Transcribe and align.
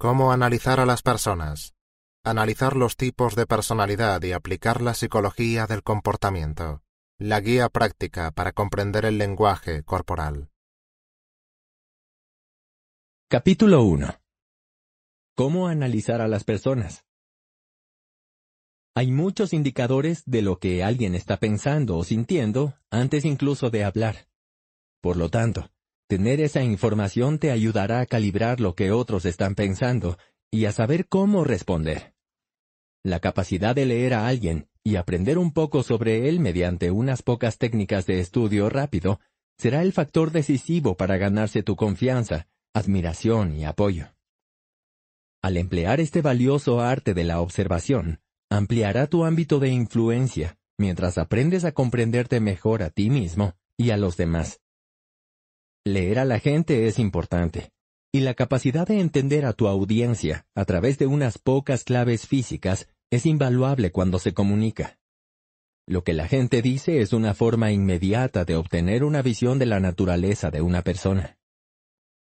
¿Cómo 0.00 0.30
analizar 0.30 0.78
a 0.78 0.86
las 0.86 1.02
personas? 1.02 1.74
Analizar 2.22 2.76
los 2.76 2.96
tipos 2.96 3.34
de 3.34 3.46
personalidad 3.46 4.22
y 4.22 4.30
aplicar 4.30 4.80
la 4.80 4.94
psicología 4.94 5.66
del 5.66 5.82
comportamiento. 5.82 6.84
La 7.18 7.40
guía 7.40 7.68
práctica 7.68 8.30
para 8.30 8.52
comprender 8.52 9.04
el 9.06 9.18
lenguaje 9.18 9.82
corporal. 9.82 10.52
Capítulo 13.28 13.82
1. 13.82 14.20
¿Cómo 15.34 15.66
analizar 15.66 16.20
a 16.20 16.28
las 16.28 16.44
personas? 16.44 17.04
Hay 18.94 19.10
muchos 19.10 19.52
indicadores 19.52 20.22
de 20.26 20.42
lo 20.42 20.60
que 20.60 20.84
alguien 20.84 21.16
está 21.16 21.38
pensando 21.38 21.96
o 21.96 22.04
sintiendo 22.04 22.74
antes 22.88 23.24
incluso 23.24 23.70
de 23.70 23.82
hablar. 23.82 24.28
Por 25.00 25.16
lo 25.16 25.28
tanto, 25.28 25.72
Tener 26.08 26.40
esa 26.40 26.62
información 26.62 27.38
te 27.38 27.50
ayudará 27.50 28.00
a 28.00 28.06
calibrar 28.06 28.60
lo 28.60 28.74
que 28.74 28.92
otros 28.92 29.26
están 29.26 29.54
pensando 29.54 30.16
y 30.50 30.64
a 30.64 30.72
saber 30.72 31.06
cómo 31.06 31.44
responder. 31.44 32.14
La 33.04 33.20
capacidad 33.20 33.74
de 33.74 33.84
leer 33.84 34.14
a 34.14 34.26
alguien 34.26 34.68
y 34.82 34.96
aprender 34.96 35.36
un 35.36 35.52
poco 35.52 35.82
sobre 35.82 36.30
él 36.30 36.40
mediante 36.40 36.90
unas 36.90 37.22
pocas 37.22 37.58
técnicas 37.58 38.06
de 38.06 38.20
estudio 38.20 38.70
rápido 38.70 39.20
será 39.58 39.82
el 39.82 39.92
factor 39.92 40.30
decisivo 40.30 40.96
para 40.96 41.18
ganarse 41.18 41.62
tu 41.62 41.76
confianza, 41.76 42.48
admiración 42.72 43.54
y 43.54 43.66
apoyo. 43.66 44.14
Al 45.42 45.58
emplear 45.58 46.00
este 46.00 46.22
valioso 46.22 46.80
arte 46.80 47.12
de 47.12 47.24
la 47.24 47.42
observación, 47.42 48.20
ampliará 48.48 49.08
tu 49.08 49.26
ámbito 49.26 49.58
de 49.58 49.68
influencia 49.68 50.56
mientras 50.78 51.18
aprendes 51.18 51.66
a 51.66 51.72
comprenderte 51.72 52.40
mejor 52.40 52.82
a 52.82 52.88
ti 52.88 53.10
mismo 53.10 53.56
y 53.76 53.90
a 53.90 53.98
los 53.98 54.16
demás. 54.16 54.62
Leer 55.88 56.18
a 56.18 56.26
la 56.26 56.38
gente 56.38 56.86
es 56.86 56.98
importante, 56.98 57.72
y 58.12 58.20
la 58.20 58.34
capacidad 58.34 58.86
de 58.86 59.00
entender 59.00 59.46
a 59.46 59.54
tu 59.54 59.68
audiencia 59.68 60.46
a 60.54 60.66
través 60.66 60.98
de 60.98 61.06
unas 61.06 61.38
pocas 61.38 61.82
claves 61.82 62.26
físicas 62.26 62.90
es 63.10 63.24
invaluable 63.24 63.90
cuando 63.90 64.18
se 64.18 64.34
comunica. 64.34 64.98
Lo 65.86 66.04
que 66.04 66.12
la 66.12 66.28
gente 66.28 66.60
dice 66.60 67.00
es 67.00 67.14
una 67.14 67.32
forma 67.32 67.72
inmediata 67.72 68.44
de 68.44 68.56
obtener 68.56 69.02
una 69.02 69.22
visión 69.22 69.58
de 69.58 69.64
la 69.64 69.80
naturaleza 69.80 70.50
de 70.50 70.60
una 70.60 70.82
persona. 70.82 71.38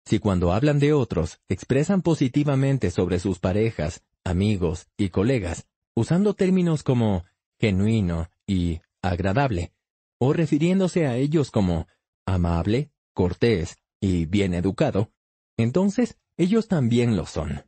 Si 0.05 0.19
cuando 0.19 0.53
hablan 0.53 0.77
de 0.77 0.93
otros 0.93 1.39
expresan 1.49 2.03
positivamente 2.03 2.91
sobre 2.91 3.17
sus 3.17 3.39
parejas, 3.39 4.03
amigos 4.23 4.85
y 4.95 5.09
colegas, 5.09 5.65
usando 5.95 6.35
términos 6.35 6.83
como 6.83 7.25
genuino 7.59 8.29
y 8.45 8.81
agradable, 9.01 9.73
o 10.19 10.33
refiriéndose 10.33 11.07
a 11.07 11.17
ellos 11.17 11.49
como 11.49 11.87
amable, 12.27 12.91
cortés 13.19 13.75
y 13.99 14.27
bien 14.27 14.53
educado, 14.53 15.11
entonces 15.57 16.17
ellos 16.37 16.69
también 16.69 17.17
lo 17.17 17.25
son. 17.25 17.65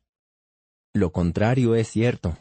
Lo 0.93 1.11
contrario 1.11 1.75
es 1.75 1.89
cierto. 1.89 2.37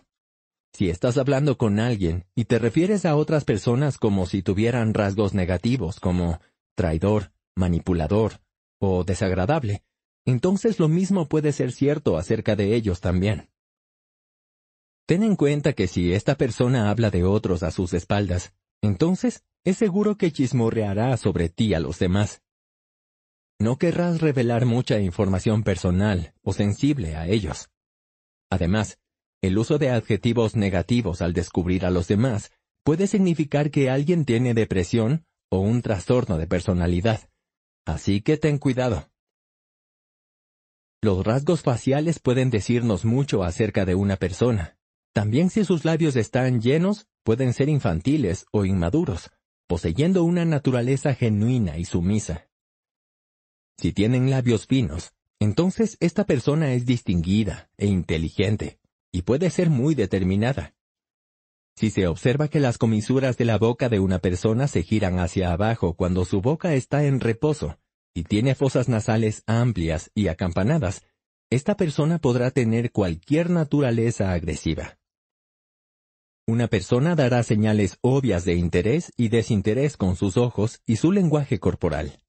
Si 0.73 0.91
estás 0.91 1.19
hablando 1.19 1.59
con 1.59 1.81
alguien 1.81 2.27
y 2.37 2.45
te 2.45 2.61
refieres 2.61 3.05
a 3.07 3.17
otras 3.17 3.45
personas 3.45 3.99
como 3.99 4.27
si 4.27 4.43
tuvieran 4.43 4.95
rasgos 4.95 5.35
negativos 5.35 5.99
como 5.99 6.39
traidor, 6.77 7.33
manipulador 7.57 8.35
o 8.79 9.03
desagradable, 9.03 9.83
entonces 10.25 10.79
lo 10.79 10.87
mismo 10.87 11.29
puede 11.29 11.51
ser 11.51 11.73
cierto 11.73 12.17
acerca 12.17 12.55
de 12.55 12.77
ellos 12.77 13.01
también. 13.01 13.51
Ten 15.09 15.25
en 15.25 15.35
cuenta 15.35 15.73
que 15.73 15.89
si 15.89 16.13
esta 16.13 16.37
persona 16.37 16.91
habla 16.91 17.11
de 17.11 17.25
otros 17.25 17.65
a 17.65 17.73
sus 17.73 17.93
espaldas, 17.93 18.55
entonces 18.81 19.43
es 19.65 19.79
seguro 19.79 20.17
que 20.17 20.31
chismorreará 20.31 21.17
sobre 21.17 21.49
ti 21.49 21.75
a 21.75 21.81
los 21.81 21.99
demás 21.99 22.41
no 23.61 23.77
querrás 23.77 24.21
revelar 24.23 24.65
mucha 24.65 24.99
información 25.01 25.63
personal 25.63 26.33
o 26.43 26.55
sensible 26.55 27.15
a 27.15 27.29
ellos. 27.29 27.69
Además, 28.51 28.99
el 29.43 29.59
uso 29.59 29.79
de 29.79 29.91
adjetivos 29.91 30.57
negativos 30.57 31.21
al 31.21 31.35
descubrir 31.35 31.85
a 31.85 31.91
los 31.91 32.09
demás 32.09 32.51
puede 32.85 33.07
significar 33.07 33.71
que 33.71 33.91
alguien 33.91 34.25
tiene 34.25 34.55
depresión 34.55 35.27
o 35.51 35.61
un 35.61 35.83
trastorno 35.83 36.39
de 36.39 36.47
personalidad. 36.47 37.29
Así 37.87 38.23
que 38.23 38.39
ten 38.39 38.59
cuidado. 38.59 39.11
Los 41.03 41.25
rasgos 41.25 41.61
faciales 41.61 42.19
pueden 42.19 42.51
decirnos 42.51 43.05
mucho 43.05 43.43
acerca 43.43 43.85
de 43.85 43.95
una 43.95 44.17
persona. 44.17 44.79
También 45.13 45.51
si 45.51 45.65
sus 45.65 45.85
labios 45.85 46.17
están 46.17 46.63
llenos, 46.63 47.09
pueden 47.25 47.53
ser 47.53 47.69
infantiles 47.69 48.47
o 48.53 48.65
inmaduros, 48.65 49.31
poseyendo 49.67 50.25
una 50.25 50.47
naturaleza 50.47 51.15
genuina 51.15 51.77
y 51.77 51.85
sumisa. 51.85 52.50
Si 53.81 53.95
tienen 53.95 54.29
labios 54.29 54.67
finos, 54.67 55.15
entonces 55.41 55.97
esta 56.01 56.25
persona 56.25 56.75
es 56.75 56.85
distinguida 56.85 57.71
e 57.79 57.87
inteligente, 57.87 58.79
y 59.11 59.23
puede 59.23 59.49
ser 59.49 59.71
muy 59.71 59.95
determinada. 59.95 60.75
Si 61.77 61.89
se 61.89 62.07
observa 62.07 62.49
que 62.49 62.61
las 62.61 62.77
comisuras 62.77 63.39
de 63.39 63.47
la 63.47 63.57
boca 63.57 63.89
de 63.89 63.99
una 63.99 64.19
persona 64.19 64.69
se 64.69 64.83
giran 64.83 65.19
hacia 65.19 65.51
abajo 65.51 65.95
cuando 65.95 66.27
su 66.27 66.43
boca 66.43 66.75
está 66.75 67.05
en 67.05 67.21
reposo, 67.21 67.79
y 68.13 68.25
tiene 68.25 68.55
fosas 68.55 68.91
nasales 68.91 69.45
amplias 69.47 70.11
y 70.15 70.29
acampanadas, 70.29 71.07
esta 71.49 71.75
persona 71.75 72.19
podrá 72.19 72.51
tener 72.51 72.93
cualquier 72.93 73.49
naturaleza 73.49 74.33
agresiva. 74.33 74.99
Una 76.47 76.69
persona 76.69 77.15
dará 77.15 77.43
señales 77.45 77.97
obvias 78.03 78.45
de 78.45 78.57
interés 78.57 79.11
y 79.17 79.31
desinterés 79.31 79.97
con 79.97 80.17
sus 80.17 80.37
ojos 80.37 80.83
y 80.85 80.97
su 80.97 81.13
lenguaje 81.13 81.59
corporal. 81.59 82.21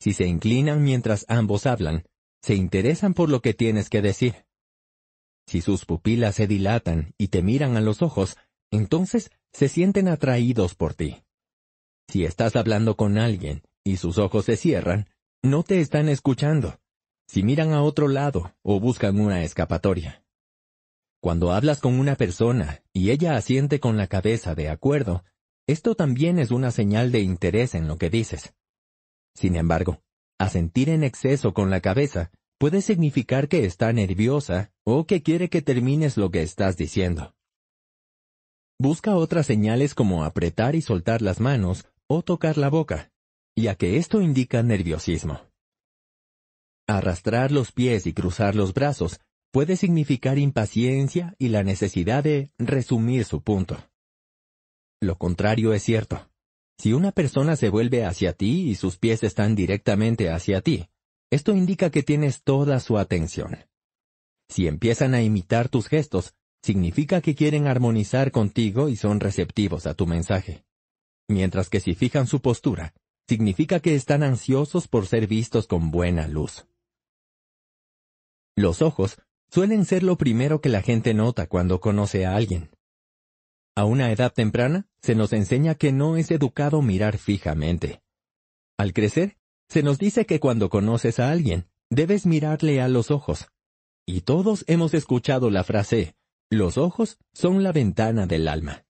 Si 0.00 0.12
se 0.12 0.26
inclinan 0.26 0.82
mientras 0.82 1.24
ambos 1.28 1.66
hablan, 1.66 2.04
se 2.42 2.54
interesan 2.54 3.14
por 3.14 3.28
lo 3.28 3.42
que 3.42 3.54
tienes 3.54 3.90
que 3.90 4.02
decir. 4.02 4.46
Si 5.46 5.60
sus 5.60 5.84
pupilas 5.84 6.36
se 6.36 6.46
dilatan 6.46 7.14
y 7.18 7.28
te 7.28 7.42
miran 7.42 7.76
a 7.76 7.80
los 7.80 8.02
ojos, 8.02 8.36
entonces 8.70 9.30
se 9.52 9.68
sienten 9.68 10.08
atraídos 10.08 10.74
por 10.74 10.94
ti. 10.94 11.24
Si 12.08 12.24
estás 12.24 12.56
hablando 12.56 12.96
con 12.96 13.18
alguien 13.18 13.62
y 13.84 13.96
sus 13.96 14.18
ojos 14.18 14.44
se 14.44 14.56
cierran, 14.56 15.08
no 15.42 15.62
te 15.62 15.80
están 15.80 16.08
escuchando. 16.08 16.78
Si 17.26 17.42
miran 17.42 17.72
a 17.72 17.82
otro 17.82 18.08
lado 18.08 18.54
o 18.62 18.80
buscan 18.80 19.20
una 19.20 19.42
escapatoria. 19.42 20.24
Cuando 21.20 21.52
hablas 21.52 21.80
con 21.80 21.98
una 21.98 22.14
persona 22.14 22.82
y 22.92 23.10
ella 23.10 23.36
asiente 23.36 23.80
con 23.80 23.96
la 23.96 24.06
cabeza 24.06 24.54
de 24.54 24.68
acuerdo, 24.68 25.24
esto 25.66 25.94
también 25.94 26.38
es 26.38 26.50
una 26.50 26.70
señal 26.70 27.12
de 27.12 27.20
interés 27.20 27.74
en 27.74 27.88
lo 27.88 27.98
que 27.98 28.08
dices. 28.08 28.54
Sin 29.38 29.54
embargo, 29.54 30.02
asentir 30.36 30.88
en 30.88 31.04
exceso 31.04 31.54
con 31.54 31.70
la 31.70 31.80
cabeza 31.80 32.32
puede 32.58 32.82
significar 32.82 33.46
que 33.46 33.64
está 33.66 33.92
nerviosa 33.92 34.72
o 34.84 35.06
que 35.06 35.22
quiere 35.22 35.48
que 35.48 35.62
termines 35.62 36.16
lo 36.16 36.32
que 36.32 36.42
estás 36.42 36.76
diciendo. 36.76 37.36
Busca 38.80 39.14
otras 39.14 39.46
señales 39.46 39.94
como 39.94 40.24
apretar 40.24 40.74
y 40.74 40.82
soltar 40.82 41.22
las 41.22 41.38
manos 41.38 41.86
o 42.08 42.22
tocar 42.22 42.58
la 42.58 42.68
boca, 42.68 43.12
ya 43.54 43.76
que 43.76 43.96
esto 43.96 44.20
indica 44.20 44.64
nerviosismo. 44.64 45.40
Arrastrar 46.88 47.52
los 47.52 47.70
pies 47.70 48.08
y 48.08 48.12
cruzar 48.14 48.56
los 48.56 48.74
brazos 48.74 49.20
puede 49.52 49.76
significar 49.76 50.36
impaciencia 50.36 51.36
y 51.38 51.50
la 51.50 51.62
necesidad 51.62 52.24
de 52.24 52.50
resumir 52.58 53.24
su 53.24 53.40
punto. 53.40 53.76
Lo 55.00 55.16
contrario 55.16 55.72
es 55.74 55.84
cierto. 55.84 56.28
Si 56.78 56.92
una 56.92 57.10
persona 57.10 57.56
se 57.56 57.70
vuelve 57.70 58.04
hacia 58.04 58.32
ti 58.32 58.70
y 58.70 58.74
sus 58.76 58.98
pies 58.98 59.24
están 59.24 59.56
directamente 59.56 60.30
hacia 60.30 60.60
ti, 60.60 60.88
esto 61.30 61.52
indica 61.52 61.90
que 61.90 62.04
tienes 62.04 62.42
toda 62.42 62.78
su 62.78 62.98
atención. 62.98 63.58
Si 64.48 64.66
empiezan 64.68 65.14
a 65.14 65.22
imitar 65.22 65.68
tus 65.68 65.88
gestos, 65.88 66.34
significa 66.62 67.20
que 67.20 67.34
quieren 67.34 67.66
armonizar 67.66 68.30
contigo 68.30 68.88
y 68.88 68.96
son 68.96 69.20
receptivos 69.20 69.86
a 69.86 69.94
tu 69.94 70.06
mensaje. 70.06 70.64
Mientras 71.28 71.68
que 71.68 71.80
si 71.80 71.94
fijan 71.94 72.26
su 72.26 72.40
postura, 72.40 72.94
significa 73.28 73.80
que 73.80 73.94
están 73.94 74.22
ansiosos 74.22 74.88
por 74.88 75.06
ser 75.06 75.26
vistos 75.26 75.66
con 75.66 75.90
buena 75.90 76.28
luz. 76.28 76.66
Los 78.56 78.82
ojos 78.82 79.20
suelen 79.50 79.84
ser 79.84 80.02
lo 80.02 80.16
primero 80.16 80.60
que 80.60 80.68
la 80.68 80.82
gente 80.82 81.12
nota 81.12 81.46
cuando 81.46 81.80
conoce 81.80 82.24
a 82.24 82.36
alguien. 82.36 82.70
A 83.78 83.84
una 83.84 84.10
edad 84.10 84.32
temprana, 84.32 84.88
se 85.00 85.14
nos 85.14 85.32
enseña 85.32 85.76
que 85.76 85.92
no 85.92 86.16
es 86.16 86.32
educado 86.32 86.82
mirar 86.82 87.16
fijamente. 87.16 88.02
Al 88.76 88.92
crecer, 88.92 89.36
se 89.68 89.84
nos 89.84 89.98
dice 89.98 90.26
que 90.26 90.40
cuando 90.40 90.68
conoces 90.68 91.20
a 91.20 91.30
alguien, 91.30 91.68
debes 91.88 92.26
mirarle 92.26 92.80
a 92.80 92.88
los 92.88 93.12
ojos. 93.12 93.46
Y 94.04 94.22
todos 94.22 94.64
hemos 94.66 94.94
escuchado 94.94 95.48
la 95.48 95.62
frase, 95.62 96.16
los 96.50 96.76
ojos 96.76 97.18
son 97.32 97.62
la 97.62 97.70
ventana 97.70 98.26
del 98.26 98.48
alma. 98.48 98.84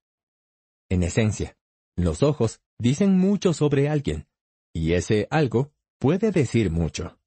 En 0.89 1.03
esencia, 1.03 1.59
los 1.95 2.23
ojos 2.23 2.63
dicen 2.79 3.19
mucho 3.19 3.53
sobre 3.53 3.91
alguien, 3.91 4.27
y 4.73 4.95
ese 4.95 5.29
algo 5.29 5.71
puede 5.99 6.31
decir 6.31 6.71
mucho. 6.71 7.21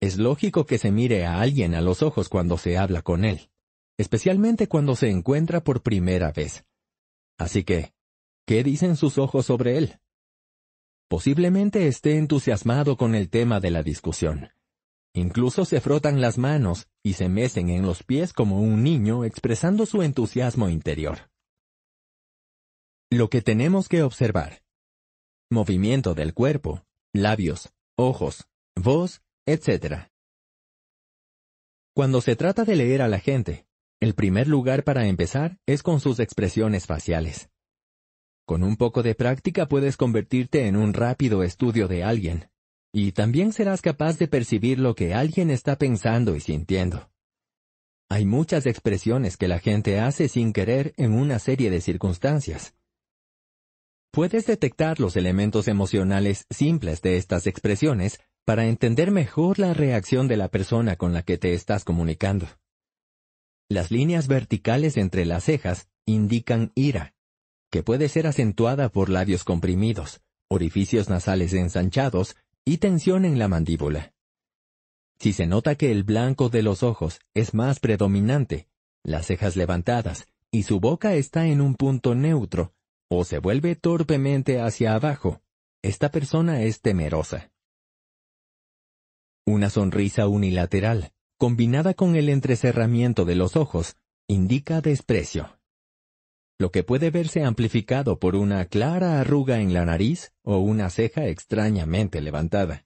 Es 0.00 0.18
lógico 0.18 0.66
que 0.66 0.78
se 0.78 0.90
mire 0.90 1.24
a 1.24 1.40
alguien 1.40 1.76
a 1.76 1.80
los 1.82 2.02
ojos 2.02 2.28
cuando 2.28 2.58
se 2.58 2.76
habla 2.76 3.02
con 3.02 3.24
él 3.24 3.48
especialmente 3.98 4.68
cuando 4.68 4.96
se 4.96 5.10
encuentra 5.10 5.62
por 5.62 5.82
primera 5.82 6.32
vez. 6.32 6.64
Así 7.36 7.64
que, 7.64 7.92
¿qué 8.46 8.62
dicen 8.64 8.96
sus 8.96 9.18
ojos 9.18 9.46
sobre 9.46 9.76
él? 9.76 10.00
Posiblemente 11.08 11.88
esté 11.88 12.16
entusiasmado 12.16 12.96
con 12.96 13.14
el 13.14 13.28
tema 13.28 13.60
de 13.60 13.70
la 13.70 13.82
discusión. 13.82 14.50
Incluso 15.14 15.64
se 15.64 15.80
frotan 15.80 16.20
las 16.20 16.38
manos 16.38 16.86
y 17.02 17.14
se 17.14 17.28
mecen 17.28 17.70
en 17.70 17.82
los 17.82 18.02
pies 18.02 18.32
como 18.32 18.60
un 18.60 18.82
niño 18.82 19.24
expresando 19.24 19.86
su 19.86 20.02
entusiasmo 20.02 20.68
interior. 20.68 21.30
Lo 23.10 23.28
que 23.30 23.40
tenemos 23.40 23.88
que 23.88 24.02
observar. 24.02 24.62
Movimiento 25.50 26.14
del 26.14 26.34
cuerpo, 26.34 26.84
labios, 27.14 27.72
ojos, 27.96 28.46
voz, 28.76 29.22
etc. 29.46 30.10
Cuando 31.94 32.20
se 32.20 32.36
trata 32.36 32.64
de 32.64 32.76
leer 32.76 33.00
a 33.00 33.08
la 33.08 33.18
gente, 33.18 33.66
el 34.00 34.14
primer 34.14 34.46
lugar 34.46 34.84
para 34.84 35.06
empezar 35.06 35.58
es 35.66 35.82
con 35.82 36.00
sus 36.00 36.20
expresiones 36.20 36.86
faciales. 36.86 37.50
Con 38.46 38.62
un 38.62 38.76
poco 38.76 39.02
de 39.02 39.14
práctica 39.14 39.66
puedes 39.66 39.96
convertirte 39.96 40.66
en 40.66 40.76
un 40.76 40.94
rápido 40.94 41.42
estudio 41.42 41.88
de 41.88 42.04
alguien, 42.04 42.48
y 42.92 43.12
también 43.12 43.52
serás 43.52 43.82
capaz 43.82 44.16
de 44.18 44.28
percibir 44.28 44.78
lo 44.78 44.94
que 44.94 45.14
alguien 45.14 45.50
está 45.50 45.76
pensando 45.76 46.36
y 46.36 46.40
sintiendo. 46.40 47.10
Hay 48.08 48.24
muchas 48.24 48.66
expresiones 48.66 49.36
que 49.36 49.48
la 49.48 49.58
gente 49.58 50.00
hace 50.00 50.28
sin 50.28 50.52
querer 50.52 50.94
en 50.96 51.12
una 51.12 51.38
serie 51.38 51.70
de 51.70 51.80
circunstancias. 51.80 52.74
Puedes 54.12 54.46
detectar 54.46 54.98
los 54.98 55.16
elementos 55.16 55.68
emocionales 55.68 56.46
simples 56.48 57.02
de 57.02 57.18
estas 57.18 57.46
expresiones 57.46 58.20
para 58.46 58.64
entender 58.64 59.10
mejor 59.10 59.58
la 59.58 59.74
reacción 59.74 60.26
de 60.26 60.38
la 60.38 60.48
persona 60.48 60.96
con 60.96 61.12
la 61.12 61.22
que 61.22 61.36
te 61.36 61.52
estás 61.52 61.84
comunicando. 61.84 62.46
Las 63.70 63.90
líneas 63.90 64.28
verticales 64.28 64.96
entre 64.96 65.26
las 65.26 65.44
cejas 65.44 65.88
indican 66.06 66.72
ira, 66.74 67.14
que 67.70 67.82
puede 67.82 68.08
ser 68.08 68.26
acentuada 68.26 68.88
por 68.88 69.10
labios 69.10 69.44
comprimidos, 69.44 70.22
orificios 70.48 71.10
nasales 71.10 71.52
ensanchados 71.52 72.36
y 72.64 72.78
tensión 72.78 73.26
en 73.26 73.38
la 73.38 73.48
mandíbula. 73.48 74.14
Si 75.18 75.32
se 75.32 75.46
nota 75.46 75.74
que 75.74 75.90
el 75.90 76.04
blanco 76.04 76.48
de 76.48 76.62
los 76.62 76.82
ojos 76.82 77.20
es 77.34 77.52
más 77.52 77.78
predominante, 77.80 78.68
las 79.04 79.26
cejas 79.26 79.56
levantadas 79.56 80.26
y 80.50 80.62
su 80.62 80.80
boca 80.80 81.14
está 81.14 81.46
en 81.46 81.60
un 81.60 81.74
punto 81.74 82.14
neutro, 82.14 82.72
o 83.10 83.24
se 83.24 83.38
vuelve 83.38 83.74
torpemente 83.76 84.60
hacia 84.60 84.94
abajo, 84.94 85.42
esta 85.82 86.10
persona 86.10 86.62
es 86.62 86.80
temerosa. 86.80 87.50
Una 89.46 89.70
sonrisa 89.70 90.26
unilateral, 90.26 91.12
combinada 91.38 91.94
con 91.94 92.16
el 92.16 92.28
entrecerramiento 92.28 93.24
de 93.24 93.36
los 93.36 93.56
ojos, 93.56 93.96
indica 94.26 94.80
desprecio. 94.80 95.58
Lo 96.58 96.72
que 96.72 96.82
puede 96.82 97.10
verse 97.10 97.44
amplificado 97.44 98.18
por 98.18 98.34
una 98.34 98.64
clara 98.64 99.20
arruga 99.20 99.60
en 99.60 99.72
la 99.72 99.84
nariz 99.84 100.32
o 100.42 100.58
una 100.58 100.90
ceja 100.90 101.26
extrañamente 101.28 102.20
levantada. 102.20 102.84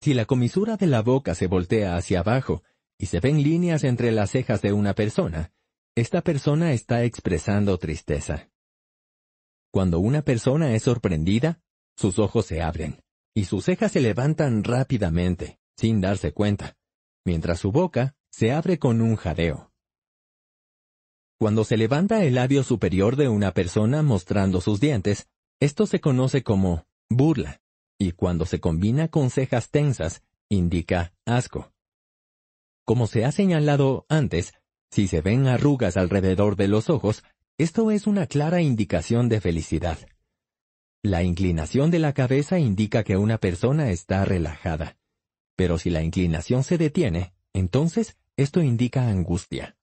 Si 0.00 0.14
la 0.14 0.24
comisura 0.24 0.78
de 0.78 0.86
la 0.86 1.02
boca 1.02 1.34
se 1.34 1.46
voltea 1.46 1.96
hacia 1.96 2.20
abajo 2.20 2.62
y 2.98 3.06
se 3.06 3.20
ven 3.20 3.42
líneas 3.42 3.84
entre 3.84 4.10
las 4.12 4.30
cejas 4.30 4.62
de 4.62 4.72
una 4.72 4.94
persona, 4.94 5.52
esta 5.94 6.22
persona 6.22 6.72
está 6.72 7.04
expresando 7.04 7.76
tristeza. 7.76 8.48
Cuando 9.70 9.98
una 9.98 10.22
persona 10.22 10.74
es 10.74 10.84
sorprendida, 10.84 11.60
sus 11.96 12.18
ojos 12.18 12.46
se 12.46 12.62
abren 12.62 13.02
y 13.34 13.44
sus 13.44 13.66
cejas 13.66 13.92
se 13.92 14.00
levantan 14.00 14.64
rápidamente, 14.64 15.58
sin 15.76 16.00
darse 16.00 16.32
cuenta, 16.32 16.78
mientras 17.26 17.60
su 17.60 17.72
boca 17.72 18.14
se 18.30 18.52
abre 18.52 18.78
con 18.78 19.02
un 19.02 19.16
jadeo. 19.16 19.72
Cuando 21.38 21.64
se 21.64 21.76
levanta 21.76 22.24
el 22.24 22.36
labio 22.36 22.62
superior 22.62 23.16
de 23.16 23.28
una 23.28 23.52
persona 23.52 24.02
mostrando 24.02 24.62
sus 24.62 24.80
dientes, 24.80 25.28
esto 25.60 25.86
se 25.86 26.00
conoce 26.00 26.42
como 26.42 26.86
burla, 27.10 27.60
y 27.98 28.12
cuando 28.12 28.46
se 28.46 28.60
combina 28.60 29.08
con 29.08 29.30
cejas 29.30 29.70
tensas, 29.70 30.22
indica 30.48 31.12
asco. 31.26 31.72
Como 32.86 33.06
se 33.06 33.24
ha 33.24 33.32
señalado 33.32 34.06
antes, 34.08 34.54
si 34.90 35.08
se 35.08 35.20
ven 35.20 35.46
arrugas 35.46 35.96
alrededor 35.96 36.56
de 36.56 36.68
los 36.68 36.88
ojos, 36.88 37.24
esto 37.58 37.90
es 37.90 38.06
una 38.06 38.26
clara 38.26 38.62
indicación 38.62 39.28
de 39.28 39.40
felicidad. 39.40 39.98
La 41.02 41.22
inclinación 41.22 41.90
de 41.90 41.98
la 41.98 42.12
cabeza 42.12 42.58
indica 42.58 43.04
que 43.04 43.16
una 43.16 43.38
persona 43.38 43.90
está 43.90 44.24
relajada. 44.24 44.96
Pero 45.56 45.78
si 45.78 45.90
la 45.90 46.02
inclinación 46.02 46.62
se 46.62 46.78
detiene, 46.78 47.34
entonces 47.52 48.18
esto 48.36 48.62
indica 48.62 49.08
angustia. 49.08 49.76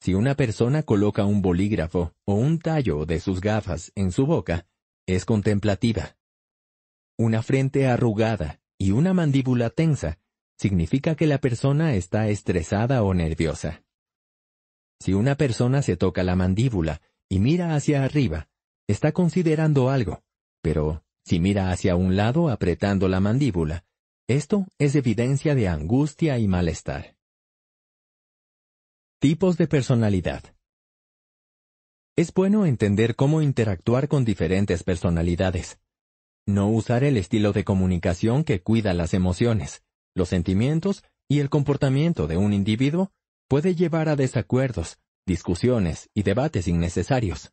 Si 0.00 0.14
una 0.14 0.34
persona 0.34 0.82
coloca 0.82 1.24
un 1.24 1.40
bolígrafo 1.40 2.12
o 2.24 2.34
un 2.34 2.58
tallo 2.58 3.06
de 3.06 3.20
sus 3.20 3.40
gafas 3.40 3.92
en 3.94 4.12
su 4.12 4.26
boca, 4.26 4.66
es 5.06 5.24
contemplativa. 5.24 6.16
Una 7.16 7.42
frente 7.42 7.86
arrugada 7.86 8.60
y 8.78 8.90
una 8.90 9.14
mandíbula 9.14 9.70
tensa 9.70 10.18
significa 10.58 11.14
que 11.14 11.26
la 11.26 11.38
persona 11.38 11.94
está 11.94 12.28
estresada 12.28 13.02
o 13.02 13.14
nerviosa. 13.14 13.84
Si 15.00 15.14
una 15.14 15.36
persona 15.36 15.82
se 15.82 15.96
toca 15.96 16.22
la 16.22 16.36
mandíbula 16.36 17.00
y 17.28 17.38
mira 17.38 17.74
hacia 17.74 18.04
arriba, 18.04 18.48
está 18.86 19.12
considerando 19.12 19.90
algo, 19.90 20.22
pero 20.62 21.04
si 21.24 21.40
mira 21.40 21.70
hacia 21.70 21.96
un 21.96 22.16
lado 22.16 22.48
apretando 22.48 23.08
la 23.08 23.20
mandíbula, 23.20 23.84
esto 24.28 24.66
es 24.78 24.96
evidencia 24.96 25.54
de 25.54 25.68
angustia 25.68 26.38
y 26.38 26.48
malestar. 26.48 27.16
Tipos 29.20 29.56
de 29.56 29.68
personalidad. 29.68 30.42
Es 32.16 32.34
bueno 32.34 32.66
entender 32.66 33.14
cómo 33.14 33.40
interactuar 33.40 34.08
con 34.08 34.24
diferentes 34.24 34.82
personalidades. 34.82 35.78
No 36.44 36.68
usar 36.68 37.04
el 37.04 37.16
estilo 37.16 37.52
de 37.52 37.64
comunicación 37.64 38.42
que 38.42 38.62
cuida 38.62 38.94
las 38.94 39.14
emociones, 39.14 39.84
los 40.14 40.28
sentimientos 40.28 41.04
y 41.28 41.38
el 41.38 41.48
comportamiento 41.48 42.26
de 42.26 42.36
un 42.36 42.52
individuo 42.52 43.12
puede 43.48 43.76
llevar 43.76 44.08
a 44.08 44.16
desacuerdos, 44.16 44.98
discusiones 45.24 46.10
y 46.14 46.24
debates 46.24 46.66
innecesarios. 46.66 47.52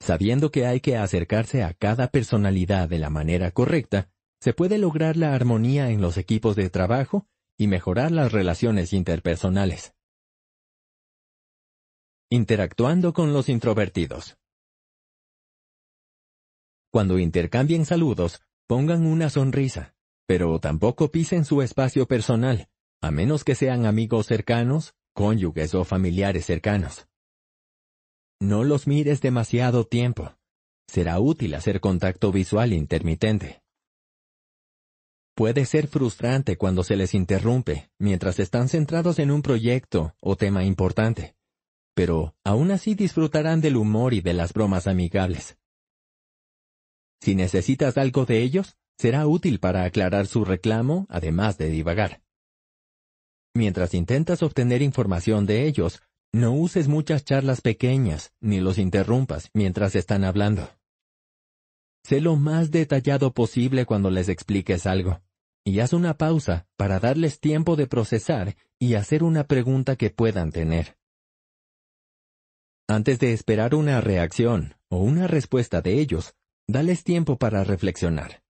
Sabiendo 0.00 0.50
que 0.50 0.66
hay 0.66 0.80
que 0.80 0.96
acercarse 0.96 1.62
a 1.62 1.72
cada 1.72 2.08
personalidad 2.10 2.88
de 2.88 2.98
la 2.98 3.10
manera 3.10 3.50
correcta, 3.52 4.10
se 4.40 4.52
puede 4.52 4.78
lograr 4.78 5.16
la 5.16 5.34
armonía 5.34 5.90
en 5.90 6.00
los 6.00 6.16
equipos 6.16 6.56
de 6.56 6.70
trabajo 6.70 7.26
y 7.58 7.66
mejorar 7.66 8.12
las 8.12 8.32
relaciones 8.32 8.92
interpersonales. 8.92 9.94
Interactuando 12.30 13.12
con 13.12 13.32
los 13.32 13.48
introvertidos. 13.48 14.36
Cuando 16.90 17.18
intercambien 17.18 17.84
saludos, 17.84 18.42
pongan 18.66 19.06
una 19.06 19.30
sonrisa, 19.30 19.94
pero 20.26 20.58
tampoco 20.58 21.10
pisen 21.10 21.44
su 21.44 21.62
espacio 21.62 22.06
personal, 22.06 22.68
a 23.00 23.10
menos 23.10 23.44
que 23.44 23.54
sean 23.54 23.86
amigos 23.86 24.26
cercanos, 24.26 24.94
cónyuges 25.14 25.74
o 25.74 25.84
familiares 25.84 26.46
cercanos. 26.46 27.06
No 28.40 28.64
los 28.64 28.86
mires 28.86 29.20
demasiado 29.20 29.84
tiempo. 29.86 30.36
Será 30.88 31.18
útil 31.20 31.54
hacer 31.54 31.80
contacto 31.80 32.32
visual 32.32 32.72
intermitente. 32.72 33.62
Puede 35.36 35.66
ser 35.66 35.86
frustrante 35.86 36.56
cuando 36.56 36.82
se 36.82 36.96
les 36.96 37.12
interrumpe 37.12 37.90
mientras 37.98 38.38
están 38.38 38.70
centrados 38.70 39.18
en 39.18 39.30
un 39.30 39.42
proyecto 39.42 40.14
o 40.18 40.34
tema 40.34 40.64
importante, 40.64 41.36
pero 41.94 42.34
aún 42.42 42.70
así 42.70 42.94
disfrutarán 42.94 43.60
del 43.60 43.76
humor 43.76 44.14
y 44.14 44.22
de 44.22 44.32
las 44.32 44.54
bromas 44.54 44.86
amigables. 44.86 45.58
Si 47.20 47.34
necesitas 47.34 47.98
algo 47.98 48.24
de 48.24 48.40
ellos, 48.40 48.78
será 48.96 49.26
útil 49.26 49.60
para 49.60 49.84
aclarar 49.84 50.26
su 50.26 50.42
reclamo, 50.42 51.06
además 51.10 51.58
de 51.58 51.68
divagar. 51.68 52.22
Mientras 53.54 53.92
intentas 53.92 54.42
obtener 54.42 54.80
información 54.80 55.44
de 55.44 55.66
ellos, 55.66 56.00
no 56.32 56.54
uses 56.54 56.88
muchas 56.88 57.26
charlas 57.26 57.60
pequeñas, 57.60 58.32
ni 58.40 58.60
los 58.60 58.78
interrumpas 58.78 59.50
mientras 59.52 59.96
están 59.96 60.24
hablando. 60.24 60.70
Sé 62.04 62.22
lo 62.22 62.36
más 62.36 62.70
detallado 62.70 63.34
posible 63.34 63.84
cuando 63.84 64.10
les 64.10 64.30
expliques 64.30 64.86
algo, 64.86 65.20
y 65.66 65.80
haz 65.80 65.92
una 65.92 66.16
pausa 66.16 66.68
para 66.76 67.00
darles 67.00 67.40
tiempo 67.40 67.74
de 67.74 67.88
procesar 67.88 68.56
y 68.78 68.94
hacer 68.94 69.24
una 69.24 69.48
pregunta 69.48 69.96
que 69.96 70.10
puedan 70.10 70.52
tener. 70.52 70.96
Antes 72.88 73.18
de 73.18 73.32
esperar 73.32 73.74
una 73.74 74.00
reacción 74.00 74.76
o 74.88 74.98
una 74.98 75.26
respuesta 75.26 75.82
de 75.82 75.98
ellos, 75.98 76.36
dales 76.68 77.02
tiempo 77.02 77.36
para 77.36 77.64
reflexionar. 77.64 78.44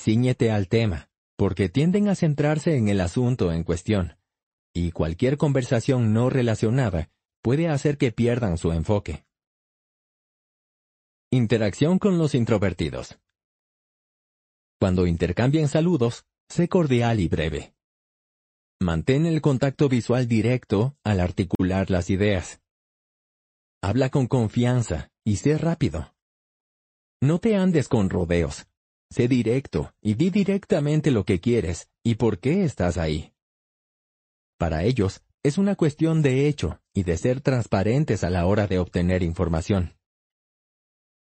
Cíñete 0.00 0.50
al 0.50 0.68
tema, 0.68 1.10
porque 1.36 1.68
tienden 1.68 2.08
a 2.08 2.14
centrarse 2.14 2.76
en 2.76 2.88
el 2.88 3.02
asunto 3.02 3.52
en 3.52 3.62
cuestión, 3.62 4.16
y 4.72 4.90
cualquier 4.90 5.36
conversación 5.36 6.14
no 6.14 6.30
relacionada 6.30 7.10
puede 7.42 7.68
hacer 7.68 7.98
que 7.98 8.10
pierdan 8.10 8.56
su 8.56 8.72
enfoque. 8.72 9.26
Interacción 11.30 11.98
con 11.98 12.16
los 12.16 12.34
introvertidos. 12.34 13.18
Cuando 14.80 15.06
intercambien 15.06 15.68
saludos, 15.68 16.24
sé 16.48 16.68
cordial 16.68 17.20
y 17.20 17.28
breve. 17.28 17.74
Mantén 18.80 19.26
el 19.26 19.40
contacto 19.40 19.88
visual 19.88 20.28
directo 20.28 20.96
al 21.04 21.20
articular 21.20 21.90
las 21.90 22.10
ideas. 22.10 22.60
Habla 23.82 24.10
con 24.10 24.26
confianza 24.26 25.10
y 25.24 25.36
sé 25.36 25.56
rápido. 25.58 26.14
No 27.22 27.38
te 27.38 27.56
andes 27.56 27.88
con 27.88 28.10
rodeos. 28.10 28.66
Sé 29.10 29.28
directo 29.28 29.94
y 30.02 30.14
di 30.14 30.30
directamente 30.30 31.10
lo 31.10 31.24
que 31.24 31.40
quieres 31.40 31.88
y 32.02 32.16
por 32.16 32.38
qué 32.40 32.64
estás 32.64 32.98
ahí. 32.98 33.32
Para 34.58 34.84
ellos, 34.84 35.22
es 35.42 35.58
una 35.58 35.76
cuestión 35.76 36.22
de 36.22 36.48
hecho 36.48 36.80
y 36.92 37.02
de 37.04 37.16
ser 37.16 37.40
transparentes 37.40 38.24
a 38.24 38.30
la 38.30 38.46
hora 38.46 38.66
de 38.66 38.78
obtener 38.78 39.22
información. 39.22 39.96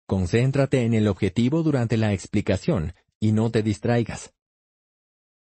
Concéntrate 0.07 0.83
en 0.83 0.93
el 0.93 1.07
objetivo 1.07 1.63
durante 1.63 1.97
la 1.97 2.13
explicación 2.13 2.93
y 3.21 3.31
no 3.31 3.51
te 3.51 3.63
distraigas. 3.63 4.33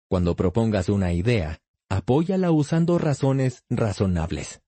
Cuando 0.07 0.35
propongas 0.35 0.89
una 0.89 1.13
idea, 1.13 1.61
apóyala 1.89 2.51
usando 2.51 2.99
razones 2.99 3.63
razonables. 3.69 4.61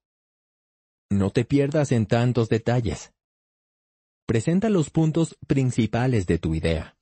No 1.12 1.30
te 1.30 1.44
pierdas 1.46 1.91
en 1.91 2.06
tantos 2.06 2.48
detalles. 2.48 3.13
Presenta 4.25 4.70
los 4.70 4.89
puntos 4.89 5.38
principales 5.46 6.25
de 6.25 6.39
tu 6.39 6.56
idea. 6.56 6.98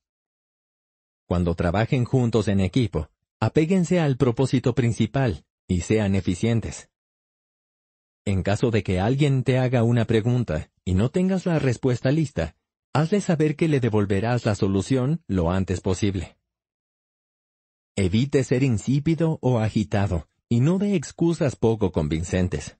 Cuando 1.26 1.54
trabajen 1.54 2.04
juntos 2.04 2.48
en 2.48 2.58
equipo, 2.58 3.08
apéguense 3.38 4.00
al 4.00 4.16
propósito 4.16 4.74
principal 4.74 5.44
y 5.68 5.82
sean 5.82 6.16
eficientes. 6.16 6.90
En 8.24 8.42
caso 8.42 8.72
de 8.72 8.82
que 8.82 8.98
alguien 8.98 9.44
te 9.44 9.58
haga 9.58 9.84
una 9.84 10.06
pregunta 10.06 10.72
y 10.84 10.94
no 10.94 11.10
tengas 11.10 11.46
la 11.46 11.60
respuesta 11.60 12.10
lista, 12.10 12.56
hazle 12.92 13.20
saber 13.20 13.56
que 13.56 13.68
le 13.68 13.80
devolverás 13.80 14.44
la 14.44 14.54
solución 14.54 15.22
lo 15.26 15.50
antes 15.50 15.80
posible. 15.80 16.36
Evite 17.96 18.44
ser 18.44 18.62
insípido 18.62 19.38
o 19.42 19.58
agitado 19.58 20.28
y 20.48 20.60
no 20.60 20.78
dé 20.78 20.94
excusas 20.94 21.56
poco 21.56 21.92
convincentes. 21.92 22.78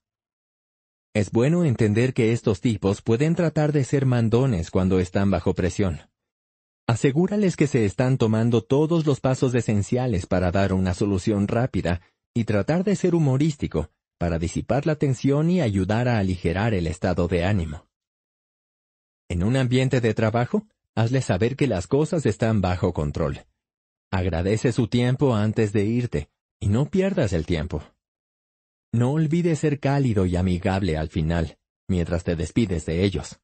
Es 1.15 1.31
bueno 1.31 1.65
entender 1.65 2.15
que 2.15 2.33
estos 2.33 2.61
tipos 2.61 3.03
pueden 3.03 3.35
tratar 3.35 3.73
de 3.73 3.85
ser 3.85 4.07
mandones 4.07 4.71
cuando 4.71 5.01
están 5.01 5.31
bajo 5.31 5.55
presión. 5.55 6.01
Asegúrales 6.87 7.57
que 7.57 7.67
se 7.67 7.85
están 7.85 8.19
tomando 8.19 8.63
todos 8.63 9.07
los 9.07 9.21
pasos 9.21 9.55
esenciales 9.55 10.27
para 10.27 10.51
dar 10.51 10.73
una 10.73 10.95
solución 10.95 11.47
rápida 11.47 12.01
y 12.35 12.45
tratar 12.45 12.85
de 12.85 12.97
ser 12.97 13.15
humorístico 13.15 13.91
para 14.19 14.39
disipar 14.39 14.87
la 14.87 14.97
tensión 14.97 15.51
y 15.51 15.61
ayudar 15.61 16.09
a 16.09 16.19
aligerar 16.19 16.75
el 16.75 16.87
estado 16.87 17.27
de 17.27 17.45
ánimo. 17.45 17.90
En 19.31 19.45
un 19.45 19.57
ambiente 19.57 20.01
de 20.01 20.13
trabajo, 20.13 20.67
hazle 20.97 21.23
saber 21.23 21.55
que 21.55 21.69
las 21.69 21.87
cosas 21.87 22.27
están 22.27 22.61
bajo 22.61 22.93
control. 22.93 23.47
Agradece 24.11 24.73
su 24.73 24.89
tiempo 24.89 25.37
antes 25.37 25.73
de 25.73 25.85
irte 25.85 26.31
y 26.59 26.67
no 26.67 26.91
pierdas 26.91 27.33
el 27.33 27.47
tiempo. 27.47 27.81
No 28.93 29.13
olvides 29.13 29.61
ser 29.61 29.79
cálido 29.79 30.27
y 30.27 30.35
amigable 30.35 30.97
al 30.97 31.11
final, 31.11 31.59
mientras 31.87 32.25
te 32.25 32.35
despides 32.35 32.87
de 32.87 33.05
ellos. 33.05 33.39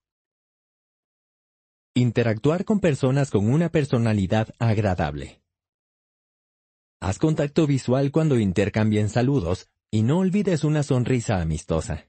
Interactuar 1.95 2.65
con 2.65 2.81
personas 2.81 3.31
con 3.31 3.49
una 3.49 3.69
personalidad 3.71 4.53
agradable. 4.59 5.41
Haz 7.01 7.21
contacto 7.21 7.65
visual 7.69 8.11
cuando 8.11 8.41
intercambien 8.41 9.09
saludos 9.09 9.69
y 9.93 10.03
no 10.03 10.19
olvides 10.19 10.65
una 10.65 10.83
sonrisa 10.83 11.41
amistosa. 11.41 12.09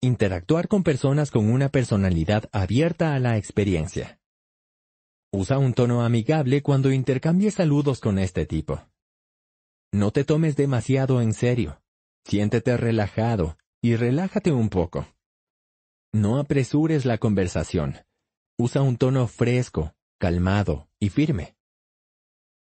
Interactuar 0.00 0.68
con 0.68 0.84
personas 0.84 1.32
con 1.32 1.50
una 1.50 1.70
personalidad 1.70 2.48
abierta 2.52 3.16
a 3.16 3.18
la 3.18 3.36
experiencia. 3.36 4.20
Usa 5.32 5.58
un 5.58 5.74
tono 5.74 6.04
amigable 6.04 6.62
cuando 6.62 6.92
intercambies 6.92 7.54
saludos 7.54 7.98
con 7.98 8.20
este 8.20 8.46
tipo. 8.46 8.80
No 9.92 10.12
te 10.12 10.22
tomes 10.22 10.54
demasiado 10.54 11.20
en 11.20 11.34
serio. 11.34 11.82
Siéntete 12.24 12.76
relajado 12.76 13.58
y 13.82 13.96
relájate 13.96 14.52
un 14.52 14.68
poco. 14.68 15.08
No 16.12 16.38
apresures 16.38 17.04
la 17.04 17.18
conversación. 17.18 17.96
Usa 18.56 18.82
un 18.82 18.98
tono 18.98 19.26
fresco, 19.26 19.96
calmado 20.20 20.88
y 21.00 21.08
firme. 21.08 21.56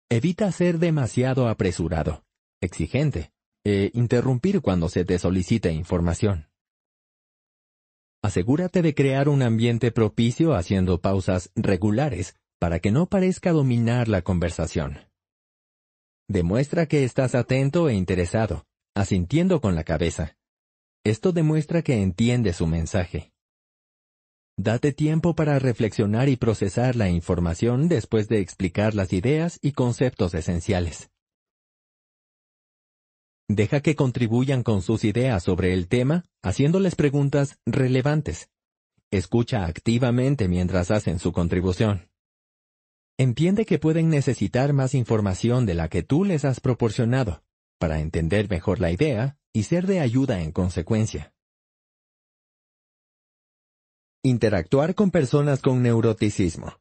Evita 0.08 0.50
ser 0.50 0.78
demasiado 0.78 1.46
apresurado, 1.46 2.24
exigente, 2.62 3.32
e 3.64 3.90
interrumpir 3.92 4.62
cuando 4.62 4.88
se 4.88 5.04
te 5.04 5.18
solicite 5.18 5.70
información. 5.72 6.47
Asegúrate 8.28 8.82
de 8.82 8.94
crear 8.94 9.26
un 9.30 9.40
ambiente 9.40 9.90
propicio 9.90 10.54
haciendo 10.54 11.00
pausas 11.00 11.50
regulares 11.56 12.36
para 12.60 12.78
que 12.78 12.90
no 12.90 13.06
parezca 13.06 13.52
dominar 13.52 14.06
la 14.06 14.20
conversación. 14.20 14.98
Demuestra 16.28 16.84
que 16.84 17.04
estás 17.04 17.34
atento 17.34 17.88
e 17.88 17.94
interesado, 17.94 18.66
asintiendo 18.94 19.62
con 19.62 19.74
la 19.74 19.82
cabeza. 19.82 20.36
Esto 21.06 21.32
demuestra 21.32 21.80
que 21.80 22.02
entiendes 22.02 22.56
su 22.56 22.66
mensaje. 22.66 23.32
Date 24.58 24.92
tiempo 24.92 25.34
para 25.34 25.58
reflexionar 25.58 26.28
y 26.28 26.36
procesar 26.36 26.96
la 26.96 27.08
información 27.08 27.88
después 27.88 28.28
de 28.28 28.40
explicar 28.40 28.94
las 28.94 29.14
ideas 29.14 29.58
y 29.62 29.72
conceptos 29.72 30.34
esenciales. 30.34 31.08
Deja 33.50 33.80
que 33.80 33.96
contribuyan 33.96 34.62
con 34.62 34.82
sus 34.82 35.04
ideas 35.04 35.42
sobre 35.42 35.72
el 35.72 35.88
tema, 35.88 36.24
haciéndoles 36.42 36.94
preguntas 36.94 37.58
relevantes. 37.64 38.50
Escucha 39.10 39.64
activamente 39.64 40.48
mientras 40.48 40.90
hacen 40.90 41.18
su 41.18 41.32
contribución. 41.32 42.10
Entiende 43.16 43.64
que 43.64 43.78
pueden 43.78 44.10
necesitar 44.10 44.74
más 44.74 44.94
información 44.94 45.64
de 45.64 45.74
la 45.74 45.88
que 45.88 46.02
tú 46.02 46.24
les 46.24 46.44
has 46.44 46.60
proporcionado, 46.60 47.42
para 47.78 48.00
entender 48.00 48.50
mejor 48.50 48.80
la 48.80 48.92
idea 48.92 49.38
y 49.54 49.62
ser 49.62 49.86
de 49.86 50.00
ayuda 50.00 50.42
en 50.42 50.52
consecuencia. 50.52 51.32
Interactuar 54.22 54.94
con 54.94 55.10
personas 55.10 55.62
con 55.62 55.82
neuroticismo. 55.82 56.78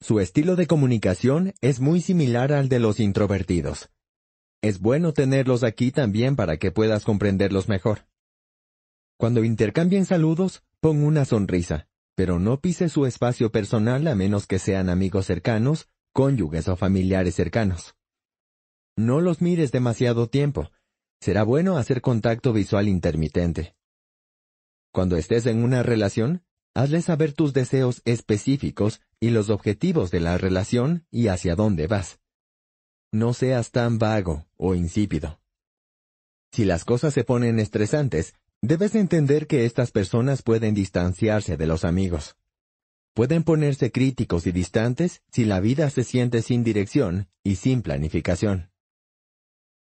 Su 0.00 0.20
estilo 0.20 0.54
de 0.54 0.68
comunicación 0.68 1.54
es 1.60 1.80
muy 1.80 2.00
similar 2.00 2.52
al 2.52 2.68
de 2.68 2.78
los 2.78 3.00
introvertidos. 3.00 3.90
Es 4.62 4.80
bueno 4.80 5.12
tenerlos 5.12 5.62
aquí 5.64 5.90
también 5.90 6.36
para 6.36 6.58
que 6.58 6.70
puedas 6.70 7.04
comprenderlos 7.04 7.68
mejor. 7.68 8.06
Cuando 9.16 9.42
intercambien 9.42 10.04
saludos, 10.04 10.62
pon 10.80 11.02
una 11.02 11.24
sonrisa, 11.24 11.88
pero 12.14 12.38
no 12.38 12.60
pise 12.60 12.88
su 12.90 13.06
espacio 13.06 13.50
personal 13.50 14.06
a 14.06 14.14
menos 14.14 14.46
que 14.46 14.58
sean 14.58 14.90
amigos 14.90 15.26
cercanos, 15.26 15.88
cónyuges 16.12 16.68
o 16.68 16.76
familiares 16.76 17.34
cercanos. 17.34 17.94
No 18.96 19.20
los 19.20 19.40
mires 19.40 19.72
demasiado 19.72 20.28
tiempo. 20.28 20.70
Será 21.20 21.42
bueno 21.42 21.78
hacer 21.78 22.02
contacto 22.02 22.52
visual 22.52 22.88
intermitente. 22.88 23.74
Cuando 24.92 25.16
estés 25.16 25.46
en 25.46 25.64
una 25.64 25.82
relación, 25.82 26.44
hazle 26.74 27.00
saber 27.00 27.32
tus 27.32 27.54
deseos 27.54 28.02
específicos 28.04 29.00
y 29.20 29.30
los 29.30 29.48
objetivos 29.48 30.10
de 30.10 30.20
la 30.20 30.36
relación 30.36 31.06
y 31.10 31.28
hacia 31.28 31.54
dónde 31.54 31.86
vas. 31.86 32.19
No 33.12 33.34
seas 33.34 33.72
tan 33.72 33.98
vago 33.98 34.46
o 34.56 34.76
insípido. 34.76 35.40
Si 36.52 36.64
las 36.64 36.84
cosas 36.84 37.12
se 37.12 37.24
ponen 37.24 37.58
estresantes, 37.58 38.34
debes 38.62 38.94
entender 38.94 39.48
que 39.48 39.64
estas 39.64 39.90
personas 39.90 40.42
pueden 40.42 40.74
distanciarse 40.74 41.56
de 41.56 41.66
los 41.66 41.84
amigos. 41.84 42.36
Pueden 43.12 43.42
ponerse 43.42 43.90
críticos 43.90 44.46
y 44.46 44.52
distantes 44.52 45.22
si 45.32 45.44
la 45.44 45.58
vida 45.58 45.90
se 45.90 46.04
siente 46.04 46.40
sin 46.42 46.62
dirección 46.62 47.28
y 47.42 47.56
sin 47.56 47.82
planificación. 47.82 48.70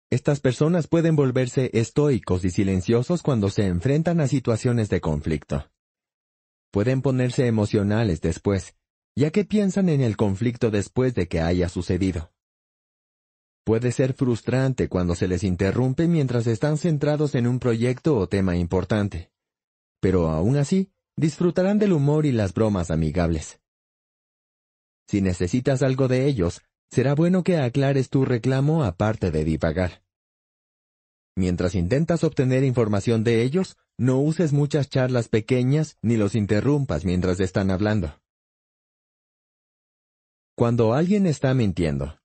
Estas 0.09 0.39
personas 0.39 0.87
pueden 0.87 1.15
volverse 1.15 1.69
estoicos 1.73 2.43
y 2.45 2.49
silenciosos 2.49 3.21
cuando 3.21 3.51
se 3.51 3.67
enfrentan 3.67 4.21
a 4.21 4.27
situaciones 4.27 4.89
de 4.89 5.01
conflicto. 5.01 5.71
Pueden 6.71 7.03
ponerse 7.03 7.45
emocionales 7.45 8.21
después, 8.21 8.75
ya 9.15 9.29
que 9.29 9.45
piensan 9.45 9.89
en 9.89 10.01
el 10.01 10.17
conflicto 10.17 10.71
después 10.71 11.13
de 11.13 11.27
que 11.27 11.39
haya 11.39 11.69
sucedido. 11.69 12.32
Puede 13.65 13.93
ser 13.93 14.13
frustrante 14.13 14.89
cuando 14.89 15.15
se 15.15 15.27
les 15.27 15.43
interrumpe 15.43 16.07
mientras 16.07 16.47
están 16.47 16.77
centrados 16.77 17.33
en 17.33 17.47
un 17.47 17.59
proyecto 17.59 18.17
o 18.17 18.27
tema 18.27 18.57
importante. 18.57 19.31
Pero 20.01 20.29
aún 20.29 20.57
así, 20.57 20.91
disfrutarán 21.15 21.79
del 21.79 21.93
humor 21.93 22.25
y 22.25 22.33
las 22.33 22.53
bromas 22.53 22.91
amigables. 22.91 23.61
Si 25.07 25.21
necesitas 25.21 25.81
algo 25.81 26.09
de 26.09 26.25
ellos, 26.25 26.61
será 26.91 27.15
bueno 27.15 27.43
que 27.43 27.57
aclares 27.57 28.09
tu 28.09 28.25
reclamo 28.25 28.83
aparte 28.83 29.31
de 29.31 29.45
divagar. 29.45 30.03
Mientras 31.35 31.73
intentas 31.73 32.23
obtener 32.23 32.63
información 32.63 33.23
de 33.23 33.43
ellos, 33.43 33.77
no 33.97 34.19
uses 34.19 34.53
muchas 34.53 34.89
charlas 34.89 35.29
pequeñas 35.29 35.97
ni 36.01 36.17
los 36.17 36.35
interrumpas 36.35 37.05
mientras 37.05 37.39
están 37.39 37.71
hablando. 37.71 38.19
Cuando 40.55 40.93
alguien 40.93 41.25
está 41.25 41.53
mintiendo. 41.53 42.19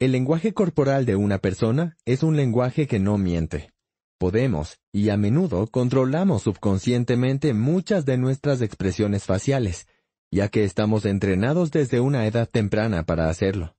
El 0.00 0.12
lenguaje 0.12 0.54
corporal 0.54 1.06
de 1.06 1.16
una 1.16 1.38
persona 1.38 1.96
es 2.04 2.22
un 2.22 2.36
lenguaje 2.36 2.86
que 2.86 3.00
no 3.00 3.18
miente. 3.18 3.72
Podemos, 4.16 4.78
y 4.92 5.08
a 5.08 5.16
menudo, 5.16 5.66
controlamos 5.66 6.42
subconscientemente 6.42 7.52
muchas 7.52 8.04
de 8.06 8.16
nuestras 8.16 8.62
expresiones 8.62 9.24
faciales, 9.24 9.88
ya 10.30 10.50
que 10.50 10.62
estamos 10.62 11.04
entrenados 11.04 11.72
desde 11.72 11.98
una 11.98 12.28
edad 12.28 12.48
temprana 12.48 13.06
para 13.06 13.28
hacerlo. 13.28 13.74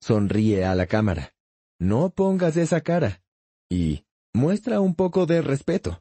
Sonríe 0.00 0.64
a 0.64 0.76
la 0.76 0.86
cámara. 0.86 1.34
No 1.80 2.10
pongas 2.10 2.56
esa 2.56 2.82
cara. 2.82 3.20
Y 3.68 4.04
muestra 4.32 4.80
un 4.80 4.94
poco 4.94 5.26
de 5.26 5.42
respeto. 5.42 6.00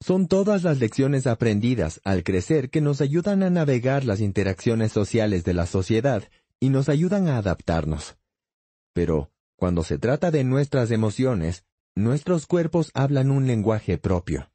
son 0.00 0.26
todas 0.26 0.64
las 0.64 0.80
lecciones 0.80 1.28
aprendidas 1.28 2.00
al 2.04 2.24
crecer 2.24 2.70
que 2.70 2.80
nos 2.80 3.00
ayudan 3.00 3.44
a 3.44 3.50
navegar 3.50 4.04
las 4.04 4.20
interacciones 4.20 4.90
sociales 4.90 5.44
de 5.44 5.54
la 5.54 5.66
sociedad 5.66 6.24
y 6.58 6.70
nos 6.70 6.88
ayudan 6.88 7.28
a 7.28 7.36
adaptarnos. 7.36 8.16
Pero, 8.92 9.30
cuando 9.56 9.84
se 9.84 9.98
trata 9.98 10.30
de 10.30 10.44
nuestras 10.44 10.90
emociones, 10.90 11.64
nuestros 11.94 12.46
cuerpos 12.46 12.90
hablan 12.94 13.30
un 13.30 13.46
lenguaje 13.46 13.98
propio. 13.98 14.50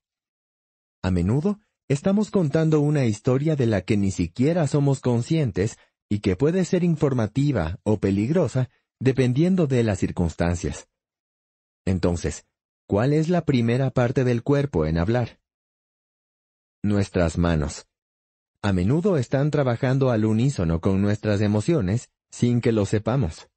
A 1.04 1.12
menudo, 1.12 1.60
estamos 1.88 2.32
contando 2.32 2.80
una 2.80 3.06
historia 3.06 3.56
de 3.56 3.68
la 3.68 3.82
que 3.82 3.98
ni 3.98 4.12
siquiera 4.12 4.68
somos 4.68 5.02
conscientes 5.02 5.78
y 6.10 6.20
que 6.20 6.36
puede 6.36 6.66
ser 6.66 6.84
informativa 6.84 7.80
o 7.84 8.00
peligrosa 8.00 8.70
dependiendo 9.00 9.68
de 9.68 9.84
las 9.84 10.00
circunstancias. 10.00 10.88
Entonces, 11.86 12.48
¿cuál 12.88 13.14
es 13.14 13.30
la 13.30 13.46
primera 13.46 13.92
parte 13.92 14.24
del 14.24 14.42
cuerpo 14.42 14.86
en 14.86 14.98
hablar? 14.98 15.40
Nuestras 16.82 17.38
manos. 17.38 17.88
A 18.62 18.74
menudo 18.74 19.18
están 19.18 19.52
trabajando 19.52 20.10
al 20.10 20.26
unísono 20.26 20.82
con 20.82 21.02
nuestras 21.02 21.42
emociones 21.42 22.10
sin 22.32 22.62
que 22.62 22.72
lo 22.72 22.86
sepamos. 22.86 23.48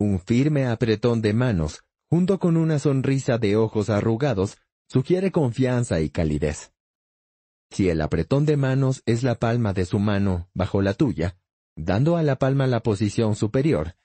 Un 0.00 0.20
firme 0.20 0.66
apretón 0.66 1.22
de 1.22 1.32
manos, 1.32 1.82
junto 2.08 2.38
con 2.38 2.56
una 2.56 2.78
sonrisa 2.78 3.36
de 3.38 3.56
ojos 3.56 3.90
arrugados, 3.90 4.58
sugiere 4.88 5.32
confianza 5.32 6.00
y 6.00 6.08
calidez. 6.08 6.72
Si 7.70 7.88
el 7.88 8.00
apretón 8.00 8.46
de 8.46 8.56
manos 8.56 9.02
es 9.06 9.24
la 9.24 9.34
palma 9.34 9.72
de 9.72 9.84
su 9.84 9.98
mano 9.98 10.48
bajo 10.54 10.82
la 10.82 10.94
tuya, 10.94 11.36
dando 11.76 12.16
a 12.16 12.22
la 12.22 12.36
palma 12.36 12.68
la 12.68 12.80
posición 12.80 13.34
superior, 13.34 13.96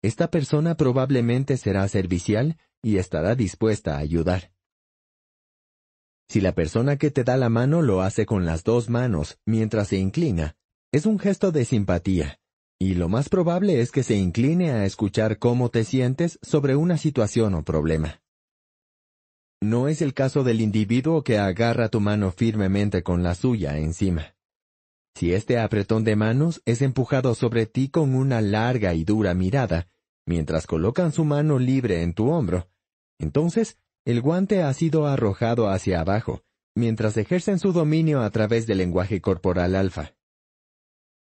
esta 0.00 0.30
persona 0.30 0.74
probablemente 0.76 1.58
será 1.58 1.86
servicial 1.86 2.56
y 2.82 2.96
estará 2.96 3.34
dispuesta 3.34 3.96
a 3.96 3.98
ayudar. 3.98 4.52
Si 6.28 6.40
la 6.40 6.52
persona 6.54 6.96
que 6.96 7.10
te 7.10 7.24
da 7.24 7.36
la 7.36 7.50
mano 7.50 7.82
lo 7.82 8.00
hace 8.00 8.24
con 8.24 8.46
las 8.46 8.64
dos 8.64 8.88
manos 8.88 9.38
mientras 9.44 9.88
se 9.88 9.98
inclina, 9.98 10.56
es 10.92 11.04
un 11.04 11.18
gesto 11.18 11.52
de 11.52 11.66
simpatía, 11.66 12.40
y 12.82 12.96
lo 12.96 13.08
más 13.08 13.28
probable 13.28 13.80
es 13.80 13.92
que 13.92 14.02
se 14.02 14.16
incline 14.16 14.72
a 14.72 14.84
escuchar 14.84 15.38
cómo 15.38 15.68
te 15.68 15.84
sientes 15.84 16.40
sobre 16.42 16.74
una 16.74 16.98
situación 16.98 17.54
o 17.54 17.62
problema. 17.62 18.20
No 19.62 19.86
es 19.86 20.02
el 20.02 20.14
caso 20.14 20.42
del 20.42 20.60
individuo 20.60 21.22
que 21.22 21.38
agarra 21.38 21.90
tu 21.90 22.00
mano 22.00 22.32
firmemente 22.32 23.04
con 23.04 23.22
la 23.22 23.36
suya 23.36 23.78
encima. 23.78 24.34
Si 25.14 25.32
este 25.32 25.60
apretón 25.60 26.02
de 26.02 26.16
manos 26.16 26.60
es 26.64 26.82
empujado 26.82 27.36
sobre 27.36 27.66
ti 27.66 27.88
con 27.88 28.16
una 28.16 28.40
larga 28.40 28.94
y 28.94 29.04
dura 29.04 29.32
mirada, 29.32 29.86
mientras 30.26 30.66
colocan 30.66 31.12
su 31.12 31.24
mano 31.24 31.60
libre 31.60 32.02
en 32.02 32.14
tu 32.14 32.30
hombro, 32.30 32.68
entonces 33.20 33.78
el 34.04 34.20
guante 34.20 34.64
ha 34.64 34.74
sido 34.74 35.06
arrojado 35.06 35.68
hacia 35.68 36.00
abajo, 36.00 36.42
mientras 36.74 37.16
ejercen 37.16 37.60
su 37.60 37.72
dominio 37.72 38.22
a 38.22 38.30
través 38.30 38.66
del 38.66 38.78
lenguaje 38.78 39.20
corporal 39.20 39.76
alfa. 39.76 40.16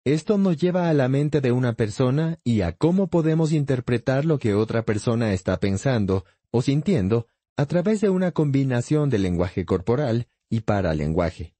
Esto 0.07 0.37
nos 0.37 0.55
lleva 0.55 0.87
a 0.87 0.93
la 0.93 1.09
mente 1.09 1.41
de 1.41 1.51
una 1.51 1.73
persona 1.73 2.39
y 2.45 2.61
a 2.61 2.71
cómo 2.71 3.07
podemos 3.07 3.51
interpretar 3.51 4.23
lo 4.23 4.39
que 4.39 4.53
otra 4.53 4.83
persona 4.85 5.33
está 5.33 5.59
pensando 5.59 6.23
o 6.49 6.61
sintiendo 6.61 7.27
a 7.57 7.65
través 7.65 7.99
de 7.99 8.09
una 8.09 8.31
combinación 8.31 9.09
de 9.09 9.17
lenguaje 9.17 9.65
corporal 9.65 10.29
y 10.49 10.61
paralenguaje. 10.61 11.55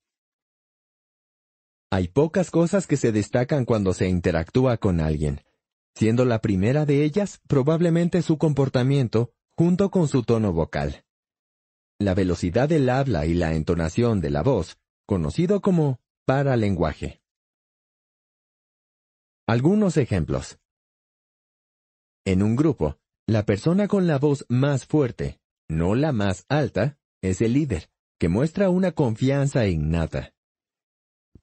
Hay 1.92 2.08
pocas 2.08 2.50
cosas 2.50 2.88
que 2.88 2.96
se 2.96 3.12
destacan 3.12 3.66
cuando 3.66 3.94
se 3.94 4.08
interactúa 4.08 4.78
con 4.78 5.02
alguien, 5.02 5.42
siendo 5.94 6.24
la 6.24 6.40
primera 6.40 6.86
de 6.86 7.04
ellas 7.04 7.42
probablemente 7.50 8.22
su 8.22 8.38
comportamiento 8.38 9.34
junto 9.58 9.92
con 9.92 10.08
su 10.08 10.24
tono 10.24 10.54
vocal. 10.54 11.04
La 12.00 12.14
velocidad 12.14 12.70
del 12.70 12.88
habla 12.88 13.26
y 13.26 13.34
la 13.34 13.56
entonación 13.56 14.22
de 14.22 14.30
la 14.30 14.42
voz, 14.42 14.78
conocido 15.06 15.60
como 15.60 16.00
paralenguaje. 16.26 17.20
Algunos 19.50 19.96
ejemplos. 19.96 20.60
En 22.26 22.44
un 22.44 22.58
grupo, 22.58 22.98
la 23.26 23.46
persona 23.46 23.88
con 23.88 24.06
la 24.06 24.20
voz 24.20 24.46
más 24.50 24.86
fuerte, 24.86 25.40
no 25.70 25.96
la 25.96 26.12
más 26.12 26.46
alta, 26.50 26.98
es 27.22 27.40
el 27.40 27.54
líder, 27.54 27.90
que 28.20 28.28
muestra 28.28 28.70
una 28.70 28.92
confianza 28.92 29.66
innata. 29.66 30.34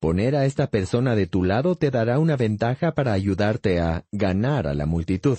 Poner 0.00 0.36
a 0.36 0.44
esta 0.44 0.68
persona 0.68 1.16
de 1.16 1.26
tu 1.26 1.44
lado 1.44 1.76
te 1.76 1.90
dará 1.90 2.18
una 2.18 2.36
ventaja 2.36 2.92
para 2.92 3.14
ayudarte 3.14 3.80
a 3.80 4.06
ganar 4.12 4.66
a 4.66 4.74
la 4.74 4.84
multitud. 4.84 5.38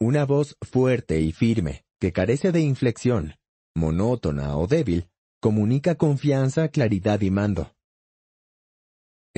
Una 0.00 0.24
voz 0.24 0.56
fuerte 0.62 1.20
y 1.20 1.32
firme, 1.32 1.84
que 2.00 2.12
carece 2.12 2.52
de 2.52 2.60
inflexión, 2.60 3.34
monótona 3.74 4.56
o 4.56 4.68
débil, 4.68 5.10
comunica 5.40 5.96
confianza, 5.96 6.68
claridad 6.68 7.20
y 7.22 7.32
mando. 7.32 7.74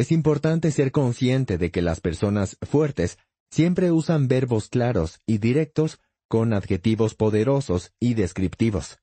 Es 0.01 0.13
importante 0.13 0.73
ser 0.73 0.93
consciente 0.93 1.59
de 1.59 1.71
que 1.71 1.83
las 1.83 2.01
personas 2.01 2.57
fuertes 2.63 3.19
siempre 3.51 3.93
usan 3.93 4.29
verbos 4.29 4.71
claros 4.71 5.21
y 5.27 5.37
directos 5.37 6.01
con 6.27 6.55
adjetivos 6.55 7.15
poderosos 7.15 7.93
y 8.01 8.15
descriptivos. 8.15 8.99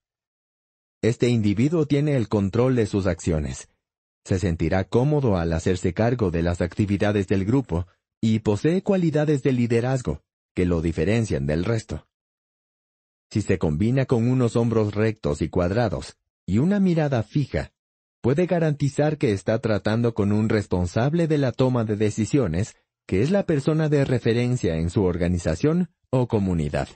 Este 1.03 1.27
individuo 1.29 1.85
tiene 1.85 2.15
el 2.15 2.27
control 2.27 2.75
de 2.75 2.87
sus 2.87 3.05
acciones, 3.05 3.69
se 4.25 4.39
sentirá 4.39 4.85
cómodo 4.85 5.37
al 5.37 5.53
hacerse 5.53 5.93
cargo 5.93 6.31
de 6.31 6.41
las 6.41 6.61
actividades 6.61 7.27
del 7.27 7.45
grupo 7.45 7.85
y 8.19 8.39
posee 8.39 8.81
cualidades 8.81 9.43
de 9.43 9.51
liderazgo 9.51 10.23
que 10.55 10.65
lo 10.65 10.81
diferencian 10.81 11.45
del 11.45 11.63
resto. 11.63 12.07
Si 13.29 13.43
se 13.43 13.59
combina 13.59 14.07
con 14.07 14.27
unos 14.27 14.55
hombros 14.55 14.95
rectos 14.95 15.43
y 15.43 15.49
cuadrados 15.49 16.17
y 16.47 16.57
una 16.57 16.79
mirada 16.79 17.21
fija, 17.21 17.71
puede 18.27 18.45
garantizar 18.45 19.17
que 19.17 19.31
está 19.31 19.59
tratando 19.59 20.13
con 20.13 20.33
un 20.33 20.49
responsable 20.49 21.29
de 21.29 21.37
la 21.37 21.53
toma 21.53 21.85
de 21.85 21.95
decisiones, 21.95 22.75
que 23.07 23.21
es 23.21 23.31
la 23.31 23.45
persona 23.45 23.87
de 23.87 24.03
referencia 24.03 24.75
en 24.75 24.89
su 24.89 25.05
organización 25.05 25.91
o 26.09 26.27
comunidad. 26.27 26.89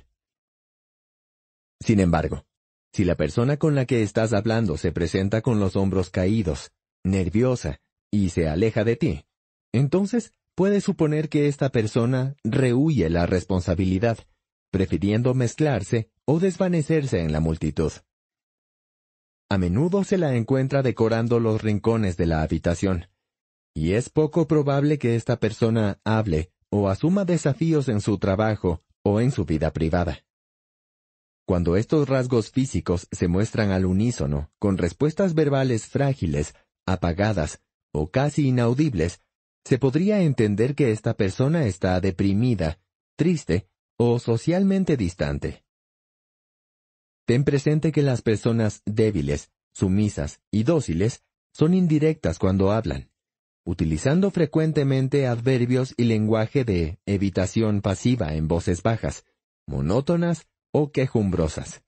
Sin 1.79 2.01
embargo, 2.01 2.43
si 2.91 3.05
la 3.05 3.15
persona 3.15 3.55
con 3.55 3.75
la 3.75 3.85
que 3.85 4.03
estás 4.03 4.33
hablando 4.33 4.75
se 4.75 4.91
presenta 4.91 5.41
con 5.41 5.61
los 5.61 5.77
hombros 5.77 6.09
caídos, 6.09 6.73
nerviosa, 7.05 7.79
y 8.11 8.31
se 8.31 8.49
aleja 8.49 8.83
de 8.83 8.97
ti, 8.97 9.25
entonces 9.71 10.33
puedes 10.53 10.83
suponer 10.83 11.29
que 11.29 11.47
esta 11.47 11.69
persona 11.69 12.35
rehuye 12.43 13.09
la 13.09 13.25
responsabilidad, 13.25 14.17
prefiriendo 14.69 15.33
mezclarse 15.33 16.11
o 16.25 16.41
desvanecerse 16.41 17.21
en 17.21 17.31
la 17.31 17.39
multitud. 17.39 17.93
A 19.51 19.57
menudo 19.57 20.05
se 20.05 20.17
la 20.17 20.33
encuentra 20.33 20.81
decorando 20.81 21.41
los 21.41 21.61
rincones 21.61 22.15
de 22.15 22.25
la 22.25 22.41
habitación, 22.41 23.07
y 23.75 23.95
es 23.95 24.09
poco 24.09 24.47
probable 24.47 24.97
que 24.97 25.17
esta 25.17 25.41
persona 25.41 25.99
hable 26.05 26.53
o 26.69 26.87
asuma 26.87 27.25
desafíos 27.25 27.89
en 27.89 27.99
su 27.99 28.17
trabajo 28.17 28.81
o 29.03 29.19
en 29.19 29.33
su 29.33 29.43
vida 29.43 29.73
privada. 29.73 30.23
Cuando 31.45 31.75
estos 31.75 32.07
rasgos 32.07 32.49
físicos 32.49 33.09
se 33.11 33.27
muestran 33.27 33.71
al 33.71 33.85
unísono, 33.85 34.49
con 34.57 34.77
respuestas 34.77 35.33
verbales 35.33 35.85
frágiles 35.85 36.55
apagadas 36.85 37.61
o 37.91 38.09
casi 38.09 38.47
inaudibles, 38.47 39.19
se 39.65 39.77
podría 39.77 40.21
entender 40.21 40.75
que 40.75 40.93
esta 40.93 41.17
persona 41.17 41.65
está 41.65 41.99
deprimida, 41.99 42.79
triste 43.17 43.67
o 43.97 44.17
socialmente 44.17 44.95
distante. 44.95 45.65
Ten 47.31 47.45
presente 47.45 47.93
que 47.93 48.01
las 48.01 48.21
personas 48.21 48.81
débiles, 48.85 49.53
sumisas 49.71 50.41
y 50.51 50.63
dóciles 50.63 51.23
son 51.53 51.73
indirectas 51.73 52.37
cuando 52.39 52.73
hablan, 52.73 53.09
utilizando 53.63 54.31
frecuentemente 54.31 55.27
adverbios 55.27 55.93
y 55.95 56.03
lenguaje 56.03 56.65
de 56.65 56.99
evitación 57.05 57.81
pasiva 57.81 58.33
en 58.33 58.49
voces 58.49 58.83
bajas, 58.83 59.23
monótonas 59.65 60.49
o 60.73 60.91
quejumbrosas. 60.91 61.85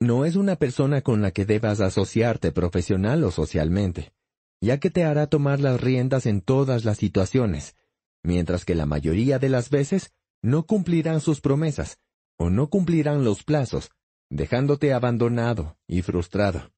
No 0.00 0.24
es 0.24 0.34
una 0.34 0.56
persona 0.56 1.00
con 1.00 1.22
la 1.22 1.30
que 1.30 1.44
debas 1.44 1.80
asociarte 1.80 2.50
profesional 2.50 3.22
o 3.22 3.30
socialmente, 3.30 4.12
ya 4.60 4.80
que 4.80 4.90
te 4.90 5.04
hará 5.04 5.28
tomar 5.28 5.60
las 5.60 5.80
riendas 5.80 6.26
en 6.26 6.40
todas 6.40 6.84
las 6.84 6.98
situaciones, 6.98 7.76
mientras 8.24 8.64
que 8.64 8.74
la 8.74 8.86
mayoría 8.86 9.38
de 9.38 9.50
las 9.50 9.70
veces 9.70 10.12
no 10.42 10.66
cumplirán 10.66 11.20
sus 11.20 11.40
promesas 11.40 12.00
o 12.40 12.48
no 12.48 12.70
cumplirán 12.70 13.22
los 13.22 13.44
plazos, 13.44 13.90
dejándote 14.30 14.94
abandonado 14.94 15.76
y 15.86 16.00
frustrado. 16.00 16.72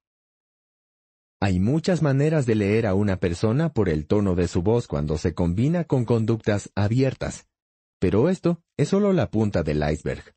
Hay 1.41 1.61
muchas 1.61 2.03
maneras 2.03 2.47
de 2.47 2.57
leer 2.57 2.85
a 2.85 2.95
una 2.95 3.19
persona 3.19 3.73
por 3.73 3.89
el 3.89 4.09
tono 4.09 4.35
de 4.35 4.49
su 4.49 4.63
voz 4.63 4.89
cuando 4.89 5.19
se 5.19 5.35
combina 5.35 5.85
con 5.85 6.05
conductas 6.05 6.73
abiertas, 6.75 7.47
pero 8.01 8.29
esto 8.29 8.61
es 8.77 8.89
solo 8.89 9.13
la 9.13 9.31
punta 9.31 9.63
del 9.63 9.89
iceberg. 9.89 10.35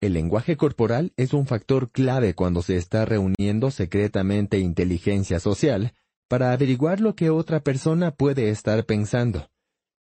El 0.00 0.14
lenguaje 0.14 0.56
corporal 0.56 1.12
es 1.16 1.32
un 1.32 1.46
factor 1.46 1.92
clave 1.92 2.34
cuando 2.34 2.62
se 2.62 2.76
está 2.76 3.04
reuniendo 3.04 3.70
secretamente 3.70 4.58
inteligencia 4.58 5.38
social 5.38 5.94
para 6.28 6.50
averiguar 6.50 7.00
lo 7.00 7.14
que 7.14 7.30
otra 7.30 7.60
persona 7.60 8.10
puede 8.10 8.50
estar 8.50 8.84
pensando, 8.86 9.50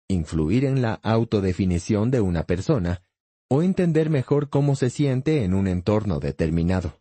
influir 0.09 0.67
en 0.67 0.83
la 0.83 0.95
autodefinición 0.95 2.11
de 2.11 2.21
una 2.21 2.45
persona 2.45 3.03
o 3.55 3.63
entender 3.63 4.11
mejor 4.11 4.51
cómo 4.51 4.75
se 4.75 4.91
siente 4.91 5.45
en 5.45 5.55
un 5.55 5.69
entorno 5.69 6.19
determinado. 6.19 7.01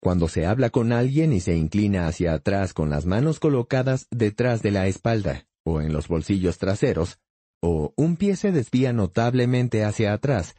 Cuando 0.00 0.26
se 0.26 0.46
habla 0.46 0.70
con 0.70 0.90
alguien 0.90 1.34
y 1.34 1.40
se 1.40 1.54
inclina 1.54 2.06
hacia 2.06 2.32
atrás 2.32 2.72
con 2.72 2.88
las 2.88 3.04
manos 3.04 3.40
colocadas 3.40 4.06
detrás 4.10 4.62
de 4.62 4.70
la 4.70 4.86
espalda 4.86 5.46
o 5.64 5.82
en 5.82 5.92
los 5.92 6.08
bolsillos 6.08 6.56
traseros, 6.56 7.18
o 7.60 7.92
un 7.96 8.16
pie 8.16 8.36
se 8.36 8.52
desvía 8.52 8.94
notablemente 8.94 9.84
hacia 9.84 10.14
atrás, 10.14 10.56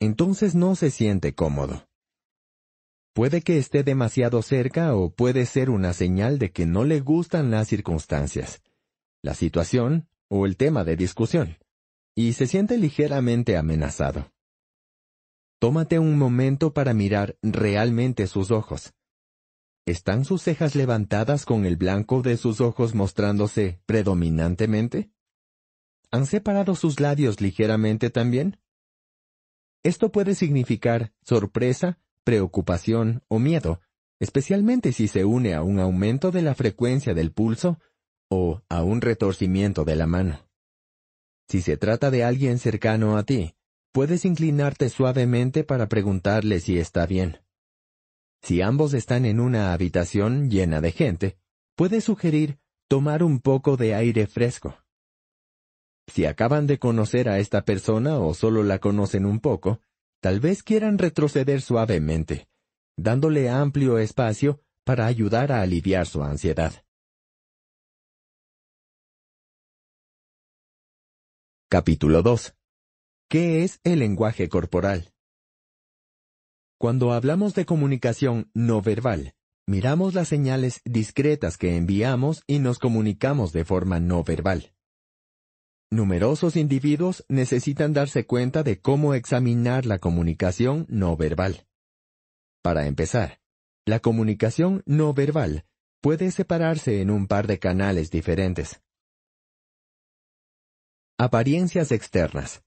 entonces 0.00 0.54
no 0.54 0.76
se 0.76 0.90
siente 0.90 1.34
cómodo. 1.34 1.88
Puede 3.14 3.40
que 3.40 3.56
esté 3.56 3.82
demasiado 3.82 4.42
cerca 4.42 4.94
o 4.94 5.14
puede 5.14 5.46
ser 5.46 5.70
una 5.70 5.94
señal 5.94 6.38
de 6.38 6.52
que 6.52 6.66
no 6.66 6.84
le 6.84 7.00
gustan 7.00 7.50
las 7.50 7.68
circunstancias, 7.68 8.60
la 9.22 9.32
situación 9.32 10.10
o 10.28 10.44
el 10.44 10.58
tema 10.58 10.84
de 10.84 10.96
discusión, 10.96 11.56
y 12.16 12.32
se 12.32 12.46
siente 12.46 12.78
ligeramente 12.78 13.56
amenazado. 13.56 14.32
Tómate 15.60 15.98
un 15.98 16.18
momento 16.18 16.72
para 16.72 16.94
mirar 16.94 17.38
realmente 17.42 18.26
sus 18.26 18.50
ojos. 18.50 18.94
¿Están 19.86 20.24
sus 20.24 20.42
cejas 20.42 20.74
levantadas 20.74 21.44
con 21.44 21.66
el 21.66 21.76
blanco 21.76 22.22
de 22.22 22.36
sus 22.36 22.60
ojos 22.60 22.94
mostrándose 22.94 23.80
predominantemente? 23.86 25.10
¿Han 26.10 26.26
separado 26.26 26.74
sus 26.74 27.00
labios 27.00 27.40
ligeramente 27.40 28.10
también? 28.10 28.58
Esto 29.84 30.10
puede 30.10 30.34
significar 30.34 31.12
sorpresa, 31.22 32.00
preocupación 32.24 33.22
o 33.28 33.38
miedo, 33.38 33.80
especialmente 34.18 34.92
si 34.92 35.06
se 35.06 35.24
une 35.24 35.54
a 35.54 35.62
un 35.62 35.78
aumento 35.78 36.30
de 36.30 36.42
la 36.42 36.54
frecuencia 36.54 37.14
del 37.14 37.30
pulso 37.30 37.78
o 38.28 38.62
a 38.68 38.82
un 38.82 39.00
retorcimiento 39.02 39.84
de 39.84 39.96
la 39.96 40.06
mano. 40.06 40.45
Si 41.48 41.60
se 41.60 41.76
trata 41.76 42.10
de 42.10 42.24
alguien 42.24 42.58
cercano 42.58 43.16
a 43.16 43.22
ti, 43.22 43.54
puedes 43.92 44.24
inclinarte 44.24 44.88
suavemente 44.88 45.64
para 45.64 45.88
preguntarle 45.88 46.60
si 46.60 46.78
está 46.78 47.06
bien. 47.06 47.40
Si 48.42 48.60
ambos 48.62 48.94
están 48.94 49.24
en 49.24 49.40
una 49.40 49.72
habitación 49.72 50.50
llena 50.50 50.80
de 50.80 50.92
gente, 50.92 51.38
puedes 51.76 52.04
sugerir 52.04 52.58
tomar 52.88 53.22
un 53.22 53.40
poco 53.40 53.76
de 53.76 53.94
aire 53.94 54.26
fresco. 54.26 54.76
Si 56.06 56.24
acaban 56.24 56.66
de 56.66 56.78
conocer 56.78 57.28
a 57.28 57.38
esta 57.38 57.64
persona 57.64 58.18
o 58.18 58.34
solo 58.34 58.62
la 58.62 58.78
conocen 58.78 59.26
un 59.26 59.40
poco, 59.40 59.80
Tal 60.20 60.40
vez 60.40 60.62
quieran 60.62 60.98
retroceder 60.98 61.60
suavemente, 61.60 62.48
dándole 62.96 63.48
amplio 63.48 63.98
espacio 63.98 64.60
para 64.82 65.06
ayudar 65.06 65.52
a 65.52 65.60
aliviar 65.60 66.06
su 66.06 66.22
ansiedad. 66.22 66.85
Capítulo 71.78 72.22
2. 72.22 72.54
¿Qué 73.28 73.62
es 73.62 73.80
el 73.84 73.98
lenguaje 73.98 74.48
corporal? 74.48 75.12
Cuando 76.78 77.12
hablamos 77.12 77.54
de 77.54 77.66
comunicación 77.66 78.50
no 78.54 78.80
verbal, 78.80 79.34
miramos 79.66 80.14
las 80.14 80.28
señales 80.28 80.80
discretas 80.86 81.58
que 81.58 81.76
enviamos 81.76 82.42
y 82.46 82.60
nos 82.60 82.78
comunicamos 82.78 83.52
de 83.52 83.66
forma 83.66 84.00
no 84.00 84.24
verbal. 84.24 84.72
Numerosos 85.90 86.56
individuos 86.56 87.26
necesitan 87.28 87.92
darse 87.92 88.24
cuenta 88.24 88.62
de 88.62 88.80
cómo 88.80 89.12
examinar 89.12 89.84
la 89.84 89.98
comunicación 89.98 90.86
no 90.88 91.14
verbal. 91.18 91.66
Para 92.62 92.86
empezar, 92.86 93.38
la 93.84 94.00
comunicación 94.00 94.82
no 94.86 95.12
verbal 95.12 95.66
puede 96.00 96.30
separarse 96.30 97.02
en 97.02 97.10
un 97.10 97.26
par 97.26 97.46
de 97.46 97.58
canales 97.58 98.10
diferentes. 98.10 98.80
Apariencias 101.18 101.92
externas. 101.92 102.62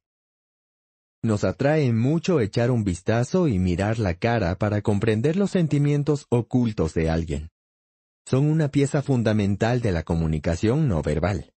Nos 1.21 1.43
atrae 1.43 1.93
mucho 1.93 2.39
echar 2.39 2.71
un 2.71 2.83
vistazo 2.83 3.47
y 3.47 3.59
mirar 3.59 3.99
la 3.99 4.15
cara 4.15 4.55
para 4.55 4.81
comprender 4.81 5.35
los 5.35 5.51
sentimientos 5.51 6.25
ocultos 6.29 6.95
de 6.95 7.11
alguien. 7.11 7.51
Son 8.25 8.45
una 8.45 8.69
pieza 8.69 9.03
fundamental 9.03 9.81
de 9.81 9.91
la 9.91 10.01
comunicación 10.01 10.87
no 10.87 11.03
verbal. 11.03 11.53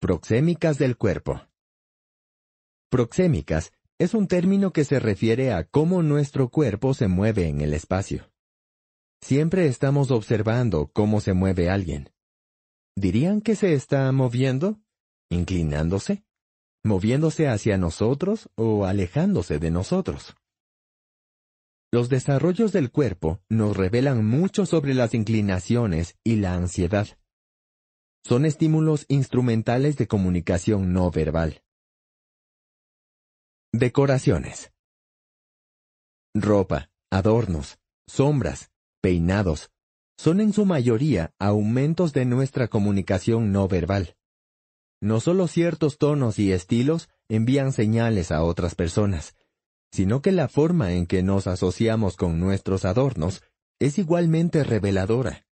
Proxémicas 0.00 0.76
del 0.76 0.96
cuerpo. 0.96 1.40
Proxémicas 2.90 3.70
es 4.00 4.14
un 4.14 4.26
término 4.26 4.72
que 4.72 4.84
se 4.84 4.98
refiere 4.98 5.52
a 5.52 5.62
cómo 5.62 6.02
nuestro 6.02 6.48
cuerpo 6.48 6.94
se 6.94 7.06
mueve 7.06 7.46
en 7.46 7.60
el 7.60 7.74
espacio. 7.74 8.32
Siempre 9.20 9.66
estamos 9.66 10.10
observando 10.10 10.90
cómo 10.92 11.20
se 11.20 11.32
mueve 11.32 11.70
alguien. 11.70 12.10
¿Dirían 12.96 13.40
que 13.40 13.54
se 13.54 13.74
está 13.74 14.10
moviendo? 14.10 14.80
¿Inclinándose? 15.30 16.24
¿Moviéndose 16.84 17.48
hacia 17.48 17.76
nosotros 17.76 18.48
o 18.56 18.84
alejándose 18.84 19.58
de 19.58 19.70
nosotros? 19.70 20.36
Los 21.92 22.08
desarrollos 22.08 22.72
del 22.72 22.90
cuerpo 22.90 23.40
nos 23.48 23.76
revelan 23.76 24.24
mucho 24.24 24.66
sobre 24.66 24.94
las 24.94 25.14
inclinaciones 25.14 26.16
y 26.22 26.36
la 26.36 26.54
ansiedad 26.54 27.18
son 28.28 28.44
estímulos 28.44 29.06
instrumentales 29.08 29.96
de 29.96 30.06
comunicación 30.06 30.92
no 30.92 31.10
verbal. 31.10 31.62
Decoraciones. 33.72 34.70
Ropa, 36.34 36.90
adornos, 37.10 37.78
sombras, 38.06 38.70
peinados, 39.00 39.70
son 40.18 40.42
en 40.42 40.52
su 40.52 40.66
mayoría 40.66 41.32
aumentos 41.38 42.12
de 42.12 42.26
nuestra 42.26 42.68
comunicación 42.68 43.50
no 43.50 43.66
verbal. 43.66 44.17
No 45.00 45.20
solo 45.20 45.46
ciertos 45.46 45.98
tonos 45.98 46.38
y 46.38 46.52
estilos 46.52 47.08
envían 47.28 47.72
señales 47.72 48.32
a 48.32 48.42
otras 48.42 48.74
personas, 48.74 49.36
sino 49.92 50.22
que 50.22 50.32
la 50.32 50.48
forma 50.48 50.92
en 50.92 51.06
que 51.06 51.22
nos 51.22 51.46
asociamos 51.46 52.16
con 52.16 52.40
nuestros 52.40 52.84
adornos 52.84 53.42
es 53.78 53.98
igualmente 53.98 54.64
reveladora. 54.64 55.46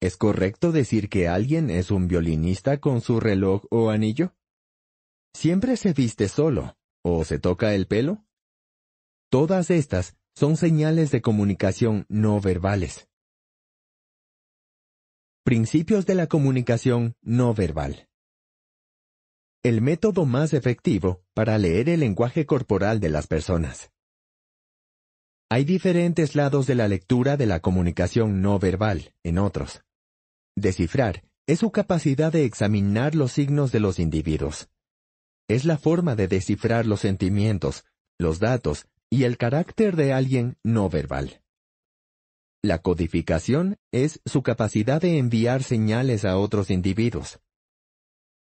¿Es 0.00 0.16
correcto 0.16 0.72
decir 0.72 1.08
que 1.08 1.28
alguien 1.28 1.70
es 1.70 1.90
un 1.90 2.08
violinista 2.08 2.80
con 2.80 3.00
su 3.00 3.20
reloj 3.20 3.64
o 3.70 3.90
anillo? 3.90 4.34
¿Siempre 5.34 5.76
se 5.76 5.92
viste 5.92 6.28
solo 6.28 6.76
o 7.02 7.24
se 7.24 7.38
toca 7.38 7.74
el 7.74 7.86
pelo? 7.86 8.24
Todas 9.30 9.70
estas 9.70 10.16
son 10.34 10.56
señales 10.56 11.10
de 11.10 11.22
comunicación 11.22 12.06
no 12.08 12.40
verbales. 12.40 13.08
Principios 15.44 16.06
de 16.06 16.14
la 16.14 16.26
comunicación 16.26 17.14
no 17.22 17.54
verbal. 17.54 18.08
El 19.64 19.80
método 19.80 20.26
más 20.26 20.54
efectivo 20.54 21.22
para 21.34 21.56
leer 21.56 21.88
el 21.88 22.00
lenguaje 22.00 22.46
corporal 22.46 22.98
de 22.98 23.10
las 23.10 23.28
personas. 23.28 23.92
Hay 25.48 25.64
diferentes 25.64 26.34
lados 26.34 26.66
de 26.66 26.74
la 26.74 26.88
lectura 26.88 27.36
de 27.36 27.46
la 27.46 27.60
comunicación 27.60 28.42
no 28.42 28.58
verbal, 28.58 29.14
en 29.22 29.38
otros. 29.38 29.84
Descifrar 30.56 31.22
es 31.46 31.60
su 31.60 31.70
capacidad 31.70 32.32
de 32.32 32.44
examinar 32.44 33.14
los 33.14 33.30
signos 33.30 33.70
de 33.70 33.78
los 33.78 34.00
individuos. 34.00 34.68
Es 35.48 35.64
la 35.64 35.78
forma 35.78 36.16
de 36.16 36.26
descifrar 36.26 36.84
los 36.84 36.98
sentimientos, 36.98 37.84
los 38.18 38.40
datos 38.40 38.86
y 39.10 39.22
el 39.22 39.38
carácter 39.38 39.94
de 39.94 40.12
alguien 40.12 40.56
no 40.64 40.88
verbal. 40.88 41.40
La 42.64 42.78
codificación 42.78 43.76
es 43.92 44.20
su 44.26 44.42
capacidad 44.42 45.00
de 45.00 45.18
enviar 45.18 45.62
señales 45.62 46.24
a 46.24 46.36
otros 46.36 46.68
individuos. 46.68 47.38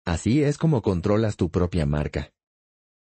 Así 0.05 0.43
es 0.43 0.57
como 0.57 0.81
controlas 0.81 1.37
tu 1.37 1.49
propia 1.49 1.85
marca. 1.85 2.33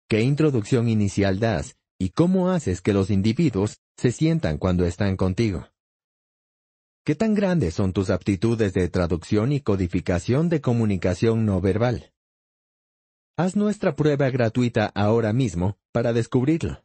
¿Qué 0.08 0.22
introducción 0.22 0.88
inicial 0.88 1.38
das 1.38 1.76
y 1.98 2.10
cómo 2.10 2.50
haces 2.50 2.80
que 2.80 2.94
los 2.94 3.10
individuos 3.10 3.80
se 3.96 4.10
sientan 4.10 4.56
cuando 4.56 4.86
están 4.86 5.16
contigo? 5.16 5.68
¿Qué 7.04 7.14
tan 7.14 7.34
grandes 7.34 7.74
son 7.74 7.92
tus 7.92 8.10
aptitudes 8.10 8.72
de 8.72 8.88
traducción 8.88 9.52
y 9.52 9.60
codificación 9.60 10.48
de 10.48 10.60
comunicación 10.60 11.44
no 11.44 11.60
verbal? 11.60 12.12
Haz 13.36 13.54
nuestra 13.54 13.94
prueba 13.94 14.30
gratuita 14.30 14.86
ahora 14.94 15.32
mismo 15.32 15.78
para 15.92 16.12
descubrirlo. 16.12 16.84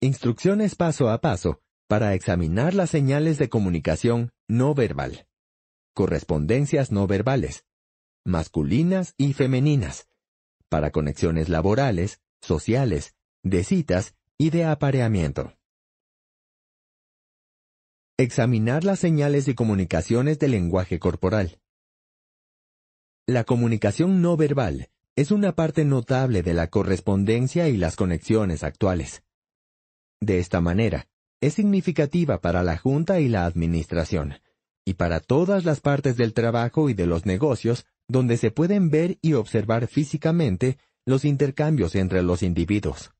Instrucciones 0.00 0.74
paso 0.74 1.10
a 1.10 1.20
paso 1.20 1.60
para 1.86 2.14
examinar 2.14 2.74
las 2.74 2.90
señales 2.90 3.38
de 3.38 3.48
comunicación 3.48 4.32
no 4.48 4.74
verbal. 4.74 5.26
Correspondencias 5.94 6.90
no 6.90 7.06
verbales. 7.06 7.64
Masculinas 8.24 9.14
y 9.16 9.32
femeninas. 9.32 10.06
Para 10.68 10.92
conexiones 10.92 11.48
laborales, 11.48 12.20
sociales, 12.40 13.16
de 13.42 13.64
citas 13.64 14.14
y 14.38 14.50
de 14.50 14.64
apareamiento. 14.64 15.54
Examinar 18.16 18.84
las 18.84 19.00
señales 19.00 19.48
y 19.48 19.54
comunicaciones 19.54 20.38
del 20.38 20.52
lenguaje 20.52 21.00
corporal. 21.00 21.58
La 23.26 23.42
comunicación 23.42 24.22
no 24.22 24.36
verbal 24.36 24.90
es 25.16 25.32
una 25.32 25.56
parte 25.56 25.84
notable 25.84 26.44
de 26.44 26.54
la 26.54 26.68
correspondencia 26.68 27.68
y 27.68 27.76
las 27.76 27.96
conexiones 27.96 28.62
actuales. 28.62 29.24
De 30.20 30.38
esta 30.38 30.60
manera, 30.60 31.08
es 31.40 31.54
significativa 31.54 32.40
para 32.40 32.62
la 32.62 32.78
Junta 32.78 33.18
y 33.18 33.28
la 33.28 33.46
Administración, 33.46 34.34
y 34.84 34.94
para 34.94 35.18
todas 35.18 35.64
las 35.64 35.80
partes 35.80 36.16
del 36.16 36.34
trabajo 36.34 36.88
y 36.88 36.94
de 36.94 37.06
los 37.06 37.26
negocios 37.26 37.84
donde 38.08 38.36
se 38.36 38.50
pueden 38.50 38.90
ver 38.90 39.18
y 39.22 39.34
observar 39.34 39.86
físicamente 39.86 40.78
los 41.06 41.24
intercambios 41.24 41.94
entre 41.94 42.22
los 42.22 42.42
individuos. 42.42 43.12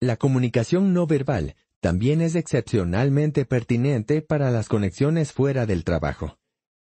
La 0.00 0.16
comunicación 0.16 0.92
no 0.92 1.06
verbal 1.06 1.56
también 1.80 2.20
es 2.20 2.34
excepcionalmente 2.34 3.44
pertinente 3.44 4.22
para 4.22 4.50
las 4.50 4.68
conexiones 4.68 5.32
fuera 5.32 5.66
del 5.66 5.84
trabajo. 5.84 6.38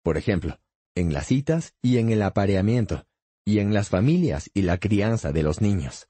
Por 0.02 0.16
ejemplo, 0.16 0.58
en 0.94 1.12
las 1.12 1.26
citas 1.26 1.74
y 1.82 1.98
en 1.98 2.10
el 2.10 2.22
apareamiento, 2.22 3.06
y 3.44 3.60
en 3.60 3.72
las 3.74 3.88
familias 3.88 4.50
y 4.54 4.62
la 4.62 4.78
crianza 4.78 5.32
de 5.32 5.42
los 5.42 5.60
niños. 5.60 6.08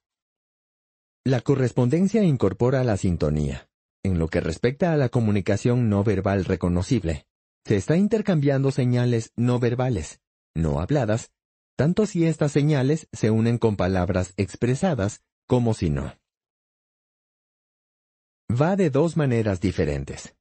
La 1.24 1.40
correspondencia 1.40 2.22
incorpora 2.22 2.84
la 2.84 2.96
sintonía. 2.96 3.68
En 4.02 4.18
lo 4.18 4.28
que 4.28 4.40
respecta 4.40 4.92
a 4.92 4.96
la 4.96 5.08
comunicación 5.08 5.88
no 5.88 6.04
verbal 6.04 6.44
reconocible, 6.44 7.26
se 7.64 7.76
está 7.76 7.96
intercambiando 7.96 8.70
señales 8.70 9.32
no 9.34 9.58
verbales, 9.58 10.20
no 10.56 10.80
habladas, 10.80 11.30
tanto 11.76 12.06
si 12.06 12.24
estas 12.24 12.52
señales 12.52 13.08
se 13.12 13.30
unen 13.30 13.58
con 13.58 13.76
palabras 13.76 14.32
expresadas 14.36 15.22
como 15.46 15.74
si 15.74 15.90
no. 15.90 16.14
Va 18.50 18.76
de 18.76 18.90
dos 18.90 19.16
maneras 19.16 19.60
diferentes. 19.60 20.34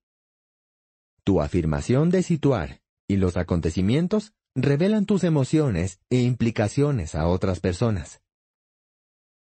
Tu 1.23 1.41
afirmación 1.41 2.09
de 2.09 2.23
situar 2.23 2.81
y 3.07 3.17
los 3.17 3.35
acontecimientos 3.35 4.33
revelan 4.55 5.05
tus 5.05 5.23
emociones 5.23 5.99
e 6.09 6.21
implicaciones 6.21 7.15
a 7.15 7.27
otras 7.27 7.59
personas. 7.59 8.21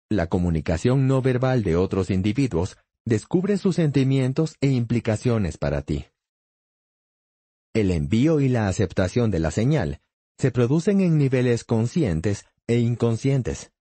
La 0.09 0.29
comunicación 0.29 1.07
no 1.07 1.21
verbal 1.21 1.63
de 1.63 1.77
otros 1.77 2.11
individuos 2.11 2.79
descubre 3.05 3.59
sus 3.59 3.77
sentimientos 3.77 4.57
e 4.61 4.69
implicaciones 4.69 5.59
para 5.59 5.83
ti. 5.83 6.07
El 7.75 7.91
envío 7.91 8.41
y 8.41 8.49
la 8.49 8.69
aceptación 8.69 9.31
de 9.31 9.41
la 9.41 9.51
señal 9.51 10.01
se 10.39 10.51
producen 10.51 11.01
en 11.01 11.19
niveles 11.19 11.65
conscientes 11.65 12.47
e 12.67 12.79
inconscientes. 12.79 13.73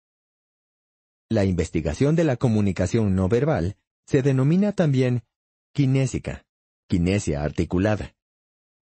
La 1.30 1.46
investigación 1.46 2.16
de 2.16 2.24
la 2.24 2.38
comunicación 2.38 3.16
no 3.16 3.28
verbal 3.28 3.78
se 4.06 4.22
denomina 4.22 4.72
también 4.74 5.24
kinésica, 5.74 6.46
kinesia 6.88 7.44
articulada, 7.44 8.16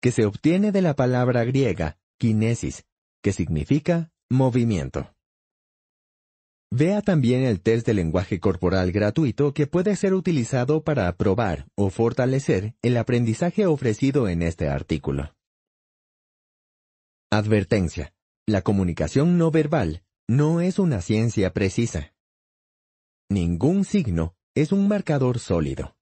que 0.02 0.12
se 0.12 0.26
obtiene 0.26 0.72
de 0.72 0.82
la 0.82 0.96
palabra 0.96 1.44
griega 1.46 1.98
kinesis, 2.18 2.86
que 3.24 3.34
significa 3.34 4.12
movimiento. 4.30 5.16
Vea 6.70 7.02
también 7.02 7.44
el 7.44 7.62
test 7.62 7.86
de 7.86 7.94
lenguaje 7.94 8.40
corporal 8.40 8.92
gratuito 8.92 9.54
que 9.54 9.68
puede 9.68 9.96
ser 9.96 10.14
utilizado 10.14 10.84
para 10.84 11.12
probar 11.18 11.68
o 11.76 11.90
fortalecer 11.90 12.76
el 12.82 12.96
aprendizaje 12.98 13.66
ofrecido 13.66 14.30
en 14.30 14.42
este 14.42 14.70
artículo. 14.70 15.34
Advertencia. 17.34 18.14
La 18.46 18.62
comunicación 18.62 19.38
no 19.38 19.52
verbal 19.52 20.04
no 20.28 20.60
es 20.60 20.80
una 20.80 21.00
ciencia 21.00 21.54
precisa. 21.54 22.14
Ningún 23.30 23.86
signo 23.86 24.36
es 24.54 24.74
un 24.74 24.90
marcador 24.90 25.40
sólido. 25.40 25.96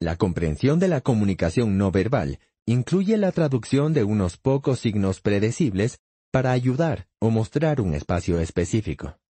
La 0.00 0.16
comprensión 0.16 0.80
de 0.80 0.88
la 0.88 1.00
comunicación 1.00 1.78
no 1.78 1.92
verbal 1.92 2.40
incluye 2.66 3.16
la 3.18 3.30
traducción 3.30 3.92
de 3.92 4.02
unos 4.02 4.36
pocos 4.36 4.80
signos 4.80 5.20
predecibles 5.20 6.00
para 6.32 6.50
ayudar 6.50 7.06
o 7.20 7.30
mostrar 7.30 7.80
un 7.80 7.94
espacio 7.94 8.40
específico. 8.40 9.20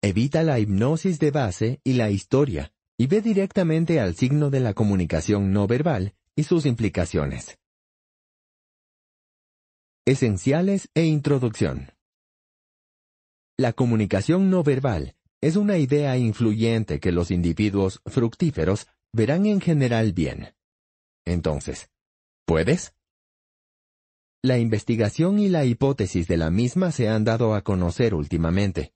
Evita 0.00 0.42
la 0.42 0.58
hipnosis 0.58 1.18
de 1.18 1.30
base 1.30 1.80
y 1.84 1.92
la 1.92 2.08
historia 2.08 2.72
y 2.96 3.08
ve 3.08 3.20
directamente 3.20 4.00
al 4.00 4.14
signo 4.14 4.48
de 4.48 4.60
la 4.60 4.72
comunicación 4.72 5.52
no 5.52 5.66
verbal 5.66 6.14
y 6.34 6.44
sus 6.44 6.64
implicaciones. 6.64 7.58
Esenciales 10.06 10.90
e 10.94 11.06
introducción. 11.06 11.94
La 13.56 13.72
comunicación 13.72 14.50
no 14.50 14.62
verbal 14.62 15.16
es 15.40 15.56
una 15.56 15.78
idea 15.78 16.18
influyente 16.18 17.00
que 17.00 17.10
los 17.10 17.30
individuos 17.30 18.02
fructíferos 18.04 18.86
verán 19.14 19.46
en 19.46 19.62
general 19.62 20.12
bien. 20.12 20.54
Entonces, 21.24 21.88
¿puedes? 22.44 22.92
La 24.42 24.58
investigación 24.58 25.38
y 25.38 25.48
la 25.48 25.64
hipótesis 25.64 26.28
de 26.28 26.36
la 26.36 26.50
misma 26.50 26.92
se 26.92 27.08
han 27.08 27.24
dado 27.24 27.54
a 27.54 27.62
conocer 27.62 28.12
últimamente, 28.12 28.92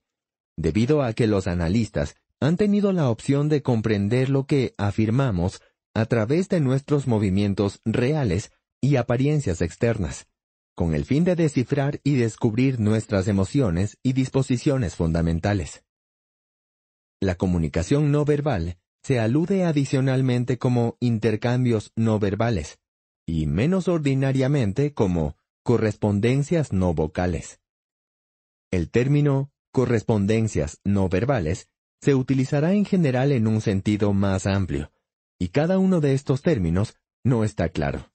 debido 0.57 1.01
a 1.01 1.13
que 1.13 1.25
los 1.25 1.47
analistas 1.47 2.17
han 2.39 2.55
tenido 2.55 2.93
la 2.93 3.09
opción 3.09 3.49
de 3.49 3.63
comprender 3.63 4.29
lo 4.29 4.45
que 4.45 4.75
afirmamos 4.77 5.59
a 5.95 6.05
través 6.05 6.49
de 6.49 6.59
nuestros 6.59 7.07
movimientos 7.07 7.81
reales 7.83 8.51
y 8.79 8.97
apariencias 8.97 9.63
externas, 9.63 10.27
con 10.79 10.95
el 10.95 11.03
fin 11.03 11.25
de 11.25 11.35
descifrar 11.35 11.99
y 12.05 12.15
descubrir 12.15 12.79
nuestras 12.79 13.27
emociones 13.27 13.97
y 14.01 14.13
disposiciones 14.13 14.95
fundamentales. 14.95 15.83
La 17.19 17.35
comunicación 17.35 18.13
no 18.13 18.23
verbal 18.23 18.77
se 19.03 19.19
alude 19.19 19.65
adicionalmente 19.65 20.57
como 20.57 20.95
intercambios 21.01 21.91
no 21.97 22.17
verbales, 22.17 22.79
y 23.25 23.45
menos 23.45 23.89
ordinariamente 23.89 24.93
como 24.93 25.35
correspondencias 25.63 26.71
no 26.71 26.93
vocales. 26.93 27.59
El 28.71 28.89
término 28.89 29.51
correspondencias 29.73 30.79
no 30.85 31.09
verbales 31.09 31.67
se 31.99 32.15
utilizará 32.15 32.71
en 32.71 32.85
general 32.85 33.33
en 33.33 33.47
un 33.47 33.59
sentido 33.59 34.13
más 34.13 34.47
amplio, 34.47 34.93
y 35.37 35.49
cada 35.49 35.77
uno 35.77 35.99
de 35.99 36.13
estos 36.13 36.41
términos 36.41 36.95
no 37.25 37.43
está 37.43 37.67
claro. 37.67 38.13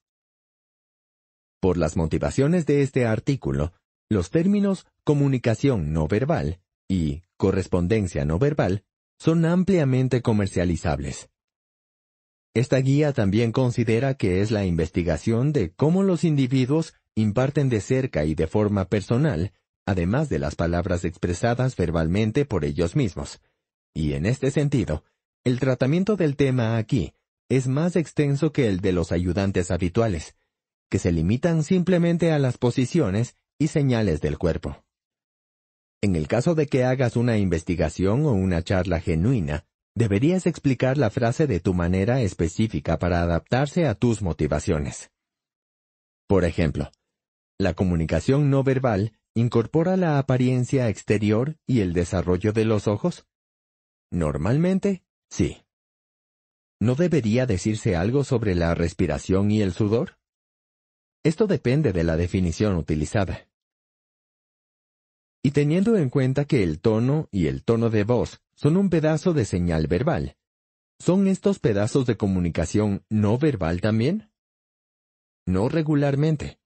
Por 1.65 1.77
las 1.77 1.97
motivaciones 1.97 2.67
de 2.67 2.83
este 2.83 3.07
artículo, 3.07 3.73
los 4.07 4.29
términos 4.29 4.85
comunicación 5.03 5.93
no 5.93 6.07
verbal 6.07 6.59
y 6.87 7.23
correspondencia 7.37 8.23
no 8.23 8.37
verbal 8.37 8.83
son 9.17 9.45
ampliamente 9.45 10.21
comercializables. 10.21 11.31
Esta 12.53 12.77
guía 12.77 13.13
también 13.13 13.51
considera 13.51 14.13
que 14.13 14.41
es 14.41 14.51
la 14.51 14.63
investigación 14.63 15.53
de 15.53 15.71
cómo 15.71 16.03
los 16.03 16.23
individuos 16.23 16.93
imparten 17.15 17.69
de 17.69 17.81
cerca 17.81 18.25
y 18.25 18.35
de 18.35 18.45
forma 18.45 18.85
personal, 18.85 19.51
además 19.87 20.29
de 20.29 20.37
las 20.37 20.53
palabras 20.53 21.03
expresadas 21.03 21.75
verbalmente 21.75 22.45
por 22.45 22.63
ellos 22.63 22.95
mismos. 22.95 23.41
Y 23.91 24.13
en 24.13 24.27
este 24.27 24.51
sentido, 24.51 25.03
el 25.43 25.59
tratamiento 25.59 26.15
del 26.15 26.35
tema 26.35 26.77
aquí 26.77 27.15
es 27.49 27.67
más 27.67 27.95
extenso 27.95 28.51
que 28.51 28.67
el 28.67 28.81
de 28.81 28.91
los 28.91 29.11
ayudantes 29.11 29.71
habituales, 29.71 30.35
que 30.89 30.99
se 30.99 31.11
limitan 31.11 31.63
simplemente 31.63 32.31
a 32.31 32.39
las 32.39 32.57
posiciones 32.57 33.35
y 33.59 33.67
señales 33.67 34.21
del 34.21 34.37
cuerpo. 34.37 34.83
En 36.01 36.15
el 36.15 36.27
caso 36.27 36.55
de 36.55 36.67
que 36.67 36.83
hagas 36.83 37.15
una 37.15 37.37
investigación 37.37 38.25
o 38.25 38.33
una 38.33 38.61
charla 38.63 38.99
genuina, 38.99 39.65
deberías 39.95 40.45
explicar 40.45 40.97
la 40.97 41.09
frase 41.09 41.47
de 41.47 41.59
tu 41.59 41.73
manera 41.73 42.21
específica 42.21 42.99
para 42.99 43.21
adaptarse 43.21 43.87
a 43.87 43.95
tus 43.95 44.21
motivaciones. 44.21 45.11
Por 46.27 46.43
ejemplo, 46.43 46.91
la 47.57 47.73
comunicación 47.73 48.49
no 48.49 48.63
verbal 48.63 49.13
incorpora 49.33 49.97
la 49.97 50.19
apariencia 50.19 50.89
exterior 50.89 51.57
y 51.65 51.81
el 51.81 51.93
desarrollo 51.93 52.51
de 52.53 52.65
los 52.65 52.87
ojos. 52.87 53.25
Normalmente, 54.11 55.03
sí. 55.29 55.63
¿No 56.79 56.95
debería 56.95 57.45
decirse 57.45 57.95
algo 57.95 58.23
sobre 58.23 58.55
la 58.55 58.75
respiración 58.75 59.51
y 59.51 59.61
el 59.61 59.73
sudor? 59.73 60.17
Esto 61.25 61.47
depende 61.47 61.91
de 61.91 62.03
la 62.03 62.17
definición 62.17 62.75
utilizada. 62.75 63.49
Y 65.43 65.51
teniendo 65.51 65.97
en 65.97 66.11
cuenta 66.11 66.45
que 66.45 66.61
el 66.61 66.79
tono 66.79 67.29
y 67.31 67.47
el 67.47 67.63
tono 67.63 67.89
de 67.89 68.03
voz 68.03 68.43
son 68.53 68.77
un 68.77 68.91
pedazo 68.91 69.33
de 69.33 69.45
señal 69.45 69.87
verbal, 69.87 70.37
¿son 70.99 71.27
estos 71.27 71.57
pedazos 71.57 72.05
de 72.05 72.15
comunicación 72.15 73.03
no 73.09 73.39
verbal 73.39 73.81
también? 73.81 74.29
No 75.47 75.67
regularmente, 75.67 76.59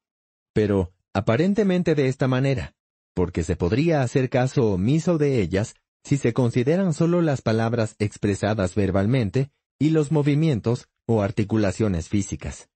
pero 0.51 0.91
aparentemente 1.13 1.95
de 1.95 2.09
esta 2.09 2.27
manera, 2.27 2.75
porque 3.13 3.43
se 3.43 3.55
podría 3.55 4.01
hacer 4.01 4.29
caso 4.29 4.73
omiso 4.73 5.17
de 5.17 5.41
ellas 5.41 5.75
si 6.03 6.17
se 6.17 6.33
consideran 6.33 6.93
solo 6.93 7.21
las 7.21 7.41
palabras 7.41 7.95
expresadas 7.97 8.75
verbalmente 8.75 9.51
y 9.79 9.91
los 9.91 10.11
movimientos 10.11 10.89
o 11.05 11.21
articulaciones 11.21 12.09
físicas. 12.09 12.69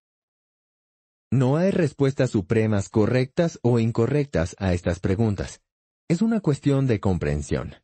No 1.30 1.56
hay 1.56 1.70
respuestas 1.70 2.30
supremas 2.30 2.88
correctas 2.88 3.58
o 3.62 3.78
incorrectas 3.78 4.54
a 4.58 4.72
estas 4.72 5.00
preguntas. 5.00 5.62
Es 6.08 6.22
una 6.22 6.40
cuestión 6.40 6.86
de 6.86 7.00
comprensión. 7.00 7.74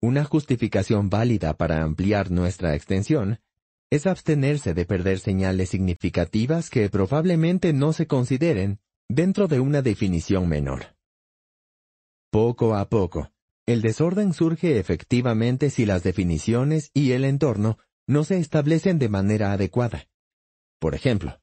Una 0.00 0.24
justificación 0.24 1.10
válida 1.10 1.56
para 1.56 1.82
ampliar 1.82 2.30
nuestra 2.30 2.74
extensión 2.74 3.40
es 3.90 4.06
abstenerse 4.06 4.74
de 4.74 4.84
perder 4.84 5.18
señales 5.18 5.70
significativas 5.70 6.70
que 6.70 6.88
probablemente 6.88 7.72
no 7.72 7.92
se 7.92 8.06
consideren 8.06 8.80
dentro 9.08 9.48
de 9.48 9.60
una 9.60 9.82
definición 9.82 10.48
menor. 10.48 10.96
Poco 12.30 12.74
a 12.74 12.88
poco, 12.88 13.32
el 13.66 13.80
desorden 13.80 14.34
surge 14.34 14.78
efectivamente 14.78 15.70
si 15.70 15.86
las 15.86 16.02
definiciones 16.02 16.90
y 16.94 17.12
el 17.12 17.24
entorno 17.24 17.78
no 18.06 18.24
se 18.24 18.38
establecen 18.38 18.98
de 18.98 19.08
manera 19.08 19.52
adecuada. 19.52 20.08
Por 20.78 20.94
ejemplo, 20.94 21.40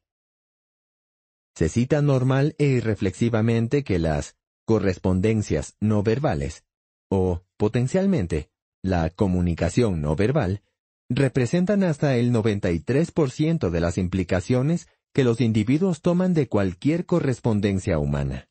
se 1.56 1.70
cita 1.70 2.02
normal 2.02 2.56
e 2.58 2.66
irreflexivamente 2.66 3.84
que 3.84 3.98
las 3.98 4.36
correspondencias 4.66 5.76
no 5.80 6.04
verbales, 6.04 6.66
o, 7.10 7.44
potencialmente, 7.58 8.50
la 8.84 9.10
comunicación 9.10 10.02
no 10.02 10.16
verbal, 10.16 10.64
representan 11.10 11.84
hasta 11.84 12.18
el 12.18 12.34
93% 12.34 13.70
de 13.70 13.80
las 13.80 13.98
implicaciones 13.98 14.88
que 15.14 15.24
los 15.24 15.40
individuos 15.40 16.02
toman 16.02 16.34
de 16.34 16.48
cualquier 16.48 17.06
correspondencia 17.06 18.00
humana. 18.00 18.50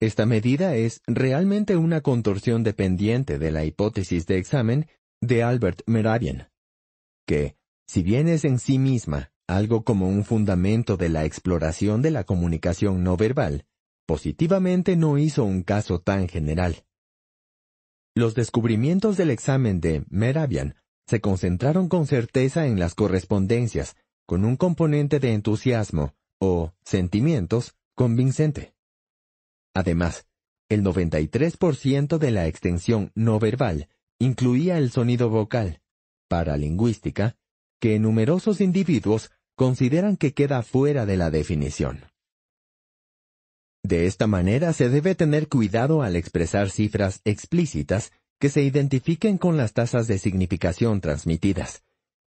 Esta 0.00 0.26
medida 0.26 0.74
es 0.74 1.02
realmente 1.06 1.76
una 1.76 2.00
contorsión 2.00 2.64
dependiente 2.64 3.38
de 3.38 3.52
la 3.52 3.64
hipótesis 3.64 4.26
de 4.26 4.38
examen 4.38 4.88
de 5.20 5.42
Albert 5.42 5.82
Meravian, 5.86 6.50
que, 7.26 7.56
si 7.86 8.02
bien 8.02 8.26
es 8.26 8.44
en 8.44 8.58
sí 8.58 8.78
misma 8.78 9.32
algo 9.56 9.84
como 9.84 10.08
un 10.08 10.24
fundamento 10.24 10.96
de 10.96 11.08
la 11.08 11.24
exploración 11.24 12.02
de 12.02 12.10
la 12.10 12.24
comunicación 12.24 13.02
no 13.02 13.16
verbal, 13.16 13.66
positivamente 14.06 14.96
no 14.96 15.18
hizo 15.18 15.44
un 15.44 15.62
caso 15.62 16.00
tan 16.00 16.28
general. 16.28 16.84
Los 18.14 18.34
descubrimientos 18.34 19.16
del 19.16 19.30
examen 19.30 19.80
de 19.80 20.04
Meravian 20.08 20.74
se 21.06 21.20
concentraron 21.20 21.88
con 21.88 22.06
certeza 22.06 22.66
en 22.66 22.78
las 22.78 22.94
correspondencias, 22.94 23.96
con 24.26 24.44
un 24.44 24.56
componente 24.56 25.20
de 25.20 25.32
entusiasmo 25.32 26.14
o 26.40 26.72
sentimientos 26.84 27.76
convincente. 27.94 28.74
Además, 29.74 30.26
el 30.68 30.84
93% 30.84 32.18
de 32.18 32.30
la 32.30 32.46
extensión 32.46 33.10
no 33.14 33.38
verbal 33.38 33.88
incluía 34.18 34.78
el 34.78 34.90
sonido 34.90 35.30
vocal, 35.30 35.80
para 36.28 36.56
lingüística, 36.56 37.36
que 37.80 37.98
numerosos 37.98 38.60
individuos 38.60 39.32
consideran 39.60 40.16
que 40.16 40.32
queda 40.32 40.62
fuera 40.62 41.04
de 41.04 41.18
la 41.18 41.30
definición. 41.30 42.06
De 43.82 44.06
esta 44.06 44.26
manera 44.26 44.72
se 44.72 44.88
debe 44.88 45.14
tener 45.14 45.48
cuidado 45.48 46.00
al 46.00 46.16
expresar 46.16 46.70
cifras 46.70 47.20
explícitas 47.26 48.10
que 48.38 48.48
se 48.48 48.62
identifiquen 48.62 49.36
con 49.36 49.58
las 49.58 49.74
tasas 49.74 50.06
de 50.06 50.16
significación 50.16 51.02
transmitidas, 51.02 51.82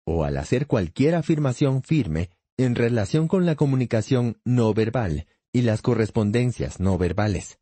o 0.06 0.24
al 0.24 0.38
hacer 0.38 0.68
cualquier 0.68 1.16
afirmación 1.16 1.84
firme 1.84 2.30
en 2.56 2.76
relación 2.76 3.28
con 3.28 3.46
la 3.46 3.56
comunicación 3.56 4.40
no 4.46 4.74
verbal 4.74 5.28
y 5.52 5.64
las 5.64 5.82
correspondencias 5.82 6.80
no 6.80 6.98
verbales. 6.98 7.60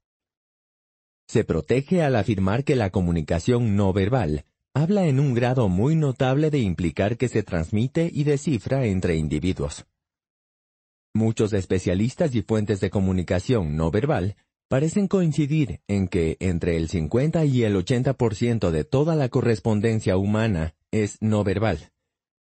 Se 1.27 1.43
protege 1.43 2.03
al 2.03 2.17
afirmar 2.17 2.65
que 2.65 2.75
la 2.75 2.91
comunicación 2.91 3.75
no 3.75 3.93
verbal 3.93 4.45
habla 4.75 5.07
en 5.07 5.21
un 5.21 5.33
grado 5.33 5.69
muy 5.69 5.95
notable 5.95 6.51
de 6.51 6.59
implicar 6.59 7.15
que 7.15 7.29
se 7.29 7.43
transmite 7.43 8.11
y 8.13 8.25
descifra 8.25 8.85
entre 8.85 9.15
individuos. 9.15 9.85
Muchos 11.13 11.53
especialistas 11.53 12.35
y 12.35 12.41
fuentes 12.41 12.81
de 12.81 12.89
comunicación 12.89 13.77
no 13.77 13.89
verbal 13.89 14.35
parecen 14.67 15.07
coincidir 15.07 15.79
en 15.87 16.09
que 16.09 16.35
entre 16.41 16.75
el 16.75 16.89
50 16.89 17.45
y 17.45 17.63
el 17.63 17.73
80% 17.77 18.69
de 18.69 18.83
toda 18.83 19.15
la 19.15 19.29
correspondencia 19.29 20.17
humana 20.17 20.75
es 20.91 21.21
no 21.21 21.45
verbal. 21.45 21.93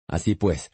Así 0.07 0.35
pues, 0.35 0.71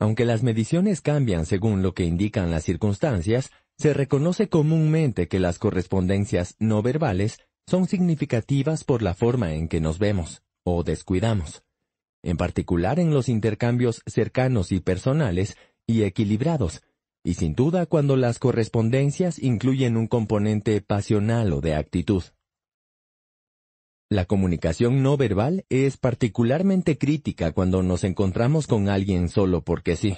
aunque 0.00 0.24
las 0.24 0.42
mediciones 0.42 1.02
cambian 1.02 1.44
según 1.44 1.82
lo 1.82 1.92
que 1.92 2.04
indican 2.04 2.50
las 2.50 2.64
circunstancias, 2.64 3.50
se 3.76 3.92
reconoce 3.92 4.48
comúnmente 4.48 5.28
que 5.28 5.38
las 5.38 5.58
correspondencias 5.58 6.56
no 6.60 6.80
verbales 6.80 7.40
son 7.66 7.86
significativas 7.88 8.84
por 8.84 9.02
la 9.02 9.12
forma 9.12 9.52
en 9.52 9.68
que 9.68 9.82
nos 9.82 9.98
vemos 9.98 10.40
o 10.64 10.82
descuidamos, 10.82 11.62
en 12.22 12.36
particular 12.36 12.98
en 12.98 13.12
los 13.12 13.28
intercambios 13.28 14.02
cercanos 14.06 14.72
y 14.72 14.80
personales 14.80 15.56
y 15.86 16.02
equilibrados, 16.02 16.82
y 17.22 17.34
sin 17.34 17.54
duda 17.54 17.86
cuando 17.86 18.16
las 18.16 18.38
correspondencias 18.38 19.38
incluyen 19.38 19.96
un 19.96 20.08
componente 20.08 20.80
pasional 20.80 21.52
o 21.52 21.60
de 21.60 21.74
actitud. 21.74 22.22
La 24.10 24.26
comunicación 24.26 25.02
no 25.02 25.16
verbal 25.16 25.64
es 25.70 25.96
particularmente 25.96 26.98
crítica 26.98 27.52
cuando 27.52 27.82
nos 27.82 28.04
encontramos 28.04 28.66
con 28.66 28.88
alguien 28.88 29.28
solo 29.28 29.62
porque 29.62 29.96
sí. 29.96 30.16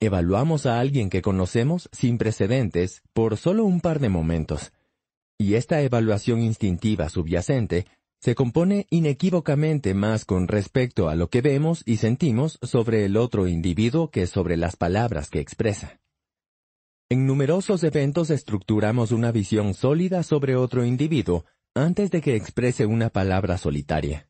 Evaluamos 0.00 0.64
a 0.64 0.80
alguien 0.80 1.10
que 1.10 1.22
conocemos 1.22 1.88
sin 1.92 2.18
precedentes 2.18 3.02
por 3.12 3.36
solo 3.36 3.64
un 3.64 3.80
par 3.80 3.98
de 4.00 4.08
momentos. 4.08 4.72
Y 5.38 5.54
esta 5.54 5.82
evaluación 5.82 6.40
instintiva 6.40 7.08
subyacente 7.08 7.86
se 8.20 8.34
compone 8.34 8.86
inequívocamente 8.90 9.94
más 9.94 10.24
con 10.24 10.48
respecto 10.48 11.08
a 11.08 11.14
lo 11.14 11.30
que 11.30 11.40
vemos 11.40 11.82
y 11.86 11.98
sentimos 11.98 12.58
sobre 12.62 13.04
el 13.04 13.16
otro 13.16 13.46
individuo 13.46 14.10
que 14.10 14.26
sobre 14.26 14.56
las 14.56 14.76
palabras 14.76 15.30
que 15.30 15.40
expresa. 15.40 16.00
En 17.10 17.26
numerosos 17.26 17.84
eventos 17.84 18.30
estructuramos 18.30 19.12
una 19.12 19.32
visión 19.32 19.72
sólida 19.72 20.22
sobre 20.22 20.56
otro 20.56 20.84
individuo 20.84 21.46
antes 21.74 22.10
de 22.10 22.20
que 22.20 22.36
exprese 22.36 22.86
una 22.86 23.08
palabra 23.08 23.56
solitaria. 23.56 24.28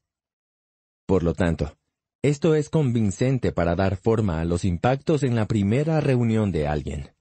Por 1.07 1.23
lo 1.23 1.35
tanto, 1.35 1.77
esto 2.23 2.55
es 2.55 2.69
convincente 2.69 3.53
para 3.53 3.75
dar 3.75 3.97
forma 3.97 4.41
a 4.41 4.45
los 4.45 4.65
impactos 4.65 5.23
en 5.23 5.35
la 5.35 5.47
primera 5.47 6.01
reunión 6.01 6.53
de 6.53 6.69
alguien. 6.69 7.15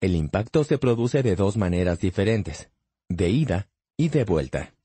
El 0.00 0.14
impacto 0.14 0.64
se 0.64 0.78
produce 0.78 1.22
de 1.22 1.36
dos 1.36 1.56
maneras 1.56 2.00
diferentes, 2.00 2.70
de 3.08 3.30
ida 3.30 3.68
y 3.96 4.08
de 4.08 4.24
vuelta. 4.24 4.75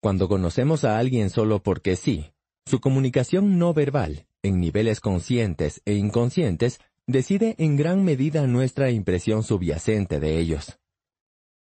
Cuando 0.00 0.28
conocemos 0.28 0.84
a 0.84 0.98
alguien 0.98 1.28
solo 1.28 1.62
porque 1.62 1.96
sí, 1.96 2.32
su 2.66 2.80
comunicación 2.80 3.58
no 3.58 3.74
verbal, 3.74 4.26
en 4.42 4.60
niveles 4.60 5.00
conscientes 5.00 5.82
e 5.84 5.94
inconscientes, 5.94 6.80
decide 7.06 7.56
en 7.58 7.76
gran 7.76 8.04
medida 8.04 8.46
nuestra 8.46 8.90
impresión 8.90 9.42
subyacente 9.42 10.20
de 10.20 10.38
ellos. 10.38 10.78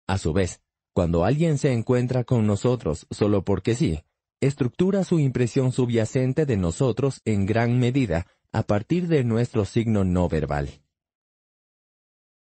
A 0.07 0.19
su 0.19 0.33
vez, 0.33 0.61
cuando 0.95 1.25
alguien 1.25 1.59
se 1.59 1.73
encuentra 1.73 2.25
con 2.25 2.47
nosotros 2.47 3.07
solo 3.11 3.45
porque 3.45 3.75
sí, 3.75 4.05
estructura 4.41 5.03
su 5.03 5.19
impresión 5.19 5.73
subyacente 5.73 6.47
de 6.47 6.57
nosotros 6.57 7.21
en 7.25 7.47
gran 7.47 7.79
medida 7.79 8.27
a 8.53 8.63
partir 8.63 9.09
de 9.09 9.25
nuestro 9.25 9.65
signo 9.65 10.05
no 10.05 10.29
verbal. 10.29 10.83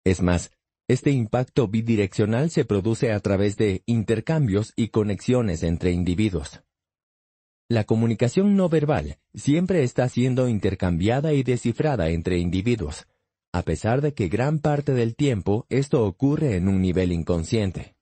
Es 0.04 0.22
más, 0.22 0.52
este 0.88 1.12
impacto 1.12 1.68
bidireccional 1.68 2.52
se 2.52 2.64
produce 2.64 3.12
a 3.12 3.20
través 3.20 3.58
de 3.58 3.82
intercambios 3.86 4.74
y 4.76 4.90
conexiones 4.90 5.64
entre 5.64 5.92
individuos. 5.92 6.62
La 7.68 7.84
comunicación 7.84 8.56
no 8.56 8.70
verbal 8.70 9.18
siempre 9.34 9.84
está 9.84 10.08
siendo 10.08 10.48
intercambiada 10.48 11.34
y 11.34 11.42
descifrada 11.42 12.10
entre 12.10 12.38
individuos, 12.38 13.08
a 13.52 13.64
pesar 13.64 14.02
de 14.02 14.14
que 14.14 14.28
gran 14.28 14.60
parte 14.60 14.94
del 14.94 15.16
tiempo 15.16 15.66
esto 15.70 16.06
ocurre 16.06 16.56
en 16.58 16.68
un 16.68 16.80
nivel 16.82 17.12
inconsciente. 17.12 17.96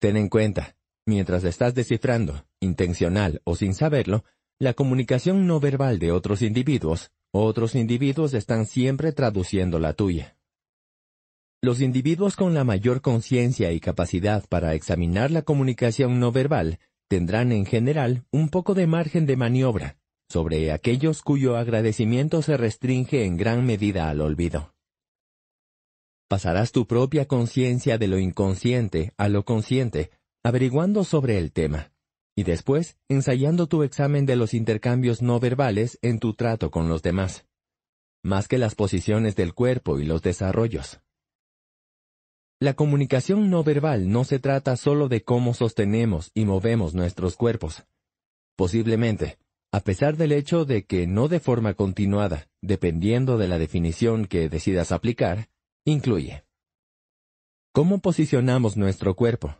Ten 0.00 0.16
en 0.16 0.28
cuenta, 0.28 0.74
mientras 1.06 1.44
estás 1.44 1.76
descifrando, 1.76 2.44
intencional 2.58 3.40
o 3.44 3.54
sin 3.54 3.74
saberlo, 3.74 4.24
la 4.58 4.74
comunicación 4.74 5.46
no 5.46 5.60
verbal 5.60 6.00
de 6.00 6.10
otros 6.10 6.42
individuos, 6.42 7.12
otros 7.30 7.76
individuos 7.76 8.34
están 8.34 8.66
siempre 8.66 9.12
traduciendo 9.12 9.78
la 9.78 9.92
tuya. 9.92 10.36
Los 11.64 11.80
individuos 11.80 12.34
con 12.34 12.54
la 12.54 12.64
mayor 12.64 13.02
conciencia 13.02 13.70
y 13.70 13.78
capacidad 13.78 14.44
para 14.48 14.74
examinar 14.74 15.30
la 15.30 15.42
comunicación 15.42 16.18
no 16.18 16.32
verbal 16.32 16.80
tendrán 17.08 17.52
en 17.52 17.66
general 17.66 18.24
un 18.32 18.48
poco 18.48 18.74
de 18.74 18.88
margen 18.88 19.26
de 19.26 19.36
maniobra 19.36 19.96
sobre 20.28 20.72
aquellos 20.72 21.22
cuyo 21.22 21.56
agradecimiento 21.56 22.42
se 22.42 22.56
restringe 22.56 23.26
en 23.26 23.36
gran 23.36 23.64
medida 23.64 24.08
al 24.08 24.22
olvido. 24.22 24.74
Pasarás 26.28 26.72
tu 26.72 26.86
propia 26.86 27.28
conciencia 27.28 27.96
de 27.96 28.08
lo 28.08 28.18
inconsciente 28.18 29.12
a 29.16 29.28
lo 29.28 29.44
consciente, 29.44 30.10
averiguando 30.42 31.04
sobre 31.04 31.38
el 31.38 31.52
tema, 31.52 31.92
y 32.34 32.42
después 32.42 32.96
ensayando 33.08 33.68
tu 33.68 33.84
examen 33.84 34.26
de 34.26 34.34
los 34.34 34.52
intercambios 34.52 35.22
no 35.22 35.38
verbales 35.38 35.98
en 36.02 36.18
tu 36.18 36.34
trato 36.34 36.72
con 36.72 36.88
los 36.88 37.02
demás, 37.02 37.44
más 38.24 38.48
que 38.48 38.58
las 38.58 38.74
posiciones 38.74 39.36
del 39.36 39.54
cuerpo 39.54 40.00
y 40.00 40.06
los 40.06 40.22
desarrollos. 40.22 41.01
La 42.62 42.74
comunicación 42.74 43.50
no 43.50 43.64
verbal 43.64 44.08
no 44.08 44.22
se 44.22 44.38
trata 44.38 44.76
solo 44.76 45.08
de 45.08 45.24
cómo 45.24 45.52
sostenemos 45.52 46.30
y 46.32 46.44
movemos 46.44 46.94
nuestros 46.94 47.34
cuerpos. 47.34 47.82
Posiblemente, 48.54 49.36
a 49.72 49.80
pesar 49.80 50.16
del 50.16 50.30
hecho 50.30 50.64
de 50.64 50.84
que 50.84 51.08
no 51.08 51.26
de 51.26 51.40
forma 51.40 51.74
continuada, 51.74 52.46
dependiendo 52.60 53.36
de 53.36 53.48
la 53.48 53.58
definición 53.58 54.26
que 54.26 54.48
decidas 54.48 54.92
aplicar, 54.92 55.48
incluye 55.84 56.44
cómo 57.72 57.98
posicionamos 57.98 58.76
nuestro 58.76 59.16
cuerpo, 59.16 59.56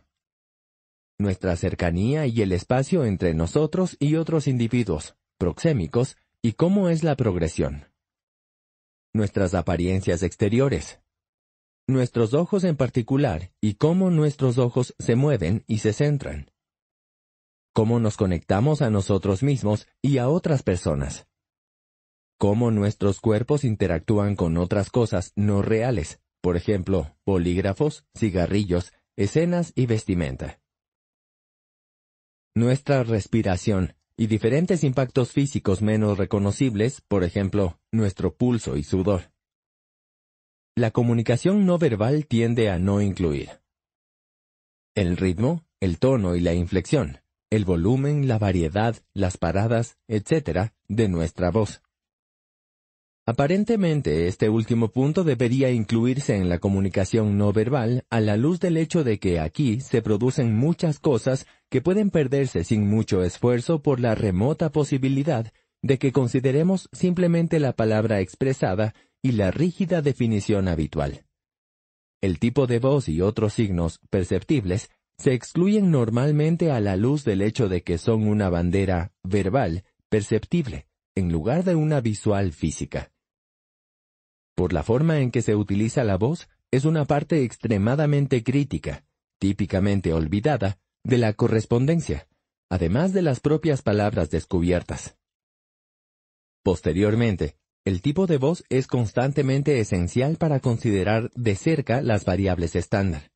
nuestra 1.19 1.57
cercanía 1.57 2.25
y 2.25 2.41
el 2.41 2.53
espacio 2.53 3.03
entre 3.03 3.33
nosotros 3.33 3.97
y 3.99 4.15
otros 4.15 4.47
individuos, 4.47 5.17
proxémicos, 5.37 6.15
y 6.41 6.53
cómo 6.53 6.87
es 6.87 7.03
la 7.03 7.17
progresión. 7.17 7.83
Nuestras 9.11 9.55
apariencias 9.55 10.23
exteriores, 10.23 11.02
nuestros 11.87 12.33
ojos 12.33 12.63
en 12.63 12.75
particular 12.77 13.51
y 13.61 13.75
cómo 13.75 14.09
nuestros 14.09 14.57
ojos 14.57 14.95
se 14.99 15.15
mueven 15.15 15.63
y 15.67 15.79
se 15.79 15.93
centran. 15.93 16.51
Cómo 17.73 17.99
nos 17.99 18.17
conectamos 18.17 18.81
a 18.81 18.89
nosotros 18.89 19.43
mismos 19.43 19.87
y 20.01 20.17
a 20.19 20.29
otras 20.29 20.63
personas. 20.63 21.27
Cómo 22.37 22.71
nuestros 22.71 23.19
cuerpos 23.19 23.63
interactúan 23.63 24.35
con 24.35 24.57
otras 24.57 24.89
cosas 24.89 25.33
no 25.35 25.61
reales, 25.61 26.21
por 26.41 26.57
ejemplo, 26.57 27.15
polígrafos, 27.23 28.05
cigarrillos, 28.15 28.93
escenas 29.15 29.71
y 29.75 29.85
vestimenta. 29.85 30.59
nuestra 32.55 33.03
respiración 33.03 33.95
y 34.15 34.27
diferentes 34.27 34.83
impactos 34.83 35.31
físicos 35.31 35.81
menos 35.81 36.19
reconocibles, 36.19 37.01
por 37.01 37.23
ejemplo, 37.23 37.79
nuestro 37.91 38.35
pulso 38.35 38.77
y 38.77 38.83
sudor. 38.83 39.32
La 40.75 40.89
comunicación 40.89 41.67
no 41.67 41.77
verbal 41.77 42.25
tiende 42.25 42.71
a 42.71 42.79
no 42.79 42.99
incluir 42.99 43.61
el 44.95 45.17
ritmo, 45.17 45.63
el 45.79 45.99
tono 45.99 46.35
y 46.35 46.39
la 46.39 46.55
inflexión, 46.55 47.19
el 47.51 47.63
volumen, 47.63 48.27
la 48.27 48.39
variedad, 48.39 48.95
las 49.13 49.37
paradas, 49.37 49.97
etc., 50.07 50.71
de 50.87 51.09
nuestra 51.09 51.51
voz. 51.51 51.83
Aparentemente, 53.27 54.27
este 54.27 54.49
último 54.49 54.87
punto 54.87 55.23
debería 55.23 55.69
incluirse 55.69 56.37
en 56.37 56.49
la 56.49 56.57
comunicación 56.57 57.37
no 57.37 57.53
verbal 57.53 58.05
a 58.09 58.19
la 58.19 58.35
luz 58.35 58.59
del 58.59 58.77
hecho 58.77 59.03
de 59.03 59.19
que 59.19 59.39
aquí 59.39 59.79
se 59.79 60.01
producen 60.01 60.55
muchas 60.55 60.97
cosas 60.97 61.45
que 61.69 61.81
pueden 61.81 62.09
perderse 62.09 62.63
sin 62.63 62.89
mucho 62.89 63.23
esfuerzo 63.23 63.83
por 63.83 63.99
la 63.99 64.15
remota 64.15 64.71
posibilidad 64.71 65.53
de 65.83 65.99
que 65.99 66.11
consideremos 66.11 66.89
simplemente 66.93 67.59
la 67.59 67.73
palabra 67.73 68.21
expresada 68.21 68.95
y 69.23 69.31
la 69.31 69.49
rígida 69.49 70.03
definición 70.03 70.67
habitual. 70.67 71.25
El 72.21 72.37
tipo 72.37 72.67
de 72.67 72.77
voz 72.77 73.09
y 73.09 73.21
otros 73.21 73.53
signos 73.53 73.99
perceptibles 74.11 74.91
se 75.17 75.33
excluyen 75.33 75.89
normalmente 75.89 76.69
a 76.69 76.79
la 76.79 76.95
luz 76.95 77.23
del 77.23 77.41
hecho 77.41 77.67
de 77.69 77.81
que 77.81 77.97
son 77.97 78.27
una 78.27 78.49
bandera 78.49 79.11
verbal 79.23 79.83
perceptible 80.09 80.85
en 81.15 81.31
lugar 81.31 81.63
de 81.63 81.73
una 81.73 81.99
visual 82.01 82.53
física 82.53 83.13
por 84.55 84.73
la 84.73 84.83
forma 84.83 85.19
en 85.19 85.31
que 85.31 85.41
se 85.41 85.55
utiliza 85.55 86.03
la 86.03 86.17
voz, 86.17 86.47
es 86.71 86.85
una 86.85 87.05
parte 87.05 87.43
extremadamente 87.43 88.43
crítica, 88.43 89.05
típicamente 89.39 90.13
olvidada, 90.13 90.79
de 91.03 91.17
la 91.17 91.33
correspondencia, 91.33 92.27
además 92.69 93.13
de 93.13 93.23
las 93.23 93.39
propias 93.39 93.81
palabras 93.81 94.29
descubiertas. 94.29 95.17
Posteriormente, 96.63 97.57
el 97.85 98.01
tipo 98.01 98.27
de 98.27 98.37
voz 98.37 98.63
es 98.69 98.87
constantemente 98.87 99.79
esencial 99.79 100.37
para 100.37 100.59
considerar 100.59 101.31
de 101.35 101.55
cerca 101.55 102.01
las 102.01 102.25
variables 102.25 102.75
estándar. 102.75 103.31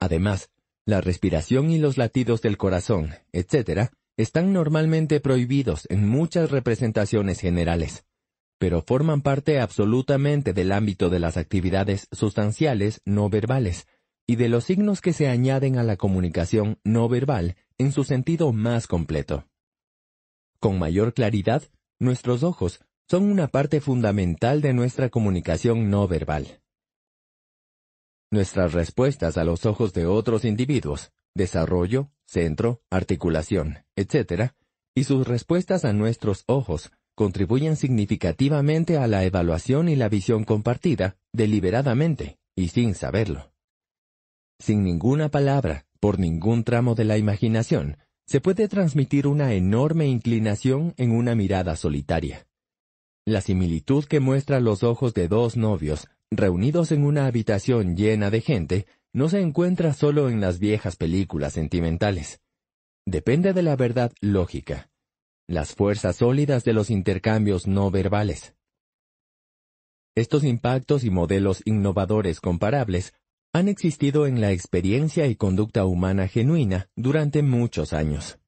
Además, 0.00 0.50
la 0.84 1.00
respiración 1.00 1.70
y 1.70 1.78
los 1.78 1.98
latidos 1.98 2.42
del 2.42 2.56
corazón, 2.56 3.14
etc., 3.32 3.90
están 4.16 4.52
normalmente 4.52 5.20
prohibidos 5.20 5.86
en 5.90 6.08
muchas 6.08 6.50
representaciones 6.50 7.40
generales 7.40 8.06
pero 8.58 8.82
forman 8.82 9.20
parte 9.20 9.60
absolutamente 9.60 10.52
del 10.52 10.72
ámbito 10.72 11.10
de 11.10 11.18
las 11.18 11.36
actividades 11.36 12.08
sustanciales 12.12 13.00
no 13.04 13.28
verbales 13.28 13.86
y 14.26 14.36
de 14.36 14.48
los 14.48 14.64
signos 14.64 15.00
que 15.00 15.12
se 15.12 15.28
añaden 15.28 15.78
a 15.78 15.82
la 15.82 15.96
comunicación 15.96 16.78
no 16.84 17.08
verbal 17.08 17.56
en 17.78 17.92
su 17.92 18.04
sentido 18.04 18.52
más 18.52 18.86
completo. 18.86 19.46
Con 20.58 20.78
mayor 20.78 21.12
claridad, 21.12 21.62
nuestros 21.98 22.42
ojos 22.42 22.80
son 23.08 23.24
una 23.24 23.46
parte 23.48 23.80
fundamental 23.80 24.60
de 24.60 24.72
nuestra 24.72 25.10
comunicación 25.10 25.90
no 25.90 26.08
verbal. 26.08 26.60
Nuestras 28.32 28.72
respuestas 28.72 29.38
a 29.38 29.44
los 29.44 29.64
ojos 29.64 29.92
de 29.92 30.06
otros 30.06 30.44
individuos, 30.44 31.12
desarrollo, 31.34 32.10
centro, 32.26 32.82
articulación, 32.90 33.84
etc., 33.94 34.50
y 34.94 35.04
sus 35.04 35.28
respuestas 35.28 35.84
a 35.84 35.92
nuestros 35.92 36.42
ojos 36.46 36.90
contribuyen 37.14 37.76
significativamente 37.76 38.98
a 38.98 39.06
la 39.06 39.24
evaluación 39.24 39.88
y 39.88 39.96
la 39.96 40.08
visión 40.08 40.44
compartida, 40.44 41.16
deliberadamente 41.32 42.38
y 42.56 42.68
sin 42.68 42.94
saberlo. 42.94 43.52
Sin 44.58 44.82
ninguna 44.82 45.28
palabra, 45.28 45.86
por 46.00 46.18
ningún 46.18 46.64
tramo 46.64 46.94
de 46.94 47.04
la 47.04 47.18
imaginación, 47.18 47.98
se 48.26 48.40
puede 48.40 48.68
transmitir 48.68 49.26
una 49.26 49.52
enorme 49.52 50.08
inclinación 50.08 50.94
en 50.96 51.12
una 51.12 51.34
mirada 51.34 51.76
solitaria. 51.76 52.45
La 53.28 53.40
similitud 53.40 54.04
que 54.04 54.20
muestra 54.20 54.60
los 54.60 54.84
ojos 54.84 55.12
de 55.12 55.26
dos 55.26 55.56
novios, 55.56 56.06
reunidos 56.30 56.92
en 56.92 57.04
una 57.04 57.26
habitación 57.26 57.96
llena 57.96 58.30
de 58.30 58.40
gente, 58.40 58.86
no 59.12 59.28
se 59.28 59.40
encuentra 59.40 59.94
solo 59.94 60.30
en 60.30 60.40
las 60.40 60.60
viejas 60.60 60.94
películas 60.94 61.54
sentimentales. 61.54 62.40
Depende 63.04 63.52
de 63.52 63.62
la 63.64 63.74
verdad 63.74 64.12
lógica, 64.20 64.90
las 65.48 65.74
fuerzas 65.74 66.16
sólidas 66.16 66.62
de 66.62 66.72
los 66.72 66.88
intercambios 66.88 67.66
no 67.66 67.90
verbales. 67.90 68.54
Estos 70.14 70.44
impactos 70.44 71.02
y 71.02 71.10
modelos 71.10 71.62
innovadores 71.64 72.40
comparables 72.40 73.12
han 73.52 73.66
existido 73.66 74.28
en 74.28 74.40
la 74.40 74.52
experiencia 74.52 75.26
y 75.26 75.34
conducta 75.34 75.84
humana 75.84 76.28
genuina 76.28 76.90
durante 76.94 77.42
muchos 77.42 77.92
años. 77.92 78.38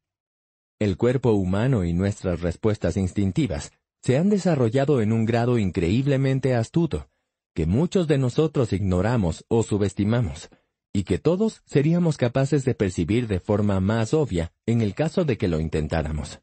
El 0.78 0.96
cuerpo 0.96 1.32
humano 1.32 1.84
y 1.84 1.92
nuestras 1.92 2.42
respuestas 2.42 2.96
instintivas 2.96 3.72
se 4.02 4.16
han 4.16 4.28
desarrollado 4.28 5.00
en 5.00 5.12
un 5.12 5.24
grado 5.24 5.58
increíblemente 5.58 6.54
astuto, 6.54 7.08
que 7.54 7.66
muchos 7.66 8.06
de 8.06 8.18
nosotros 8.18 8.72
ignoramos 8.72 9.44
o 9.48 9.62
subestimamos, 9.62 10.50
y 10.92 11.04
que 11.04 11.18
todos 11.18 11.62
seríamos 11.66 12.16
capaces 12.16 12.64
de 12.64 12.74
percibir 12.74 13.26
de 13.26 13.40
forma 13.40 13.80
más 13.80 14.14
obvia 14.14 14.52
en 14.66 14.80
el 14.80 14.94
caso 14.94 15.24
de 15.24 15.36
que 15.36 15.48
lo 15.48 15.60
intentáramos. 15.60 16.40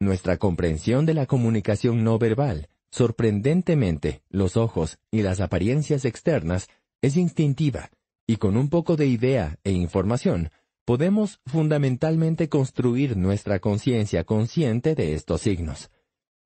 Nuestra 0.00 0.38
comprensión 0.38 1.04
de 1.04 1.14
la 1.14 1.26
comunicación 1.26 2.04
no 2.04 2.18
verbal, 2.18 2.68
sorprendentemente, 2.90 4.22
los 4.30 4.56
ojos 4.56 4.98
y 5.10 5.22
las 5.22 5.40
apariencias 5.40 6.04
externas, 6.04 6.68
es 7.02 7.16
instintiva, 7.16 7.90
y 8.26 8.36
con 8.36 8.56
un 8.56 8.68
poco 8.68 8.96
de 8.96 9.06
idea 9.06 9.58
e 9.64 9.72
información, 9.72 10.50
podemos 10.90 11.40
fundamentalmente 11.46 12.48
construir 12.48 13.16
nuestra 13.16 13.60
conciencia 13.60 14.24
consciente 14.24 14.96
de 14.96 15.14
estos 15.14 15.42
signos, 15.42 15.88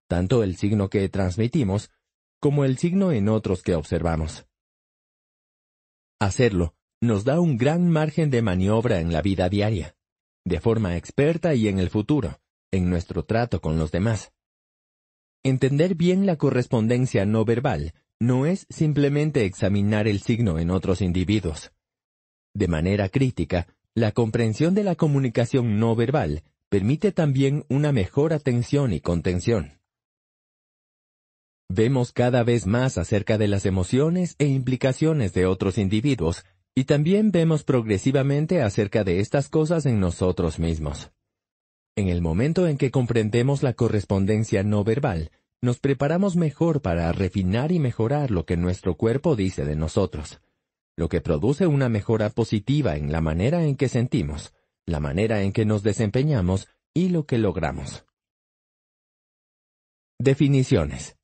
tanto 0.07 0.43
el 0.43 0.55
signo 0.55 0.87
que 0.87 1.09
transmitimos 1.09 1.89
como 2.39 2.63
el 2.63 2.77
signo 2.77 3.11
en 3.11 3.27
otros 3.27 3.63
que 3.63 3.73
observamos. 3.73 4.45
Hacerlo 6.19 6.75
nos 7.01 7.23
da 7.23 7.39
un 7.39 7.57
gran 7.57 7.89
margen 7.89 8.29
de 8.29 8.43
maniobra 8.43 8.99
en 8.99 9.11
la 9.11 9.23
vida 9.23 9.49
diaria, 9.49 9.97
de 10.43 10.59
forma 10.59 10.95
experta 10.95 11.55
y 11.55 11.67
en 11.67 11.79
el 11.79 11.89
futuro, 11.89 12.39
en 12.69 12.87
nuestro 12.87 13.25
trato 13.25 13.61
con 13.61 13.79
los 13.79 13.91
demás. 13.91 14.31
Entender 15.43 15.95
bien 15.95 16.27
la 16.27 16.35
correspondencia 16.35 17.25
no 17.25 17.45
verbal 17.45 17.95
no 18.19 18.45
es 18.45 18.67
simplemente 18.69 19.43
examinar 19.45 20.07
el 20.07 20.19
signo 20.19 20.59
en 20.59 20.69
otros 20.69 21.01
individuos. 21.01 21.71
De 22.53 22.67
manera 22.67 23.09
crítica, 23.09 23.75
la 23.95 24.11
comprensión 24.11 24.75
de 24.75 24.83
la 24.83 24.95
comunicación 24.95 25.79
no 25.79 25.95
verbal 25.95 26.43
permite 26.69 27.13
también 27.13 27.63
una 27.69 27.93
mejor 27.93 28.33
atención 28.33 28.91
y 28.91 28.99
contención. 28.99 29.79
Vemos 31.69 32.11
cada 32.11 32.43
vez 32.43 32.67
más 32.67 32.97
acerca 32.97 33.37
de 33.37 33.47
las 33.47 33.65
emociones 33.65 34.35
e 34.37 34.47
implicaciones 34.47 35.33
de 35.33 35.45
otros 35.45 35.77
individuos, 35.77 36.43
y 36.75 36.83
también 36.83 37.31
vemos 37.31 37.63
progresivamente 37.63 38.61
acerca 38.61 39.05
de 39.05 39.21
estas 39.21 39.47
cosas 39.47 39.85
en 39.85 40.01
nosotros 40.01 40.59
mismos. 40.59 41.11
En 41.95 42.09
el 42.09 42.21
momento 42.21 42.67
en 42.67 42.77
que 42.77 42.91
comprendemos 42.91 43.63
la 43.63 43.73
correspondencia 43.73 44.61
no 44.63 44.83
verbal, 44.83 45.31
nos 45.61 45.79
preparamos 45.79 46.35
mejor 46.35 46.81
para 46.81 47.09
refinar 47.13 47.71
y 47.71 47.79
mejorar 47.79 48.29
lo 48.29 48.45
que 48.45 48.57
nuestro 48.57 48.95
cuerpo 48.97 49.37
dice 49.37 49.63
de 49.63 49.77
nosotros, 49.77 50.41
lo 50.97 51.09
que 51.09 51.21
produce 51.21 51.67
una 51.67 51.89
mejora 51.89 52.29
positiva 52.29 52.95
en 52.95 53.11
la 53.11 53.21
manera 53.21 53.63
en 53.63 53.75
que 53.75 53.89
sentimos, 53.89 54.53
la 54.85 54.99
manera 54.99 55.41
en 55.41 55.51
que 55.51 55.65
nos 55.65 55.83
desempeñamos 55.83 56.67
y 56.93 57.09
lo 57.09 57.25
que 57.25 57.37
logramos. 57.37 58.05
Definiciones. 60.19 61.17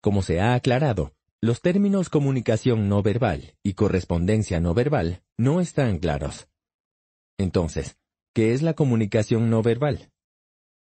Como 0.00 0.22
se 0.22 0.40
ha 0.40 0.54
aclarado, 0.54 1.12
los 1.40 1.60
términos 1.60 2.08
comunicación 2.08 2.88
no 2.88 3.02
verbal 3.02 3.56
y 3.62 3.74
correspondencia 3.74 4.60
no 4.60 4.74
verbal 4.74 5.22
no 5.36 5.60
están 5.60 5.98
claros. 5.98 6.48
Entonces, 7.36 7.98
¿Qué 8.34 8.52
es 8.52 8.62
la 8.62 8.74
comunicación 8.74 9.48
no 9.48 9.62
verbal? 9.62 10.10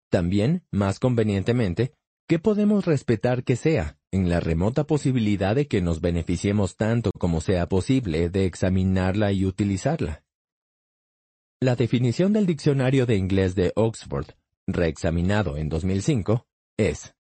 También, 0.10 0.66
más 0.72 1.00
convenientemente, 1.00 1.94
¿qué 2.28 2.38
podemos 2.38 2.86
respetar 2.86 3.46
que 3.46 3.56
sea, 3.56 3.98
en 4.12 4.30
la 4.30 4.40
remota 4.40 4.86
posibilidad 4.86 5.56
de 5.56 5.68
que 5.68 5.82
nos 5.82 6.02
beneficiemos 6.02 6.76
tanto 6.76 7.12
como 7.18 7.42
sea 7.42 7.68
posible 7.68 8.30
de 8.30 8.46
examinarla 8.46 9.32
y 9.32 9.46
utilizarla? 9.46 10.24
La 11.62 11.76
definición 11.76 12.34
del 12.34 12.46
diccionario 12.46 13.06
de 13.06 13.18
inglés 13.18 13.54
de 13.56 13.74
Oxford, 13.76 14.28
reexaminado 14.66 15.58
en 15.58 15.70
2005, 15.70 16.48
es 16.78 17.16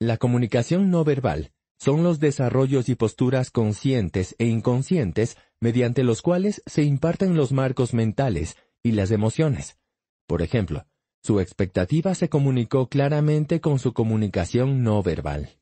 La 0.00 0.16
comunicación 0.16 0.90
no 0.90 1.04
verbal 1.04 1.52
son 1.78 2.02
los 2.02 2.18
desarrollos 2.18 2.88
y 2.88 2.96
posturas 2.96 3.50
conscientes 3.50 4.34
e 4.38 4.46
inconscientes 4.46 5.36
mediante 5.60 6.02
los 6.02 6.22
cuales 6.22 6.62
se 6.66 6.82
imparten 6.82 7.36
los 7.36 7.52
marcos 7.52 7.94
mentales 7.94 8.56
y 8.82 8.92
las 8.92 9.10
emociones. 9.12 9.78
Por 10.26 10.42
ejemplo, 10.42 10.86
su 11.22 11.40
expectativa 11.40 12.14
se 12.14 12.28
comunicó 12.28 12.88
claramente 12.88 13.60
con 13.60 13.78
su 13.78 13.92
comunicación 13.92 14.82
no 14.82 15.02
verbal. 15.02 15.57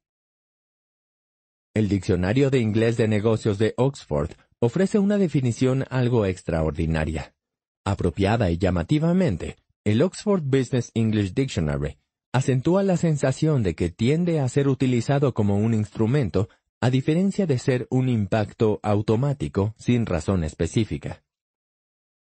El 1.77 1.91
Diccionario 1.91 2.49
de 2.49 2.59
Inglés 2.59 2.97
de 2.97 3.07
Negocios 3.07 3.59
de 3.59 3.75
Oxford 3.77 4.31
ofrece 4.61 4.99
una 4.99 5.19
definición 5.19 5.85
algo 5.91 6.25
extraordinaria. 6.25 7.35
Apropiada 7.85 8.51
y 8.51 8.57
llamativamente, 8.57 9.57
el 9.85 10.01
Oxford 10.01 10.43
Business 10.43 10.91
English 10.95 11.35
Dictionary 11.35 11.99
acentúa 12.33 12.83
la 12.83 12.97
sensación 12.97 13.63
de 13.63 13.75
que 13.75 13.91
tiende 13.91 14.41
a 14.41 14.49
ser 14.49 14.69
utilizado 14.69 15.35
como 15.35 15.59
un 15.59 15.75
instrumento, 15.75 16.49
a 16.81 16.89
diferencia 16.89 17.45
de 17.47 17.59
ser 17.59 17.87
un 17.91 18.09
impacto 18.09 18.81
automático 18.83 19.75
sin 19.77 20.07
razón 20.07 20.45
específica. 20.45 21.25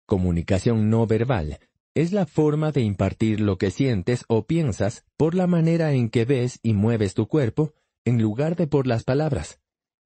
Comunicación 0.05 0.91
no 0.91 1.07
verbal 1.07 1.61
es 1.95 2.12
la 2.12 2.26
forma 2.26 2.72
de 2.72 2.80
impartir 2.80 3.39
lo 3.39 3.57
que 3.57 3.70
sientes 3.70 4.24
o 4.26 4.49
piensas 4.49 5.05
por 5.16 5.36
la 5.36 5.47
manera 5.47 5.93
en 5.93 6.11
que 6.11 6.24
ves 6.24 6.59
y 6.64 6.74
mueves 6.74 7.14
tu 7.14 7.28
cuerpo, 7.28 7.72
en 8.05 8.20
lugar 8.20 8.57
de 8.57 8.66
por 8.66 8.86
las 8.86 9.05
palabras. 9.05 9.61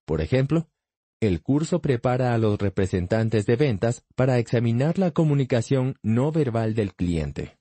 Por 0.05 0.21
ejemplo, 0.21 0.69
el 1.21 1.41
curso 1.41 1.81
prepara 1.81 2.35
a 2.35 2.39
los 2.39 2.59
representantes 2.59 3.47
de 3.47 3.57
ventas 3.57 4.05
para 4.17 4.39
examinar 4.39 4.99
la 4.99 5.13
comunicación 5.13 5.97
no 6.03 6.33
verbal 6.33 6.75
del 6.75 6.95
cliente. 6.95 7.59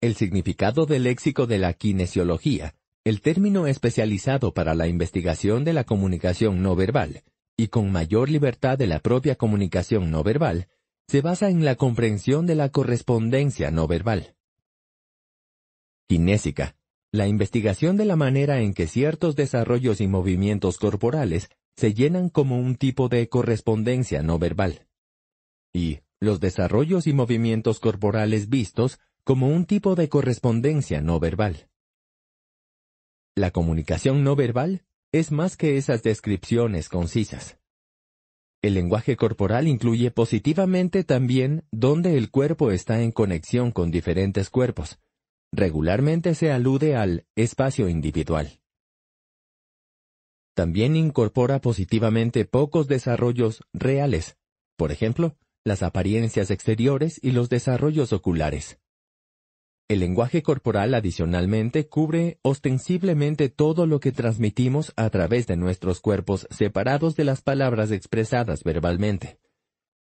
El 0.00 0.14
significado 0.14 0.86
del 0.86 1.02
léxico 1.02 1.48
de 1.48 1.58
la 1.58 1.74
kinesiología, 1.74 2.76
el 3.04 3.20
término 3.20 3.66
especializado 3.66 4.54
para 4.54 4.74
la 4.74 4.86
investigación 4.86 5.64
de 5.64 5.72
la 5.72 5.82
comunicación 5.82 6.62
no 6.62 6.76
verbal, 6.76 7.24
y 7.56 7.68
con 7.68 7.90
mayor 7.90 8.30
libertad 8.30 8.78
de 8.78 8.86
la 8.86 9.00
propia 9.00 9.34
comunicación 9.34 10.12
no 10.12 10.22
verbal, 10.22 10.68
se 11.08 11.22
basa 11.22 11.50
en 11.50 11.64
la 11.64 11.74
comprensión 11.74 12.46
de 12.46 12.54
la 12.54 12.68
correspondencia 12.68 13.72
no 13.72 13.88
verbal. 13.88 14.36
Kinésica, 16.06 16.76
la 17.10 17.26
investigación 17.26 17.96
de 17.96 18.04
la 18.04 18.16
manera 18.16 18.60
en 18.60 18.74
que 18.74 18.86
ciertos 18.86 19.34
desarrollos 19.34 20.00
y 20.00 20.08
movimientos 20.08 20.78
corporales 20.78 21.48
se 21.76 21.94
llenan 21.94 22.28
como 22.28 22.58
un 22.58 22.76
tipo 22.76 23.08
de 23.08 23.28
correspondencia 23.28 24.22
no 24.22 24.38
verbal. 24.38 24.86
Y 25.72 26.00
los 26.20 26.40
desarrollos 26.40 27.06
y 27.06 27.12
movimientos 27.12 27.80
corporales 27.80 28.48
vistos 28.48 28.98
como 29.24 29.48
un 29.48 29.64
tipo 29.64 29.94
de 29.94 30.08
correspondencia 30.08 31.00
no 31.00 31.20
verbal. 31.20 31.68
La 33.36 33.52
comunicación 33.52 34.24
no 34.24 34.34
verbal 34.34 34.82
es 35.12 35.30
más 35.30 35.56
que 35.56 35.76
esas 35.76 36.02
descripciones 36.02 36.88
concisas. 36.88 37.58
El 38.60 38.74
lenguaje 38.74 39.16
corporal 39.16 39.68
incluye 39.68 40.10
positivamente 40.10 41.04
también 41.04 41.64
dónde 41.70 42.18
el 42.18 42.30
cuerpo 42.30 42.72
está 42.72 43.00
en 43.00 43.12
conexión 43.12 43.70
con 43.70 43.90
diferentes 43.92 44.50
cuerpos. 44.50 44.98
Regularmente 45.52 46.34
se 46.34 46.50
alude 46.52 46.96
al 46.96 47.26
espacio 47.34 47.88
individual. 47.88 48.60
También 50.54 50.96
incorpora 50.96 51.60
positivamente 51.60 52.44
pocos 52.44 52.88
desarrollos 52.88 53.62
reales, 53.72 54.36
por 54.76 54.92
ejemplo, 54.92 55.36
las 55.64 55.82
apariencias 55.82 56.50
exteriores 56.50 57.20
y 57.22 57.30
los 57.30 57.48
desarrollos 57.48 58.12
oculares. 58.12 58.78
El 59.88 60.00
lenguaje 60.00 60.42
corporal 60.42 60.92
adicionalmente 60.94 61.88
cubre 61.88 62.38
ostensiblemente 62.42 63.48
todo 63.48 63.86
lo 63.86 64.00
que 64.00 64.12
transmitimos 64.12 64.92
a 64.96 65.08
través 65.08 65.46
de 65.46 65.56
nuestros 65.56 66.00
cuerpos 66.00 66.46
separados 66.50 67.16
de 67.16 67.24
las 67.24 67.40
palabras 67.40 67.90
expresadas 67.90 68.64
verbalmente. 68.64 69.38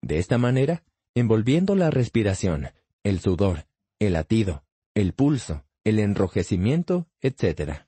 De 0.02 0.18
esta 0.18 0.36
manera, 0.36 0.82
envolviendo 1.14 1.76
la 1.76 1.90
respiración, 1.90 2.70
el 3.04 3.20
sudor, 3.20 3.66
el 4.00 4.14
latido, 4.14 4.64
el 4.98 5.12
pulso, 5.12 5.64
el 5.84 5.98
enrojecimiento, 5.98 7.08
etc. 7.20 7.86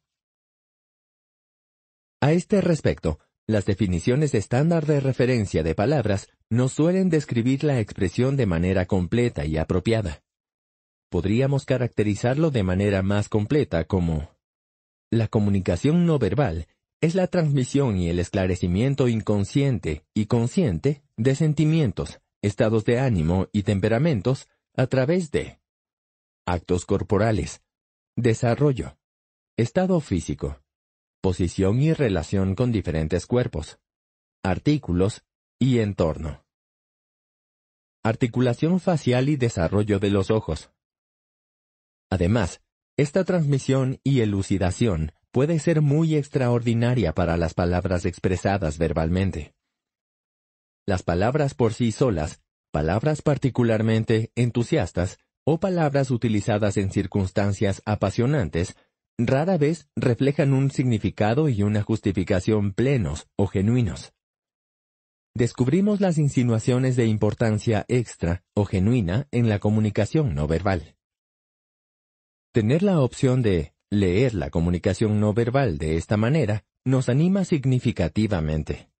A 2.21 2.33
este 2.33 2.61
respecto, 2.61 3.19
las 3.47 3.65
definiciones 3.65 4.35
estándar 4.35 4.87
de 4.87 5.01
referencia 5.01 5.63
de 5.63 5.75
palabras 5.75 6.29
no 6.49 6.69
suelen 6.69 7.11
describir 7.11 7.65
la 7.65 7.81
expresión 7.81 8.37
de 8.37 8.47
manera 8.47 8.87
completa 8.87 9.45
y 9.45 9.57
apropiada 9.57 10.23
podríamos 11.11 11.67
caracterizarlo 11.67 12.51
de 12.51 12.63
manera 12.63 13.03
más 13.03 13.29
completa 13.29 13.85
como 13.85 14.31
la 15.11 15.27
comunicación 15.27 16.07
no 16.07 16.19
verbal 16.19 16.69
es 17.01 17.15
la 17.15 17.27
transmisión 17.27 17.99
y 17.99 18.09
el 18.09 18.19
esclarecimiento 18.19 19.09
inconsciente 19.09 20.05
y 20.15 20.27
consciente 20.27 21.03
de 21.17 21.35
sentimientos, 21.35 22.21
estados 22.43 22.85
de 22.85 23.01
ánimo 23.01 23.49
y 23.53 23.65
temperamentos 23.65 24.49
a 24.77 24.87
través 24.87 25.31
de 25.31 25.59
actos 26.47 26.87
corporales, 26.87 27.63
desarrollo, 28.17 28.99
estado 29.57 30.01
físico, 30.01 30.63
posición 31.21 31.81
y 31.81 31.93
relación 31.93 32.55
con 32.55 32.73
diferentes 32.73 33.27
cuerpos, 33.27 33.79
artículos 34.43 35.25
y 35.59 35.81
entorno. 35.81 36.45
Articulación 38.03 38.81
facial 38.81 39.29
y 39.29 39.37
desarrollo 39.37 39.99
de 39.99 40.11
los 40.11 40.31
ojos. 40.31 40.71
Además, 42.11 42.63
esta 42.97 43.25
transmisión 43.25 44.01
y 44.03 44.21
elucidación 44.21 45.13
puede 45.31 45.59
ser 45.59 45.81
muy 45.81 46.17
extraordinaria 46.17 47.15
para 47.15 47.37
las 47.37 47.55
palabras 47.55 48.05
expresadas 48.05 48.79
verbalmente. 48.79 49.55
Las 50.87 51.03
palabras 51.03 51.55
por 51.55 51.73
sí 51.73 51.93
solas, 51.93 52.43
palabras 52.73 53.23
particularmente 53.23 54.33
entusiastas 54.35 55.19
o 55.45 55.59
palabras 55.59 56.11
utilizadas 56.11 56.77
en 56.77 56.91
circunstancias 56.91 57.83
apasionantes, 57.85 58.77
rara 59.19 59.59
vez 59.59 59.89
reflejan 59.97 60.53
un 60.53 60.71
significado 60.71 61.49
y 61.49 61.63
una 61.63 61.83
justificación 61.83 62.73
plenos 62.73 63.29
o 63.37 63.47
genuinos. 63.47 64.13
Descubrimos 65.35 66.01
las 66.01 66.19
insinuaciones 66.19 66.97
de 66.97 67.07
importancia 67.07 67.85
extra 67.89 68.43
o 68.55 68.65
genuina 68.65 69.29
en 69.31 69.49
la 69.49 69.59
comunicación 69.59 70.35
no 70.35 70.47
verbal. 70.49 70.97
Tener 72.53 72.83
la 72.83 73.01
opción 73.01 73.43
de 73.43 73.75
leer 73.91 74.35
la 74.35 74.51
comunicación 74.51 75.21
no 75.21 75.33
verbal 75.33 75.79
de 75.79 75.97
esta 75.97 76.17
manera 76.17 76.65
nos 76.85 77.09
anima 77.09 77.45
significativamente. 77.45 78.91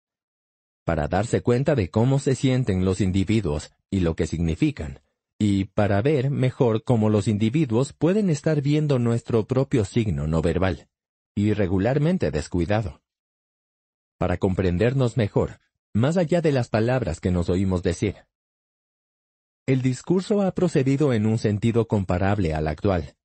Para 0.85 1.09
darse 1.09 1.43
cuenta 1.43 1.75
de 1.75 1.91
cómo 1.91 2.19
se 2.19 2.35
sienten 2.35 2.85
los 2.85 3.01
individuos 3.01 3.73
y 3.91 4.01
lo 4.01 4.15
que 4.15 4.27
significan, 4.27 5.01
y 5.41 5.65
para 5.65 6.01
ver 6.03 6.31
mejor 6.31 6.85
cómo 6.85 7.09
los 7.09 7.27
individuos 7.27 7.93
pueden 7.93 8.31
estar 8.31 8.61
viendo 8.63 9.01
nuestro 9.01 9.47
propio 9.47 9.85
signo 9.85 10.29
no 10.29 10.43
verbal, 10.43 10.89
irregularmente 11.35 12.31
descuidado. 12.31 13.03
Para 14.19 14.37
comprendernos 14.37 15.17
mejor, 15.17 15.59
más 15.95 16.17
allá 16.17 16.41
de 16.43 16.53
las 16.53 16.69
palabras 16.69 17.21
que 17.21 17.33
nos 17.33 17.49
oímos 17.49 17.83
decir. 17.83 18.27
El 19.67 19.83
discurso 19.83 20.43
ha 20.43 20.53
procedido 20.53 21.13
en 21.13 21.27
un 21.27 21.39
sentido 21.39 21.89
comparable 21.89 22.55
al 22.55 22.69
actual, 22.69 23.17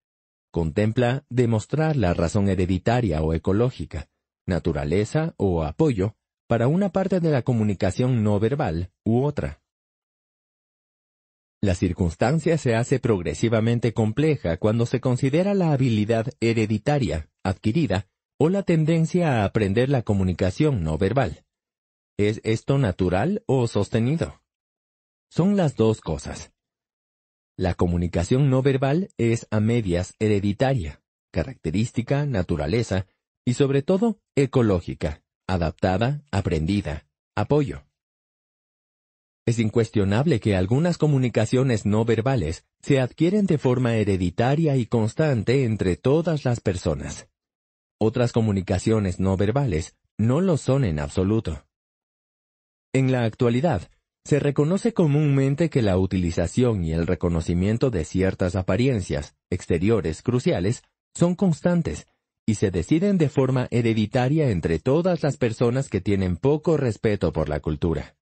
Contempla 0.56 1.26
demostrar 1.30 1.98
la 1.98 2.14
razón 2.14 2.48
hereditaria 2.48 3.22
o 3.22 3.34
ecológica, 3.34 4.08
naturaleza 4.48 5.34
o 5.36 5.66
apoyo 5.66 6.16
para 6.48 6.70
una 6.70 6.94
parte 6.94 7.20
de 7.20 7.30
la 7.30 7.42
comunicación 7.42 8.24
no 8.24 8.40
verbal 8.40 8.90
u 9.04 9.26
otra. 9.26 9.65
La 11.66 11.74
circunstancia 11.74 12.60
se 12.60 12.76
hace 12.76 13.00
progresivamente 13.00 13.92
compleja 13.92 14.58
cuando 14.58 14.86
se 14.86 15.02
considera 15.02 15.56
la 15.56 15.72
habilidad 15.72 16.28
hereditaria, 16.40 17.32
adquirida, 17.44 18.06
o 18.38 18.50
la 18.50 18.62
tendencia 18.62 19.42
a 19.42 19.46
aprender 19.46 19.90
la 19.90 20.04
comunicación 20.04 20.84
no 20.84 21.00
verbal. 21.00 21.44
¿Es 22.20 22.40
esto 22.44 22.78
natural 22.78 23.42
o 23.48 23.68
sostenido? 23.68 24.44
Son 25.32 25.58
las 25.58 25.76
dos 25.76 26.02
cosas. 26.02 26.54
La 27.58 27.74
comunicación 27.74 28.52
no 28.52 28.62
verbal 28.62 29.10
es 29.18 29.48
a 29.50 29.60
medias 29.60 30.14
hereditaria, 30.20 31.02
característica, 31.32 32.28
naturaleza 32.28 33.08
y 33.44 33.56
sobre 33.56 33.82
todo 33.82 34.20
ecológica, 34.36 35.24
adaptada, 35.48 36.24
aprendida, 36.30 37.08
apoyo. 37.36 37.88
Es 39.48 39.60
incuestionable 39.60 40.40
que 40.40 40.56
algunas 40.56 40.98
comunicaciones 40.98 41.86
no 41.86 42.04
verbales 42.04 42.66
se 42.82 43.00
adquieren 43.00 43.46
de 43.46 43.60
forma 43.60 43.96
hereditaria 43.96 44.76
y 44.76 44.88
constante 44.88 45.66
entre 45.66 45.98
todas 45.98 46.46
las 46.46 46.62
personas. 46.62 47.30
Otras 48.00 48.32
comunicaciones 48.32 49.20
no 49.20 49.38
verbales 49.38 49.96
no 50.18 50.42
lo 50.42 50.58
son 50.58 50.84
en 50.84 51.00
absoluto. 51.00 51.64
En 52.92 53.12
la 53.12 53.24
actualidad, 53.24 53.90
se 54.24 54.40
reconoce 54.40 54.94
comúnmente 54.94 55.70
que 55.70 55.84
la 55.84 56.00
utilización 56.00 56.84
y 56.84 56.94
el 56.94 57.06
reconocimiento 57.06 57.92
de 57.92 58.04
ciertas 58.04 58.56
apariencias 58.56 59.36
exteriores 59.52 60.24
cruciales 60.24 60.82
son 61.14 61.36
constantes 61.36 62.08
y 62.48 62.56
se 62.56 62.72
deciden 62.72 63.20
de 63.20 63.30
forma 63.30 63.68
hereditaria 63.70 64.50
entre 64.50 64.80
todas 64.80 65.22
las 65.22 65.38
personas 65.38 65.90
que 65.90 66.02
tienen 66.02 66.38
poco 66.38 66.78
respeto 66.78 67.32
por 67.32 67.50
la 67.50 67.60
cultura. 67.60 68.16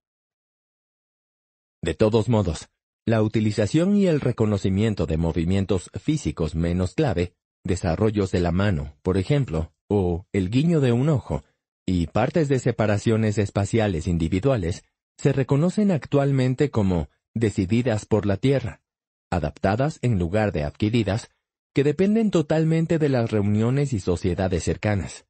De 1.84 1.94
todos 1.94 2.30
modos, 2.30 2.70
la 3.06 3.22
utilización 3.22 3.98
y 3.98 4.08
el 4.08 4.22
reconocimiento 4.22 5.06
de 5.06 5.18
movimientos 5.18 5.92
físicos 6.02 6.56
menos 6.56 6.96
clave, 6.96 7.34
desarrollos 7.66 8.32
de 8.32 8.40
la 8.40 8.54
mano, 8.54 8.96
por 9.02 9.18
ejemplo, 9.18 9.74
o 9.90 10.26
el 10.32 10.50
guiño 10.50 10.80
de 10.80 10.94
un 10.94 11.10
ojo, 11.10 11.44
y 11.86 12.08
partes 12.08 12.48
de 12.48 12.60
separaciones 12.60 13.38
espaciales 13.38 14.08
individuales, 14.08 14.86
se 15.18 15.34
reconocen 15.34 15.92
actualmente 15.92 16.72
como 16.72 17.10
decididas 17.34 18.06
por 18.06 18.26
la 18.26 18.38
tierra, 18.38 18.82
adaptadas 19.30 20.00
en 20.02 20.18
lugar 20.18 20.54
de 20.54 20.64
adquiridas, 20.64 21.32
que 21.74 21.84
dependen 21.84 22.32
totalmente 22.32 22.98
de 22.98 23.10
las 23.10 23.30
reuniones 23.30 23.92
y 23.92 24.00
sociedades 24.00 24.64
cercanas. 24.64 25.26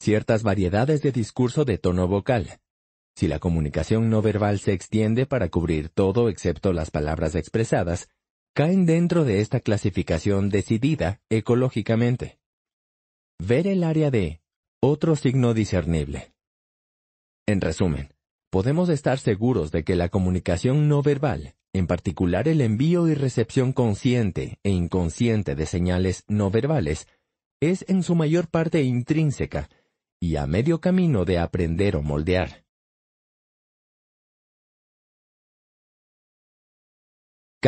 Ciertas 0.00 0.42
variedades 0.42 1.00
de 1.02 1.12
discurso 1.12 1.64
de 1.64 1.78
tono 1.78 2.08
vocal. 2.08 2.58
Si 3.16 3.28
la 3.28 3.38
comunicación 3.38 4.10
no 4.10 4.20
verbal 4.20 4.58
se 4.58 4.74
extiende 4.74 5.24
para 5.24 5.48
cubrir 5.48 5.88
todo 5.88 6.28
excepto 6.28 6.74
las 6.74 6.90
palabras 6.90 7.34
expresadas, 7.34 8.10
caen 8.54 8.84
dentro 8.84 9.24
de 9.24 9.40
esta 9.40 9.60
clasificación 9.60 10.50
decidida 10.50 11.22
ecológicamente. 11.30 12.38
Ver 13.38 13.66
el 13.66 13.84
área 13.84 14.10
de 14.10 14.42
otro 14.82 15.16
signo 15.16 15.54
discernible. 15.54 16.34
En 17.46 17.62
resumen, 17.62 18.12
podemos 18.50 18.90
estar 18.90 19.18
seguros 19.18 19.72
de 19.72 19.82
que 19.82 19.96
la 19.96 20.10
comunicación 20.10 20.86
no 20.86 21.00
verbal, 21.00 21.54
en 21.72 21.86
particular 21.86 22.48
el 22.48 22.60
envío 22.60 23.08
y 23.08 23.14
recepción 23.14 23.72
consciente 23.72 24.58
e 24.62 24.70
inconsciente 24.70 25.54
de 25.54 25.64
señales 25.64 26.24
no 26.28 26.50
verbales, 26.50 27.08
es 27.60 27.86
en 27.88 28.02
su 28.02 28.14
mayor 28.14 28.48
parte 28.48 28.82
intrínseca 28.82 29.70
y 30.20 30.36
a 30.36 30.46
medio 30.46 30.82
camino 30.82 31.24
de 31.24 31.38
aprender 31.38 31.96
o 31.96 32.02
moldear. 32.02 32.65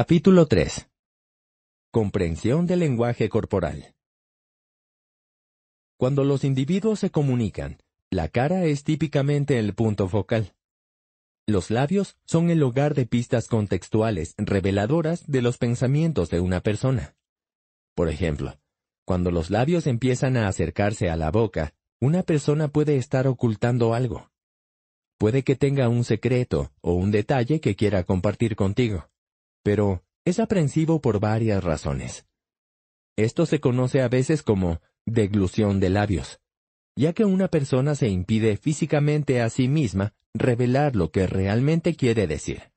Capítulo 0.00 0.46
3. 0.46 0.88
Comprensión 1.90 2.66
del 2.66 2.78
lenguaje 2.78 3.28
corporal. 3.28 3.96
Cuando 5.96 6.22
los 6.22 6.44
individuos 6.44 7.00
se 7.00 7.10
comunican, 7.10 7.78
la 8.08 8.28
cara 8.28 8.64
es 8.64 8.84
típicamente 8.84 9.58
el 9.58 9.74
punto 9.74 10.06
focal. 10.06 10.54
Los 11.48 11.72
labios 11.72 12.16
son 12.26 12.48
el 12.50 12.62
hogar 12.62 12.94
de 12.94 13.06
pistas 13.06 13.48
contextuales 13.48 14.36
reveladoras 14.38 15.26
de 15.26 15.42
los 15.42 15.58
pensamientos 15.58 16.30
de 16.30 16.38
una 16.38 16.60
persona. 16.60 17.16
Por 17.96 18.08
ejemplo, 18.08 18.56
cuando 19.04 19.32
los 19.32 19.50
labios 19.50 19.88
empiezan 19.88 20.36
a 20.36 20.46
acercarse 20.46 21.10
a 21.10 21.16
la 21.16 21.32
boca, 21.32 21.74
una 21.98 22.22
persona 22.22 22.68
puede 22.68 22.98
estar 22.98 23.26
ocultando 23.26 23.94
algo. 23.94 24.30
Puede 25.18 25.42
que 25.42 25.56
tenga 25.56 25.88
un 25.88 26.04
secreto 26.04 26.70
o 26.82 26.92
un 26.92 27.10
detalle 27.10 27.60
que 27.60 27.74
quiera 27.74 28.04
compartir 28.04 28.54
contigo 28.54 29.08
pero 29.68 30.02
es 30.24 30.40
aprensivo 30.40 31.02
por 31.02 31.20
varias 31.20 31.62
razones. 31.62 32.26
Esto 33.18 33.44
se 33.44 33.60
conoce 33.60 34.00
a 34.00 34.08
veces 34.08 34.42
como 34.42 34.80
deglución 35.04 35.78
de 35.78 35.90
labios, 35.90 36.40
ya 36.96 37.12
que 37.12 37.26
una 37.26 37.48
persona 37.48 37.94
se 37.94 38.08
impide 38.08 38.56
físicamente 38.56 39.42
a 39.42 39.50
sí 39.50 39.68
misma 39.68 40.14
revelar 40.32 40.96
lo 40.96 41.10
que 41.10 41.26
realmente 41.26 41.96
quiere 41.96 42.26
decir. 42.26 42.72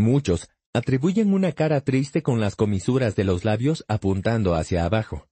Muchos 0.00 0.50
atribuyen 0.74 1.32
una 1.32 1.52
cara 1.52 1.80
triste 1.82 2.24
con 2.24 2.40
las 2.40 2.56
comisuras 2.56 3.14
de 3.14 3.22
los 3.22 3.44
labios 3.44 3.84
apuntando 3.86 4.56
hacia 4.56 4.84
abajo. 4.84 5.28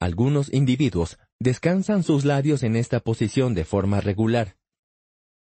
Algunos 0.00 0.50
individuos 0.50 1.18
descansan 1.38 2.02
sus 2.02 2.24
labios 2.24 2.62
en 2.62 2.74
esta 2.74 3.00
posición 3.00 3.52
de 3.52 3.66
forma 3.66 4.00
regular, 4.00 4.56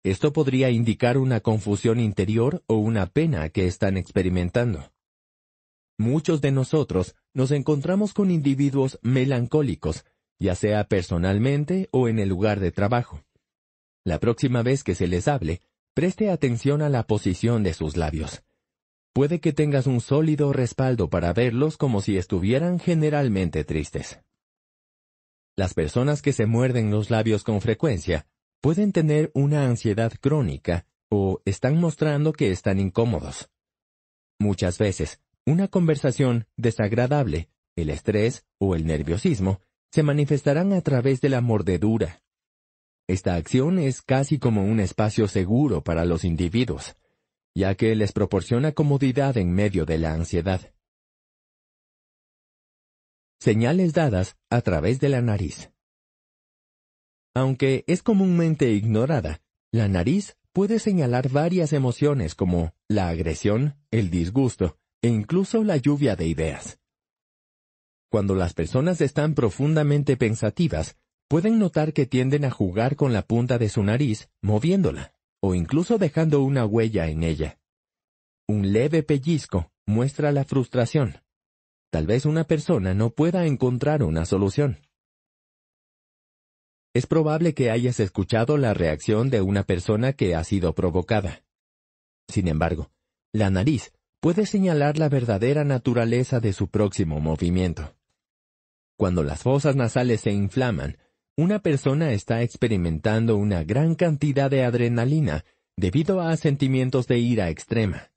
esto 0.05 0.33
podría 0.33 0.71
indicar 0.71 1.19
una 1.19 1.41
confusión 1.41 1.99
interior 2.01 2.63
o 2.67 2.77
una 2.77 3.07
pena 3.07 3.49
que 3.49 3.67
están 3.67 3.97
experimentando. 3.97 4.93
Muchos 5.99 6.41
de 6.41 6.53
nosotros 6.53 7.17
nos 7.35 7.51
encontramos 7.51 8.15
con 8.15 8.31
individuos 8.31 8.99
melancólicos, 9.03 10.05
ya 10.39 10.55
sea 10.55 10.85
personalmente 10.85 11.89
o 11.91 12.09
en 12.09 12.21
el 12.21 12.29
lugar 12.29 12.61
de 12.61 12.71
trabajo. 12.71 13.25
La 14.05 14.21
próxima 14.21 14.63
vez 14.63 14.85
que 14.85 14.95
se 14.95 15.09
les 15.09 15.27
hable, 15.27 15.61
preste 15.95 16.31
atención 16.31 16.83
a 16.83 16.89
la 16.89 17.05
posición 17.05 17.65
de 17.65 17.75
sus 17.75 17.97
labios. 17.97 18.45
Puede 19.13 19.41
que 19.41 19.53
tengas 19.53 19.89
un 19.89 20.01
sólido 20.01 20.53
respaldo 20.53 21.11
para 21.11 21.33
verlos 21.33 21.77
como 21.77 22.01
si 22.01 22.17
estuvieran 22.17 22.79
generalmente 22.79 23.65
tristes. 23.65 24.21
Las 25.57 25.75
personas 25.75 26.23
que 26.23 26.33
se 26.33 26.47
muerden 26.47 26.93
los 26.93 27.11
labios 27.11 27.43
con 27.43 27.61
frecuencia 27.61 28.29
pueden 28.61 28.93
tener 28.93 29.31
una 29.35 29.67
ansiedad 29.67 30.13
crónica 30.21 30.87
o 31.09 31.41
están 31.45 31.79
mostrando 31.79 32.33
que 32.33 32.51
están 32.51 32.79
incómodos. 32.79 33.51
Muchas 34.39 34.79
veces, 34.79 35.21
una 35.47 35.69
conversación 35.69 36.47
desagradable, 36.57 37.49
el 37.77 37.91
estrés 37.91 38.45
o 38.59 38.75
el 38.75 38.87
nerviosismo 38.87 39.61
se 39.91 40.03
manifestarán 40.03 40.73
a 40.73 40.83
través 40.83 41.21
de 41.21 41.29
la 41.29 41.41
mordedura. 41.41 42.23
Esta 43.09 43.37
acción 43.37 43.79
es 43.79 44.03
casi 44.03 44.39
como 44.39 44.65
un 44.65 44.81
espacio 44.81 45.29
seguro 45.29 45.83
para 45.83 46.05
los 46.05 46.25
individuos, 46.25 46.97
ya 47.55 47.75
que 47.75 47.95
les 47.95 48.13
proporciona 48.13 48.73
comodidad 48.73 49.37
en 49.39 49.53
medio 49.53 49.87
de 49.87 49.99
la 49.99 50.13
ansiedad. 50.13 50.75
Señales 53.41 53.95
dadas 53.95 54.37
a 54.51 54.61
través 54.61 55.01
de 55.01 55.09
la 55.09 55.23
nariz. 55.23 55.71
Aunque 57.39 57.85
es 57.87 58.03
comúnmente 58.03 58.73
ignorada, 58.73 59.41
la 59.71 59.87
nariz 59.87 60.37
puede 60.53 60.81
señalar 60.81 61.29
varias 61.29 61.73
emociones 61.73 62.35
como 62.35 62.75
la 62.89 63.11
agresión, 63.11 63.77
el 63.93 64.11
disgusto 64.11 64.77
e 65.03 65.07
incluso 65.07 65.63
la 65.63 65.77
lluvia 65.77 66.17
de 66.17 66.27
ideas. 66.27 66.81
Cuando 68.11 68.35
las 68.35 68.55
personas 68.55 69.01
están 69.01 69.37
profundamente 69.37 70.17
pensativas, 70.17 70.97
pueden 71.29 71.61
notar 71.61 71.93
que 71.93 72.07
tienden 72.07 72.45
a 72.45 72.51
jugar 72.51 72.97
con 72.97 73.13
la 73.13 73.23
punta 73.23 73.57
de 73.57 73.69
su 73.69 73.85
nariz, 73.85 74.29
moviéndola, 74.43 75.13
o 75.41 75.55
incluso 75.55 75.97
dejando 75.97 76.43
una 76.43 76.67
huella 76.67 77.07
en 77.07 77.23
ella. 77.23 77.61
Un 78.49 78.73
leve 78.73 79.05
pellizco 79.05 79.71
muestra 79.87 80.33
la 80.33 80.43
frustración. 80.43 81.23
Tal 81.93 82.05
vez 82.05 82.27
una 82.27 82.43
persona 82.43 82.95
no 82.95 83.11
pueda 83.11 83.47
encontrar 83.47 84.03
una 84.03 84.25
solución. 84.25 84.88
Es 86.99 87.07
probable 87.07 87.55
que 87.55 87.71
hayas 87.71 88.01
escuchado 88.01 88.57
la 88.57 88.75
reacción 88.75 89.31
de 89.31 89.41
una 89.41 89.63
persona 89.63 90.15
que 90.15 90.35
ha 90.35 90.43
sido 90.43 90.75
provocada. 90.75 91.45
Sin 92.27 92.49
embargo, 92.49 92.91
la 93.31 93.51
nariz 93.51 93.93
puede 94.19 94.47
señalar 94.47 94.99
la 94.99 95.09
verdadera 95.09 95.63
naturaleza 95.63 96.41
de 96.41 96.53
su 96.53 96.67
próximo 96.67 97.21
movimiento. 97.21 97.95
Cuando 98.97 99.23
las 99.23 99.45
fosas 99.45 99.77
nasales 99.77 100.23
se 100.23 100.33
inflaman, 100.33 100.99
una 101.37 101.61
persona 101.61 102.11
está 102.11 102.43
experimentando 102.43 103.37
una 103.37 103.63
gran 103.63 103.95
cantidad 103.95 104.51
de 104.51 104.65
adrenalina 104.65 105.45
debido 105.77 106.21
a 106.21 106.37
sentimientos 106.37 107.07
de 107.07 107.21
ira 107.21 107.49
extrema. 107.49 108.11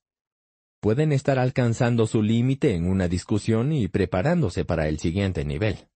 Pueden 0.79 1.11
estar 1.11 1.37
alcanzando 1.37 2.07
su 2.07 2.23
límite 2.23 2.73
en 2.73 2.89
una 2.89 3.07
discusión 3.07 3.73
y 3.73 3.89
preparándose 3.89 4.65
para 4.65 4.87
el 4.87 4.97
siguiente 4.97 5.45
nivel. 5.45 5.87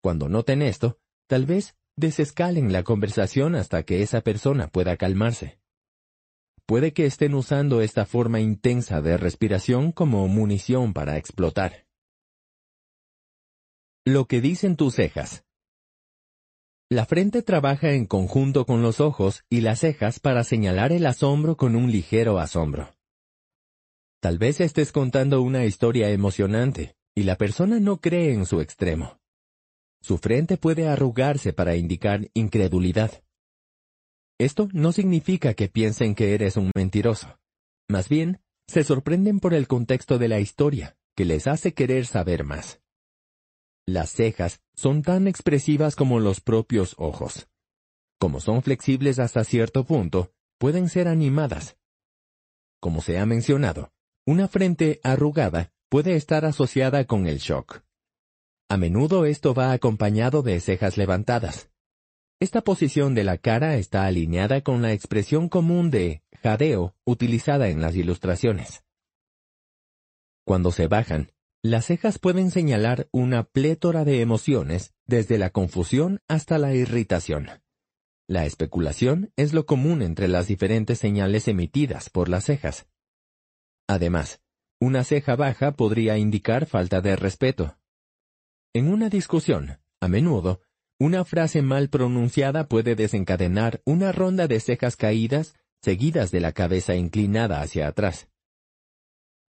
Cuando 0.00 0.28
noten 0.28 0.62
esto, 0.62 0.98
Tal 1.26 1.44
vez 1.44 1.74
desescalen 1.96 2.72
la 2.72 2.84
conversación 2.84 3.56
hasta 3.56 3.82
que 3.82 4.02
esa 4.02 4.20
persona 4.20 4.68
pueda 4.68 4.96
calmarse. 4.96 5.58
Puede 6.66 6.92
que 6.92 7.06
estén 7.06 7.34
usando 7.34 7.80
esta 7.80 8.06
forma 8.06 8.40
intensa 8.40 9.00
de 9.00 9.16
respiración 9.16 9.92
como 9.92 10.26
munición 10.28 10.92
para 10.92 11.16
explotar. 11.16 11.86
Lo 14.04 14.26
que 14.26 14.40
dicen 14.40 14.76
tus 14.76 14.94
cejas. 14.94 15.44
La 16.88 17.06
frente 17.06 17.42
trabaja 17.42 17.90
en 17.92 18.06
conjunto 18.06 18.64
con 18.64 18.82
los 18.82 19.00
ojos 19.00 19.42
y 19.50 19.60
las 19.62 19.80
cejas 19.80 20.20
para 20.20 20.44
señalar 20.44 20.92
el 20.92 21.06
asombro 21.06 21.56
con 21.56 21.74
un 21.74 21.90
ligero 21.90 22.38
asombro. 22.38 22.94
Tal 24.20 24.38
vez 24.38 24.60
estés 24.60 24.92
contando 24.92 25.42
una 25.42 25.64
historia 25.64 26.10
emocionante 26.10 26.96
y 27.16 27.24
la 27.24 27.36
persona 27.36 27.80
no 27.80 28.00
cree 28.00 28.32
en 28.32 28.46
su 28.46 28.60
extremo. 28.60 29.18
Su 30.06 30.18
frente 30.18 30.56
puede 30.56 30.86
arrugarse 30.86 31.52
para 31.52 31.74
indicar 31.74 32.30
incredulidad. 32.32 33.24
Esto 34.38 34.68
no 34.72 34.92
significa 34.92 35.54
que 35.54 35.68
piensen 35.68 36.14
que 36.14 36.32
eres 36.32 36.56
un 36.56 36.70
mentiroso. 36.76 37.40
Más 37.88 38.08
bien, 38.08 38.40
se 38.68 38.84
sorprenden 38.84 39.40
por 39.40 39.52
el 39.52 39.66
contexto 39.66 40.18
de 40.18 40.28
la 40.28 40.38
historia, 40.38 40.96
que 41.16 41.24
les 41.24 41.48
hace 41.48 41.74
querer 41.74 42.06
saber 42.06 42.44
más. 42.44 42.80
Las 43.84 44.12
cejas 44.12 44.60
son 44.76 45.02
tan 45.02 45.26
expresivas 45.26 45.96
como 45.96 46.20
los 46.20 46.40
propios 46.40 46.94
ojos. 46.98 47.48
Como 48.20 48.38
son 48.38 48.62
flexibles 48.62 49.18
hasta 49.18 49.42
cierto 49.42 49.86
punto, 49.86 50.32
pueden 50.58 50.88
ser 50.88 51.08
animadas. 51.08 51.78
Como 52.78 53.02
se 53.02 53.18
ha 53.18 53.26
mencionado, 53.26 53.90
una 54.24 54.46
frente 54.46 55.00
arrugada 55.02 55.72
puede 55.88 56.14
estar 56.14 56.44
asociada 56.44 57.06
con 57.06 57.26
el 57.26 57.38
shock. 57.38 57.85
A 58.68 58.76
menudo 58.76 59.26
esto 59.26 59.54
va 59.54 59.72
acompañado 59.72 60.42
de 60.42 60.58
cejas 60.60 60.96
levantadas. 60.96 61.70
Esta 62.40 62.62
posición 62.62 63.14
de 63.14 63.24
la 63.24 63.38
cara 63.38 63.76
está 63.76 64.06
alineada 64.06 64.60
con 64.62 64.82
la 64.82 64.92
expresión 64.92 65.48
común 65.48 65.90
de 65.90 66.22
jadeo 66.42 66.94
utilizada 67.04 67.68
en 67.68 67.80
las 67.80 67.94
ilustraciones. 67.94 68.84
Cuando 70.44 70.72
se 70.72 70.88
bajan, 70.88 71.32
las 71.62 71.86
cejas 71.86 72.18
pueden 72.18 72.50
señalar 72.50 73.08
una 73.12 73.44
plétora 73.44 74.04
de 74.04 74.20
emociones, 74.20 74.94
desde 75.06 75.38
la 75.38 75.50
confusión 75.50 76.20
hasta 76.28 76.58
la 76.58 76.74
irritación. 76.74 77.48
La 78.28 78.44
especulación 78.44 79.32
es 79.36 79.52
lo 79.52 79.66
común 79.66 80.02
entre 80.02 80.28
las 80.28 80.48
diferentes 80.48 80.98
señales 80.98 81.48
emitidas 81.48 82.10
por 82.10 82.28
las 82.28 82.44
cejas. 82.44 82.86
Además, 83.88 84.40
una 84.80 85.04
ceja 85.04 85.36
baja 85.36 85.72
podría 85.72 86.18
indicar 86.18 86.66
falta 86.66 87.00
de 87.00 87.16
respeto. 87.16 87.78
En 88.76 88.92
una 88.92 89.08
discusión, 89.08 89.78
a 90.00 90.08
menudo, 90.08 90.60
una 90.98 91.24
frase 91.24 91.62
mal 91.62 91.88
pronunciada 91.88 92.68
puede 92.68 92.94
desencadenar 92.94 93.80
una 93.86 94.12
ronda 94.12 94.48
de 94.48 94.60
cejas 94.60 94.96
caídas 94.96 95.54
seguidas 95.80 96.30
de 96.30 96.40
la 96.40 96.52
cabeza 96.52 96.94
inclinada 96.94 97.62
hacia 97.62 97.88
atrás. 97.88 98.28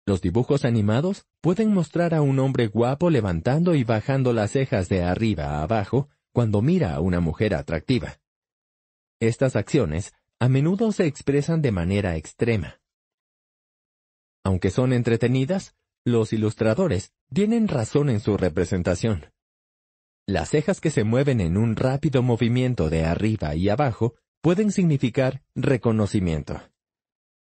Los 0.06 0.20
dibujos 0.20 0.64
animados 0.64 1.26
pueden 1.40 1.74
mostrar 1.74 2.14
a 2.14 2.22
un 2.22 2.38
hombre 2.38 2.68
guapo 2.68 3.10
levantando 3.10 3.74
y 3.74 3.82
bajando 3.82 4.32
las 4.32 4.52
cejas 4.52 4.88
de 4.88 5.02
arriba 5.02 5.56
a 5.56 5.62
abajo 5.64 6.08
cuando 6.32 6.62
mira 6.62 6.94
a 6.94 7.00
una 7.00 7.18
mujer 7.18 7.56
atractiva. 7.56 8.20
Estas 9.18 9.56
acciones 9.56 10.14
a 10.38 10.48
menudo 10.48 10.92
se 10.92 11.06
expresan 11.06 11.62
de 11.62 11.72
manera 11.72 12.14
extrema. 12.14 12.80
Aunque 14.44 14.70
son 14.70 14.92
entretenidas, 14.92 15.74
los 16.06 16.32
ilustradores 16.32 17.12
tienen 17.34 17.66
razón 17.66 18.08
en 18.10 18.20
su 18.20 18.36
representación. 18.36 19.32
Las 20.24 20.50
cejas 20.50 20.80
que 20.80 20.90
se 20.90 21.02
mueven 21.02 21.40
en 21.40 21.56
un 21.56 21.74
rápido 21.74 22.22
movimiento 22.22 22.88
de 22.88 23.04
arriba 23.04 23.56
y 23.56 23.68
abajo 23.68 24.14
pueden 24.40 24.70
significar 24.70 25.42
reconocimiento. 25.56 26.62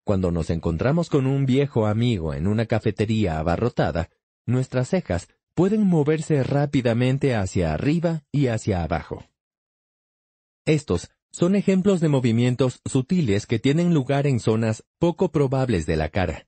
Cuando 0.05 0.31
nos 0.31 0.49
encontramos 0.49 1.09
con 1.09 1.27
un 1.27 1.45
viejo 1.45 1.87
amigo 1.87 2.33
en 2.33 2.47
una 2.47 2.65
cafetería 2.65 3.37
abarrotada, 3.37 4.09
nuestras 4.45 4.89
cejas 4.89 5.27
pueden 5.53 5.85
moverse 5.85 6.41
rápidamente 6.41 7.35
hacia 7.35 7.73
arriba 7.73 8.23
y 8.31 8.47
hacia 8.47 8.81
abajo. 8.81 9.25
Estos 10.65 11.09
son 11.31 11.55
ejemplos 11.55 11.99
de 11.99 12.07
movimientos 12.07 12.79
sutiles 12.85 13.45
que 13.45 13.59
tienen 13.59 13.93
lugar 13.93 14.25
en 14.25 14.39
zonas 14.39 14.85
poco 14.99 15.33
probables 15.33 15.85
de 15.85 15.97
la 15.97 16.07
cara. 16.07 16.47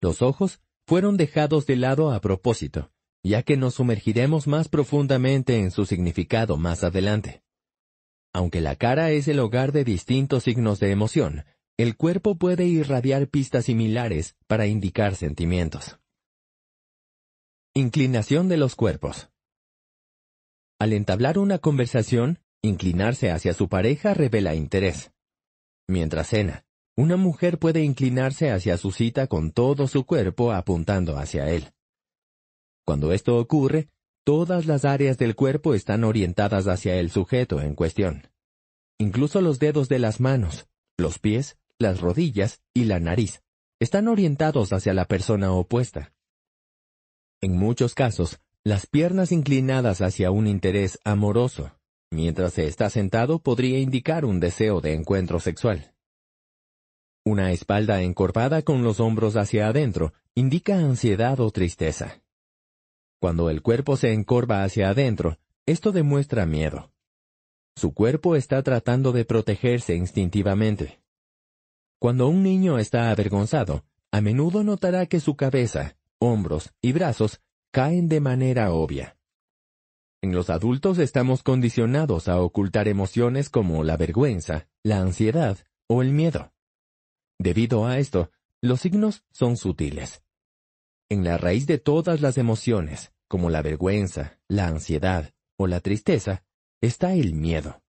Los 0.00 0.22
ojos 0.22 0.60
fueron 0.92 1.16
dejados 1.16 1.64
de 1.64 1.76
lado 1.76 2.12
a 2.12 2.20
propósito, 2.20 2.92
ya 3.24 3.42
que 3.42 3.56
nos 3.56 3.76
sumergiremos 3.76 4.46
más 4.46 4.68
profundamente 4.68 5.58
en 5.58 5.70
su 5.70 5.86
significado 5.86 6.58
más 6.58 6.84
adelante. 6.84 7.42
Aunque 8.34 8.60
la 8.60 8.76
cara 8.76 9.10
es 9.10 9.26
el 9.26 9.40
hogar 9.40 9.72
de 9.72 9.84
distintos 9.84 10.42
signos 10.42 10.80
de 10.80 10.90
emoción, 10.90 11.46
el 11.78 11.96
cuerpo 11.96 12.36
puede 12.36 12.66
irradiar 12.66 13.26
pistas 13.28 13.64
similares 13.64 14.36
para 14.46 14.66
indicar 14.66 15.14
sentimientos. 15.14 15.98
Inclinación 17.72 18.50
de 18.50 18.58
los 18.58 18.76
cuerpos. 18.76 19.30
Al 20.78 20.92
entablar 20.92 21.38
una 21.38 21.56
conversación, 21.56 22.38
Inclinarse 22.64 23.32
hacia 23.32 23.54
su 23.54 23.70
pareja 23.70 24.12
revela 24.12 24.54
interés. 24.54 25.10
Mientras 25.88 26.28
cena, 26.28 26.64
una 26.96 27.16
mujer 27.16 27.58
puede 27.58 27.82
inclinarse 27.82 28.50
hacia 28.50 28.76
su 28.76 28.92
cita 28.92 29.26
con 29.26 29.52
todo 29.52 29.88
su 29.88 30.04
cuerpo 30.04 30.52
apuntando 30.52 31.16
hacia 31.16 31.48
él. 31.48 31.72
Cuando 32.84 33.12
esto 33.12 33.38
ocurre, 33.38 33.88
todas 34.24 34.66
las 34.66 34.84
áreas 34.84 35.18
del 35.18 35.34
cuerpo 35.34 35.74
están 35.74 36.04
orientadas 36.04 36.66
hacia 36.66 36.96
el 36.96 37.10
sujeto 37.10 37.60
en 37.60 37.74
cuestión. 37.74 38.28
Incluso 38.98 39.40
los 39.40 39.58
dedos 39.58 39.88
de 39.88 39.98
las 39.98 40.20
manos, 40.20 40.66
los 40.98 41.18
pies, 41.18 41.56
las 41.78 42.00
rodillas 42.00 42.60
y 42.74 42.84
la 42.84 43.00
nariz 43.00 43.42
están 43.80 44.08
orientados 44.08 44.72
hacia 44.72 44.94
la 44.94 45.06
persona 45.06 45.52
opuesta. 45.52 46.12
En 47.40 47.56
muchos 47.56 47.94
casos, 47.94 48.38
las 48.62 48.86
piernas 48.86 49.32
inclinadas 49.32 50.00
hacia 50.00 50.30
un 50.30 50.46
interés 50.46 51.00
amoroso, 51.04 51.72
Mientras 52.12 52.52
se 52.52 52.66
está 52.66 52.90
sentado 52.90 53.38
podría 53.38 53.78
indicar 53.78 54.26
un 54.26 54.38
deseo 54.38 54.82
de 54.82 54.92
encuentro 54.92 55.40
sexual. 55.40 55.91
Una 57.24 57.52
espalda 57.52 58.02
encorvada 58.02 58.62
con 58.62 58.82
los 58.82 58.98
hombros 58.98 59.36
hacia 59.36 59.68
adentro 59.68 60.12
indica 60.34 60.78
ansiedad 60.78 61.38
o 61.38 61.50
tristeza. 61.52 62.20
Cuando 63.20 63.48
el 63.48 63.62
cuerpo 63.62 63.96
se 63.96 64.12
encorva 64.12 64.64
hacia 64.64 64.90
adentro, 64.90 65.38
esto 65.64 65.92
demuestra 65.92 66.46
miedo. 66.46 66.90
Su 67.76 67.94
cuerpo 67.94 68.34
está 68.34 68.62
tratando 68.64 69.12
de 69.12 69.24
protegerse 69.24 69.94
instintivamente. 69.94 71.00
Cuando 72.00 72.28
un 72.28 72.42
niño 72.42 72.78
está 72.78 73.10
avergonzado, 73.12 73.84
a 74.10 74.20
menudo 74.20 74.64
notará 74.64 75.06
que 75.06 75.20
su 75.20 75.36
cabeza, 75.36 75.96
hombros 76.18 76.74
y 76.82 76.92
brazos 76.92 77.40
caen 77.70 78.08
de 78.08 78.20
manera 78.20 78.72
obvia. 78.72 79.16
En 80.22 80.32
los 80.32 80.50
adultos 80.50 80.98
estamos 80.98 81.44
condicionados 81.44 82.26
a 82.26 82.40
ocultar 82.40 82.88
emociones 82.88 83.48
como 83.48 83.84
la 83.84 83.96
vergüenza, 83.96 84.66
la 84.82 84.98
ansiedad 84.98 85.58
o 85.88 86.02
el 86.02 86.10
miedo. 86.12 86.52
Debido 87.42 87.86
a 87.86 87.98
esto, 87.98 88.30
los 88.60 88.82
signos 88.82 89.24
son 89.32 89.56
sutiles. 89.56 90.22
En 91.08 91.24
la 91.24 91.38
raíz 91.38 91.66
de 91.66 91.78
todas 91.78 92.20
las 92.20 92.38
emociones, 92.38 93.12
como 93.26 93.50
la 93.50 93.62
vergüenza, 93.62 94.38
la 94.46 94.68
ansiedad 94.68 95.34
o 95.56 95.66
la 95.66 95.80
tristeza, 95.80 96.44
está 96.80 97.14
el 97.14 97.34
miedo. 97.34 97.82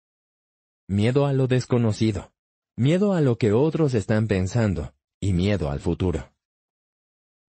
Miedo 0.88 1.28
a 1.28 1.34
lo 1.34 1.46
desconocido, 1.46 2.34
miedo 2.76 3.14
a 3.14 3.22
lo 3.22 3.38
que 3.38 3.54
otros 3.54 3.94
están 3.94 4.28
pensando 4.28 4.96
y 5.20 5.34
miedo 5.34 5.70
al 5.70 5.80
futuro. 5.80 6.34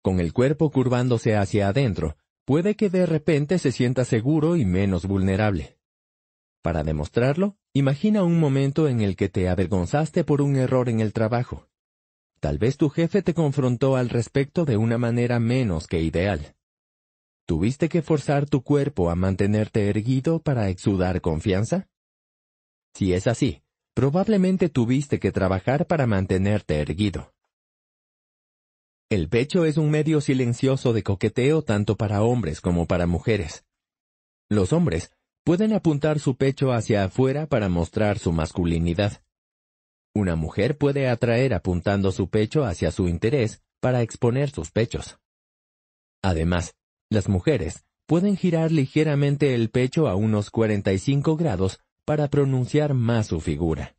Con 0.01 0.20
el 0.20 0.34
cuerpo 0.34 0.72
curvándose 0.72 1.38
hacia 1.38 1.70
adentro, 1.70 2.18
puede 2.43 2.76
que 2.76 2.89
de 2.89 3.06
repente 3.06 3.60
se 3.60 3.72
sienta 3.72 4.04
seguro 4.04 4.58
y 4.58 4.66
menos 4.66 5.06
vulnerable. 5.06 5.78
Para 6.62 6.84
demostrarlo, 6.84 7.56
imagina 7.72 8.24
un 8.24 8.41
momento 8.41 8.89
en 8.89 8.99
el 8.99 9.16
que 9.16 9.30
te 9.30 9.47
avergonzaste 9.47 10.26
por 10.26 10.41
un 10.41 10.58
error 10.58 10.89
en 10.89 10.99
el 10.99 11.14
trabajo. 11.14 11.70
Tal 12.44 12.58
vez 12.58 12.76
tu 12.76 12.89
jefe 12.89 13.22
te 13.22 13.34
confrontó 13.34 13.96
al 13.96 14.10
respecto 14.10 14.66
de 14.66 14.76
una 14.76 14.98
manera 14.98 15.39
menos 15.39 15.88
que 15.88 16.02
ideal. 16.02 16.58
¿Tuviste 17.48 17.88
que 17.88 18.02
forzar 18.02 18.50
tu 18.50 18.64
cuerpo 18.64 19.10
a 19.10 19.16
mantenerte 19.16 19.88
erguido 19.88 20.41
para 20.41 20.68
exudar 20.68 21.22
confianza? 21.22 21.88
Si 22.96 23.14
es 23.14 23.28
así, 23.28 23.64
probablemente 23.94 24.68
tuviste 24.68 25.22
que 25.22 25.32
trabajar 25.32 25.88
para 25.88 26.06
mantenerte 26.06 26.82
erguido. 26.82 27.34
El 29.10 29.30
pecho 29.30 29.64
es 29.64 29.78
un 29.78 29.89
medio 29.89 30.20
silencioso 30.20 30.91
de 30.91 31.02
coqueteo 31.02 31.62
tanto 31.62 31.96
para 31.96 32.24
hombres 32.24 32.60
como 32.60 32.88
para 32.88 33.08
mujeres. 33.08 33.64
Los 34.50 34.74
hombres 34.74 35.14
pueden 35.46 35.72
apuntar 35.72 36.20
su 36.20 36.36
pecho 36.36 36.74
hacia 36.74 37.06
afuera 37.06 37.48
para 37.48 37.70
mostrar 37.70 38.20
su 38.20 38.34
masculinidad. 38.34 39.24
Una 40.16 40.36
mujer 40.36 40.78
puede 40.78 41.09
atraer 41.09 41.53
apuntando 41.53 42.11
su 42.11 42.30
pecho 42.30 42.66
hacia 42.66 42.91
su 42.91 43.07
interés 43.07 43.64
para 43.80 44.01
exponer 44.01 44.51
sus 44.51 44.72
pechos. 44.72 45.18
Además, 46.22 46.76
las 47.09 47.30
mujeres 47.30 47.86
pueden 48.05 48.38
girar 48.38 48.72
ligeramente 48.72 49.55
el 49.55 49.70
pecho 49.72 50.07
a 50.07 50.16
unos 50.16 50.51
45 50.51 51.36
grados 51.36 51.80
para 52.05 52.30
pronunciar 52.30 52.93
más 52.93 53.28
su 53.28 53.39
figura. 53.39 53.95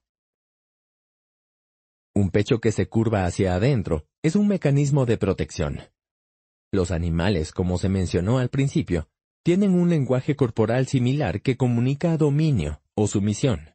Un 2.15 2.31
pecho 2.31 2.61
que 2.61 2.71
se 2.71 2.89
curva 2.89 3.25
hacia 3.25 3.55
adentro 3.55 4.07
es 4.23 4.37
un 4.37 4.47
mecanismo 4.47 5.05
de 5.07 5.19
protección. 5.19 5.81
Los 6.73 6.93
animales, 6.93 7.51
como 7.53 7.77
se 7.77 7.89
mencionó 7.89 8.39
al 8.39 8.51
principio, 8.51 9.09
tienen 9.43 9.75
un 9.75 9.91
lenguaje 9.91 10.37
corporal 10.37 10.87
similar 10.87 11.43
que 11.43 11.57
comunica 11.57 12.17
dominio 12.17 12.81
o 12.95 13.09
sumisión. 13.09 13.74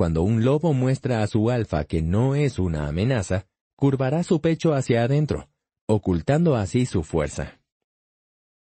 Cuando 0.00 0.22
un 0.22 0.46
lobo 0.46 0.72
muestra 0.72 1.22
a 1.22 1.26
su 1.26 1.50
alfa 1.50 1.84
que 1.84 2.00
no 2.00 2.34
es 2.34 2.58
una 2.58 2.88
amenaza, 2.88 3.46
curvará 3.76 4.22
su 4.22 4.40
pecho 4.40 4.72
hacia 4.72 5.02
adentro, 5.02 5.50
ocultando 5.86 6.56
así 6.56 6.86
su 6.86 7.02
fuerza. 7.02 7.60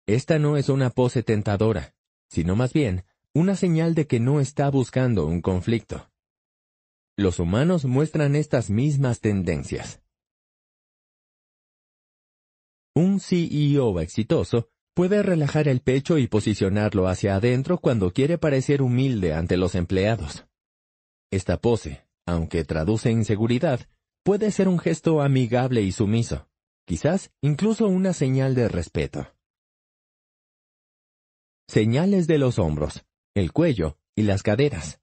Esta 0.05 0.39
no 0.39 0.55
es 0.55 0.69
una 0.69 0.89
pose 0.89 1.23
tentadora, 1.23 1.93
sino 2.29 2.55
más 2.55 2.71
bien 2.71 3.03
una 3.33 3.57
señal 3.57 3.93
de 3.93 4.07
que 4.07 4.21
no 4.21 4.39
está 4.39 4.69
buscando 4.69 5.25
un 5.25 5.41
conflicto. 5.41 6.09
Los 7.17 7.39
humanos 7.39 7.83
muestran 7.83 8.33
estas 8.37 8.69
mismas 8.69 9.19
tendencias. 9.19 10.01
Un 12.95 13.19
CEO 13.19 13.99
exitoso 13.99 14.69
puede 14.93 15.23
relajar 15.23 15.67
el 15.67 15.81
pecho 15.81 16.19
y 16.19 16.27
posicionarlo 16.27 17.09
hacia 17.09 17.35
adentro 17.35 17.79
cuando 17.79 18.13
quiere 18.13 18.37
parecer 18.37 18.81
humilde 18.81 19.33
ante 19.33 19.57
los 19.57 19.75
empleados. 19.75 20.46
Esta 21.31 21.57
pose, 21.57 22.05
aunque 22.25 22.63
traduce 22.63 23.11
inseguridad, 23.11 23.87
puede 24.23 24.51
ser 24.51 24.67
un 24.67 24.79
gesto 24.79 25.21
amigable 25.21 25.81
y 25.81 25.91
sumiso, 25.91 26.49
quizás 26.85 27.31
incluso 27.41 27.87
una 27.87 28.13
señal 28.13 28.55
de 28.55 28.69
respeto. 28.69 29.33
Señales 31.69 32.27
de 32.27 32.37
los 32.37 32.59
hombros, 32.59 33.05
el 33.35 33.51
cuello 33.51 33.97
y 34.15 34.23
las 34.23 34.41
caderas. 34.41 35.01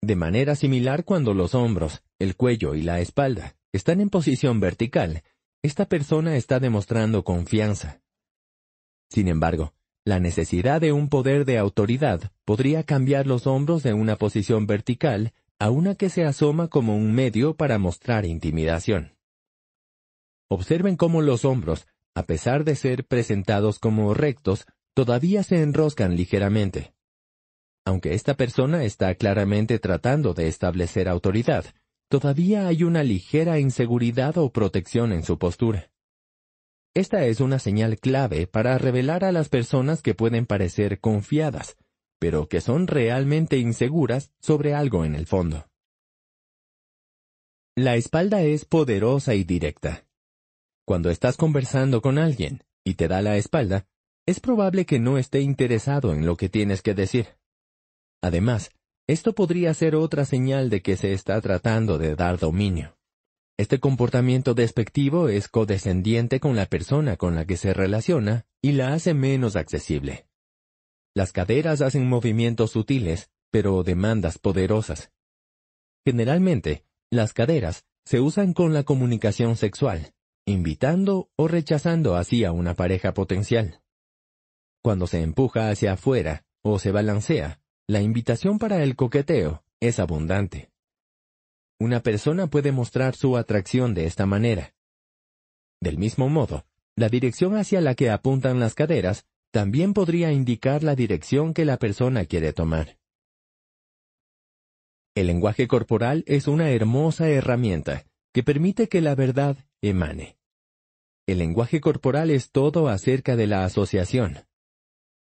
De 0.00 0.14
manera 0.14 0.54
similar 0.54 1.04
cuando 1.04 1.34
los 1.34 1.54
hombros, 1.54 2.04
el 2.20 2.36
cuello 2.36 2.74
y 2.76 2.82
la 2.82 3.00
espalda 3.00 3.56
están 3.72 4.00
en 4.00 4.10
posición 4.10 4.60
vertical, 4.60 5.24
esta 5.62 5.86
persona 5.86 6.36
está 6.36 6.60
demostrando 6.60 7.24
confianza. 7.24 8.00
Sin 9.10 9.26
embargo, 9.26 9.74
la 10.08 10.20
necesidad 10.20 10.80
de 10.80 10.92
un 10.92 11.10
poder 11.10 11.44
de 11.44 11.58
autoridad 11.58 12.32
podría 12.46 12.82
cambiar 12.82 13.26
los 13.26 13.46
hombros 13.46 13.82
de 13.82 13.92
una 13.92 14.16
posición 14.16 14.66
vertical 14.66 15.34
a 15.58 15.68
una 15.68 15.96
que 15.96 16.08
se 16.08 16.24
asoma 16.24 16.68
como 16.68 16.96
un 16.96 17.12
medio 17.12 17.56
para 17.56 17.78
mostrar 17.78 18.24
intimidación. 18.24 19.18
Observen 20.48 20.96
cómo 20.96 21.20
los 21.20 21.44
hombros, 21.44 21.86
a 22.14 22.22
pesar 22.22 22.64
de 22.64 22.74
ser 22.74 23.04
presentados 23.06 23.78
como 23.78 24.14
rectos, 24.14 24.64
todavía 24.94 25.42
se 25.42 25.60
enroscan 25.60 26.16
ligeramente. 26.16 26.94
Aunque 27.84 28.14
esta 28.14 28.34
persona 28.34 28.84
está 28.84 29.14
claramente 29.14 29.78
tratando 29.78 30.32
de 30.32 30.48
establecer 30.48 31.06
autoridad, 31.06 31.66
todavía 32.08 32.66
hay 32.66 32.82
una 32.82 33.02
ligera 33.02 33.58
inseguridad 33.58 34.38
o 34.38 34.50
protección 34.54 35.12
en 35.12 35.22
su 35.22 35.38
postura. 35.38 35.90
Esta 36.94 37.24
es 37.26 37.40
una 37.40 37.58
señal 37.58 37.98
clave 37.98 38.46
para 38.46 38.76
revelar 38.78 39.24
a 39.24 39.32
las 39.32 39.48
personas 39.48 40.02
que 40.02 40.14
pueden 40.14 40.46
parecer 40.46 41.00
confiadas, 41.00 41.76
pero 42.18 42.48
que 42.48 42.60
son 42.60 42.86
realmente 42.86 43.58
inseguras 43.58 44.32
sobre 44.40 44.74
algo 44.74 45.04
en 45.04 45.14
el 45.14 45.26
fondo. 45.26 45.68
La 47.76 47.94
espalda 47.94 48.42
es 48.42 48.64
poderosa 48.64 49.34
y 49.34 49.44
directa. 49.44 50.04
Cuando 50.84 51.10
estás 51.10 51.36
conversando 51.36 52.02
con 52.02 52.18
alguien 52.18 52.64
y 52.82 52.94
te 52.94 53.06
da 53.06 53.22
la 53.22 53.36
espalda, 53.36 53.86
es 54.26 54.40
probable 54.40 54.84
que 54.84 54.98
no 54.98 55.16
esté 55.16 55.40
interesado 55.40 56.12
en 56.12 56.26
lo 56.26 56.36
que 56.36 56.48
tienes 56.48 56.82
que 56.82 56.94
decir. 56.94 57.36
Además, 58.20 58.70
esto 59.06 59.34
podría 59.34 59.72
ser 59.74 59.94
otra 59.94 60.24
señal 60.24 60.70
de 60.70 60.82
que 60.82 60.96
se 60.96 61.12
está 61.12 61.40
tratando 61.40 61.96
de 61.96 62.16
dar 62.16 62.38
dominio. 62.38 62.97
Este 63.58 63.80
comportamiento 63.80 64.54
despectivo 64.54 65.28
es 65.28 65.48
codescendiente 65.48 66.38
con 66.38 66.54
la 66.54 66.66
persona 66.66 67.16
con 67.16 67.34
la 67.34 67.44
que 67.44 67.56
se 67.56 67.74
relaciona 67.74 68.46
y 68.62 68.72
la 68.72 68.94
hace 68.94 69.14
menos 69.14 69.56
accesible. 69.56 70.28
Las 71.12 71.32
caderas 71.32 71.80
hacen 71.80 72.08
movimientos 72.08 72.70
sutiles, 72.70 73.30
pero 73.50 73.82
demandas 73.82 74.38
poderosas. 74.38 75.10
Generalmente, 76.06 76.84
las 77.10 77.32
caderas 77.32 77.84
se 78.04 78.20
usan 78.20 78.52
con 78.52 78.74
la 78.74 78.84
comunicación 78.84 79.56
sexual, 79.56 80.14
invitando 80.46 81.28
o 81.34 81.48
rechazando 81.48 82.14
así 82.14 82.44
a 82.44 82.52
una 82.52 82.74
pareja 82.74 83.12
potencial. 83.12 83.82
Cuando 84.84 85.08
se 85.08 85.20
empuja 85.20 85.68
hacia 85.68 85.94
afuera 85.94 86.44
o 86.62 86.78
se 86.78 86.92
balancea, 86.92 87.60
la 87.88 88.02
invitación 88.02 88.60
para 88.60 88.84
el 88.84 88.94
coqueteo 88.94 89.64
es 89.80 89.98
abundante. 89.98 90.70
Una 91.80 92.02
persona 92.02 92.48
puede 92.48 92.72
mostrar 92.72 93.14
su 93.14 93.36
atracción 93.36 93.94
de 93.94 94.06
esta 94.06 94.26
manera. 94.26 94.74
Del 95.80 95.96
mismo 95.96 96.28
modo, 96.28 96.66
la 96.96 97.08
dirección 97.08 97.56
hacia 97.56 97.80
la 97.80 97.94
que 97.94 98.10
apuntan 98.10 98.58
las 98.58 98.74
caderas 98.74 99.26
también 99.52 99.94
podría 99.94 100.32
indicar 100.32 100.82
la 100.82 100.96
dirección 100.96 101.54
que 101.54 101.64
la 101.64 101.78
persona 101.78 102.24
quiere 102.24 102.52
tomar. 102.52 102.98
El 105.14 105.28
lenguaje 105.28 105.68
corporal 105.68 106.24
es 106.26 106.48
una 106.48 106.70
hermosa 106.70 107.28
herramienta 107.28 108.04
que 108.32 108.42
permite 108.42 108.88
que 108.88 109.00
la 109.00 109.14
verdad 109.14 109.56
emane. 109.80 110.36
El 111.26 111.38
lenguaje 111.38 111.80
corporal 111.80 112.30
es 112.30 112.50
todo 112.50 112.88
acerca 112.88 113.36
de 113.36 113.46
la 113.46 113.64
asociación. 113.64 114.46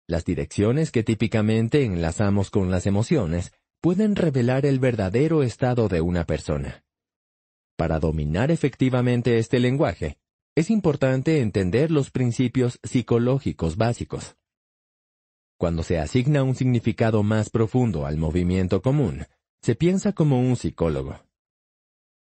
Las 0.08 0.24
direcciones 0.26 0.92
que 0.92 1.04
típicamente 1.04 1.84
enlazamos 1.84 2.50
con 2.50 2.72
las 2.72 2.86
emociones 2.86 3.54
pueden 3.82 4.16
revelar 4.16 4.66
el 4.66 4.80
verdadero 4.80 5.44
estado 5.44 5.88
de 5.88 6.02
una 6.02 6.26
persona. 6.26 6.84
Para 7.76 8.00
dominar 8.00 8.52
efectivamente 8.52 9.38
este 9.38 9.60
lenguaje, 9.60 10.18
es 10.56 10.72
importante 10.72 11.42
entender 11.42 11.92
los 11.92 12.10
principios 12.10 12.80
psicológicos 12.84 13.78
básicos. 13.78 14.36
Cuando 15.58 15.84
se 15.84 16.00
asigna 16.00 16.44
un 16.44 16.56
significado 16.56 17.22
más 17.24 17.50
profundo 17.50 18.06
al 18.06 18.18
movimiento 18.18 18.82
común, 18.82 19.28
se 19.62 19.76
piensa 19.76 20.14
como 20.14 20.40
un 20.40 20.56
psicólogo. 20.56 21.20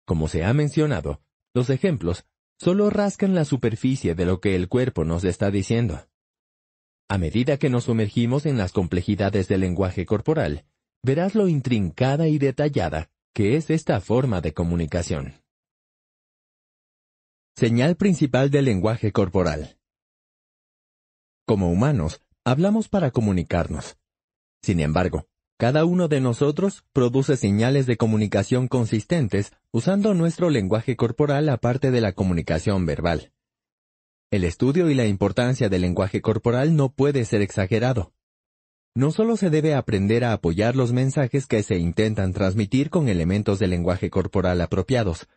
Como 0.04 0.28
se 0.28 0.44
ha 0.44 0.52
mencionado, 0.52 1.20
los 1.54 1.70
ejemplos 1.70 2.24
solo 2.58 2.90
rascan 2.90 3.34
la 3.34 3.44
superficie 3.44 4.14
de 4.14 4.26
lo 4.26 4.40
que 4.40 4.54
el 4.54 4.68
cuerpo 4.68 5.04
nos 5.04 5.24
está 5.24 5.50
diciendo. 5.50 6.06
A 7.08 7.18
medida 7.18 7.56
que 7.56 7.70
nos 7.70 7.84
sumergimos 7.84 8.46
en 8.46 8.56
las 8.56 8.70
complejidades 8.72 9.48
del 9.48 9.62
lenguaje 9.62 10.06
corporal, 10.06 10.64
verás 11.02 11.34
lo 11.34 11.48
intrincada 11.48 12.28
y 12.28 12.38
detallada 12.38 13.10
que 13.32 13.56
es 13.56 13.70
esta 13.70 14.00
forma 14.00 14.40
de 14.40 14.52
comunicación. 14.52 15.42
Señal 17.56 17.96
principal 17.96 18.50
del 18.50 18.64
lenguaje 18.64 19.12
corporal. 19.12 19.78
Como 21.46 21.70
humanos, 21.70 22.22
hablamos 22.44 22.88
para 22.88 23.10
comunicarnos. 23.10 23.98
Sin 24.62 24.80
embargo, 24.80 25.26
cada 25.58 25.84
uno 25.84 26.08
de 26.08 26.20
nosotros 26.20 26.84
produce 26.92 27.36
señales 27.36 27.86
de 27.86 27.96
comunicación 27.96 28.66
consistentes 28.66 29.52
usando 29.72 30.14
nuestro 30.14 30.48
lenguaje 30.48 30.96
corporal 30.96 31.48
aparte 31.48 31.90
de 31.90 32.00
la 32.00 32.12
comunicación 32.12 32.86
verbal. 32.86 33.32
El 34.30 34.44
estudio 34.44 34.90
y 34.90 34.94
la 34.94 35.06
importancia 35.06 35.68
del 35.68 35.82
lenguaje 35.82 36.22
corporal 36.22 36.76
no 36.76 36.92
puede 36.92 37.24
ser 37.24 37.42
exagerado. 37.42 38.14
No 38.94 39.12
solo 39.12 39.36
se 39.36 39.50
debe 39.50 39.74
aprender 39.74 40.24
a 40.24 40.32
apoyar 40.32 40.74
los 40.74 40.92
mensajes 40.92 41.46
que 41.46 41.62
se 41.62 41.78
intentan 41.78 42.32
transmitir 42.32 42.90
con 42.90 43.08
elementos 43.08 43.58
de 43.58 43.68
lenguaje 43.68 44.10
corporal 44.10 44.60
apropiados, 44.60 45.28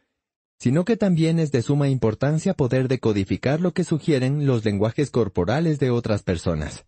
sino 0.58 0.86
que 0.86 0.98
también 0.98 1.40
es 1.40 1.52
de 1.52 1.62
suma 1.62 1.90
importancia 1.90 2.54
poder 2.54 2.88
decodificar 2.88 3.62
lo 3.62 3.74
que 3.74 3.84
sugieren 3.84 4.48
los 4.48 4.66
lenguajes 4.66 5.12
corporales 5.12 5.78
de 5.80 5.92
otras 5.92 6.24
personas. 6.24 6.86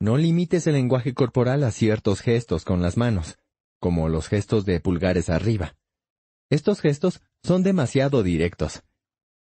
No 0.00 0.16
limites 0.16 0.66
el 0.68 0.74
lenguaje 0.74 1.12
corporal 1.12 1.64
a 1.64 1.72
ciertos 1.72 2.20
gestos 2.20 2.64
con 2.64 2.80
las 2.80 2.96
manos, 2.96 3.38
como 3.80 4.08
los 4.08 4.28
gestos 4.28 4.64
de 4.64 4.78
pulgares 4.78 5.28
arriba. 5.28 5.76
Estos 6.50 6.80
gestos 6.80 7.20
son 7.42 7.64
demasiado 7.64 8.22
directos. 8.22 8.84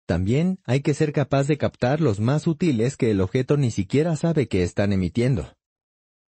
También 0.05 0.59
hay 0.63 0.79
que 0.79 0.93
ser 0.93 1.11
capaz 1.11 1.47
de 1.47 1.57
captar 1.57 1.99
los 1.99 2.21
más 2.21 2.43
sutiles 2.43 2.95
que 2.95 3.11
el 3.11 3.19
objeto 3.19 3.57
ni 3.57 3.71
siquiera 3.71 4.15
sabe 4.15 4.47
que 4.47 4.63
están 4.63 4.93
emitiendo. 4.93 5.55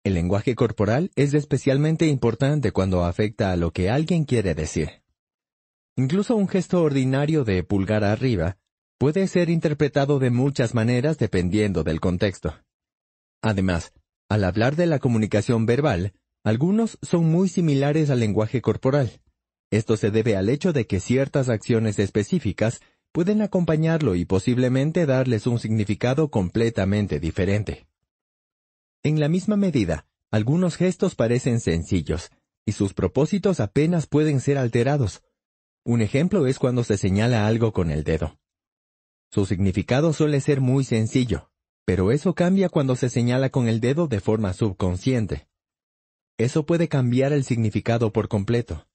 El 0.04 0.14
lenguaje 0.14 0.56
corporal 0.56 1.12
es 1.16 1.34
especialmente 1.34 2.08
importante 2.08 2.72
cuando 2.72 3.04
afecta 3.04 3.52
a 3.52 3.58
lo 3.58 3.72
que 3.72 3.90
alguien 3.90 4.24
quiere 4.24 4.56
decir. 4.56 5.04
Incluso 5.98 6.38
un 6.38 6.48
gesto 6.48 6.82
ordinario 6.82 7.44
de 7.44 7.64
pulgar 7.64 8.06
arriba 8.06 8.58
puede 8.98 9.28
ser 9.28 9.50
interpretado 9.50 10.18
de 10.20 10.30
muchas 10.30 10.74
maneras 10.74 11.18
dependiendo 11.18 11.84
del 11.84 12.00
contexto. 12.00 12.56
Además, 13.42 13.92
al 14.30 14.46
hablar 14.46 14.78
de 14.78 14.86
la 14.86 15.00
comunicación 15.00 15.66
verbal, 15.66 16.14
algunos 16.46 16.98
son 17.02 17.26
muy 17.26 17.50
similares 17.50 18.10
al 18.10 18.22
lenguaje 18.22 18.62
corporal. 18.62 19.22
Esto 19.70 19.98
se 19.98 20.12
debe 20.12 20.38
al 20.38 20.48
hecho 20.48 20.72
de 20.72 20.88
que 20.88 21.02
ciertas 21.02 21.50
acciones 21.50 22.00
específicas 22.00 22.80
pueden 23.12 23.42
acompañarlo 23.42 24.16
y 24.16 24.24
posiblemente 24.24 25.06
darles 25.06 25.48
un 25.48 25.60
significado 25.60 26.32
completamente 26.32 27.20
diferente. 27.20 27.89
En 29.04 29.20
la 29.20 29.30
misma 29.30 29.56
medida, 29.56 30.06
algunos 30.32 30.76
gestos 30.76 31.16
parecen 31.16 31.60
sencillos, 31.60 32.32
y 32.66 32.74
sus 32.74 32.94
propósitos 32.94 33.60
apenas 33.60 34.08
pueden 34.08 34.42
ser 34.42 34.58
alterados, 34.58 35.24
un 35.90 36.02
ejemplo 36.02 36.46
es 36.46 36.60
cuando 36.60 36.84
se 36.84 36.98
señala 36.98 37.48
algo 37.48 37.74
con 37.74 37.90
el 37.90 38.04
dedo. 38.04 38.38
Su 39.32 39.48
significado 39.48 40.14
suele 40.14 40.40
ser 40.40 40.62
muy 40.62 40.84
sencillo, 40.84 41.50
pero 41.84 42.12
eso 42.12 42.36
cambia 42.36 42.70
cuando 42.70 42.96
se 42.96 43.10
señala 43.10 43.50
con 43.50 43.68
el 43.68 43.80
dedo 43.80 44.08
de 44.08 44.20
forma 44.20 44.54
subconsciente. 44.54 45.48
Eso 46.38 46.68
puede 46.68 46.90
cambiar 46.90 47.34
el 47.34 47.44
significado 47.44 48.14
por 48.14 48.28
completo. 48.28 48.88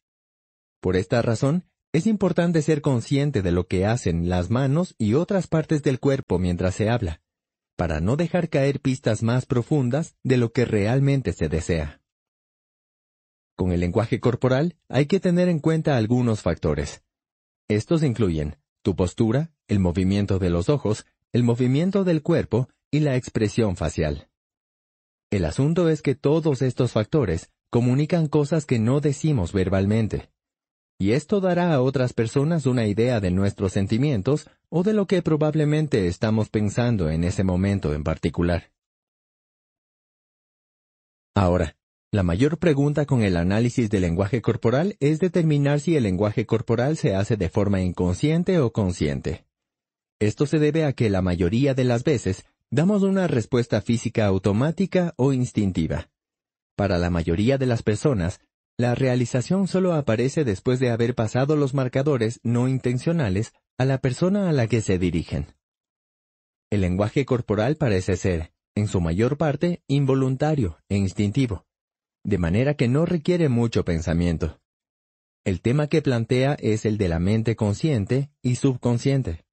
Por 0.80 0.94
esta 0.94 1.20
razón, 1.20 1.64
es 1.92 2.06
importante 2.06 2.62
ser 2.62 2.80
consciente 2.80 3.42
de 3.42 3.50
lo 3.50 3.66
que 3.66 3.86
hacen 3.86 4.28
las 4.28 4.50
manos 4.50 4.94
y 4.96 5.14
otras 5.14 5.48
partes 5.48 5.82
del 5.82 5.98
cuerpo 5.98 6.38
mientras 6.38 6.76
se 6.76 6.90
habla, 6.90 7.22
para 7.76 8.00
no 8.00 8.16
dejar 8.16 8.48
caer 8.48 8.80
pistas 8.80 9.22
más 9.22 9.46
profundas 9.46 10.14
de 10.22 10.36
lo 10.36 10.52
que 10.52 10.64
realmente 10.64 11.32
se 11.32 11.48
desea. 11.48 12.00
Con 13.56 13.72
el 13.72 13.80
lenguaje 13.80 14.20
corporal 14.20 14.76
hay 14.88 15.06
que 15.06 15.20
tener 15.20 15.48
en 15.48 15.60
cuenta 15.60 15.96
algunos 15.96 16.42
factores. 16.42 17.02
Estos 17.68 18.02
incluyen 18.02 18.56
tu 18.82 18.96
postura, 18.96 19.52
el 19.68 19.78
movimiento 19.78 20.38
de 20.38 20.50
los 20.50 20.68
ojos, 20.68 21.06
el 21.32 21.42
movimiento 21.42 22.04
del 22.04 22.22
cuerpo 22.22 22.68
y 22.90 23.00
la 23.00 23.16
expresión 23.16 23.76
facial. 23.76 24.28
El 25.30 25.44
asunto 25.46 25.88
es 25.88 26.02
que 26.02 26.14
todos 26.14 26.62
estos 26.62 26.92
factores 26.92 27.50
comunican 27.70 28.28
cosas 28.28 28.66
que 28.66 28.78
no 28.78 29.00
decimos 29.00 29.52
verbalmente. 29.52 30.30
Y 30.98 31.12
esto 31.12 31.40
dará 31.40 31.74
a 31.74 31.82
otras 31.82 32.12
personas 32.12 32.66
una 32.66 32.86
idea 32.86 33.20
de 33.20 33.30
nuestros 33.30 33.72
sentimientos 33.72 34.48
o 34.68 34.82
de 34.82 34.92
lo 34.92 35.06
que 35.06 35.22
probablemente 35.22 36.06
estamos 36.06 36.48
pensando 36.48 37.10
en 37.10 37.24
ese 37.24 37.44
momento 37.44 37.94
en 37.94 38.04
particular. 38.04 38.70
Ahora, 41.34 41.76
la 42.12 42.22
mayor 42.22 42.58
pregunta 42.58 43.06
con 43.06 43.22
el 43.22 43.36
análisis 43.36 43.90
del 43.90 44.02
lenguaje 44.02 44.40
corporal 44.40 44.96
es 45.00 45.18
determinar 45.18 45.80
si 45.80 45.96
el 45.96 46.04
lenguaje 46.04 46.46
corporal 46.46 46.96
se 46.96 47.16
hace 47.16 47.36
de 47.36 47.48
forma 47.48 47.80
inconsciente 47.80 48.60
o 48.60 48.72
consciente. 48.72 49.44
Esto 50.20 50.46
se 50.46 50.60
debe 50.60 50.84
a 50.84 50.92
que 50.92 51.10
la 51.10 51.22
mayoría 51.22 51.74
de 51.74 51.82
las 51.82 52.04
veces 52.04 52.44
damos 52.70 53.02
una 53.02 53.26
respuesta 53.26 53.80
física 53.80 54.26
automática 54.26 55.12
o 55.16 55.32
instintiva. 55.32 56.08
Para 56.76 56.98
la 56.98 57.10
mayoría 57.10 57.58
de 57.58 57.66
las 57.66 57.82
personas, 57.82 58.40
la 58.76 58.94
realización 58.94 59.68
solo 59.68 59.94
aparece 59.94 60.44
después 60.44 60.80
de 60.80 60.90
haber 60.90 61.14
pasado 61.14 61.56
los 61.56 61.74
marcadores 61.74 62.40
no 62.42 62.68
intencionales 62.68 63.52
a 63.78 63.84
la 63.84 63.98
persona 63.98 64.48
a 64.48 64.52
la 64.52 64.66
que 64.66 64.80
se 64.80 64.98
dirigen. 64.98 65.54
El 66.70 66.80
lenguaje 66.80 67.24
corporal 67.24 67.76
parece 67.76 68.16
ser, 68.16 68.52
en 68.74 68.88
su 68.88 69.00
mayor 69.00 69.36
parte, 69.36 69.82
involuntario 69.86 70.78
e 70.88 70.96
instintivo, 70.96 71.66
de 72.24 72.38
manera 72.38 72.74
que 72.74 72.88
no 72.88 73.06
requiere 73.06 73.48
mucho 73.48 73.84
pensamiento. 73.84 74.60
El 75.44 75.60
tema 75.60 75.86
que 75.86 76.02
plantea 76.02 76.54
es 76.54 76.84
el 76.84 76.98
de 76.98 77.08
la 77.08 77.20
mente 77.20 77.54
consciente 77.54 78.30
y 78.42 78.56
subconsciente. 78.56 79.44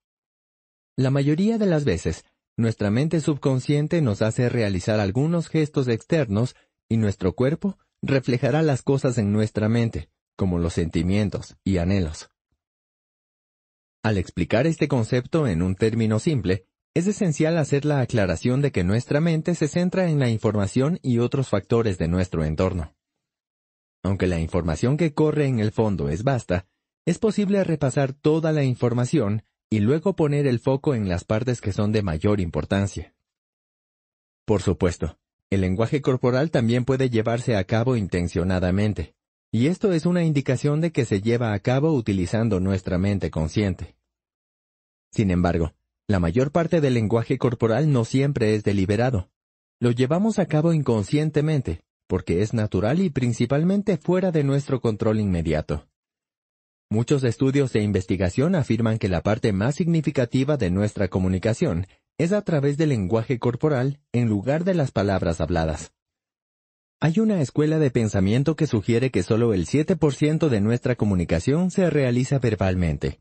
La 0.97 1.11
mayoría 1.11 1.57
de 1.57 1.67
las 1.67 1.84
veces, 1.86 2.26
nuestra 2.57 2.89
mente 2.89 3.22
subconsciente 3.22 4.01
nos 4.01 4.22
hace 4.22 4.49
realizar 4.49 4.99
algunos 4.99 5.47
gestos 5.47 5.88
externos 5.88 6.55
y 6.89 6.97
nuestro 6.97 7.34
cuerpo 7.34 7.78
reflejará 8.02 8.62
las 8.62 8.82
cosas 8.82 9.18
en 9.18 9.32
nuestra 9.32 9.70
mente, 9.70 10.10
como 10.36 10.60
los 10.60 10.74
sentimientos 10.74 11.58
y 11.64 11.78
anhelos. 11.78 12.32
Al 14.04 14.18
explicar 14.18 14.66
este 14.66 14.88
concepto 14.88 15.47
en 15.47 15.62
un 15.62 15.76
término 15.76 16.20
simple, 16.20 16.66
es 16.93 17.08
esencial 17.08 17.58
hacer 17.58 17.86
la 17.86 18.02
aclaración 18.02 18.62
de 18.62 18.72
que 18.72 18.84
nuestra 18.84 19.22
mente 19.22 19.56
se 19.56 19.68
centra 19.68 20.10
en 20.10 20.20
la 20.20 20.30
información 20.30 20.99
y 21.02 21.20
otros 21.20 21.49
factores 21.49 21.97
de 21.97 22.08
nuestro 22.08 22.43
entorno. 22.43 22.95
Aunque 24.04 24.28
la 24.28 24.39
información 24.39 24.97
que 24.97 25.14
corre 25.14 25.45
en 25.45 25.60
el 25.60 25.72
fondo 25.72 26.10
es 26.10 26.24
vasta, 26.24 26.68
es 27.06 27.20
posible 27.20 27.64
repasar 27.64 28.14
toda 28.14 28.52
la 28.52 28.64
información 28.64 29.43
y 29.70 29.80
luego 29.80 30.16
poner 30.16 30.47
el 30.47 30.60
foco 30.60 30.95
en 30.95 31.08
las 31.08 31.24
partes 31.24 31.62
que 31.62 31.72
son 31.72 31.91
de 31.91 32.02
mayor 32.02 32.41
importancia. 32.41 33.16
Por 34.45 34.62
supuesto, 34.62 35.18
el 35.52 35.62
lenguaje 35.62 36.02
corporal 36.02 36.49
también 36.49 36.86
puede 36.86 37.10
llevarse 37.10 37.58
a 37.58 37.66
cabo 37.66 37.97
intencionadamente, 37.97 39.14
y 39.52 39.68
esto 39.68 39.91
es 39.91 40.06
una 40.06 40.24
indicación 40.24 40.80
de 40.80 40.93
que 40.93 41.04
se 41.04 41.22
lleva 41.22 41.52
a 41.52 41.60
cabo 41.60 41.93
utilizando 41.93 42.62
nuestra 42.62 42.97
mente 42.97 43.30
consciente. 43.30 43.95
Sin 45.12 45.30
embargo, 45.30 45.74
la 46.08 46.22
mayor 46.22 46.52
parte 46.52 46.80
del 46.80 46.93
lenguaje 46.93 47.38
corporal 47.38 47.91
no 47.91 48.06
siempre 48.06 48.56
es 48.56 48.64
deliberado. 48.64 49.30
Lo 49.82 49.91
llevamos 49.91 50.39
a 50.39 50.45
cabo 50.45 50.72
inconscientemente, 50.72 51.82
porque 52.08 52.41
es 52.41 52.54
natural 52.54 53.02
y 53.02 53.10
principalmente 53.10 53.97
fuera 53.97 54.32
de 54.32 54.45
nuestro 54.45 54.80
control 54.80 55.20
inmediato. 55.20 55.86
Muchos 56.89 57.26
estudios 57.26 57.74
de 57.74 57.82
investigación 57.82 58.56
afirman 58.56 58.99
que 58.99 59.10
la 59.10 59.22
parte 59.22 59.52
más 59.52 59.76
significativa 59.76 60.56
de 60.56 60.72
nuestra 60.72 61.10
comunicación 61.10 61.88
es 62.22 62.34
a 62.34 62.41
través 62.41 62.78
del 62.78 62.89
lenguaje 62.89 63.39
corporal 63.39 63.99
en 64.11 64.28
lugar 64.28 64.63
de 64.63 64.74
las 64.74 64.91
palabras 64.91 65.41
habladas. 65.41 65.91
Hay 66.99 67.19
una 67.19 67.41
escuela 67.41 67.80
de 67.80 67.89
pensamiento 67.89 68.55
que 68.55 68.67
sugiere 68.67 69.09
que 69.09 69.24
solo 69.24 69.53
el 69.53 69.65
7% 69.65 70.49
de 70.49 70.61
nuestra 70.61 70.95
comunicación 70.95 71.72
se 71.72 71.89
realiza 71.89 72.38
verbalmente, 72.38 73.19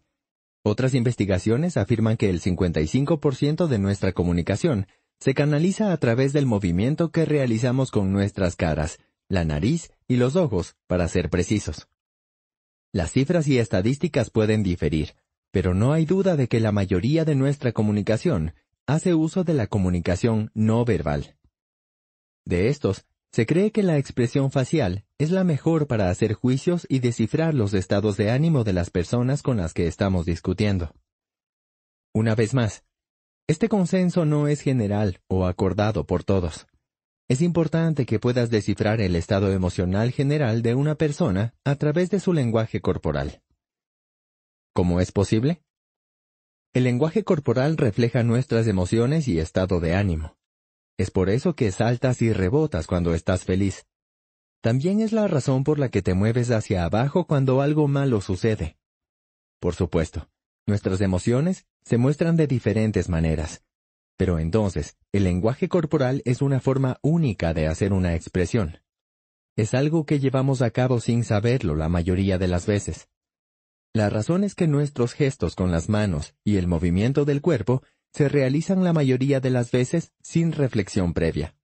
otras 0.63 0.93
investigaciones 0.95 1.79
afirman 1.79 2.19
que 2.19 2.29
el 2.29 2.41
55% 2.41 3.67
de 3.67 3.79
nuestra 3.79 4.13
comunicación 4.13 4.87
se 5.19 5.33
canaliza 5.33 5.93
a 5.93 5.97
través 5.97 6.35
del 6.35 6.45
movimiento 6.45 7.11
que 7.11 7.25
realizamos 7.25 7.91
con 7.91 8.13
nuestras 8.13 8.57
caras, 8.57 8.99
la 9.29 9.45
nariz 9.45 9.91
y 10.07 10.17
los 10.17 10.37
ojos, 10.37 10.77
para 10.87 11.09
ser 11.09 11.31
precisos. 11.31 11.89
Las 12.93 13.13
cifras 13.13 13.49
y 13.49 13.59
estadísticas 13.59 14.31
pueden 14.31 14.63
diferir, 14.63 15.15
pero 15.51 15.73
no 15.73 15.93
hay 15.93 16.05
duda 16.05 16.37
de 16.37 16.47
que 16.47 16.61
la 16.61 16.73
mayoría 16.73 17.25
de 17.25 17.37
nuestra 17.37 17.73
comunicación 17.73 18.53
hace 18.91 19.15
uso 19.15 19.45
de 19.45 19.55
la 19.55 19.69
comunicación 19.69 20.51
no 20.53 20.85
verbal. 20.85 21.37
De 22.45 22.69
estos, 22.69 23.07
se 23.33 23.47
cree 23.47 23.71
que 23.71 23.85
la 23.85 23.99
expresión 23.99 24.51
facial 24.51 25.05
es 25.19 25.31
la 25.31 25.45
mejor 25.45 25.87
para 25.87 26.11
hacer 26.11 26.35
juicios 26.35 26.87
y 26.89 26.99
descifrar 26.99 27.55
los 27.55 27.73
estados 27.73 28.17
de 28.17 28.33
ánimo 28.33 28.65
de 28.65 28.73
las 28.73 28.91
personas 28.91 29.43
con 29.43 29.59
las 29.59 29.75
que 29.75 29.87
estamos 29.87 30.27
discutiendo. 30.27 30.93
Una 32.13 32.35
vez 32.35 32.53
más, 32.53 32.83
este 33.47 33.69
consenso 33.69 34.25
no 34.25 34.49
es 34.49 34.61
general 34.61 35.21
o 35.29 35.47
acordado 35.47 36.05
por 36.05 36.25
todos. 36.25 36.67
Es 37.29 37.43
importante 37.43 38.07
que 38.07 38.19
puedas 38.19 38.51
descifrar 38.51 39.01
el 39.01 39.15
estado 39.15 39.53
emocional 39.53 40.11
general 40.11 40.63
de 40.63 40.75
una 40.75 40.97
persona 40.97 41.55
a 41.65 41.77
través 41.77 42.11
de 42.11 42.19
su 42.19 42.33
lenguaje 42.33 42.81
corporal. 42.81 43.41
¿Cómo 44.75 45.01
es 45.01 45.13
posible? 45.13 45.63
El 46.73 46.85
lenguaje 46.85 47.25
corporal 47.25 47.77
refleja 47.77 48.23
nuestras 48.23 48.69
emociones 48.69 49.27
y 49.27 49.41
estado 49.41 49.81
de 49.81 49.97
ánimo. 49.97 50.37
Es 50.99 51.11
por 51.11 51.29
eso 51.29 51.57
que 51.57 51.73
saltas 51.73 52.23
y 52.23 52.33
rebotas 52.33 52.87
cuando 52.87 53.13
estás 53.13 53.45
feliz. 53.45 53.87
También 54.61 55.01
es 55.01 55.13
la 55.13 55.27
razón 55.27 55.65
por 55.65 55.81
la 55.81 55.89
que 55.89 56.01
te 56.01 56.15
mueves 56.15 56.53
hacia 56.53 56.85
abajo 56.85 57.27
cuando 57.27 57.61
algo 57.61 57.89
malo 57.89 58.21
sucede. 58.21 58.77
Por 59.59 59.75
supuesto, 59.75 60.29
nuestras 60.65 61.01
emociones 61.01 61.67
se 61.83 61.99
muestran 61.99 62.37
de 62.37 62.47
diferentes 62.47 63.09
maneras. 63.09 63.65
Pero 64.17 64.39
entonces, 64.39 64.97
el 65.11 65.25
lenguaje 65.25 65.69
corporal 65.69 66.23
es 66.25 66.41
una 66.41 66.61
forma 66.61 66.99
única 67.03 67.53
de 67.53 67.67
hacer 67.67 67.93
una 67.93 68.15
expresión. 68.15 68.79
Es 69.57 69.75
algo 69.75 70.07
que 70.07 70.21
llevamos 70.21 70.63
a 70.63 70.71
cabo 70.71 71.01
sin 71.01 71.25
saberlo 71.25 71.75
la 71.75 71.89
mayoría 71.89 72.39
de 72.39 72.47
las 72.47 72.67
veces. 72.67 73.09
La 73.93 74.09
razón 74.09 74.45
es 74.45 74.55
que 74.55 74.69
nuestros 74.69 75.15
gestos 75.15 75.57
con 75.57 75.73
las 75.73 75.89
manos 75.89 76.35
y 76.45 76.57
el 76.57 76.69
movimiento 76.69 77.25
del 77.25 77.41
cuerpo 77.41 77.83
se 78.13 78.29
realizan 78.29 78.85
la 78.85 78.93
mayoría 78.93 79.41
de 79.41 79.51
las 79.51 79.73
veces 79.73 80.13
sin 80.23 80.53
reflexión 80.53 81.13
previa. 81.13 81.57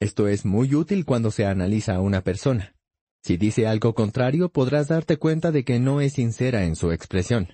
Esto 0.00 0.28
es 0.28 0.44
muy 0.44 0.74
útil 0.74 1.04
cuando 1.04 1.30
se 1.30 1.46
analiza 1.46 1.96
a 1.96 2.00
una 2.00 2.22
persona. 2.22 2.74
Si 3.22 3.36
dice 3.36 3.66
algo 3.66 3.94
contrario 3.94 4.48
podrás 4.50 4.88
darte 4.88 5.16
cuenta 5.16 5.52
de 5.52 5.64
que 5.64 5.78
no 5.78 6.00
es 6.00 6.14
sincera 6.14 6.64
en 6.64 6.76
su 6.76 6.92
expresión. 6.92 7.48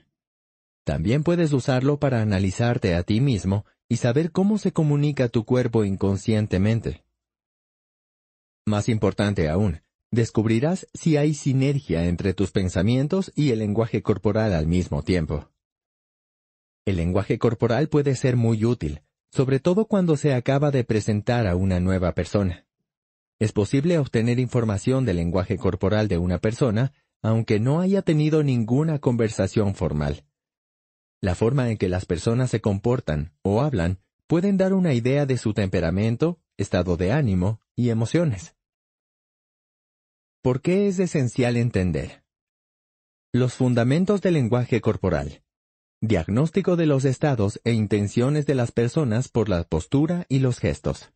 También 0.84 1.22
puedes 1.22 1.53
usarlo 1.53 1.99
para 1.99 2.22
analizarte 2.22 2.95
a 2.95 3.03
ti 3.03 3.20
mismo 3.20 3.66
y 3.89 3.97
saber 3.97 4.32
cómo 4.32 4.59
se 4.59 4.72
comunica 4.72 5.28
tu 5.28 5.45
cuerpo 5.45 5.84
inconscientemente. 5.84 7.05
Más 8.66 8.89
importante 8.89 9.49
aún, 9.49 9.82
descubrirás 10.11 10.87
si 10.95 11.17
hay 11.17 11.35
sinergia 11.35 12.07
entre 12.07 12.35
tus 12.35 12.51
pensamientos 12.51 13.33
y 13.35 13.51
el 13.51 13.61
lenguaje 13.61 14.03
corporal 14.03 14.55
al 14.55 14.67
mismo 14.67 15.03
tiempo. 15.03 15.51
El 16.85 16.97
lenguaje 16.97 17.39
corporal 17.39 17.89
puede 17.89 18.17
ser 18.17 18.37
muy 18.37 18.65
útil, 18.65 19.03
sobre 19.31 19.61
todo 19.61 19.87
cuando 19.87 20.17
se 20.17 20.33
acaba 20.33 20.71
de 20.71 20.85
presentar 20.85 21.47
a 21.47 21.55
una 21.55 21.81
nueva 21.81 22.13
persona. 22.13 22.67
Es 23.39 23.53
posible 23.53 23.99
obtener 23.99 24.39
información 24.39 25.05
del 25.05 25.17
lenguaje 25.17 25.59
corporal 25.59 26.09
de 26.09 26.19
una 26.19 26.39
persona, 26.39 26.93
aunque 27.23 27.61
no 27.61 27.81
haya 27.81 28.03
tenido 28.03 28.43
ninguna 28.43 28.99
conversación 28.99 29.75
formal. 29.75 30.25
La 31.21 31.35
forma 31.35 31.71
en 31.71 31.77
que 31.77 31.89
las 31.89 32.07
personas 32.07 32.51
se 32.51 32.61
comportan 32.61 33.33
o 33.43 33.61
hablan 33.61 33.99
pueden 34.27 34.57
dar 34.57 34.73
una 34.73 34.95
idea 34.95 35.27
de 35.27 35.37
su 35.37 35.53
temperamento, 35.53 36.39
estado 36.57 36.97
de 36.97 37.13
ánimo 37.13 37.61
y 37.77 37.91
emociones. 37.91 38.58
¿Por 40.41 40.62
qué 40.62 40.86
es 40.86 41.01
esencial 41.01 41.57
entender? 41.57 42.22
Los 43.32 43.55
fundamentos 43.55 44.20
del 44.20 44.34
lenguaje 44.34 44.80
corporal. 44.80 45.43
Diagnóstico 46.01 46.76
de 46.76 46.86
los 46.86 47.05
estados 47.05 47.61
e 47.64 47.72
intenciones 47.72 48.47
de 48.47 48.55
las 48.55 48.70
personas 48.70 49.28
por 49.28 49.49
la 49.49 49.64
postura 49.64 50.26
y 50.28 50.39
los 50.39 50.61
gestos. 50.61 51.12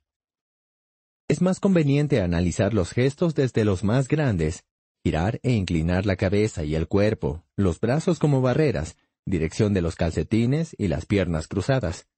Es 1.29 1.41
más 1.41 1.61
conveniente 1.61 2.21
analizar 2.21 2.75
los 2.75 2.91
gestos 2.91 3.37
desde 3.37 3.65
los 3.65 3.85
más 3.85 4.09
grandes, 4.09 4.65
girar 5.05 5.39
e 5.45 5.53
inclinar 5.53 6.05
la 6.05 6.17
cabeza 6.17 6.65
y 6.65 6.75
el 6.75 6.89
cuerpo, 6.89 7.45
los 7.57 7.79
brazos 7.79 8.19
como 8.19 8.41
barreras, 8.41 8.97
dirección 9.25 9.73
de 9.73 9.83
los 9.83 9.95
calcetines 9.95 10.75
y 10.77 10.89
las 10.89 11.07
piernas 11.07 11.47
cruzadas, 11.47 12.09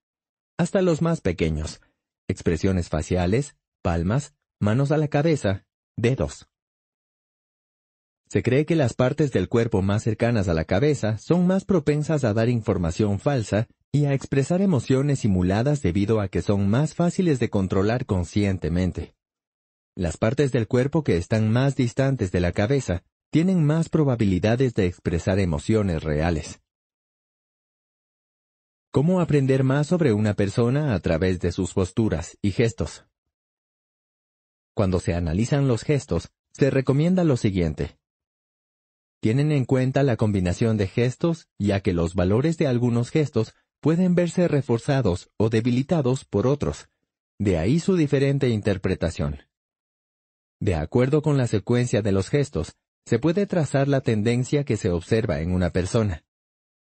hasta 0.58 0.80
los 0.80 1.02
más 1.02 1.20
pequeños, 1.20 1.82
expresiones 2.28 2.88
faciales, 2.88 3.56
palmas, 3.82 4.34
manos 4.58 4.90
a 4.90 4.96
la 4.96 5.08
cabeza, 5.08 5.66
dedos. 5.98 6.48
Se 8.34 8.42
cree 8.42 8.66
que 8.66 8.74
las 8.74 8.94
partes 8.94 9.30
del 9.30 9.48
cuerpo 9.48 9.80
más 9.80 10.02
cercanas 10.02 10.48
a 10.48 10.54
la 10.54 10.64
cabeza 10.64 11.18
son 11.18 11.46
más 11.46 11.64
propensas 11.64 12.24
a 12.24 12.34
dar 12.34 12.48
información 12.48 13.20
falsa 13.20 13.68
y 13.92 14.06
a 14.06 14.12
expresar 14.12 14.60
emociones 14.60 15.20
simuladas 15.20 15.82
debido 15.82 16.20
a 16.20 16.26
que 16.26 16.42
son 16.42 16.68
más 16.68 16.96
fáciles 16.96 17.38
de 17.38 17.48
controlar 17.48 18.06
conscientemente. 18.06 19.14
Las 19.94 20.16
partes 20.16 20.50
del 20.50 20.66
cuerpo 20.66 21.04
que 21.04 21.16
están 21.16 21.48
más 21.48 21.76
distantes 21.76 22.32
de 22.32 22.40
la 22.40 22.50
cabeza 22.50 23.04
tienen 23.30 23.64
más 23.64 23.88
probabilidades 23.88 24.74
de 24.74 24.86
expresar 24.86 25.38
emociones 25.38 26.02
reales. 26.02 26.60
¿Cómo 28.90 29.20
aprender 29.20 29.62
más 29.62 29.86
sobre 29.86 30.12
una 30.12 30.34
persona 30.34 30.92
a 30.92 30.98
través 30.98 31.38
de 31.38 31.52
sus 31.52 31.72
posturas 31.72 32.36
y 32.42 32.50
gestos? 32.50 33.06
Cuando 34.74 34.98
se 34.98 35.14
analizan 35.14 35.68
los 35.68 35.84
gestos, 35.84 36.32
se 36.52 36.70
recomienda 36.70 37.22
lo 37.22 37.36
siguiente 37.36 37.96
tienen 39.24 39.52
en 39.52 39.64
cuenta 39.64 40.02
la 40.02 40.16
combinación 40.18 40.76
de 40.76 40.86
gestos, 40.86 41.48
ya 41.58 41.80
que 41.80 41.94
los 41.94 42.14
valores 42.14 42.58
de 42.58 42.66
algunos 42.66 43.08
gestos 43.08 43.54
pueden 43.80 44.14
verse 44.14 44.48
reforzados 44.48 45.30
o 45.38 45.48
debilitados 45.48 46.26
por 46.26 46.46
otros. 46.46 46.90
De 47.38 47.56
ahí 47.56 47.80
su 47.80 47.96
diferente 47.96 48.50
interpretación. 48.50 49.38
De 50.60 50.74
acuerdo 50.74 51.22
con 51.22 51.38
la 51.38 51.46
secuencia 51.46 52.02
de 52.02 52.12
los 52.12 52.28
gestos, 52.28 52.76
se 53.06 53.18
puede 53.18 53.46
trazar 53.46 53.88
la 53.88 54.02
tendencia 54.02 54.62
que 54.64 54.76
se 54.76 54.90
observa 54.90 55.40
en 55.40 55.52
una 55.52 55.70
persona. 55.70 56.22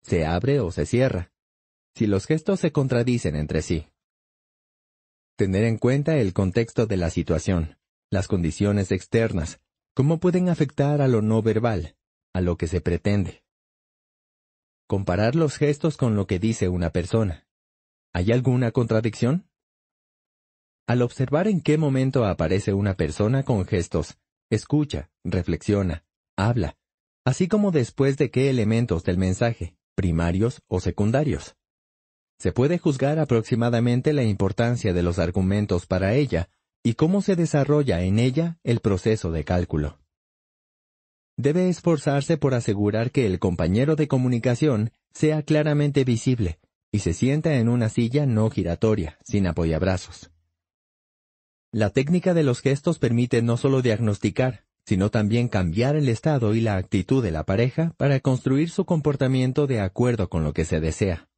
Se 0.02 0.26
abre 0.26 0.62
o 0.62 0.72
se 0.72 0.86
cierra. 0.86 1.34
Si 1.94 2.08
los 2.08 2.26
gestos 2.26 2.62
se 2.62 2.72
contradicen 2.72 3.36
entre 3.36 3.62
sí. 3.62 3.90
Tener 5.36 5.66
en 5.66 5.78
cuenta 5.78 6.16
el 6.16 6.32
contexto 6.32 6.86
de 6.86 6.96
la 6.96 7.10
situación, 7.10 7.78
las 8.10 8.30
condiciones 8.30 8.94
externas, 8.94 9.60
cómo 9.94 10.22
pueden 10.22 10.48
afectar 10.48 11.02
a 11.02 11.10
lo 11.10 11.22
no 11.22 11.42
verbal, 11.42 11.98
a 12.34 12.42
lo 12.42 12.58
que 12.58 12.68
se 12.68 12.82
pretende. 12.82 13.44
Comparar 14.88 15.36
los 15.36 15.58
gestos 15.58 15.98
con 15.98 16.16
lo 16.16 16.28
que 16.28 16.40
dice 16.40 16.68
una 16.68 16.90
persona. 16.90 17.48
¿Hay 18.14 18.32
alguna 18.32 18.72
contradicción? 18.72 19.48
Al 20.88 21.04
observar 21.04 21.48
en 21.48 21.62
qué 21.62 21.78
momento 21.78 22.26
aparece 22.26 22.74
una 22.74 22.96
persona 22.96 23.44
con 23.44 23.66
gestos, 23.66 24.18
escucha, 24.50 25.12
reflexiona, 25.24 26.04
habla, 26.36 26.78
así 27.26 27.48
como 27.48 27.70
después 27.70 28.18
de 28.18 28.32
qué 28.32 28.50
elementos 28.50 29.04
del 29.04 29.20
mensaje, 29.20 29.76
primarios 29.94 30.64
o 30.68 30.80
secundarios. 30.80 31.56
Se 32.40 32.52
puede 32.52 32.80
juzgar 32.80 33.20
aproximadamente 33.20 34.14
la 34.14 34.24
importancia 34.24 34.94
de 34.94 35.04
los 35.04 35.20
argumentos 35.20 35.86
para 35.86 36.16
ella 36.16 36.50
y 36.82 36.94
cómo 36.94 37.22
se 37.22 37.36
desarrolla 37.36 38.02
en 38.02 38.18
ella 38.18 38.58
el 38.64 38.80
proceso 38.80 39.32
de 39.32 39.44
cálculo. 39.44 39.99
Debe 41.40 41.70
esforzarse 41.70 42.36
por 42.36 42.54
asegurar 42.54 43.12
que 43.12 43.26
el 43.26 43.40
compañero 43.40 43.96
de 43.96 44.10
comunicación 44.10 44.92
sea 45.14 45.42
claramente 45.42 46.04
visible 46.04 46.60
y 46.92 47.00
se 47.00 47.14
sienta 47.14 47.56
en 47.56 47.70
una 47.70 47.88
silla 47.88 48.26
no 48.26 48.50
giratoria, 48.50 49.18
sin 49.24 49.48
apoyabrazos. 49.48 50.32
La 51.72 51.92
técnica 51.92 52.34
de 52.34 52.44
los 52.44 52.60
gestos 52.60 53.00
permite 53.00 53.42
no 53.42 53.56
solo 53.56 53.82
diagnosticar, 53.82 54.66
sino 54.86 55.12
también 55.12 55.48
cambiar 55.48 55.96
el 55.96 56.10
estado 56.10 56.56
y 56.56 56.60
la 56.60 56.76
actitud 56.76 57.24
de 57.24 57.32
la 57.32 57.46
pareja 57.46 57.94
para 57.96 58.20
construir 58.20 58.70
su 58.70 58.84
comportamiento 58.84 59.66
de 59.66 59.80
acuerdo 59.80 60.28
con 60.28 60.44
lo 60.44 60.52
que 60.52 60.66
se 60.66 60.82
desea. 60.82 61.30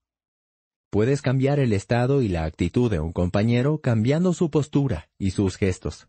Puedes 0.90 1.22
cambiar 1.22 1.60
el 1.60 1.74
estado 1.74 2.24
y 2.24 2.28
la 2.28 2.46
actitud 2.46 2.90
de 2.90 3.00
un 3.00 3.14
compañero 3.14 3.82
cambiando 3.82 4.34
su 4.34 4.50
postura 4.50 5.12
y 5.20 5.30
sus 5.30 5.58
gestos. 5.58 6.08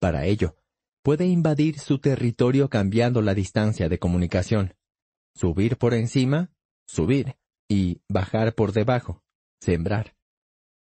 Para 0.00 0.24
ello, 0.24 0.56
puede 1.02 1.26
invadir 1.26 1.78
su 1.78 1.98
territorio 1.98 2.68
cambiando 2.68 3.22
la 3.22 3.34
distancia 3.34 3.88
de 3.88 3.98
comunicación. 3.98 4.74
Subir 5.34 5.76
por 5.76 5.94
encima, 5.94 6.50
subir, 6.86 7.36
y 7.68 8.00
bajar 8.08 8.54
por 8.54 8.72
debajo, 8.72 9.22
sembrar. 9.60 10.16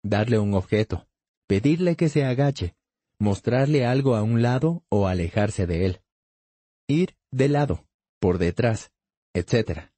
Darle 0.03 0.39
un 0.39 0.53
objeto, 0.53 1.07
pedirle 1.47 1.95
que 1.95 2.09
se 2.09 2.25
agache, 2.25 2.75
mostrarle 3.19 3.85
algo 3.85 4.15
a 4.15 4.23
un 4.23 4.41
lado 4.41 4.83
o 4.89 5.07
alejarse 5.07 5.67
de 5.67 5.85
él. 5.85 6.01
Ir 6.87 7.15
de 7.31 7.47
lado, 7.47 7.87
por 8.19 8.37
detrás, 8.37 8.91
etc. 9.33 9.91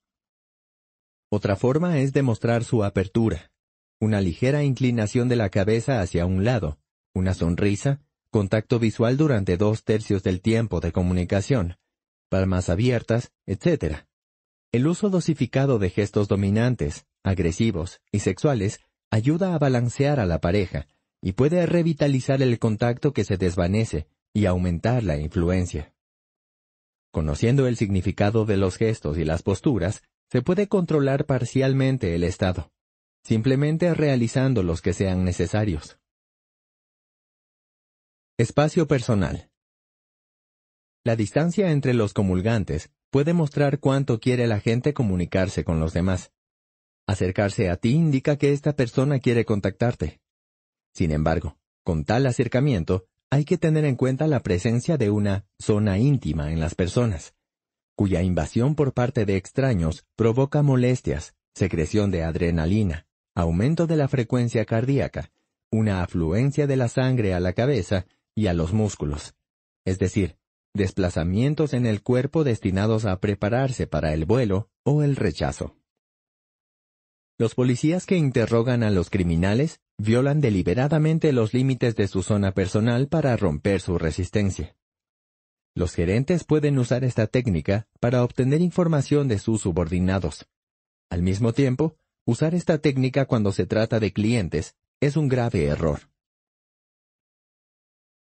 Otra 1.30 1.56
forma 1.56 2.00
es 2.00 2.14
demostrar 2.14 2.64
su 2.64 2.84
apertura, 2.84 3.52
una 4.00 4.22
ligera 4.22 4.64
inclinación 4.64 5.28
de 5.28 5.36
la 5.36 5.50
cabeza 5.50 6.02
hacia 6.02 6.26
un 6.26 6.44
lado, 6.44 6.78
una 7.14 7.34
sonrisa, 7.34 8.05
contacto 8.36 8.80
visual 8.80 9.16
durante 9.16 9.56
dos 9.56 9.86
tercios 9.86 10.22
del 10.22 10.42
tiempo 10.42 10.82
de 10.82 10.92
comunicación, 10.92 11.78
palmas 12.28 12.68
abiertas, 12.68 13.32
etc. 13.46 14.00
El 14.74 14.88
uso 14.88 15.10
dosificado 15.10 15.80
de 15.80 15.90
gestos 15.90 16.28
dominantes, 16.28 17.06
agresivos 17.24 18.02
y 18.12 18.20
sexuales 18.20 18.82
ayuda 19.10 19.56
a 19.56 19.58
balancear 19.58 20.20
a 20.20 20.26
la 20.26 20.42
pareja 20.42 20.86
y 21.22 21.32
puede 21.32 21.66
revitalizar 21.66 22.42
el 22.42 22.60
contacto 22.60 23.14
que 23.14 23.24
se 23.24 23.38
desvanece 23.38 24.06
y 24.34 24.48
aumentar 24.48 25.02
la 25.04 25.16
influencia. 25.16 25.94
Conociendo 27.12 27.68
el 27.68 27.78
significado 27.78 28.44
de 28.44 28.58
los 28.58 28.76
gestos 28.76 29.18
y 29.18 29.24
las 29.24 29.44
posturas, 29.44 30.04
se 30.30 30.42
puede 30.42 30.68
controlar 30.68 31.26
parcialmente 31.26 32.16
el 32.16 32.26
estado, 32.26 32.74
simplemente 33.24 33.94
realizando 33.94 34.62
los 34.62 34.82
que 34.82 34.92
sean 34.92 35.24
necesarios. 35.24 36.00
Espacio 38.38 38.86
personal. 38.86 39.50
La 41.06 41.16
distancia 41.16 41.72
entre 41.72 41.94
los 41.94 42.12
comulgantes 42.12 42.92
puede 43.10 43.32
mostrar 43.32 43.80
cuánto 43.80 44.20
quiere 44.20 44.46
la 44.46 44.60
gente 44.60 44.94
comunicarse 44.94 45.64
con 45.64 45.80
los 45.80 45.94
demás. 45.94 46.34
Acercarse 47.08 47.70
a 47.70 47.78
ti 47.78 47.92
indica 47.92 48.36
que 48.36 48.52
esta 48.52 48.76
persona 48.76 49.20
quiere 49.20 49.46
contactarte. 49.46 50.20
Sin 50.94 51.14
embargo, 51.14 51.58
con 51.86 52.04
tal 52.04 52.26
acercamiento, 52.26 53.06
hay 53.30 53.46
que 53.46 53.58
tener 53.58 53.86
en 53.86 53.96
cuenta 53.96 54.28
la 54.28 54.44
presencia 54.44 54.98
de 54.98 55.12
una 55.12 55.46
zona 55.58 55.98
íntima 55.98 56.52
en 56.52 56.60
las 56.60 56.76
personas, 56.76 57.36
cuya 57.96 58.22
invasión 58.22 58.76
por 58.76 58.94
parte 58.94 59.26
de 59.26 59.38
extraños 59.38 60.06
provoca 60.18 60.62
molestias, 60.62 61.36
secreción 61.54 62.12
de 62.12 62.24
adrenalina, 62.24 63.08
aumento 63.34 63.88
de 63.88 63.96
la 63.96 64.10
frecuencia 64.10 64.66
cardíaca, 64.66 65.32
una 65.72 66.04
afluencia 66.04 66.68
de 66.68 66.76
la 66.76 66.90
sangre 66.90 67.34
a 67.34 67.40
la 67.40 67.54
cabeza 67.54 68.06
y 68.36 68.48
a 68.48 68.54
los 68.54 68.74
músculos, 68.74 69.34
es 69.86 69.98
decir, 69.98 70.38
desplazamientos 70.74 71.74
en 71.74 71.86
el 71.86 72.04
cuerpo 72.04 72.44
destinados 72.44 73.06
a 73.06 73.20
prepararse 73.20 73.88
para 73.88 74.14
el 74.14 74.26
vuelo 74.26 74.70
o 74.84 75.04
el 75.04 75.16
rechazo. 75.16 75.78
Los 77.38 77.56
policías 77.56 78.06
que 78.06 78.18
interrogan 78.18 78.84
a 78.84 78.92
los 78.92 79.10
criminales 79.10 79.82
violan 79.98 80.42
deliberadamente 80.42 81.34
los 81.34 81.54
límites 81.54 81.96
de 81.96 82.08
su 82.08 82.24
zona 82.24 82.54
personal 82.54 83.08
para 83.08 83.36
romper 83.36 83.82
su 83.82 83.98
resistencia. 83.98 84.76
Los 85.74 85.94
gerentes 85.94 86.46
pueden 86.46 86.78
usar 86.80 87.04
esta 87.04 87.28
técnica 87.28 87.88
para 88.00 88.24
obtener 88.24 88.62
información 88.62 89.28
de 89.28 89.40
sus 89.40 89.62
subordinados. 89.62 90.48
Al 91.10 91.22
mismo 91.22 91.52
tiempo, 91.52 91.98
usar 92.26 92.56
esta 92.56 92.78
técnica 92.78 93.26
cuando 93.26 93.52
se 93.52 93.66
trata 93.66 94.00
de 94.00 94.14
clientes 94.14 94.76
es 95.02 95.18
un 95.18 95.28
grave 95.28 95.66
error. 95.66 96.15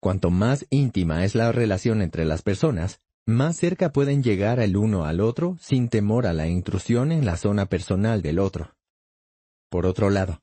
Cuanto 0.00 0.30
más 0.30 0.66
íntima 0.70 1.24
es 1.24 1.34
la 1.34 1.50
relación 1.50 2.02
entre 2.02 2.24
las 2.24 2.42
personas, 2.42 3.00
más 3.26 3.56
cerca 3.56 3.92
pueden 3.92 4.22
llegar 4.22 4.60
el 4.60 4.76
uno 4.76 5.04
al 5.04 5.20
otro 5.20 5.56
sin 5.60 5.88
temor 5.88 6.26
a 6.26 6.32
la 6.32 6.46
intrusión 6.46 7.12
en 7.12 7.26
la 7.26 7.36
zona 7.36 7.66
personal 7.66 8.22
del 8.22 8.38
otro. 8.38 8.74
Por 9.68 9.86
otro 9.86 10.08
lado, 10.08 10.40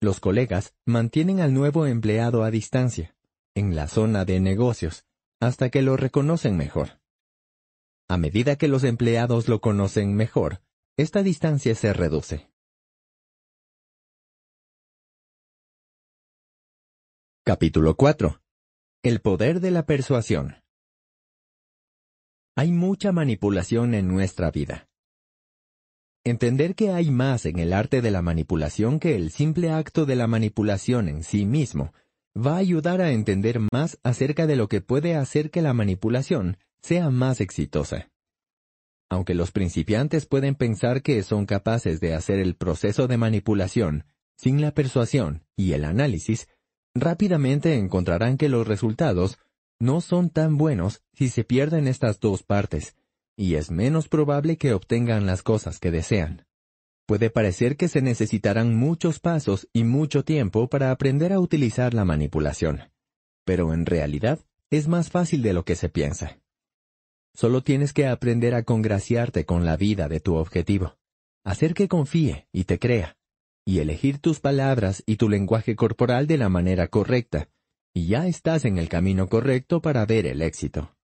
los 0.00 0.20
colegas 0.20 0.74
mantienen 0.84 1.40
al 1.40 1.54
nuevo 1.54 1.86
empleado 1.86 2.42
a 2.42 2.50
distancia, 2.50 3.16
en 3.54 3.74
la 3.74 3.86
zona 3.86 4.24
de 4.24 4.40
negocios, 4.40 5.06
hasta 5.40 5.70
que 5.70 5.82
lo 5.82 5.96
reconocen 5.96 6.56
mejor. 6.56 7.00
A 8.08 8.18
medida 8.18 8.56
que 8.56 8.68
los 8.68 8.84
empleados 8.84 9.48
lo 9.48 9.60
conocen 9.60 10.14
mejor, 10.14 10.60
esta 10.96 11.22
distancia 11.22 11.74
se 11.74 11.92
reduce. 11.92 12.50
Capítulo 17.44 17.96
4. 17.96 18.42
El 19.02 19.20
poder 19.20 19.60
de 19.60 19.70
la 19.70 19.86
persuasión. 19.86 20.56
Hay 22.56 22.72
mucha 22.72 23.12
manipulación 23.12 23.94
en 23.94 24.08
nuestra 24.08 24.50
vida. 24.50 24.88
Entender 26.24 26.74
que 26.74 26.90
hay 26.90 27.10
más 27.12 27.46
en 27.46 27.60
el 27.60 27.72
arte 27.72 28.02
de 28.02 28.10
la 28.10 28.20
manipulación 28.20 28.98
que 28.98 29.14
el 29.14 29.30
simple 29.30 29.70
acto 29.70 30.06
de 30.06 30.16
la 30.16 30.26
manipulación 30.26 31.08
en 31.08 31.22
sí 31.22 31.46
mismo 31.46 31.92
va 32.36 32.54
a 32.54 32.58
ayudar 32.58 33.00
a 33.00 33.12
entender 33.12 33.60
más 33.72 34.00
acerca 34.02 34.48
de 34.48 34.56
lo 34.56 34.68
que 34.68 34.80
puede 34.80 35.14
hacer 35.14 35.50
que 35.52 35.62
la 35.62 35.72
manipulación 35.72 36.56
sea 36.82 37.10
más 37.10 37.40
exitosa. 37.40 38.10
Aunque 39.08 39.34
los 39.34 39.52
principiantes 39.52 40.26
pueden 40.26 40.56
pensar 40.56 41.02
que 41.02 41.22
son 41.22 41.46
capaces 41.46 42.00
de 42.00 42.14
hacer 42.14 42.40
el 42.40 42.56
proceso 42.56 43.06
de 43.06 43.18
manipulación 43.18 44.04
sin 44.36 44.60
la 44.60 44.72
persuasión 44.72 45.44
y 45.54 45.72
el 45.72 45.84
análisis, 45.84 46.48
rápidamente 47.00 47.74
encontrarán 47.74 48.36
que 48.36 48.48
los 48.48 48.66
resultados 48.66 49.38
no 49.78 50.00
son 50.00 50.30
tan 50.30 50.56
buenos 50.56 51.02
si 51.12 51.28
se 51.28 51.44
pierden 51.44 51.86
estas 51.88 52.20
dos 52.20 52.42
partes, 52.42 52.96
y 53.36 53.54
es 53.54 53.70
menos 53.70 54.08
probable 54.08 54.56
que 54.56 54.72
obtengan 54.72 55.26
las 55.26 55.42
cosas 55.42 55.78
que 55.78 55.90
desean. 55.90 56.46
Puede 57.06 57.30
parecer 57.30 57.76
que 57.76 57.88
se 57.88 58.02
necesitarán 58.02 58.74
muchos 58.74 59.20
pasos 59.20 59.68
y 59.72 59.84
mucho 59.84 60.24
tiempo 60.24 60.68
para 60.68 60.90
aprender 60.90 61.32
a 61.32 61.38
utilizar 61.38 61.94
la 61.94 62.04
manipulación, 62.04 62.90
pero 63.44 63.72
en 63.72 63.86
realidad 63.86 64.40
es 64.70 64.88
más 64.88 65.10
fácil 65.10 65.42
de 65.42 65.52
lo 65.52 65.64
que 65.64 65.76
se 65.76 65.88
piensa. 65.88 66.40
Solo 67.34 67.62
tienes 67.62 67.92
que 67.92 68.06
aprender 68.06 68.54
a 68.54 68.64
congraciarte 68.64 69.44
con 69.44 69.64
la 69.64 69.76
vida 69.76 70.08
de 70.08 70.20
tu 70.20 70.34
objetivo, 70.34 70.96
hacer 71.44 71.74
que 71.74 71.86
confíe 71.86 72.48
y 72.50 72.64
te 72.64 72.78
crea, 72.78 73.16
y 73.66 73.80
elegir 73.80 74.20
tus 74.20 74.38
palabras 74.38 75.02
y 75.06 75.16
tu 75.16 75.28
lenguaje 75.28 75.74
corporal 75.74 76.26
de 76.26 76.38
la 76.38 76.48
manera 76.48 76.86
correcta, 76.86 77.50
y 77.92 78.06
ya 78.06 78.26
estás 78.26 78.64
en 78.64 78.78
el 78.78 78.88
camino 78.88 79.28
correcto 79.28 79.82
para 79.82 80.06
ver 80.06 80.26
el 80.26 80.40
éxito. 80.40 80.94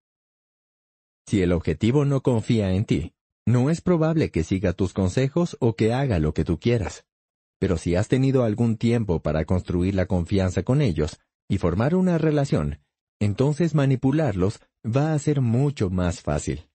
Si 1.26 1.42
el 1.42 1.52
objetivo 1.52 2.04
no 2.04 2.22
confía 2.22 2.72
en 2.72 2.84
ti, 2.84 3.14
no 3.46 3.70
es 3.70 3.80
probable 3.80 4.30
que 4.30 4.44
siga 4.44 4.72
tus 4.72 4.92
consejos 4.92 5.56
o 5.60 5.74
que 5.74 5.92
haga 5.92 6.20
lo 6.20 6.34
que 6.34 6.44
tú 6.44 6.60
quieras. 6.60 7.04
Pero 7.58 7.76
si 7.78 7.96
has 7.96 8.08
tenido 8.08 8.44
algún 8.44 8.76
tiempo 8.76 9.20
para 9.20 9.44
construir 9.44 9.94
la 9.94 10.06
confianza 10.06 10.62
con 10.62 10.80
ellos 10.80 11.20
y 11.48 11.58
formar 11.58 11.94
una 11.94 12.18
relación, 12.18 12.80
entonces 13.20 13.74
manipularlos 13.74 14.60
va 14.84 15.14
a 15.14 15.18
ser 15.18 15.40
mucho 15.40 15.90
más 15.90 16.22
fácil. 16.22 16.68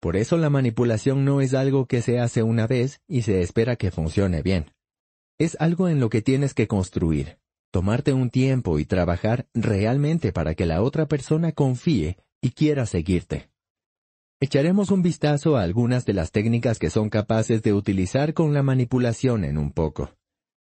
Por 0.00 0.16
eso 0.16 0.36
la 0.36 0.50
manipulación 0.50 1.24
no 1.24 1.40
es 1.40 1.52
algo 1.52 1.86
que 1.86 2.00
se 2.00 2.20
hace 2.20 2.42
una 2.42 2.66
vez 2.66 3.00
y 3.08 3.22
se 3.22 3.42
espera 3.42 3.76
que 3.76 3.90
funcione 3.90 4.42
bien. 4.42 4.75
Es 5.38 5.56
algo 5.60 5.88
en 5.88 6.00
lo 6.00 6.08
que 6.08 6.22
tienes 6.22 6.54
que 6.54 6.66
construir, 6.66 7.38
tomarte 7.70 8.14
un 8.14 8.30
tiempo 8.30 8.78
y 8.78 8.86
trabajar 8.86 9.46
realmente 9.52 10.32
para 10.32 10.54
que 10.54 10.64
la 10.64 10.80
otra 10.80 11.06
persona 11.06 11.52
confíe 11.52 12.16
y 12.40 12.52
quiera 12.52 12.86
seguirte. 12.86 13.50
Echaremos 14.40 14.90
un 14.90 15.02
vistazo 15.02 15.58
a 15.58 15.62
algunas 15.62 16.06
de 16.06 16.14
las 16.14 16.32
técnicas 16.32 16.78
que 16.78 16.88
son 16.88 17.10
capaces 17.10 17.62
de 17.62 17.74
utilizar 17.74 18.32
con 18.32 18.54
la 18.54 18.62
manipulación 18.62 19.44
en 19.44 19.58
un 19.58 19.72
poco. 19.72 20.16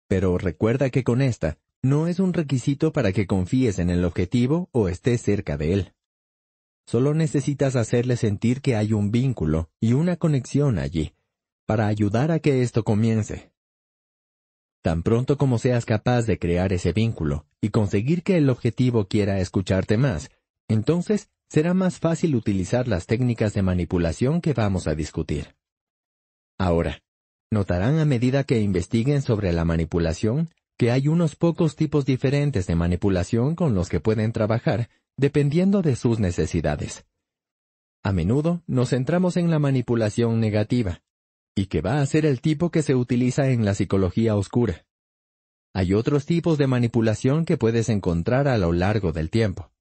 Pero 0.09 0.37
recuerda 0.37 0.89
que 0.89 1.05
con 1.05 1.21
esta, 1.21 1.57
no 1.81 2.07
es 2.07 2.19
un 2.19 2.33
requisito 2.33 2.91
para 2.91 3.13
que 3.13 3.27
confíes 3.27 3.79
en 3.79 3.89
el 3.89 4.03
objetivo 4.03 4.67
o 4.73 4.89
estés 4.89 5.21
cerca 5.21 5.55
de 5.55 5.73
él. 5.73 5.93
Solo 6.85 7.13
necesitas 7.13 7.77
hacerle 7.77 8.17
sentir 8.17 8.61
que 8.61 8.75
hay 8.75 8.91
un 8.91 9.09
vínculo 9.09 9.69
y 9.79 9.93
una 9.93 10.17
conexión 10.17 10.79
allí, 10.79 11.13
para 11.65 11.87
ayudar 11.87 12.31
a 12.31 12.39
que 12.39 12.61
esto 12.61 12.83
comience. 12.83 13.51
Tan 14.81 15.03
pronto 15.03 15.37
como 15.37 15.57
seas 15.57 15.85
capaz 15.85 16.23
de 16.23 16.39
crear 16.39 16.71
ese 16.71 16.93
vínculo 16.93 17.45
y 17.61 17.69
conseguir 17.69 18.23
que 18.23 18.37
el 18.37 18.49
objetivo 18.49 19.07
quiera 19.07 19.39
escucharte 19.39 19.97
más, 19.97 20.29
entonces 20.69 21.29
será 21.49 21.73
más 21.73 21.99
fácil 21.99 22.35
utilizar 22.35 22.87
las 22.87 23.05
técnicas 23.05 23.53
de 23.53 23.61
manipulación 23.61 24.39
que 24.39 24.53
vamos 24.53 24.87
a 24.87 24.95
discutir. 24.95 25.55
Ahora, 26.57 27.01
notarán 27.51 27.99
a 27.99 28.05
medida 28.05 28.43
que 28.43 28.61
investiguen 28.61 29.21
sobre 29.21 29.51
la 29.51 29.65
manipulación 29.65 30.49
que 30.77 30.91
hay 30.91 31.09
unos 31.09 31.35
pocos 31.35 31.75
tipos 31.75 32.05
diferentes 32.05 32.65
de 32.67 32.75
manipulación 32.75 33.55
con 33.55 33.75
los 33.75 33.89
que 33.89 33.99
pueden 33.99 34.31
trabajar 34.31 34.89
dependiendo 35.17 35.81
de 35.81 35.97
sus 35.97 36.19
necesidades. 36.19 37.05
A 38.01 38.13
menudo 38.13 38.63
nos 38.65 38.91
centramos 38.91 39.35
en 39.35 39.51
la 39.51 39.59
manipulación 39.59 40.39
negativa, 40.39 41.01
y 41.55 41.67
que 41.67 41.81
va 41.81 42.01
a 42.01 42.05
ser 42.05 42.25
el 42.25 42.41
tipo 42.41 42.71
que 42.71 42.81
se 42.81 42.95
utiliza 42.95 43.49
en 43.49 43.65
la 43.65 43.73
psicología 43.73 44.35
oscura. 44.35 44.85
Hay 45.73 45.93
otros 45.93 46.25
tipos 46.25 46.57
de 46.57 46.67
manipulación 46.67 47.45
que 47.45 47.57
puedes 47.57 47.89
encontrar 47.89 48.47
a 48.47 48.57
lo 48.57 48.73
largo 48.73 49.11
del 49.11 49.29
tiempo. 49.29 49.71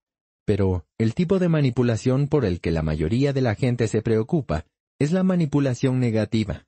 Pero 0.45 0.87
el 0.99 1.15
tipo 1.15 1.39
de 1.39 1.49
manipulación 1.49 2.29
por 2.29 2.45
el 2.45 2.61
que 2.61 2.71
la 2.71 2.83
mayoría 2.83 3.33
de 3.33 3.43
la 3.43 3.55
gente 3.55 3.89
se 3.89 4.03
preocupa 4.03 4.65
es 4.99 5.13
la 5.13 5.23
manipulación 5.23 6.01
negativa. 6.01 6.67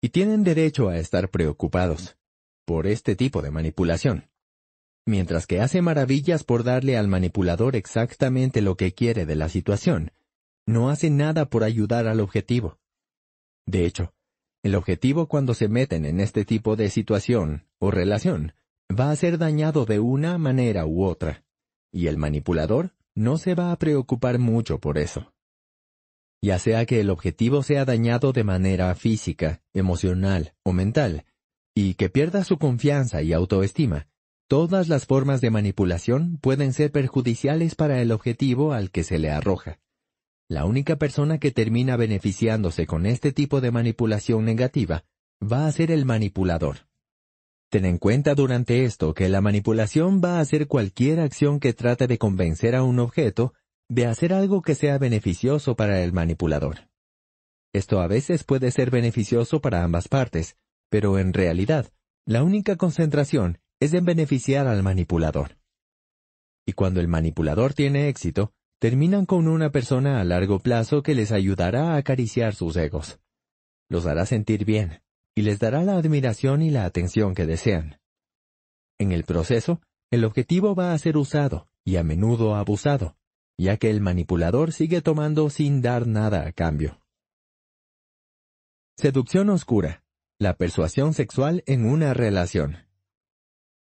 Y 0.00 0.10
tienen 0.10 0.44
derecho 0.44 0.88
a 0.88 0.98
estar 0.98 1.30
preocupados 1.30 2.16
por 2.64 2.86
este 2.86 3.16
tipo 3.16 3.42
de 3.42 3.50
manipulación 3.50 4.30
mientras 5.06 5.46
que 5.46 5.60
hace 5.60 5.82
maravillas 5.82 6.44
por 6.44 6.64
darle 6.64 6.96
al 6.96 7.08
manipulador 7.08 7.76
exactamente 7.76 8.62
lo 8.62 8.76
que 8.76 8.92
quiere 8.92 9.26
de 9.26 9.34
la 9.34 9.48
situación, 9.48 10.12
no 10.66 10.88
hace 10.88 11.10
nada 11.10 11.46
por 11.46 11.64
ayudar 11.64 12.06
al 12.06 12.20
objetivo. 12.20 12.78
De 13.66 13.84
hecho, 13.84 14.12
el 14.62 14.74
objetivo 14.74 15.26
cuando 15.26 15.54
se 15.54 15.68
meten 15.68 16.04
en 16.04 16.20
este 16.20 16.44
tipo 16.44 16.76
de 16.76 16.90
situación 16.90 17.66
o 17.78 17.90
relación 17.90 18.52
va 18.90 19.10
a 19.10 19.16
ser 19.16 19.38
dañado 19.38 19.86
de 19.86 20.00
una 20.00 20.38
manera 20.38 20.86
u 20.86 21.04
otra, 21.04 21.44
y 21.92 22.06
el 22.06 22.16
manipulador 22.16 22.94
no 23.14 23.38
se 23.38 23.54
va 23.54 23.72
a 23.72 23.78
preocupar 23.78 24.38
mucho 24.38 24.78
por 24.78 24.98
eso. 24.98 25.32
Ya 26.42 26.58
sea 26.58 26.86
que 26.86 27.00
el 27.00 27.10
objetivo 27.10 27.62
sea 27.62 27.84
dañado 27.84 28.32
de 28.32 28.44
manera 28.44 28.94
física, 28.94 29.62
emocional 29.74 30.54
o 30.62 30.72
mental, 30.72 31.24
y 31.74 31.94
que 31.94 32.08
pierda 32.08 32.44
su 32.44 32.58
confianza 32.58 33.22
y 33.22 33.32
autoestima, 33.32 34.08
Todas 34.50 34.88
las 34.88 35.06
formas 35.06 35.40
de 35.40 35.50
manipulación 35.50 36.36
pueden 36.38 36.72
ser 36.72 36.90
perjudiciales 36.90 37.76
para 37.76 38.02
el 38.02 38.10
objetivo 38.10 38.72
al 38.72 38.90
que 38.90 39.04
se 39.04 39.20
le 39.20 39.30
arroja. 39.30 39.78
La 40.50 40.64
única 40.64 40.96
persona 40.96 41.38
que 41.38 41.52
termina 41.52 41.96
beneficiándose 41.96 42.84
con 42.84 43.06
este 43.06 43.30
tipo 43.30 43.60
de 43.60 43.70
manipulación 43.70 44.44
negativa 44.44 45.04
va 45.40 45.68
a 45.68 45.70
ser 45.70 45.92
el 45.92 46.04
manipulador. 46.04 46.88
Ten 47.70 47.84
en 47.84 47.98
cuenta 47.98 48.34
durante 48.34 48.82
esto 48.82 49.14
que 49.14 49.28
la 49.28 49.40
manipulación 49.40 50.20
va 50.20 50.40
a 50.40 50.44
ser 50.44 50.66
cualquier 50.66 51.20
acción 51.20 51.60
que 51.60 51.72
trate 51.72 52.08
de 52.08 52.18
convencer 52.18 52.74
a 52.74 52.82
un 52.82 52.98
objeto 52.98 53.54
de 53.88 54.06
hacer 54.06 54.32
algo 54.32 54.60
que 54.60 54.74
sea 54.74 54.98
beneficioso 54.98 55.76
para 55.76 56.02
el 56.02 56.12
manipulador. 56.12 56.88
Esto 57.72 58.00
a 58.00 58.08
veces 58.08 58.42
puede 58.42 58.72
ser 58.72 58.90
beneficioso 58.90 59.60
para 59.60 59.84
ambas 59.84 60.08
partes, 60.08 60.56
pero 60.88 61.20
en 61.20 61.32
realidad, 61.32 61.92
la 62.26 62.42
única 62.42 62.74
concentración 62.74 63.60
es 63.78 63.92
de 63.92 64.00
beneficiar 64.00 64.66
al 64.66 64.82
manipulador. 64.82 65.58
Y 66.66 66.72
cuando 66.72 66.98
el 66.98 67.06
manipulador 67.06 67.72
tiene 67.72 68.08
éxito, 68.08 68.52
terminan 68.80 69.26
con 69.26 69.46
una 69.46 69.70
persona 69.70 70.20
a 70.20 70.24
largo 70.24 70.58
plazo 70.58 71.02
que 71.02 71.14
les 71.14 71.32
ayudará 71.32 71.92
a 71.92 71.96
acariciar 71.96 72.54
sus 72.54 72.76
egos. 72.76 73.20
Los 73.90 74.06
hará 74.06 74.24
sentir 74.24 74.64
bien, 74.64 75.02
y 75.36 75.42
les 75.42 75.58
dará 75.58 75.84
la 75.84 75.96
admiración 75.96 76.62
y 76.62 76.70
la 76.70 76.86
atención 76.86 77.34
que 77.34 77.44
desean. 77.44 78.00
En 78.98 79.12
el 79.12 79.24
proceso, 79.24 79.82
el 80.10 80.24
objetivo 80.24 80.74
va 80.74 80.94
a 80.94 80.98
ser 80.98 81.18
usado, 81.18 81.68
y 81.84 81.96
a 81.96 82.02
menudo 82.02 82.54
abusado, 82.54 83.16
ya 83.58 83.76
que 83.76 83.90
el 83.90 84.00
manipulador 84.00 84.72
sigue 84.72 85.02
tomando 85.02 85.50
sin 85.50 85.82
dar 85.82 86.06
nada 86.06 86.46
a 86.46 86.52
cambio. 86.52 87.00
Seducción 88.96 89.50
oscura. 89.50 90.02
La 90.38 90.54
persuasión 90.56 91.12
sexual 91.12 91.62
en 91.66 91.84
una 91.84 92.14
relación. 92.14 92.86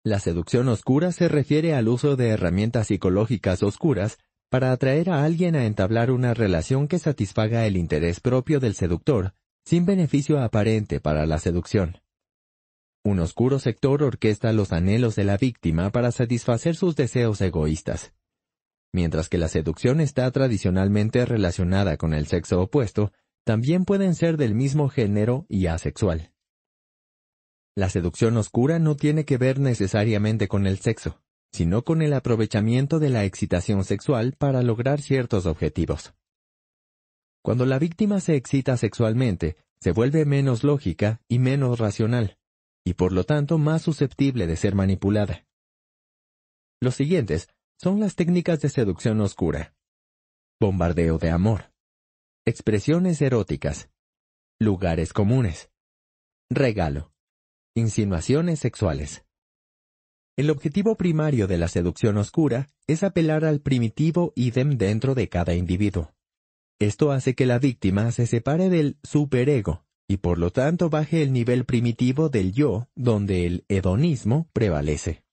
La 0.02 0.20
seducción 0.20 0.68
oscura 0.68 1.12
se 1.12 1.28
refiere 1.28 1.74
al 1.74 1.88
uso 1.88 2.16
de 2.16 2.28
herramientas 2.28 2.86
psicológicas 2.86 3.62
oscuras 3.62 4.18
para 4.50 4.72
atraer 4.72 5.10
a 5.10 5.24
alguien 5.24 5.54
a 5.54 5.64
entablar 5.64 6.10
una 6.10 6.34
relación 6.34 6.88
que 6.88 6.98
satisfaga 6.98 7.66
el 7.66 7.76
interés 7.76 8.20
propio 8.20 8.58
del 8.58 8.74
seductor, 8.74 9.32
sin 9.64 9.86
beneficio 9.86 10.42
aparente 10.42 11.00
para 11.00 11.24
la 11.24 11.38
seducción. 11.38 12.02
Un 13.04 13.20
oscuro 13.20 13.60
sector 13.60 14.02
orquesta 14.02 14.52
los 14.52 14.72
anhelos 14.72 15.14
de 15.14 15.24
la 15.24 15.36
víctima 15.36 15.90
para 15.90 16.10
satisfacer 16.10 16.74
sus 16.74 16.96
deseos 16.96 17.40
egoístas. 17.40 18.12
Mientras 18.92 19.28
que 19.28 19.38
la 19.38 19.48
seducción 19.48 20.00
está 20.00 20.28
tradicionalmente 20.32 21.24
relacionada 21.24 21.96
con 21.96 22.12
el 22.12 22.26
sexo 22.26 22.60
opuesto, 22.60 23.12
también 23.44 23.84
pueden 23.84 24.16
ser 24.16 24.36
del 24.36 24.54
mismo 24.56 24.88
género 24.88 25.46
y 25.48 25.66
asexual. 25.66 26.32
La 27.76 27.88
seducción 27.88 28.36
oscura 28.36 28.80
no 28.80 28.96
tiene 28.96 29.24
que 29.24 29.38
ver 29.38 29.60
necesariamente 29.60 30.48
con 30.48 30.66
el 30.66 30.78
sexo, 30.78 31.22
sino 31.52 31.82
con 31.82 32.02
el 32.02 32.12
aprovechamiento 32.12 32.98
de 32.98 33.10
la 33.10 33.24
excitación 33.24 33.84
sexual 33.84 34.34
para 34.38 34.62
lograr 34.62 35.00
ciertos 35.00 35.46
objetivos. 35.46 36.14
Cuando 37.42 37.66
la 37.66 37.78
víctima 37.78 38.20
se 38.20 38.36
excita 38.36 38.76
sexualmente, 38.76 39.56
se 39.80 39.92
vuelve 39.92 40.24
menos 40.24 40.62
lógica 40.62 41.22
y 41.28 41.38
menos 41.38 41.78
racional, 41.78 42.38
y 42.84 42.94
por 42.94 43.12
lo 43.12 43.24
tanto 43.24 43.58
más 43.58 43.82
susceptible 43.82 44.46
de 44.46 44.56
ser 44.56 44.74
manipulada. 44.74 45.46
Los 46.80 46.94
siguientes 46.94 47.48
son 47.78 48.00
las 48.00 48.14
técnicas 48.14 48.60
de 48.60 48.68
seducción 48.68 49.20
oscura. 49.20 49.74
Bombardeo 50.60 51.18
de 51.18 51.30
amor. 51.30 51.72
Expresiones 52.46 53.22
eróticas. 53.22 53.90
Lugares 54.58 55.14
comunes. 55.14 55.70
Regalo. 56.50 57.12
Insinuaciones 57.74 58.60
sexuales. 58.60 59.24
El 60.40 60.48
objetivo 60.48 60.94
primario 60.94 61.46
de 61.46 61.58
la 61.58 61.68
seducción 61.68 62.16
oscura 62.16 62.70
es 62.86 63.02
apelar 63.02 63.44
al 63.44 63.60
primitivo 63.60 64.32
idem 64.34 64.78
dentro 64.78 65.14
de 65.14 65.28
cada 65.28 65.52
individuo. 65.52 66.14
Esto 66.78 67.12
hace 67.12 67.34
que 67.34 67.44
la 67.44 67.58
víctima 67.58 68.10
se 68.10 68.26
separe 68.26 68.70
del 68.70 68.96
superego 69.02 69.84
y 70.08 70.16
por 70.16 70.38
lo 70.38 70.50
tanto 70.50 70.88
baje 70.88 71.22
el 71.22 71.34
nivel 71.34 71.66
primitivo 71.66 72.30
del 72.30 72.54
yo 72.54 72.88
donde 72.94 73.44
el 73.44 73.66
hedonismo 73.68 74.48
prevalece. 74.54 75.24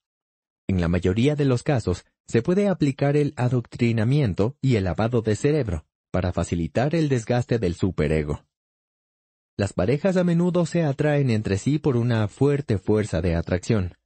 En 0.68 0.78
la 0.78 0.88
mayoría 0.88 1.36
de 1.36 1.46
los 1.46 1.62
casos, 1.62 2.04
se 2.26 2.42
puede 2.42 2.68
aplicar 2.68 3.16
el 3.16 3.32
adoctrinamiento 3.38 4.58
y 4.60 4.76
el 4.76 4.84
lavado 4.84 5.22
de 5.22 5.36
cerebro 5.36 5.86
para 6.10 6.34
facilitar 6.34 6.94
el 6.94 7.08
desgaste 7.08 7.58
del 7.58 7.76
superego. 7.76 8.44
Las 9.56 9.72
parejas 9.72 10.18
a 10.18 10.24
menudo 10.24 10.66
se 10.66 10.82
atraen 10.82 11.30
entre 11.30 11.56
sí 11.56 11.78
por 11.78 11.96
una 11.96 12.28
fuerte 12.28 12.76
fuerza 12.76 13.22
de 13.22 13.36
atracción. 13.36 13.97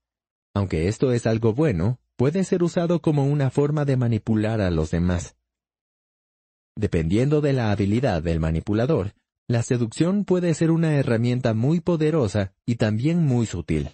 Aunque 0.54 0.88
esto 0.88 1.12
es 1.12 1.26
algo 1.26 1.54
bueno, 1.54 1.98
puede 2.16 2.44
ser 2.44 2.62
usado 2.62 3.00
como 3.00 3.26
una 3.26 3.50
forma 3.50 3.84
de 3.84 3.96
manipular 3.96 4.60
a 4.60 4.70
los 4.70 4.90
demás. 4.90 5.36
Dependiendo 6.76 7.40
de 7.40 7.52
la 7.52 7.70
habilidad 7.70 8.22
del 8.22 8.40
manipulador, 8.40 9.14
la 9.48 9.62
seducción 9.62 10.24
puede 10.24 10.54
ser 10.54 10.70
una 10.70 10.94
herramienta 10.94 11.52
muy 11.54 11.80
poderosa 11.80 12.54
y 12.64 12.76
también 12.76 13.24
muy 13.24 13.46
sutil. 13.46 13.90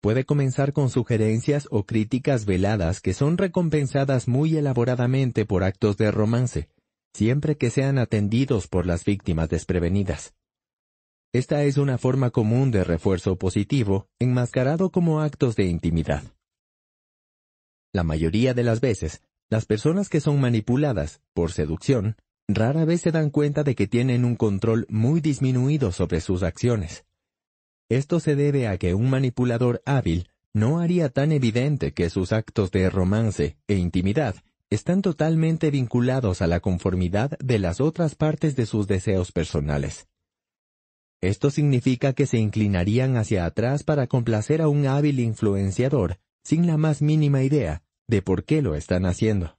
Puede 0.00 0.24
comenzar 0.24 0.72
con 0.72 0.88
sugerencias 0.88 1.68
o 1.70 1.84
críticas 1.84 2.46
veladas 2.46 3.00
que 3.00 3.12
son 3.12 3.36
recompensadas 3.36 4.28
muy 4.28 4.56
elaboradamente 4.56 5.44
por 5.44 5.62
actos 5.62 5.96
de 5.98 6.10
romance, 6.10 6.68
siempre 7.12 7.56
que 7.56 7.70
sean 7.70 7.98
atendidos 7.98 8.66
por 8.66 8.86
las 8.86 9.04
víctimas 9.04 9.50
desprevenidas. 9.50 10.34
Esta 11.32 11.62
es 11.62 11.76
una 11.76 11.96
forma 11.96 12.30
común 12.30 12.72
de 12.72 12.82
refuerzo 12.82 13.36
positivo 13.36 14.08
enmascarado 14.18 14.90
como 14.90 15.20
actos 15.20 15.54
de 15.54 15.64
intimidad. 15.64 16.24
La 17.92 18.02
mayoría 18.02 18.52
de 18.52 18.64
las 18.64 18.80
veces, 18.80 19.22
las 19.48 19.64
personas 19.64 20.08
que 20.08 20.20
son 20.20 20.40
manipuladas 20.40 21.20
por 21.32 21.52
seducción 21.52 22.16
rara 22.48 22.84
vez 22.84 23.02
se 23.02 23.12
dan 23.12 23.30
cuenta 23.30 23.62
de 23.62 23.76
que 23.76 23.86
tienen 23.86 24.24
un 24.24 24.34
control 24.34 24.86
muy 24.88 25.20
disminuido 25.20 25.92
sobre 25.92 26.20
sus 26.20 26.42
acciones. 26.42 27.04
Esto 27.88 28.18
se 28.18 28.34
debe 28.34 28.66
a 28.66 28.76
que 28.76 28.94
un 28.94 29.08
manipulador 29.08 29.82
hábil 29.86 30.28
no 30.52 30.80
haría 30.80 31.10
tan 31.10 31.30
evidente 31.30 31.92
que 31.92 32.10
sus 32.10 32.32
actos 32.32 32.72
de 32.72 32.90
romance 32.90 33.56
e 33.68 33.76
intimidad 33.76 34.34
están 34.68 35.00
totalmente 35.00 35.70
vinculados 35.70 36.42
a 36.42 36.48
la 36.48 36.58
conformidad 36.58 37.38
de 37.38 37.60
las 37.60 37.80
otras 37.80 38.16
partes 38.16 38.56
de 38.56 38.66
sus 38.66 38.88
deseos 38.88 39.30
personales. 39.30 40.09
Esto 41.20 41.50
significa 41.50 42.14
que 42.14 42.26
se 42.26 42.38
inclinarían 42.38 43.16
hacia 43.16 43.44
atrás 43.44 43.84
para 43.84 44.06
complacer 44.06 44.62
a 44.62 44.68
un 44.68 44.86
hábil 44.86 45.20
influenciador 45.20 46.18
sin 46.42 46.66
la 46.66 46.78
más 46.78 47.02
mínima 47.02 47.42
idea 47.42 47.82
de 48.08 48.22
por 48.22 48.44
qué 48.44 48.62
lo 48.62 48.74
están 48.74 49.04
haciendo. 49.04 49.58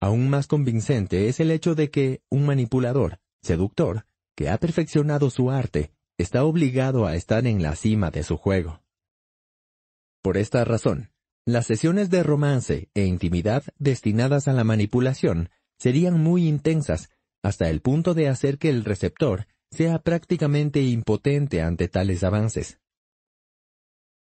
Aún 0.00 0.28
más 0.28 0.46
convincente 0.46 1.28
es 1.28 1.40
el 1.40 1.50
hecho 1.50 1.74
de 1.74 1.90
que 1.90 2.22
un 2.28 2.44
manipulador, 2.44 3.20
seductor, 3.40 4.04
que 4.36 4.50
ha 4.50 4.58
perfeccionado 4.58 5.30
su 5.30 5.50
arte, 5.50 5.92
está 6.18 6.44
obligado 6.44 7.06
a 7.06 7.14
estar 7.14 7.46
en 7.46 7.62
la 7.62 7.74
cima 7.76 8.10
de 8.10 8.22
su 8.22 8.36
juego. 8.36 8.82
Por 10.22 10.36
esta 10.36 10.64
razón, 10.64 11.10
las 11.44 11.66
sesiones 11.66 12.10
de 12.10 12.22
romance 12.22 12.90
e 12.94 13.04
intimidad 13.06 13.64
destinadas 13.78 14.46
a 14.46 14.52
la 14.52 14.64
manipulación 14.64 15.50
serían 15.78 16.20
muy 16.20 16.46
intensas 16.46 17.10
hasta 17.42 17.68
el 17.70 17.80
punto 17.80 18.14
de 18.14 18.28
hacer 18.28 18.58
que 18.58 18.68
el 18.68 18.84
receptor 18.84 19.46
sea 19.72 19.98
prácticamente 19.98 20.82
impotente 20.82 21.62
ante 21.62 21.88
tales 21.88 22.22
avances. 22.22 22.78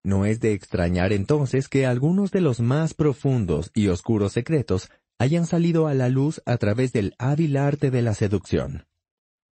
No 0.04 0.26
es 0.26 0.40
de 0.40 0.54
extrañar 0.54 1.14
entonces 1.14 1.70
que 1.70 1.86
algunos 1.86 2.32
de 2.32 2.42
los 2.42 2.60
más 2.60 2.94
profundos 2.94 3.72
y 3.74 3.88
oscuros 3.88 4.34
secretos 4.34 4.90
hayan 5.20 5.46
salido 5.46 5.88
a 5.88 5.94
la 5.94 6.10
luz 6.10 6.42
a 6.46 6.58
través 6.58 6.92
del 6.92 7.14
hábil 7.20 7.56
arte 7.58 7.92
de 7.92 8.02
la 8.02 8.14
seducción. 8.14 8.86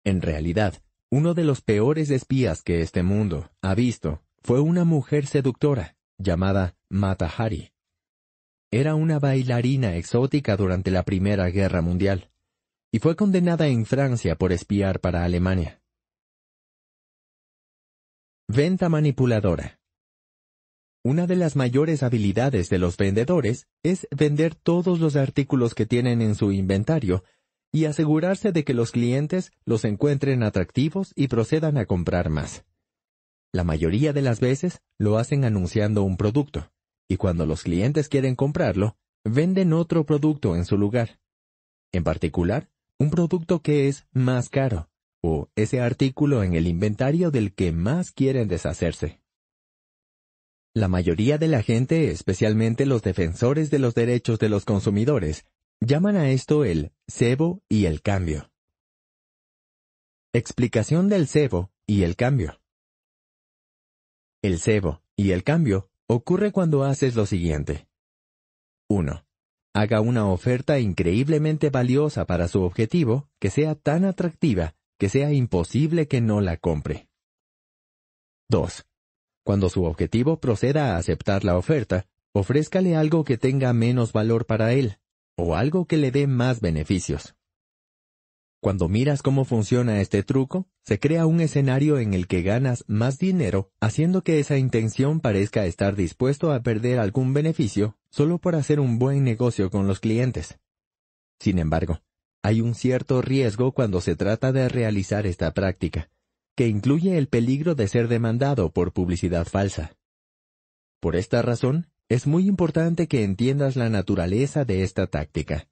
En 0.05 0.23
realidad, 0.23 0.75
uno 1.11 1.35
de 1.35 1.45
los 1.45 1.61
peores 1.61 2.11
espías 2.11 2.63
que 2.63 2.81
este 2.81 3.03
mundo 3.03 3.51
ha 3.63 3.75
visto 3.75 4.23
fue 4.43 4.61
una 4.61 4.85
mujer 4.85 5.27
seductora 5.27 5.97
llamada 6.19 6.77
Mata 6.89 7.27
Hari. 7.27 7.73
Era 8.73 8.95
una 8.95 9.19
bailarina 9.19 9.97
exótica 9.97 10.57
durante 10.57 10.91
la 10.91 11.05
Primera 11.05 11.49
Guerra 11.51 11.83
Mundial 11.83 12.31
y 12.93 12.99
fue 12.99 13.17
condenada 13.17 13.69
en 13.69 13.87
Francia 13.87 14.37
por 14.37 14.53
espiar 14.53 15.01
para 15.01 15.25
Alemania. 15.25 15.80
Venta 18.53 18.89
manipuladora. 18.89 19.79
Una 21.05 21.29
de 21.29 21.37
las 21.37 21.55
mayores 21.55 22.03
habilidades 22.03 22.69
de 22.69 22.79
los 22.79 22.97
vendedores 22.97 23.69
es 23.85 24.09
vender 24.11 24.57
todos 24.57 24.99
los 24.99 25.15
artículos 25.15 25.73
que 25.73 25.87
tienen 25.87 26.21
en 26.21 26.35
su 26.35 26.51
inventario 26.51 27.23
y 27.71 27.85
asegurarse 27.85 28.51
de 28.51 28.65
que 28.65 28.75
los 28.75 28.91
clientes 28.91 29.53
los 29.65 29.85
encuentren 29.85 30.43
atractivos 30.43 31.13
y 31.15 31.29
procedan 31.29 31.79
a 31.79 31.87
comprar 31.87 32.29
más. 32.29 32.65
La 33.53 33.63
mayoría 33.63 34.13
de 34.13 34.23
las 34.23 34.41
veces 34.41 34.83
lo 34.99 35.19
hacen 35.19 35.45
anunciando 35.45 36.03
un 36.03 36.17
producto, 36.17 36.73
y 37.07 37.19
cuando 37.19 37.47
los 37.47 37.63
clientes 37.63 38.09
quieren 38.09 38.35
comprarlo, 38.35 38.97
venden 39.23 39.73
otro 39.73 40.05
producto 40.05 40.57
en 40.57 40.65
su 40.65 40.77
lugar. 40.77 41.21
En 41.93 42.03
particular, 42.03 42.69
un 42.99 43.11
producto 43.11 43.63
que 43.63 43.87
es 43.87 44.09
más 44.11 44.49
caro, 44.49 44.90
o 45.23 45.49
ese 45.55 45.81
artículo 45.81 46.43
en 46.43 46.55
el 46.55 46.67
inventario 46.67 47.31
del 47.31 47.55
que 47.55 47.73
más 47.73 48.11
quieren 48.11 48.49
deshacerse. 48.49 49.21
La 50.75 50.89
mayoría 50.89 51.37
de 51.39 51.49
la 51.49 51.63
gente, 51.63 52.11
especialmente 52.11 52.87
los 52.87 53.03
defensores 53.03 53.71
de 53.71 53.79
los 53.81 53.95
derechos 53.95 54.39
de 54.39 54.49
los 54.49 54.65
consumidores, 54.65 55.45
Llaman 55.83 56.17
a 56.17 56.31
esto 56.31 56.67
el 56.67 56.93
cebo 57.09 57.63
y 57.67 57.87
el 57.87 58.03
cambio. 58.03 58.51
Explicación 60.35 61.09
del 61.09 61.27
cebo 61.27 61.71
y 61.87 62.03
el 62.03 62.17
cambio. 62.17 62.61
El 64.43 64.59
cebo 64.59 65.03
y 65.17 65.31
el 65.31 65.43
cambio 65.43 65.91
ocurre 66.07 66.53
cuando 66.53 66.85
haces 66.85 67.15
lo 67.15 67.25
siguiente. 67.25 67.89
1. 68.91 69.25
Haga 69.73 70.03
una 70.03 70.27
oferta 70.27 70.79
increíblemente 70.81 71.71
valiosa 71.71 72.27
para 72.27 72.47
su 72.49 72.61
objetivo 72.63 73.31
que 73.39 73.49
sea 73.49 73.75
tan 73.75 74.05
atractiva 74.05 74.75
que 75.01 75.09
sea 75.09 75.33
imposible 75.33 76.09
que 76.09 76.21
no 76.21 76.43
la 76.43 76.59
compre. 76.59 77.09
2. 78.51 78.85
Cuando 79.43 79.71
su 79.71 79.85
objetivo 79.85 80.41
proceda 80.41 80.95
a 80.95 80.99
aceptar 80.99 81.43
la 81.43 81.57
oferta, 81.57 82.07
ofrézcale 82.35 82.97
algo 82.97 83.25
que 83.25 83.39
tenga 83.39 83.73
menos 83.73 84.13
valor 84.13 84.45
para 84.45 84.75
él, 84.75 84.99
o 85.39 85.57
algo 85.57 85.87
que 85.87 85.97
le 85.97 86.11
dé 86.11 86.27
más 86.27 86.61
beneficios. 86.61 87.35
Cuando 88.61 88.91
miras 88.91 89.23
cómo 89.23 89.47
funciona 89.47 90.03
este 90.03 90.23
truco, 90.23 90.69
se 90.85 90.99
crea 90.99 91.25
un 91.25 91.41
escenario 91.41 91.99
en 91.99 92.13
el 92.13 92.27
que 92.27 92.43
ganas 92.43 92.85
más 92.87 93.19
dinero 93.19 93.73
haciendo 93.81 94.23
que 94.23 94.39
esa 94.39 94.59
intención 94.59 95.21
parezca 95.21 95.65
estar 95.65 95.97
dispuesto 95.97 96.53
a 96.53 96.63
perder 96.63 96.99
algún 96.99 97.33
beneficio 97.33 97.97
solo 98.11 98.37
por 98.37 98.55
hacer 98.55 98.81
un 98.81 98.99
buen 98.99 99.25
negocio 99.25 99.71
con 99.71 99.87
los 99.87 99.99
clientes. 99.99 100.59
Sin 101.39 101.59
embargo, 101.59 102.03
hay 102.43 102.61
un 102.61 102.75
cierto 102.75 103.21
riesgo 103.23 103.73
cuando 103.73 104.01
se 104.01 104.17
trata 104.17 104.53
de 104.53 104.69
realizar 104.69 105.27
esta 105.27 105.53
práctica, 105.53 106.11
que 106.57 106.69
incluye 106.69 107.19
el 107.19 107.29
peligro 107.29 107.75
de 107.75 107.89
ser 107.89 108.09
demandado 108.09 108.73
por 108.73 108.93
publicidad 108.93 109.47
falsa. 109.47 109.97
Por 111.01 111.17
esta 111.17 111.43
razón, 111.43 111.91
es 112.09 112.27
muy 112.27 112.47
importante 112.47 113.09
que 113.09 113.25
entiendas 113.25 113.77
la 113.77 113.89
naturaleza 113.89 114.65
de 114.65 114.83
esta 114.83 115.07
táctica, 115.07 115.69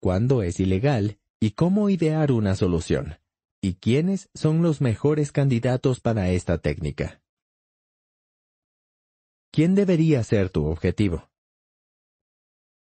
cuándo 0.00 0.42
es 0.42 0.60
ilegal 0.60 1.18
y 1.40 1.52
cómo 1.52 1.88
idear 1.88 2.32
una 2.32 2.54
solución, 2.54 3.16
y 3.62 3.74
quiénes 3.74 4.28
son 4.34 4.62
los 4.62 4.80
mejores 4.80 5.32
candidatos 5.32 6.00
para 6.00 6.30
esta 6.30 6.58
técnica. 6.58 7.22
¿Quién 9.52 9.74
debería 9.74 10.22
ser 10.22 10.50
tu 10.50 10.66
objetivo? 10.66 11.30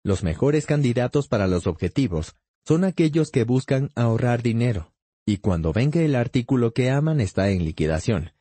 Los 0.03 0.23
mejores 0.23 0.67
candidatos 0.67 1.29
para 1.29 1.47
los 1.47 1.67
objetivos 1.67 2.37
son 2.67 2.85
aquellos 2.85 3.31
que 3.31 3.45
buscan 3.45 3.91
ahorrar 3.95 4.43
dinero, 4.43 4.93
y 5.25 5.39
cuando 5.39 5.73
ven 5.73 5.93
que 5.93 6.05
el 6.05 6.17
artículo 6.17 6.73
que 6.73 6.91
aman 6.91 7.21
está 7.21 7.51
en 7.51 7.65
liquidación, 7.65 8.33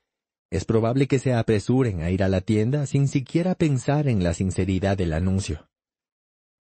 es 0.52 0.65
probable 0.65 1.07
que 1.07 1.19
se 1.19 1.34
apresuren 1.34 2.02
a 2.02 2.10
ir 2.10 2.23
a 2.23 2.30
la 2.30 2.41
tienda 2.41 2.85
sin 2.88 3.07
siquiera 3.07 3.53
pensar 3.53 4.07
en 4.07 4.23
la 4.23 4.34
sinceridad 4.34 4.97
del 4.97 5.14
anuncio. 5.14 5.69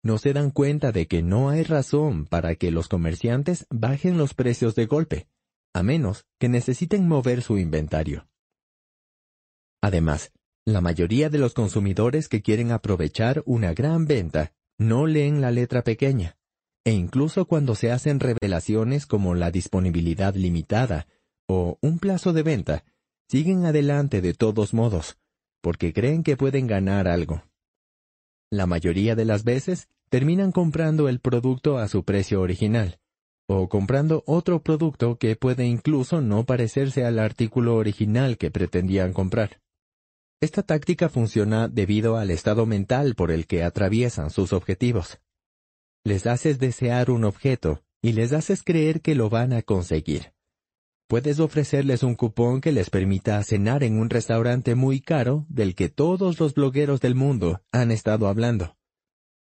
No 0.02 0.18
se 0.18 0.32
dan 0.32 0.50
cuenta 0.50 0.90
de 0.90 1.06
que 1.06 1.22
no 1.22 1.50
hay 1.50 1.62
razón 1.62 2.26
para 2.26 2.56
que 2.56 2.72
los 2.72 2.88
comerciantes 2.88 3.66
bajen 3.70 4.18
los 4.18 4.34
precios 4.34 4.74
de 4.74 4.86
golpe, 4.86 5.28
a 5.72 5.84
menos 5.84 6.26
que 6.40 6.48
necesiten 6.48 7.06
mover 7.06 7.42
su 7.42 7.58
inventario. 7.58 8.26
Además, 9.80 10.32
la 10.64 10.80
mayoría 10.80 11.28
de 11.28 11.38
los 11.38 11.54
consumidores 11.54 12.28
que 12.28 12.42
quieren 12.42 12.72
aprovechar 12.72 13.42
una 13.46 13.72
gran 13.72 14.06
venta 14.06 14.52
no 14.78 15.06
leen 15.06 15.40
la 15.40 15.50
letra 15.52 15.82
pequeña, 15.82 16.36
e 16.84 16.92
incluso 16.92 17.46
cuando 17.46 17.74
se 17.74 17.92
hacen 17.92 18.20
revelaciones 18.20 19.06
como 19.06 19.34
la 19.34 19.50
disponibilidad 19.50 20.34
limitada 20.34 21.06
o 21.46 21.78
un 21.80 21.98
plazo 21.98 22.32
de 22.32 22.42
venta, 22.42 22.84
siguen 23.28 23.64
adelante 23.66 24.20
de 24.20 24.34
todos 24.34 24.74
modos, 24.74 25.18
porque 25.60 25.92
creen 25.92 26.22
que 26.22 26.36
pueden 26.36 26.66
ganar 26.66 27.08
algo. 27.08 27.44
La 28.50 28.66
mayoría 28.66 29.14
de 29.14 29.24
las 29.24 29.44
veces 29.44 29.88
terminan 30.08 30.52
comprando 30.52 31.08
el 31.08 31.20
producto 31.20 31.78
a 31.78 31.88
su 31.88 32.04
precio 32.04 32.40
original, 32.42 32.98
o 33.46 33.68
comprando 33.68 34.22
otro 34.26 34.62
producto 34.62 35.16
que 35.16 35.36
puede 35.36 35.64
incluso 35.64 36.20
no 36.20 36.44
parecerse 36.44 37.04
al 37.04 37.18
artículo 37.18 37.76
original 37.76 38.36
que 38.36 38.50
pretendían 38.50 39.12
comprar. 39.12 39.60
Esta 40.40 40.62
táctica 40.62 41.08
funciona 41.08 41.68
debido 41.68 42.16
al 42.16 42.30
estado 42.30 42.66
mental 42.66 43.14
por 43.14 43.30
el 43.30 43.46
que 43.46 43.62
atraviesan 43.62 44.30
sus 44.30 44.52
objetivos. 44.52 45.20
Les 46.04 46.26
haces 46.26 46.58
desear 46.58 47.12
un 47.12 47.22
objeto 47.22 47.84
y 48.02 48.12
les 48.12 48.32
haces 48.32 48.64
creer 48.64 49.02
que 49.02 49.14
lo 49.14 49.30
van 49.30 49.52
a 49.52 49.62
conseguir. 49.62 50.32
Puedes 51.06 51.38
ofrecerles 51.38 52.02
un 52.02 52.16
cupón 52.16 52.60
que 52.60 52.72
les 52.72 52.90
permita 52.90 53.40
cenar 53.44 53.84
en 53.84 54.00
un 54.00 54.10
restaurante 54.10 54.74
muy 54.74 55.00
caro 55.00 55.46
del 55.48 55.76
que 55.76 55.88
todos 55.88 56.40
los 56.40 56.54
blogueros 56.54 57.00
del 57.00 57.14
mundo 57.14 57.62
han 57.70 57.92
estado 57.92 58.26
hablando. 58.26 58.76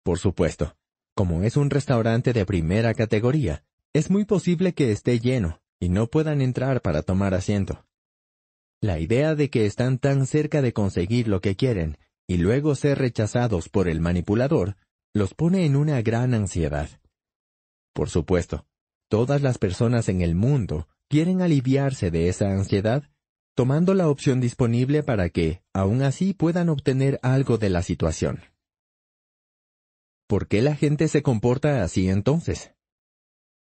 Por 0.03 0.19
supuesto, 0.19 0.75
como 1.15 1.43
es 1.43 1.55
un 1.55 1.69
restaurante 1.69 2.33
de 2.33 2.45
primera 2.45 2.93
categoría, 2.93 3.63
es 3.93 4.09
muy 4.09 4.25
posible 4.25 4.73
que 4.73 4.91
esté 4.91 5.19
lleno 5.19 5.61
y 5.79 5.87
no 5.87 6.07
puedan 6.07 6.41
entrar 6.41 6.81
para 6.81 7.03
tomar 7.03 7.35
asiento. 7.35 7.85
La 8.81 8.99
idea 8.99 9.33
de 9.35 9.49
que 9.49 9.65
están 9.65 9.97
tan 9.97 10.25
cerca 10.25 10.61
de 10.61 10.73
conseguir 10.73 11.29
lo 11.29 11.39
que 11.39 11.55
quieren 11.55 11.97
y 12.27 12.37
luego 12.37 12.75
ser 12.75 12.99
rechazados 12.99 13.69
por 13.69 13.87
el 13.87 14.01
manipulador 14.01 14.75
los 15.13 15.33
pone 15.33 15.65
en 15.65 15.75
una 15.75 16.01
gran 16.01 16.33
ansiedad. 16.33 16.89
Por 17.93 18.09
supuesto, 18.09 18.65
todas 19.09 19.41
las 19.41 19.57
personas 19.57 20.09
en 20.09 20.21
el 20.21 20.35
mundo 20.35 20.87
quieren 21.09 21.41
aliviarse 21.41 22.11
de 22.11 22.29
esa 22.29 22.51
ansiedad, 22.51 23.03
tomando 23.55 23.93
la 23.93 24.07
opción 24.07 24.39
disponible 24.39 25.03
para 25.03 25.29
que, 25.29 25.61
aún 25.73 26.01
así, 26.03 26.33
puedan 26.33 26.69
obtener 26.69 27.19
algo 27.23 27.57
de 27.57 27.69
la 27.69 27.81
situación. 27.81 28.41
¿Por 30.27 30.47
qué 30.47 30.61
la 30.61 30.75
gente 30.75 31.07
se 31.07 31.23
comporta 31.23 31.83
así 31.83 32.07
entonces? 32.07 32.71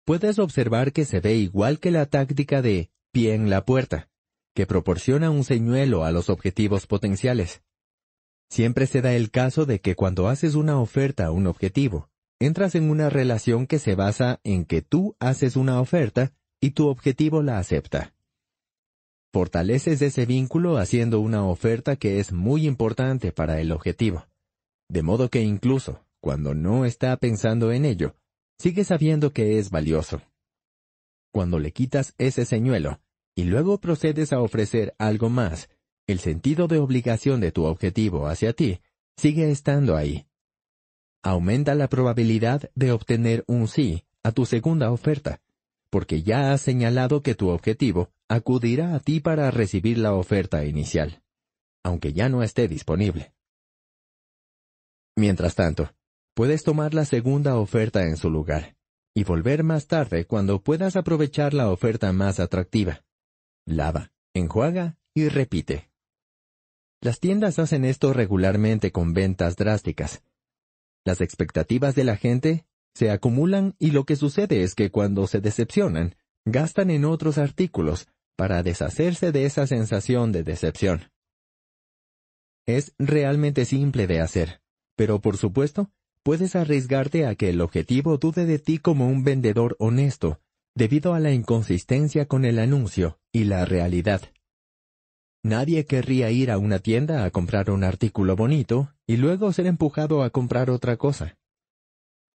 Puedes 0.04 0.40
observar 0.40 0.92
que 0.92 1.04
se 1.04 1.20
ve 1.20 1.36
igual 1.36 1.78
que 1.78 1.92
la 1.92 2.06
táctica 2.06 2.60
de 2.60 2.90
pie 3.12 3.34
en 3.34 3.48
la 3.48 3.64
puerta, 3.64 4.10
que 4.54 4.66
proporciona 4.66 5.30
un 5.30 5.44
señuelo 5.44 6.04
a 6.04 6.10
los 6.10 6.28
objetivos 6.28 6.88
potenciales. 6.88 7.62
Siempre 8.50 8.86
se 8.86 9.00
da 9.00 9.14
el 9.14 9.30
caso 9.30 9.64
de 9.64 9.80
que 9.80 9.94
cuando 9.94 10.28
haces 10.28 10.56
una 10.56 10.80
oferta 10.80 11.26
a 11.26 11.30
un 11.30 11.46
objetivo, 11.46 12.10
entras 12.40 12.74
en 12.74 12.90
una 12.90 13.08
relación 13.08 13.66
que 13.66 13.78
se 13.78 13.94
basa 13.94 14.40
en 14.42 14.64
que 14.64 14.82
tú 14.82 15.14
haces 15.20 15.54
una 15.54 15.80
oferta 15.80 16.32
y 16.60 16.70
tu 16.70 16.88
objetivo 16.88 17.42
la 17.42 17.58
acepta. 17.58 18.12
Fortaleces 19.32 20.02
ese 20.02 20.26
vínculo 20.26 20.78
haciendo 20.78 21.20
una 21.20 21.44
oferta 21.44 21.94
que 21.94 22.18
es 22.18 22.32
muy 22.32 22.66
importante 22.66 23.30
para 23.30 23.60
el 23.60 23.70
objetivo. 23.70 24.26
De 24.88 25.02
modo 25.02 25.28
que 25.28 25.42
incluso, 25.42 26.04
cuando 26.20 26.52
no 26.52 26.84
está 26.84 27.16
pensando 27.16 27.70
en 27.70 27.84
ello, 27.84 28.16
sigue 28.58 28.82
sabiendo 28.82 29.32
que 29.32 29.60
es 29.60 29.70
valioso. 29.70 30.20
Cuando 31.32 31.60
le 31.60 31.72
quitas 31.72 32.14
ese 32.18 32.44
señuelo, 32.44 33.00
y 33.36 33.44
luego 33.44 33.78
procedes 33.78 34.32
a 34.32 34.40
ofrecer 34.40 34.96
algo 34.98 35.30
más, 35.30 35.70
el 36.10 36.20
sentido 36.20 36.68
de 36.68 36.78
obligación 36.78 37.40
de 37.40 37.52
tu 37.52 37.64
objetivo 37.64 38.26
hacia 38.26 38.52
ti 38.52 38.80
sigue 39.16 39.50
estando 39.50 39.96
ahí. 39.96 40.26
Aumenta 41.22 41.74
la 41.74 41.88
probabilidad 41.88 42.70
de 42.74 42.92
obtener 42.92 43.44
un 43.46 43.68
sí 43.68 44.04
a 44.22 44.32
tu 44.32 44.46
segunda 44.46 44.90
oferta, 44.90 45.40
porque 45.90 46.22
ya 46.22 46.52
has 46.52 46.62
señalado 46.62 47.22
que 47.22 47.34
tu 47.34 47.48
objetivo 47.48 48.10
acudirá 48.28 48.94
a 48.94 49.00
ti 49.00 49.20
para 49.20 49.50
recibir 49.50 49.98
la 49.98 50.14
oferta 50.14 50.64
inicial, 50.64 51.22
aunque 51.82 52.12
ya 52.12 52.28
no 52.28 52.42
esté 52.42 52.68
disponible. 52.68 53.34
Mientras 55.16 55.54
tanto, 55.54 55.92
puedes 56.34 56.62
tomar 56.62 56.94
la 56.94 57.04
segunda 57.04 57.58
oferta 57.58 58.04
en 58.04 58.16
su 58.16 58.30
lugar, 58.30 58.76
y 59.14 59.24
volver 59.24 59.64
más 59.64 59.86
tarde 59.86 60.24
cuando 60.24 60.62
puedas 60.62 60.96
aprovechar 60.96 61.52
la 61.52 61.70
oferta 61.70 62.12
más 62.12 62.40
atractiva. 62.40 63.04
Lava, 63.66 64.12
enjuaga 64.32 64.96
y 65.12 65.28
repite. 65.28 65.89
Las 67.02 67.18
tiendas 67.18 67.58
hacen 67.58 67.84
esto 67.84 68.12
regularmente 68.12 68.92
con 68.92 69.14
ventas 69.14 69.56
drásticas. 69.56 70.22
Las 71.04 71.22
expectativas 71.22 71.94
de 71.94 72.04
la 72.04 72.16
gente 72.16 72.66
se 72.94 73.10
acumulan 73.10 73.74
y 73.78 73.92
lo 73.92 74.04
que 74.04 74.16
sucede 74.16 74.62
es 74.62 74.74
que 74.74 74.90
cuando 74.90 75.26
se 75.26 75.40
decepcionan, 75.40 76.16
gastan 76.44 76.90
en 76.90 77.06
otros 77.06 77.38
artículos 77.38 78.08
para 78.36 78.62
deshacerse 78.62 79.32
de 79.32 79.46
esa 79.46 79.66
sensación 79.66 80.32
de 80.32 80.42
decepción. 80.42 81.10
Es 82.66 82.94
realmente 82.98 83.64
simple 83.64 84.06
de 84.06 84.20
hacer, 84.20 84.60
pero 84.96 85.20
por 85.20 85.38
supuesto, 85.38 85.90
puedes 86.22 86.54
arriesgarte 86.54 87.26
a 87.26 87.34
que 87.34 87.48
el 87.48 87.62
objetivo 87.62 88.18
dude 88.18 88.44
de 88.44 88.58
ti 88.58 88.78
como 88.78 89.08
un 89.08 89.24
vendedor 89.24 89.74
honesto, 89.78 90.40
debido 90.74 91.14
a 91.14 91.20
la 91.20 91.32
inconsistencia 91.32 92.26
con 92.26 92.44
el 92.44 92.58
anuncio 92.58 93.18
y 93.32 93.44
la 93.44 93.64
realidad. 93.64 94.20
Nadie 95.42 95.86
querría 95.86 96.30
ir 96.30 96.50
a 96.50 96.58
una 96.58 96.80
tienda 96.80 97.24
a 97.24 97.30
comprar 97.30 97.70
un 97.70 97.82
artículo 97.82 98.36
bonito 98.36 98.92
y 99.06 99.16
luego 99.16 99.52
ser 99.52 99.66
empujado 99.66 100.22
a 100.22 100.30
comprar 100.30 100.68
otra 100.68 100.98
cosa. 100.98 101.38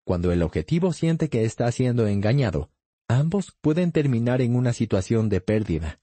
Cuando 0.06 0.32
el 0.32 0.44
objetivo 0.44 0.94
siente 0.94 1.30
que 1.30 1.44
está 1.44 1.72
siendo 1.72 2.08
engañado, 2.08 2.70
ambos 3.08 3.56
pueden 3.62 3.92
terminar 3.92 4.42
en 4.42 4.56
una 4.56 4.74
situación 4.74 5.30
de 5.30 5.42
pérdida. 5.42 6.00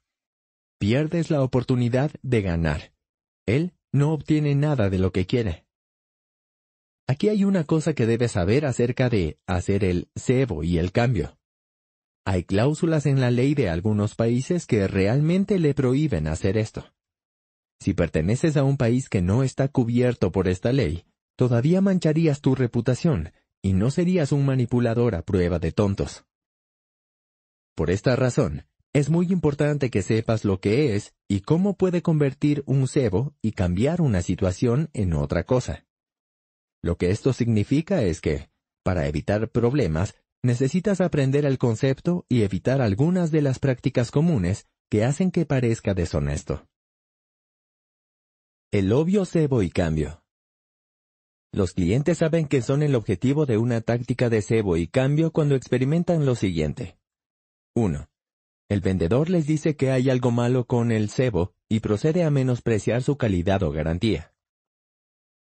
Pierdes 0.78 1.30
la 1.30 1.42
oportunidad 1.42 2.10
de 2.22 2.42
ganar. 2.42 2.92
Él 3.46 3.74
no 3.92 4.12
obtiene 4.12 4.54
nada 4.54 4.90
de 4.90 4.98
lo 4.98 5.12
que 5.12 5.26
quiere. 5.26 5.66
Aquí 7.06 7.28
hay 7.28 7.44
una 7.44 7.64
cosa 7.64 7.94
que 7.94 8.06
debes 8.06 8.32
saber 8.32 8.66
acerca 8.66 9.08
de 9.08 9.38
hacer 9.46 9.84
el 9.84 10.10
cebo 10.14 10.62
y 10.62 10.78
el 10.78 10.92
cambio. 10.92 11.37
Hay 12.30 12.44
cláusulas 12.44 13.06
en 13.06 13.22
la 13.22 13.30
ley 13.30 13.54
de 13.54 13.70
algunos 13.70 14.14
países 14.14 14.66
que 14.66 14.86
realmente 14.86 15.58
le 15.58 15.72
prohíben 15.72 16.26
hacer 16.26 16.58
esto. 16.58 16.92
Si 17.80 17.94
perteneces 17.94 18.58
a 18.58 18.64
un 18.64 18.76
país 18.76 19.08
que 19.08 19.22
no 19.22 19.42
está 19.42 19.68
cubierto 19.68 20.30
por 20.30 20.46
esta 20.46 20.70
ley, 20.74 21.06
todavía 21.38 21.80
mancharías 21.80 22.42
tu 22.42 22.54
reputación 22.54 23.32
y 23.62 23.72
no 23.72 23.90
serías 23.90 24.30
un 24.32 24.44
manipulador 24.44 25.14
a 25.14 25.22
prueba 25.22 25.58
de 25.58 25.72
tontos. 25.72 26.26
Por 27.74 27.90
esta 27.90 28.14
razón, 28.14 28.66
es 28.92 29.08
muy 29.08 29.32
importante 29.32 29.88
que 29.88 30.02
sepas 30.02 30.44
lo 30.44 30.60
que 30.60 30.96
es 30.96 31.14
y 31.28 31.40
cómo 31.40 31.78
puede 31.78 32.02
convertir 32.02 32.62
un 32.66 32.88
cebo 32.88 33.34
y 33.40 33.52
cambiar 33.52 34.02
una 34.02 34.20
situación 34.20 34.90
en 34.92 35.14
otra 35.14 35.44
cosa. 35.44 35.86
Lo 36.82 36.98
que 36.98 37.08
esto 37.08 37.32
significa 37.32 38.02
es 38.02 38.20
que, 38.20 38.50
para 38.82 39.06
evitar 39.06 39.48
problemas, 39.48 40.14
necesitas 40.42 41.00
aprender 41.00 41.44
el 41.44 41.58
concepto 41.58 42.24
y 42.28 42.42
evitar 42.42 42.80
algunas 42.80 43.30
de 43.30 43.42
las 43.42 43.58
prácticas 43.58 44.10
comunes 44.10 44.66
que 44.90 45.04
hacen 45.04 45.30
que 45.30 45.46
parezca 45.46 45.94
deshonesto. 45.94 46.66
El 48.70 48.92
obvio 48.92 49.24
cebo 49.24 49.62
y 49.62 49.70
cambio. 49.70 50.22
Los 51.52 51.72
clientes 51.72 52.18
saben 52.18 52.46
que 52.46 52.60
son 52.60 52.82
el 52.82 52.94
objetivo 52.94 53.46
de 53.46 53.56
una 53.56 53.80
táctica 53.80 54.28
de 54.28 54.42
cebo 54.42 54.76
y 54.76 54.86
cambio 54.86 55.32
cuando 55.32 55.54
experimentan 55.54 56.26
lo 56.26 56.34
siguiente. 56.34 56.98
1. 57.74 58.08
El 58.68 58.80
vendedor 58.80 59.30
les 59.30 59.46
dice 59.46 59.76
que 59.76 59.90
hay 59.90 60.10
algo 60.10 60.30
malo 60.30 60.66
con 60.66 60.92
el 60.92 61.08
cebo 61.08 61.54
y 61.68 61.80
procede 61.80 62.24
a 62.24 62.30
menospreciar 62.30 63.02
su 63.02 63.16
calidad 63.16 63.62
o 63.62 63.70
garantía. 63.70 64.34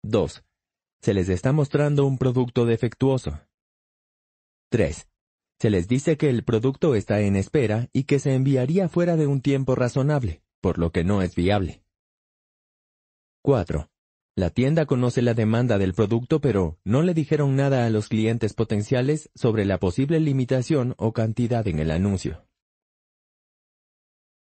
2 0.02 0.42
se 1.02 1.14
les 1.14 1.28
está 1.28 1.52
mostrando 1.52 2.06
un 2.06 2.16
producto 2.16 2.64
defectuoso. 2.64 3.40
3. 4.72 5.06
Se 5.60 5.68
les 5.68 5.86
dice 5.86 6.16
que 6.16 6.30
el 6.30 6.44
producto 6.44 6.94
está 6.94 7.20
en 7.20 7.36
espera 7.36 7.90
y 7.92 8.04
que 8.04 8.18
se 8.18 8.34
enviaría 8.34 8.88
fuera 8.88 9.16
de 9.16 9.26
un 9.26 9.42
tiempo 9.42 9.74
razonable, 9.74 10.40
por 10.62 10.78
lo 10.78 10.90
que 10.92 11.04
no 11.04 11.20
es 11.20 11.34
viable. 11.34 11.84
4. 13.42 13.90
La 14.34 14.48
tienda 14.48 14.86
conoce 14.86 15.20
la 15.20 15.34
demanda 15.34 15.76
del 15.76 15.92
producto 15.92 16.40
pero 16.40 16.78
no 16.84 17.02
le 17.02 17.12
dijeron 17.12 17.54
nada 17.54 17.84
a 17.84 17.90
los 17.90 18.08
clientes 18.08 18.54
potenciales 18.54 19.28
sobre 19.34 19.66
la 19.66 19.78
posible 19.78 20.20
limitación 20.20 20.94
o 20.96 21.12
cantidad 21.12 21.68
en 21.68 21.78
el 21.78 21.90
anuncio. 21.90 22.46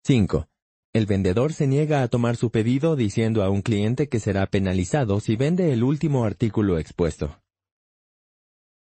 5. 0.03 0.49
El 0.91 1.05
vendedor 1.05 1.53
se 1.53 1.67
niega 1.67 2.03
a 2.03 2.09
tomar 2.09 2.35
su 2.35 2.51
pedido 2.51 2.97
diciendo 2.97 3.43
a 3.43 3.49
un 3.49 3.61
cliente 3.61 4.09
que 4.09 4.19
será 4.19 4.45
penalizado 4.47 5.21
si 5.21 5.37
vende 5.37 5.71
el 5.71 5.83
último 5.83 6.25
artículo 6.25 6.79
expuesto. 6.79 7.41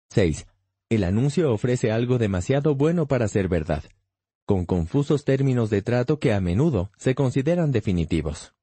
6. 0.09 0.47
El 0.89 1.05
anuncio 1.05 1.53
ofrece 1.53 1.91
algo 1.91 2.19
demasiado 2.19 2.75
bueno 2.75 3.07
para 3.07 3.27
ser 3.29 3.49
verdad, 3.49 3.85
con 4.47 4.67
confusos 4.67 5.25
términos 5.25 5.71
de 5.71 5.83
trato 5.83 6.19
que 6.19 6.33
a 6.33 6.41
menudo 6.41 6.91
se 6.97 7.15
consideran 7.15 7.73
definitivos. 7.73 8.55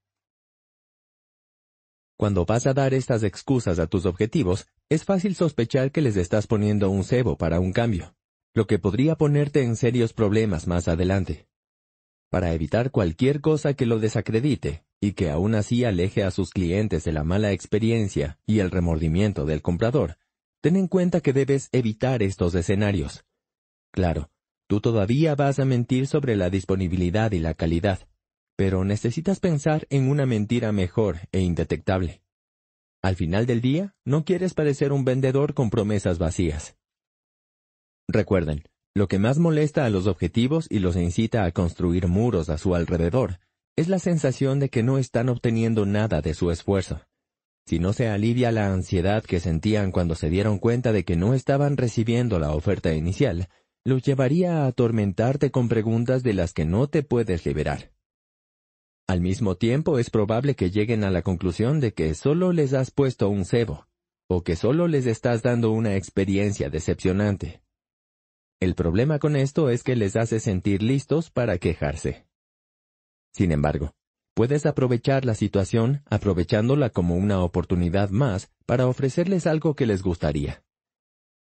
Cuando 2.18 2.46
vas 2.46 2.68
a 2.68 2.74
dar 2.74 2.94
estas 2.94 3.24
excusas 3.24 3.80
a 3.80 3.88
tus 3.88 4.06
objetivos, 4.06 4.68
es 4.90 5.04
fácil 5.04 5.36
sospechar 5.36 5.92
que 5.92 6.02
les 6.02 6.18
estás 6.18 6.46
poniendo 6.46 6.90
un 6.90 7.04
cebo 7.04 7.38
para 7.38 7.60
un 7.60 7.74
cambio, 7.74 8.16
lo 8.54 8.68
que 8.68 8.78
podría 8.78 9.16
ponerte 9.16 9.64
en 9.64 9.76
serios 9.76 10.14
problemas 10.14 10.68
más 10.68 10.88
adelante 10.88 11.48
para 12.32 12.54
evitar 12.54 12.92
cualquier 12.92 13.42
cosa 13.42 13.74
que 13.74 13.86
lo 13.86 14.00
desacredite 14.00 14.86
y 15.02 15.14
que 15.14 15.30
aún 15.30 15.54
así 15.54 15.84
aleje 15.84 16.24
a 16.24 16.32
sus 16.32 16.52
clientes 16.52 17.04
de 17.04 17.12
la 17.12 17.26
mala 17.26 17.52
experiencia 17.52 18.40
y 18.46 18.60
el 18.60 18.72
remordimiento 18.72 19.46
del 19.46 19.62
comprador, 19.62 20.18
ten 20.62 20.76
en 20.76 20.88
cuenta 20.88 21.22
que 21.22 21.34
debes 21.34 21.70
evitar 21.72 22.22
estos 22.24 22.56
escenarios. 22.56 23.26
Claro, 23.92 24.30
tú 24.68 24.80
todavía 24.80 25.36
vas 25.36 25.60
a 25.60 25.66
mentir 25.66 26.08
sobre 26.08 26.36
la 26.36 26.50
disponibilidad 26.50 27.32
y 27.32 27.40
la 27.40 27.56
calidad, 27.56 28.08
pero 28.56 28.86
necesitas 28.86 29.40
pensar 29.40 29.88
en 29.90 30.10
una 30.10 30.26
mentira 30.26 30.72
mejor 30.72 31.18
e 31.32 31.40
indetectable. 31.42 32.22
Al 33.02 33.16
final 33.16 33.48
del 33.48 33.62
día, 33.62 33.96
no 34.06 34.24
quieres 34.24 34.54
parecer 34.54 34.94
un 34.94 35.04
vendedor 35.04 35.56
con 35.56 35.72
promesas 35.72 36.20
vacías. 36.20 36.78
Recuerden, 38.08 38.64
lo 38.94 39.08
que 39.08 39.18
más 39.18 39.40
molesta 39.40 39.86
a 39.86 39.90
los 39.90 40.06
objetivos 40.06 40.68
y 40.70 40.80
los 40.80 40.96
incita 40.96 41.46
a 41.46 41.52
construir 41.52 42.08
muros 42.08 42.50
a 42.50 42.58
su 42.58 42.76
alrededor 42.76 43.40
es 43.76 43.88
la 43.88 44.00
sensación 44.00 44.60
de 44.60 44.70
que 44.70 44.84
no 44.84 44.98
están 45.00 45.30
obteniendo 45.30 45.86
nada 45.86 46.22
de 46.22 46.34
su 46.34 46.52
esfuerzo. 46.52 47.02
Si 47.66 47.80
no 47.80 47.94
se 47.94 48.08
alivia 48.08 48.52
la 48.52 48.74
ansiedad 48.74 49.24
que 49.24 49.40
sentían 49.40 49.92
cuando 49.92 50.16
se 50.16 50.30
dieron 50.30 50.60
cuenta 50.60 50.92
de 50.92 51.06
que 51.06 51.16
no 51.16 51.34
estaban 51.34 51.78
recibiendo 51.78 52.40
la 52.40 52.54
oferta 52.54 52.94
inicial, 52.94 53.50
los 53.84 54.04
llevaría 54.04 54.64
a 54.64 54.68
atormentarte 54.68 55.52
con 55.52 55.70
preguntas 55.70 56.24
de 56.24 56.34
las 56.34 56.54
que 56.54 56.66
no 56.66 56.88
te 56.88 57.04
puedes 57.04 57.46
liberar. 57.46 57.92
Al 59.08 59.22
mismo 59.22 59.58
tiempo 59.58 60.00
es 60.00 60.10
probable 60.10 60.56
que 60.56 60.70
lleguen 60.70 61.04
a 61.04 61.10
la 61.10 61.22
conclusión 61.22 61.80
de 61.80 61.94
que 61.94 62.14
solo 62.14 62.54
les 62.54 62.74
has 62.74 62.92
puesto 62.92 63.30
un 63.30 63.46
cebo, 63.46 63.88
o 64.30 64.44
que 64.44 64.56
solo 64.56 64.88
les 64.88 65.06
estás 65.06 65.42
dando 65.42 65.72
una 65.72 65.96
experiencia 65.96 66.70
decepcionante. 66.70 67.62
El 68.62 68.76
problema 68.76 69.20
con 69.20 69.36
esto 69.36 69.70
es 69.70 69.84
que 69.84 69.96
les 69.96 70.16
hace 70.16 70.40
sentir 70.40 70.84
listos 70.84 71.32
para 71.32 71.58
quejarse. 71.58 72.28
Sin 73.34 73.52
embargo, 73.52 73.96
puedes 74.34 74.66
aprovechar 74.66 75.26
la 75.26 75.36
situación 75.36 76.04
aprovechándola 76.10 76.90
como 76.90 77.16
una 77.16 77.44
oportunidad 77.44 78.10
más 78.10 78.52
para 78.66 78.88
ofrecerles 78.88 79.48
algo 79.48 79.76
que 79.76 79.86
les 79.86 80.02
gustaría. 80.02 80.64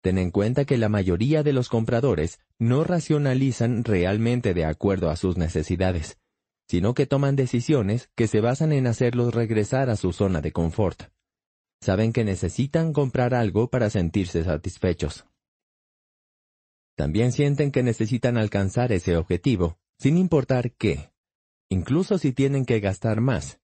Ten 0.01 0.17
en 0.17 0.31
cuenta 0.31 0.65
que 0.65 0.77
la 0.77 0.89
mayoría 0.89 1.43
de 1.43 1.53
los 1.53 1.69
compradores 1.69 2.39
no 2.57 2.83
racionalizan 2.83 3.83
realmente 3.83 4.53
de 4.53 4.65
acuerdo 4.65 5.09
a 5.09 5.15
sus 5.15 5.37
necesidades, 5.37 6.17
sino 6.67 6.93
que 6.93 7.05
toman 7.05 7.35
decisiones 7.35 8.09
que 8.15 8.27
se 8.27 8.41
basan 8.41 8.71
en 8.71 8.87
hacerlos 8.87 9.33
regresar 9.33 9.89
a 9.89 9.95
su 9.95 10.11
zona 10.11 10.41
de 10.41 10.51
confort. 10.51 11.03
Saben 11.81 12.13
que 12.13 12.23
necesitan 12.23 12.93
comprar 12.93 13.33
algo 13.33 13.69
para 13.69 13.89
sentirse 13.89 14.43
satisfechos. 14.43 15.25
También 16.95 17.31
sienten 17.31 17.71
que 17.71 17.83
necesitan 17.83 18.37
alcanzar 18.37 18.91
ese 18.91 19.17
objetivo, 19.17 19.79
sin 19.97 20.17
importar 20.17 20.71
qué, 20.73 21.10
incluso 21.71 22.17
si 22.17 22.33
tienen 22.33 22.65
que 22.65 22.81
gastar 22.81 23.21
más. 23.21 23.61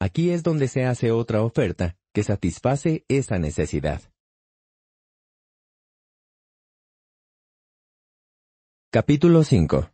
Aquí 0.00 0.30
es 0.30 0.42
donde 0.42 0.68
se 0.68 0.84
hace 0.86 1.12
otra 1.12 1.42
oferta 1.42 1.96
que 2.14 2.24
satisface 2.24 3.04
esa 3.08 3.38
necesidad. 3.38 4.00
Capítulo 8.90 9.44
5 9.44 9.90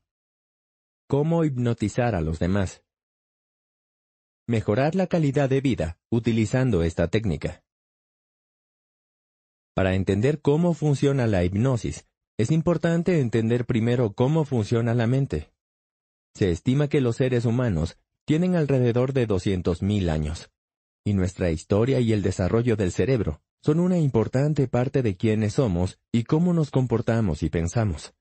Cómo 1.09 1.45
hipnotizar 1.45 2.15
a 2.15 2.21
los 2.21 2.39
demás. 2.39 2.85
Mejorar 4.47 4.95
la 4.95 5.09
calidad 5.09 5.49
de 5.49 5.61
vida 5.61 5.99
utilizando 6.11 6.85
esta 6.85 7.09
técnica. 7.09 7.65
Para 9.75 9.95
entender 9.95 10.41
cómo 10.41 10.75
funciona 10.75 11.27
la 11.27 11.45
hipnosis, 11.45 12.07
es 12.39 12.53
importante 12.53 13.21
entender 13.21 13.67
primero 13.67 14.13
cómo 14.13 14.45
funciona 14.45 14.95
la 14.95 15.07
mente. 15.09 15.53
Se 16.39 16.53
estima 16.53 16.87
que 16.87 17.01
los 17.01 17.17
seres 17.17 17.47
humanos 17.47 17.99
tienen 18.25 18.55
alrededor 18.55 19.13
de 19.13 19.27
200.000 19.27 20.09
años, 20.09 20.53
y 21.05 21.13
nuestra 21.13 21.51
historia 21.51 21.99
y 21.99 22.13
el 22.13 22.23
desarrollo 22.23 22.77
del 22.77 22.93
cerebro 22.93 23.43
son 23.61 23.81
una 23.81 23.99
importante 23.99 24.69
parte 24.69 25.03
de 25.03 25.17
quiénes 25.17 25.55
somos 25.55 25.99
y 26.13 26.23
cómo 26.23 26.53
nos 26.53 26.71
comportamos 26.71 27.43
y 27.43 27.51
pensamos. 27.51 28.15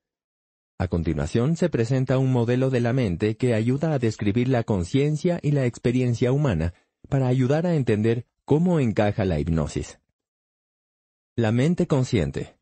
A 0.80 0.88
continuación 0.88 1.58
se 1.58 1.70
presenta 1.70 2.18
un 2.18 2.32
modelo 2.32 2.72
de 2.72 2.80
la 2.80 2.92
mente 2.92 3.38
que 3.38 3.54
ayuda 3.54 3.94
a 3.94 4.00
describir 4.00 4.48
la 4.48 4.64
conciencia 4.64 5.40
y 5.44 5.52
la 5.52 5.68
experiencia 5.68 6.32
humana 6.32 6.74
para 7.10 7.28
ayudar 7.28 7.68
a 7.68 7.76
entender 7.76 8.26
cómo 8.46 8.80
encaja 8.80 9.26
la 9.26 9.40
hipnosis. 9.40 10.00
La 11.36 11.52
mente 11.52 11.86
consciente. 11.86 12.58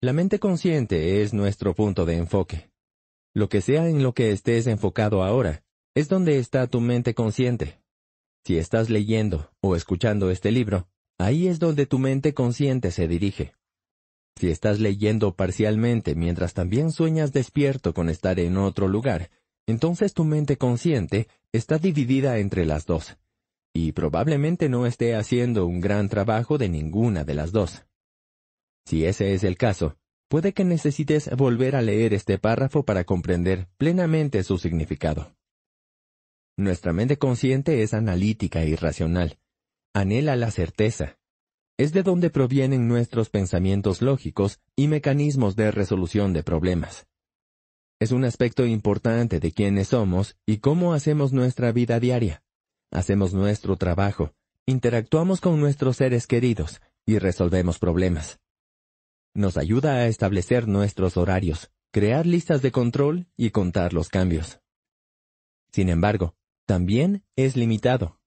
La 0.00 0.12
mente 0.12 0.38
consciente 0.38 1.22
es 1.22 1.34
nuestro 1.34 1.74
punto 1.74 2.06
de 2.06 2.18
enfoque. 2.18 2.71
Lo 3.34 3.48
que 3.48 3.60
sea 3.60 3.88
en 3.88 4.02
lo 4.02 4.12
que 4.12 4.30
estés 4.30 4.66
enfocado 4.66 5.22
ahora, 5.22 5.64
es 5.94 6.08
donde 6.08 6.38
está 6.38 6.66
tu 6.66 6.80
mente 6.80 7.14
consciente. 7.14 7.80
Si 8.44 8.58
estás 8.58 8.90
leyendo 8.90 9.50
o 9.60 9.76
escuchando 9.76 10.30
este 10.30 10.50
libro, 10.50 10.88
ahí 11.18 11.48
es 11.48 11.58
donde 11.58 11.86
tu 11.86 11.98
mente 11.98 12.34
consciente 12.34 12.90
se 12.90 13.08
dirige. 13.08 13.54
Si 14.36 14.50
estás 14.50 14.80
leyendo 14.80 15.36
parcialmente 15.36 16.14
mientras 16.14 16.54
también 16.54 16.90
sueñas 16.90 17.32
despierto 17.32 17.94
con 17.94 18.08
estar 18.08 18.40
en 18.40 18.56
otro 18.56 18.88
lugar, 18.88 19.30
entonces 19.66 20.14
tu 20.14 20.24
mente 20.24 20.56
consciente 20.56 21.28
está 21.52 21.78
dividida 21.78 22.38
entre 22.38 22.66
las 22.66 22.86
dos, 22.86 23.16
y 23.72 23.92
probablemente 23.92 24.68
no 24.68 24.86
esté 24.86 25.14
haciendo 25.14 25.66
un 25.66 25.80
gran 25.80 26.08
trabajo 26.08 26.58
de 26.58 26.68
ninguna 26.68 27.24
de 27.24 27.34
las 27.34 27.52
dos. 27.52 27.84
Si 28.86 29.04
ese 29.04 29.34
es 29.34 29.44
el 29.44 29.56
caso, 29.56 29.96
puede 30.32 30.54
que 30.54 30.64
necesites 30.64 31.28
volver 31.36 31.76
a 31.76 31.82
leer 31.82 32.14
este 32.14 32.38
párrafo 32.38 32.86
para 32.86 33.04
comprender 33.04 33.68
plenamente 33.76 34.42
su 34.44 34.56
significado. 34.56 35.36
Nuestra 36.56 36.94
mente 36.94 37.18
consciente 37.18 37.82
es 37.82 37.92
analítica 37.92 38.64
y 38.64 38.74
racional. 38.74 39.38
Anhela 39.92 40.34
la 40.36 40.50
certeza, 40.50 41.18
es 41.76 41.92
de 41.92 42.02
donde 42.02 42.30
provienen 42.30 42.88
nuestros 42.88 43.28
pensamientos 43.28 44.00
lógicos 44.00 44.58
y 44.74 44.88
mecanismos 44.88 45.54
de 45.54 45.70
resolución 45.70 46.32
de 46.32 46.42
problemas. 46.42 47.06
Es 48.00 48.10
un 48.10 48.24
aspecto 48.24 48.64
importante 48.64 49.38
de 49.38 49.52
quiénes 49.52 49.88
somos 49.88 50.38
y 50.46 50.60
cómo 50.60 50.94
hacemos 50.94 51.34
nuestra 51.34 51.72
vida 51.72 52.00
diaria. 52.00 52.42
Hacemos 52.90 53.34
nuestro 53.34 53.76
trabajo, 53.76 54.32
interactuamos 54.64 55.42
con 55.42 55.60
nuestros 55.60 55.98
seres 55.98 56.26
queridos 56.26 56.80
y 57.04 57.18
resolvemos 57.18 57.78
problemas. 57.78 58.41
Nos 59.34 59.56
ayuda 59.56 59.94
a 59.94 60.06
establecer 60.08 60.68
nuestros 60.68 61.16
horarios, 61.16 61.70
crear 61.90 62.26
listas 62.26 62.60
de 62.60 62.70
control 62.70 63.26
y 63.36 63.50
contar 63.50 63.94
los 63.94 64.08
cambios. 64.08 64.60
Sin 65.72 65.88
embargo, 65.88 66.34
también 66.66 67.24
es 67.34 67.56
limitado. 67.56 68.18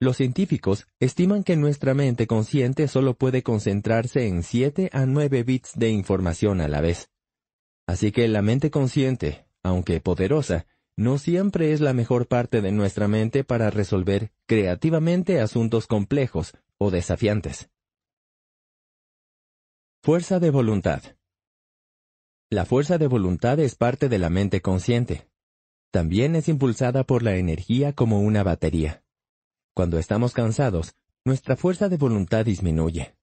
Los 0.00 0.18
científicos 0.18 0.86
estiman 1.00 1.42
que 1.42 1.56
nuestra 1.56 1.94
mente 1.94 2.26
consciente 2.26 2.88
solo 2.88 3.14
puede 3.14 3.42
concentrarse 3.42 4.26
en 4.26 4.42
7 4.42 4.90
a 4.92 5.06
9 5.06 5.42
bits 5.42 5.72
de 5.74 5.88
información 5.88 6.60
a 6.60 6.68
la 6.68 6.82
vez. 6.82 7.10
Así 7.86 8.12
que 8.12 8.28
la 8.28 8.42
mente 8.42 8.70
consciente, 8.70 9.46
aunque 9.62 10.00
poderosa, 10.00 10.66
no 10.96 11.16
siempre 11.18 11.72
es 11.72 11.80
la 11.80 11.94
mejor 11.94 12.28
parte 12.28 12.60
de 12.60 12.72
nuestra 12.72 13.08
mente 13.08 13.44
para 13.44 13.70
resolver 13.70 14.32
creativamente 14.46 15.40
asuntos 15.40 15.86
complejos 15.86 16.52
o 16.78 16.90
desafiantes. 16.90 17.70
Fuerza 20.04 20.38
de 20.38 20.50
voluntad. 20.50 21.02
La 22.50 22.66
fuerza 22.66 22.98
de 22.98 23.06
voluntad 23.06 23.58
es 23.58 23.74
parte 23.74 24.10
de 24.10 24.18
la 24.18 24.28
mente 24.28 24.60
consciente. 24.60 25.30
También 25.90 26.36
es 26.36 26.46
impulsada 26.46 27.04
por 27.04 27.22
la 27.22 27.36
energía 27.36 27.94
como 27.94 28.20
una 28.20 28.42
batería. 28.42 29.02
Cuando 29.74 29.98
estamos 29.98 30.34
cansados, 30.34 30.94
nuestra 31.24 31.56
fuerza 31.56 31.88
de 31.88 31.96
voluntad 31.96 32.44
disminuye. 32.44 33.16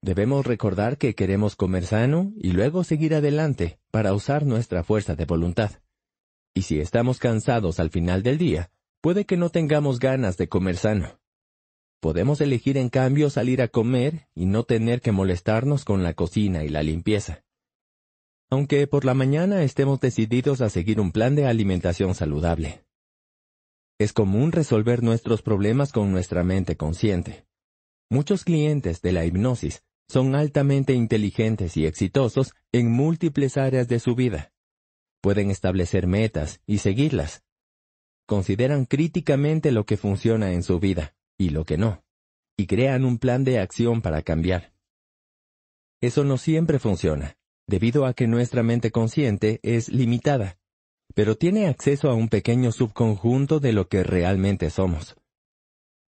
Debemos 0.00 0.46
recordar 0.46 0.96
que 0.96 1.14
queremos 1.14 1.56
comer 1.56 1.84
sano 1.84 2.32
y 2.38 2.52
luego 2.52 2.84
seguir 2.84 3.14
adelante 3.14 3.78
para 3.90 4.14
usar 4.14 4.46
nuestra 4.46 4.82
fuerza 4.82 5.16
de 5.16 5.26
voluntad. 5.26 5.72
Y 6.54 6.62
si 6.62 6.80
estamos 6.80 7.18
cansados 7.18 7.78
al 7.78 7.90
final 7.90 8.22
del 8.22 8.38
día, 8.38 8.70
puede 9.02 9.26
que 9.26 9.36
no 9.36 9.50
tengamos 9.50 9.98
ganas 9.98 10.38
de 10.38 10.48
comer 10.48 10.78
sano. 10.78 11.20
Podemos 12.00 12.40
elegir 12.40 12.76
en 12.76 12.90
cambio 12.90 13.30
salir 13.30 13.62
a 13.62 13.68
comer 13.68 14.28
y 14.34 14.46
no 14.46 14.64
tener 14.64 15.00
que 15.00 15.12
molestarnos 15.12 15.84
con 15.84 16.02
la 16.02 16.12
cocina 16.12 16.62
y 16.62 16.68
la 16.68 16.82
limpieza. 16.82 17.44
Aunque 18.50 18.86
por 18.86 19.04
la 19.04 19.14
mañana 19.14 19.62
estemos 19.62 20.00
decididos 20.00 20.60
a 20.60 20.68
seguir 20.68 21.00
un 21.00 21.12
plan 21.12 21.34
de 21.34 21.46
alimentación 21.46 22.14
saludable. 22.14 22.84
Es 23.98 24.12
común 24.12 24.52
resolver 24.52 25.02
nuestros 25.02 25.42
problemas 25.42 25.92
con 25.92 26.12
nuestra 26.12 26.44
mente 26.44 26.76
consciente. 26.76 27.46
Muchos 28.10 28.44
clientes 28.44 29.00
de 29.00 29.12
la 29.12 29.24
hipnosis 29.24 29.82
son 30.08 30.34
altamente 30.34 30.92
inteligentes 30.92 31.76
y 31.76 31.86
exitosos 31.86 32.52
en 32.70 32.92
múltiples 32.92 33.56
áreas 33.56 33.88
de 33.88 33.98
su 33.98 34.14
vida. 34.14 34.52
Pueden 35.22 35.50
establecer 35.50 36.06
metas 36.06 36.60
y 36.66 36.78
seguirlas. 36.78 37.42
Consideran 38.26 38.84
críticamente 38.84 39.72
lo 39.72 39.86
que 39.86 39.96
funciona 39.96 40.52
en 40.52 40.62
su 40.62 40.78
vida 40.80 41.14
y 41.38 41.50
lo 41.50 41.64
que 41.64 41.78
no, 41.78 42.04
y 42.56 42.66
crean 42.66 43.04
un 43.04 43.18
plan 43.18 43.44
de 43.44 43.58
acción 43.58 44.02
para 44.02 44.22
cambiar. 44.22 44.72
Eso 46.00 46.24
no 46.24 46.38
siempre 46.38 46.78
funciona, 46.78 47.36
debido 47.66 48.06
a 48.06 48.14
que 48.14 48.26
nuestra 48.26 48.62
mente 48.62 48.90
consciente 48.90 49.60
es 49.62 49.88
limitada 49.88 50.58
pero 51.14 51.36
tiene 51.36 51.68
acceso 51.68 52.10
a 52.10 52.14
un 52.14 52.28
pequeño 52.28 52.72
subconjunto 52.72 53.60
de 53.60 53.72
lo 53.72 53.88
que 53.88 54.02
realmente 54.02 54.68
somos. 54.70 55.16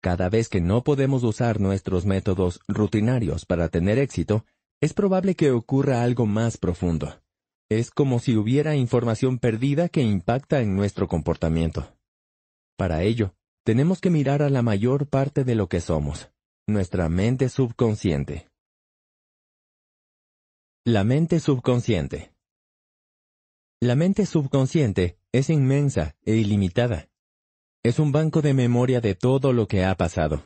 Cada 0.02 0.28
vez 0.28 0.48
que 0.48 0.60
no 0.60 0.82
podemos 0.82 1.22
usar 1.22 1.60
nuestros 1.60 2.05
métodos 2.06 2.60
rutinarios 2.68 3.46
para 3.46 3.68
tener 3.68 3.98
éxito, 3.98 4.44
es 4.80 4.92
probable 4.92 5.34
que 5.34 5.51
ocurra 5.51 6.02
algo 6.02 6.26
más 6.26 6.59
profundo. 6.59 7.22
Es 7.70 7.90
como 7.90 8.18
si 8.18 8.36
hubiera 8.36 8.76
información 8.76 9.38
perdida 9.38 9.88
que 9.88 10.02
impacta 10.02 10.60
en 10.60 10.76
nuestro 10.76 11.09
comportamiento. 11.09 11.96
Para 12.76 13.02
ello, 13.02 13.34
tenemos 13.64 14.02
que 14.02 14.10
mirar 14.10 14.42
a 14.42 14.50
la 14.50 14.60
mayor 14.60 15.08
parte 15.08 15.42
de 15.42 15.54
lo 15.54 15.68
que 15.68 15.80
somos, 15.80 16.30
nuestra 16.66 17.08
mente 17.08 17.48
subconsciente. 17.48 18.50
La 20.84 21.02
mente 21.02 21.40
subconsciente. 21.40 22.34
La 23.80 23.96
mente 23.96 24.26
subconsciente 24.26 25.18
es 25.32 25.48
inmensa 25.48 26.14
e 26.26 26.36
ilimitada. 26.36 27.08
Es 27.82 27.98
un 27.98 28.12
banco 28.12 28.42
de 28.42 28.52
memoria 28.52 29.00
de 29.00 29.14
todo 29.14 29.54
lo 29.54 29.66
que 29.66 29.82
ha 29.84 29.94
pasado. 29.94 30.44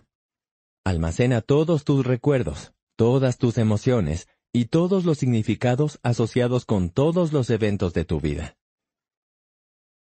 Almacena 0.85 1.41
todos 1.41 1.85
tus 1.85 2.07
recuerdos, 2.07 2.73
todas 2.97 3.37
tus 3.37 3.59
emociones 3.59 4.29
y 4.53 4.67
todos 4.67 5.05
los 5.05 5.19
significados 5.19 5.99
asociados 6.05 6.65
con 6.65 6.89
todos 6.89 7.33
los 7.33 7.51
eventos 7.51 7.95
de 7.95 8.05
tu 8.05 8.21
vida. 8.21 8.58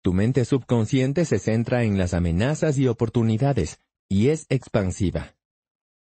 Tu 0.08 0.14
mente 0.14 0.46
subconsciente 0.46 1.26
se 1.26 1.38
centra 1.38 1.84
en 1.84 1.98
las 1.98 2.14
amenazas 2.14 2.78
y 2.78 2.88
oportunidades, 2.88 3.78
y 4.08 4.28
es 4.28 4.46
expansiva. 4.48 5.36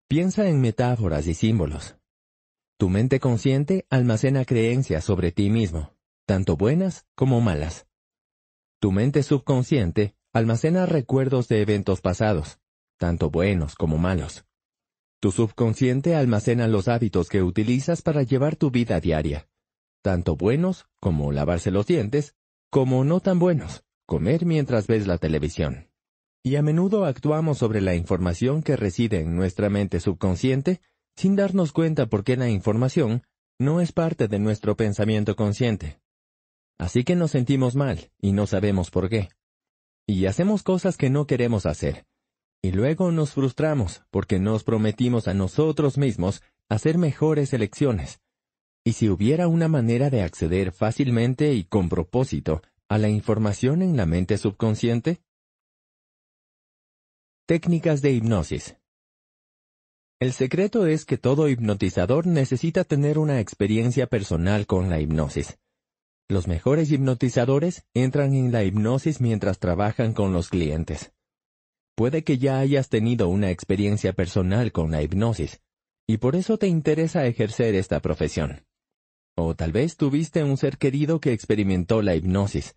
Piensa 0.10 0.50
en 0.50 0.60
metáforas 0.60 1.26
y 1.26 1.34
símbolos. 1.34 1.96
Tu 2.78 2.90
mente 2.90 3.22
consciente 3.22 3.88
almacena 3.90 4.44
creencias 4.44 5.06
sobre 5.06 5.32
ti 5.32 5.50
mismo, 5.50 5.96
tanto 6.26 6.58
buenas 6.58 7.06
como 7.16 7.40
malas. 7.40 7.88
Tu 8.82 8.92
mente 8.92 9.24
subconsciente 9.24 10.18
almacena 10.34 10.86
recuerdos 10.86 11.48
de 11.48 11.62
eventos 11.62 12.02
pasados, 12.02 12.60
tanto 12.98 13.30
buenos 13.30 13.74
como 13.74 13.98
malos. 13.98 14.44
Tu 15.22 15.32
subconsciente 15.32 16.14
almacena 16.14 16.68
los 16.68 16.90
hábitos 16.90 17.30
que 17.30 17.42
utilizas 17.42 18.02
para 18.02 18.24
llevar 18.24 18.58
tu 18.58 18.70
vida 18.70 19.00
diaria, 19.00 19.48
tanto 20.02 20.36
buenos 20.36 20.90
como 21.00 21.32
lavarse 21.32 21.72
los 21.72 21.88
dientes, 21.88 22.36
como 22.70 23.06
no 23.06 23.22
tan 23.22 23.40
buenos, 23.40 23.86
comer 24.06 24.46
mientras 24.46 24.88
ves 24.88 25.08
la 25.08 25.18
televisión. 25.18 25.90
Y 26.44 26.58
a 26.58 26.62
menudo 26.62 27.06
actuamos 27.06 27.58
sobre 27.58 27.82
la 27.82 27.96
información 27.96 28.64
que 28.64 28.76
reside 28.76 29.22
en 29.22 29.36
nuestra 29.36 29.70
mente 29.70 30.00
subconsciente 30.00 30.82
sin 31.16 31.36
darnos 31.36 31.72
cuenta 31.72 32.08
por 32.08 32.24
qué 32.24 32.36
la 32.36 32.50
información 32.50 33.24
no 33.60 33.82
es 33.82 33.92
parte 33.92 34.28
de 34.28 34.40
nuestro 34.40 34.76
pensamiento 34.76 35.36
consciente. 35.36 36.00
Así 36.78 37.04
que 37.04 37.16
nos 37.16 37.32
sentimos 37.32 37.76
mal 37.76 38.12
y 38.20 38.34
no 38.34 38.48
sabemos 38.48 38.92
por 38.92 39.10
qué. 39.10 39.30
Y 40.08 40.26
hacemos 40.26 40.64
cosas 40.64 40.98
que 40.98 41.10
no 41.10 41.28
queremos 41.28 41.66
hacer. 41.66 42.06
Y 42.62 42.72
luego 42.72 43.12
nos 43.12 43.34
frustramos 43.34 44.04
porque 44.10 44.40
nos 44.40 44.64
prometimos 44.64 45.28
a 45.28 45.34
nosotros 45.34 45.98
mismos 45.98 46.42
hacer 46.70 46.98
mejores 46.98 47.54
elecciones. 47.54 48.20
Y 48.84 48.94
si 48.94 49.08
hubiera 49.08 49.48
una 49.48 49.68
manera 49.68 50.10
de 50.10 50.24
acceder 50.24 50.74
fácilmente 50.74 51.54
y 51.54 51.64
con 51.64 51.88
propósito 51.88 52.62
a 52.94 53.00
la 53.00 53.10
información 53.10 53.82
en 53.82 53.98
la 53.98 54.06
mente 54.06 54.38
subconsciente? 54.38 55.24
Técnicas 57.48 58.04
de 58.04 58.12
hipnosis. 58.12 58.78
El 60.20 60.32
secreto 60.32 60.86
es 60.86 61.04
que 61.04 61.18
todo 61.18 61.50
hipnotizador 61.50 62.28
necesita 62.28 62.84
tener 62.84 63.18
una 63.18 63.40
experiencia 63.40 64.06
personal 64.06 64.68
con 64.68 64.92
la 64.92 65.00
hipnosis. 65.00 65.58
Los 66.30 66.48
mejores 66.48 66.92
hipnotizadores 66.92 67.84
entran 67.96 68.36
en 68.36 68.52
la 68.52 68.64
hipnosis 68.64 69.22
mientras 69.22 69.58
trabajan 69.58 70.14
con 70.14 70.32
los 70.32 70.50
clientes. 70.50 71.14
Puede 71.96 72.24
que 72.24 72.38
ya 72.38 72.60
hayas 72.60 72.90
tenido 72.90 73.28
una 73.28 73.50
experiencia 73.50 74.14
personal 74.14 74.72
con 74.72 74.92
la 74.92 75.02
hipnosis, 75.02 75.62
y 76.06 76.18
por 76.18 76.36
eso 76.36 76.60
te 76.60 76.68
interesa 76.68 77.26
ejercer 77.26 77.74
esta 77.74 78.02
profesión. 78.02 78.68
O 79.36 79.56
tal 79.56 79.72
vez 79.72 79.98
tuviste 79.98 80.44
un 80.44 80.58
ser 80.58 80.78
querido 80.78 81.20
que 81.20 81.34
experimentó 81.34 82.04
la 82.04 82.14
hipnosis, 82.14 82.76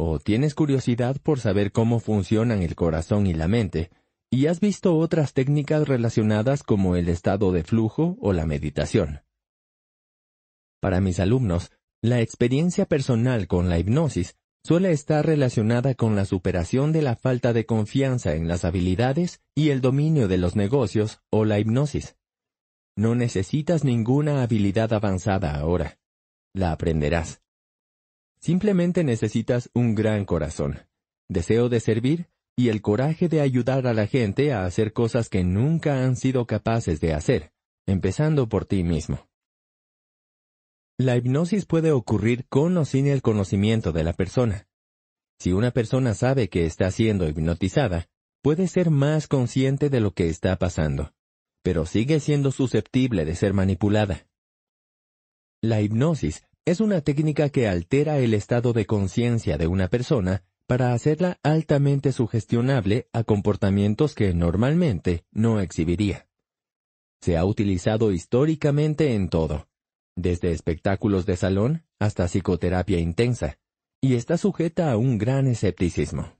o 0.00 0.20
tienes 0.20 0.54
curiosidad 0.54 1.16
por 1.20 1.40
saber 1.40 1.72
cómo 1.72 1.98
funcionan 1.98 2.62
el 2.62 2.76
corazón 2.76 3.26
y 3.26 3.34
la 3.34 3.48
mente, 3.48 3.90
y 4.30 4.46
has 4.46 4.60
visto 4.60 4.96
otras 4.96 5.32
técnicas 5.32 5.88
relacionadas 5.88 6.62
como 6.62 6.94
el 6.94 7.08
estado 7.08 7.50
de 7.50 7.64
flujo 7.64 8.16
o 8.20 8.32
la 8.32 8.46
meditación. 8.46 9.22
Para 10.78 11.00
mis 11.00 11.18
alumnos, 11.18 11.72
la 12.00 12.20
experiencia 12.20 12.86
personal 12.86 13.48
con 13.48 13.68
la 13.68 13.80
hipnosis 13.80 14.36
suele 14.62 14.92
estar 14.92 15.26
relacionada 15.26 15.96
con 15.96 16.14
la 16.14 16.26
superación 16.26 16.92
de 16.92 17.02
la 17.02 17.16
falta 17.16 17.52
de 17.52 17.66
confianza 17.66 18.36
en 18.36 18.46
las 18.46 18.64
habilidades 18.64 19.42
y 19.56 19.70
el 19.70 19.80
dominio 19.80 20.28
de 20.28 20.38
los 20.38 20.54
negocios 20.54 21.22
o 21.28 21.44
la 21.44 21.58
hipnosis. 21.58 22.14
No 22.94 23.16
necesitas 23.16 23.82
ninguna 23.82 24.44
habilidad 24.44 24.92
avanzada 24.92 25.56
ahora. 25.56 25.98
La 26.54 26.70
aprenderás. 26.70 27.42
Simplemente 28.48 29.04
necesitas 29.04 29.68
un 29.74 29.94
gran 29.94 30.24
corazón, 30.24 30.78
deseo 31.28 31.68
de 31.68 31.80
servir 31.80 32.30
y 32.56 32.70
el 32.70 32.80
coraje 32.80 33.28
de 33.28 33.42
ayudar 33.42 33.86
a 33.86 33.92
la 33.92 34.06
gente 34.06 34.54
a 34.54 34.64
hacer 34.64 34.94
cosas 34.94 35.28
que 35.28 35.44
nunca 35.44 36.02
han 36.02 36.16
sido 36.16 36.46
capaces 36.46 36.98
de 36.98 37.12
hacer, 37.12 37.52
empezando 37.86 38.48
por 38.48 38.64
ti 38.64 38.84
mismo. 38.84 39.28
La 40.96 41.14
hipnosis 41.14 41.66
puede 41.66 41.92
ocurrir 41.92 42.46
con 42.48 42.74
o 42.78 42.86
sin 42.86 43.06
el 43.06 43.20
conocimiento 43.20 43.92
de 43.92 44.02
la 44.02 44.14
persona. 44.14 44.66
Si 45.38 45.52
una 45.52 45.70
persona 45.70 46.14
sabe 46.14 46.48
que 46.48 46.64
está 46.64 46.90
siendo 46.90 47.28
hipnotizada, 47.28 48.08
puede 48.42 48.66
ser 48.66 48.88
más 48.88 49.28
consciente 49.28 49.90
de 49.90 50.00
lo 50.00 50.14
que 50.14 50.30
está 50.30 50.56
pasando, 50.56 51.12
pero 51.62 51.84
sigue 51.84 52.18
siendo 52.18 52.50
susceptible 52.50 53.26
de 53.26 53.34
ser 53.34 53.52
manipulada. 53.52 54.26
La 55.60 55.82
hipnosis 55.82 56.47
es 56.68 56.80
una 56.80 57.00
técnica 57.00 57.48
que 57.48 57.66
altera 57.66 58.18
el 58.18 58.34
estado 58.34 58.74
de 58.74 58.84
conciencia 58.84 59.56
de 59.56 59.66
una 59.66 59.88
persona 59.88 60.44
para 60.66 60.92
hacerla 60.92 61.38
altamente 61.42 62.12
sugestionable 62.12 63.08
a 63.14 63.24
comportamientos 63.24 64.14
que 64.14 64.34
normalmente 64.34 65.24
no 65.30 65.60
exhibiría. 65.60 66.28
Se 67.22 67.38
ha 67.38 67.46
utilizado 67.46 68.12
históricamente 68.12 69.14
en 69.14 69.30
todo, 69.30 69.66
desde 70.14 70.52
espectáculos 70.52 71.24
de 71.24 71.38
salón 71.38 71.86
hasta 71.98 72.28
psicoterapia 72.28 72.98
intensa, 72.98 73.58
y 74.02 74.16
está 74.16 74.36
sujeta 74.36 74.92
a 74.92 74.98
un 74.98 75.16
gran 75.16 75.46
escepticismo. 75.46 76.34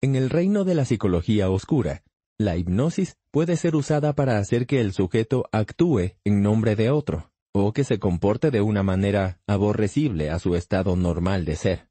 En 0.00 0.16
el 0.16 0.30
reino 0.30 0.64
de 0.64 0.74
la 0.74 0.86
psicología 0.86 1.50
oscura, 1.50 2.02
la 2.38 2.56
hipnosis 2.56 3.18
puede 3.30 3.58
ser 3.58 3.76
usada 3.76 4.14
para 4.14 4.38
hacer 4.38 4.66
que 4.66 4.80
el 4.80 4.94
sujeto 4.94 5.50
actúe 5.52 6.12
en 6.24 6.40
nombre 6.40 6.76
de 6.76 6.88
otro, 6.90 7.31
o 7.52 7.72
que 7.72 7.84
se 7.84 7.98
comporte 7.98 8.50
de 8.50 8.60
una 8.60 8.82
manera 8.82 9.40
aborrecible 9.46 10.30
a 10.30 10.38
su 10.38 10.56
estado 10.56 10.96
normal 10.96 11.44
de 11.44 11.56
ser. 11.56 11.88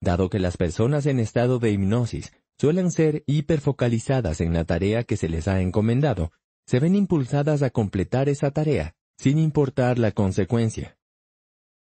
Dado 0.00 0.30
que 0.30 0.38
las 0.38 0.56
personas 0.56 1.06
en 1.06 1.20
estado 1.20 1.58
de 1.58 1.72
hipnosis 1.72 2.32
suelen 2.58 2.90
ser 2.90 3.24
hiperfocalizadas 3.26 4.40
en 4.40 4.52
la 4.52 4.64
tarea 4.64 5.04
que 5.04 5.16
se 5.16 5.28
les 5.28 5.48
ha 5.48 5.60
encomendado, 5.60 6.32
se 6.66 6.80
ven 6.80 6.94
impulsadas 6.94 7.62
a 7.62 7.70
completar 7.70 8.28
esa 8.28 8.50
tarea 8.50 8.94
sin 9.18 9.38
importar 9.38 9.98
la 9.98 10.12
consecuencia. 10.12 10.96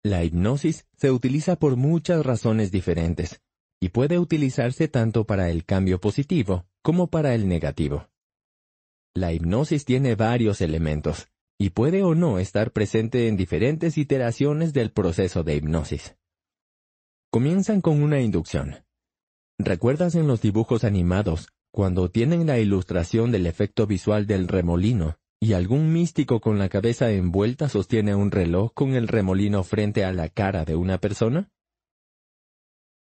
La 0.03 0.23
hipnosis 0.23 0.87
se 0.95 1.11
utiliza 1.11 1.57
por 1.57 1.75
muchas 1.75 2.25
razones 2.25 2.71
diferentes, 2.71 3.41
y 3.79 3.89
puede 3.89 4.17
utilizarse 4.17 4.87
tanto 4.87 5.25
para 5.25 5.49
el 5.49 5.65
cambio 5.65 5.99
positivo 5.99 6.65
como 6.81 7.07
para 7.07 7.35
el 7.35 7.47
negativo. 7.47 8.09
La 9.13 9.33
hipnosis 9.33 9.85
tiene 9.85 10.15
varios 10.15 10.61
elementos, 10.61 11.27
y 11.57 11.71
puede 11.71 12.03
o 12.03 12.15
no 12.15 12.39
estar 12.39 12.71
presente 12.71 13.27
en 13.27 13.35
diferentes 13.35 13.97
iteraciones 13.97 14.73
del 14.73 14.91
proceso 14.91 15.43
de 15.43 15.55
hipnosis. 15.55 16.15
Comienzan 17.31 17.81
con 17.81 18.01
una 18.01 18.21
inducción. 18.21 18.85
¿Recuerdas 19.59 20.15
en 20.15 20.27
los 20.27 20.41
dibujos 20.41 20.83
animados, 20.83 21.49
cuando 21.71 22.09
tienen 22.09 22.45
la 22.45 22.59
ilustración 22.59 23.31
del 23.31 23.47
efecto 23.47 23.87
visual 23.87 24.27
del 24.27 24.47
remolino, 24.47 25.17
y 25.39 25.53
algún 25.53 25.93
místico 25.93 26.39
con 26.39 26.57
la 26.57 26.69
cabeza 26.69 27.11
envuelta 27.11 27.69
sostiene 27.69 28.15
un 28.15 28.31
reloj 28.31 28.71
con 28.73 28.95
el 28.95 29.07
remolino 29.07 29.63
frente 29.63 30.03
a 30.03 30.13
la 30.13 30.29
cara 30.29 30.65
de 30.65 30.75
una 30.75 30.99
persona? 30.99 31.51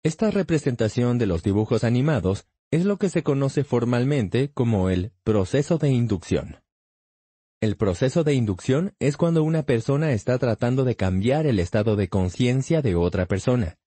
Esta 0.03 0.31
representación 0.31 1.17
de 1.17 1.27
los 1.27 1.43
dibujos 1.43 1.83
animados 1.83 2.45
es 2.71 2.85
lo 2.85 2.97
que 2.97 3.09
se 3.09 3.23
conoce 3.23 3.63
formalmente 3.63 4.51
como 4.51 4.89
el 4.89 5.11
proceso 5.23 5.77
de 5.77 5.91
inducción. 5.91 6.62
El 7.63 7.77
proceso 7.77 8.25
de 8.25 8.33
inducción 8.33 8.93
es 8.99 9.15
cuando 9.15 9.41
una 9.41 9.63
persona 9.63 10.11
está 10.11 10.37
tratando 10.37 10.83
de 10.83 10.97
cambiar 10.97 11.47
el 11.47 11.59
estado 11.59 11.95
de 11.95 12.09
conciencia 12.09 12.81
de 12.81 12.95
otra 12.95 13.25
persona, 13.25 13.77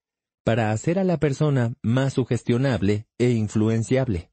para 0.46 0.70
hacer 0.70 0.98
a 0.98 1.04
la 1.04 1.18
persona 1.18 1.74
más 1.82 2.14
sugestionable 2.14 3.06
e 3.18 3.32
influenciable. 3.32 4.30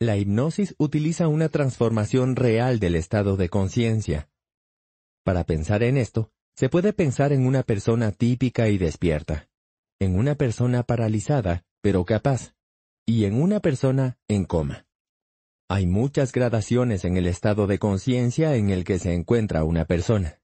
La 0.00 0.16
hipnosis 0.16 0.74
utiliza 0.76 1.28
una 1.28 1.50
transformación 1.50 2.34
real 2.34 2.80
del 2.80 2.96
estado 2.96 3.36
de 3.36 3.48
conciencia. 3.48 4.28
Para 5.22 5.44
pensar 5.44 5.84
en 5.84 5.96
esto, 5.96 6.32
se 6.56 6.68
puede 6.68 6.92
pensar 6.92 7.32
en 7.32 7.46
una 7.46 7.62
persona 7.62 8.10
típica 8.10 8.68
y 8.68 8.76
despierta, 8.76 9.48
en 10.00 10.18
una 10.18 10.34
persona 10.34 10.82
paralizada, 10.82 11.64
pero 11.80 12.04
capaz, 12.04 12.56
y 13.06 13.26
en 13.26 13.40
una 13.40 13.60
persona 13.60 14.18
en 14.26 14.46
coma. 14.46 14.85
Hay 15.68 15.86
muchas 15.86 16.30
gradaciones 16.30 17.04
en 17.04 17.16
el 17.16 17.26
estado 17.26 17.66
de 17.66 17.80
conciencia 17.80 18.54
en 18.54 18.70
el 18.70 18.84
que 18.84 19.00
se 19.00 19.12
encuentra 19.12 19.64
una 19.64 19.84
persona. 19.84 20.40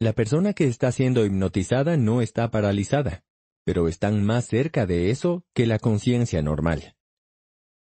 La 0.00 0.14
persona 0.14 0.52
que 0.52 0.66
está 0.66 0.90
siendo 0.90 1.24
hipnotizada 1.24 1.96
no 1.96 2.20
está 2.20 2.50
paralizada, 2.50 3.22
pero 3.64 3.86
están 3.86 4.24
más 4.24 4.46
cerca 4.46 4.84
de 4.84 5.10
eso 5.10 5.44
que 5.54 5.64
la 5.64 5.78
conciencia 5.78 6.42
normal. 6.42 6.96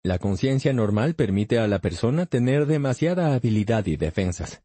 La 0.02 0.18
conciencia 0.18 0.72
normal 0.72 1.14
permite 1.14 1.60
a 1.60 1.68
la 1.68 1.78
persona 1.78 2.26
tener 2.26 2.66
demasiada 2.66 3.34
habilidad 3.34 3.86
y 3.86 3.96
defensas. 3.96 4.64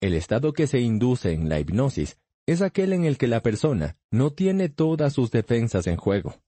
El 0.00 0.14
estado 0.14 0.52
que 0.52 0.68
se 0.68 0.78
induce 0.78 1.32
en 1.32 1.48
la 1.48 1.58
hipnosis 1.58 2.18
es 2.46 2.62
aquel 2.62 2.92
en 2.92 3.04
el 3.04 3.18
que 3.18 3.26
la 3.26 3.42
persona 3.42 3.98
no 4.12 4.30
tiene 4.32 4.68
todas 4.68 5.12
sus 5.12 5.32
defensas 5.32 5.88
en 5.88 5.96
juego. 5.96 6.40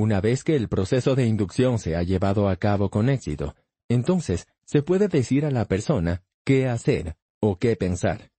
Una 0.00 0.20
vez 0.20 0.44
que 0.44 0.54
el 0.54 0.68
proceso 0.68 1.16
de 1.16 1.26
inducción 1.26 1.80
se 1.80 1.96
ha 1.96 2.04
llevado 2.04 2.48
a 2.48 2.54
cabo 2.54 2.88
con 2.88 3.08
éxito, 3.08 3.56
entonces 3.88 4.46
se 4.64 4.82
puede 4.82 5.08
decir 5.08 5.44
a 5.44 5.50
la 5.50 5.64
persona 5.64 6.22
qué 6.44 6.68
hacer 6.68 7.16
o 7.40 7.58
qué 7.58 7.74
pensar. 7.74 8.30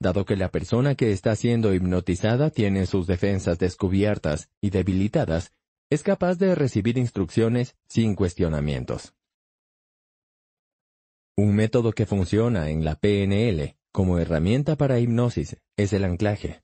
Dado 0.00 0.24
que 0.24 0.36
la 0.36 0.50
persona 0.50 0.96
que 0.96 1.12
está 1.12 1.36
siendo 1.36 1.74
hipnotizada 1.74 2.50
tiene 2.50 2.86
sus 2.86 3.06
defensas 3.06 3.60
descubiertas 3.60 4.50
y 4.60 4.70
debilitadas, 4.70 5.52
es 5.90 6.02
capaz 6.02 6.38
de 6.38 6.56
recibir 6.56 6.98
instrucciones 6.98 7.76
sin 7.86 8.16
cuestionamientos. 8.16 9.14
Un 11.36 11.54
método 11.54 11.92
que 11.92 12.04
funciona 12.04 12.68
en 12.70 12.84
la 12.84 12.96
PNL 12.96 13.76
como 13.92 14.18
herramienta 14.18 14.74
para 14.74 14.98
hipnosis 14.98 15.56
es 15.76 15.92
el 15.92 16.02
anclaje. 16.02 16.62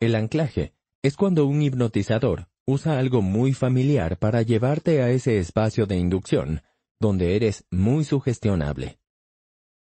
El 0.00 0.16
anclaje 0.16 0.74
es 1.02 1.16
cuando 1.16 1.46
un 1.46 1.62
hipnotizador 1.62 2.48
usa 2.66 2.98
algo 2.98 3.22
muy 3.22 3.52
familiar 3.52 4.18
para 4.18 4.42
llevarte 4.42 5.00
a 5.00 5.10
ese 5.10 5.38
espacio 5.38 5.86
de 5.86 5.96
inducción 5.96 6.62
donde 6.98 7.36
eres 7.36 7.64
muy 7.70 8.04
sugestionable. 8.04 8.98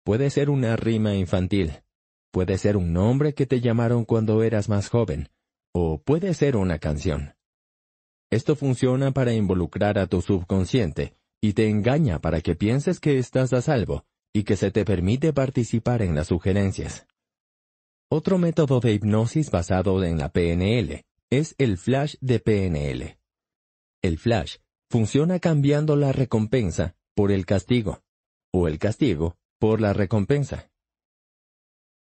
Puede 0.03 0.31
ser 0.31 0.49
una 0.49 0.75
rima 0.75 1.13
infantil, 1.13 1.83
puede 2.31 2.57
ser 2.57 2.77
un 2.77 2.91
nombre 2.91 3.33
que 3.33 3.45
te 3.45 3.61
llamaron 3.61 4.03
cuando 4.03 4.41
eras 4.41 4.67
más 4.67 4.89
joven, 4.89 5.29
o 5.73 6.01
puede 6.01 6.33
ser 6.33 6.55
una 6.55 6.79
canción. 6.79 7.35
Esto 8.31 8.55
funciona 8.55 9.11
para 9.11 9.33
involucrar 9.33 9.99
a 9.99 10.07
tu 10.07 10.21
subconsciente 10.21 11.15
y 11.39 11.53
te 11.53 11.69
engaña 11.69 12.19
para 12.19 12.41
que 12.41 12.55
pienses 12.55 12.99
que 12.99 13.19
estás 13.19 13.53
a 13.53 13.61
salvo 13.61 14.05
y 14.33 14.43
que 14.43 14.55
se 14.55 14.71
te 14.71 14.85
permite 14.85 15.33
participar 15.33 16.01
en 16.01 16.15
las 16.15 16.27
sugerencias. 16.27 17.05
Otro 18.09 18.37
método 18.37 18.79
de 18.79 18.93
hipnosis 18.93 19.51
basado 19.51 20.03
en 20.03 20.17
la 20.17 20.31
PNL 20.31 21.03
es 21.31 21.55
el 21.57 21.77
flash 21.77 22.15
de 22.19 22.39
PNL. 22.39 23.17
El 24.03 24.17
flash 24.17 24.57
funciona 24.89 25.39
cambiando 25.39 25.95
la 25.95 26.11
recompensa 26.11 26.97
por 27.15 27.31
el 27.31 27.45
castigo, 27.45 28.03
o 28.51 28.67
el 28.67 28.77
castigo 28.77 29.37
por 29.57 29.79
la 29.79 29.93
recompensa. 29.93 30.69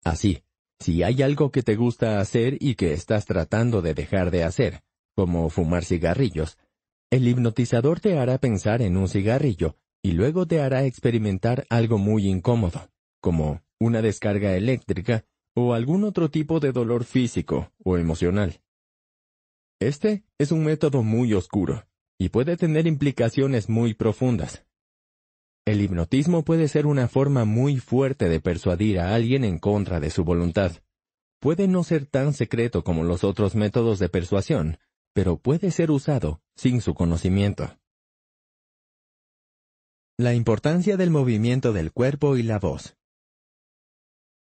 Así, 0.03 0.43
si 0.79 1.03
hay 1.03 1.21
algo 1.21 1.51
que 1.51 1.63
te 1.63 1.77
gusta 1.77 2.19
hacer 2.19 2.57
y 2.61 2.77
que 2.77 2.95
estás 2.95 3.27
tratando 3.27 3.83
de 3.83 3.93
dejar 3.93 4.31
de 4.31 4.45
hacer, 4.45 4.83
como 5.15 5.51
fumar 5.51 5.85
cigarrillos, 5.85 6.57
el 7.11 7.29
hipnotizador 7.29 8.01
te 8.01 8.19
hará 8.19 8.39
pensar 8.39 8.81
en 8.81 8.97
un 8.97 9.09
cigarrillo 9.09 9.77
y 10.03 10.13
luego 10.13 10.47
te 10.47 10.63
hará 10.63 10.87
experimentar 10.87 11.67
algo 11.69 11.99
muy 11.99 12.27
incómodo, 12.27 12.89
como 13.21 13.61
una 13.79 14.01
descarga 14.01 14.57
eléctrica 14.57 15.27
o 15.55 15.75
algún 15.75 16.05
otro 16.05 16.31
tipo 16.31 16.59
de 16.59 16.73
dolor 16.73 17.05
físico 17.05 17.71
o 17.85 17.99
emocional. 17.99 18.63
Este 19.81 20.24
es 20.36 20.52
un 20.52 20.62
método 20.62 21.02
muy 21.02 21.32
oscuro 21.32 21.86
y 22.19 22.28
puede 22.28 22.59
tener 22.59 22.86
implicaciones 22.86 23.70
muy 23.70 23.94
profundas. 23.94 24.66
El 25.65 25.81
hipnotismo 25.81 26.44
puede 26.44 26.69
ser 26.69 26.85
una 26.85 27.09
forma 27.09 27.47
muy 27.47 27.78
fuerte 27.78 28.28
de 28.28 28.40
persuadir 28.40 29.01
a 29.01 29.15
alguien 29.15 29.43
en 29.43 29.59
contra 29.59 29.98
de 29.98 30.11
su 30.11 30.23
voluntad. 30.23 30.73
Puede 31.40 31.66
no 31.66 31.82
ser 31.82 32.05
tan 32.05 32.35
secreto 32.35 32.85
como 32.85 33.05
los 33.05 33.24
otros 33.24 33.55
métodos 33.55 33.98
de 33.98 34.11
persuasión, 34.11 34.78
pero 35.15 35.39
puede 35.39 35.70
ser 35.70 35.90
usado 35.90 36.43
sin 36.57 36.82
su 36.82 36.93
conocimiento. 36.93 37.78
La 40.19 40.35
importancia 40.35 40.98
del 40.98 41.09
movimiento 41.09 41.73
del 41.73 41.90
cuerpo 41.90 42.36
y 42.36 42.43
la 42.43 42.59
voz. 42.59 42.98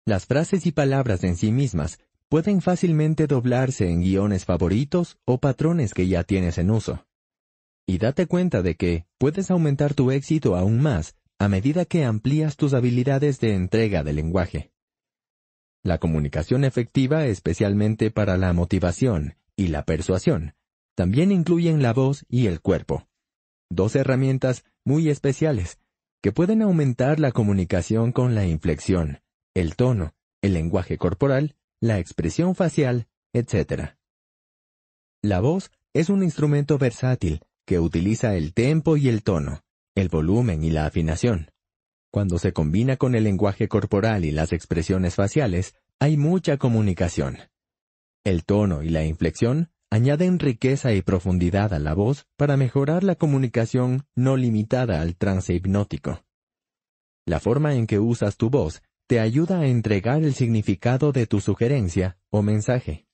Las 0.03 0.25
frases 0.25 0.65
y 0.65 0.71
palabras 0.71 1.23
en 1.23 1.35
sí 1.35 1.51
mismas 1.51 1.99
pueden 2.29 2.61
fácilmente 2.61 3.27
doblarse 3.27 3.89
en 3.89 4.01
guiones 4.01 4.45
favoritos 4.45 5.17
o 5.25 5.39
patrones 5.39 5.93
que 5.93 6.07
ya 6.07 6.23
tienes 6.23 6.57
en 6.57 6.71
uso. 6.71 7.05
Y 7.87 7.99
date 7.99 8.27
cuenta 8.27 8.61
de 8.61 8.75
que 8.75 9.05
puedes 9.17 9.49
aumentar 9.49 9.93
tu 9.93 10.11
éxito 10.11 10.55
aún 10.55 10.81
más 10.81 11.15
a 11.39 11.47
medida 11.47 11.85
que 11.85 12.03
amplías 12.03 12.57
tus 12.57 12.73
habilidades 12.73 13.39
de 13.39 13.53
entrega 13.53 14.03
del 14.03 14.17
lenguaje. 14.17 14.71
La 15.83 15.99
comunicación 15.99 16.65
efectiva, 16.65 17.27
especialmente 17.27 18.11
para 18.11 18.35
la 18.35 18.51
motivación 18.51 19.35
y 19.55 19.67
la 19.67 19.85
persuasión, 19.85 20.53
también 20.95 21.31
incluyen 21.31 21.81
la 21.81 21.93
voz 21.93 22.25
y 22.27 22.47
el 22.47 22.59
cuerpo. 22.59 23.07
Dos 23.69 23.95
herramientas 23.95 24.65
muy 24.83 25.09
especiales 25.09 25.79
que 26.21 26.31
pueden 26.31 26.61
aumentar 26.61 27.19
la 27.19 27.31
comunicación 27.31 28.11
con 28.11 28.35
la 28.35 28.45
inflexión, 28.45 29.21
el 29.53 29.75
tono, 29.75 30.13
el 30.41 30.53
lenguaje 30.53 30.97
corporal, 30.97 31.55
la 31.79 31.99
expresión 31.99 32.55
facial, 32.55 33.07
etc. 33.33 33.95
La 35.21 35.39
voz 35.39 35.71
es 35.93 36.09
un 36.09 36.23
instrumento 36.23 36.77
versátil 36.77 37.41
que 37.65 37.79
utiliza 37.79 38.35
el 38.35 38.53
tempo 38.53 38.97
y 38.97 39.09
el 39.09 39.23
tono, 39.23 39.63
el 39.95 40.09
volumen 40.09 40.63
y 40.63 40.69
la 40.69 40.85
afinación. 40.85 41.51
Cuando 42.11 42.39
se 42.39 42.53
combina 42.53 42.97
con 42.97 43.13
el 43.13 43.25
lenguaje 43.25 43.67
corporal 43.67 44.25
y 44.25 44.31
las 44.31 44.53
expresiones 44.53 45.15
faciales, 45.15 45.75
hay 45.99 46.17
mucha 46.17 46.57
comunicación. 46.57 47.37
El 48.23 48.45
tono 48.45 48.83
y 48.83 48.89
la 48.89 49.03
inflexión 49.05 49.69
añaden 49.89 50.39
riqueza 50.39 50.93
y 50.93 51.01
profundidad 51.01 51.73
a 51.73 51.79
la 51.79 51.93
voz 51.93 52.25
para 52.35 52.57
mejorar 52.57 53.03
la 53.03 53.15
comunicación 53.15 54.05
no 54.15 54.35
limitada 54.37 55.01
al 55.01 55.15
trance 55.15 55.53
hipnótico. 55.53 56.23
La 57.25 57.39
forma 57.39 57.75
en 57.75 57.87
que 57.87 57.99
usas 57.99 58.37
tu 58.37 58.49
voz 58.49 58.81
te 59.07 59.21
ayuda 59.21 59.61
a 59.61 59.67
entregar 59.67 60.23
el 60.23 60.33
significado 60.33 61.13
de 61.13 61.27
tu 61.27 61.39
sugerencia 61.39 62.17
o 62.29 62.41
mensaje. 62.41 63.07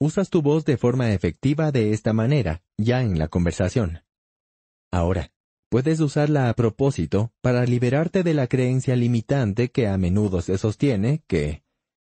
Usas 0.00 0.30
tu 0.30 0.42
voz 0.42 0.64
de 0.64 0.76
forma 0.76 1.12
efectiva 1.12 1.70
de 1.70 1.92
esta 1.92 2.12
manera, 2.12 2.62
ya 2.76 3.02
en 3.02 3.18
la 3.18 3.28
conversación. 3.28 4.02
Ahora, 4.92 5.32
puedes 5.70 6.00
usarla 6.00 6.48
a 6.48 6.54
propósito 6.54 7.32
para 7.40 7.64
liberarte 7.66 8.24
de 8.24 8.34
la 8.34 8.48
creencia 8.48 8.96
limitante 8.96 9.70
que 9.70 9.86
a 9.86 9.96
menudo 9.96 10.40
se 10.40 10.58
sostiene 10.58 11.22
que 11.28 11.62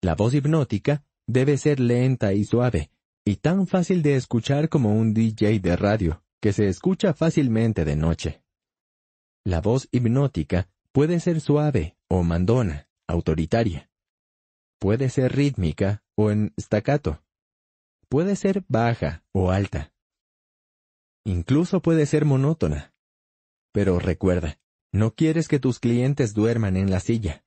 la 0.03 0.15
voz 0.15 0.33
hipnótica 0.33 1.05
debe 1.27 1.59
ser 1.59 1.81
lenta 1.81 2.33
y 2.33 2.45
suave, 2.45 2.91
y 3.27 3.37
tan 3.37 3.66
fácil 3.66 4.03
de 4.03 4.16
escuchar 4.16 4.70
como 4.70 4.95
un 4.95 5.12
DJ 5.12 5.61
de 5.61 5.77
radio, 5.77 6.23
que 6.41 6.55
se 6.55 6.69
escucha 6.69 7.12
fácilmente 7.12 7.85
de 7.85 7.97
noche. 7.97 8.43
La 9.45 9.61
voz 9.61 9.89
hipnótica 9.93 10.70
puede 10.99 11.20
ser 11.20 11.41
suave 11.41 11.97
o 12.09 12.25
mandona, 12.25 12.89
autoritaria. 13.07 13.89
Puede 14.81 15.11
ser 15.11 15.33
rítmica 15.37 16.03
o 16.16 16.33
en 16.33 16.53
staccato 16.61 17.23
puede 18.09 18.35
ser 18.35 18.65
baja 18.66 19.23
o 19.33 19.53
alta. 19.53 19.93
Incluso 21.25 21.83
puede 21.83 22.05
ser 22.05 22.25
monótona. 22.25 22.95
Pero 23.73 24.01
recuerda, 24.01 24.59
no 24.93 25.15
quieres 25.15 25.47
que 25.47 25.61
tus 25.61 25.79
clientes 25.79 26.35
duerman 26.35 26.77
en 26.77 26.91
la 26.91 26.99
silla. 26.99 27.45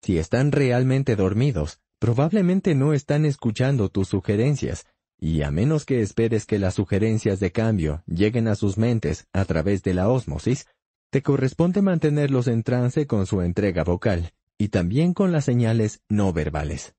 Si 0.00 0.18
están 0.18 0.52
realmente 0.52 1.16
dormidos, 1.16 1.80
probablemente 1.98 2.76
no 2.76 2.92
están 2.92 3.24
escuchando 3.24 3.88
tus 3.88 4.06
sugerencias, 4.06 4.86
y 5.18 5.42
a 5.42 5.50
menos 5.50 5.84
que 5.84 6.02
esperes 6.02 6.46
que 6.46 6.60
las 6.60 6.74
sugerencias 6.74 7.40
de 7.40 7.50
cambio 7.50 8.04
lleguen 8.06 8.46
a 8.46 8.54
sus 8.54 8.78
mentes 8.78 9.26
a 9.32 9.44
través 9.44 9.82
de 9.82 9.94
la 9.94 10.08
ósmosis, 10.08 10.68
te 11.10 11.22
corresponde 11.22 11.82
mantenerlos 11.82 12.46
en 12.46 12.62
trance 12.62 13.06
con 13.06 13.26
su 13.26 13.42
entrega 13.42 13.84
vocal 13.84 14.32
y 14.56 14.68
también 14.68 15.12
con 15.12 15.32
las 15.32 15.44
señales 15.44 16.02
no 16.08 16.32
verbales. 16.32 16.94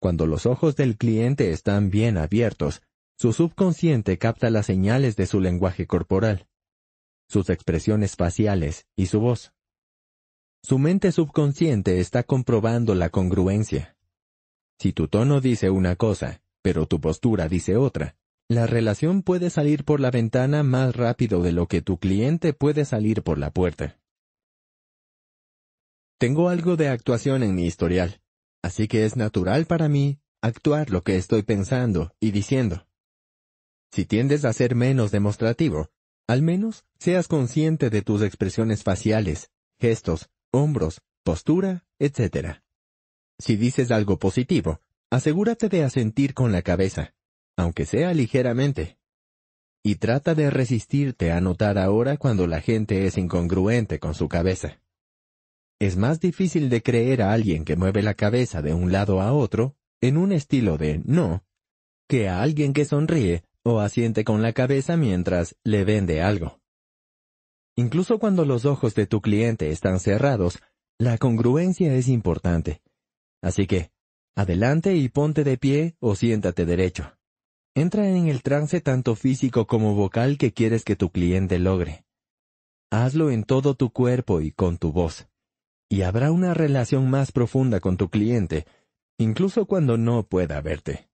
Cuando 0.00 0.26
los 0.26 0.46
ojos 0.46 0.76
del 0.76 0.96
cliente 0.96 1.50
están 1.50 1.90
bien 1.90 2.16
abiertos, 2.16 2.82
su 3.16 3.32
subconsciente 3.32 4.16
capta 4.16 4.48
las 4.48 4.66
señales 4.66 5.16
de 5.16 5.26
su 5.26 5.40
lenguaje 5.40 5.86
corporal, 5.86 6.46
sus 7.28 7.50
expresiones 7.50 8.16
faciales 8.16 8.86
y 8.96 9.06
su 9.06 9.20
voz. 9.20 9.52
Su 10.62 10.78
mente 10.78 11.12
subconsciente 11.12 12.00
está 12.00 12.22
comprobando 12.22 12.94
la 12.94 13.10
congruencia. 13.10 13.96
Si 14.78 14.92
tu 14.92 15.08
tono 15.08 15.40
dice 15.40 15.70
una 15.70 15.96
cosa, 15.96 16.40
pero 16.62 16.86
tu 16.86 17.00
postura 17.00 17.48
dice 17.48 17.76
otra, 17.76 18.16
la 18.48 18.66
relación 18.66 19.22
puede 19.22 19.50
salir 19.50 19.84
por 19.84 20.00
la 20.00 20.10
ventana 20.10 20.62
más 20.62 20.96
rápido 20.96 21.42
de 21.42 21.52
lo 21.52 21.66
que 21.66 21.82
tu 21.82 21.98
cliente 21.98 22.54
puede 22.54 22.86
salir 22.86 23.22
por 23.22 23.38
la 23.38 23.52
puerta. 23.52 24.00
Tengo 26.18 26.48
algo 26.48 26.76
de 26.76 26.88
actuación 26.88 27.42
en 27.42 27.54
mi 27.54 27.66
historial. 27.66 28.20
Así 28.62 28.88
que 28.88 29.04
es 29.04 29.16
natural 29.16 29.66
para 29.66 29.88
mí 29.88 30.18
actuar 30.42 30.90
lo 30.90 31.02
que 31.02 31.16
estoy 31.16 31.42
pensando 31.42 32.12
y 32.20 32.32
diciendo. 32.32 32.86
Si 33.92 34.04
tiendes 34.04 34.44
a 34.44 34.52
ser 34.52 34.74
menos 34.74 35.10
demostrativo, 35.10 35.90
al 36.26 36.42
menos 36.42 36.84
seas 36.98 37.28
consciente 37.28 37.90
de 37.90 38.02
tus 38.02 38.22
expresiones 38.22 38.82
faciales, 38.82 39.50
gestos, 39.78 40.28
hombros, 40.50 41.02
postura, 41.22 41.86
etc. 41.98 42.62
Si 43.38 43.56
dices 43.56 43.90
algo 43.90 44.18
positivo, 44.18 44.80
asegúrate 45.10 45.68
de 45.68 45.84
asentir 45.84 46.34
con 46.34 46.50
la 46.50 46.62
cabeza, 46.62 47.14
aunque 47.58 47.84
sea 47.84 48.14
ligeramente. 48.14 48.98
Y 49.84 49.96
trata 49.96 50.34
de 50.34 50.48
resistirte 50.48 51.32
a 51.32 51.40
notar 51.40 51.76
ahora 51.76 52.16
cuando 52.16 52.46
la 52.46 52.60
gente 52.60 53.06
es 53.06 53.18
incongruente 53.18 53.98
con 53.98 54.14
su 54.14 54.28
cabeza. 54.28 54.80
Es 55.80 55.96
más 55.96 56.20
difícil 56.20 56.70
de 56.70 56.82
creer 56.82 57.20
a 57.20 57.32
alguien 57.32 57.64
que 57.64 57.76
mueve 57.76 58.02
la 58.02 58.14
cabeza 58.14 58.62
de 58.62 58.74
un 58.74 58.92
lado 58.92 59.20
a 59.20 59.32
otro, 59.32 59.76
en 60.00 60.16
un 60.16 60.32
estilo 60.32 60.78
de 60.78 61.02
no, 61.04 61.44
que 62.08 62.28
a 62.28 62.42
alguien 62.42 62.72
que 62.72 62.84
sonríe 62.84 63.42
o 63.64 63.80
asiente 63.80 64.24
con 64.24 64.40
la 64.40 64.52
cabeza 64.52 64.96
mientras 64.96 65.56
le 65.64 65.84
vende 65.84 66.22
algo. 66.22 66.60
Incluso 67.76 68.18
cuando 68.18 68.44
los 68.44 68.64
ojos 68.66 68.94
de 68.94 69.06
tu 69.06 69.20
cliente 69.20 69.70
están 69.70 69.98
cerrados, 69.98 70.60
la 70.96 71.18
congruencia 71.18 71.92
es 71.94 72.08
importante. 72.08 72.82
Así 73.42 73.66
que, 73.66 73.90
adelante 74.36 74.94
y 74.96 75.08
ponte 75.08 75.42
de 75.44 75.58
pie 75.58 75.96
o 76.00 76.14
siéntate 76.14 76.64
derecho. 76.64 77.17
Entra 77.78 78.08
en 78.08 78.26
el 78.26 78.42
trance 78.42 78.80
tanto 78.80 79.14
físico 79.14 79.68
como 79.68 79.94
vocal 79.94 80.36
que 80.36 80.52
quieres 80.52 80.82
que 80.82 80.96
tu 80.96 81.10
cliente 81.10 81.60
logre. 81.60 82.04
hazlo 82.90 83.30
en 83.30 83.44
todo 83.44 83.76
tu 83.76 83.90
cuerpo 83.92 84.40
y 84.40 84.50
con 84.50 84.78
tu 84.78 84.90
voz. 84.90 85.28
Y 85.88 86.02
habrá 86.02 86.32
una 86.32 86.54
relación 86.54 87.08
más 87.08 87.30
profunda 87.30 87.78
con 87.78 87.96
tu 87.96 88.08
cliente, 88.08 88.66
incluso 89.16 89.66
cuando 89.66 89.96
no 89.96 90.24
pueda 90.24 90.60
verte. 90.60 91.08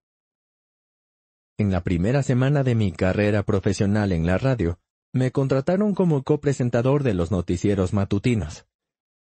En 1.58 1.70
la 1.70 1.82
primera 1.82 2.22
semana 2.22 2.62
de 2.62 2.74
mi 2.74 2.92
carrera 2.92 3.42
profesional 3.42 4.10
en 4.12 4.24
la 4.24 4.38
radio, 4.38 4.80
me 5.12 5.32
contrataron 5.32 5.94
como 5.94 6.22
copresentador 6.22 7.02
de 7.02 7.12
los 7.12 7.30
noticieros 7.30 7.92
matutinos. 7.92 8.64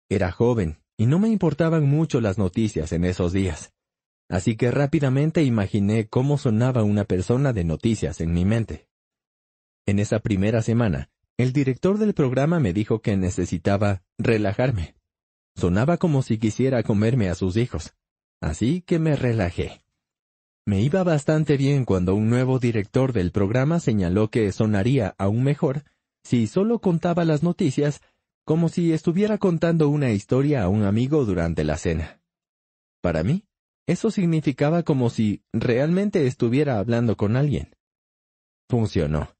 Era 0.07 0.31
joven 0.31 0.77
y 0.95 1.05
no 1.05 1.19
me 1.19 1.27
importaban 1.27 1.83
mucho 1.83 2.21
las 2.21 2.37
noticias 2.37 2.93
en 2.93 3.03
esos 3.03 3.33
días. 3.33 3.74
Así 4.29 4.55
que 4.55 4.71
rápidamente 4.71 5.43
imaginé 5.43 6.07
cómo 6.07 6.37
sonaba 6.37 6.83
una 6.83 7.05
persona 7.05 7.53
de 7.53 7.63
noticias 7.63 8.21
en 8.21 8.33
mi 8.33 8.45
mente. 8.45 8.87
En 9.85 9.99
esa 9.99 10.19
primera 10.19 10.61
semana, 10.61 11.09
el 11.37 11.53
director 11.53 11.97
del 11.97 12.13
programa 12.13 12.59
me 12.59 12.73
dijo 12.73 13.01
que 13.01 13.17
necesitaba 13.17 14.03
relajarme. 14.17 14.95
Sonaba 15.55 15.97
como 15.97 16.21
si 16.21 16.37
quisiera 16.37 16.81
comerme 16.83 17.29
a 17.29 17.35
sus 17.35 17.55
hijos. 17.57 17.93
Así 18.41 18.81
que 18.81 18.99
me 18.99 19.15
relajé. 19.15 19.83
Me 20.65 20.81
iba 20.81 21.03
bastante 21.03 21.57
bien 21.57 21.85
cuando 21.85 22.15
un 22.15 22.29
nuevo 22.29 22.57
director 22.57 23.13
del 23.13 23.31
programa 23.31 23.79
señaló 23.79 24.29
que 24.31 24.51
sonaría 24.51 25.13
aún 25.19 25.43
mejor 25.43 25.83
si 26.23 26.47
solo 26.47 26.79
contaba 26.79 27.23
las 27.23 27.43
noticias 27.43 28.01
como 28.45 28.69
si 28.69 28.91
estuviera 28.91 29.37
contando 29.37 29.89
una 29.89 30.11
historia 30.11 30.63
a 30.63 30.69
un 30.69 30.83
amigo 30.83 31.25
durante 31.25 31.63
la 31.63 31.77
cena. 31.77 32.19
Para 33.01 33.23
mí, 33.23 33.45
eso 33.87 34.11
significaba 34.11 34.83
como 34.83 35.09
si 35.09 35.43
realmente 35.53 36.25
estuviera 36.27 36.79
hablando 36.79 37.17
con 37.17 37.35
alguien. 37.35 37.75
Funcionó. 38.67 39.35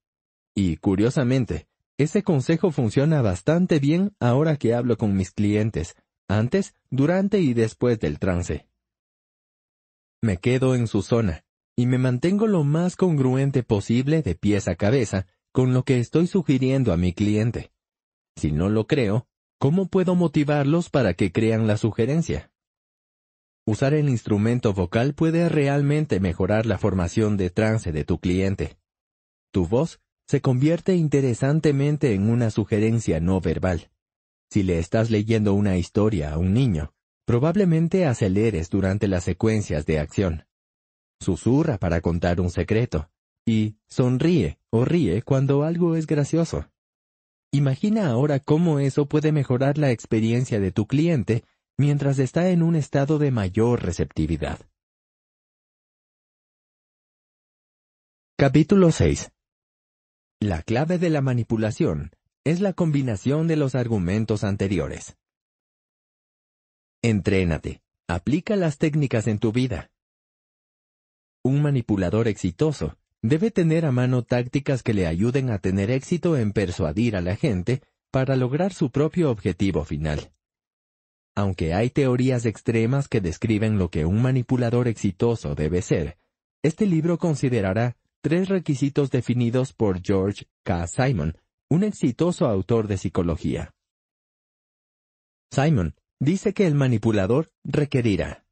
Y, 0.56 0.78
curiosamente, 0.78 1.68
ese 1.98 2.24
consejo 2.24 2.72
funciona 2.72 3.22
bastante 3.22 3.80
bien 3.80 4.16
ahora 4.20 4.58
que 4.58 4.74
hablo 4.74 4.98
con 4.98 5.16
mis 5.16 5.32
clientes, 5.32 5.96
antes, 6.28 6.76
durante 6.90 7.40
y 7.40 7.54
después 7.54 8.00
del 8.00 8.20
trance. 8.20 8.68
Me 10.22 10.38
quedo 10.38 10.76
en 10.76 10.88
su 10.88 11.02
zona, 11.02 11.46
y 11.76 11.88
me 11.88 11.98
mantengo 11.98 12.48
lo 12.48 12.64
más 12.64 12.96
congruente 12.96 13.64
posible 13.64 14.22
de 14.22 14.36
pies 14.36 14.68
a 14.68 14.76
cabeza 14.76 15.28
con 15.52 15.74
lo 15.74 15.84
que 15.84 16.00
estoy 16.00 16.28
sugiriendo 16.28 16.94
a 16.94 16.98
mi 16.98 17.14
cliente. 17.14 17.72
Si 18.36 18.52
no 18.52 18.70
lo 18.70 18.88
creo, 18.88 19.28
¿cómo 19.58 19.88
puedo 19.88 20.16
motivarlos 20.16 20.90
para 20.90 21.14
que 21.14 21.32
crean 21.32 21.68
la 21.68 21.78
sugerencia? 21.78 22.52
Usar 23.66 23.94
el 23.94 24.10
instrumento 24.10 24.74
vocal 24.74 25.14
puede 25.14 25.50
realmente 25.50 26.20
mejorar 26.20 26.66
la 26.66 26.78
formación 26.78 27.38
de 27.38 27.50
trance 27.50 27.92
de 27.92 28.04
tu 28.04 28.20
cliente. 28.20 28.78
Tu 29.52 29.68
voz 29.68 30.00
se 30.28 30.42
convierte 30.42 30.96
interesantemente 30.96 32.14
en 32.14 32.30
una 32.30 32.52
sugerencia 32.52 33.20
no 33.20 33.42
verbal. 33.42 33.90
Si 34.52 34.64
le 34.64 34.80
estás 34.80 35.10
leyendo 35.10 35.54
una 35.54 35.78
historia 35.78 36.34
a 36.34 36.38
un 36.38 36.54
niño, 36.54 36.96
Probablemente 37.26 38.06
aceleres 38.06 38.70
durante 38.70 39.08
las 39.08 39.24
secuencias 39.24 39.88
de 39.88 39.98
acción. 39.98 40.46
Susurra 41.20 41.80
para 41.80 42.00
contar 42.02 42.40
un 42.40 42.52
secreto. 42.52 43.10
Y 43.48 43.78
sonríe 43.88 44.60
o 44.70 44.86
ríe 44.86 45.24
cuando 45.24 45.64
algo 45.64 45.96
es 45.96 46.06
gracioso. 46.06 46.70
Imagina 47.52 48.10
ahora 48.10 48.40
cómo 48.40 48.80
eso 48.80 49.08
puede 49.08 49.32
mejorar 49.32 49.80
la 49.80 49.90
experiencia 49.90 50.60
de 50.60 50.72
tu 50.72 50.86
cliente 50.86 51.44
mientras 51.78 52.20
está 52.20 52.50
en 52.50 52.64
un 52.64 52.76
estado 52.76 53.20
de 53.20 53.32
mayor 53.32 53.84
receptividad. 53.84 54.60
Capítulo 58.38 58.92
6 58.92 59.32
La 60.40 60.62
clave 60.62 60.98
de 60.98 61.10
la 61.10 61.22
manipulación 61.22 62.12
es 62.44 62.62
la 62.62 62.74
combinación 62.74 63.48
de 63.48 63.56
los 63.56 63.76
argumentos 63.76 64.44
anteriores. 64.44 65.18
Entrénate. 67.02 67.82
Aplica 68.08 68.56
las 68.56 68.78
técnicas 68.78 69.26
en 69.26 69.40
tu 69.40 69.52
vida. 69.52 69.90
Un 71.44 71.64
manipulador 71.64 72.28
exitoso 72.28 72.98
debe 73.24 73.50
tener 73.50 73.86
a 73.86 73.92
mano 73.92 74.24
tácticas 74.24 74.84
que 74.84 74.94
le 74.94 75.08
ayuden 75.08 75.50
a 75.50 75.58
tener 75.58 75.90
éxito 75.90 76.38
en 76.38 76.52
persuadir 76.52 77.16
a 77.16 77.22
la 77.22 77.36
gente 77.36 77.82
para 78.12 78.36
lograr 78.36 78.74
su 78.74 78.92
propio 78.92 79.32
objetivo 79.32 79.84
final. 79.86 80.35
Aunque 81.36 81.74
hay 81.74 81.90
teorías 81.90 82.46
extremas 82.46 83.10
que 83.10 83.20
describen 83.20 83.78
lo 83.78 83.90
que 83.90 84.06
un 84.06 84.22
manipulador 84.22 84.88
exitoso 84.88 85.54
debe 85.54 85.82
ser, 85.82 86.18
este 86.64 86.86
libro 86.86 87.18
considerará 87.18 87.98
tres 88.22 88.48
requisitos 88.48 89.12
definidos 89.12 89.74
por 89.74 90.02
George 90.02 90.48
K. 90.64 90.88
Simon, 90.88 91.38
un 91.70 91.84
exitoso 91.84 92.48
autor 92.48 92.88
de 92.88 92.98
psicología. 92.98 93.76
Simon 95.52 95.96
dice 96.20 96.54
que 96.54 96.66
el 96.66 96.76
manipulador 96.76 97.52
requerirá 97.64 98.46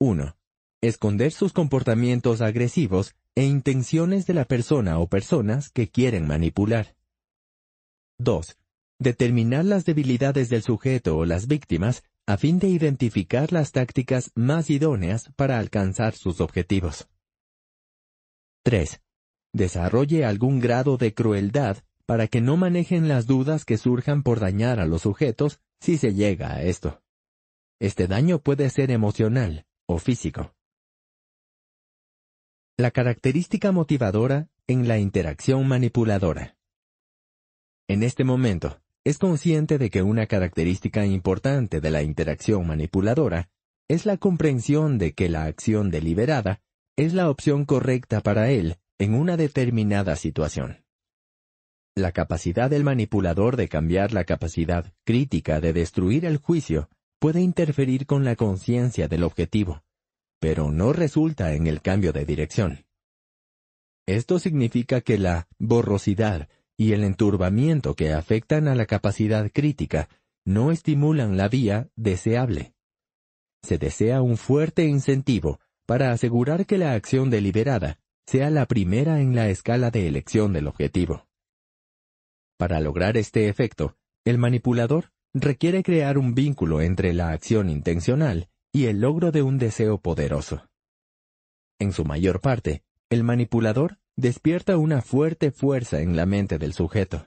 1. 0.00 0.36
Esconder 0.82 1.30
sus 1.30 1.52
comportamientos 1.52 2.40
agresivos 2.40 3.14
e 3.34 3.44
intenciones 3.44 4.26
de 4.26 4.34
la 4.34 4.44
persona 4.44 4.98
o 4.98 5.08
personas 5.08 5.70
que 5.70 5.88
quieren 5.88 6.26
manipular. 6.26 6.96
2. 8.18 8.59
Determinar 9.00 9.64
las 9.64 9.86
debilidades 9.86 10.50
del 10.50 10.62
sujeto 10.62 11.16
o 11.16 11.24
las 11.24 11.46
víctimas 11.46 12.04
a 12.26 12.36
fin 12.36 12.58
de 12.58 12.68
identificar 12.68 13.50
las 13.50 13.72
tácticas 13.72 14.30
más 14.34 14.68
idóneas 14.68 15.32
para 15.36 15.58
alcanzar 15.58 16.14
sus 16.14 16.42
objetivos. 16.42 17.08
3. 18.62 19.00
Desarrolle 19.54 20.26
algún 20.26 20.60
grado 20.60 20.98
de 20.98 21.14
crueldad 21.14 21.78
para 22.04 22.28
que 22.28 22.42
no 22.42 22.58
manejen 22.58 23.08
las 23.08 23.26
dudas 23.26 23.64
que 23.64 23.78
surjan 23.78 24.22
por 24.22 24.38
dañar 24.38 24.80
a 24.80 24.84
los 24.84 25.00
sujetos 25.00 25.62
si 25.80 25.96
se 25.96 26.12
llega 26.12 26.52
a 26.52 26.62
esto. 26.62 27.02
Este 27.80 28.06
daño 28.06 28.40
puede 28.40 28.68
ser 28.68 28.90
emocional 28.90 29.64
o 29.86 29.98
físico. 29.98 30.54
La 32.76 32.90
característica 32.90 33.72
motivadora 33.72 34.50
en 34.66 34.88
la 34.88 34.98
interacción 34.98 35.66
manipuladora. 35.66 36.58
En 37.88 38.02
este 38.02 38.24
momento, 38.24 38.78
es 39.04 39.18
consciente 39.18 39.78
de 39.78 39.90
que 39.90 40.02
una 40.02 40.26
característica 40.26 41.06
importante 41.06 41.80
de 41.80 41.90
la 41.90 42.02
interacción 42.02 42.66
manipuladora 42.66 43.50
es 43.88 44.06
la 44.06 44.18
comprensión 44.18 44.98
de 44.98 45.14
que 45.14 45.28
la 45.28 45.44
acción 45.44 45.90
deliberada 45.90 46.60
es 46.96 47.14
la 47.14 47.30
opción 47.30 47.64
correcta 47.64 48.20
para 48.20 48.50
él 48.50 48.76
en 48.98 49.14
una 49.14 49.36
determinada 49.36 50.16
situación. 50.16 50.84
La 51.96 52.12
capacidad 52.12 52.70
del 52.70 52.84
manipulador 52.84 53.56
de 53.56 53.68
cambiar 53.68 54.12
la 54.12 54.24
capacidad 54.24 54.92
crítica 55.04 55.60
de 55.60 55.72
destruir 55.72 56.24
el 56.24 56.36
juicio 56.36 56.88
puede 57.18 57.40
interferir 57.40 58.06
con 58.06 58.24
la 58.24 58.36
conciencia 58.36 59.08
del 59.08 59.24
objetivo, 59.24 59.82
pero 60.40 60.70
no 60.70 60.92
resulta 60.92 61.54
en 61.54 61.66
el 61.66 61.80
cambio 61.80 62.12
de 62.12 62.24
dirección. 62.24 62.86
Esto 64.06 64.38
significa 64.38 65.00
que 65.00 65.18
la 65.18 65.48
borrosidad 65.58 66.48
y 66.80 66.94
el 66.94 67.04
enturbamiento 67.04 67.94
que 67.94 68.14
afectan 68.14 68.66
a 68.66 68.74
la 68.74 68.86
capacidad 68.86 69.50
crítica 69.52 70.08
no 70.46 70.72
estimulan 70.72 71.36
la 71.36 71.46
vía 71.46 71.90
deseable. 71.94 72.72
Se 73.62 73.76
desea 73.76 74.22
un 74.22 74.38
fuerte 74.38 74.86
incentivo 74.86 75.60
para 75.84 76.10
asegurar 76.10 76.64
que 76.64 76.78
la 76.78 76.94
acción 76.94 77.28
deliberada 77.28 77.98
sea 78.26 78.48
la 78.48 78.64
primera 78.64 79.20
en 79.20 79.34
la 79.34 79.50
escala 79.50 79.90
de 79.90 80.08
elección 80.08 80.54
del 80.54 80.68
objetivo. 80.68 81.28
Para 82.56 82.80
lograr 82.80 83.18
este 83.18 83.50
efecto, 83.50 83.98
el 84.24 84.38
manipulador 84.38 85.12
requiere 85.34 85.82
crear 85.82 86.16
un 86.16 86.34
vínculo 86.34 86.80
entre 86.80 87.12
la 87.12 87.28
acción 87.28 87.68
intencional 87.68 88.48
y 88.72 88.86
el 88.86 89.02
logro 89.02 89.32
de 89.32 89.42
un 89.42 89.58
deseo 89.58 89.98
poderoso. 89.98 90.66
En 91.78 91.92
su 91.92 92.06
mayor 92.06 92.40
parte, 92.40 92.84
el 93.10 93.22
manipulador 93.22 93.98
despierta 94.20 94.76
una 94.76 95.02
fuerte 95.02 95.50
fuerza 95.50 96.00
en 96.00 96.16
la 96.16 96.26
mente 96.26 96.58
del 96.58 96.72
sujeto. 96.72 97.26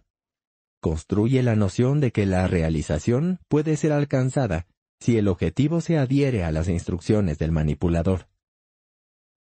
Construye 0.80 1.44
la 1.44 1.56
noción 1.56 2.00
de 2.00 2.12
que 2.12 2.26
la 2.26 2.48
realización 2.48 3.40
puede 3.48 3.78
ser 3.78 3.92
alcanzada 3.92 4.68
si 5.00 5.18
el 5.18 5.28
objetivo 5.28 5.82
se 5.82 5.98
adhiere 5.98 6.44
a 6.44 6.52
las 6.52 6.70
instrucciones 6.70 7.38
del 7.38 7.52
manipulador. 7.52 8.28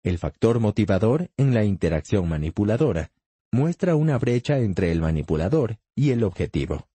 El 0.03 0.17
factor 0.17 0.59
motivador 0.59 1.29
en 1.37 1.53
la 1.53 1.63
interacción 1.63 2.27
manipuladora 2.27 3.11
muestra 3.51 3.95
una 3.95 4.17
brecha 4.17 4.57
entre 4.59 4.91
el 4.91 5.01
manipulador 5.01 5.77
y 5.95 6.11
el 6.11 6.23
objetivo. 6.23 6.87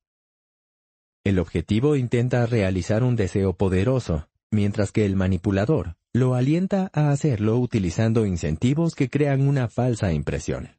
El 1.22 1.38
objetivo 1.38 1.96
intenta 1.96 2.46
realizar 2.46 3.02
un 3.02 3.14
deseo 3.14 3.52
poderoso, 3.56 4.28
mientras 4.50 4.90
que 4.90 5.04
el 5.04 5.16
manipulador 5.16 5.96
lo 6.16 6.34
alienta 6.34 6.90
a 6.94 7.10
hacerlo 7.10 7.58
utilizando 7.58 8.24
incentivos 8.24 8.94
que 8.94 9.10
crean 9.10 9.46
una 9.46 9.68
falsa 9.68 10.14
impresión. 10.14 10.78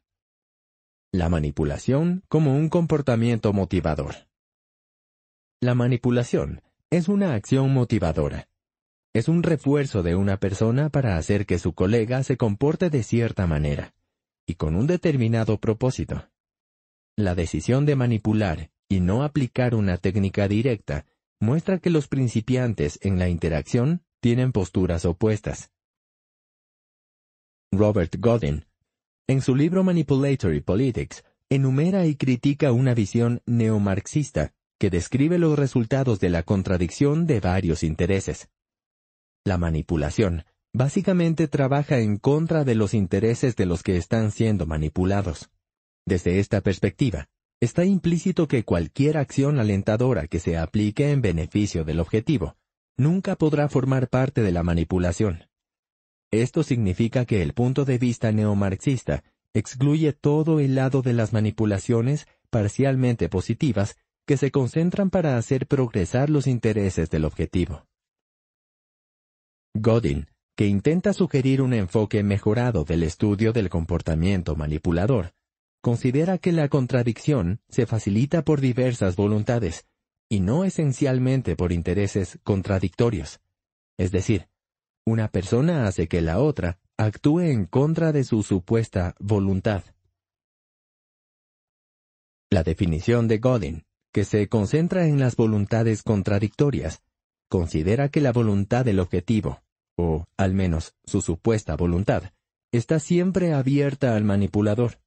La 1.12 1.28
manipulación 1.28 2.24
como 2.28 2.56
un 2.56 2.68
comportamiento 2.68 3.52
motivador. 3.52 4.16
La 5.60 5.76
manipulación 5.76 6.60
es 6.90 7.06
una 7.06 7.34
acción 7.34 7.72
motivadora. 7.72 8.48
Es 9.14 9.28
un 9.28 9.44
refuerzo 9.44 10.02
de 10.02 10.16
una 10.16 10.38
persona 10.38 10.88
para 10.88 11.16
hacer 11.16 11.46
que 11.46 11.60
su 11.60 11.72
colega 11.72 12.24
se 12.24 12.36
comporte 12.36 12.90
de 12.90 13.04
cierta 13.04 13.46
manera 13.46 13.94
y 14.44 14.56
con 14.56 14.74
un 14.74 14.88
determinado 14.88 15.58
propósito. 15.60 16.28
La 17.16 17.36
decisión 17.36 17.86
de 17.86 17.94
manipular 17.94 18.72
y 18.88 18.98
no 18.98 19.22
aplicar 19.22 19.76
una 19.76 19.98
técnica 19.98 20.48
directa 20.48 21.06
muestra 21.38 21.78
que 21.78 21.90
los 21.90 22.08
principiantes 22.08 22.98
en 23.02 23.20
la 23.20 23.28
interacción 23.28 24.02
tienen 24.20 24.52
posturas 24.52 25.04
opuestas. 25.04 25.70
Robert 27.70 28.16
Godin, 28.18 28.64
en 29.26 29.42
su 29.42 29.54
libro 29.54 29.84
Manipulatory 29.84 30.60
Politics, 30.60 31.24
enumera 31.50 32.06
y 32.06 32.16
critica 32.16 32.72
una 32.72 32.94
visión 32.94 33.42
neomarxista 33.46 34.52
que 34.78 34.90
describe 34.90 35.38
los 35.38 35.58
resultados 35.58 36.20
de 36.20 36.30
la 36.30 36.42
contradicción 36.42 37.26
de 37.26 37.40
varios 37.40 37.82
intereses. 37.82 38.48
La 39.44 39.58
manipulación 39.58 40.44
básicamente 40.72 41.48
trabaja 41.48 41.98
en 41.98 42.18
contra 42.18 42.64
de 42.64 42.74
los 42.74 42.94
intereses 42.94 43.56
de 43.56 43.66
los 43.66 43.82
que 43.82 43.96
están 43.96 44.30
siendo 44.30 44.66
manipulados. 44.66 45.50
Desde 46.06 46.38
esta 46.38 46.60
perspectiva, 46.60 47.28
está 47.60 47.84
implícito 47.84 48.48
que 48.48 48.64
cualquier 48.64 49.18
acción 49.18 49.58
alentadora 49.58 50.26
que 50.26 50.38
se 50.38 50.56
aplique 50.56 51.10
en 51.10 51.22
beneficio 51.22 51.84
del 51.84 52.00
objetivo 52.00 52.57
nunca 52.98 53.36
podrá 53.36 53.68
formar 53.68 54.08
parte 54.08 54.42
de 54.42 54.52
la 54.52 54.62
manipulación. 54.62 55.44
Esto 56.30 56.62
significa 56.62 57.24
que 57.24 57.40
el 57.40 57.54
punto 57.54 57.86
de 57.86 57.96
vista 57.96 58.32
neomarxista 58.32 59.24
excluye 59.54 60.12
todo 60.12 60.60
el 60.60 60.74
lado 60.74 61.00
de 61.00 61.14
las 61.14 61.32
manipulaciones 61.32 62.26
parcialmente 62.50 63.28
positivas 63.30 63.96
que 64.26 64.36
se 64.36 64.50
concentran 64.50 65.08
para 65.08 65.38
hacer 65.38 65.66
progresar 65.66 66.28
los 66.28 66.46
intereses 66.46 67.08
del 67.08 67.24
objetivo. 67.24 67.86
Godin, 69.74 70.26
que 70.54 70.66
intenta 70.66 71.12
sugerir 71.12 71.62
un 71.62 71.72
enfoque 71.72 72.22
mejorado 72.22 72.84
del 72.84 73.04
estudio 73.04 73.52
del 73.52 73.70
comportamiento 73.70 74.54
manipulador, 74.54 75.32
considera 75.80 76.36
que 76.36 76.52
la 76.52 76.68
contradicción 76.68 77.60
se 77.68 77.86
facilita 77.86 78.42
por 78.42 78.60
diversas 78.60 79.16
voluntades, 79.16 79.86
y 80.28 80.40
no 80.40 80.64
esencialmente 80.64 81.56
por 81.56 81.72
intereses 81.72 82.38
contradictorios. 82.42 83.40
Es 83.96 84.10
decir, 84.12 84.48
una 85.06 85.28
persona 85.28 85.86
hace 85.86 86.08
que 86.08 86.20
la 86.20 86.38
otra 86.38 86.78
actúe 86.96 87.40
en 87.40 87.66
contra 87.66 88.12
de 88.12 88.24
su 88.24 88.42
supuesta 88.42 89.14
voluntad. 89.18 89.84
La 92.50 92.62
definición 92.62 93.28
de 93.28 93.38
Godin 93.38 93.84
que 94.12 94.24
se 94.24 94.48
concentra 94.48 95.06
en 95.06 95.20
las 95.20 95.36
voluntades 95.36 96.02
contradictorias, 96.02 97.02
considera 97.48 98.08
que 98.08 98.20
la 98.20 98.32
voluntad 98.32 98.84
del 98.84 99.00
objetivo, 99.00 99.62
o 99.96 100.26
al 100.36 100.54
menos 100.54 100.94
su 101.04 101.20
supuesta 101.20 101.76
voluntad, 101.76 102.32
está 102.72 102.98
siempre 102.98 103.52
abierta 103.52 104.16
al 104.16 104.24
manipulador. 104.24 105.00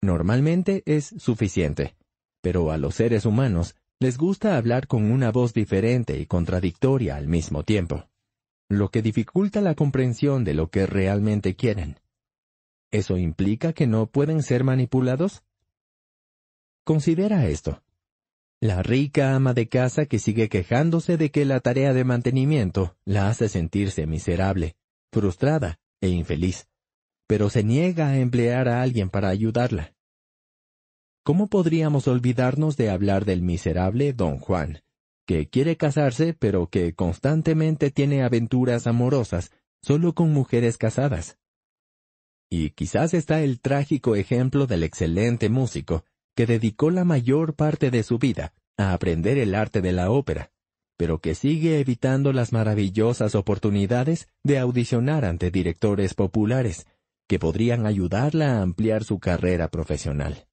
Normalmente 0.00 0.82
es 0.86 1.14
suficiente, 1.18 1.96
pero 2.40 2.70
a 2.70 2.78
los 2.78 2.96
seres 2.96 3.24
humanos 3.24 3.76
les 4.02 4.18
gusta 4.18 4.56
hablar 4.56 4.88
con 4.88 5.10
una 5.12 5.30
voz 5.30 5.54
diferente 5.54 6.18
y 6.18 6.26
contradictoria 6.26 7.14
al 7.14 7.28
mismo 7.28 7.62
tiempo, 7.62 8.08
lo 8.68 8.90
que 8.90 9.00
dificulta 9.00 9.60
la 9.60 9.76
comprensión 9.76 10.42
de 10.42 10.54
lo 10.54 10.70
que 10.70 10.86
realmente 10.86 11.54
quieren. 11.54 12.00
¿Eso 12.90 13.16
implica 13.16 13.72
que 13.72 13.86
no 13.86 14.06
pueden 14.06 14.42
ser 14.42 14.64
manipulados? 14.64 15.44
Considera 16.84 17.46
esto. 17.46 17.84
La 18.60 18.82
rica 18.82 19.36
ama 19.36 19.54
de 19.54 19.68
casa 19.68 20.06
que 20.06 20.18
sigue 20.18 20.48
quejándose 20.48 21.16
de 21.16 21.30
que 21.30 21.44
la 21.44 21.60
tarea 21.60 21.92
de 21.92 22.02
mantenimiento 22.02 22.96
la 23.04 23.28
hace 23.28 23.48
sentirse 23.48 24.08
miserable, 24.08 24.74
frustrada 25.12 25.78
e 26.00 26.08
infeliz, 26.08 26.66
pero 27.28 27.50
se 27.50 27.62
niega 27.62 28.08
a 28.08 28.18
emplear 28.18 28.68
a 28.68 28.82
alguien 28.82 29.10
para 29.10 29.28
ayudarla. 29.28 29.94
¿Cómo 31.24 31.46
podríamos 31.46 32.08
olvidarnos 32.08 32.76
de 32.76 32.90
hablar 32.90 33.24
del 33.24 33.42
miserable 33.42 34.12
don 34.12 34.38
Juan, 34.38 34.82
que 35.24 35.48
quiere 35.48 35.76
casarse 35.76 36.34
pero 36.34 36.66
que 36.66 36.94
constantemente 36.94 37.92
tiene 37.92 38.24
aventuras 38.24 38.88
amorosas 38.88 39.52
solo 39.82 40.14
con 40.14 40.32
mujeres 40.32 40.78
casadas? 40.78 41.38
Y 42.50 42.70
quizás 42.70 43.14
está 43.14 43.40
el 43.40 43.60
trágico 43.60 44.16
ejemplo 44.16 44.66
del 44.66 44.82
excelente 44.82 45.48
músico, 45.48 46.04
que 46.34 46.46
dedicó 46.46 46.90
la 46.90 47.04
mayor 47.04 47.54
parte 47.54 47.92
de 47.92 48.02
su 48.02 48.18
vida 48.18 48.52
a 48.76 48.92
aprender 48.92 49.38
el 49.38 49.54
arte 49.54 49.80
de 49.80 49.92
la 49.92 50.10
ópera, 50.10 50.50
pero 50.96 51.20
que 51.20 51.36
sigue 51.36 51.78
evitando 51.78 52.32
las 52.32 52.52
maravillosas 52.52 53.36
oportunidades 53.36 54.28
de 54.42 54.58
audicionar 54.58 55.24
ante 55.24 55.52
directores 55.52 56.14
populares, 56.14 56.88
que 57.28 57.38
podrían 57.38 57.86
ayudarla 57.86 58.58
a 58.58 58.62
ampliar 58.62 59.04
su 59.04 59.20
carrera 59.20 59.68
profesional. 59.68 60.48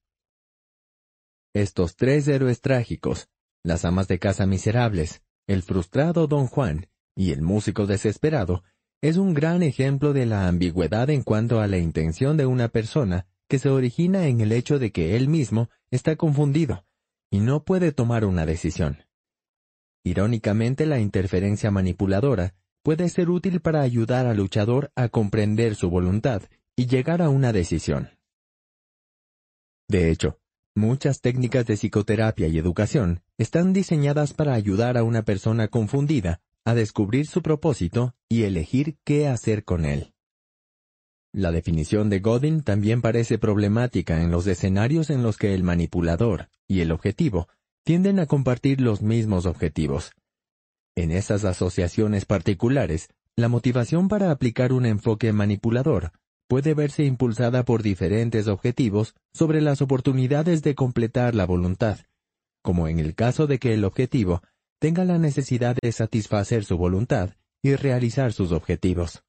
Estos 1.52 1.96
tres 1.96 2.28
héroes 2.28 2.60
trágicos, 2.60 3.28
las 3.64 3.84
amas 3.84 4.06
de 4.06 4.20
casa 4.20 4.46
miserables, 4.46 5.22
el 5.48 5.62
frustrado 5.62 6.28
don 6.28 6.46
Juan 6.46 6.86
y 7.16 7.32
el 7.32 7.42
músico 7.42 7.86
desesperado, 7.86 8.62
es 9.02 9.16
un 9.16 9.34
gran 9.34 9.62
ejemplo 9.64 10.12
de 10.12 10.26
la 10.26 10.46
ambigüedad 10.46 11.10
en 11.10 11.22
cuanto 11.22 11.60
a 11.60 11.66
la 11.66 11.78
intención 11.78 12.36
de 12.36 12.46
una 12.46 12.68
persona 12.68 13.26
que 13.48 13.58
se 13.58 13.68
origina 13.68 14.28
en 14.28 14.40
el 14.40 14.52
hecho 14.52 14.78
de 14.78 14.92
que 14.92 15.16
él 15.16 15.28
mismo 15.28 15.70
está 15.90 16.14
confundido 16.14 16.84
y 17.32 17.40
no 17.40 17.64
puede 17.64 17.90
tomar 17.90 18.24
una 18.24 18.46
decisión. 18.46 19.04
Irónicamente, 20.04 20.86
la 20.86 21.00
interferencia 21.00 21.72
manipuladora 21.72 22.54
puede 22.82 23.08
ser 23.08 23.28
útil 23.28 23.60
para 23.60 23.80
ayudar 23.80 24.26
al 24.26 24.36
luchador 24.36 24.92
a 24.94 25.08
comprender 25.08 25.74
su 25.74 25.90
voluntad 25.90 26.42
y 26.76 26.86
llegar 26.86 27.22
a 27.22 27.28
una 27.28 27.52
decisión. 27.52 28.10
De 29.88 30.10
hecho, 30.10 30.38
muchas 30.80 31.20
técnicas 31.20 31.66
de 31.66 31.76
psicoterapia 31.76 32.48
y 32.48 32.58
educación 32.58 33.22
están 33.38 33.72
diseñadas 33.72 34.32
para 34.32 34.54
ayudar 34.54 34.96
a 34.96 35.04
una 35.04 35.22
persona 35.22 35.68
confundida 35.68 36.40
a 36.64 36.74
descubrir 36.74 37.26
su 37.26 37.42
propósito 37.42 38.14
y 38.28 38.42
elegir 38.42 38.96
qué 39.04 39.28
hacer 39.28 39.64
con 39.64 39.84
él. 39.84 40.12
La 41.32 41.52
definición 41.52 42.10
de 42.10 42.18
Godin 42.18 42.62
también 42.62 43.02
parece 43.02 43.38
problemática 43.38 44.20
en 44.20 44.32
los 44.32 44.46
escenarios 44.46 45.10
en 45.10 45.22
los 45.22 45.36
que 45.36 45.54
el 45.54 45.62
manipulador 45.62 46.48
y 46.66 46.80
el 46.80 46.90
objetivo 46.90 47.48
tienden 47.84 48.18
a 48.18 48.26
compartir 48.26 48.80
los 48.80 49.00
mismos 49.02 49.46
objetivos. 49.46 50.12
En 50.96 51.12
esas 51.12 51.44
asociaciones 51.44 52.24
particulares, 52.24 53.08
la 53.36 53.48
motivación 53.48 54.08
para 54.08 54.30
aplicar 54.30 54.72
un 54.72 54.86
enfoque 54.86 55.32
manipulador 55.32 56.12
puede 56.50 56.74
verse 56.74 57.04
impulsada 57.04 57.64
por 57.64 57.80
diferentes 57.80 58.48
objetivos 58.48 59.14
sobre 59.32 59.60
las 59.60 59.82
oportunidades 59.82 60.64
de 60.64 60.74
completar 60.74 61.36
la 61.36 61.46
voluntad, 61.46 62.00
como 62.60 62.88
en 62.88 62.98
el 62.98 63.14
caso 63.14 63.46
de 63.46 63.60
que 63.60 63.72
el 63.72 63.84
objetivo 63.84 64.42
tenga 64.80 65.04
la 65.04 65.16
necesidad 65.16 65.76
de 65.80 65.92
satisfacer 65.92 66.64
su 66.64 66.76
voluntad 66.76 67.36
y 67.62 67.76
realizar 67.76 68.32
sus 68.32 68.50
objetivos. 68.50 69.22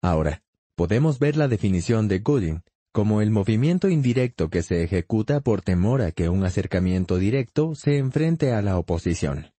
Ahora, 0.00 0.44
podemos 0.76 1.18
ver 1.18 1.36
la 1.36 1.48
definición 1.48 2.06
de 2.06 2.20
Gooding 2.20 2.62
como 2.92 3.20
el 3.20 3.32
movimiento 3.32 3.88
indirecto 3.88 4.50
que 4.50 4.62
se 4.62 4.84
ejecuta 4.84 5.40
por 5.40 5.62
temor 5.62 6.02
a 6.02 6.12
que 6.12 6.28
un 6.28 6.44
acercamiento 6.44 7.16
directo 7.16 7.74
se 7.74 7.98
enfrente 7.98 8.52
a 8.52 8.62
la 8.62 8.78
oposición. 8.78 9.52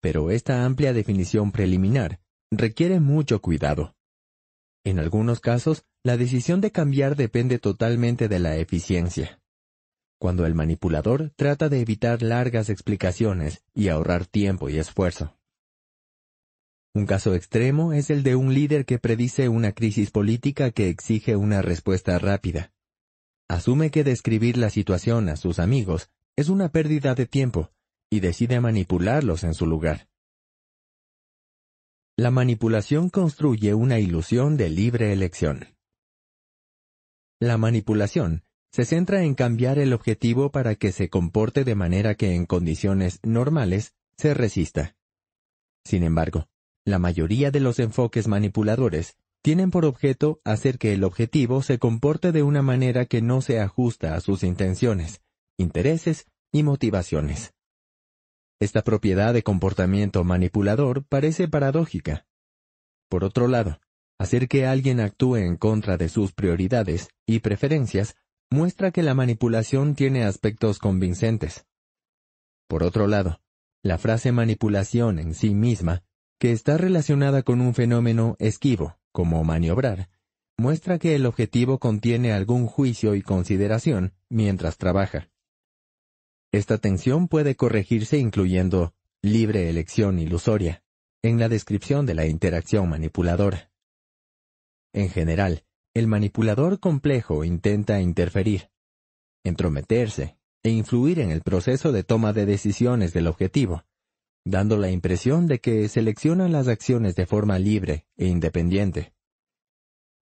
Pero 0.00 0.30
esta 0.30 0.64
amplia 0.64 0.92
definición 0.92 1.50
preliminar 1.50 2.20
requiere 2.52 3.00
mucho 3.00 3.40
cuidado. 3.40 3.96
En 4.84 4.98
algunos 4.98 5.40
casos, 5.40 5.86
la 6.02 6.18
decisión 6.18 6.60
de 6.60 6.70
cambiar 6.70 7.16
depende 7.16 7.58
totalmente 7.58 8.28
de 8.28 8.38
la 8.38 8.56
eficiencia. 8.56 9.40
Cuando 10.18 10.44
el 10.44 10.54
manipulador 10.54 11.32
trata 11.36 11.70
de 11.70 11.80
evitar 11.80 12.20
largas 12.22 12.68
explicaciones 12.68 13.64
y 13.72 13.88
ahorrar 13.88 14.26
tiempo 14.26 14.68
y 14.68 14.78
esfuerzo. 14.78 15.38
Un 16.94 17.06
caso 17.06 17.34
extremo 17.34 17.92
es 17.94 18.10
el 18.10 18.22
de 18.22 18.36
un 18.36 18.52
líder 18.52 18.84
que 18.84 18.98
predice 18.98 19.48
una 19.48 19.72
crisis 19.72 20.10
política 20.10 20.70
que 20.70 20.90
exige 20.90 21.34
una 21.34 21.62
respuesta 21.62 22.18
rápida. 22.18 22.72
Asume 23.48 23.90
que 23.90 24.04
describir 24.04 24.58
la 24.58 24.70
situación 24.70 25.28
a 25.28 25.36
sus 25.36 25.58
amigos 25.58 26.10
es 26.36 26.48
una 26.48 26.68
pérdida 26.68 27.14
de 27.14 27.26
tiempo 27.26 27.70
y 28.10 28.20
decide 28.20 28.60
manipularlos 28.60 29.44
en 29.44 29.54
su 29.54 29.66
lugar. 29.66 30.08
La 32.16 32.30
manipulación 32.30 33.10
construye 33.10 33.74
una 33.74 33.98
ilusión 33.98 34.56
de 34.56 34.70
libre 34.70 35.12
elección. 35.12 35.74
La 37.40 37.58
manipulación 37.58 38.44
se 38.70 38.84
centra 38.84 39.24
en 39.24 39.34
cambiar 39.34 39.80
el 39.80 39.92
objetivo 39.92 40.52
para 40.52 40.76
que 40.76 40.92
se 40.92 41.08
comporte 41.08 41.64
de 41.64 41.74
manera 41.74 42.14
que 42.14 42.36
en 42.36 42.46
condiciones 42.46 43.18
normales 43.24 43.96
se 44.16 44.32
resista. 44.32 44.94
Sin 45.84 46.04
embargo, 46.04 46.46
la 46.84 47.00
mayoría 47.00 47.50
de 47.50 47.58
los 47.58 47.80
enfoques 47.80 48.28
manipuladores 48.28 49.16
tienen 49.42 49.72
por 49.72 49.84
objeto 49.84 50.40
hacer 50.44 50.78
que 50.78 50.92
el 50.92 51.02
objetivo 51.02 51.62
se 51.62 51.80
comporte 51.80 52.30
de 52.30 52.44
una 52.44 52.62
manera 52.62 53.06
que 53.06 53.22
no 53.22 53.40
se 53.40 53.58
ajusta 53.58 54.14
a 54.14 54.20
sus 54.20 54.44
intenciones, 54.44 55.20
intereses 55.58 56.28
y 56.52 56.62
motivaciones. 56.62 57.54
Esta 58.60 58.82
propiedad 58.82 59.34
de 59.34 59.42
comportamiento 59.42 60.24
manipulador 60.24 61.04
parece 61.04 61.48
paradójica. 61.48 62.26
Por 63.08 63.24
otro 63.24 63.48
lado, 63.48 63.80
hacer 64.18 64.48
que 64.48 64.66
alguien 64.66 65.00
actúe 65.00 65.36
en 65.36 65.56
contra 65.56 65.96
de 65.96 66.08
sus 66.08 66.32
prioridades 66.32 67.08
y 67.26 67.40
preferencias 67.40 68.16
muestra 68.50 68.90
que 68.90 69.02
la 69.02 69.14
manipulación 69.14 69.94
tiene 69.94 70.24
aspectos 70.24 70.78
convincentes. 70.78 71.66
Por 72.68 72.82
otro 72.82 73.06
lado, 73.06 73.40
la 73.82 73.98
frase 73.98 74.32
manipulación 74.32 75.18
en 75.18 75.34
sí 75.34 75.54
misma, 75.54 76.04
que 76.38 76.52
está 76.52 76.78
relacionada 76.78 77.42
con 77.42 77.60
un 77.60 77.74
fenómeno 77.74 78.36
esquivo, 78.38 78.98
como 79.12 79.42
maniobrar, 79.44 80.08
muestra 80.56 80.98
que 80.98 81.14
el 81.14 81.26
objetivo 81.26 81.78
contiene 81.78 82.32
algún 82.32 82.66
juicio 82.66 83.14
y 83.14 83.22
consideración 83.22 84.14
mientras 84.28 84.78
trabaja. 84.78 85.30
Esta 86.54 86.78
tensión 86.78 87.26
puede 87.26 87.56
corregirse 87.56 88.16
incluyendo 88.16 88.94
libre 89.22 89.68
elección 89.68 90.20
ilusoria 90.20 90.84
en 91.20 91.40
la 91.40 91.48
descripción 91.48 92.06
de 92.06 92.14
la 92.14 92.26
interacción 92.26 92.88
manipuladora. 92.88 93.72
En 94.92 95.10
general, 95.10 95.64
el 95.94 96.06
manipulador 96.06 96.78
complejo 96.78 97.42
intenta 97.42 98.00
interferir, 98.00 98.70
entrometerse 99.42 100.38
e 100.62 100.70
influir 100.70 101.18
en 101.18 101.32
el 101.32 101.42
proceso 101.42 101.90
de 101.90 102.04
toma 102.04 102.32
de 102.32 102.46
decisiones 102.46 103.12
del 103.12 103.26
objetivo, 103.26 103.82
dando 104.44 104.76
la 104.76 104.92
impresión 104.92 105.48
de 105.48 105.58
que 105.58 105.88
selecciona 105.88 106.48
las 106.48 106.68
acciones 106.68 107.16
de 107.16 107.26
forma 107.26 107.58
libre 107.58 108.06
e 108.16 108.26
independiente. 108.26 109.12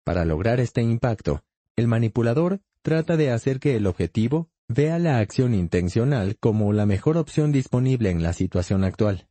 Para 0.02 0.24
lograr 0.24 0.60
este 0.60 0.80
impacto, 0.80 1.44
el 1.76 1.88
manipulador 1.88 2.62
trata 2.80 3.18
de 3.18 3.30
hacer 3.32 3.60
que 3.60 3.76
el 3.76 3.86
objetivo 3.86 4.48
vea 4.72 4.98
la 4.98 5.18
acción 5.18 5.54
intencional 5.54 6.36
como 6.38 6.72
la 6.72 6.86
mejor 6.86 7.16
opción 7.16 7.52
disponible 7.52 8.10
en 8.10 8.22
la 8.22 8.32
situación 8.32 8.84
actual. 8.84 9.28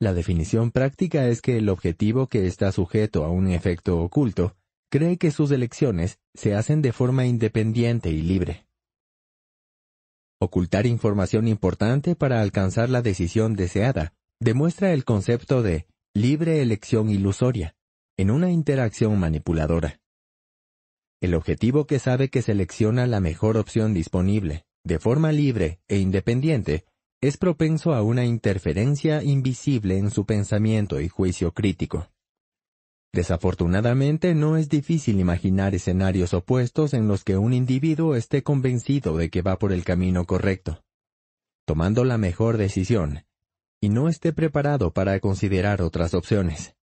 La 0.00 0.14
definición 0.14 0.70
práctica 0.70 1.26
es 1.28 1.42
que 1.42 1.58
el 1.58 1.68
objetivo 1.68 2.26
que 2.26 2.46
está 2.46 2.72
sujeto 2.72 3.24
a 3.24 3.30
un 3.30 3.48
efecto 3.48 4.00
oculto 4.00 4.56
cree 4.90 5.18
que 5.18 5.30
sus 5.30 5.50
elecciones 5.50 6.18
se 6.34 6.54
hacen 6.54 6.80
de 6.82 6.92
forma 6.92 7.26
independiente 7.26 8.10
y 8.10 8.22
libre. 8.22 8.66
Ocultar 10.40 10.86
información 10.86 11.46
importante 11.48 12.16
para 12.16 12.40
alcanzar 12.40 12.88
la 12.88 13.02
decisión 13.02 13.54
deseada 13.54 14.14
demuestra 14.40 14.94
el 14.94 15.04
concepto 15.04 15.62
de 15.62 15.86
libre 16.14 16.62
elección 16.62 17.10
ilusoria 17.10 17.74
en 18.16 18.30
una 18.30 18.50
interacción 18.50 19.18
manipuladora. 19.18 20.00
El 21.20 21.34
objetivo 21.34 21.86
que 21.86 21.98
sabe 21.98 22.30
que 22.30 22.40
selecciona 22.40 23.06
la 23.06 23.20
mejor 23.20 23.58
opción 23.58 23.92
disponible, 23.92 24.64
de 24.84 24.98
forma 24.98 25.32
libre 25.32 25.80
e 25.86 25.98
independiente, 25.98 26.86
es 27.20 27.36
propenso 27.36 27.92
a 27.92 28.02
una 28.02 28.24
interferencia 28.24 29.22
invisible 29.22 29.98
en 29.98 30.10
su 30.10 30.24
pensamiento 30.24 30.98
y 30.98 31.08
juicio 31.08 31.52
crítico. 31.52 32.08
Desafortunadamente 33.12 34.34
no 34.34 34.56
es 34.56 34.70
difícil 34.70 35.20
imaginar 35.20 35.74
escenarios 35.74 36.32
opuestos 36.32 36.94
en 36.94 37.08
los 37.08 37.22
que 37.24 37.36
un 37.36 37.52
individuo 37.52 38.14
esté 38.14 38.42
convencido 38.42 39.18
de 39.18 39.28
que 39.28 39.42
va 39.42 39.58
por 39.58 39.72
el 39.72 39.84
camino 39.84 40.24
correcto, 40.24 40.82
tomando 41.66 42.04
la 42.04 42.16
mejor 42.16 42.56
decisión, 42.56 43.26
y 43.78 43.90
no 43.90 44.08
esté 44.08 44.32
preparado 44.32 44.92
para 44.92 45.20
considerar 45.20 45.82
otras 45.82 46.14
opciones. 46.14 46.74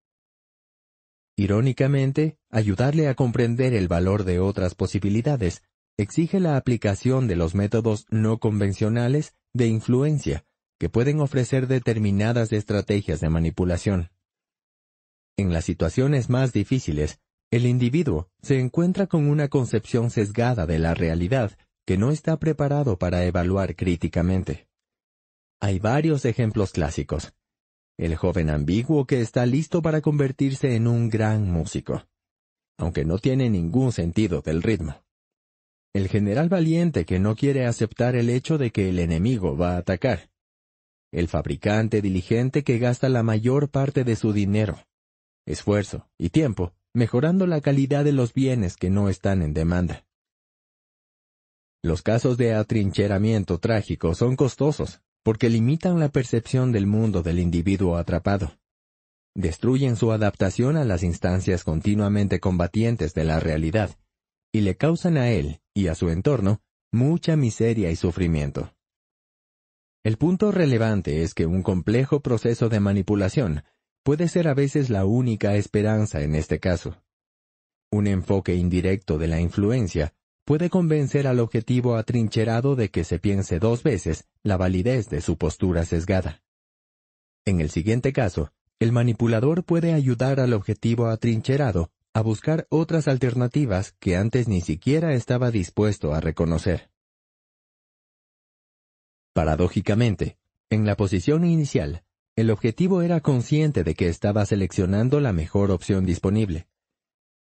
Irónicamente, 1.37 2.39
ayudarle 2.49 3.07
a 3.07 3.13
comprender 3.13 3.75
el 3.75 3.87
valor 3.87 4.23
de 4.23 4.39
otras 4.39 4.73
posibilidades 4.73 5.61
exige 5.95 6.39
la 6.39 6.57
aplicación 6.57 7.27
de 7.27 7.35
los 7.35 7.53
métodos 7.53 8.07
no 8.09 8.39
convencionales 8.39 9.35
de 9.53 9.67
influencia 9.67 10.45
que 10.79 10.89
pueden 10.89 11.21
ofrecer 11.21 11.67
determinadas 11.67 12.51
estrategias 12.51 13.19
de 13.19 13.29
manipulación. 13.29 14.09
En 15.37 15.53
las 15.53 15.65
situaciones 15.65 16.29
más 16.29 16.53
difíciles, 16.53 17.19
el 17.51 17.67
individuo 17.67 18.29
se 18.41 18.59
encuentra 18.59 19.05
con 19.05 19.29
una 19.29 19.47
concepción 19.47 20.09
sesgada 20.09 20.65
de 20.65 20.79
la 20.79 20.95
realidad 20.95 21.55
que 21.85 21.97
no 21.97 22.11
está 22.11 22.37
preparado 22.37 22.97
para 22.97 23.23
evaluar 23.25 23.75
críticamente. 23.75 24.67
Hay 25.59 25.79
varios 25.79 26.25
ejemplos 26.25 26.71
clásicos. 26.71 27.33
El 27.97 28.15
joven 28.15 28.49
ambiguo 28.49 29.05
que 29.05 29.21
está 29.21 29.45
listo 29.45 29.81
para 29.81 30.01
convertirse 30.01 30.75
en 30.75 30.87
un 30.87 31.09
gran 31.09 31.49
músico, 31.49 32.07
aunque 32.77 33.05
no 33.05 33.17
tiene 33.17 33.49
ningún 33.49 33.91
sentido 33.91 34.41
del 34.41 34.61
ritmo. 34.61 35.03
El 35.93 36.07
general 36.07 36.47
valiente 36.47 37.05
que 37.05 37.19
no 37.19 37.35
quiere 37.35 37.65
aceptar 37.65 38.15
el 38.15 38.29
hecho 38.29 38.57
de 38.57 38.71
que 38.71 38.89
el 38.89 38.99
enemigo 38.99 39.57
va 39.57 39.73
a 39.73 39.77
atacar. 39.77 40.29
El 41.11 41.27
fabricante 41.27 42.01
diligente 42.01 42.63
que 42.63 42.77
gasta 42.77 43.09
la 43.09 43.23
mayor 43.23 43.69
parte 43.69 44.03
de 44.03 44.15
su 44.15 44.33
dinero 44.33 44.77
esfuerzo 45.47 46.09
y 46.17 46.29
tiempo, 46.29 46.73
mejorando 46.93 47.47
la 47.47 47.61
calidad 47.61 48.03
de 48.03 48.11
los 48.11 48.33
bienes 48.33 48.75
que 48.75 48.89
no 48.89 49.09
están 49.09 49.41
en 49.41 49.53
demanda. 49.53 50.05
Los 51.81 52.01
casos 52.01 52.37
de 52.37 52.53
atrincheramiento 52.53 53.57
trágico 53.59 54.13
son 54.13 54.35
costosos, 54.35 55.01
porque 55.27 55.49
limitan 55.49 55.99
la 55.99 56.07
percepción 56.07 56.71
del 56.71 56.87
mundo 56.87 57.21
del 57.21 57.39
individuo 57.39 57.97
atrapado. 57.97 58.57
Destruyen 59.35 59.97
su 59.97 60.13
adaptación 60.13 60.77
a 60.77 60.85
las 60.85 61.03
instancias 61.03 61.65
continuamente 61.65 62.39
combatientes 62.39 63.13
de 63.13 63.25
la 63.25 63.41
realidad, 63.41 63.97
y 64.53 64.61
le 64.61 64.77
causan 64.77 65.17
a 65.17 65.29
él 65.31 65.59
y 65.73 65.87
a 65.87 65.95
su 65.95 66.11
entorno 66.11 66.61
mucha 66.93 67.35
miseria 67.35 67.91
y 67.91 67.97
sufrimiento. 67.97 68.73
El 70.01 70.15
punto 70.15 70.53
relevante 70.53 71.23
es 71.23 71.33
que 71.33 71.45
un 71.45 71.61
complejo 71.61 72.21
proceso 72.21 72.69
de 72.69 72.79
manipulación 72.79 73.65
puede 74.03 74.29
ser 74.29 74.47
a 74.47 74.53
veces 74.53 74.89
la 74.89 75.03
única 75.03 75.57
esperanza 75.57 76.21
en 76.21 76.35
este 76.35 76.61
caso. 76.61 77.03
Un 77.91 78.07
enfoque 78.07 78.55
indirecto 78.55 79.17
de 79.17 79.27
la 79.27 79.41
influencia 79.41 80.13
puede 80.47 80.69
convencer 80.69 81.27
al 81.27 81.41
objetivo 81.41 81.97
atrincherado 81.97 82.77
de 82.77 82.89
que 82.89 83.03
se 83.03 83.19
piense 83.19 83.59
dos 83.59 83.83
veces 83.83 84.29
la 84.43 84.55
validez 84.55 85.09
de 85.09 85.19
su 85.19 85.37
postura 85.37 85.83
sesgada. 85.83 86.41
En 87.43 87.59
el 87.59 87.69
siguiente 87.69 88.13
caso, 88.13 88.53
el 88.79 88.93
manipulador 88.93 89.65
puede 89.65 89.91
ayudar 89.93 90.39
al 90.39 90.53
objetivo 90.53 91.07
atrincherado 91.07 91.91
a 92.13 92.21
buscar 92.21 92.65
otras 92.69 93.09
alternativas 93.09 93.93
que 93.99 94.15
antes 94.15 94.47
ni 94.47 94.61
siquiera 94.61 95.13
estaba 95.15 95.51
dispuesto 95.51 96.13
a 96.13 96.21
reconocer. 96.21 96.91
Paradójicamente, 99.33 100.37
en 100.69 100.85
la 100.85 100.95
posición 100.95 101.43
inicial, 101.43 102.05
el 102.37 102.51
objetivo 102.51 103.01
era 103.01 103.19
consciente 103.19 103.83
de 103.83 103.95
que 103.95 104.07
estaba 104.07 104.45
seleccionando 104.45 105.19
la 105.19 105.33
mejor 105.33 105.71
opción 105.71 106.05
disponible, 106.05 106.67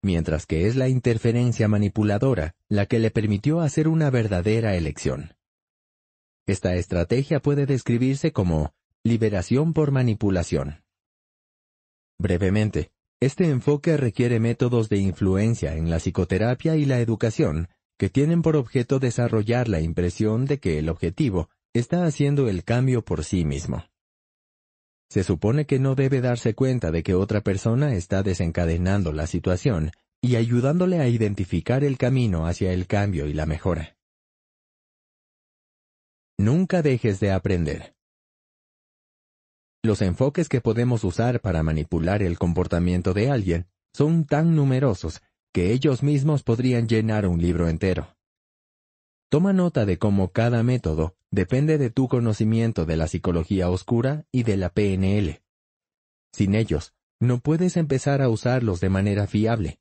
mientras 0.05 0.47
que 0.47 0.67
es 0.67 0.77
la 0.77 0.89
interferencia 0.89 1.67
manipuladora 1.67 2.55
la 2.69 2.87
que 2.87 2.99
le 2.99 3.11
permitió 3.11 3.61
hacer 3.61 3.89
una 3.89 4.11
verdadera 4.11 4.77
elección. 4.77 5.35
Esta 6.47 6.75
estrategia 6.75 7.41
puede 7.41 7.67
describirse 7.67 8.33
como 8.33 8.75
liberación 9.03 9.73
por 9.73 9.91
manipulación. 9.91 10.85
Brevemente, 12.19 12.93
este 13.21 13.49
enfoque 13.49 13.97
requiere 13.97 14.39
métodos 14.41 14.89
de 14.91 14.99
influencia 14.99 15.75
en 15.77 15.89
la 15.89 15.99
psicoterapia 15.99 16.77
y 16.77 16.85
la 16.85 17.01
educación 17.01 17.69
que 17.99 18.11
tienen 18.11 18.43
por 18.43 18.57
objeto 18.57 18.99
desarrollar 18.99 19.69
la 19.69 19.81
impresión 19.81 20.45
de 20.45 20.59
que 20.59 20.79
el 20.79 20.91
objetivo 20.91 21.49
está 21.73 22.05
haciendo 22.05 22.49
el 22.49 22.63
cambio 22.63 23.03
por 23.03 23.25
sí 23.25 23.45
mismo. 23.45 23.85
Se 25.15 25.23
supone 25.23 25.65
que 25.65 25.79
no 25.79 25.95
debe 25.95 26.21
darse 26.21 26.57
cuenta 26.57 26.91
de 26.91 27.05
que 27.05 27.15
otra 27.15 27.41
persona 27.41 27.95
está 27.95 28.25
desencadenando 28.25 29.13
la 29.13 29.29
situación 29.29 29.93
y 30.21 30.35
ayudándole 30.35 30.99
a 30.99 31.07
identificar 31.07 31.85
el 31.85 31.99
camino 31.99 32.49
hacia 32.49 32.73
el 32.73 32.89
cambio 32.89 33.29
y 33.29 33.33
la 33.33 33.47
mejora. 33.47 33.97
Nunca 36.37 36.83
dejes 36.83 37.21
de 37.21 37.31
aprender. 37.31 37.95
Los 39.85 40.03
enfoques 40.03 40.49
que 40.49 40.61
podemos 40.61 41.05
usar 41.05 41.41
para 41.41 41.63
manipular 41.63 42.21
el 42.21 42.37
comportamiento 42.37 43.15
de 43.15 43.31
alguien 43.31 43.69
son 43.95 44.25
tan 44.25 44.57
numerosos 44.57 45.23
que 45.53 45.71
ellos 45.71 46.03
mismos 46.03 46.43
podrían 46.43 46.89
llenar 46.89 47.29
un 47.29 47.41
libro 47.41 47.69
entero. 47.69 48.14
Toma 49.35 49.53
nota 49.53 49.85
de 49.85 49.99
cómo 49.99 50.31
cada 50.31 50.63
método 50.63 51.17
depende 51.33 51.77
de 51.77 51.91
tu 51.91 52.07
conocimiento 52.07 52.87
de 52.87 52.97
la 52.97 53.09
psicología 53.09 53.69
oscura 53.69 54.29
y 54.31 54.45
de 54.45 54.57
la 54.57 54.69
PNL. 54.69 55.43
Sin 56.33 56.55
ellos, 56.55 56.95
no 57.19 57.41
puedes 57.41 57.77
empezar 57.77 58.23
a 58.23 58.29
usarlos 58.29 58.79
de 58.79 58.91
manera 58.91 59.27
fiable. 59.27 59.81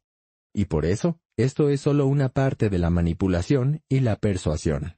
Y 0.56 0.66
por 0.66 0.86
eso, 0.86 1.20
esto 1.38 1.70
es 1.70 1.82
solo 1.82 2.08
una 2.08 2.30
parte 2.30 2.72
de 2.72 2.80
la 2.80 2.90
manipulación 2.90 3.84
y 3.88 4.00
la 4.00 4.16
persuasión. 4.16 4.98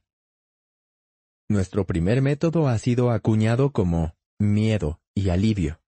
Nuestro 1.50 1.84
primer 1.84 2.22
método 2.22 2.66
ha 2.66 2.78
sido 2.78 3.10
acuñado 3.10 3.72
como 3.72 4.14
miedo 4.38 5.02
y 5.14 5.28
alivio. 5.28 5.82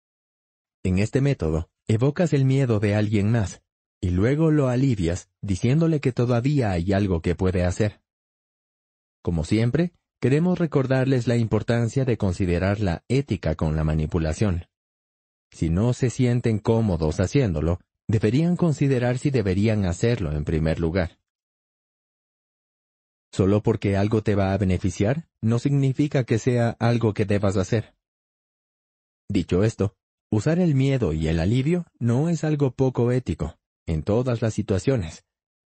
En 0.83 0.99
este 0.99 1.21
método, 1.21 1.69
evocas 1.87 2.33
el 2.33 2.43
miedo 2.43 2.81
de 2.81 2.95
alguien 2.95 3.31
más, 3.31 3.61
y 4.01 4.09
luego 4.09 4.51
lo 4.51 4.67
alivias 4.67 5.29
diciéndole 5.41 6.01
que 6.01 6.11
todavía 6.11 6.71
hay 6.71 6.91
algo 6.91 7.21
que 7.21 7.33
puede 7.33 7.63
hacer. 7.63 8.01
Como 9.27 9.43
siempre, 9.43 9.91
queremos 10.21 10.57
recordarles 10.57 11.27
la 11.27 11.35
importancia 11.35 12.05
de 12.05 12.17
considerar 12.17 12.79
la 12.79 13.03
ética 13.09 13.55
con 13.55 13.75
la 13.75 13.83
manipulación. 13.83 14.67
Si 15.51 15.69
no 15.69 15.91
se 15.91 16.09
sienten 16.09 16.59
cómodos 16.59 17.19
haciéndolo, 17.19 17.81
deberían 18.07 18.55
considerar 18.55 19.17
si 19.17 19.29
deberían 19.29 19.83
hacerlo 19.83 20.31
en 20.31 20.45
primer 20.45 20.79
lugar. 20.79 21.19
Solo 23.33 23.61
porque 23.61 23.97
algo 23.97 24.23
te 24.23 24.33
va 24.33 24.53
a 24.53 24.57
beneficiar, 24.57 25.27
no 25.41 25.59
significa 25.59 26.23
que 26.23 26.39
sea 26.39 26.77
algo 26.79 27.13
que 27.13 27.25
debas 27.25 27.57
hacer. 27.57 27.95
Dicho 29.27 29.65
esto, 29.65 29.97
usar 30.31 30.57
el 30.57 30.73
miedo 30.73 31.11
y 31.11 31.27
el 31.27 31.41
alivio 31.41 31.85
no 31.99 32.29
es 32.29 32.45
algo 32.45 32.71
poco 32.71 33.11
ético, 33.11 33.59
en 33.87 34.03
todas 34.03 34.41
las 34.41 34.53
situaciones, 34.53 35.25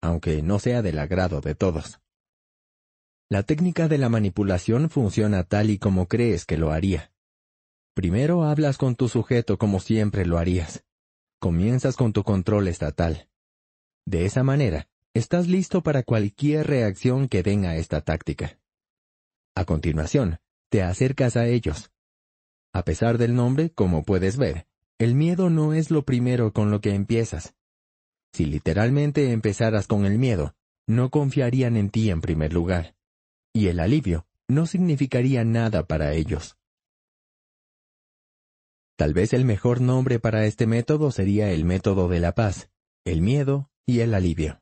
aunque 0.01 0.41
no 0.41 0.59
sea 0.59 0.81
del 0.81 0.99
agrado 0.99 1.43
de 1.43 1.55
todos. 1.55 2.02
La 3.33 3.45
técnica 3.45 3.89
de 3.89 3.97
la 3.97 4.11
manipulación 4.11 4.91
funciona 4.91 5.43
tal 5.43 5.71
y 5.71 5.79
como 5.79 6.07
crees 6.07 6.45
que 6.45 6.59
lo 6.59 6.71
haría. 6.71 7.13
Primero 7.95 8.45
hablas 8.45 8.77
con 8.77 8.95
tu 8.95 9.09
sujeto 9.09 9.57
como 9.57 9.81
siempre 9.81 10.27
lo 10.27 10.37
harías. 10.37 10.85
Comienzas 11.41 11.97
con 11.97 12.13
tu 12.13 12.25
control 12.25 12.69
estatal. 12.69 13.31
De 14.05 14.27
esa 14.27 14.43
manera, 14.43 14.91
estás 15.15 15.49
listo 15.49 15.83
para 15.83 16.03
cualquier 16.03 16.67
reacción 16.67 17.27
que 17.27 17.43
den 17.43 17.65
a 17.65 17.77
esta 17.77 18.03
táctica. 18.03 18.59
A 19.55 19.65
continuación, 19.65 20.39
te 20.69 20.83
acercas 20.83 21.39
a 21.39 21.47
ellos. 21.47 21.91
A 22.75 22.85
pesar 22.85 23.17
del 23.17 23.35
nombre, 23.35 23.71
como 23.71 24.05
puedes 24.05 24.37
ver, 24.37 24.67
el 24.99 25.15
miedo 25.15 25.49
no 25.49 25.73
es 25.73 25.91
lo 25.91 26.05
primero 26.05 26.53
con 26.53 26.71
lo 26.71 26.83
que 26.83 26.95
empiezas. 26.95 27.55
Si 28.35 28.45
literalmente 28.45 29.33
empezaras 29.33 29.87
con 29.87 30.05
el 30.05 30.19
miedo, 30.19 30.55
no 30.87 31.09
confiarían 31.09 31.79
en 31.79 31.89
ti 31.89 32.11
en 32.11 32.21
primer 32.21 32.53
lugar. 32.53 32.95
Y 33.53 33.69
el 33.69 33.81
alivio 33.81 34.27
no 34.49 34.67
significaría 34.67 35.45
nada 35.45 35.87
para 35.87 36.13
ellos. 36.15 36.57
Tal 38.97 39.15
vez 39.15 39.33
el 39.33 39.45
mejor 39.45 39.81
nombre 39.81 40.19
para 40.19 40.47
este 40.47 40.67
método 40.67 41.11
sería 41.11 41.51
el 41.51 41.65
método 41.65 42.09
de 42.09 42.21
la 42.21 42.35
paz, 42.35 42.71
el 43.05 43.21
miedo 43.21 43.71
y 43.87 44.01
el 44.01 44.15
alivio. 44.15 44.61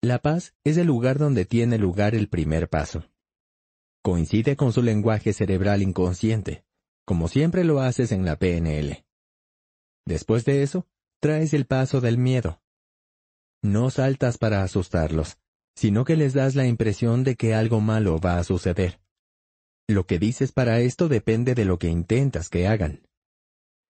La 0.00 0.20
paz 0.20 0.54
es 0.64 0.76
el 0.76 0.86
lugar 0.86 1.18
donde 1.18 1.44
tiene 1.44 1.76
lugar 1.76 2.14
el 2.14 2.28
primer 2.28 2.68
paso. 2.68 3.10
Coincide 4.02 4.56
con 4.56 4.72
su 4.72 4.82
lenguaje 4.82 5.32
cerebral 5.32 5.82
inconsciente, 5.82 6.64
como 7.04 7.26
siempre 7.26 7.64
lo 7.64 7.80
haces 7.80 8.12
en 8.12 8.24
la 8.24 8.38
PNL. 8.38 9.04
Después 10.06 10.44
de 10.44 10.62
eso, 10.62 10.86
traes 11.20 11.52
el 11.52 11.66
paso 11.66 12.00
del 12.00 12.16
miedo. 12.16 12.62
No 13.60 13.90
saltas 13.90 14.38
para 14.38 14.62
asustarlos, 14.62 15.38
sino 15.78 16.04
que 16.04 16.16
les 16.16 16.34
das 16.34 16.56
la 16.56 16.66
impresión 16.66 17.22
de 17.22 17.36
que 17.36 17.54
algo 17.54 17.80
malo 17.80 18.18
va 18.18 18.40
a 18.40 18.42
suceder. 18.42 18.98
Lo 19.88 20.06
que 20.06 20.18
dices 20.18 20.50
para 20.50 20.80
esto 20.80 21.06
depende 21.06 21.54
de 21.54 21.64
lo 21.64 21.78
que 21.78 21.86
intentas 21.86 22.48
que 22.48 22.66
hagan. 22.66 23.06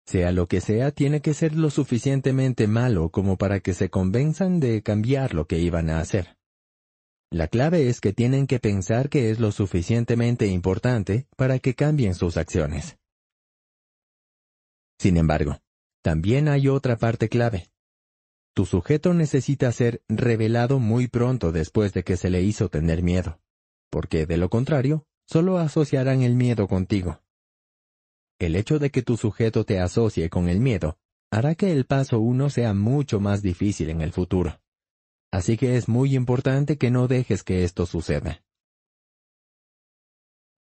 Sea 0.06 0.32
lo 0.32 0.47
que 0.47 0.62
sea, 0.62 0.93
tiene 0.93 1.20
que 1.20 1.35
ser 1.35 1.55
lo 1.55 1.69
suficientemente 1.69 2.69
malo 2.69 3.11
como 3.11 3.36
para 3.36 3.61
que 3.61 3.74
se 3.74 3.90
convenzan 3.90 4.61
de 4.61 4.82
cambiar 4.82 5.35
lo 5.35 5.47
que 5.47 5.59
iban 5.59 5.90
a 5.90 6.01
hacer. 6.01 6.39
La 7.31 7.48
clave 7.48 7.90
es 7.90 8.01
que 8.01 8.15
tienen 8.15 8.47
que 8.47 8.61
pensar 8.61 9.11
que 9.11 9.31
es 9.31 9.39
lo 9.39 9.52
suficientemente 9.52 10.47
importante 10.47 11.27
para 11.36 11.59
que 11.59 11.74
cambien 11.74 12.15
sus 12.15 12.39
acciones. 12.39 12.97
Sin 14.98 15.19
embargo, 15.19 15.59
también 16.02 16.48
hay 16.48 16.66
otra 16.66 16.97
parte 16.97 17.28
clave. 17.28 17.73
Tu 18.55 18.66
sujeto 18.66 19.14
necesita 19.14 19.72
ser 19.72 20.02
revelado 20.09 20.78
muy 20.78 21.09
pronto 21.09 21.51
después 21.51 21.93
de 21.93 22.05
que 22.05 22.16
se 22.16 22.31
le 22.31 22.43
hizo 22.43 22.68
tener 22.68 23.02
miedo, 23.02 23.40
porque 23.90 24.26
de 24.26 24.36
lo 24.36 24.48
contrario, 24.48 25.06
solo 25.26 25.59
asociarán 25.59 26.22
el 26.22 26.36
miedo 26.36 26.68
contigo. 26.68 27.20
El 28.39 28.55
hecho 28.55 28.78
de 28.78 28.90
que 28.90 29.02
tu 29.02 29.16
sujeto 29.16 29.64
te 29.64 29.81
asocie 29.81 30.31
con 30.31 30.48
el 30.48 30.60
miedo 30.60 30.98
hará 31.32 31.56
que 31.56 31.72
el 31.72 31.85
paso 31.85 32.20
uno 32.20 32.48
sea 32.48 32.74
mucho 32.74 33.18
más 33.18 33.43
difícil 33.43 33.90
en 33.90 34.01
el 34.01 34.12
futuro. 34.12 34.60
Así 35.32 35.56
que 35.56 35.76
es 35.76 35.89
muy 35.89 36.14
importante 36.14 36.78
que 36.78 36.93
no 36.93 37.09
dejes 37.09 37.43
que 37.43 37.64
esto 37.64 37.86
suceda. 37.86 38.44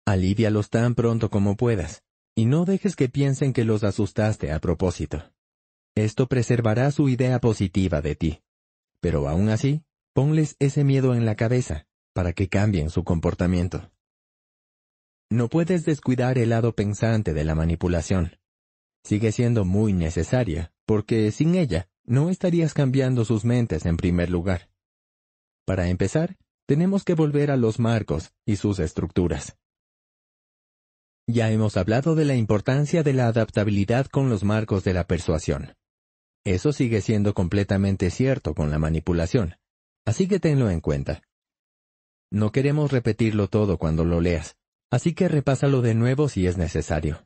Alívialos 0.06 0.72
tan 0.72 0.96
pronto 0.96 1.30
como 1.30 1.56
puedas, 1.56 2.04
y 2.36 2.46
no 2.46 2.66
dejes 2.66 2.96
que 2.96 3.08
piensen 3.08 3.54
que 3.54 3.66
los 3.66 3.84
asustaste 3.84 4.52
a 4.52 4.60
propósito. 4.60 5.33
Esto 5.96 6.28
preservará 6.28 6.90
su 6.92 7.08
idea 7.10 7.40
positiva 7.40 8.02
de 8.02 8.16
ti. 8.16 8.42
Pero 9.00 9.28
aún 9.28 9.50
así, 9.50 9.84
ponles 10.14 10.56
ese 10.60 10.84
miedo 10.84 11.14
en 11.14 11.26
la 11.26 11.36
cabeza, 11.36 11.86
para 12.14 12.34
que 12.34 12.50
cambien 12.50 12.90
su 12.90 13.04
comportamiento. 13.04 13.92
No 15.30 15.50
puedes 15.50 15.86
descuidar 15.86 16.38
el 16.38 16.50
lado 16.50 16.74
pensante 16.76 17.34
de 17.34 17.44
la 17.44 17.56
manipulación. 17.56 18.38
Sigue 19.04 19.32
siendo 19.32 19.66
muy 19.66 19.94
necesaria, 19.94 20.72
porque 20.86 21.32
sin 21.32 21.56
ella 21.56 21.90
no 22.06 22.30
estarías 22.30 22.74
cambiando 22.74 23.26
sus 23.26 23.46
mentes 23.46 23.86
en 23.86 23.98
primer 23.98 24.30
lugar. 24.30 24.70
Para 25.66 25.90
empezar, 25.90 26.38
tenemos 26.66 27.04
que 27.04 27.14
volver 27.14 27.52
a 27.52 27.58
los 27.58 27.80
marcos 27.80 28.34
y 28.46 28.56
sus 28.56 28.80
estructuras. 28.80 29.58
Ya 31.28 31.52
hemos 31.52 31.78
hablado 31.78 32.16
de 32.16 32.26
la 32.26 32.36
importancia 32.36 33.02
de 33.04 33.14
la 33.14 33.28
adaptabilidad 33.28 34.08
con 34.08 34.30
los 34.30 34.44
marcos 34.44 34.84
de 34.84 34.94
la 34.94 35.08
persuasión. 35.08 35.76
Eso 36.46 36.74
sigue 36.74 37.02
siendo 37.02 37.34
completamente 37.34 38.10
cierto 38.10 38.54
con 38.54 38.70
la 38.70 38.80
manipulación, 38.80 39.56
así 40.06 40.28
que 40.28 40.40
tenlo 40.40 40.70
en 40.70 40.82
cuenta. 40.82 41.22
No 42.32 42.52
queremos 42.52 42.92
repetirlo 42.92 43.48
todo 43.48 43.78
cuando 43.78 44.04
lo 44.04 44.20
leas, 44.20 44.58
Así 44.94 45.16
que 45.16 45.28
repásalo 45.28 45.82
de 45.82 45.96
nuevo 45.96 46.30
si 46.30 46.46
es 46.46 46.56
necesario. 46.56 47.26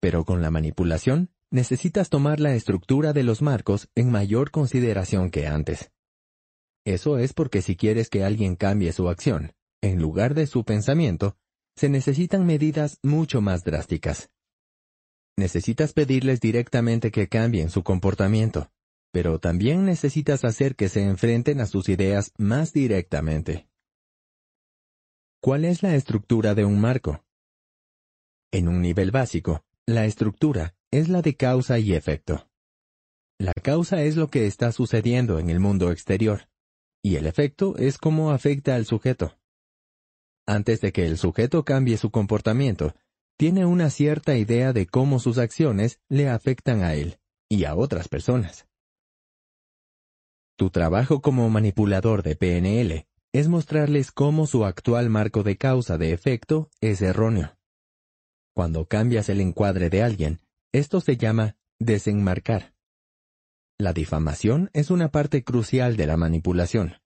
Pero 0.00 0.24
con 0.24 0.40
la 0.40 0.50
manipulación, 0.50 1.28
necesitas 1.50 2.08
tomar 2.08 2.40
la 2.40 2.54
estructura 2.54 3.12
de 3.12 3.22
los 3.22 3.42
marcos 3.42 3.90
en 3.94 4.10
mayor 4.10 4.50
consideración 4.50 5.30
que 5.30 5.46
antes. 5.46 5.92
Eso 6.86 7.18
es 7.18 7.34
porque 7.34 7.60
si 7.60 7.76
quieres 7.76 8.08
que 8.08 8.24
alguien 8.24 8.56
cambie 8.56 8.94
su 8.94 9.10
acción, 9.10 9.52
en 9.82 10.00
lugar 10.00 10.32
de 10.32 10.46
su 10.46 10.64
pensamiento, 10.64 11.36
se 11.76 11.90
necesitan 11.90 12.46
medidas 12.46 12.98
mucho 13.02 13.42
más 13.42 13.62
drásticas. 13.62 14.30
Necesitas 15.40 15.94
pedirles 15.94 16.38
directamente 16.38 17.10
que 17.10 17.26
cambien 17.26 17.70
su 17.70 17.82
comportamiento, 17.82 18.70
pero 19.10 19.38
también 19.38 19.86
necesitas 19.86 20.44
hacer 20.44 20.76
que 20.76 20.90
se 20.90 21.02
enfrenten 21.02 21.62
a 21.62 21.66
sus 21.66 21.88
ideas 21.88 22.34
más 22.36 22.74
directamente. 22.74 23.66
¿Cuál 25.40 25.64
es 25.64 25.82
la 25.82 25.94
estructura 25.94 26.54
de 26.54 26.66
un 26.66 26.78
marco? 26.78 27.24
En 28.52 28.68
un 28.68 28.82
nivel 28.82 29.12
básico, 29.12 29.64
la 29.86 30.04
estructura 30.04 30.74
es 30.90 31.08
la 31.08 31.22
de 31.22 31.34
causa 31.36 31.78
y 31.78 31.94
efecto. 31.94 32.46
La 33.38 33.54
causa 33.54 34.02
es 34.02 34.16
lo 34.16 34.28
que 34.28 34.46
está 34.46 34.72
sucediendo 34.72 35.38
en 35.38 35.48
el 35.48 35.58
mundo 35.58 35.90
exterior, 35.90 36.50
y 37.02 37.16
el 37.16 37.26
efecto 37.26 37.78
es 37.78 37.96
cómo 37.96 38.30
afecta 38.30 38.74
al 38.74 38.84
sujeto. 38.84 39.38
Antes 40.46 40.82
de 40.82 40.92
que 40.92 41.06
el 41.06 41.16
sujeto 41.16 41.64
cambie 41.64 41.96
su 41.96 42.10
comportamiento, 42.10 42.94
tiene 43.40 43.64
una 43.64 43.88
cierta 43.88 44.36
idea 44.36 44.74
de 44.74 44.84
cómo 44.84 45.18
sus 45.18 45.38
acciones 45.38 45.98
le 46.10 46.28
afectan 46.28 46.82
a 46.82 46.92
él 46.92 47.18
y 47.48 47.64
a 47.64 47.74
otras 47.74 48.06
personas. 48.06 48.66
Tu 50.58 50.68
trabajo 50.68 51.22
como 51.22 51.48
manipulador 51.48 52.22
de 52.22 52.36
PNL 52.36 53.06
es 53.32 53.48
mostrarles 53.48 54.12
cómo 54.12 54.46
su 54.46 54.66
actual 54.66 55.08
marco 55.08 55.42
de 55.42 55.56
causa 55.56 55.96
de 55.96 56.12
efecto 56.12 56.68
es 56.82 57.00
erróneo. 57.00 57.56
Cuando 58.54 58.84
cambias 58.84 59.30
el 59.30 59.40
encuadre 59.40 59.88
de 59.88 60.02
alguien, 60.02 60.42
esto 60.70 61.00
se 61.00 61.16
llama 61.16 61.56
desenmarcar. 61.78 62.74
La 63.78 63.94
difamación 63.94 64.68
es 64.74 64.90
una 64.90 65.10
parte 65.10 65.44
crucial 65.44 65.96
de 65.96 66.06
la 66.06 66.18
manipulación, 66.18 66.96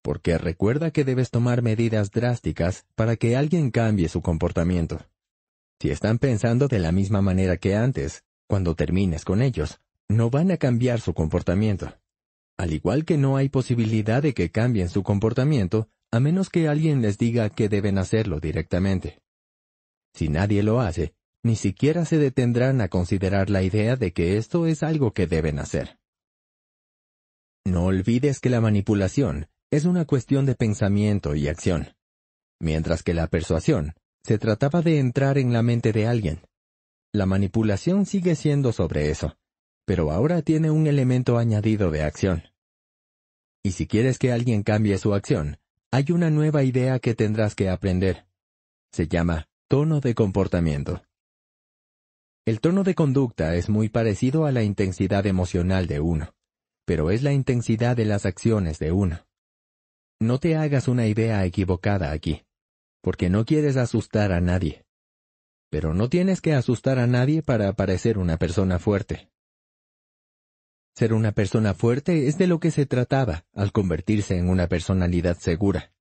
porque 0.00 0.38
recuerda 0.38 0.90
que 0.90 1.04
debes 1.04 1.30
tomar 1.30 1.60
medidas 1.60 2.12
drásticas 2.12 2.86
para 2.94 3.16
que 3.16 3.36
alguien 3.36 3.70
cambie 3.70 4.08
su 4.08 4.22
comportamiento. 4.22 4.98
Si 5.82 5.90
están 5.90 6.18
pensando 6.18 6.68
de 6.68 6.78
la 6.78 6.92
misma 6.92 7.22
manera 7.22 7.56
que 7.56 7.74
antes, 7.74 8.22
cuando 8.48 8.76
termines 8.76 9.24
con 9.24 9.42
ellos, 9.42 9.80
no 10.08 10.30
van 10.30 10.52
a 10.52 10.56
cambiar 10.56 11.00
su 11.00 11.12
comportamiento 11.12 11.92
al 12.62 12.72
igual 12.72 13.04
que 13.04 13.18
no 13.18 13.36
hay 13.36 13.48
posibilidad 13.48 14.22
de 14.22 14.34
que 14.34 14.52
cambien 14.52 14.88
su 14.88 15.02
comportamiento 15.02 15.88
a 16.12 16.20
menos 16.20 16.48
que 16.48 16.68
alguien 16.68 17.02
les 17.02 17.18
diga 17.18 17.50
que 17.50 17.68
deben 17.68 17.98
hacerlo 17.98 18.38
directamente. 18.38 19.20
Si 20.14 20.28
nadie 20.28 20.62
lo 20.62 20.80
hace, 20.80 21.16
ni 21.42 21.56
siquiera 21.56 22.04
se 22.04 22.18
detendrán 22.18 22.80
a 22.80 22.86
considerar 22.86 23.50
la 23.50 23.64
idea 23.64 23.96
de 23.96 24.12
que 24.12 24.36
esto 24.36 24.68
es 24.68 24.84
algo 24.84 25.12
que 25.12 25.26
deben 25.26 25.58
hacer. 25.58 25.98
No 27.64 27.86
olvides 27.86 28.38
que 28.38 28.48
la 28.48 28.60
manipulación 28.60 29.48
es 29.72 29.84
una 29.84 30.04
cuestión 30.04 30.46
de 30.46 30.54
pensamiento 30.54 31.34
y 31.34 31.48
acción, 31.48 31.96
mientras 32.60 33.02
que 33.02 33.12
la 33.12 33.26
persuasión 33.26 33.94
se 34.24 34.38
trataba 34.38 34.82
de 34.82 34.98
entrar 34.98 35.38
en 35.38 35.52
la 35.52 35.62
mente 35.62 35.92
de 35.92 36.06
alguien. 36.06 36.40
La 37.12 37.26
manipulación 37.26 38.06
sigue 38.06 38.34
siendo 38.34 38.72
sobre 38.72 39.10
eso 39.10 39.36
pero 39.84 40.10
ahora 40.10 40.42
tiene 40.42 40.70
un 40.70 40.86
elemento 40.86 41.38
añadido 41.38 41.90
de 41.90 42.02
acción. 42.02 42.44
Y 43.62 43.72
si 43.72 43.86
quieres 43.86 44.18
que 44.18 44.32
alguien 44.32 44.62
cambie 44.62 44.98
su 44.98 45.14
acción, 45.14 45.58
hay 45.90 46.06
una 46.10 46.30
nueva 46.30 46.62
idea 46.62 46.98
que 46.98 47.14
tendrás 47.14 47.54
que 47.54 47.68
aprender. 47.68 48.26
Se 48.92 49.08
llama 49.08 49.48
tono 49.68 50.00
de 50.00 50.14
comportamiento. 50.14 51.02
El 52.44 52.60
tono 52.60 52.82
de 52.82 52.94
conducta 52.94 53.54
es 53.54 53.68
muy 53.68 53.88
parecido 53.88 54.46
a 54.46 54.52
la 54.52 54.62
intensidad 54.62 55.26
emocional 55.26 55.86
de 55.86 56.00
uno, 56.00 56.34
pero 56.84 57.10
es 57.10 57.22
la 57.22 57.32
intensidad 57.32 57.96
de 57.96 58.04
las 58.04 58.26
acciones 58.26 58.78
de 58.78 58.92
uno. 58.92 59.26
no 60.20 60.38
te 60.38 60.56
hagas 60.56 60.86
una 60.88 61.06
idea 61.06 61.44
equivocada 61.44 62.12
aquí, 62.12 62.44
porque 63.02 63.28
no 63.28 63.44
quieres 63.44 63.76
asustar 63.76 64.32
a 64.32 64.40
nadie. 64.40 64.86
Pero 65.70 65.92
no 65.92 66.08
tienes 66.08 66.40
que 66.40 66.54
asustar 66.54 66.98
a 66.98 67.06
nadie 67.06 67.42
para 67.42 67.72
parecer 67.74 68.16
una 68.16 68.38
persona 68.38 68.78
fuerte. 68.78 69.30
Ser 70.94 71.12
una 71.12 71.32
persona 71.32 71.74
fuerte 71.74 72.28
es 72.28 72.38
de 72.38 72.46
lo 72.46 72.60
que 72.60 72.70
se 72.70 72.86
trataba 72.86 73.46
al 73.54 73.72
convertirse 73.72 74.36
en 74.36 74.48
una 74.48 74.68
personalidad 74.68 75.38
segura. 75.38 75.92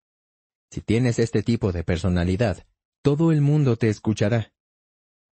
Si 0.70 0.82
tienes 0.82 1.20
este 1.20 1.44
tipo 1.44 1.72
de 1.72 1.84
personalidad, 1.84 2.66
todo 3.02 3.32
el 3.32 3.42
mundo 3.42 3.78
te 3.78 3.90
escuchará. 3.90 4.54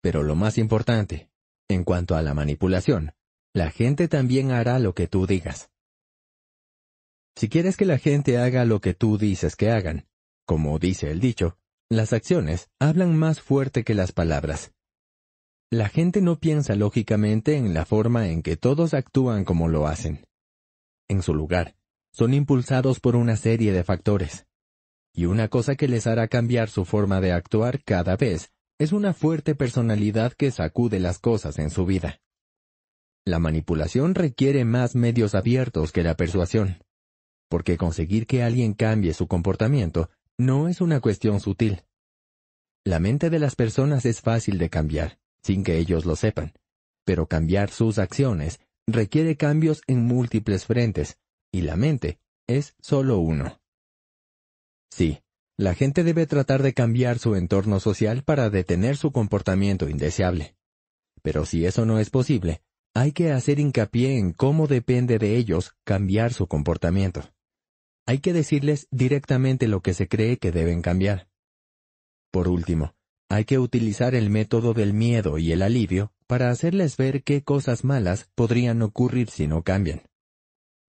Pero 0.01 0.23
lo 0.23 0.35
más 0.35 0.57
importante, 0.57 1.29
en 1.67 1.83
cuanto 1.83 2.15
a 2.15 2.21
la 2.21 2.33
manipulación, 2.33 3.13
la 3.53 3.69
gente 3.69 4.07
también 4.07 4.51
hará 4.51 4.79
lo 4.79 4.93
que 4.93 5.07
tú 5.07 5.27
digas. 5.27 5.69
Si 7.35 7.47
quieres 7.47 7.77
que 7.77 7.85
la 7.85 7.97
gente 7.97 8.37
haga 8.37 8.65
lo 8.65 8.81
que 8.81 8.93
tú 8.93 9.17
dices 9.17 9.55
que 9.55 9.69
hagan, 9.69 10.07
como 10.49 10.80
dice 10.80 11.11
el 11.11 11.19
dicho, 11.19 11.59
las 11.91 12.11
acciones 12.11 12.71
hablan 12.80 13.15
más 13.15 13.39
fuerte 13.39 13.84
que 13.84 13.93
las 13.93 14.11
palabras. 14.11 14.73
La 15.69 15.89
gente 15.89 16.21
no 16.21 16.39
piensa 16.39 16.73
lógicamente 16.73 17.55
en 17.55 17.76
la 17.76 17.85
forma 17.85 18.30
en 18.30 18.41
que 18.41 18.57
todos 18.57 18.95
actúan 18.95 19.45
como 19.45 19.67
lo 19.67 19.85
hacen. 19.85 20.26
En 21.07 21.21
su 21.21 21.35
lugar, 21.35 21.76
son 22.11 22.34
impulsados 22.34 22.99
por 22.99 23.15
una 23.15 23.35
serie 23.35 23.71
de 23.71 23.84
factores. 23.84 24.47
Y 25.13 25.26
una 25.26 25.49
cosa 25.49 25.76
que 25.76 25.88
les 25.88 26.07
hará 26.07 26.27
cambiar 26.27 26.71
su 26.71 26.84
forma 26.84 27.21
de 27.21 27.31
actuar 27.31 27.84
cada 27.84 28.15
vez 28.15 28.51
es 28.80 28.91
una 28.91 29.13
fuerte 29.13 29.53
personalidad 29.53 30.34
que 30.34 30.49
sacude 30.49 30.99
las 30.99 31.19
cosas 31.19 31.59
en 31.59 31.69
su 31.69 31.85
vida. 31.85 32.21
La 33.23 33.38
manipulación 33.38 34.15
requiere 34.15 34.65
más 34.65 34.95
medios 34.95 35.35
abiertos 35.35 35.91
que 35.91 36.01
la 36.01 36.15
persuasión, 36.15 36.84
porque 37.49 37.77
conseguir 37.77 38.26
que 38.26 38.41
alguien 38.41 38.73
cambie 38.73 39.13
su 39.13 39.27
comportamiento 39.27 40.09
no 40.40 40.68
es 40.68 40.82
una 40.82 40.99
cuestión 41.02 41.40
sutil. 41.40 41.84
La 42.84 42.99
mente 42.99 43.30
de 43.30 43.38
las 43.38 43.56
personas 43.56 44.06
es 44.06 44.22
fácil 44.22 44.57
de 44.57 44.72
cambiar 44.72 45.20
sin 45.41 45.64
que 45.64 45.78
ellos 45.78 46.06
lo 46.06 46.16
sepan. 46.16 46.53
Pero 47.06 47.28
cambiar 47.28 47.70
sus 47.72 47.98
acciones 47.98 48.60
requiere 48.88 49.36
cambios 49.36 49.82
en 49.88 50.06
múltiples 50.06 50.66
frentes, 50.66 51.18
y 51.52 51.61
la 51.61 51.76
mente 51.76 52.20
es 52.48 52.76
solo 52.80 53.20
uno. 53.20 53.61
Sí, 54.91 55.22
la 55.57 55.76
gente 55.76 56.03
debe 56.03 56.26
tratar 56.26 56.64
de 56.64 56.74
cambiar 56.74 57.20
su 57.20 57.36
entorno 57.36 57.80
social 57.80 58.24
para 58.24 58.49
detener 58.49 58.98
su 58.98 59.11
comportamiento 59.11 59.90
indeseable. 59.90 60.56
Pero 61.22 61.45
si 61.45 61.66
eso 61.66 61.86
no 61.86 61.99
es 61.99 62.10
posible, 62.10 62.61
hay 62.94 63.11
que 63.11 63.32
hacer 63.32 63.60
hincapié 63.60 64.18
en 64.18 64.34
cómo 64.34 64.68
depende 64.68 65.20
de 65.20 65.36
ellos 65.36 65.76
cambiar 65.84 66.34
su 66.34 66.48
comportamiento. 66.48 67.30
Hay 68.10 68.22
que 68.22 68.34
decirles 68.34 68.88
directamente 68.90 69.68
lo 69.68 69.81
que 69.81 69.94
se 69.94 70.07
cree 70.07 70.38
que 70.38 70.52
deben 70.52 70.81
cambiar. 70.81 71.30
Por 72.31 72.48
último, 72.48 72.95
hay 73.30 73.45
que 73.45 73.60
utilizar 73.60 74.15
el 74.15 74.31
método 74.31 74.73
del 74.73 74.95
miedo 74.95 75.38
y 75.38 75.52
el 75.52 75.61
alivio 75.61 76.11
para 76.26 76.49
hacerles 76.49 76.98
ver 76.98 77.22
qué 77.22 77.44
cosas 77.44 77.84
malas 77.84 78.27
podrían 78.34 78.81
ocurrir 78.81 79.30
si 79.30 79.45
no 79.45 79.61
cambian. 79.61 80.02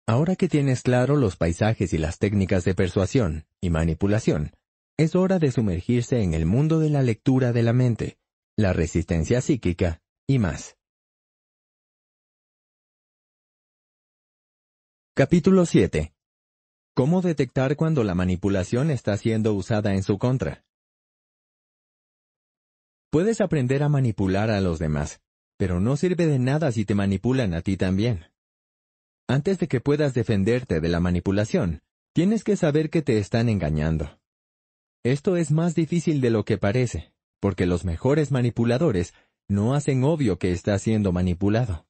Ahora 0.06 0.36
que 0.36 0.48
tienes 0.48 0.84
claro 0.84 1.16
los 1.16 1.38
paisajes 1.38 1.92
y 1.92 1.98
las 1.98 2.20
técnicas 2.20 2.64
de 2.66 2.76
persuasión 2.76 3.48
y 3.62 3.72
manipulación, 3.72 4.52
es 4.96 5.16
hora 5.16 5.40
de 5.40 5.52
sumergirse 5.52 6.22
en 6.22 6.36
el 6.36 6.46
mundo 6.46 6.78
de 6.78 6.92
la 6.92 7.02
lectura 7.02 7.52
de 7.52 7.64
la 7.64 7.74
mente, 7.74 8.20
la 8.56 8.74
resistencia 8.74 9.42
psíquica 9.42 10.04
y 10.28 10.38
más. 10.38 10.78
Capítulo 15.16 15.66
7. 15.66 16.14
¿Cómo 16.98 17.22
detectar 17.22 17.76
cuando 17.76 18.04
la 18.04 18.16
manipulación 18.16 18.90
está 18.90 19.16
siendo 19.18 19.54
usada 19.54 19.94
en 19.94 20.02
su 20.02 20.18
contra? 20.18 20.66
Puedes 23.12 23.40
aprender 23.40 23.84
a 23.84 23.88
manipular 23.88 24.50
a 24.50 24.60
los 24.62 24.80
demás, 24.80 25.22
pero 25.58 25.80
no 25.80 25.96
sirve 25.96 26.26
de 26.26 26.40
nada 26.40 26.72
si 26.72 26.86
te 26.86 26.96
manipulan 26.96 27.54
a 27.54 27.62
ti 27.62 27.78
también. 27.78 28.32
Antes 29.28 29.60
de 29.60 29.68
que 29.68 29.80
puedas 29.80 30.16
defenderte 30.16 30.82
de 30.82 30.90
la 30.90 31.00
manipulación, 31.00 31.84
tienes 32.16 32.44
que 32.44 32.56
saber 32.56 32.90
que 32.90 33.04
te 33.04 33.20
están 33.20 33.48
engañando. 33.48 34.20
Esto 35.04 35.38
es 35.38 35.52
más 35.52 35.76
difícil 35.76 36.20
de 36.20 36.32
lo 36.32 36.46
que 36.46 36.58
parece, 36.58 37.14
porque 37.40 37.68
los 37.68 37.86
mejores 37.86 38.32
manipuladores 38.32 39.14
no 39.48 39.76
hacen 39.76 40.04
obvio 40.04 40.40
que 40.40 40.52
está 40.52 40.80
siendo 40.80 41.12
manipulado. 41.12 41.86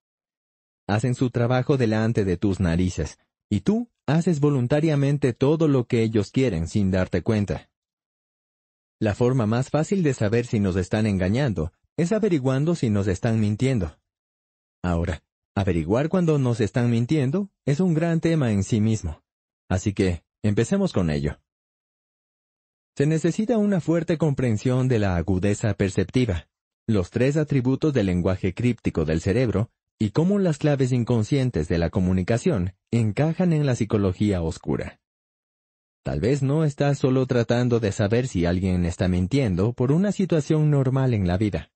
Hacen 0.85 1.15
su 1.15 1.29
trabajo 1.29 1.77
delante 1.77 2.25
de 2.25 2.35
tus 2.35 2.59
narices, 2.59 3.19
y 3.49 3.61
tú 3.61 3.89
haces 4.07 4.39
voluntariamente 4.39 5.33
todo 5.33 5.67
lo 5.67 5.85
que 5.85 6.01
ellos 6.01 6.31
quieren 6.31 6.67
sin 6.67 6.89
darte 6.89 7.21
cuenta. 7.21 7.69
La 8.99 9.13
forma 9.13 9.45
más 9.45 9.69
fácil 9.69 10.01
de 10.01 10.13
saber 10.13 10.47
si 10.47 10.59
nos 10.59 10.75
están 10.75 11.05
engañando 11.05 11.73
es 11.97 12.11
averiguando 12.11 12.73
si 12.73 12.89
nos 12.89 13.07
están 13.07 13.39
mintiendo. 13.39 13.99
Ahora, 14.81 15.23
averiguar 15.55 16.09
cuando 16.09 16.39
nos 16.39 16.61
están 16.61 16.89
mintiendo 16.89 17.51
es 17.65 17.79
un 17.79 17.93
gran 17.93 18.21
tema 18.21 18.51
en 18.51 18.63
sí 18.63 18.81
mismo. 18.81 19.21
Así 19.69 19.93
que, 19.93 20.23
empecemos 20.41 20.93
con 20.93 21.09
ello. 21.09 21.39
Se 22.95 23.05
necesita 23.05 23.57
una 23.57 23.81
fuerte 23.81 24.17
comprensión 24.17 24.87
de 24.87 24.99
la 24.99 25.17
agudeza 25.17 25.73
perceptiva, 25.75 26.47
los 26.87 27.11
tres 27.11 27.37
atributos 27.37 27.93
del 27.93 28.07
lenguaje 28.07 28.53
críptico 28.53 29.05
del 29.05 29.21
cerebro 29.21 29.69
y 29.99 30.11
cómo 30.11 30.39
las 30.39 30.57
claves 30.57 30.91
inconscientes 30.91 31.67
de 31.67 31.77
la 31.77 31.89
comunicación 31.89 32.73
encajan 32.91 33.53
en 33.53 33.65
la 33.65 33.75
psicología 33.75 34.41
oscura. 34.41 34.99
Tal 36.03 36.19
vez 36.19 36.41
no 36.41 36.63
estás 36.63 36.99
solo 36.99 37.25
tratando 37.25 37.79
de 37.79 37.91
saber 37.91 38.27
si 38.27 38.45
alguien 38.45 38.85
está 38.85 39.07
mintiendo 39.07 39.73
por 39.73 39.91
una 39.91 40.11
situación 40.11 40.71
normal 40.71 41.13
en 41.13 41.27
la 41.27 41.37
vida. 41.37 41.71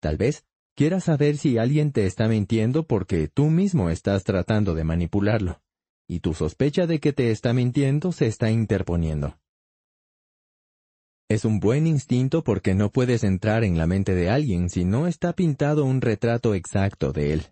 Tal 0.00 0.16
vez 0.16 0.44
quieras 0.74 1.04
saber 1.04 1.36
si 1.36 1.58
alguien 1.58 1.92
te 1.92 2.06
está 2.06 2.26
mintiendo 2.26 2.84
porque 2.84 3.28
tú 3.28 3.50
mismo 3.50 3.90
estás 3.90 4.24
tratando 4.24 4.74
de 4.74 4.84
manipularlo, 4.84 5.62
y 6.08 6.20
tu 6.20 6.34
sospecha 6.34 6.86
de 6.86 6.98
que 6.98 7.12
te 7.12 7.30
está 7.30 7.52
mintiendo 7.52 8.10
se 8.10 8.26
está 8.26 8.50
interponiendo. 8.50 9.38
Es 11.32 11.46
un 11.46 11.60
buen 11.60 11.86
instinto 11.86 12.44
porque 12.44 12.74
no 12.74 12.90
puedes 12.90 13.24
entrar 13.24 13.64
en 13.64 13.78
la 13.78 13.86
mente 13.86 14.14
de 14.14 14.28
alguien 14.28 14.68
si 14.68 14.84
no 14.84 15.06
está 15.06 15.32
pintado 15.32 15.86
un 15.86 16.02
retrato 16.02 16.54
exacto 16.54 17.10
de 17.10 17.32
él. 17.32 17.46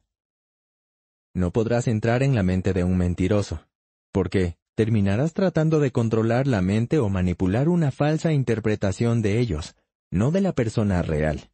No 1.32 1.51
podrás 1.51 1.89
entrar 1.89 2.23
en 2.23 2.35
la 2.35 2.43
mente 2.43 2.74
de 2.74 2.85
un 2.85 2.98
mentiroso, 2.98 3.66
porque 4.12 4.59
terminarás 4.74 5.32
tratando 5.32 5.81
de 5.81 5.93
controlar 5.93 6.47
la 6.47 6.61
mente 6.61 6.98
o 6.98 7.09
manipular 7.09 7.70
una 7.70 7.90
falsa 7.90 8.35
interpretación 8.35 9.23
de 9.23 9.39
ellos, 9.39 9.74
no 10.11 10.31
de 10.31 10.43
la 10.43 10.52
persona 10.52 11.01
real. 11.01 11.51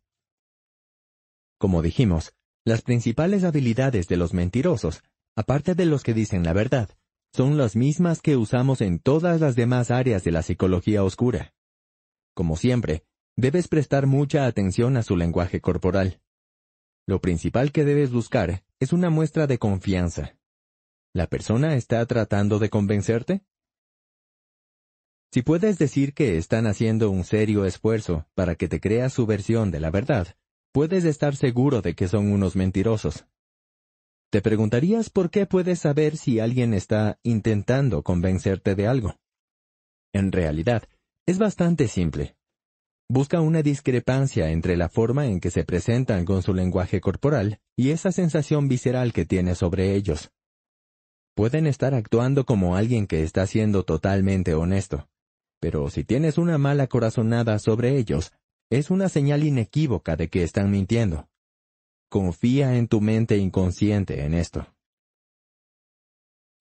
Como 1.59 1.81
dijimos, 1.81 2.33
las 2.65 2.83
principales 2.83 3.45
habilidades 3.45 4.09
de 4.09 4.17
los 4.17 4.35
mentirosos, 4.35 5.05
aparte 5.37 5.77
de 5.77 5.87
los 5.87 6.03
que 6.03 6.13
dicen 6.13 6.43
la 6.43 6.55
verdad, 6.55 6.91
son 7.33 7.57
las 7.57 7.77
mismas 7.77 8.21
que 8.21 8.37
usamos 8.37 8.81
en 8.81 8.99
todas 8.99 9.41
las 9.41 9.55
demás 9.55 9.93
áreas 9.93 10.25
de 10.25 10.33
la 10.33 10.43
psicología 10.43 11.05
oscura. 11.05 11.53
Como 12.37 12.59
siempre, 12.59 13.03
debes 13.35 13.67
prestar 13.67 14.07
mucha 14.07 14.45
atención 14.45 14.99
a 14.99 15.03
su 15.03 15.17
lenguaje 15.17 15.63
corporal. 15.63 16.21
Lo 17.07 17.23
principal 17.23 17.73
que 17.73 17.87
debes 17.87 18.13
buscar 18.13 18.63
es 18.79 18.93
una 18.93 19.09
muestra 19.09 19.47
de 19.47 19.57
confianza. 19.57 20.37
¿La 21.15 21.29
persona 21.29 21.77
está 21.77 22.05
tratando 22.05 22.59
de 22.59 22.69
convencerte? 22.69 23.43
Si 25.33 25.41
puedes 25.41 25.79
decir 25.79 26.13
que 26.13 26.37
están 26.37 26.67
haciendo 26.67 27.11
un 27.11 27.25
serio 27.25 27.65
esfuerzo 27.65 28.27
para 28.35 28.55
que 28.55 28.69
te 28.69 28.81
creas 28.81 29.15
su 29.15 29.25
versión 29.25 29.71
de 29.71 29.81
la 29.81 29.91
verdad, 29.91 30.37
puedes 30.73 31.07
estar 31.07 31.37
seguro 31.37 31.81
de 31.81 31.95
que 31.95 32.07
son 32.07 32.31
unos 32.31 32.55
mentirosos. 32.55 33.25
Te 34.31 34.43
preguntarías 34.43 35.09
por 35.09 35.31
qué 35.31 35.47
puedes 35.47 35.79
saber 35.79 36.19
si 36.19 36.39
alguien 36.39 36.75
está 36.75 37.19
intentando 37.23 38.03
convencerte 38.03 38.75
de 38.75 38.87
algo. 38.89 39.19
En 40.13 40.33
realidad, 40.33 40.87
es 41.27 41.39
bastante 41.39 41.89
simple. 41.89 42.37
Busca 43.09 43.41
una 43.41 43.63
discrepancia 43.63 44.51
entre 44.51 44.77
la 44.77 44.89
forma 44.89 45.27
en 45.27 45.41
que 45.41 45.51
se 45.51 45.65
presentan 45.65 46.25
con 46.25 46.43
su 46.43 46.55
lenguaje 46.55 47.01
corporal 47.01 47.61
y 47.77 47.91
esa 47.91 48.13
sensación 48.13 48.69
visceral 48.69 49.13
que 49.13 49.25
tiene 49.25 49.55
sobre 49.55 49.95
ellos. 49.95 50.31
Pueden 51.35 51.67
estar 51.67 51.95
actuando 51.95 52.47
como 52.47 52.77
alguien 52.77 53.07
que 53.07 53.23
está 53.23 53.47
siendo 53.47 53.85
totalmente 53.85 54.55
honesto. 54.55 55.09
Pero 55.61 55.91
si 55.91 56.05
tienes 56.05 56.39
una 56.39 56.59
mala 56.59 56.87
corazonada 56.87 57.59
sobre 57.59 57.97
ellos, 57.97 58.33
es 58.71 58.91
una 58.91 59.09
señal 59.09 59.45
inequívoca 59.45 60.17
de 60.17 60.29
que 60.29 60.43
están 60.43 60.71
mintiendo. 60.71 61.29
Confía 62.09 62.77
en 62.77 62.89
tu 62.89 63.01
mente 63.01 63.37
inconsciente 63.37 64.25
en 64.25 64.35
esto. 64.35 64.67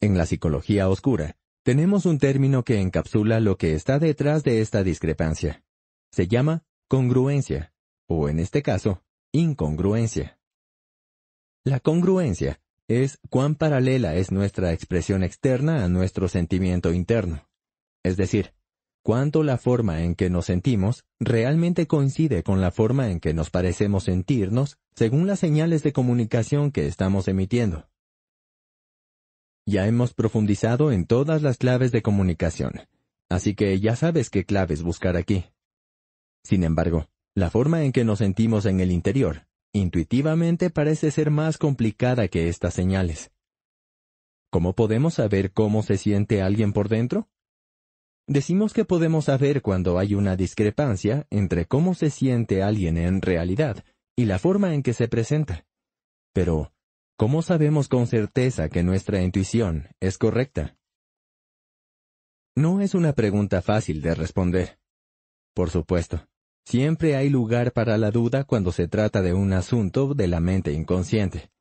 En 0.02 0.18
la 0.18 0.26
psicología 0.26 0.90
oscura, 0.90 1.38
tenemos 1.66 2.06
un 2.06 2.20
término 2.20 2.64
que 2.64 2.80
encapsula 2.80 3.40
lo 3.40 3.58
que 3.58 3.74
está 3.74 3.98
detrás 3.98 4.44
de 4.44 4.62
esta 4.62 4.84
discrepancia. 4.84 5.64
Se 6.12 6.28
llama 6.28 6.64
congruencia, 6.88 7.74
o 8.08 8.30
en 8.30 8.40
este 8.40 8.62
caso, 8.62 9.02
incongruencia. 9.32 10.38
La 11.64 11.80
congruencia 11.80 12.62
es 12.88 13.18
cuán 13.32 13.56
paralela 13.56 14.14
es 14.14 14.32
nuestra 14.32 14.74
expresión 14.74 15.24
externa 15.24 15.84
a 15.84 15.90
nuestro 15.90 16.28
sentimiento 16.28 16.94
interno. 16.94 17.50
es 18.04 18.16
decir, 18.16 18.54
cuánto 19.02 19.42
la 19.42 19.58
forma 19.58 20.04
en 20.04 20.14
que 20.14 20.30
nos 20.30 20.46
sentimos 20.46 21.04
realmente 21.20 21.88
coincide 21.88 22.44
con 22.44 22.62
la 22.62 22.70
forma 22.70 23.10
en 23.10 23.20
que 23.20 23.34
nos 23.34 23.50
parecemos 23.50 24.04
sentirnos 24.04 24.78
según 24.96 25.26
las 25.26 25.40
señales 25.40 25.82
de 25.82 25.94
comunicación 25.94 26.70
que 26.70 26.86
estamos 26.86 27.28
emitiendo. 27.28 27.90
Ya 29.68 29.88
hemos 29.88 30.14
profundizado 30.14 30.92
en 30.92 31.06
todas 31.06 31.42
las 31.42 31.58
claves 31.58 31.92
de 31.92 32.04
comunicación, 32.04 32.88
así 33.30 33.56
que 33.56 33.80
ya 33.80 33.96
sabes 33.96 34.30
qué 34.30 34.46
claves 34.46 34.84
buscar 34.84 35.18
aquí. 35.18 35.46
Sin 36.44 36.64
embargo, 36.64 37.10
la 37.34 37.50
forma 37.50 37.84
en 37.84 37.92
que 37.92 38.06
nos 38.06 38.20
sentimos 38.20 38.68
en 38.68 38.80
el 38.80 38.92
interior, 38.92 39.48
intuitivamente 39.74 40.70
parece 40.70 41.10
ser 41.10 41.32
más 41.32 41.58
complicada 41.58 42.28
que 42.28 42.48
estas 42.48 42.76
señales. 42.76 43.32
¿Cómo 44.52 44.74
podemos 44.74 45.16
saber 45.16 45.52
cómo 45.52 45.82
se 45.82 45.98
siente 45.98 46.44
alguien 46.44 46.72
por 46.72 46.88
dentro? 46.88 47.28
Decimos 48.28 48.72
que 48.72 48.86
podemos 48.86 49.26
saber 49.26 49.64
cuando 49.64 49.98
hay 49.98 50.14
una 50.14 50.36
discrepancia 50.36 51.26
entre 51.30 51.66
cómo 51.66 51.96
se 51.96 52.12
siente 52.12 52.62
alguien 52.62 52.98
en 52.98 53.22
realidad 53.22 53.84
y 54.16 54.26
la 54.26 54.38
forma 54.40 54.76
en 54.76 54.84
que 54.84 54.94
se 54.94 55.08
presenta. 55.08 55.66
Pero, 56.34 56.72
¿cómo 57.18 57.42
sabemos 57.42 57.88
con 57.88 58.08
certeza 58.08 58.70
que 58.70 58.84
nuestra 58.84 59.22
intuición 59.22 59.90
es 60.00 60.18
correcta? 60.18 60.78
No 62.56 62.82
es 62.82 62.94
una 62.94 63.14
pregunta 63.14 63.62
fácil 63.62 64.02
de 64.02 64.16
responder. 64.16 64.80
Por 65.54 65.70
supuesto, 65.70 66.28
siempre 66.66 67.16
hay 67.16 67.30
lugar 67.30 67.74
para 67.74 67.98
la 67.98 68.12
duda 68.12 68.44
cuando 68.44 68.72
se 68.72 68.88
trata 68.88 69.22
de 69.22 69.34
un 69.34 69.54
asunto 69.54 70.14
de 70.14 70.28
la 70.28 70.40
mente 70.40 70.72
inconsciente. 70.72 71.52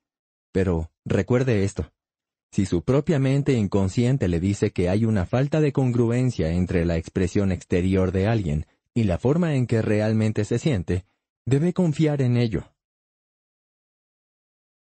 Pero, 0.53 0.91
recuerde 1.05 1.65
esto. 1.65 1.93
Si 2.53 2.67
su 2.67 2.85
propia 2.85 3.19
mente 3.19 3.55
inconsciente 3.55 4.29
le 4.29 4.39
dice 4.39 4.73
que 4.73 4.89
hay 4.89 5.05
una 5.05 5.27
falta 5.27 5.61
de 5.61 5.73
congruencia 5.73 6.51
entre 6.51 6.85
la 6.85 6.97
expresión 6.97 7.51
exterior 7.51 8.13
de 8.13 8.29
alguien 8.29 8.67
y 8.95 9.05
la 9.05 9.19
forma 9.19 9.57
en 9.57 9.67
que 9.67 9.83
realmente 9.83 10.45
se 10.45 10.61
siente, 10.61 11.05
debe 11.45 11.73
confiar 11.73 12.23
en 12.23 12.37
ello. 12.37 12.74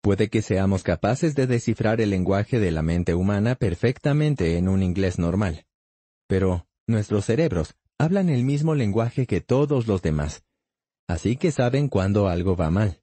Puede 0.02 0.30
que 0.30 0.40
seamos 0.40 0.82
capaces 0.82 1.34
de 1.34 1.46
descifrar 1.46 2.00
el 2.00 2.10
lenguaje 2.10 2.58
de 2.58 2.70
la 2.70 2.82
mente 2.82 3.14
humana 3.14 3.54
perfectamente 3.54 4.56
en 4.56 4.68
un 4.68 4.82
inglés 4.82 5.18
normal. 5.18 5.66
Pero 6.26 6.66
nuestros 6.86 7.26
cerebros 7.26 7.74
hablan 7.98 8.30
el 8.30 8.44
mismo 8.44 8.74
lenguaje 8.74 9.26
que 9.26 9.42
todos 9.42 9.86
los 9.86 10.00
demás, 10.00 10.42
así 11.06 11.36
que 11.36 11.52
saben 11.52 11.88
cuando 11.88 12.28
algo 12.28 12.56
va 12.56 12.70
mal. 12.70 13.02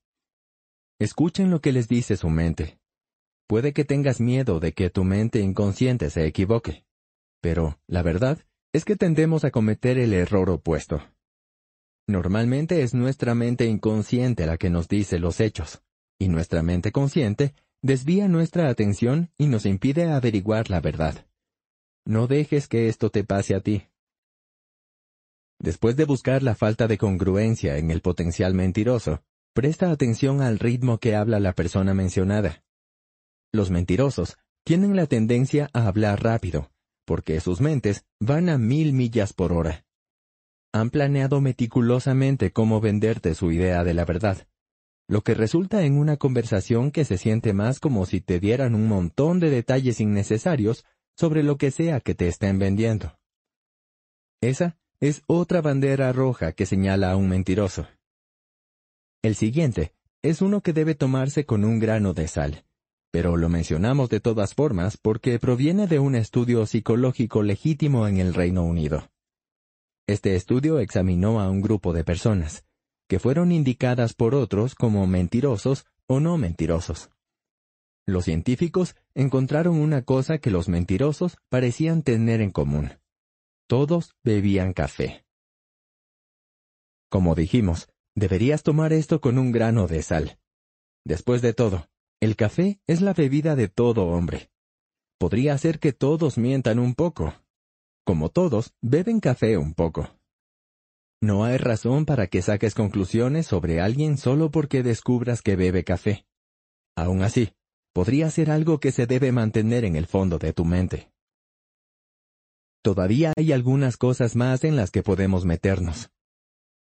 Escuchen 1.00 1.52
lo 1.52 1.62
que 1.62 1.72
les 1.72 1.88
dice 1.88 2.18
su 2.18 2.30
mente. 2.30 2.80
Puede 3.48 3.74
que 3.74 3.86
tengas 3.86 4.20
miedo 4.20 4.60
de 4.60 4.74
que 4.74 4.90
tu 4.90 5.04
mente 5.04 5.40
inconsciente 5.40 6.10
se 6.10 6.26
equivoque, 6.26 6.84
pero 7.42 7.80
la 7.86 8.02
verdad 8.02 8.40
es 8.74 8.86
que 8.86 8.96
tendemos 8.96 9.46
a 9.46 9.52
cometer 9.52 10.00
el 10.00 10.14
error 10.14 10.50
opuesto. 10.50 11.02
Normalmente 12.08 12.82
es 12.82 12.94
nuestra 12.94 13.36
mente 13.36 13.66
inconsciente 13.66 14.48
la 14.48 14.58
que 14.58 14.70
nos 14.70 14.88
dice 14.88 15.20
los 15.20 15.40
hechos, 15.40 15.84
y 16.20 16.30
nuestra 16.30 16.64
mente 16.64 16.92
consciente 16.92 17.54
desvía 17.82 18.28
nuestra 18.28 18.70
atención 18.70 19.32
y 19.38 19.48
nos 19.48 19.66
impide 19.66 20.12
averiguar 20.12 20.70
la 20.70 20.82
verdad. 20.82 21.26
No 22.06 22.28
dejes 22.28 22.68
que 22.68 22.88
esto 22.88 23.10
te 23.10 23.24
pase 23.24 23.56
a 23.56 23.62
ti. 23.62 23.88
Después 25.60 25.96
de 25.96 26.06
buscar 26.06 26.44
la 26.44 26.56
falta 26.56 26.88
de 26.88 26.98
congruencia 26.98 27.78
en 27.78 27.92
el 27.92 28.02
potencial 28.02 28.54
mentiroso, 28.54 29.24
presta 29.54 29.92
atención 29.92 30.42
al 30.42 30.60
ritmo 30.60 31.00
que 31.00 31.16
habla 31.16 31.40
la 31.40 31.54
persona 31.54 31.94
mencionada. 31.94 32.64
Los 33.52 33.72
mentirosos 33.72 34.38
tienen 34.64 34.96
la 34.96 35.08
tendencia 35.08 35.70
a 35.74 35.88
hablar 35.88 36.24
rápido, 36.24 36.72
porque 37.06 37.40
sus 37.40 37.62
mentes 37.62 38.06
van 38.20 38.50
a 38.50 38.58
mil 38.58 38.94
millas 38.94 39.34
por 39.34 39.54
hora. 39.54 39.86
Han 40.74 40.90
planeado 40.90 41.42
meticulosamente 41.42 42.52
cómo 42.52 42.82
venderte 42.82 43.34
su 43.34 43.52
idea 43.52 43.84
de 43.84 43.94
la 43.94 44.06
verdad, 44.06 44.48
lo 45.08 45.22
que 45.22 45.34
resulta 45.34 45.84
en 45.84 45.98
una 45.98 46.18
conversación 46.18 46.92
que 46.92 47.06
se 47.06 47.18
siente 47.18 47.54
más 47.54 47.80
como 47.80 48.06
si 48.06 48.22
te 48.22 48.40
dieran 48.40 48.76
un 48.76 48.88
montón 48.88 49.40
de 49.40 49.50
detalles 49.50 50.00
innecesarios 50.00 50.86
sobre 51.16 51.44
lo 51.44 51.58
que 51.58 51.72
sea 51.72 52.00
que 52.02 52.14
te 52.14 52.28
estén 52.28 52.60
vendiendo. 52.60 53.18
Esa 54.42 54.78
es 55.00 55.24
otra 55.28 55.62
bandera 55.62 56.12
roja 56.14 56.52
que 56.52 56.66
señala 56.66 57.12
a 57.12 57.16
un 57.16 57.30
mentiroso. 57.30 57.88
El 59.24 59.36
siguiente 59.36 59.94
es 60.22 60.42
uno 60.42 60.62
que 60.62 60.74
debe 60.74 60.96
tomarse 60.96 61.46
con 61.46 61.64
un 61.64 61.80
grano 61.80 62.14
de 62.14 62.28
sal 62.28 62.64
pero 63.18 63.36
lo 63.36 63.50
mencionamos 63.50 64.10
de 64.10 64.20
todas 64.20 64.54
formas 64.54 64.96
porque 64.96 65.40
proviene 65.40 65.88
de 65.88 65.98
un 65.98 66.14
estudio 66.14 66.68
psicológico 66.68 67.42
legítimo 67.42 68.08
en 68.08 68.20
el 68.20 68.36
Reino 68.36 68.64
Unido. 68.64 69.10
Este 70.06 70.36
estudio 70.36 70.78
examinó 70.78 71.40
a 71.40 71.50
un 71.50 71.62
grupo 71.62 71.94
de 71.94 72.04
personas, 72.04 72.67
que 73.08 73.20
fueron 73.20 73.52
indicadas 73.52 74.14
por 74.14 74.36
otros 74.36 74.76
como 74.76 75.08
mentirosos 75.08 75.86
o 76.08 76.20
no 76.20 76.38
mentirosos. 76.38 77.10
Los 78.06 78.26
científicos 78.26 78.96
encontraron 79.16 79.76
una 79.76 80.04
cosa 80.04 80.38
que 80.38 80.52
los 80.52 80.70
mentirosos 80.70 81.38
parecían 81.50 82.04
tener 82.04 82.42
en 82.42 82.52
común. 82.52 82.92
Todos 83.68 84.16
bebían 84.24 84.72
café. 84.74 85.26
Como 87.10 87.36
dijimos, 87.36 87.90
deberías 88.16 88.64
tomar 88.64 88.94
esto 88.94 89.20
con 89.20 89.38
un 89.38 89.52
grano 89.52 89.88
de 89.88 90.02
sal. 90.02 90.40
Después 91.04 91.42
de 91.42 91.54
todo, 91.54 91.90
el 92.20 92.36
café 92.36 92.80
es 92.88 93.02
la 93.02 93.14
bebida 93.14 93.56
de 93.56 93.68
todo 93.68 94.08
hombre. 94.08 94.50
Podría 95.18 95.58
ser 95.58 95.80
que 95.80 95.94
todos 95.94 96.38
mientan 96.38 96.80
un 96.80 96.96
poco. 96.96 97.34
Como 98.06 98.30
todos, 98.30 98.74
beben 98.82 99.20
café 99.20 99.58
un 99.58 99.74
poco. 99.74 100.18
No 101.22 101.44
hay 101.44 101.58
razón 101.58 102.06
para 102.06 102.28
que 102.28 102.42
saques 102.42 102.76
conclusiones 102.76 103.48
sobre 103.48 103.82
alguien 103.82 104.18
solo 104.18 104.52
porque 104.52 104.84
descubras 104.84 105.42
que 105.42 105.56
bebe 105.56 105.84
café. 105.84 106.26
Aún 106.96 107.24
así, 107.24 107.54
podría 107.94 108.30
ser 108.30 108.52
algo 108.52 108.80
que 108.80 108.92
se 108.92 109.08
debe 109.08 109.32
mantener 109.32 109.84
en 109.86 109.96
el 109.96 110.06
fondo 110.06 110.38
de 110.38 110.54
tu 110.54 110.66
mente. 110.66 111.12
Todavía 112.84 113.34
hay 113.36 113.52
algunas 113.52 113.98
cosas 113.98 114.36
más 114.36 114.64
en 114.64 114.76
las 114.76 114.92
que 114.92 115.04
podemos 115.04 115.46
meternos. 115.46 116.12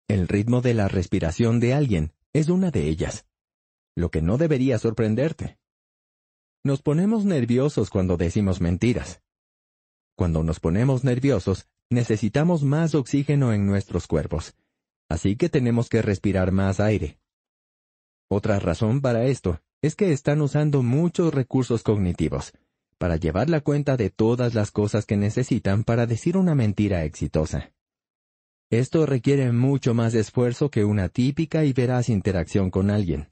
El 0.08 0.28
ritmo 0.28 0.60
de 0.60 0.74
la 0.74 0.88
respiración 0.88 1.60
de 1.60 1.74
alguien 1.74 2.12
es 2.32 2.48
una 2.48 2.70
de 2.70 2.88
ellas 2.88 3.26
lo 4.00 4.10
que 4.10 4.22
no 4.22 4.38
debería 4.38 4.78
sorprenderte. 4.78 5.58
Nos 6.64 6.82
ponemos 6.82 7.24
nerviosos 7.24 7.90
cuando 7.90 8.16
decimos 8.16 8.60
mentiras. 8.60 9.22
Cuando 10.20 10.42
nos 10.42 10.60
ponemos 10.60 11.02
nerviosos, 11.02 11.66
necesitamos 11.88 12.62
más 12.62 12.94
oxígeno 12.94 13.54
en 13.54 13.64
nuestros 13.64 14.06
cuerpos, 14.06 14.54
así 15.08 15.34
que 15.34 15.48
tenemos 15.48 15.88
que 15.88 16.02
respirar 16.02 16.52
más 16.52 16.78
aire. 16.78 17.18
Otra 18.28 18.58
razón 18.58 19.00
para 19.00 19.24
esto 19.24 19.62
es 19.80 19.96
que 19.96 20.12
están 20.12 20.42
usando 20.42 20.82
muchos 20.82 21.32
recursos 21.32 21.82
cognitivos 21.82 22.52
para 22.98 23.16
llevar 23.16 23.48
la 23.48 23.62
cuenta 23.62 23.96
de 23.96 24.10
todas 24.10 24.52
las 24.52 24.70
cosas 24.70 25.06
que 25.06 25.16
necesitan 25.16 25.84
para 25.84 26.04
decir 26.04 26.36
una 26.36 26.54
mentira 26.54 27.04
exitosa. 27.04 27.72
Esto 28.68 29.06
requiere 29.06 29.50
mucho 29.52 29.94
más 29.94 30.12
esfuerzo 30.12 30.70
que 30.70 30.84
una 30.84 31.08
típica 31.08 31.64
y 31.64 31.72
veraz 31.72 32.10
interacción 32.10 32.70
con 32.70 32.90
alguien. 32.90 33.30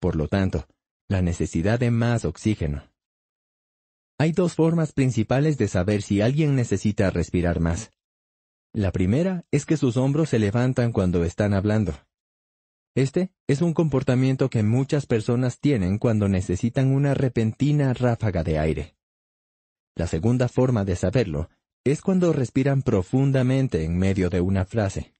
Por 0.00 0.16
lo 0.16 0.26
tanto, 0.26 0.66
la 1.06 1.22
necesidad 1.22 1.78
de 1.78 1.92
más 1.92 2.24
oxígeno. 2.24 2.89
Hay 4.20 4.32
dos 4.32 4.54
formas 4.54 4.92
principales 4.92 5.56
de 5.56 5.66
saber 5.66 6.02
si 6.02 6.20
alguien 6.20 6.54
necesita 6.54 7.08
respirar 7.08 7.58
más. 7.58 7.90
La 8.74 8.92
primera 8.92 9.46
es 9.50 9.64
que 9.64 9.78
sus 9.78 9.96
hombros 9.96 10.28
se 10.28 10.38
levantan 10.38 10.92
cuando 10.92 11.24
están 11.24 11.54
hablando. 11.54 11.94
Este 12.94 13.32
es 13.46 13.62
un 13.62 13.72
comportamiento 13.72 14.50
que 14.50 14.62
muchas 14.62 15.06
personas 15.06 15.58
tienen 15.58 15.96
cuando 15.96 16.28
necesitan 16.28 16.92
una 16.92 17.14
repentina 17.14 17.94
ráfaga 17.94 18.42
de 18.44 18.58
aire. 18.58 18.94
La 19.96 20.06
segunda 20.06 20.50
forma 20.50 20.84
de 20.84 20.96
saberlo 20.96 21.48
es 21.82 22.02
cuando 22.02 22.34
respiran 22.34 22.82
profundamente 22.82 23.84
en 23.84 23.96
medio 23.96 24.28
de 24.28 24.42
una 24.42 24.66
frase. 24.66 25.14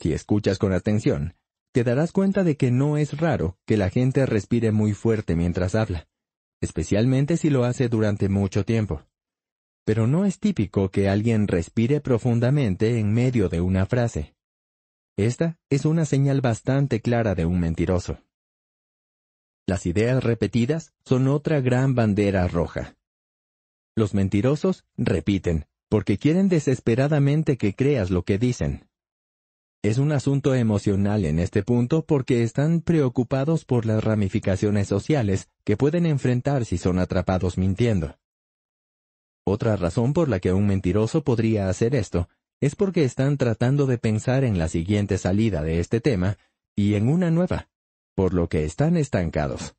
Si 0.00 0.12
escuchas 0.12 0.58
con 0.58 0.72
atención, 0.72 1.36
te 1.72 1.84
darás 1.84 2.10
cuenta 2.10 2.42
de 2.42 2.56
que 2.56 2.72
no 2.72 2.96
es 2.96 3.16
raro 3.20 3.56
que 3.66 3.76
la 3.76 3.88
gente 3.88 4.26
respire 4.26 4.72
muy 4.72 4.94
fuerte 4.94 5.36
mientras 5.36 5.76
habla, 5.76 6.08
especialmente 6.60 7.36
si 7.36 7.50
lo 7.50 7.64
hace 7.64 7.88
durante 7.88 8.28
mucho 8.28 8.64
tiempo. 8.64 9.02
Pero 9.84 10.06
no 10.06 10.24
es 10.24 10.38
típico 10.38 10.90
que 10.90 11.08
alguien 11.08 11.48
respire 11.48 12.00
profundamente 12.00 12.98
en 12.98 13.12
medio 13.12 13.48
de 13.48 13.60
una 13.60 13.86
frase. 13.86 14.34
Esta 15.16 15.58
es 15.70 15.84
una 15.84 16.04
señal 16.04 16.40
bastante 16.40 17.00
clara 17.00 17.34
de 17.34 17.46
un 17.46 17.58
mentiroso. 17.58 18.18
Las 19.66 19.84
ideas 19.86 20.22
repetidas 20.22 20.94
son 21.04 21.28
otra 21.28 21.60
gran 21.60 21.94
bandera 21.94 22.48
roja. 22.48 22.96
Los 23.96 24.14
mentirosos 24.14 24.84
repiten, 24.96 25.66
porque 25.88 26.18
quieren 26.18 26.48
desesperadamente 26.48 27.58
que 27.58 27.74
creas 27.74 28.10
lo 28.10 28.22
que 28.22 28.38
dicen. 28.38 28.87
Es 29.80 29.98
un 29.98 30.10
asunto 30.10 30.56
emocional 30.56 31.24
en 31.24 31.38
este 31.38 31.62
punto 31.62 32.04
porque 32.04 32.42
están 32.42 32.80
preocupados 32.80 33.64
por 33.64 33.86
las 33.86 34.02
ramificaciones 34.02 34.88
sociales 34.88 35.48
que 35.62 35.76
pueden 35.76 36.04
enfrentar 36.04 36.64
si 36.64 36.78
son 36.78 36.98
atrapados 36.98 37.58
mintiendo. 37.58 38.18
Otra 39.44 39.76
razón 39.76 40.14
por 40.14 40.28
la 40.28 40.40
que 40.40 40.52
un 40.52 40.66
mentiroso 40.66 41.22
podría 41.22 41.68
hacer 41.68 41.94
esto 41.94 42.28
es 42.60 42.74
porque 42.74 43.04
están 43.04 43.36
tratando 43.36 43.86
de 43.86 43.98
pensar 43.98 44.42
en 44.42 44.58
la 44.58 44.66
siguiente 44.66 45.16
salida 45.16 45.62
de 45.62 45.78
este 45.78 46.00
tema 46.00 46.38
y 46.74 46.94
en 46.94 47.08
una 47.08 47.30
nueva, 47.30 47.68
por 48.16 48.34
lo 48.34 48.48
que 48.48 48.64
están 48.64 48.96
estancados. 48.96 49.76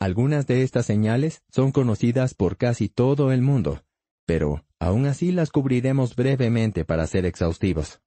Algunas 0.00 0.46
de 0.46 0.62
estas 0.62 0.86
señales 0.86 1.42
son 1.50 1.72
conocidas 1.72 2.32
por 2.32 2.56
casi 2.56 2.88
todo 2.88 3.32
el 3.32 3.42
mundo, 3.42 3.84
pero 4.24 4.64
aún 4.78 5.04
así 5.04 5.30
las 5.30 5.50
cubriremos 5.50 6.16
brevemente 6.16 6.86
para 6.86 7.06
ser 7.06 7.26
exhaustivos. 7.26 8.00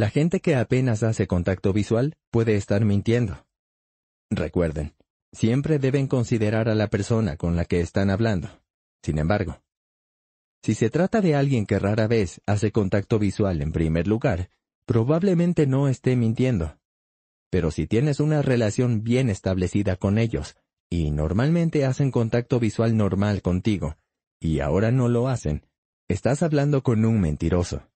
La 0.00 0.08
gente 0.08 0.40
que 0.40 0.56
apenas 0.56 1.02
hace 1.02 1.26
contacto 1.26 1.74
visual 1.74 2.14
puede 2.30 2.56
estar 2.56 2.86
mintiendo. 2.86 3.46
Recuerden, 4.30 4.94
siempre 5.30 5.78
deben 5.78 6.06
considerar 6.06 6.70
a 6.70 6.74
la 6.74 6.86
persona 6.86 7.36
con 7.36 7.54
la 7.54 7.66
que 7.66 7.82
están 7.82 8.08
hablando. 8.08 8.48
Sin 9.02 9.18
embargo, 9.18 9.60
si 10.62 10.72
se 10.72 10.88
trata 10.88 11.20
de 11.20 11.34
alguien 11.34 11.66
que 11.66 11.78
rara 11.78 12.06
vez 12.06 12.40
hace 12.46 12.72
contacto 12.72 13.18
visual 13.18 13.60
en 13.60 13.72
primer 13.72 14.08
lugar, 14.08 14.48
probablemente 14.86 15.66
no 15.66 15.86
esté 15.86 16.16
mintiendo. 16.16 16.78
Pero 17.50 17.70
si 17.70 17.86
tienes 17.86 18.20
una 18.20 18.40
relación 18.40 19.04
bien 19.04 19.28
establecida 19.28 19.96
con 19.96 20.16
ellos, 20.16 20.56
y 20.88 21.10
normalmente 21.10 21.84
hacen 21.84 22.10
contacto 22.10 22.58
visual 22.58 22.96
normal 22.96 23.42
contigo, 23.42 23.98
y 24.40 24.60
ahora 24.60 24.92
no 24.92 25.08
lo 25.08 25.28
hacen, 25.28 25.66
estás 26.08 26.42
hablando 26.42 26.82
con 26.82 27.04
un 27.04 27.20
mentiroso. 27.20 27.89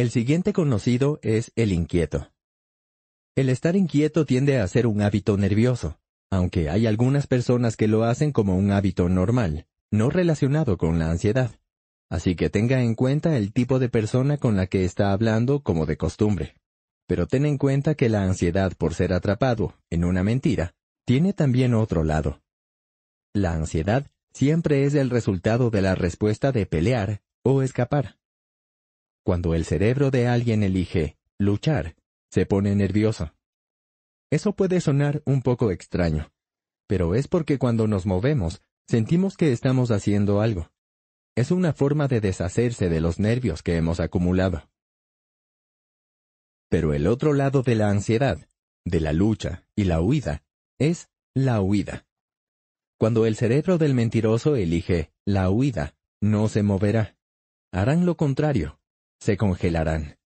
El 0.00 0.10
siguiente 0.10 0.54
conocido 0.54 1.18
es 1.20 1.52
el 1.56 1.72
inquieto. 1.72 2.32
El 3.36 3.50
estar 3.50 3.76
inquieto 3.76 4.24
tiende 4.24 4.58
a 4.58 4.66
ser 4.66 4.86
un 4.86 5.02
hábito 5.02 5.36
nervioso, 5.36 5.98
aunque 6.30 6.70
hay 6.70 6.86
algunas 6.86 7.26
personas 7.26 7.76
que 7.76 7.86
lo 7.86 8.04
hacen 8.04 8.32
como 8.32 8.56
un 8.56 8.70
hábito 8.70 9.10
normal, 9.10 9.66
no 9.90 10.08
relacionado 10.08 10.78
con 10.78 10.98
la 10.98 11.10
ansiedad. 11.10 11.50
Así 12.08 12.34
que 12.34 12.48
tenga 12.48 12.82
en 12.82 12.94
cuenta 12.94 13.36
el 13.36 13.52
tipo 13.52 13.78
de 13.78 13.90
persona 13.90 14.38
con 14.38 14.56
la 14.56 14.68
que 14.68 14.86
está 14.86 15.12
hablando 15.12 15.62
como 15.62 15.84
de 15.84 15.98
costumbre. 15.98 16.56
Pero 17.06 17.26
ten 17.26 17.44
en 17.44 17.58
cuenta 17.58 17.94
que 17.94 18.08
la 18.08 18.22
ansiedad 18.22 18.72
por 18.78 18.94
ser 18.94 19.12
atrapado 19.12 19.74
en 19.90 20.06
una 20.06 20.22
mentira 20.24 20.72
tiene 21.04 21.34
también 21.34 21.74
otro 21.74 22.04
lado. 22.04 22.40
La 23.34 23.52
ansiedad 23.52 24.10
siempre 24.32 24.86
es 24.86 24.94
el 24.94 25.10
resultado 25.10 25.68
de 25.68 25.82
la 25.82 25.94
respuesta 25.94 26.52
de 26.52 26.64
pelear 26.64 27.20
o 27.42 27.60
escapar. 27.60 28.19
Cuando 29.30 29.54
el 29.54 29.64
cerebro 29.64 30.10
de 30.10 30.26
alguien 30.26 30.64
elige 30.64 31.16
luchar, 31.38 31.94
se 32.32 32.46
pone 32.46 32.74
nervioso. 32.74 33.32
Eso 34.28 34.56
puede 34.56 34.80
sonar 34.80 35.22
un 35.24 35.40
poco 35.42 35.70
extraño, 35.70 36.32
pero 36.88 37.14
es 37.14 37.28
porque 37.28 37.56
cuando 37.56 37.86
nos 37.86 38.06
movemos, 38.06 38.60
sentimos 38.88 39.36
que 39.36 39.52
estamos 39.52 39.92
haciendo 39.92 40.40
algo. 40.40 40.72
Es 41.36 41.52
una 41.52 41.72
forma 41.72 42.08
de 42.08 42.20
deshacerse 42.20 42.88
de 42.88 43.00
los 43.00 43.20
nervios 43.20 43.62
que 43.62 43.76
hemos 43.76 44.00
acumulado. 44.00 44.68
Pero 46.68 46.92
el 46.92 47.06
otro 47.06 47.32
lado 47.32 47.62
de 47.62 47.76
la 47.76 47.88
ansiedad, 47.88 48.48
de 48.84 48.98
la 48.98 49.12
lucha 49.12 49.64
y 49.76 49.84
la 49.84 50.00
huida, 50.00 50.42
es 50.76 51.08
la 51.34 51.60
huida. 51.60 52.04
Cuando 52.98 53.26
el 53.26 53.36
cerebro 53.36 53.78
del 53.78 53.94
mentiroso 53.94 54.56
elige 54.56 55.12
la 55.24 55.50
huida, 55.50 55.94
no 56.20 56.48
se 56.48 56.64
moverá. 56.64 57.16
Harán 57.70 58.04
lo 58.06 58.16
contrario, 58.16 58.79
se 59.20 59.36
congelarán. 59.36 60.18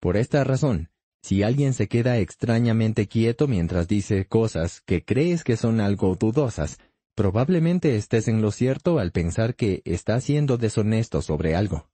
Por 0.00 0.16
esta 0.16 0.42
razón, 0.44 0.90
si 1.22 1.42
alguien 1.42 1.74
se 1.74 1.88
queda 1.88 2.18
extrañamente 2.18 3.06
quieto 3.06 3.48
mientras 3.48 3.88
dice 3.88 4.26
cosas 4.26 4.80
que 4.80 5.04
crees 5.04 5.44
que 5.44 5.56
son 5.56 5.80
algo 5.80 6.14
dudosas, 6.16 6.78
probablemente 7.14 7.96
estés 7.96 8.28
en 8.28 8.42
lo 8.42 8.50
cierto 8.50 8.98
al 8.98 9.12
pensar 9.12 9.54
que 9.54 9.82
está 9.84 10.20
siendo 10.20 10.58
deshonesto 10.58 11.22
sobre 11.22 11.54
algo. 11.54 11.88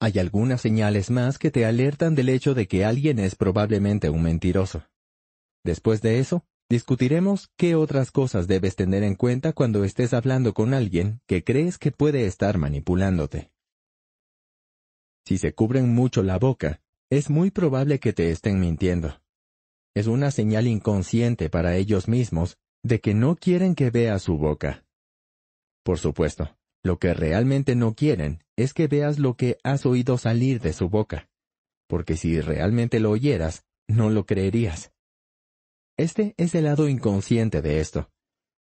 Hay 0.00 0.18
algunas 0.18 0.60
señales 0.60 1.10
más 1.10 1.38
que 1.38 1.50
te 1.50 1.64
alertan 1.64 2.14
del 2.14 2.28
hecho 2.28 2.54
de 2.54 2.66
que 2.66 2.84
alguien 2.84 3.18
es 3.18 3.36
probablemente 3.36 4.10
un 4.10 4.22
mentiroso. 4.22 4.84
Después 5.64 6.02
de 6.02 6.18
eso, 6.18 6.44
Discutiremos 6.70 7.50
qué 7.58 7.74
otras 7.74 8.10
cosas 8.10 8.46
debes 8.46 8.74
tener 8.74 9.02
en 9.02 9.16
cuenta 9.16 9.52
cuando 9.52 9.84
estés 9.84 10.14
hablando 10.14 10.54
con 10.54 10.72
alguien 10.72 11.20
que 11.26 11.44
crees 11.44 11.76
que 11.76 11.92
puede 11.92 12.26
estar 12.26 12.56
manipulándote. 12.56 13.53
Si 15.26 15.38
se 15.38 15.54
cubren 15.54 15.94
mucho 15.94 16.22
la 16.22 16.38
boca, 16.38 16.80
es 17.10 17.30
muy 17.30 17.50
probable 17.50 17.98
que 17.98 18.12
te 18.12 18.30
estén 18.30 18.60
mintiendo. 18.60 19.20
Es 19.94 20.06
una 20.06 20.30
señal 20.30 20.66
inconsciente 20.66 21.48
para 21.48 21.76
ellos 21.76 22.08
mismos 22.08 22.58
de 22.82 23.00
que 23.00 23.14
no 23.14 23.36
quieren 23.36 23.74
que 23.74 23.90
veas 23.90 24.22
su 24.22 24.36
boca. 24.36 24.84
Por 25.84 25.98
supuesto, 25.98 26.56
lo 26.82 26.98
que 26.98 27.14
realmente 27.14 27.76
no 27.76 27.94
quieren 27.94 28.44
es 28.56 28.74
que 28.74 28.88
veas 28.88 29.18
lo 29.18 29.36
que 29.36 29.58
has 29.62 29.86
oído 29.86 30.18
salir 30.18 30.60
de 30.60 30.72
su 30.72 30.88
boca, 30.88 31.28
porque 31.88 32.16
si 32.16 32.40
realmente 32.40 33.00
lo 33.00 33.10
oyeras, 33.10 33.64
no 33.88 34.10
lo 34.10 34.26
creerías. 34.26 34.92
Este 35.96 36.34
es 36.36 36.54
el 36.54 36.64
lado 36.64 36.88
inconsciente 36.88 37.62
de 37.62 37.80
esto. 37.80 38.10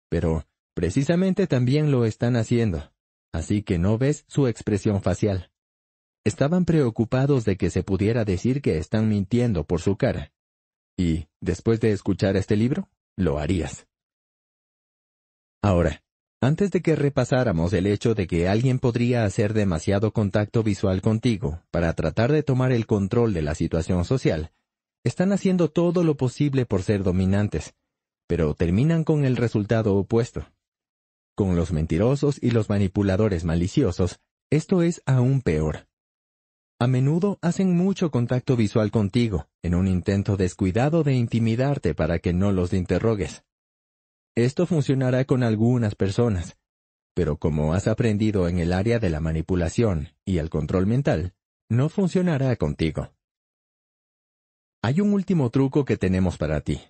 Pero, 0.09 0.45
precisamente 0.75 1.47
también 1.47 1.91
lo 1.91 2.05
están 2.05 2.35
haciendo, 2.35 2.93
así 3.33 3.63
que 3.63 3.79
no 3.79 3.97
ves 3.97 4.23
su 4.27 4.47
expresión 4.47 5.01
facial. 5.01 5.51
Estaban 6.25 6.65
preocupados 6.65 7.45
de 7.45 7.55
que 7.55 7.69
se 7.69 7.83
pudiera 7.83 8.25
decir 8.25 8.63
que 8.63 8.79
están 8.79 9.07
mintiendo 9.07 9.63
por 9.63 9.79
su 9.79 9.95
cara. 9.95 10.33
Y, 10.97 11.27
después 11.39 11.79
de 11.79 11.91
escuchar 11.91 12.35
este 12.35 12.55
libro, 12.55 12.89
lo 13.15 13.37
harías. 13.37 13.87
Ahora, 15.61 16.03
antes 16.41 16.71
de 16.71 16.81
que 16.81 16.95
repasáramos 16.95 17.73
el 17.73 17.85
hecho 17.85 18.15
de 18.15 18.25
que 18.25 18.47
alguien 18.47 18.79
podría 18.79 19.23
hacer 19.23 19.53
demasiado 19.53 20.13
contacto 20.13 20.63
visual 20.63 21.01
contigo 21.03 21.61
para 21.69 21.93
tratar 21.93 22.31
de 22.31 22.41
tomar 22.41 22.71
el 22.71 22.87
control 22.87 23.33
de 23.33 23.43
la 23.43 23.53
situación 23.53 24.03
social, 24.03 24.51
están 25.03 25.31
haciendo 25.31 25.69
todo 25.69 26.03
lo 26.03 26.17
posible 26.17 26.65
por 26.65 26.81
ser 26.81 27.03
dominantes, 27.03 27.75
pero 28.27 28.55
terminan 28.55 29.03
con 29.03 29.25
el 29.25 29.37
resultado 29.37 29.95
opuesto. 29.95 30.47
Con 31.35 31.55
los 31.55 31.71
mentirosos 31.71 32.41
y 32.41 32.49
los 32.49 32.69
manipuladores 32.69 33.43
maliciosos, 33.43 34.19
esto 34.49 34.81
es 34.81 35.03
aún 35.05 35.41
peor. 35.41 35.87
A 36.77 36.87
menudo 36.87 37.39
hacen 37.41 37.73
mucho 37.73 38.11
contacto 38.11 38.57
visual 38.57 38.91
contigo, 38.91 39.47
en 39.63 39.75
un 39.75 39.87
intento 39.87 40.35
descuidado 40.35 41.03
de 41.03 41.13
intimidarte 41.13 41.95
para 41.95 42.19
que 42.19 42.33
no 42.33 42.51
los 42.51 42.73
interrogues. 42.73 43.45
Esto 44.35 44.65
funcionará 44.65 45.23
con 45.23 45.43
algunas 45.43 45.95
personas, 45.95 46.57
pero 47.13 47.37
como 47.37 47.73
has 47.73 47.87
aprendido 47.87 48.49
en 48.49 48.59
el 48.59 48.73
área 48.73 48.99
de 48.99 49.09
la 49.09 49.21
manipulación 49.21 50.09
y 50.25 50.39
el 50.39 50.49
control 50.49 50.85
mental, 50.85 51.33
no 51.69 51.87
funcionará 51.87 52.53
contigo. 52.57 53.13
Hay 54.83 54.99
un 54.99 55.13
último 55.13 55.49
truco 55.51 55.85
que 55.85 55.95
tenemos 55.95 56.37
para 56.37 56.59
ti, 56.59 56.81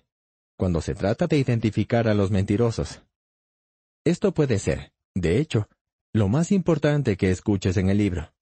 cuando 0.58 0.80
se 0.80 0.96
trata 0.96 1.28
de 1.28 1.38
identificar 1.38 2.08
a 2.08 2.14
los 2.14 2.32
mentirosos. 2.32 3.04
Esto 4.04 4.34
puede 4.34 4.58
ser, 4.58 4.92
de 5.14 5.38
hecho, 5.38 5.68
lo 6.12 6.28
más 6.28 6.50
importante 6.50 7.16
que 7.16 7.30
escuches 7.30 7.76
en 7.76 7.88
el 7.88 7.98
libro. 7.98 8.35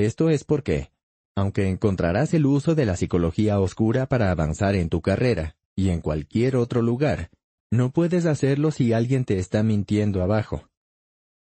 Esto 0.00 0.30
es 0.30 0.44
porque, 0.44 0.90
aunque 1.36 1.68
encontrarás 1.68 2.32
el 2.32 2.46
uso 2.46 2.74
de 2.74 2.86
la 2.86 2.96
psicología 2.96 3.60
oscura 3.60 4.06
para 4.06 4.30
avanzar 4.30 4.74
en 4.74 4.88
tu 4.88 5.02
carrera 5.02 5.58
y 5.76 5.90
en 5.90 6.00
cualquier 6.00 6.56
otro 6.56 6.80
lugar, 6.80 7.28
no 7.70 7.92
puedes 7.92 8.24
hacerlo 8.24 8.70
si 8.70 8.94
alguien 8.94 9.26
te 9.26 9.38
está 9.38 9.62
mintiendo 9.62 10.22
abajo. 10.22 10.70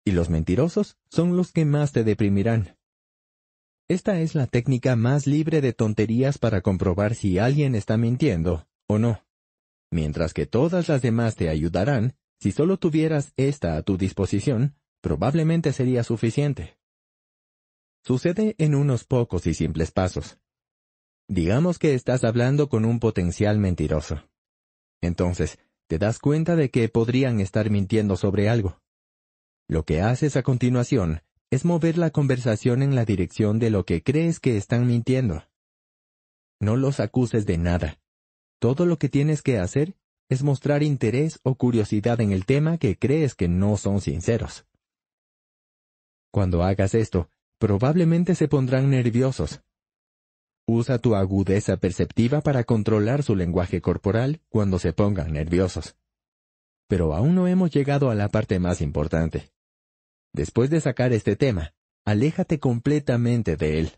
Y 0.06 0.12
los 0.12 0.30
mentirosos 0.30 0.98
son 1.10 1.36
los 1.36 1.52
que 1.52 1.66
más 1.66 1.92
te 1.92 2.06
deprimirán. 2.06 2.78
Esta 3.90 4.22
es 4.22 4.36
la 4.36 4.48
técnica 4.48 4.96
más 4.96 5.28
libre 5.28 5.60
de 5.60 5.74
tonterías 5.74 6.38
para 6.38 6.62
comprobar 6.62 7.14
si 7.14 7.40
alguien 7.40 7.76
está 7.76 7.98
mintiendo 7.98 8.70
o 8.88 9.00
no. 9.00 9.26
Mientras 9.92 10.34
que 10.34 10.46
todas 10.46 10.88
las 10.88 11.02
demás 11.02 11.36
te 11.36 11.50
ayudarán, 11.50 12.16
si 12.40 12.54
solo 12.54 12.78
tuvieras 12.78 13.34
esta 13.36 13.76
a 13.76 13.82
tu 13.82 13.98
disposición, 13.98 14.76
probablemente 15.02 15.74
sería 15.74 16.06
suficiente. 16.06 16.78
Sucede 18.06 18.54
en 18.60 18.76
unos 18.76 19.04
pocos 19.04 19.48
y 19.48 19.56
simples 19.56 19.90
pasos. 19.90 20.38
Digamos 21.28 21.80
que 21.80 21.96
estás 21.96 22.24
hablando 22.24 22.70
con 22.70 22.86
un 22.86 23.00
potencial 23.00 23.58
mentiroso. 23.58 24.30
Entonces, 25.02 25.58
te 25.88 25.98
das 25.98 26.20
cuenta 26.20 26.56
de 26.56 26.70
que 26.70 26.88
podrían 26.88 27.40
estar 27.40 27.72
mintiendo 27.72 28.16
sobre 28.16 28.48
algo. 28.48 28.80
Lo 29.68 29.86
que 29.86 30.02
haces 30.02 30.38
a 30.38 30.44
continuación 30.44 31.24
es 31.50 31.66
mover 31.66 31.98
la 31.98 32.12
conversación 32.12 32.84
en 32.84 32.94
la 32.94 33.06
dirección 33.06 33.58
de 33.58 33.72
lo 33.72 33.86
que 33.86 34.04
crees 34.04 34.40
que 34.40 34.56
están 34.56 34.86
mintiendo. 34.86 35.44
No 36.60 36.76
los 36.76 37.00
acuses 37.00 37.48
de 37.48 37.58
nada. 37.58 38.00
Todo 38.60 38.86
lo 38.86 39.00
que 39.00 39.10
tienes 39.10 39.42
que 39.42 39.58
hacer 39.58 39.96
es 40.30 40.44
mostrar 40.44 40.84
interés 40.84 41.40
o 41.42 41.56
curiosidad 41.56 42.22
en 42.22 42.34
el 42.34 42.46
tema 42.46 42.78
que 42.78 43.00
crees 43.00 43.34
que 43.34 43.48
no 43.48 43.78
son 43.78 44.00
sinceros. 44.00 44.68
Cuando 46.32 46.62
hagas 46.62 46.94
esto, 46.94 47.30
probablemente 47.66 48.36
se 48.36 48.48
pondrán 48.48 48.92
nerviosos. 48.92 49.64
Usa 50.68 51.00
tu 51.00 51.16
agudeza 51.16 51.78
perceptiva 51.78 52.42
para 52.42 52.64
controlar 52.64 53.24
su 53.24 53.36
lenguaje 53.36 53.82
corporal 53.82 54.40
cuando 54.50 54.78
se 54.78 54.94
pongan 54.94 55.34
nerviosos. 55.34 55.96
Pero 56.88 57.16
aún 57.16 57.34
no 57.34 57.48
hemos 57.48 57.72
llegado 57.72 58.12
a 58.12 58.14
la 58.14 58.30
parte 58.30 58.60
más 58.60 58.82
importante. 58.82 59.50
Después 60.32 60.70
de 60.70 60.80
sacar 60.80 61.12
este 61.12 61.36
tema, 61.36 61.74
aléjate 62.06 62.60
completamente 62.60 63.56
de 63.56 63.80
él. 63.80 63.92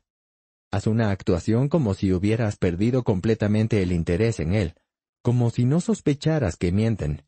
Haz 0.72 0.88
una 0.88 1.12
actuación 1.12 1.68
como 1.68 1.94
si 1.94 2.14
hubieras 2.14 2.56
perdido 2.56 3.04
completamente 3.04 3.84
el 3.84 3.92
interés 3.92 4.40
en 4.40 4.54
él, 4.54 4.76
como 5.22 5.50
si 5.50 5.66
no 5.66 5.82
sospecharas 5.82 6.56
que 6.56 6.72
mienten. 6.72 7.26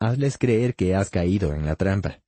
Hazles 0.00 0.38
creer 0.38 0.74
que 0.74 0.94
has 0.94 1.10
caído 1.10 1.52
en 1.52 1.66
la 1.66 1.76
trampa. 1.76 2.22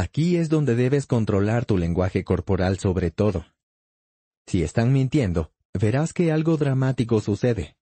Aquí 0.00 0.36
es 0.38 0.48
donde 0.48 0.76
debes 0.76 1.04
controlar 1.04 1.66
tu 1.66 1.76
lenguaje 1.76 2.24
corporal 2.24 2.78
sobre 2.78 3.10
todo. 3.10 3.44
Si 4.46 4.62
están 4.62 4.94
mintiendo, 4.94 5.52
verás 5.78 6.14
que 6.14 6.32
algo 6.32 6.56
dramático 6.56 7.20
sucede. 7.20 7.76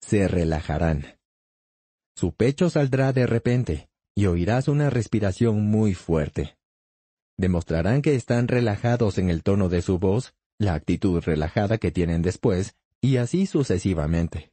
Se 0.00 0.26
relajarán. 0.26 1.18
Su 2.16 2.32
pecho 2.32 2.70
saldrá 2.70 3.12
de 3.12 3.26
repente, 3.26 3.90
y 4.16 4.24
oirás 4.24 4.68
una 4.68 4.88
respiración 4.88 5.62
muy 5.66 5.92
fuerte. 5.92 6.56
Demostrarán 7.36 8.00
que 8.00 8.14
están 8.14 8.48
relajados 8.48 9.18
en 9.18 9.28
el 9.28 9.42
tono 9.42 9.68
de 9.68 9.82
su 9.82 9.98
voz, 9.98 10.32
la 10.58 10.72
actitud 10.72 11.20
relajada 11.22 11.76
que 11.76 11.90
tienen 11.90 12.22
después, 12.22 12.74
y 13.02 13.18
así 13.18 13.44
sucesivamente. 13.44 14.50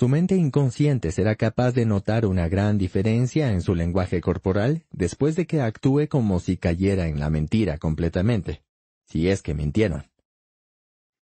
Su 0.00 0.08
mente 0.08 0.34
inconsciente 0.34 1.12
será 1.12 1.36
capaz 1.36 1.72
de 1.72 1.84
notar 1.84 2.24
una 2.24 2.48
gran 2.48 2.78
diferencia 2.78 3.52
en 3.52 3.60
su 3.60 3.74
lenguaje 3.74 4.22
corporal 4.22 4.86
después 4.90 5.36
de 5.36 5.46
que 5.46 5.60
actúe 5.60 6.08
como 6.08 6.40
si 6.40 6.56
cayera 6.56 7.06
en 7.08 7.20
la 7.20 7.28
mentira 7.28 7.76
completamente, 7.76 8.64
si 9.06 9.28
es 9.28 9.42
que 9.42 9.52
mintieron. 9.52 10.10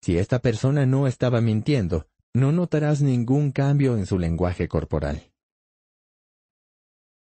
Si 0.01 0.17
esta 0.17 0.39
persona 0.39 0.85
no 0.85 1.05
estaba 1.05 1.41
mintiendo, 1.41 2.07
no 2.33 2.53
notarás 2.53 3.01
ningún 3.01 3.51
cambio 3.51 3.97
en 3.97 4.05
su 4.05 4.17
lenguaje 4.17 4.69
corporal. 4.69 5.33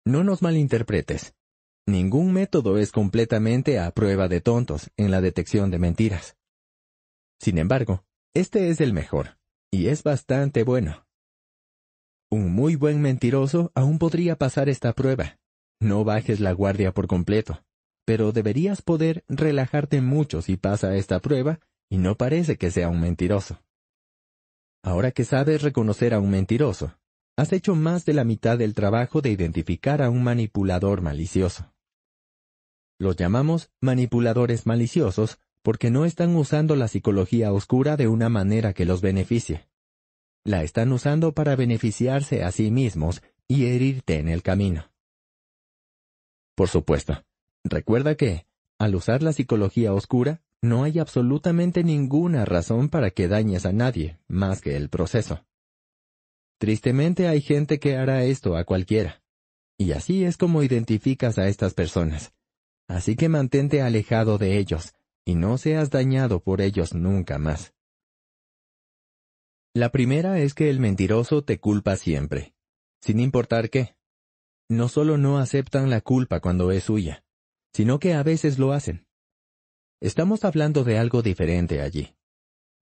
No 0.03 0.23
nos 0.23 0.41
malinterpretes. 0.41 1.35
Ningún 1.85 2.33
método 2.33 2.79
es 2.79 2.91
completamente 2.91 3.79
a 3.79 3.91
prueba 3.91 4.27
de 4.27 4.41
tontos 4.41 4.89
en 4.97 5.11
la 5.11 5.21
detección 5.21 5.69
de 5.69 5.77
mentiras. 5.77 6.37
Sin 7.39 7.59
embargo, 7.59 8.03
este 8.33 8.69
es 8.71 8.81
el 8.81 8.93
mejor, 8.93 9.37
y 9.69 9.89
es 9.89 10.01
bastante 10.01 10.63
bueno. 10.63 11.04
Un 12.35 12.51
muy 12.51 12.75
buen 12.75 13.01
mentiroso 13.01 13.71
aún 13.75 13.97
podría 13.97 14.35
pasar 14.35 14.67
esta 14.67 14.91
prueba. 14.91 15.39
No 15.79 16.03
bajes 16.03 16.41
la 16.41 16.51
guardia 16.51 16.91
por 16.91 17.07
completo, 17.07 17.63
pero 18.03 18.33
deberías 18.33 18.81
poder 18.81 19.23
relajarte 19.29 20.01
mucho 20.01 20.41
si 20.41 20.57
pasa 20.57 20.97
esta 20.97 21.21
prueba 21.21 21.61
y 21.89 21.97
no 21.97 22.15
parece 22.15 22.57
que 22.57 22.71
sea 22.71 22.89
un 22.89 22.99
mentiroso. 22.99 23.63
Ahora 24.83 25.11
que 25.11 25.23
sabes 25.23 25.61
reconocer 25.61 26.13
a 26.13 26.19
un 26.19 26.29
mentiroso, 26.29 26.97
has 27.37 27.53
hecho 27.53 27.73
más 27.73 28.03
de 28.03 28.13
la 28.13 28.25
mitad 28.25 28.57
del 28.57 28.73
trabajo 28.73 29.21
de 29.21 29.29
identificar 29.29 30.01
a 30.01 30.09
un 30.09 30.21
manipulador 30.21 31.01
malicioso. 31.01 31.73
Los 32.99 33.15
llamamos 33.15 33.71
manipuladores 33.79 34.65
maliciosos 34.65 35.39
porque 35.61 35.89
no 35.89 36.03
están 36.03 36.35
usando 36.35 36.75
la 36.75 36.89
psicología 36.89 37.53
oscura 37.53 37.95
de 37.95 38.09
una 38.09 38.27
manera 38.27 38.73
que 38.73 38.83
los 38.83 38.99
beneficie 38.99 39.69
la 40.45 40.63
están 40.63 40.93
usando 40.93 41.33
para 41.33 41.57
beneficiarse 41.57 42.43
a 42.43 42.51
sí 42.51 42.71
mismos 42.71 43.21
y 43.47 43.65
herirte 43.65 44.19
en 44.19 44.29
el 44.29 44.43
camino. 44.43 44.91
Por 46.55 46.69
supuesto, 46.69 47.25
recuerda 47.63 48.15
que, 48.15 48.45
al 48.79 48.95
usar 48.95 49.21
la 49.21 49.33
psicología 49.33 49.93
oscura, 49.93 50.41
no 50.61 50.83
hay 50.83 50.99
absolutamente 50.99 51.83
ninguna 51.83 52.45
razón 52.45 52.89
para 52.89 53.11
que 53.11 53.27
dañes 53.27 53.65
a 53.65 53.73
nadie 53.73 54.19
más 54.27 54.61
que 54.61 54.77
el 54.77 54.89
proceso. 54.89 55.45
Tristemente 56.57 57.27
hay 57.27 57.41
gente 57.41 57.79
que 57.79 57.97
hará 57.97 58.23
esto 58.23 58.55
a 58.55 58.63
cualquiera. 58.63 59.21
Y 59.77 59.91
así 59.91 60.23
es 60.23 60.37
como 60.37 60.63
identificas 60.63 61.37
a 61.37 61.49
estas 61.49 61.73
personas. 61.73 62.33
Así 62.87 63.15
que 63.15 63.29
mantente 63.29 63.81
alejado 63.81 64.37
de 64.37 64.57
ellos, 64.57 64.93
y 65.25 65.35
no 65.35 65.57
seas 65.57 65.89
dañado 65.89 66.39
por 66.39 66.61
ellos 66.61 66.93
nunca 66.93 67.37
más. 67.37 67.74
La 69.75 69.89
primera 69.89 70.39
es 70.39 70.53
que 70.53 70.69
el 70.69 70.79
mentiroso 70.79 71.43
te 71.43 71.59
culpa 71.59 71.97
siempre, 71.97 72.53
sin 73.01 73.19
importar 73.19 73.69
qué. 73.69 73.97
No 74.69 74.87
solo 74.87 75.17
no 75.17 75.37
aceptan 75.37 75.89
la 75.89 75.99
culpa 75.99 76.39
cuando 76.39 76.71
es 76.71 76.85
suya, 76.85 77.25
sino 77.73 77.99
que 77.99 78.13
a 78.13 78.23
veces 78.23 78.57
lo 78.57 78.71
hacen. 78.71 79.05
Estamos 80.01 80.45
hablando 80.45 80.85
de 80.85 80.97
algo 80.97 81.21
diferente 81.21 81.81
allí. 81.81 82.15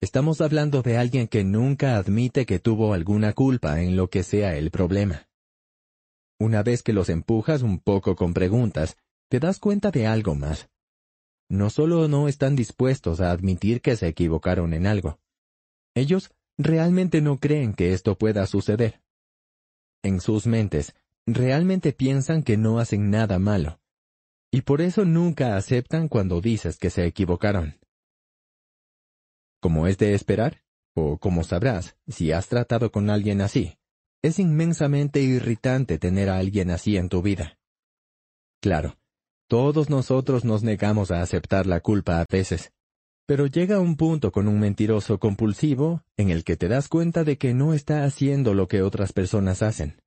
Estamos 0.01 0.41
hablando 0.41 0.83
de 0.83 0.97
alguien 0.97 1.27
que 1.27 1.43
nunca 1.43 1.97
admite 1.97 2.47
que 2.47 2.61
tuvo 2.61 2.95
alguna 2.95 3.33
culpa 3.33 3.83
en 3.83 3.97
lo 3.97 4.09
que 4.09 4.23
sea 4.23 4.57
el 4.57 4.71
problema. 4.71 5.29
Una 6.39 6.63
vez 6.63 6.85
que 6.85 6.93
los 6.93 7.09
empujas 7.09 7.63
un 7.63 7.81
poco 7.81 8.15
con 8.15 8.33
preguntas, 8.33 8.97
te 9.29 9.41
das 9.41 9.59
cuenta 9.59 9.91
de 9.91 10.07
algo 10.07 10.37
más. 10.37 10.71
No 11.51 11.69
solo 11.69 12.07
no 12.07 12.29
están 12.29 12.55
dispuestos 12.55 13.21
a 13.21 13.33
admitir 13.33 13.81
que 13.81 13.97
se 13.97 14.07
equivocaron 14.07 14.73
en 14.73 14.87
algo. 14.87 15.19
Ellos 15.97 16.31
realmente 16.59 17.21
no 17.21 17.39
creen 17.39 17.75
que 17.75 17.93
esto 17.93 18.17
pueda 18.17 18.47
suceder. 18.47 19.03
En 20.03 20.21
sus 20.21 20.47
mentes, 20.47 20.95
realmente 21.27 21.93
piensan 21.93 22.43
que 22.43 22.57
no 22.57 22.79
hacen 22.79 23.11
nada 23.11 23.39
malo. 23.39 23.81
Y 24.53 24.63
por 24.63 24.81
eso 24.81 25.05
nunca 25.05 25.57
aceptan 25.57 26.09
cuando 26.09 26.41
dices 26.41 26.79
que 26.79 26.91
se 26.91 27.05
equivocaron. 27.05 27.79
Como 29.61 29.87
es 29.87 29.99
de 29.99 30.15
esperar, 30.15 30.63
o 30.95 31.19
como 31.19 31.43
sabrás, 31.45 31.97
si 32.07 32.33
has 32.33 32.49
tratado 32.49 32.91
con 32.91 33.11
alguien 33.11 33.41
así, 33.41 33.79
es 34.23 34.39
inmensamente 34.39 35.21
irritante 35.21 35.99
tener 35.99 36.31
a 36.31 36.39
alguien 36.39 36.71
así 36.71 36.97
en 36.97 37.09
tu 37.09 37.23
vida. 37.23 37.59
Claro, 38.63 38.97
todos 39.49 39.91
nosotros 39.91 40.45
nos 40.45 40.63
negamos 40.63 41.11
a 41.11 41.21
aceptar 41.21 41.67
la 41.67 41.81
culpa 41.81 42.21
a 42.21 42.27
veces, 42.31 42.73
pero 43.27 43.47
llega 43.47 43.81
un 43.81 43.97
punto 43.97 44.31
con 44.31 44.47
un 44.47 44.61
mentiroso 44.61 45.19
compulsivo 45.19 46.05
en 46.17 46.31
el 46.31 46.45
que 46.45 46.57
te 46.57 46.69
das 46.69 46.89
cuenta 46.89 47.25
de 47.25 47.37
que 47.37 47.55
no 47.55 47.75
está 47.75 48.05
haciendo 48.05 48.55
lo 48.55 48.69
que 48.69 48.83
otras 48.83 49.13
personas 49.13 49.63
hacen. 49.63 50.01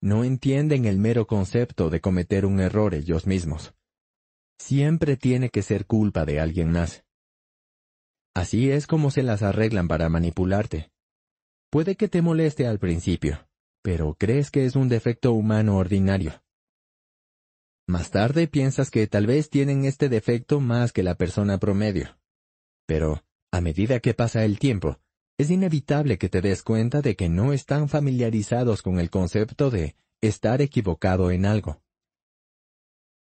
No 0.00 0.24
entienden 0.24 0.84
el 0.84 0.98
mero 0.98 1.26
concepto 1.26 1.90
de 1.90 2.00
cometer 2.00 2.46
un 2.46 2.60
error 2.60 2.94
ellos 2.94 3.26
mismos. 3.26 3.74
Siempre 4.58 5.16
tiene 5.16 5.50
que 5.50 5.62
ser 5.62 5.86
culpa 5.86 6.24
de 6.24 6.38
alguien 6.38 6.70
más. 6.70 7.04
Así 8.34 8.70
es 8.70 8.86
como 8.86 9.10
se 9.10 9.24
las 9.24 9.42
arreglan 9.42 9.88
para 9.88 10.08
manipularte. 10.08 10.90
Puede 11.70 11.96
que 11.96 12.08
te 12.08 12.22
moleste 12.22 12.66
al 12.66 12.78
principio, 12.78 13.48
pero 13.82 14.14
crees 14.14 14.50
que 14.50 14.64
es 14.64 14.76
un 14.76 14.88
defecto 14.88 15.32
humano 15.32 15.76
ordinario. 15.76 16.42
Más 17.88 18.10
tarde 18.10 18.46
piensas 18.46 18.90
que 18.90 19.06
tal 19.08 19.26
vez 19.26 19.50
tienen 19.50 19.84
este 19.84 20.08
defecto 20.08 20.60
más 20.60 20.92
que 20.92 21.02
la 21.02 21.16
persona 21.16 21.58
promedio. 21.58 22.21
Pero, 22.92 23.24
a 23.50 23.62
medida 23.62 24.00
que 24.00 24.12
pasa 24.12 24.44
el 24.44 24.58
tiempo, 24.58 24.98
es 25.38 25.50
inevitable 25.50 26.18
que 26.18 26.28
te 26.28 26.42
des 26.42 26.62
cuenta 26.62 27.00
de 27.00 27.16
que 27.16 27.30
no 27.30 27.54
están 27.54 27.88
familiarizados 27.88 28.82
con 28.82 29.00
el 29.00 29.08
concepto 29.08 29.70
de 29.70 29.96
estar 30.20 30.60
equivocado 30.60 31.30
en 31.30 31.46
algo. 31.46 31.80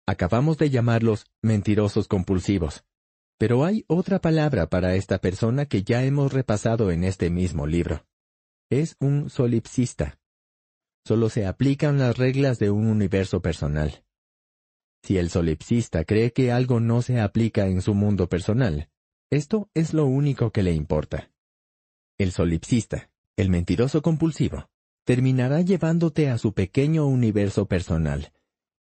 Acabamos 0.06 0.58
de 0.58 0.72
llamarlos 0.72 1.26
mentirosos 1.42 2.10
compulsivos, 2.10 2.84
pero 3.38 3.64
hay 3.64 3.86
otra 3.88 4.20
palabra 4.20 4.68
para 4.68 4.96
esta 4.96 5.20
persona 5.20 5.66
que 5.68 5.84
ya 5.84 6.04
hemos 6.04 6.34
repasado 6.34 6.92
en 6.92 7.06
este 7.06 7.30
mismo 7.30 7.66
libro. 7.66 8.06
Es 8.70 8.98
un 9.00 9.30
solipsista. 9.30 10.20
Solo 11.08 11.30
se 11.30 11.46
aplican 11.46 11.98
las 11.98 12.18
reglas 12.18 12.60
de 12.60 12.72
un 12.72 12.88
universo 12.88 13.42
personal. 13.42 14.04
Si 15.02 15.18
el 15.18 15.30
solipsista 15.30 16.04
cree 16.04 16.34
que 16.34 16.52
algo 16.52 16.82
no 16.82 17.02
se 17.02 17.22
aplica 17.22 17.68
en 17.68 17.82
su 17.82 17.94
mundo 17.94 18.28
personal, 18.28 18.91
esto 19.32 19.70
es 19.74 19.94
lo 19.94 20.06
único 20.06 20.52
que 20.52 20.62
le 20.62 20.74
importa. 20.74 21.32
El 22.20 22.32
solipsista, 22.32 23.10
el 23.38 23.50
mentiroso 23.50 24.02
compulsivo, 24.02 24.70
terminará 25.06 25.62
llevándote 25.62 26.30
a 26.30 26.38
su 26.38 26.54
pequeño 26.54 27.08
universo 27.08 27.66
personal 27.66 28.32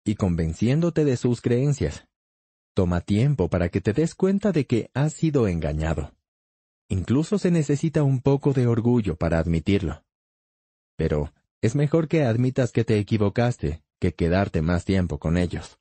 y 0.04 0.16
convenciéndote 0.16 1.04
de 1.04 1.16
sus 1.16 1.40
creencias. 1.40 2.06
Toma 2.74 3.00
tiempo 3.00 3.48
para 3.48 3.68
que 3.68 3.80
te 3.80 3.92
des 3.92 4.14
cuenta 4.14 4.52
de 4.52 4.66
que 4.66 4.90
has 4.92 5.14
sido 5.14 5.48
engañado. 5.48 6.14
Incluso 6.88 7.38
se 7.38 7.50
necesita 7.50 8.02
un 8.02 8.20
poco 8.20 8.52
de 8.52 8.66
orgullo 8.66 9.16
para 9.16 9.38
admitirlo. 9.38 10.04
Pero 10.96 11.32
es 11.62 11.74
mejor 11.76 12.08
que 12.08 12.24
admitas 12.24 12.72
que 12.72 12.84
te 12.84 12.98
equivocaste 12.98 13.82
que 14.00 14.14
quedarte 14.14 14.62
más 14.62 14.84
tiempo 14.84 15.18
con 15.18 15.36
ellos. 15.36 15.79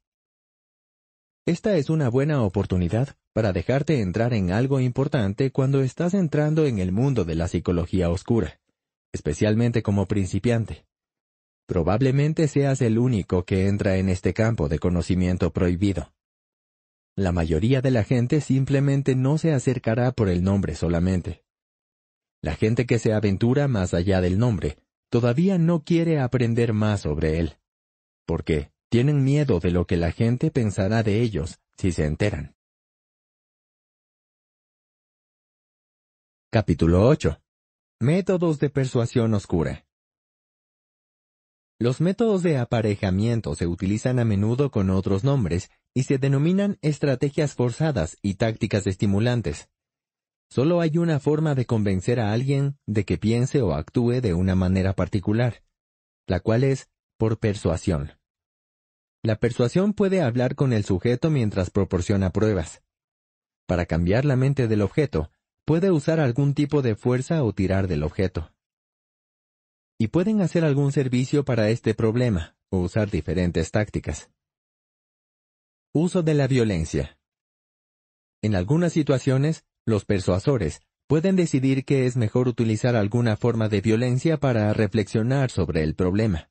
Esta 1.46 1.78
es 1.78 1.90
una 1.90 2.10
buena 2.10 2.44
oportunidad 2.44 3.16
para 3.34 3.54
dejarte 3.54 4.02
entrar 4.02 4.34
en 4.34 4.52
algo 4.52 4.80
importante 4.80 5.52
cuando 5.52 5.82
estás 5.82 6.14
entrando 6.14 6.66
en 6.66 6.80
el 6.80 6.92
mundo 6.92 7.26
de 7.26 7.36
la 7.36 7.48
psicología 7.48 8.10
oscura, 8.10 8.60
especialmente 9.14 9.82
como 9.82 10.08
principiante. 10.08 10.86
Probablemente 11.68 12.48
seas 12.48 12.82
el 12.82 12.98
único 12.98 13.46
que 13.46 13.68
entra 13.68 13.98
en 13.98 14.10
este 14.10 14.34
campo 14.34 14.70
de 14.70 14.80
conocimiento 14.80 15.52
prohibido. 15.52 16.14
La 17.16 17.32
mayoría 17.32 17.82
de 17.82 17.92
la 17.92 18.04
gente 18.04 18.42
simplemente 18.42 19.16
no 19.16 19.38
se 19.38 19.54
acercará 19.54 20.12
por 20.12 20.30
el 20.30 20.44
nombre 20.44 20.76
solamente. 20.76 21.44
La 22.42 22.56
gente 22.56 22.86
que 22.86 23.00
se 23.00 23.14
aventura 23.14 23.68
más 23.68 23.94
allá 23.94 24.22
del 24.22 24.40
nombre 24.40 24.78
todavía 25.10 25.58
no 25.58 25.84
quiere 25.84 26.20
aprender 26.20 26.74
más 26.74 27.02
sobre 27.02 27.40
él, 27.40 27.58
porque 28.26 28.72
tienen 28.90 29.24
miedo 29.24 29.60
de 29.60 29.70
lo 29.70 29.86
que 29.86 29.98
la 29.98 30.12
gente 30.12 30.50
pensará 30.50 31.04
de 31.04 31.22
ellos 31.22 31.60
si 31.78 31.92
se 31.92 32.06
enteran. 32.06 32.56
Capítulo 36.52 37.08
8. 37.08 37.40
Métodos 38.00 38.60
de 38.60 38.72
persuasión 38.72 39.36
oscura. 39.36 39.86
Los 41.78 42.02
métodos 42.02 42.42
de 42.42 42.58
aparejamiento 42.58 43.54
se 43.56 43.68
utilizan 43.68 44.18
a 44.18 44.26
menudo 44.26 44.72
con 44.72 44.90
otros 44.90 45.24
nombres 45.24 45.70
y 45.94 46.04
se 46.04 46.18
denominan 46.18 46.78
estrategias 46.82 47.54
forzadas 47.54 48.18
y 48.24 48.34
tácticas 48.36 48.88
estimulantes. 48.88 49.70
Solo 50.50 50.82
hay 50.82 50.98
una 50.98 51.20
forma 51.20 51.54
de 51.54 51.66
convencer 51.66 52.20
a 52.20 52.34
alguien 52.34 52.80
de 52.88 53.06
que 53.06 53.20
piense 53.20 53.62
o 53.62 53.76
actúe 53.76 54.20
de 54.20 54.34
una 54.34 54.56
manera 54.56 54.94
particular, 54.94 55.64
la 56.26 56.40
cual 56.40 56.64
es 56.64 56.90
por 57.18 57.38
persuasión. 57.38 58.19
La 59.24 59.36
persuasión 59.36 59.94
puede 59.94 60.22
hablar 60.22 60.56
con 60.56 60.74
el 60.74 60.86
sujeto 60.86 61.30
mientras 61.30 61.70
proporciona 61.70 62.32
pruebas. 62.32 62.82
Para 63.68 63.86
cambiar 63.86 64.26
la 64.26 64.36
mente 64.36 64.68
del 64.68 64.82
objeto, 64.82 65.32
puede 65.66 65.92
usar 65.92 66.20
algún 66.20 66.54
tipo 66.54 66.82
de 66.82 66.96
fuerza 66.96 67.44
o 67.44 67.54
tirar 67.54 67.88
del 67.88 68.04
objeto 68.04 68.52
y 70.00 70.08
pueden 70.08 70.42
hacer 70.42 70.64
algún 70.64 70.94
servicio 70.94 71.44
para 71.44 71.70
este 71.70 71.94
problema 71.94 72.56
o 72.70 72.80
usar 72.80 73.12
diferentes 73.12 73.70
tácticas. 73.70 74.32
Uso 75.94 76.24
de 76.24 76.34
la 76.34 76.48
violencia. 76.48 77.20
En 78.42 78.56
algunas 78.56 78.94
situaciones, 78.94 79.66
los 79.86 80.06
persuasores 80.06 80.82
pueden 81.08 81.36
decidir 81.36 81.84
que 81.84 82.06
es 82.06 82.16
mejor 82.16 82.48
utilizar 82.48 82.96
alguna 82.96 83.36
forma 83.36 83.68
de 83.68 83.82
violencia 83.82 84.38
para 84.38 84.72
reflexionar 84.74 85.52
sobre 85.52 85.84
el 85.84 85.96
problema. 85.96 86.50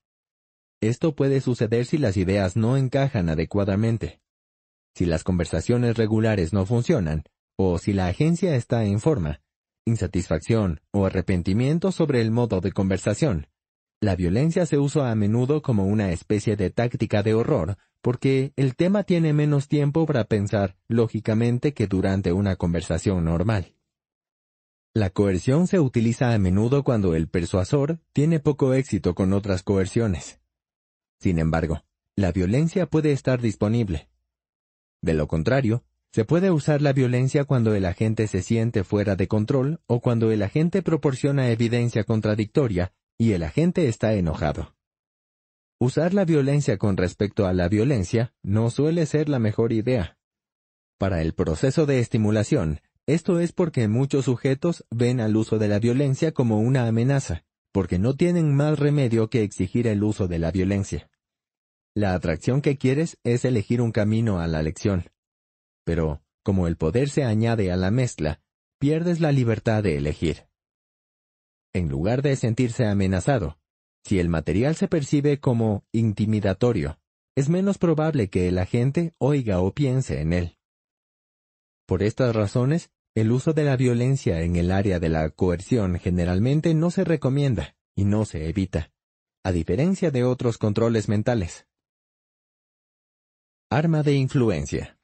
Esto 0.80 1.16
puede 1.16 1.40
suceder 1.40 1.86
si 1.86 1.98
las 1.98 2.16
ideas 2.16 2.56
no 2.56 2.76
encajan 2.76 3.28
adecuadamente. 3.28 4.20
Si 4.94 5.06
las 5.06 5.24
conversaciones 5.24 5.96
regulares 5.96 6.52
no 6.52 6.66
funcionan, 6.66 7.24
o 7.56 7.78
si 7.78 7.92
la 7.92 8.06
agencia 8.06 8.54
está 8.54 8.84
en 8.84 9.00
forma, 9.00 9.40
insatisfacción 9.84 10.80
o 10.92 11.06
arrepentimiento 11.06 11.90
sobre 11.90 12.20
el 12.20 12.30
modo 12.30 12.60
de 12.60 12.72
conversación. 12.72 13.48
La 14.00 14.14
violencia 14.14 14.66
se 14.66 14.78
usa 14.78 15.10
a 15.10 15.14
menudo 15.16 15.62
como 15.62 15.84
una 15.86 16.12
especie 16.12 16.54
de 16.54 16.70
táctica 16.70 17.24
de 17.24 17.34
horror, 17.34 17.76
porque 18.00 18.52
el 18.54 18.76
tema 18.76 19.02
tiene 19.02 19.32
menos 19.32 19.66
tiempo 19.66 20.06
para 20.06 20.24
pensar 20.24 20.76
lógicamente 20.86 21.74
que 21.74 21.88
durante 21.88 22.32
una 22.32 22.54
conversación 22.54 23.24
normal. 23.24 23.74
La 24.94 25.10
coerción 25.10 25.66
se 25.66 25.80
utiliza 25.80 26.32
a 26.32 26.38
menudo 26.38 26.84
cuando 26.84 27.16
el 27.16 27.28
persuasor 27.28 27.98
tiene 28.12 28.38
poco 28.38 28.74
éxito 28.74 29.16
con 29.16 29.32
otras 29.32 29.64
coerciones. 29.64 30.40
Sin 31.20 31.38
embargo, 31.38 31.84
la 32.16 32.32
violencia 32.32 32.86
puede 32.86 33.12
estar 33.12 33.40
disponible. 33.40 34.08
De 35.02 35.14
lo 35.14 35.28
contrario, 35.28 35.84
se 36.12 36.24
puede 36.24 36.50
usar 36.50 36.80
la 36.80 36.92
violencia 36.92 37.44
cuando 37.44 37.74
el 37.74 37.84
agente 37.84 38.26
se 38.26 38.42
siente 38.42 38.82
fuera 38.82 39.14
de 39.14 39.28
control 39.28 39.80
o 39.86 40.00
cuando 40.00 40.32
el 40.32 40.42
agente 40.42 40.82
proporciona 40.82 41.50
evidencia 41.50 42.04
contradictoria 42.04 42.92
y 43.18 43.32
el 43.32 43.42
agente 43.42 43.88
está 43.88 44.14
enojado. 44.14 44.74
Usar 45.80 46.14
la 46.14 46.24
violencia 46.24 46.76
con 46.76 46.96
respecto 46.96 47.46
a 47.46 47.52
la 47.52 47.68
violencia 47.68 48.32
no 48.42 48.70
suele 48.70 49.06
ser 49.06 49.28
la 49.28 49.38
mejor 49.38 49.72
idea. 49.72 50.18
Para 50.98 51.22
el 51.22 51.34
proceso 51.34 51.86
de 51.86 52.00
estimulación, 52.00 52.80
esto 53.06 53.38
es 53.38 53.52
porque 53.52 53.86
muchos 53.86 54.24
sujetos 54.24 54.84
ven 54.90 55.20
al 55.20 55.36
uso 55.36 55.58
de 55.58 55.68
la 55.68 55.78
violencia 55.78 56.32
como 56.32 56.58
una 56.58 56.88
amenaza, 56.88 57.44
porque 57.78 58.00
no 58.00 58.16
tienen 58.16 58.52
más 58.56 58.76
remedio 58.76 59.30
que 59.30 59.44
exigir 59.44 59.86
el 59.86 60.02
uso 60.02 60.26
de 60.26 60.40
la 60.40 60.50
violencia. 60.50 61.08
La 61.94 62.14
atracción 62.14 62.60
que 62.60 62.76
quieres 62.76 63.18
es 63.22 63.44
elegir 63.44 63.80
un 63.80 63.92
camino 63.92 64.40
a 64.40 64.48
la 64.48 64.64
lección 64.64 65.04
pero, 65.84 66.20
como 66.42 66.66
el 66.66 66.76
poder 66.76 67.08
se 67.08 67.22
añade 67.22 67.70
a 67.70 67.76
la 67.76 67.92
mezcla, 67.92 68.42
pierdes 68.80 69.20
la 69.20 69.30
libertad 69.30 69.84
de 69.84 69.96
elegir. 69.96 70.48
En 71.72 71.88
lugar 71.88 72.20
de 72.20 72.34
sentirse 72.34 72.84
amenazado, 72.84 73.60
si 74.04 74.18
el 74.18 74.28
material 74.28 74.74
se 74.74 74.88
percibe 74.88 75.38
como 75.38 75.84
intimidatorio, 75.92 76.98
es 77.36 77.48
menos 77.48 77.78
probable 77.78 78.28
que 78.28 78.48
el 78.48 78.58
agente 78.58 79.14
oiga 79.18 79.60
o 79.60 79.72
piense 79.72 80.20
en 80.20 80.32
él. 80.32 80.58
Por 81.86 82.02
estas 82.02 82.34
razones, 82.34 82.90
el 83.18 83.32
uso 83.32 83.52
de 83.52 83.64
la 83.64 83.76
violencia 83.76 84.42
en 84.42 84.56
el 84.56 84.70
área 84.70 84.98
de 84.98 85.08
la 85.08 85.30
coerción 85.30 85.98
generalmente 85.98 86.74
no 86.74 86.90
se 86.90 87.04
recomienda 87.04 87.76
y 87.94 88.04
no 88.04 88.24
se 88.24 88.48
evita, 88.48 88.92
a 89.44 89.52
diferencia 89.52 90.10
de 90.10 90.24
otros 90.24 90.58
controles 90.58 91.08
mentales. 91.08 91.66
Arma 93.70 94.02
de 94.02 94.14
influencia. 94.14 94.98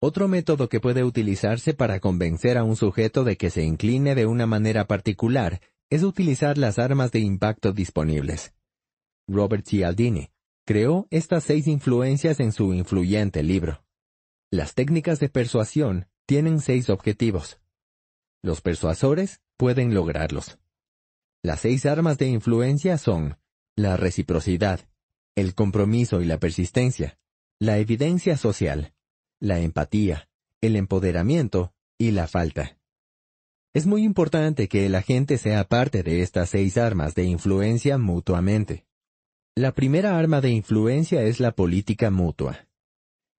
Otro 0.00 0.28
método 0.28 0.68
que 0.68 0.80
puede 0.80 1.02
utilizarse 1.02 1.72
para 1.72 2.00
convencer 2.00 2.58
a 2.58 2.64
un 2.64 2.76
sujeto 2.76 3.24
de 3.24 3.36
que 3.36 3.50
se 3.50 3.62
incline 3.62 4.14
de 4.14 4.26
una 4.26 4.46
manera 4.46 4.86
particular 4.86 5.60
es 5.90 6.02
utilizar 6.02 6.58
las 6.58 6.78
armas 6.78 7.10
de 7.12 7.20
impacto 7.20 7.72
disponibles. 7.72 8.54
Robert 9.26 9.66
Cialdini 9.66 10.30
creó 10.66 11.06
estas 11.10 11.44
seis 11.44 11.66
influencias 11.66 12.40
en 12.40 12.52
su 12.52 12.74
influyente 12.74 13.42
libro. 13.42 13.84
Las 14.50 14.74
técnicas 14.74 15.20
de 15.20 15.28
persuasión 15.28 16.08
tienen 16.26 16.60
seis 16.60 16.90
objetivos. 16.90 17.60
Los 18.42 18.60
persuasores 18.60 19.40
pueden 19.56 19.94
lograrlos. 19.94 20.58
Las 21.42 21.60
seis 21.60 21.86
armas 21.86 22.18
de 22.18 22.28
influencia 22.28 22.98
son 22.98 23.38
la 23.76 23.96
reciprocidad, 23.96 24.80
el 25.36 25.54
compromiso 25.54 26.20
y 26.20 26.24
la 26.24 26.38
persistencia, 26.38 27.18
la 27.60 27.78
evidencia 27.78 28.36
social, 28.36 28.94
la 29.40 29.60
empatía, 29.60 30.28
el 30.60 30.76
empoderamiento 30.76 31.74
y 31.98 32.12
la 32.12 32.26
falta. 32.26 32.78
Es 33.74 33.86
muy 33.86 34.04
importante 34.04 34.68
que 34.68 34.86
el 34.86 34.94
agente 34.94 35.36
sea 35.36 35.64
parte 35.64 36.02
de 36.02 36.22
estas 36.22 36.50
seis 36.50 36.78
armas 36.78 37.14
de 37.14 37.24
influencia 37.24 37.98
mutuamente. 37.98 38.86
La 39.56 39.72
primera 39.72 40.18
arma 40.18 40.40
de 40.40 40.50
influencia 40.50 41.22
es 41.22 41.40
la 41.40 41.52
política 41.52 42.10
mutua. 42.10 42.68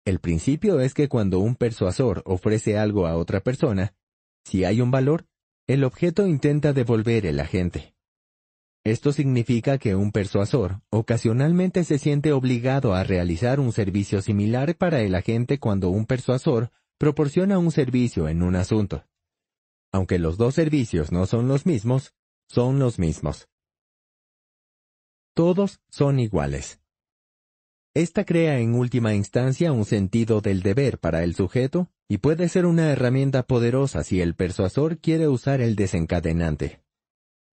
El 0.05 0.19
principio 0.19 0.79
es 0.79 0.93
que 0.93 1.09
cuando 1.09 1.39
un 1.39 1.55
persuasor 1.55 2.21
ofrece 2.25 2.77
algo 2.77 3.07
a 3.07 3.17
otra 3.17 3.41
persona, 3.41 3.95
si 4.43 4.63
hay 4.63 4.79
un 4.79 4.91
valor, 4.91 5.25
el 5.67 5.83
objeto 5.83 6.27
intenta 6.27 6.73
devolver 6.73 7.25
el 7.25 7.39
agente. 7.39 7.95
Esto 8.83 9.11
significa 9.11 9.79
que 9.79 9.95
un 9.95 10.11
persuasor 10.11 10.81
ocasionalmente 10.91 11.83
se 11.83 11.97
siente 11.97 12.33
obligado 12.33 12.93
a 12.93 13.03
realizar 13.03 13.59
un 13.59 13.71
servicio 13.71 14.21
similar 14.21 14.77
para 14.77 15.01
el 15.01 15.15
agente 15.15 15.57
cuando 15.59 15.89
un 15.89 16.05
persuasor 16.05 16.69
proporciona 16.99 17.57
un 17.57 17.71
servicio 17.71 18.29
en 18.29 18.43
un 18.43 18.55
asunto. 18.55 19.07
Aunque 19.91 20.19
los 20.19 20.37
dos 20.37 20.53
servicios 20.53 21.11
no 21.11 21.25
son 21.25 21.47
los 21.47 21.65
mismos, 21.65 22.13
son 22.47 22.77
los 22.77 22.99
mismos. 22.99 23.49
Todos 25.33 25.81
son 25.89 26.19
iguales. 26.19 26.79
Esta 27.95 28.25
crea 28.25 28.59
en 28.59 28.75
última 28.75 29.13
instancia 29.13 29.71
un 29.71 29.85
sentido 29.85 30.41
del 30.41 30.61
deber 30.61 30.99
para 30.99 31.23
el 31.23 31.33
sujeto 31.33 31.89
y 32.09 32.17
puede 32.17 32.49
ser 32.49 32.65
una 32.65 32.91
herramienta 32.91 33.43
poderosa 33.43 34.03
si 34.03 34.19
el 34.19 34.35
persuasor 34.35 34.97
quiere 34.97 35.29
usar 35.29 35.61
el 35.61 35.77
desencadenante. 35.77 36.81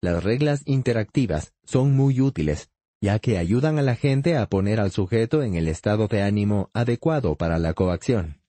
Las 0.02 0.26
reglas 0.26 0.62
interactivas 0.66 1.54
son 1.64 1.96
muy 1.96 2.20
útiles, 2.20 2.70
ya 3.00 3.20
que 3.20 3.38
ayudan 3.38 3.80
a 3.80 3.82
la 3.82 3.96
gente 3.96 4.36
a 4.36 4.46
poner 4.48 4.82
al 4.82 4.92
sujeto 4.92 5.42
en 5.42 5.56
el 5.56 5.70
estado 5.70 6.10
de 6.10 6.22
ánimo 6.22 6.70
adecuado 6.74 7.38
para 7.38 7.58
la 7.58 7.74
coacción. 7.74 8.42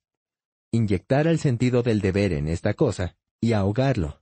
Inyectar 0.72 1.28
el 1.28 1.38
sentido 1.38 1.84
del 1.84 2.00
deber 2.00 2.32
en 2.32 2.48
esta 2.48 2.74
cosa 2.74 3.16
y 3.40 3.52
ahogarlo. 3.52 4.20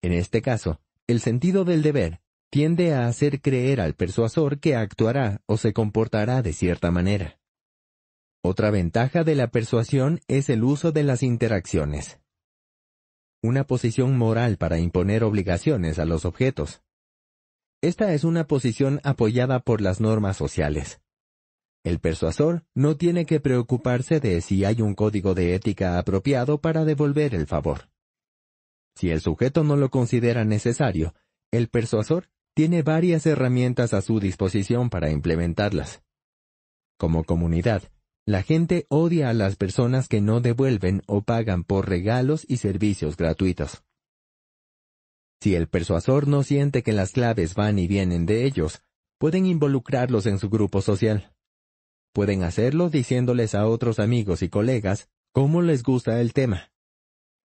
En 0.00 0.12
este 0.12 0.42
caso, 0.42 0.80
el 1.08 1.18
sentido 1.18 1.64
del 1.64 1.82
deber 1.82 2.20
tiende 2.50 2.94
a 2.94 3.06
hacer 3.06 3.40
creer 3.40 3.80
al 3.80 3.94
persuasor 3.94 4.58
que 4.60 4.76
actuará 4.76 5.40
o 5.46 5.56
se 5.56 5.72
comportará 5.72 6.42
de 6.42 6.52
cierta 6.52 6.90
manera. 6.90 7.38
Otra 8.42 8.70
ventaja 8.70 9.24
de 9.24 9.34
la 9.34 9.48
persuasión 9.48 10.20
es 10.28 10.48
el 10.48 10.64
uso 10.64 10.92
de 10.92 11.02
las 11.02 11.22
interacciones 11.22 12.20
una 13.42 13.64
posición 13.64 14.18
moral 14.18 14.56
para 14.56 14.78
imponer 14.78 15.22
obligaciones 15.22 15.98
a 15.98 16.04
los 16.04 16.24
objetos. 16.24 16.82
Esta 17.80 18.12
es 18.12 18.24
una 18.24 18.48
posición 18.48 19.00
apoyada 19.04 19.60
por 19.60 19.80
las 19.80 20.00
normas 20.00 20.36
sociales. 20.36 21.00
El 21.84 22.00
persuasor 22.00 22.64
no 22.74 22.96
tiene 22.96 23.24
que 23.24 23.38
preocuparse 23.38 24.18
de 24.18 24.40
si 24.40 24.64
hay 24.64 24.82
un 24.82 24.94
código 24.94 25.34
de 25.34 25.54
ética 25.54 25.98
apropiado 25.98 26.60
para 26.60 26.84
devolver 26.84 27.34
el 27.36 27.46
favor. 27.46 27.88
Si 28.96 29.10
el 29.10 29.20
sujeto 29.20 29.62
no 29.62 29.76
lo 29.76 29.90
considera 29.90 30.44
necesario, 30.44 31.14
el 31.52 31.68
persuasor 31.68 32.28
tiene 32.58 32.82
varias 32.82 33.24
herramientas 33.24 33.94
a 33.94 34.02
su 34.02 34.18
disposición 34.18 34.90
para 34.90 35.10
implementarlas. 35.12 36.02
Como 36.98 37.22
comunidad, 37.22 37.84
la 38.26 38.42
gente 38.42 38.84
odia 38.88 39.30
a 39.30 39.32
las 39.32 39.54
personas 39.54 40.08
que 40.08 40.20
no 40.20 40.40
devuelven 40.40 41.04
o 41.06 41.22
pagan 41.22 41.62
por 41.62 41.88
regalos 41.88 42.44
y 42.48 42.56
servicios 42.56 43.16
gratuitos. 43.16 43.84
Si 45.40 45.54
el 45.54 45.68
persuasor 45.68 46.26
no 46.26 46.42
siente 46.42 46.82
que 46.82 46.92
las 46.92 47.12
claves 47.12 47.54
van 47.54 47.78
y 47.78 47.86
vienen 47.86 48.26
de 48.26 48.44
ellos, 48.44 48.82
pueden 49.18 49.46
involucrarlos 49.46 50.26
en 50.26 50.40
su 50.40 50.50
grupo 50.50 50.82
social. 50.82 51.32
Pueden 52.12 52.42
hacerlo 52.42 52.90
diciéndoles 52.90 53.54
a 53.54 53.68
otros 53.68 54.00
amigos 54.00 54.42
y 54.42 54.48
colegas 54.48 55.08
cómo 55.30 55.62
les 55.62 55.84
gusta 55.84 56.20
el 56.20 56.32
tema. 56.32 56.72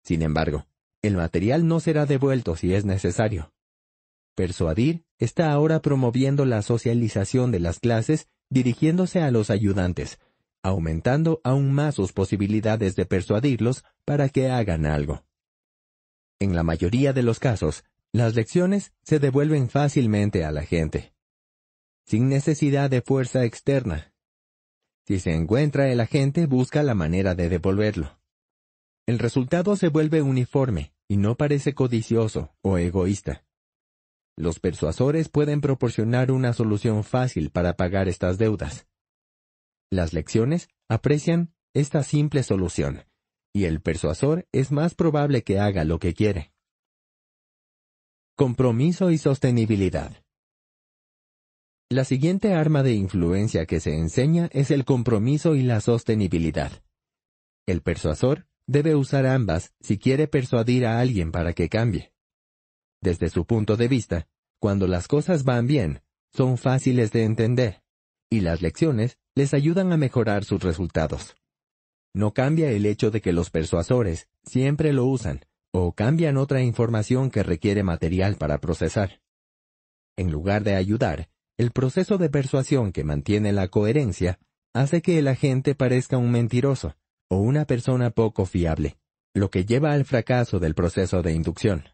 Sin 0.03 0.21
embargo, 0.21 0.67
el 1.01 1.17
material 1.17 1.65
no 1.67 1.79
será 1.79 2.05
devuelto 2.05 2.55
si 2.55 2.75
es 2.75 2.85
necesario. 2.85 3.51
Persuadir 4.35 5.05
está 5.19 5.51
ahora 5.51 5.81
promoviendo 5.81 6.45
la 6.45 6.61
socialización 6.61 7.51
de 7.51 7.59
las 7.59 7.79
clases 7.79 8.29
dirigiéndose 8.49 9.21
a 9.21 9.31
los 9.31 9.49
ayudantes, 9.49 10.19
aumentando 10.63 11.41
aún 11.43 11.73
más 11.73 11.95
sus 11.95 12.13
posibilidades 12.13 12.95
de 12.95 13.05
persuadirlos 13.05 13.83
para 14.05 14.29
que 14.29 14.49
hagan 14.49 14.85
algo. 14.85 15.25
En 16.39 16.55
la 16.55 16.63
mayoría 16.63 17.13
de 17.13 17.23
los 17.23 17.39
casos, 17.39 17.83
las 18.11 18.35
lecciones 18.35 18.93
se 19.03 19.19
devuelven 19.19 19.69
fácilmente 19.69 20.43
a 20.43 20.51
la 20.51 20.63
gente, 20.63 21.13
sin 22.05 22.29
necesidad 22.29 22.89
de 22.89 23.01
fuerza 23.01 23.45
externa. 23.45 24.13
Si 25.05 25.19
se 25.19 25.33
encuentra 25.33 25.91
el 25.91 25.99
agente, 25.99 26.45
busca 26.45 26.83
la 26.83 26.93
manera 26.93 27.35
de 27.35 27.49
devolverlo. 27.49 28.19
El 29.05 29.19
resultado 29.19 29.75
se 29.75 29.89
vuelve 29.89 30.21
uniforme 30.21 30.93
y 31.07 31.17
no 31.17 31.35
parece 31.35 31.73
codicioso 31.73 32.55
o 32.61 32.77
egoísta. 32.77 33.45
Los 34.41 34.59
persuasores 34.59 35.29
pueden 35.29 35.61
proporcionar 35.61 36.31
una 36.31 36.51
solución 36.53 37.03
fácil 37.03 37.51
para 37.51 37.77
pagar 37.77 38.07
estas 38.07 38.39
deudas. 38.39 38.87
Las 39.91 40.13
lecciones 40.13 40.67
aprecian 40.89 41.53
esta 41.75 42.01
simple 42.01 42.41
solución, 42.41 43.03
y 43.53 43.65
el 43.65 43.81
persuasor 43.81 44.47
es 44.51 44.71
más 44.71 44.95
probable 44.95 45.43
que 45.43 45.59
haga 45.59 45.85
lo 45.85 45.99
que 45.99 46.15
quiere. 46.15 46.53
Compromiso 48.35 49.11
y 49.11 49.19
sostenibilidad. 49.19 50.23
La 51.91 52.03
siguiente 52.03 52.55
arma 52.55 52.81
de 52.81 52.93
influencia 52.93 53.67
que 53.67 53.79
se 53.79 53.95
enseña 53.95 54.49
es 54.53 54.71
el 54.71 54.85
compromiso 54.85 55.53
y 55.53 55.61
la 55.61 55.81
sostenibilidad. 55.81 56.71
El 57.67 57.83
persuasor 57.83 58.47
debe 58.65 58.95
usar 58.95 59.27
ambas 59.27 59.75
si 59.81 59.99
quiere 59.99 60.27
persuadir 60.27 60.87
a 60.87 60.99
alguien 60.99 61.31
para 61.31 61.53
que 61.53 61.69
cambie. 61.69 62.11
Desde 63.01 63.29
su 63.29 63.45
punto 63.45 63.77
de 63.77 63.87
vista, 63.87 64.27
cuando 64.59 64.87
las 64.87 65.07
cosas 65.07 65.43
van 65.43 65.65
bien, 65.65 66.01
son 66.33 66.57
fáciles 66.57 67.11
de 67.11 67.23
entender, 67.23 67.81
y 68.29 68.41
las 68.41 68.61
lecciones 68.61 69.17
les 69.35 69.53
ayudan 69.53 69.91
a 69.91 69.97
mejorar 69.97 70.45
sus 70.45 70.61
resultados. 70.61 71.35
No 72.13 72.33
cambia 72.33 72.69
el 72.69 72.85
hecho 72.85 73.09
de 73.09 73.21
que 73.21 73.33
los 73.33 73.49
persuasores 73.49 74.27
siempre 74.43 74.93
lo 74.93 75.05
usan, 75.05 75.45
o 75.73 75.93
cambian 75.93 76.37
otra 76.37 76.61
información 76.61 77.31
que 77.31 77.43
requiere 77.43 77.83
material 77.83 78.35
para 78.35 78.59
procesar. 78.59 79.21
En 80.17 80.31
lugar 80.31 80.63
de 80.63 80.75
ayudar, 80.75 81.29
el 81.57 81.71
proceso 81.71 82.17
de 82.17 82.29
persuasión 82.29 82.91
que 82.91 83.03
mantiene 83.03 83.51
la 83.53 83.69
coherencia 83.69 84.39
hace 84.73 85.01
que 85.01 85.17
el 85.17 85.27
agente 85.27 85.73
parezca 85.73 86.17
un 86.17 86.31
mentiroso 86.31 86.95
o 87.29 87.37
una 87.37 87.65
persona 87.65 88.09
poco 88.09 88.45
fiable, 88.45 88.97
lo 89.33 89.49
que 89.49 89.65
lleva 89.65 89.93
al 89.93 90.05
fracaso 90.05 90.59
del 90.59 90.75
proceso 90.75 91.21
de 91.21 91.33
inducción. 91.33 91.85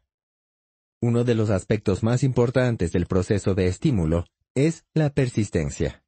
Uno 1.00 1.24
de 1.24 1.36
los 1.36 1.52
aspectos 1.52 2.02
más 2.02 2.24
importantes 2.24 2.92
del 2.92 3.06
proceso 3.06 3.54
de 3.54 3.68
estímulo 3.68 4.26
es 4.56 4.84
la 4.96 5.12
persistencia. 5.12 6.04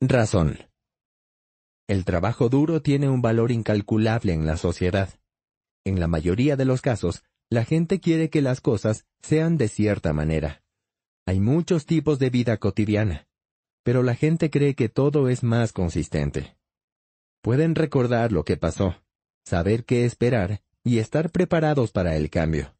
Razón. 0.00 0.58
El 1.88 2.06
trabajo 2.06 2.48
duro 2.48 2.80
tiene 2.80 3.10
un 3.10 3.20
valor 3.20 3.50
incalculable 3.50 4.32
en 4.32 4.46
la 4.46 4.56
sociedad. 4.56 5.10
En 5.84 6.00
la 6.00 6.06
mayoría 6.06 6.56
de 6.56 6.64
los 6.64 6.80
casos, 6.80 7.22
la 7.50 7.66
gente 7.66 8.00
quiere 8.00 8.30
que 8.30 8.40
las 8.40 8.62
cosas 8.62 9.04
sean 9.20 9.58
de 9.58 9.68
cierta 9.68 10.14
manera. 10.14 10.62
Hay 11.26 11.40
muchos 11.40 11.84
tipos 11.84 12.18
de 12.18 12.30
vida 12.30 12.56
cotidiana, 12.56 13.28
pero 13.82 14.02
la 14.02 14.14
gente 14.14 14.48
cree 14.48 14.74
que 14.74 14.88
todo 14.88 15.28
es 15.28 15.42
más 15.42 15.74
consistente. 15.74 16.56
Pueden 17.42 17.74
recordar 17.74 18.32
lo 18.32 18.44
que 18.44 18.56
pasó, 18.56 19.02
saber 19.44 19.84
qué 19.84 20.06
esperar 20.06 20.62
y 20.82 20.98
estar 20.98 21.30
preparados 21.30 21.92
para 21.92 22.16
el 22.16 22.30
cambio. 22.30 22.77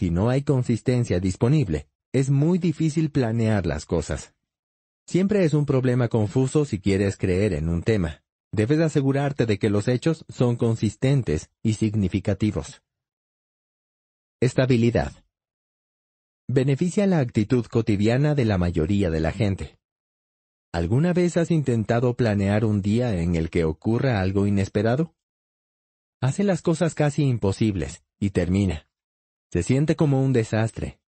Si 0.00 0.10
no 0.10 0.30
hay 0.30 0.40
consistencia 0.40 1.20
disponible, 1.20 1.86
es 2.10 2.30
muy 2.30 2.58
difícil 2.58 3.10
planear 3.10 3.66
las 3.66 3.84
cosas. 3.84 4.34
Siempre 5.06 5.44
es 5.44 5.52
un 5.52 5.66
problema 5.66 6.08
confuso 6.08 6.64
si 6.64 6.80
quieres 6.80 7.18
creer 7.18 7.52
en 7.52 7.68
un 7.68 7.82
tema. 7.82 8.22
Debes 8.50 8.80
asegurarte 8.80 9.44
de 9.44 9.58
que 9.58 9.68
los 9.68 9.88
hechos 9.88 10.24
son 10.30 10.56
consistentes 10.56 11.50
y 11.62 11.74
significativos. 11.74 12.80
Estabilidad. 14.40 15.12
Beneficia 16.48 17.06
la 17.06 17.18
actitud 17.18 17.66
cotidiana 17.66 18.34
de 18.34 18.46
la 18.46 18.56
mayoría 18.56 19.10
de 19.10 19.20
la 19.20 19.32
gente. 19.32 19.78
¿Alguna 20.72 21.12
vez 21.12 21.36
has 21.36 21.50
intentado 21.50 22.16
planear 22.16 22.64
un 22.64 22.80
día 22.80 23.20
en 23.20 23.36
el 23.36 23.50
que 23.50 23.64
ocurra 23.64 24.22
algo 24.22 24.46
inesperado? 24.46 25.14
Hace 26.22 26.42
las 26.42 26.62
cosas 26.62 26.94
casi 26.94 27.24
imposibles 27.24 28.02
y 28.18 28.30
termina. 28.30 28.86
Se 29.52 29.62
siente 29.62 29.96
como 29.96 30.22
un 30.22 30.32
desastre. 30.32 31.00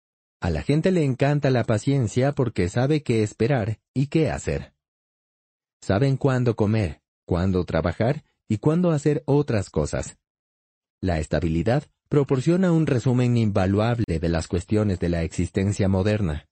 A 0.41 0.49
la 0.49 0.63
gente 0.63 0.91
le 0.91 1.03
encanta 1.03 1.51
la 1.51 1.63
paciencia 1.63 2.31
porque 2.31 2.69
sabe 2.69 3.03
qué 3.03 3.21
esperar 3.21 3.79
y 3.93 4.07
qué 4.07 4.31
hacer. 4.31 4.73
Saben 5.81 6.17
cuándo 6.17 6.55
comer, 6.55 7.01
cuándo 7.25 7.63
trabajar 7.65 8.23
y 8.47 8.57
cuándo 8.57 8.91
hacer 8.91 9.21
otras 9.25 9.69
cosas. 9.69 10.17
La 10.99 11.19
estabilidad 11.19 11.83
proporciona 12.09 12.71
un 12.71 12.87
resumen 12.87 13.37
invaluable 13.37 14.19
de 14.19 14.29
las 14.29 14.47
cuestiones 14.47 14.99
de 14.99 15.09
la 15.09 15.23
existencia 15.23 15.87
moderna. 15.87 16.49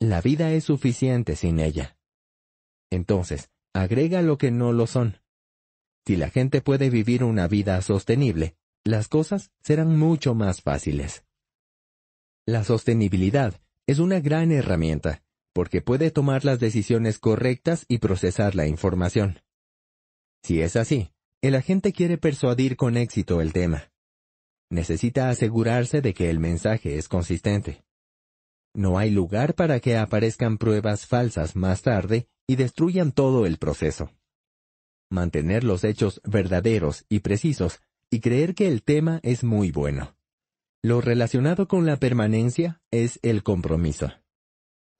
La 0.00 0.20
vida 0.20 0.52
es 0.52 0.64
suficiente 0.64 1.36
sin 1.36 1.60
ella. 1.60 1.96
Entonces, 2.90 3.50
agrega 3.74 4.22
lo 4.22 4.38
que 4.38 4.50
no 4.50 4.72
lo 4.72 4.86
son. 4.86 5.18
Si 6.06 6.16
la 6.16 6.30
gente 6.30 6.60
puede 6.60 6.90
vivir 6.90 7.24
una 7.24 7.46
vida 7.48 7.80
sostenible, 7.82 8.56
las 8.84 9.08
cosas 9.08 9.50
serán 9.60 9.96
mucho 9.96 10.34
más 10.34 10.62
fáciles. 10.62 11.24
La 12.46 12.64
sostenibilidad 12.64 13.60
es 13.86 14.00
una 14.00 14.18
gran 14.18 14.50
herramienta, 14.50 15.22
porque 15.52 15.80
puede 15.80 16.10
tomar 16.10 16.44
las 16.44 16.58
decisiones 16.58 17.20
correctas 17.20 17.84
y 17.86 17.98
procesar 17.98 18.56
la 18.56 18.66
información. 18.66 19.40
Si 20.42 20.60
es 20.60 20.74
así, 20.74 21.12
el 21.40 21.54
agente 21.54 21.92
quiere 21.92 22.18
persuadir 22.18 22.76
con 22.76 22.96
éxito 22.96 23.40
el 23.40 23.52
tema. 23.52 23.92
Necesita 24.70 25.30
asegurarse 25.30 26.00
de 26.00 26.14
que 26.14 26.30
el 26.30 26.40
mensaje 26.40 26.98
es 26.98 27.08
consistente. 27.08 27.84
No 28.74 28.98
hay 28.98 29.10
lugar 29.10 29.54
para 29.54 29.78
que 29.78 29.96
aparezcan 29.96 30.58
pruebas 30.58 31.06
falsas 31.06 31.54
más 31.54 31.82
tarde 31.82 32.26
y 32.48 32.56
destruyan 32.56 33.12
todo 33.12 33.46
el 33.46 33.58
proceso. 33.58 34.10
Mantener 35.10 35.62
los 35.62 35.84
hechos 35.84 36.20
verdaderos 36.24 37.04
y 37.08 37.20
precisos 37.20 37.78
y 38.10 38.18
creer 38.18 38.56
que 38.56 38.66
el 38.66 38.82
tema 38.82 39.20
es 39.22 39.44
muy 39.44 39.70
bueno. 39.70 40.16
Lo 40.84 41.00
relacionado 41.00 41.68
con 41.68 41.86
la 41.86 41.96
permanencia 41.96 42.80
es 42.90 43.20
el 43.22 43.44
compromiso. 43.44 44.10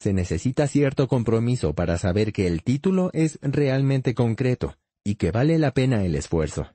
Se 0.01 0.13
necesita 0.13 0.69
cierto 0.69 1.09
compromiso 1.09 1.75
para 1.75 1.99
saber 1.99 2.33
que 2.33 2.47
el 2.47 2.63
título 2.63 3.11
es 3.13 3.41
realmente 3.43 4.15
concreto 4.15 4.77
y 5.05 5.17
que 5.17 5.33
vale 5.33 5.59
la 5.59 5.75
pena 5.75 6.05
el 6.05 6.15
esfuerzo. 6.15 6.73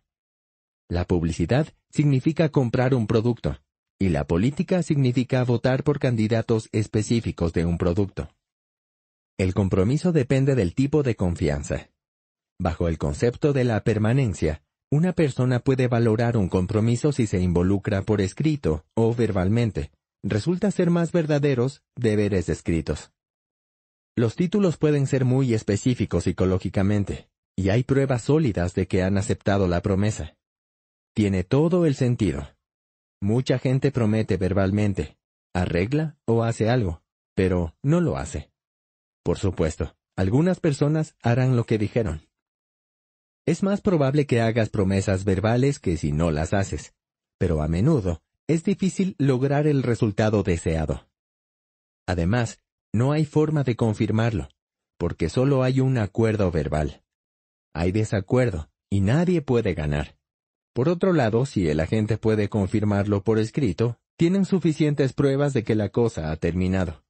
La 0.90 1.06
publicidad 1.06 1.70
significa 1.90 2.50
comprar 2.50 2.94
un 2.94 3.08
producto, 3.08 3.58
y 3.98 4.10
la 4.10 4.28
política 4.28 4.84
significa 4.84 5.42
votar 5.46 5.86
por 5.86 6.00
candidatos 6.00 6.68
específicos 6.74 7.54
de 7.54 7.66
un 7.66 7.78
producto. 7.78 8.30
El 9.38 9.54
compromiso 9.54 10.12
depende 10.12 10.54
del 10.54 10.76
tipo 10.76 11.02
de 11.04 11.16
confianza. 11.16 11.92
Bajo 12.60 12.90
el 12.90 12.98
concepto 12.98 13.54
de 13.54 13.64
la 13.64 13.84
permanencia, 13.86 14.64
una 14.90 15.12
persona 15.12 15.60
puede 15.60 15.88
valorar 15.88 16.38
un 16.38 16.48
compromiso 16.48 17.12
si 17.12 17.28
se 17.28 17.40
involucra 17.40 18.04
por 18.04 18.22
escrito 18.22 18.86
o 18.94 19.14
verbalmente. 19.14 19.92
Resulta 20.24 20.72
ser 20.72 20.90
más 20.90 21.12
verdaderos 21.12 21.84
deberes 21.96 22.50
escritos. 22.50 23.12
Los 24.16 24.36
títulos 24.36 24.78
pueden 24.78 25.06
ser 25.06 25.26
muy 25.26 25.54
específicos 25.54 26.24
psicológicamente, 26.24 27.30
y 27.56 27.70
hay 27.70 27.84
pruebas 27.84 28.24
sólidas 28.24 28.74
de 28.74 28.88
que 28.88 29.04
han 29.04 29.18
aceptado 29.18 29.68
la 29.68 29.82
promesa. 29.82 30.36
Tiene 31.14 31.44
todo 31.44 31.86
el 31.86 31.96
sentido. 31.96 32.48
Mucha 33.22 33.60
gente 33.60 33.92
promete 33.92 34.38
verbalmente, 34.38 35.18
arregla 35.54 36.18
o 36.26 36.44
hace 36.44 36.70
algo, 36.70 37.04
pero 37.36 37.76
no 37.84 38.02
lo 38.02 38.18
hace. 38.18 38.52
Por 39.24 39.38
supuesto, 39.38 39.96
algunas 40.16 40.60
personas 40.60 41.16
harán 41.22 41.56
lo 41.56 41.66
que 41.66 41.78
dijeron. 41.78 42.27
Es 43.48 43.64
más 43.64 43.80
probable 43.80 44.26
que 44.28 44.42
hagas 44.42 44.68
promesas 44.68 45.24
verbales 45.24 45.80
que 45.80 45.96
si 45.96 46.12
no 46.12 46.32
las 46.32 46.54
haces, 46.54 46.94
pero 47.38 47.62
a 47.62 47.70
menudo 47.70 48.22
es 48.46 48.66
difícil 48.66 49.16
lograr 49.18 49.68
el 49.68 49.84
resultado 49.84 50.44
deseado. 50.44 51.08
Además, 52.06 52.60
no 52.94 53.14
hay 53.14 53.24
forma 53.24 53.64
de 53.64 53.78
confirmarlo, 53.78 54.50
porque 54.98 55.30
solo 55.30 55.64
hay 55.64 55.80
un 55.80 55.98
acuerdo 55.98 56.52
verbal. 56.52 57.04
Hay 57.74 57.94
desacuerdo, 57.94 58.70
y 58.90 59.00
nadie 59.00 59.42
puede 59.42 59.74
ganar. 59.74 60.18
Por 60.74 60.90
otro 60.90 61.14
lado, 61.14 61.46
si 61.46 61.70
el 61.70 61.80
agente 61.80 62.18
puede 62.18 62.50
confirmarlo 62.50 63.24
por 63.24 63.40
escrito, 63.40 63.98
tienen 64.18 64.44
suficientes 64.44 65.14
pruebas 65.14 65.54
de 65.54 65.64
que 65.64 65.76
la 65.76 65.88
cosa 65.88 66.32
ha 66.32 66.36
terminado. 66.36 67.06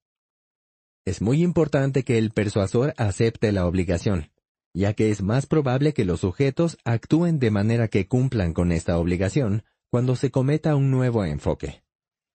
Es 1.03 1.19
muy 1.19 1.41
importante 1.41 2.03
que 2.03 2.19
el 2.19 2.29
persuasor 2.29 2.93
acepte 2.97 3.51
la 3.51 3.65
obligación, 3.65 4.29
ya 4.73 4.93
que 4.93 5.09
es 5.09 5.21
más 5.21 5.45
probable 5.45 5.93
que 5.93 6.05
los 6.05 6.21
sujetos 6.21 6.77
actúen 6.83 7.39
de 7.39 7.51
manera 7.51 7.87
que 7.87 8.07
cumplan 8.07 8.53
con 8.53 8.71
esta 8.71 8.97
obligación 8.97 9.63
cuando 9.89 10.15
se 10.15 10.31
cometa 10.31 10.75
un 10.75 10.91
nuevo 10.91 11.25
enfoque. 11.25 11.83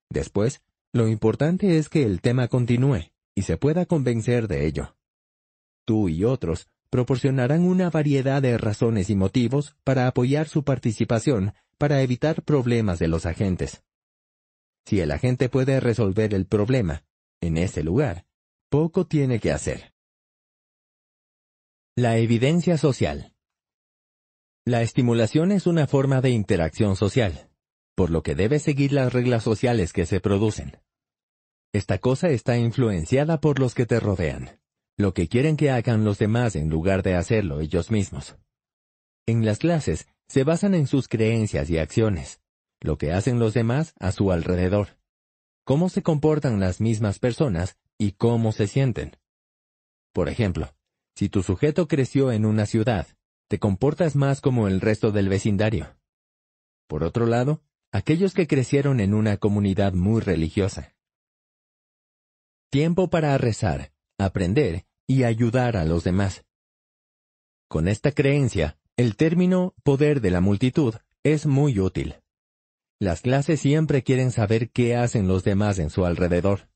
Después, 0.09 0.61
lo 0.91 1.07
importante 1.07 1.77
es 1.77 1.89
que 1.89 2.03
el 2.03 2.21
tema 2.21 2.47
continúe 2.47 3.11
y 3.35 3.43
se 3.43 3.57
pueda 3.57 3.85
convencer 3.85 4.47
de 4.47 4.65
ello. 4.65 4.95
Tú 5.85 6.09
y 6.09 6.23
otros 6.23 6.69
proporcionarán 6.89 7.63
una 7.63 7.89
variedad 7.89 8.41
de 8.41 8.57
razones 8.57 9.09
y 9.09 9.15
motivos 9.15 9.75
para 9.83 10.07
apoyar 10.07 10.47
su 10.47 10.63
participación 10.63 11.53
para 11.77 12.01
evitar 12.01 12.43
problemas 12.43 12.99
de 12.99 13.07
los 13.07 13.25
agentes. 13.25 13.83
Si 14.85 14.99
el 14.99 15.11
agente 15.11 15.49
puede 15.49 15.79
resolver 15.79 16.33
el 16.33 16.45
problema 16.45 17.03
en 17.41 17.57
ese 17.57 17.83
lugar, 17.83 18.25
poco 18.69 19.07
tiene 19.07 19.39
que 19.39 19.51
hacer. 19.51 19.92
La 21.95 22.17
evidencia 22.17 22.79
social. 22.79 23.35
La 24.65 24.81
estimulación 24.81 25.51
es 25.51 25.67
una 25.67 25.85
forma 25.85 26.21
de 26.21 26.31
interacción 26.31 26.95
social, 26.95 27.51
por 27.93 28.09
lo 28.09 28.23
que 28.23 28.33
debe 28.33 28.57
seguir 28.57 28.93
las 28.93 29.13
reglas 29.13 29.43
sociales 29.43 29.93
que 29.93 30.07
se 30.07 30.19
producen. 30.19 30.79
Esta 31.71 31.99
cosa 31.99 32.29
está 32.29 32.57
influenciada 32.57 33.39
por 33.39 33.59
los 33.59 33.75
que 33.75 33.85
te 33.85 33.99
rodean, 33.99 34.59
lo 34.97 35.13
que 35.13 35.27
quieren 35.27 35.55
que 35.55 35.69
hagan 35.69 36.03
los 36.03 36.17
demás 36.17 36.55
en 36.55 36.67
lugar 36.67 37.03
de 37.03 37.13
hacerlo 37.13 37.59
ellos 37.59 37.91
mismos. 37.91 38.37
En 39.27 39.45
las 39.45 39.59
clases 39.59 40.07
se 40.27 40.43
basan 40.43 40.73
en 40.73 40.87
sus 40.87 41.07
creencias 41.07 41.69
y 41.69 41.77
acciones, 41.77 42.41
lo 42.81 42.97
que 42.97 43.11
hacen 43.11 43.37
los 43.37 43.53
demás 43.53 43.93
a 43.99 44.11
su 44.11 44.31
alrededor, 44.31 44.97
cómo 45.63 45.89
se 45.89 46.01
comportan 46.01 46.59
las 46.59 46.81
mismas 46.81 47.19
personas 47.19 47.77
y 47.99 48.13
cómo 48.13 48.51
se 48.51 48.65
sienten. 48.65 49.15
Por 50.11 50.27
ejemplo, 50.27 50.73
si 51.15 51.29
tu 51.29 51.43
sujeto 51.43 51.87
creció 51.87 52.31
en 52.31 52.45
una 52.45 52.65
ciudad, 52.65 53.07
te 53.47 53.59
comportas 53.59 54.15
más 54.15 54.41
como 54.41 54.67
el 54.67 54.81
resto 54.81 55.11
del 55.11 55.29
vecindario. 55.29 55.95
Por 56.87 57.03
otro 57.03 57.25
lado, 57.25 57.61
aquellos 57.91 58.33
que 58.33 58.47
crecieron 58.47 58.99
en 58.99 59.13
una 59.13 59.37
comunidad 59.37 59.93
muy 59.93 60.21
religiosa. 60.21 60.95
Tiempo 62.71 63.09
para 63.09 63.37
rezar, 63.37 63.93
aprender 64.17 64.85
y 65.05 65.23
ayudar 65.23 65.77
a 65.77 65.85
los 65.85 66.03
demás. 66.03 66.43
Con 67.67 67.87
esta 67.87 68.11
creencia, 68.11 68.79
el 68.97 69.15
término 69.15 69.75
poder 69.83 70.21
de 70.21 70.31
la 70.31 70.41
multitud 70.41 70.95
es 71.23 71.45
muy 71.45 71.79
útil. 71.79 72.15
Las 72.99 73.21
clases 73.21 73.59
siempre 73.59 74.03
quieren 74.03 74.31
saber 74.31 74.71
qué 74.71 74.95
hacen 74.95 75.27
los 75.27 75.43
demás 75.43 75.77
en 75.77 75.89
su 75.89 76.05
alrededor. 76.05 76.69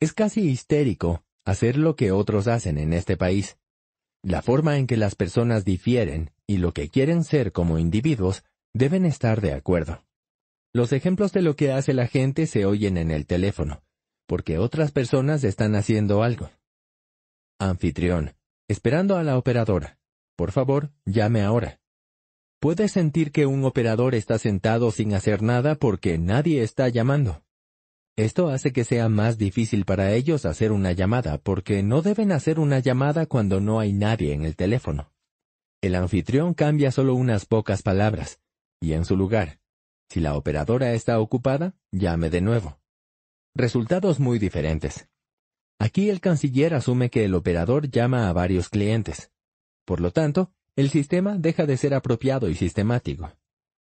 Es 0.00 0.12
casi 0.12 0.48
histérico 0.48 1.24
hacer 1.44 1.76
lo 1.76 1.96
que 1.96 2.12
otros 2.12 2.46
hacen 2.46 2.78
en 2.78 2.92
este 2.92 3.16
país. 3.16 3.58
La 4.22 4.42
forma 4.42 4.76
en 4.76 4.86
que 4.86 4.96
las 4.96 5.14
personas 5.14 5.64
difieren 5.64 6.30
y 6.46 6.58
lo 6.58 6.72
que 6.72 6.88
quieren 6.88 7.24
ser 7.24 7.52
como 7.52 7.78
individuos 7.78 8.44
deben 8.74 9.06
estar 9.06 9.40
de 9.40 9.54
acuerdo. 9.54 10.04
Los 10.72 10.92
ejemplos 10.92 11.32
de 11.32 11.42
lo 11.42 11.56
que 11.56 11.72
hace 11.72 11.94
la 11.94 12.06
gente 12.06 12.46
se 12.46 12.64
oyen 12.64 12.96
en 12.96 13.10
el 13.10 13.26
teléfono, 13.26 13.82
porque 14.26 14.58
otras 14.58 14.92
personas 14.92 15.42
están 15.42 15.74
haciendo 15.74 16.22
algo. 16.22 16.50
Anfitrión, 17.58 18.36
esperando 18.68 19.16
a 19.16 19.24
la 19.24 19.36
operadora. 19.36 19.98
Por 20.36 20.52
favor, 20.52 20.92
llame 21.04 21.42
ahora. 21.42 21.80
Puedes 22.60 22.92
sentir 22.92 23.32
que 23.32 23.46
un 23.46 23.64
operador 23.64 24.14
está 24.14 24.38
sentado 24.38 24.90
sin 24.90 25.14
hacer 25.14 25.42
nada 25.42 25.74
porque 25.74 26.18
nadie 26.18 26.62
está 26.62 26.88
llamando. 26.88 27.42
Esto 28.20 28.50
hace 28.50 28.74
que 28.74 28.84
sea 28.84 29.08
más 29.08 29.38
difícil 29.38 29.86
para 29.86 30.12
ellos 30.12 30.44
hacer 30.44 30.72
una 30.72 30.92
llamada 30.92 31.38
porque 31.38 31.82
no 31.82 32.02
deben 32.02 32.32
hacer 32.32 32.60
una 32.60 32.78
llamada 32.78 33.24
cuando 33.24 33.62
no 33.62 33.80
hay 33.80 33.94
nadie 33.94 34.34
en 34.34 34.44
el 34.44 34.56
teléfono. 34.56 35.10
El 35.80 35.94
anfitrión 35.94 36.52
cambia 36.52 36.92
solo 36.92 37.14
unas 37.14 37.46
pocas 37.46 37.80
palabras, 37.80 38.38
y 38.78 38.92
en 38.92 39.06
su 39.06 39.16
lugar, 39.16 39.60
si 40.10 40.20
la 40.20 40.36
operadora 40.36 40.92
está 40.92 41.18
ocupada, 41.18 41.74
llame 41.92 42.28
de 42.28 42.42
nuevo. 42.42 42.78
Resultados 43.54 44.20
muy 44.20 44.38
diferentes. 44.38 45.08
Aquí 45.78 46.10
el 46.10 46.20
canciller 46.20 46.74
asume 46.74 47.08
que 47.08 47.24
el 47.24 47.34
operador 47.34 47.88
llama 47.88 48.28
a 48.28 48.34
varios 48.34 48.68
clientes. 48.68 49.32
Por 49.86 50.02
lo 50.02 50.10
tanto, 50.10 50.52
el 50.76 50.90
sistema 50.90 51.38
deja 51.38 51.64
de 51.64 51.78
ser 51.78 51.94
apropiado 51.94 52.50
y 52.50 52.54
sistemático 52.54 53.32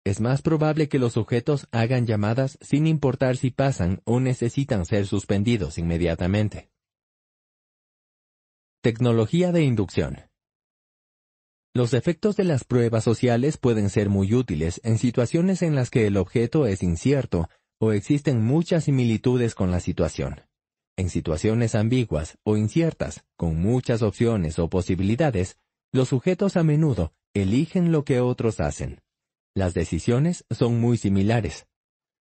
es 0.06 0.19
más 0.19 0.41
probable 0.41 0.90
que 0.90 0.99
los 0.99 1.14
sujetos 1.14 1.67
hagan 1.72 2.06
llamadas 2.06 2.57
sin 2.61 2.88
importar 2.88 3.38
si 3.38 3.51
pasan 3.51 4.01
o 4.03 4.19
necesitan 4.19 4.85
ser 4.85 5.07
suspendidos 5.07 5.77
inmediatamente. 5.77 6.69
Tecnología 8.82 9.51
de 9.53 9.64
inducción. 9.64 10.30
Los 11.73 11.93
efectos 11.93 12.35
de 12.35 12.43
las 12.43 12.65
pruebas 12.65 13.03
sociales 13.03 13.57
pueden 13.57 13.90
ser 13.90 14.09
muy 14.09 14.33
útiles 14.33 14.82
en 14.83 14.98
situaciones 14.98 15.61
en 15.61 15.73
las 15.73 15.90
que 15.90 16.06
el 16.06 16.17
objeto 16.17 16.67
es 16.67 16.83
incierto 16.83 17.49
o 17.80 17.93
existen 17.93 18.43
muchas 18.43 18.83
similitudes 18.83 19.56
con 19.56 19.72
la 19.72 19.80
situación. 19.80 20.41
En 20.95 21.09
situaciones 21.09 21.73
ambiguas 21.75 22.38
o 22.43 22.57
inciertas, 22.57 23.23
con 23.35 23.59
muchas 23.59 24.01
opciones 24.01 24.59
o 24.59 24.69
posibilidades, 24.69 25.57
los 25.91 26.09
sujetos 26.09 26.57
a 26.57 26.64
menudo 26.64 27.14
eligen 27.33 27.91
lo 27.91 28.03
que 28.03 28.19
otros 28.19 28.59
hacen. 28.59 29.02
Las 29.56 29.73
decisiones 29.73 30.45
son 30.49 30.80
muy 30.80 30.98
similares, 30.98 31.67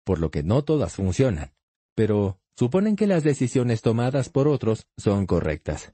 por 0.03 0.19
lo 0.19 0.29
que 0.29 0.43
no 0.43 0.63
todas 0.63 0.93
funcionan, 0.93 1.53
pero 1.95 2.39
suponen 2.57 2.95
que 2.95 3.07
las 3.07 3.23
decisiones 3.23 3.81
tomadas 3.81 4.29
por 4.29 4.47
otros 4.47 4.87
son 4.97 5.25
correctas. 5.25 5.93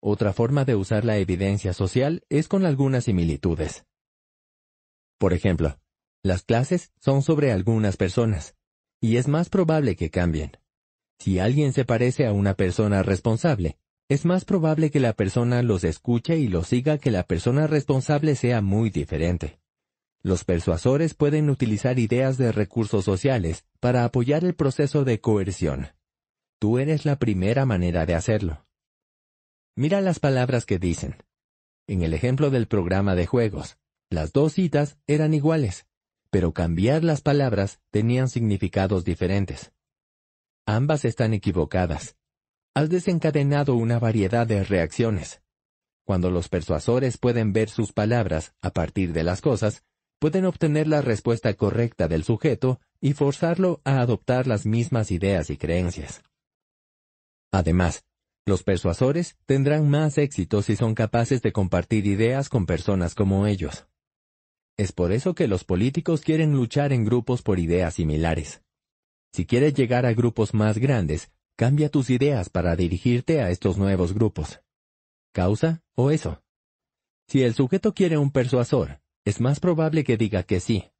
Otra 0.00 0.32
forma 0.32 0.64
de 0.64 0.74
usar 0.74 1.04
la 1.04 1.18
evidencia 1.18 1.72
social 1.74 2.24
es 2.28 2.48
con 2.48 2.64
algunas 2.64 3.04
similitudes. 3.04 3.84
Por 5.18 5.32
ejemplo, 5.32 5.78
las 6.24 6.42
clases 6.42 6.92
son 7.00 7.22
sobre 7.22 7.52
algunas 7.52 7.96
personas, 7.96 8.56
y 9.00 9.18
es 9.18 9.28
más 9.28 9.50
probable 9.50 9.94
que 9.94 10.10
cambien. 10.10 10.52
Si 11.18 11.38
alguien 11.38 11.72
se 11.72 11.84
parece 11.84 12.26
a 12.26 12.32
una 12.32 12.54
persona 12.54 13.02
responsable, 13.02 13.78
es 14.08 14.24
más 14.24 14.44
probable 14.44 14.90
que 14.90 15.00
la 15.00 15.12
persona 15.12 15.62
los 15.62 15.84
escuche 15.84 16.38
y 16.38 16.48
los 16.48 16.68
siga 16.68 16.98
que 16.98 17.10
la 17.10 17.22
persona 17.24 17.66
responsable 17.66 18.34
sea 18.34 18.60
muy 18.60 18.90
diferente. 18.90 19.61
Los 20.22 20.44
persuasores 20.44 21.14
pueden 21.14 21.50
utilizar 21.50 21.98
ideas 21.98 22.38
de 22.38 22.52
recursos 22.52 23.04
sociales 23.04 23.64
para 23.80 24.04
apoyar 24.04 24.44
el 24.44 24.54
proceso 24.54 25.04
de 25.04 25.20
coerción. 25.20 25.88
Tú 26.60 26.78
eres 26.78 27.04
la 27.04 27.16
primera 27.16 27.66
manera 27.66 28.06
de 28.06 28.14
hacerlo. 28.14 28.64
Mira 29.74 30.00
las 30.00 30.20
palabras 30.20 30.64
que 30.64 30.78
dicen. 30.78 31.16
En 31.88 32.02
el 32.02 32.14
ejemplo 32.14 32.50
del 32.50 32.68
programa 32.68 33.16
de 33.16 33.26
juegos, 33.26 33.78
las 34.10 34.32
dos 34.32 34.52
citas 34.52 34.96
eran 35.08 35.34
iguales, 35.34 35.86
pero 36.30 36.52
cambiar 36.52 37.02
las 37.02 37.20
palabras 37.20 37.80
tenían 37.90 38.28
significados 38.28 39.04
diferentes. 39.04 39.72
Ambas 40.66 41.04
están 41.04 41.34
equivocadas. 41.34 42.16
Has 42.74 42.88
desencadenado 42.90 43.74
una 43.74 43.98
variedad 43.98 44.46
de 44.46 44.62
reacciones. 44.62 45.42
Cuando 46.04 46.30
los 46.30 46.48
persuasores 46.48 47.18
pueden 47.18 47.52
ver 47.52 47.68
sus 47.68 47.92
palabras 47.92 48.54
a 48.62 48.70
partir 48.70 49.12
de 49.12 49.24
las 49.24 49.40
cosas, 49.40 49.82
pueden 50.22 50.44
obtener 50.44 50.86
la 50.86 51.00
respuesta 51.00 51.52
correcta 51.54 52.06
del 52.06 52.22
sujeto 52.22 52.80
y 53.00 53.12
forzarlo 53.12 53.80
a 53.82 53.98
adoptar 54.00 54.46
las 54.46 54.66
mismas 54.66 55.10
ideas 55.10 55.50
y 55.50 55.56
creencias. 55.56 56.22
Además, 57.50 58.04
los 58.46 58.62
persuasores 58.62 59.36
tendrán 59.46 59.90
más 59.90 60.18
éxito 60.18 60.62
si 60.62 60.76
son 60.76 60.94
capaces 60.94 61.42
de 61.42 61.50
compartir 61.50 62.06
ideas 62.06 62.48
con 62.48 62.66
personas 62.66 63.16
como 63.16 63.48
ellos. 63.48 63.88
Es 64.76 64.92
por 64.92 65.10
eso 65.10 65.34
que 65.34 65.48
los 65.48 65.64
políticos 65.64 66.20
quieren 66.20 66.52
luchar 66.52 66.92
en 66.92 67.04
grupos 67.04 67.42
por 67.42 67.58
ideas 67.58 67.94
similares. 67.94 68.62
Si 69.32 69.44
quieres 69.44 69.74
llegar 69.74 70.06
a 70.06 70.12
grupos 70.12 70.54
más 70.54 70.78
grandes, 70.78 71.32
cambia 71.56 71.88
tus 71.88 72.10
ideas 72.10 72.48
para 72.48 72.76
dirigirte 72.76 73.42
a 73.42 73.50
estos 73.50 73.76
nuevos 73.76 74.14
grupos. 74.14 74.60
¿Causa 75.32 75.82
o 75.96 76.12
eso? 76.12 76.44
Si 77.26 77.42
el 77.42 77.54
sujeto 77.54 77.92
quiere 77.92 78.18
un 78.18 78.30
persuasor, 78.30 79.01
es 79.24 79.40
más 79.40 79.60
probable 79.60 80.04
que 80.04 80.16
diga 80.16 80.42
que 80.42 80.60
sí. 80.60 80.90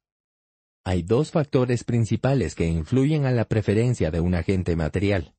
Hay 0.85 1.03
dos 1.03 1.31
factores 1.31 1.83
principales 1.83 2.55
que 2.55 2.67
influyen 2.67 3.25
a 3.25 3.31
la 3.31 3.45
preferencia 3.45 4.11
de 4.11 4.19
un 4.19 4.35
agente 4.35 4.75
material. 4.75 5.35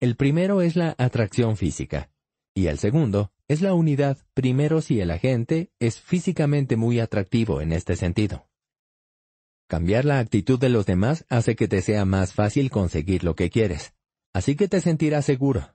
El 0.00 0.16
primero 0.16 0.62
es 0.62 0.76
la 0.76 0.94
atracción 0.98 1.56
física, 1.56 2.10
y 2.54 2.66
el 2.66 2.78
segundo 2.78 3.32
es 3.46 3.62
la 3.62 3.74
unidad 3.74 4.18
primero 4.34 4.80
si 4.80 5.00
el 5.00 5.10
agente 5.10 5.72
es 5.78 6.00
físicamente 6.00 6.76
muy 6.76 7.00
atractivo 7.00 7.60
en 7.60 7.72
este 7.72 7.96
sentido. 7.96 8.48
Cambiar 9.68 10.04
la 10.04 10.18
actitud 10.18 10.58
de 10.58 10.68
los 10.68 10.86
demás 10.86 11.24
hace 11.28 11.54
que 11.54 11.68
te 11.68 11.82
sea 11.82 12.04
más 12.04 12.32
fácil 12.32 12.70
conseguir 12.70 13.22
lo 13.22 13.34
que 13.34 13.50
quieres, 13.50 13.94
así 14.32 14.56
que 14.56 14.66
te 14.66 14.80
sentirás 14.80 15.24
seguro. 15.24 15.74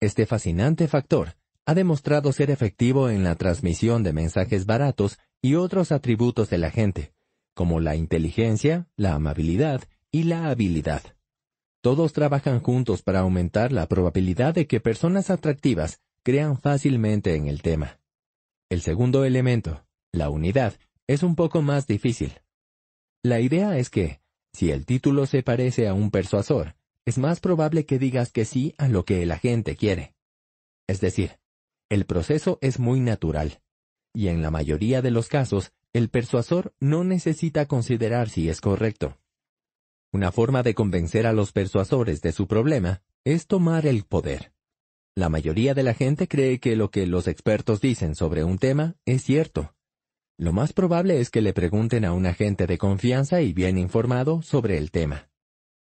Este 0.00 0.26
fascinante 0.26 0.88
factor 0.88 1.36
ha 1.66 1.74
demostrado 1.74 2.32
ser 2.32 2.50
efectivo 2.50 3.10
en 3.10 3.24
la 3.24 3.34
transmisión 3.34 4.02
de 4.02 4.12
mensajes 4.12 4.64
baratos 4.64 5.18
y 5.40 5.54
otros 5.54 5.92
atributos 5.92 6.50
de 6.50 6.58
la 6.58 6.70
gente, 6.70 7.12
como 7.54 7.80
la 7.80 7.96
inteligencia, 7.96 8.88
la 8.96 9.14
amabilidad 9.14 9.82
y 10.10 10.24
la 10.24 10.48
habilidad. 10.48 11.02
Todos 11.80 12.12
trabajan 12.12 12.60
juntos 12.60 13.02
para 13.02 13.20
aumentar 13.20 13.72
la 13.72 13.86
probabilidad 13.86 14.54
de 14.54 14.66
que 14.66 14.80
personas 14.80 15.30
atractivas 15.30 16.00
crean 16.22 16.58
fácilmente 16.58 17.34
en 17.36 17.46
el 17.46 17.62
tema. 17.62 18.00
El 18.68 18.82
segundo 18.82 19.24
elemento, 19.24 19.86
la 20.12 20.28
unidad, 20.28 20.74
es 21.06 21.22
un 21.22 21.36
poco 21.36 21.62
más 21.62 21.86
difícil. 21.86 22.40
La 23.22 23.40
idea 23.40 23.78
es 23.78 23.90
que, 23.90 24.20
si 24.52 24.70
el 24.70 24.86
título 24.86 25.26
se 25.26 25.42
parece 25.42 25.88
a 25.88 25.94
un 25.94 26.10
persuasor, 26.10 26.74
es 27.06 27.16
más 27.16 27.40
probable 27.40 27.86
que 27.86 27.98
digas 27.98 28.32
que 28.32 28.44
sí 28.44 28.74
a 28.76 28.88
lo 28.88 29.04
que 29.04 29.24
la 29.24 29.38
gente 29.38 29.76
quiere. 29.76 30.14
Es 30.86 31.00
decir, 31.00 31.38
el 31.88 32.04
proceso 32.04 32.58
es 32.60 32.78
muy 32.78 33.00
natural, 33.00 33.62
y 34.18 34.26
en 34.26 34.42
la 34.42 34.50
mayoría 34.50 35.00
de 35.00 35.12
los 35.12 35.28
casos, 35.28 35.70
el 35.92 36.08
persuasor 36.08 36.74
no 36.80 37.04
necesita 37.04 37.66
considerar 37.66 38.28
si 38.28 38.48
es 38.48 38.60
correcto. 38.60 39.16
Una 40.12 40.32
forma 40.32 40.64
de 40.64 40.74
convencer 40.74 41.24
a 41.24 41.32
los 41.32 41.52
persuasores 41.52 42.20
de 42.20 42.32
su 42.32 42.48
problema 42.48 43.00
es 43.22 43.46
tomar 43.46 43.86
el 43.86 44.02
poder. 44.02 44.52
La 45.14 45.28
mayoría 45.28 45.72
de 45.72 45.84
la 45.84 45.94
gente 45.94 46.26
cree 46.26 46.58
que 46.58 46.74
lo 46.74 46.90
que 46.90 47.06
los 47.06 47.28
expertos 47.28 47.80
dicen 47.80 48.16
sobre 48.16 48.42
un 48.42 48.58
tema 48.58 48.96
es 49.04 49.22
cierto. 49.22 49.76
Lo 50.36 50.52
más 50.52 50.72
probable 50.72 51.20
es 51.20 51.30
que 51.30 51.40
le 51.40 51.52
pregunten 51.52 52.04
a 52.04 52.12
un 52.12 52.26
agente 52.26 52.66
de 52.66 52.76
confianza 52.76 53.40
y 53.40 53.52
bien 53.52 53.78
informado 53.78 54.42
sobre 54.42 54.78
el 54.78 54.90
tema. 54.90 55.30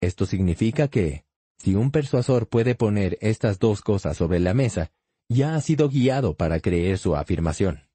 Esto 0.00 0.24
significa 0.24 0.86
que, 0.86 1.24
si 1.58 1.74
un 1.74 1.90
persuasor 1.90 2.48
puede 2.48 2.76
poner 2.76 3.18
estas 3.22 3.58
dos 3.58 3.80
cosas 3.80 4.16
sobre 4.16 4.38
la 4.38 4.54
mesa, 4.54 4.92
ya 5.28 5.56
ha 5.56 5.60
sido 5.60 5.88
guiado 5.88 6.36
para 6.36 6.60
creer 6.60 6.96
su 6.96 7.16
afirmación. 7.16 7.89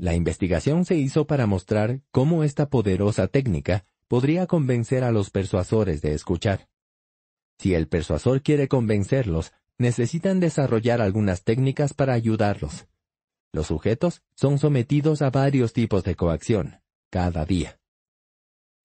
La 0.00 0.14
investigación 0.14 0.86
se 0.86 0.94
hizo 0.94 1.26
para 1.26 1.46
mostrar 1.46 2.00
cómo 2.10 2.42
esta 2.42 2.70
poderosa 2.70 3.28
técnica 3.28 3.84
podría 4.08 4.46
convencer 4.46 5.04
a 5.04 5.10
los 5.10 5.28
persuasores 5.28 6.00
de 6.00 6.14
escuchar. 6.14 6.70
Si 7.58 7.74
el 7.74 7.86
persuasor 7.86 8.40
quiere 8.40 8.66
convencerlos, 8.66 9.52
necesitan 9.76 10.40
desarrollar 10.40 11.02
algunas 11.02 11.44
técnicas 11.44 11.92
para 11.92 12.14
ayudarlos. 12.14 12.86
Los 13.52 13.66
sujetos 13.66 14.22
son 14.34 14.58
sometidos 14.58 15.20
a 15.20 15.28
varios 15.28 15.74
tipos 15.74 16.02
de 16.02 16.16
coacción, 16.16 16.80
cada 17.10 17.44
día. 17.44 17.78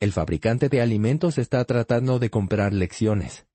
El 0.01 0.11
fabricante 0.11 0.67
de 0.67 0.81
alimentos 0.81 1.37
está 1.37 1.63
tratando 1.63 2.19
de 2.19 2.29
comprar 2.29 2.73
lecciones. 2.73 3.47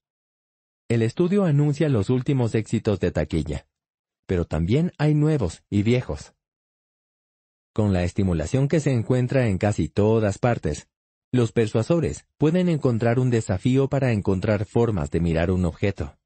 El 0.88 1.02
estudio 1.02 1.44
anuncia 1.44 1.90
los 1.90 2.08
últimos 2.08 2.54
éxitos 2.54 3.00
de 3.00 3.12
taquilla 3.12 3.66
pero 4.30 4.44
también 4.44 4.92
hay 4.96 5.12
nuevos 5.12 5.64
y 5.70 5.82
viejos. 5.82 6.34
Con 7.72 7.92
la 7.92 8.02
estimulación 8.02 8.66
que 8.66 8.80
se 8.80 8.92
encuentra 8.92 9.46
en 9.46 9.56
casi 9.56 9.88
todas 9.88 10.38
partes, 10.38 10.88
los 11.32 11.52
persuasores 11.52 12.26
pueden 12.36 12.68
encontrar 12.68 13.20
un 13.20 13.30
desafío 13.30 13.88
para 13.88 14.10
encontrar 14.10 14.64
formas 14.64 15.10
de 15.12 15.20
mirar 15.20 15.52
un 15.52 15.64
objeto. 15.64 16.18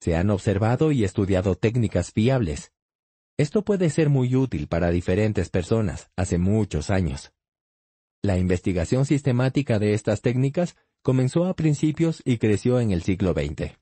Se 0.00 0.16
han 0.16 0.28
observado 0.28 0.92
y 0.92 1.04
estudiado 1.04 1.54
técnicas 1.54 2.12
fiables. 2.12 2.72
Esto 3.38 3.64
puede 3.64 3.88
ser 3.88 4.10
muy 4.10 4.36
útil 4.36 4.68
para 4.68 4.90
diferentes 4.90 5.48
personas 5.48 6.10
hace 6.16 6.36
muchos 6.36 6.90
años. 6.90 7.32
La 8.22 8.36
investigación 8.36 9.06
sistemática 9.06 9.78
de 9.78 9.94
estas 9.94 10.20
técnicas 10.20 10.76
comenzó 11.00 11.46
a 11.46 11.54
principios 11.54 12.20
y 12.26 12.36
creció 12.36 12.80
en 12.80 12.90
el 12.90 13.02
siglo 13.02 13.32
XX. 13.32 13.78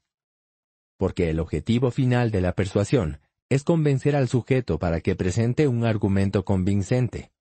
Porque 0.97 1.31
el 1.31 1.41
objetivo 1.41 1.91
final 1.91 2.31
de 2.31 2.41
la 2.41 2.53
persuasión 2.53 3.21
es 3.49 3.65
convencer 3.65 4.15
al 4.15 4.29
sujeto 4.29 4.79
para 4.79 5.01
que 5.01 5.17
presente 5.17 5.69
un 5.69 5.85
argumento 5.85 6.45
convincente. 6.45 7.33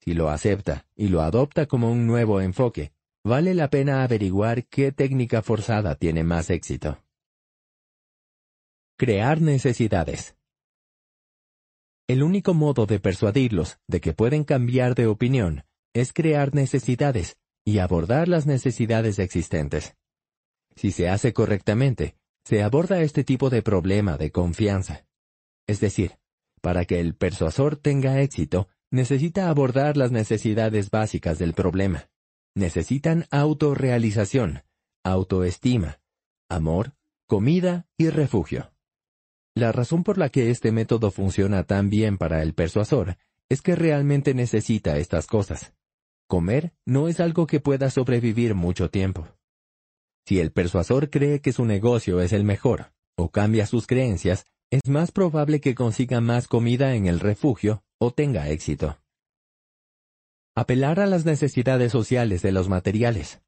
Si 0.00 0.14
lo 0.14 0.28
acepta 0.28 0.86
y 0.94 1.08
lo 1.08 1.22
adopta 1.22 1.66
como 1.66 1.90
un 1.90 2.06
nuevo 2.06 2.40
enfoque, 2.40 2.92
vale 3.24 3.54
la 3.54 3.68
pena 3.70 4.02
averiguar 4.02 4.66
qué 4.66 4.92
técnica 4.92 5.42
forzada 5.42 5.94
tiene 5.94 6.24
más 6.24 6.50
éxito. 6.50 6.98
Crear 8.96 9.40
necesidades. 9.40 10.36
El 12.06 12.22
único 12.22 12.52
modo 12.52 12.84
de 12.86 13.00
persuadirlos 13.00 13.78
de 13.88 14.00
que 14.00 14.12
pueden 14.12 14.44
cambiar 14.44 14.94
de 14.94 15.06
opinión 15.06 15.64
es 15.94 16.12
crear 16.12 16.54
necesidades 16.54 17.38
y 17.64 17.78
abordar 17.78 18.28
las 18.28 18.46
necesidades 18.46 19.18
existentes. 19.18 19.96
Si 20.76 20.90
se 20.90 21.08
hace 21.08 21.32
correctamente, 21.32 22.16
se 22.44 22.62
aborda 22.62 23.00
este 23.00 23.24
tipo 23.24 23.48
de 23.48 23.62
problema 23.62 24.18
de 24.18 24.30
confianza. 24.30 25.06
Es 25.66 25.80
decir, 25.80 26.18
para 26.60 26.84
que 26.84 27.00
el 27.00 27.14
persuasor 27.14 27.76
tenga 27.76 28.20
éxito, 28.20 28.68
necesita 28.90 29.48
abordar 29.48 29.96
las 29.96 30.12
necesidades 30.12 30.90
básicas 30.90 31.38
del 31.38 31.52
problema. 31.52 32.08
Necesitan 32.54 33.26
autorrealización, 33.30 34.62
autoestima, 35.04 36.00
amor, 36.48 36.94
comida 37.26 37.86
y 37.98 38.10
refugio. 38.10 38.72
La 39.56 39.72
razón 39.72 40.04
por 40.04 40.18
la 40.18 40.30
que 40.30 40.50
este 40.50 40.72
método 40.72 41.10
funciona 41.10 41.64
tan 41.64 41.90
bien 41.90 42.18
para 42.18 42.42
el 42.42 42.54
persuasor 42.54 43.16
es 43.48 43.62
que 43.62 43.76
realmente 43.76 44.34
necesita 44.34 44.96
estas 44.98 45.26
cosas. 45.26 45.74
Comer 46.28 46.72
no 46.86 47.08
es 47.08 47.20
algo 47.20 47.46
que 47.46 47.60
pueda 47.60 47.90
sobrevivir 47.90 48.54
mucho 48.54 48.90
tiempo. 48.90 49.28
Si 50.26 50.40
el 50.40 50.52
persuasor 50.52 51.10
cree 51.10 51.40
que 51.40 51.52
su 51.52 51.64
negocio 51.64 52.20
es 52.20 52.32
el 52.32 52.44
mejor, 52.44 52.92
o 53.16 53.30
cambia 53.30 53.66
sus 53.66 53.86
creencias, 53.86 54.46
es 54.74 54.88
más 54.88 55.12
probable 55.12 55.60
que 55.60 55.76
consiga 55.76 56.20
más 56.20 56.48
comida 56.48 56.96
en 56.96 57.06
el 57.06 57.20
refugio 57.20 57.84
o 57.98 58.10
tenga 58.10 58.48
éxito. 58.48 58.98
Apelar 60.56 60.98
a 60.98 61.06
las 61.06 61.24
necesidades 61.24 61.92
sociales 61.92 62.42
de 62.42 62.50
los 62.50 62.68
materiales. 62.68 63.40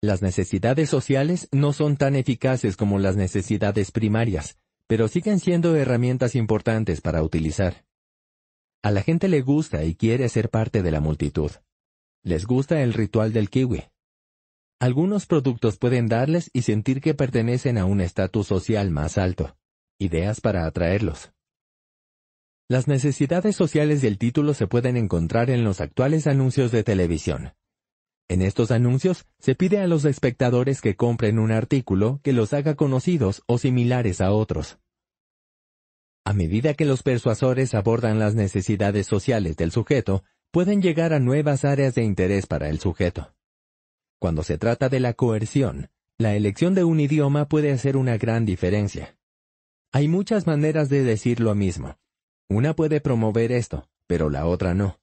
Las 0.00 0.22
necesidades 0.22 0.88
sociales 0.88 1.48
no 1.50 1.72
son 1.72 1.96
tan 1.96 2.14
eficaces 2.14 2.76
como 2.76 3.00
las 3.00 3.16
necesidades 3.16 3.90
primarias, 3.90 4.56
pero 4.86 5.08
siguen 5.08 5.40
siendo 5.40 5.74
herramientas 5.74 6.36
importantes 6.36 7.00
para 7.00 7.24
utilizar. 7.24 7.84
A 8.84 8.92
la 8.92 9.02
gente 9.02 9.26
le 9.26 9.40
gusta 9.40 9.82
y 9.82 9.96
quiere 9.96 10.28
ser 10.28 10.48
parte 10.48 10.84
de 10.84 10.92
la 10.92 11.00
multitud. 11.00 11.50
Les 12.22 12.46
gusta 12.46 12.82
el 12.82 12.92
ritual 12.92 13.32
del 13.32 13.50
kiwi. 13.50 13.82
Algunos 14.78 15.26
productos 15.26 15.76
pueden 15.76 16.06
darles 16.06 16.50
y 16.52 16.62
sentir 16.62 17.00
que 17.00 17.14
pertenecen 17.14 17.78
a 17.78 17.84
un 17.84 18.00
estatus 18.00 18.46
social 18.46 18.92
más 18.92 19.18
alto. 19.18 19.56
Ideas 20.00 20.40
para 20.40 20.66
atraerlos. 20.66 21.32
Las 22.68 22.88
necesidades 22.88 23.54
sociales 23.54 24.02
del 24.02 24.18
título 24.18 24.52
se 24.52 24.66
pueden 24.66 24.96
encontrar 24.96 25.50
en 25.50 25.62
los 25.62 25.80
actuales 25.80 26.26
anuncios 26.26 26.72
de 26.72 26.82
televisión. 26.82 27.52
En 28.28 28.42
estos 28.42 28.72
anuncios 28.72 29.26
se 29.38 29.54
pide 29.54 29.78
a 29.78 29.86
los 29.86 30.04
espectadores 30.04 30.80
que 30.80 30.96
compren 30.96 31.38
un 31.38 31.52
artículo 31.52 32.20
que 32.24 32.32
los 32.32 32.52
haga 32.54 32.74
conocidos 32.74 33.44
o 33.46 33.58
similares 33.58 34.20
a 34.20 34.32
otros. 34.32 34.78
A 36.24 36.32
medida 36.32 36.74
que 36.74 36.86
los 36.86 37.04
persuasores 37.04 37.74
abordan 37.74 38.18
las 38.18 38.34
necesidades 38.34 39.06
sociales 39.06 39.56
del 39.56 39.70
sujeto, 39.70 40.24
pueden 40.50 40.82
llegar 40.82 41.12
a 41.12 41.20
nuevas 41.20 41.64
áreas 41.64 41.94
de 41.94 42.02
interés 42.02 42.46
para 42.46 42.68
el 42.68 42.80
sujeto. 42.80 43.32
Cuando 44.18 44.42
se 44.42 44.58
trata 44.58 44.88
de 44.88 44.98
la 44.98 45.12
coerción, 45.12 45.90
la 46.18 46.34
elección 46.34 46.74
de 46.74 46.82
un 46.82 46.98
idioma 46.98 47.46
puede 47.46 47.70
hacer 47.70 47.96
una 47.96 48.16
gran 48.16 48.44
diferencia. 48.44 49.13
Hay 49.94 50.08
muchas 50.08 50.48
maneras 50.48 50.88
de 50.88 51.04
decir 51.04 51.38
lo 51.38 51.54
mismo. 51.54 52.00
Una 52.50 52.74
puede 52.74 53.00
promover 53.00 53.52
esto, 53.52 53.88
pero 54.08 54.28
la 54.28 54.44
otra 54.44 54.74
no. 54.74 54.98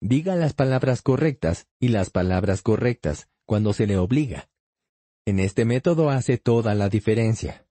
Diga 0.00 0.36
las 0.36 0.54
palabras 0.54 1.02
correctas 1.02 1.68
y 1.78 1.88
las 1.88 2.08
palabras 2.08 2.62
correctas 2.62 3.28
cuando 3.44 3.74
se 3.74 3.86
le 3.86 3.98
obliga. 3.98 4.48
En 5.26 5.38
este 5.38 5.66
método 5.66 6.08
hace 6.08 6.38
toda 6.38 6.74
la 6.74 6.88
diferencia. 6.88 7.66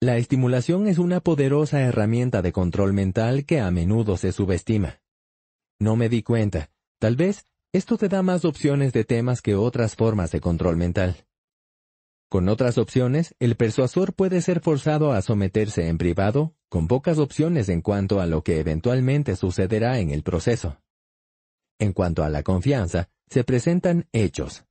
La 0.00 0.16
estimulación 0.16 0.88
es 0.88 0.98
una 0.98 1.20
poderosa 1.20 1.80
herramienta 1.80 2.42
de 2.42 2.50
control 2.50 2.92
mental 2.92 3.46
que 3.46 3.60
a 3.60 3.70
menudo 3.70 4.16
se 4.16 4.32
subestima. 4.32 5.00
No 5.78 5.94
me 5.94 6.08
di 6.08 6.24
cuenta. 6.24 6.72
Tal 6.98 7.14
vez 7.14 7.46
esto 7.72 7.96
te 7.98 8.08
da 8.08 8.24
más 8.24 8.44
opciones 8.44 8.92
de 8.92 9.04
temas 9.04 9.42
que 9.42 9.54
otras 9.54 9.94
formas 9.94 10.32
de 10.32 10.40
control 10.40 10.76
mental. 10.76 11.24
Con 12.30 12.48
otras 12.48 12.78
opciones, 12.78 13.34
el 13.40 13.56
persuasor 13.56 14.14
puede 14.14 14.40
ser 14.40 14.60
forzado 14.60 15.10
a 15.10 15.20
someterse 15.20 15.88
en 15.88 15.98
privado, 15.98 16.54
con 16.68 16.86
pocas 16.86 17.18
opciones 17.18 17.68
en 17.68 17.80
cuanto 17.80 18.20
a 18.20 18.26
lo 18.26 18.44
que 18.44 18.60
eventualmente 18.60 19.34
sucederá 19.34 19.98
en 19.98 20.10
el 20.10 20.22
proceso. 20.22 20.80
En 21.80 21.92
cuanto 21.92 22.22
a 22.22 22.28
la 22.28 22.44
confianza, 22.44 23.10
se 23.26 23.42
presentan 23.42 24.08
hechos. 24.12 24.64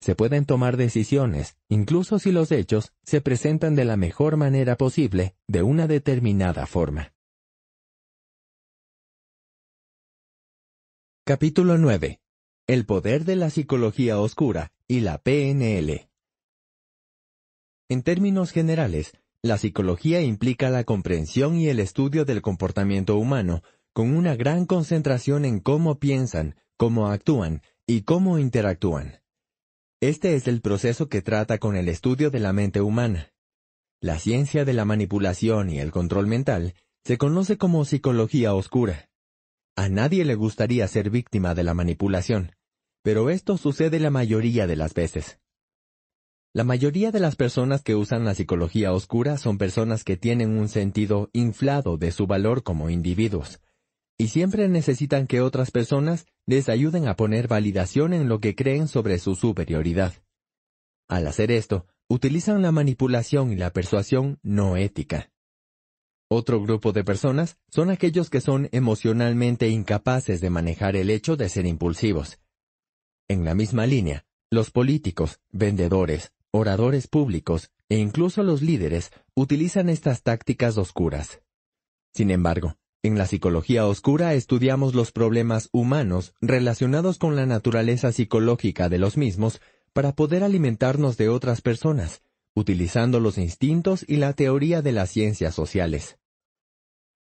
Se 0.00 0.14
pueden 0.14 0.44
tomar 0.44 0.76
decisiones, 0.76 1.56
incluso 1.68 2.20
si 2.20 2.30
los 2.30 2.52
hechos 2.52 2.92
se 3.02 3.20
presentan 3.20 3.74
de 3.74 3.84
la 3.84 3.96
mejor 3.96 4.36
manera 4.36 4.76
posible, 4.76 5.34
de 5.48 5.64
una 5.64 5.88
determinada 5.88 6.66
forma. 6.66 7.14
Capítulo 11.24 11.78
9. 11.78 12.20
El 12.68 12.86
poder 12.86 13.24
de 13.24 13.34
la 13.34 13.50
psicología 13.50 14.20
oscura 14.20 14.70
y 14.86 15.00
la 15.00 15.18
PNL. 15.18 16.05
En 17.88 18.02
términos 18.02 18.50
generales, 18.50 19.12
la 19.42 19.58
psicología 19.58 20.20
implica 20.20 20.70
la 20.70 20.82
comprensión 20.82 21.56
y 21.56 21.68
el 21.68 21.78
estudio 21.78 22.24
del 22.24 22.42
comportamiento 22.42 23.16
humano, 23.16 23.62
con 23.92 24.16
una 24.16 24.34
gran 24.34 24.66
concentración 24.66 25.44
en 25.44 25.60
cómo 25.60 26.00
piensan, 26.00 26.56
cómo 26.76 27.08
actúan 27.08 27.62
y 27.86 28.02
cómo 28.02 28.38
interactúan. 28.38 29.20
Este 30.00 30.34
es 30.34 30.48
el 30.48 30.60
proceso 30.60 31.08
que 31.08 31.22
trata 31.22 31.58
con 31.58 31.76
el 31.76 31.88
estudio 31.88 32.30
de 32.30 32.40
la 32.40 32.52
mente 32.52 32.80
humana. 32.80 33.32
La 34.00 34.18
ciencia 34.18 34.64
de 34.64 34.74
la 34.74 34.84
manipulación 34.84 35.70
y 35.70 35.78
el 35.78 35.92
control 35.92 36.26
mental 36.26 36.74
se 37.04 37.18
conoce 37.18 37.56
como 37.56 37.84
psicología 37.84 38.52
oscura. 38.52 39.08
A 39.76 39.88
nadie 39.88 40.24
le 40.24 40.34
gustaría 40.34 40.88
ser 40.88 41.08
víctima 41.08 41.54
de 41.54 41.62
la 41.62 41.72
manipulación, 41.72 42.52
pero 43.02 43.30
esto 43.30 43.56
sucede 43.56 44.00
la 44.00 44.10
mayoría 44.10 44.66
de 44.66 44.74
las 44.74 44.92
veces. 44.92 45.38
La 46.56 46.64
mayoría 46.64 47.10
de 47.10 47.20
las 47.20 47.36
personas 47.36 47.82
que 47.82 47.94
usan 47.94 48.24
la 48.24 48.34
psicología 48.34 48.94
oscura 48.94 49.36
son 49.36 49.58
personas 49.58 50.04
que 50.04 50.16
tienen 50.16 50.56
un 50.56 50.70
sentido 50.70 51.28
inflado 51.34 51.98
de 51.98 52.10
su 52.12 52.26
valor 52.26 52.62
como 52.62 52.88
individuos, 52.88 53.60
y 54.16 54.28
siempre 54.28 54.66
necesitan 54.66 55.26
que 55.26 55.42
otras 55.42 55.70
personas 55.70 56.24
les 56.46 56.70
ayuden 56.70 57.08
a 57.08 57.14
poner 57.14 57.46
validación 57.46 58.14
en 58.14 58.30
lo 58.30 58.40
que 58.40 58.54
creen 58.54 58.88
sobre 58.88 59.18
su 59.18 59.34
superioridad. 59.34 60.14
Al 61.08 61.26
hacer 61.26 61.50
esto, 61.50 61.84
utilizan 62.08 62.62
la 62.62 62.72
manipulación 62.72 63.52
y 63.52 63.56
la 63.56 63.70
persuasión 63.74 64.38
no 64.42 64.78
ética. 64.78 65.30
Otro 66.30 66.62
grupo 66.62 66.92
de 66.92 67.04
personas 67.04 67.58
son 67.68 67.90
aquellos 67.90 68.30
que 68.30 68.40
son 68.40 68.70
emocionalmente 68.72 69.68
incapaces 69.68 70.40
de 70.40 70.48
manejar 70.48 70.96
el 70.96 71.10
hecho 71.10 71.36
de 71.36 71.50
ser 71.50 71.66
impulsivos. 71.66 72.38
En 73.28 73.44
la 73.44 73.54
misma 73.54 73.84
línea, 73.84 74.24
los 74.48 74.70
políticos, 74.70 75.40
vendedores, 75.50 76.32
oradores 76.56 77.06
públicos 77.06 77.70
e 77.88 77.98
incluso 77.98 78.42
los 78.42 78.62
líderes 78.62 79.10
utilizan 79.34 79.88
estas 79.88 80.22
tácticas 80.22 80.76
oscuras. 80.78 81.40
Sin 82.12 82.30
embargo, 82.30 82.76
en 83.02 83.16
la 83.16 83.26
psicología 83.26 83.86
oscura 83.86 84.34
estudiamos 84.34 84.94
los 84.94 85.12
problemas 85.12 85.68
humanos 85.70 86.34
relacionados 86.40 87.18
con 87.18 87.36
la 87.36 87.46
naturaleza 87.46 88.10
psicológica 88.10 88.88
de 88.88 88.98
los 88.98 89.16
mismos 89.16 89.60
para 89.92 90.12
poder 90.12 90.42
alimentarnos 90.42 91.16
de 91.16 91.28
otras 91.28 91.60
personas, 91.60 92.22
utilizando 92.54 93.20
los 93.20 93.38
instintos 93.38 94.04
y 94.08 94.16
la 94.16 94.32
teoría 94.32 94.82
de 94.82 94.92
las 94.92 95.10
ciencias 95.10 95.54
sociales. 95.54 96.18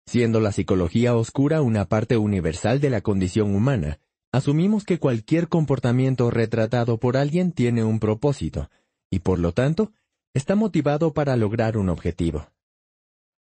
Siendo 0.08 0.40
la 0.40 0.52
psicología 0.52 1.16
oscura 1.16 1.62
una 1.62 1.86
parte 1.86 2.18
universal 2.18 2.80
de 2.80 2.90
la 2.90 3.02
condición 3.02 3.54
humana, 3.54 4.00
asumimos 4.32 4.86
que 4.86 5.00
cualquier 5.00 5.50
comportamiento 5.50 6.32
retratado 6.32 7.00
por 7.00 7.18
alguien 7.18 7.52
tiene 7.52 7.84
un 7.84 8.00
propósito, 8.00 8.70
y 9.16 9.20
por 9.20 9.40
lo 9.40 9.54
tanto, 9.54 9.94
está 10.34 10.56
motivado 10.56 11.14
para 11.14 11.38
lograr 11.38 11.78
un 11.78 11.88
objetivo. 11.88 12.50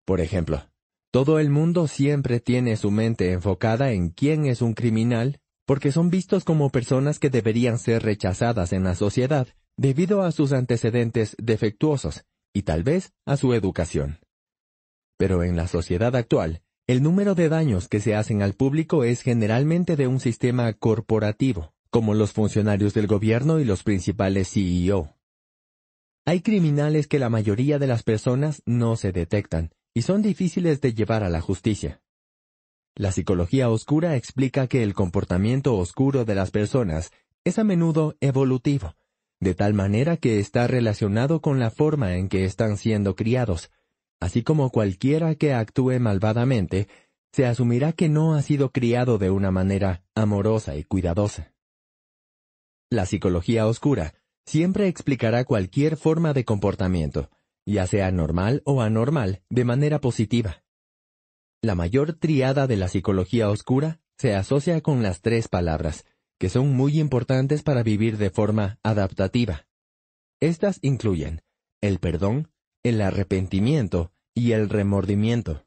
Por 0.04 0.20
ejemplo, 0.20 0.64
todo 1.12 1.38
el 1.38 1.48
mundo 1.48 1.86
siempre 1.86 2.40
tiene 2.40 2.76
su 2.76 2.90
mente 2.90 3.30
enfocada 3.30 3.92
en 3.92 4.08
quién 4.08 4.46
es 4.46 4.62
un 4.62 4.74
criminal, 4.74 5.38
porque 5.66 5.92
son 5.92 6.10
vistos 6.10 6.42
como 6.42 6.70
personas 6.70 7.20
que 7.20 7.30
deberían 7.30 7.78
ser 7.78 8.02
rechazadas 8.02 8.72
en 8.72 8.82
la 8.82 8.96
sociedad 8.96 9.46
debido 9.76 10.22
a 10.22 10.32
sus 10.32 10.52
antecedentes 10.52 11.36
defectuosos 11.38 12.24
y 12.52 12.62
tal 12.62 12.82
vez 12.82 13.12
a 13.24 13.36
su 13.36 13.54
educación. 13.54 14.18
Pero 15.16 15.44
en 15.44 15.54
la 15.54 15.68
sociedad 15.68 16.16
actual, 16.16 16.62
el 16.88 17.00
número 17.00 17.36
de 17.36 17.48
daños 17.48 17.86
que 17.86 18.00
se 18.00 18.16
hacen 18.16 18.42
al 18.42 18.54
público 18.54 19.04
es 19.04 19.22
generalmente 19.22 19.94
de 19.94 20.08
un 20.08 20.18
sistema 20.18 20.72
corporativo, 20.72 21.74
como 21.90 22.14
los 22.14 22.32
funcionarios 22.32 22.92
del 22.92 23.06
gobierno 23.06 23.60
y 23.60 23.64
los 23.64 23.84
principales 23.84 24.50
CEO. 24.50 25.14
Hay 26.24 26.42
criminales 26.42 27.06
que 27.06 27.18
la 27.18 27.30
mayoría 27.30 27.78
de 27.78 27.86
las 27.86 28.02
personas 28.02 28.62
no 28.66 28.96
se 28.96 29.12
detectan 29.12 29.70
y 29.94 30.02
son 30.02 30.22
difíciles 30.22 30.80
de 30.80 30.94
llevar 30.94 31.24
a 31.24 31.28
la 31.28 31.40
justicia. 31.40 32.02
La 32.94 33.12
psicología 33.12 33.70
oscura 33.70 34.16
explica 34.16 34.66
que 34.66 34.82
el 34.82 34.94
comportamiento 34.94 35.76
oscuro 35.76 36.24
de 36.24 36.34
las 36.34 36.50
personas 36.50 37.10
es 37.44 37.58
a 37.58 37.64
menudo 37.64 38.16
evolutivo, 38.20 38.94
de 39.40 39.54
tal 39.54 39.74
manera 39.74 40.16
que 40.18 40.38
está 40.38 40.66
relacionado 40.66 41.40
con 41.40 41.58
la 41.58 41.70
forma 41.70 42.16
en 42.16 42.28
que 42.28 42.44
están 42.44 42.76
siendo 42.76 43.16
criados, 43.16 43.70
así 44.20 44.42
como 44.42 44.70
cualquiera 44.70 45.34
que 45.34 45.54
actúe 45.54 45.98
malvadamente, 45.98 46.88
se 47.32 47.46
asumirá 47.46 47.92
que 47.92 48.08
no 48.08 48.34
ha 48.34 48.42
sido 48.42 48.70
criado 48.70 49.16
de 49.18 49.30
una 49.30 49.50
manera 49.50 50.02
amorosa 50.14 50.76
y 50.76 50.84
cuidadosa. 50.84 51.54
La 52.90 53.06
psicología 53.06 53.66
oscura 53.66 54.14
siempre 54.46 54.88
explicará 54.88 55.44
cualquier 55.44 55.96
forma 55.96 56.32
de 56.32 56.44
comportamiento, 56.44 57.30
ya 57.66 57.86
sea 57.86 58.10
normal 58.10 58.62
o 58.64 58.82
anormal, 58.82 59.42
de 59.48 59.64
manera 59.64 60.00
positiva. 60.00 60.64
La 61.62 61.74
mayor 61.74 62.14
triada 62.14 62.66
de 62.66 62.76
la 62.76 62.88
psicología 62.88 63.50
oscura 63.50 64.00
se 64.16 64.34
asocia 64.34 64.80
con 64.80 65.02
las 65.02 65.20
tres 65.20 65.48
palabras, 65.48 66.04
que 66.38 66.48
son 66.48 66.74
muy 66.74 66.98
importantes 66.98 67.62
para 67.62 67.82
vivir 67.82 68.16
de 68.16 68.30
forma 68.30 68.78
adaptativa. 68.82 69.66
Estas 70.40 70.78
incluyen 70.82 71.42
el 71.82 71.98
perdón, 71.98 72.50
el 72.82 73.00
arrepentimiento 73.02 74.12
y 74.34 74.52
el 74.52 74.68
remordimiento. 74.68 75.66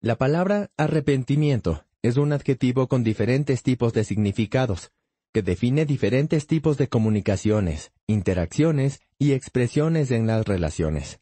La 0.00 0.16
palabra 0.16 0.70
arrepentimiento 0.76 1.84
es 2.02 2.16
un 2.16 2.32
adjetivo 2.32 2.86
con 2.86 3.02
diferentes 3.02 3.64
tipos 3.64 3.92
de 3.92 4.04
significados, 4.04 4.92
que 5.32 5.42
define 5.42 5.86
diferentes 5.86 6.46
tipos 6.46 6.78
de 6.78 6.88
comunicaciones, 6.88 7.92
interacciones 8.06 9.00
y 9.18 9.32
expresiones 9.32 10.10
en 10.10 10.26
las 10.26 10.46
relaciones. 10.46 11.20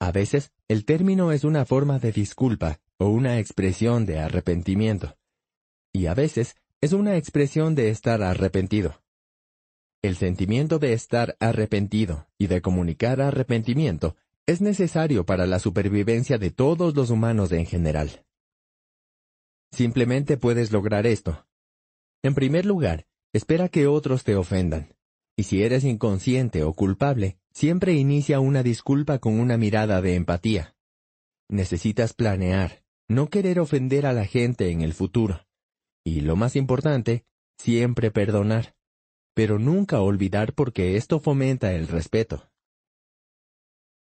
A 0.00 0.12
veces, 0.12 0.52
el 0.68 0.84
término 0.84 1.32
es 1.32 1.44
una 1.44 1.64
forma 1.64 1.98
de 1.98 2.12
disculpa 2.12 2.80
o 2.98 3.08
una 3.08 3.38
expresión 3.38 4.06
de 4.06 4.18
arrepentimiento. 4.18 5.16
Y 5.92 6.06
a 6.06 6.14
veces 6.14 6.56
es 6.80 6.92
una 6.92 7.16
expresión 7.16 7.74
de 7.74 7.90
estar 7.90 8.22
arrepentido. 8.22 9.02
El 10.02 10.16
sentimiento 10.16 10.78
de 10.78 10.92
estar 10.92 11.36
arrepentido 11.40 12.28
y 12.36 12.48
de 12.48 12.60
comunicar 12.60 13.22
arrepentimiento 13.22 14.16
es 14.46 14.60
necesario 14.60 15.24
para 15.24 15.46
la 15.46 15.58
supervivencia 15.58 16.36
de 16.36 16.50
todos 16.50 16.94
los 16.94 17.08
humanos 17.08 17.52
en 17.52 17.64
general. 17.64 18.26
Simplemente 19.72 20.36
puedes 20.36 20.72
lograr 20.72 21.06
esto. 21.06 21.46
En 22.22 22.34
primer 22.34 22.66
lugar, 22.66 23.06
Espera 23.34 23.68
que 23.68 23.88
otros 23.88 24.22
te 24.22 24.36
ofendan. 24.36 24.94
Y 25.36 25.42
si 25.42 25.64
eres 25.64 25.82
inconsciente 25.82 26.62
o 26.62 26.72
culpable, 26.72 27.36
siempre 27.50 27.94
inicia 27.94 28.38
una 28.38 28.62
disculpa 28.62 29.18
con 29.18 29.40
una 29.40 29.56
mirada 29.56 30.00
de 30.00 30.14
empatía. 30.14 30.76
Necesitas 31.48 32.14
planear, 32.14 32.84
no 33.08 33.30
querer 33.30 33.58
ofender 33.58 34.06
a 34.06 34.12
la 34.12 34.24
gente 34.24 34.70
en 34.70 34.82
el 34.82 34.94
futuro. 34.94 35.48
Y 36.04 36.20
lo 36.20 36.36
más 36.36 36.54
importante, 36.54 37.26
siempre 37.58 38.12
perdonar. 38.12 38.76
Pero 39.34 39.58
nunca 39.58 40.00
olvidar 40.00 40.52
porque 40.52 40.96
esto 40.96 41.18
fomenta 41.18 41.72
el 41.74 41.88
respeto. 41.88 42.52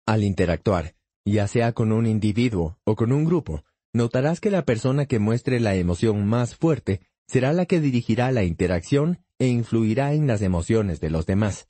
Al 0.06 0.24
interactuar, 0.24 0.94
ya 1.26 1.46
sea 1.48 1.74
con 1.74 1.92
un 1.92 2.06
individuo 2.06 2.78
o 2.84 2.96
con 2.96 3.12
un 3.12 3.26
grupo, 3.26 3.62
notarás 3.92 4.40
que 4.40 4.50
la 4.50 4.64
persona 4.64 5.04
que 5.04 5.18
muestre 5.18 5.60
la 5.60 5.74
emoción 5.74 6.26
más 6.26 6.56
fuerte 6.56 7.02
será 7.28 7.52
la 7.52 7.66
que 7.66 7.80
dirigirá 7.80 8.32
la 8.32 8.42
interacción 8.42 9.22
e 9.38 9.46
influirá 9.46 10.14
en 10.14 10.26
las 10.26 10.42
emociones 10.42 11.00
de 11.00 11.10
los 11.10 11.26
demás. 11.26 11.68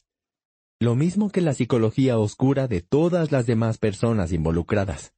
Lo 0.80 0.94
mismo 0.94 1.30
que 1.30 1.40
la 1.40 1.54
psicología 1.54 2.18
oscura 2.18 2.68
de 2.68 2.80
todas 2.80 3.32
las 3.32 3.46
demás 3.46 3.78
personas 3.78 4.32
involucradas. 4.32 5.12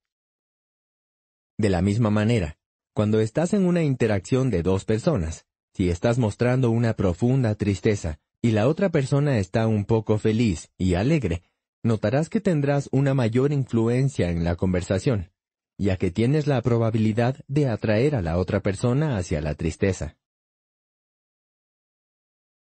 De 1.58 1.68
la 1.68 1.82
misma 1.82 2.10
manera, 2.10 2.56
cuando 2.94 3.20
estás 3.20 3.52
en 3.52 3.66
una 3.66 3.82
interacción 3.82 4.48
de 4.48 4.62
dos 4.62 4.86
personas, 4.86 5.46
si 5.74 5.90
estás 5.90 6.18
mostrando 6.18 6.70
una 6.70 6.94
profunda 6.94 7.54
tristeza 7.54 8.18
y 8.40 8.52
la 8.52 8.66
otra 8.66 8.88
persona 8.88 9.38
está 9.38 9.66
un 9.66 9.84
poco 9.84 10.18
feliz 10.18 10.70
y 10.78 10.94
alegre, 10.94 11.42
notarás 11.82 12.30
que 12.30 12.40
tendrás 12.40 12.88
una 12.90 13.12
mayor 13.12 13.52
influencia 13.52 14.30
en 14.30 14.42
la 14.42 14.56
conversación, 14.56 15.30
ya 15.76 15.98
que 15.98 16.10
tienes 16.10 16.46
la 16.46 16.62
probabilidad 16.62 17.36
de 17.46 17.68
atraer 17.68 18.14
a 18.14 18.22
la 18.22 18.38
otra 18.38 18.60
persona 18.60 19.18
hacia 19.18 19.42
la 19.42 19.54
tristeza. 19.54 20.16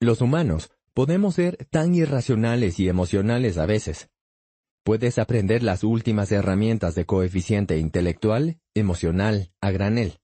Los 0.03 0.21
humanos 0.21 0.73
podemos 0.95 1.37
ser 1.37 1.65
tan 1.71 1.95
irracionales 1.95 2.81
y 2.81 2.89
emocionales 2.89 3.57
a 3.57 3.67
veces. 3.67 4.11
Puedes 4.83 5.17
aprender 5.17 5.63
las 5.63 5.85
últimas 5.85 6.33
herramientas 6.33 6.97
de 6.97 7.07
coeficiente 7.07 7.79
intelectual, 7.79 8.59
emocional, 8.75 9.53
a 9.61 9.71
granel. 9.71 10.19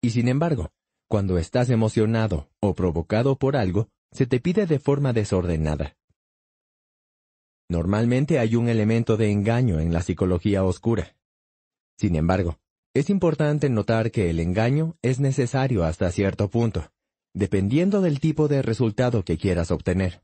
Y 0.00 0.10
sin 0.10 0.28
embargo, 0.28 0.70
cuando 1.08 1.36
estás 1.36 1.68
emocionado 1.68 2.48
o 2.60 2.74
provocado 2.74 3.34
por 3.34 3.56
algo, 3.56 3.88
se 4.12 4.26
te 4.28 4.38
pide 4.38 4.66
de 4.66 4.78
forma 4.78 5.12
desordenada. 5.12 5.96
Normalmente 7.68 8.38
hay 8.38 8.54
un 8.54 8.68
elemento 8.68 9.16
de 9.16 9.32
engaño 9.32 9.80
en 9.80 9.92
la 9.92 10.02
psicología 10.02 10.62
oscura. 10.62 11.16
Sin 11.96 12.14
embargo, 12.14 12.60
es 12.94 13.10
importante 13.10 13.68
notar 13.68 14.12
que 14.12 14.30
el 14.30 14.38
engaño 14.38 14.96
es 15.02 15.18
necesario 15.18 15.82
hasta 15.82 16.12
cierto 16.12 16.48
punto 16.48 16.92
dependiendo 17.34 18.00
del 18.00 18.20
tipo 18.20 18.48
de 18.48 18.62
resultado 18.62 19.24
que 19.24 19.38
quieras 19.38 19.70
obtener. 19.70 20.22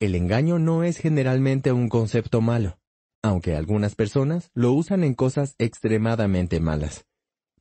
El 0.00 0.14
engaño 0.14 0.58
no 0.58 0.84
es 0.84 0.98
generalmente 0.98 1.72
un 1.72 1.88
concepto 1.88 2.40
malo, 2.40 2.78
aunque 3.22 3.56
algunas 3.56 3.94
personas 3.94 4.50
lo 4.54 4.72
usan 4.72 5.02
en 5.02 5.14
cosas 5.14 5.54
extremadamente 5.58 6.60
malas. 6.60 7.04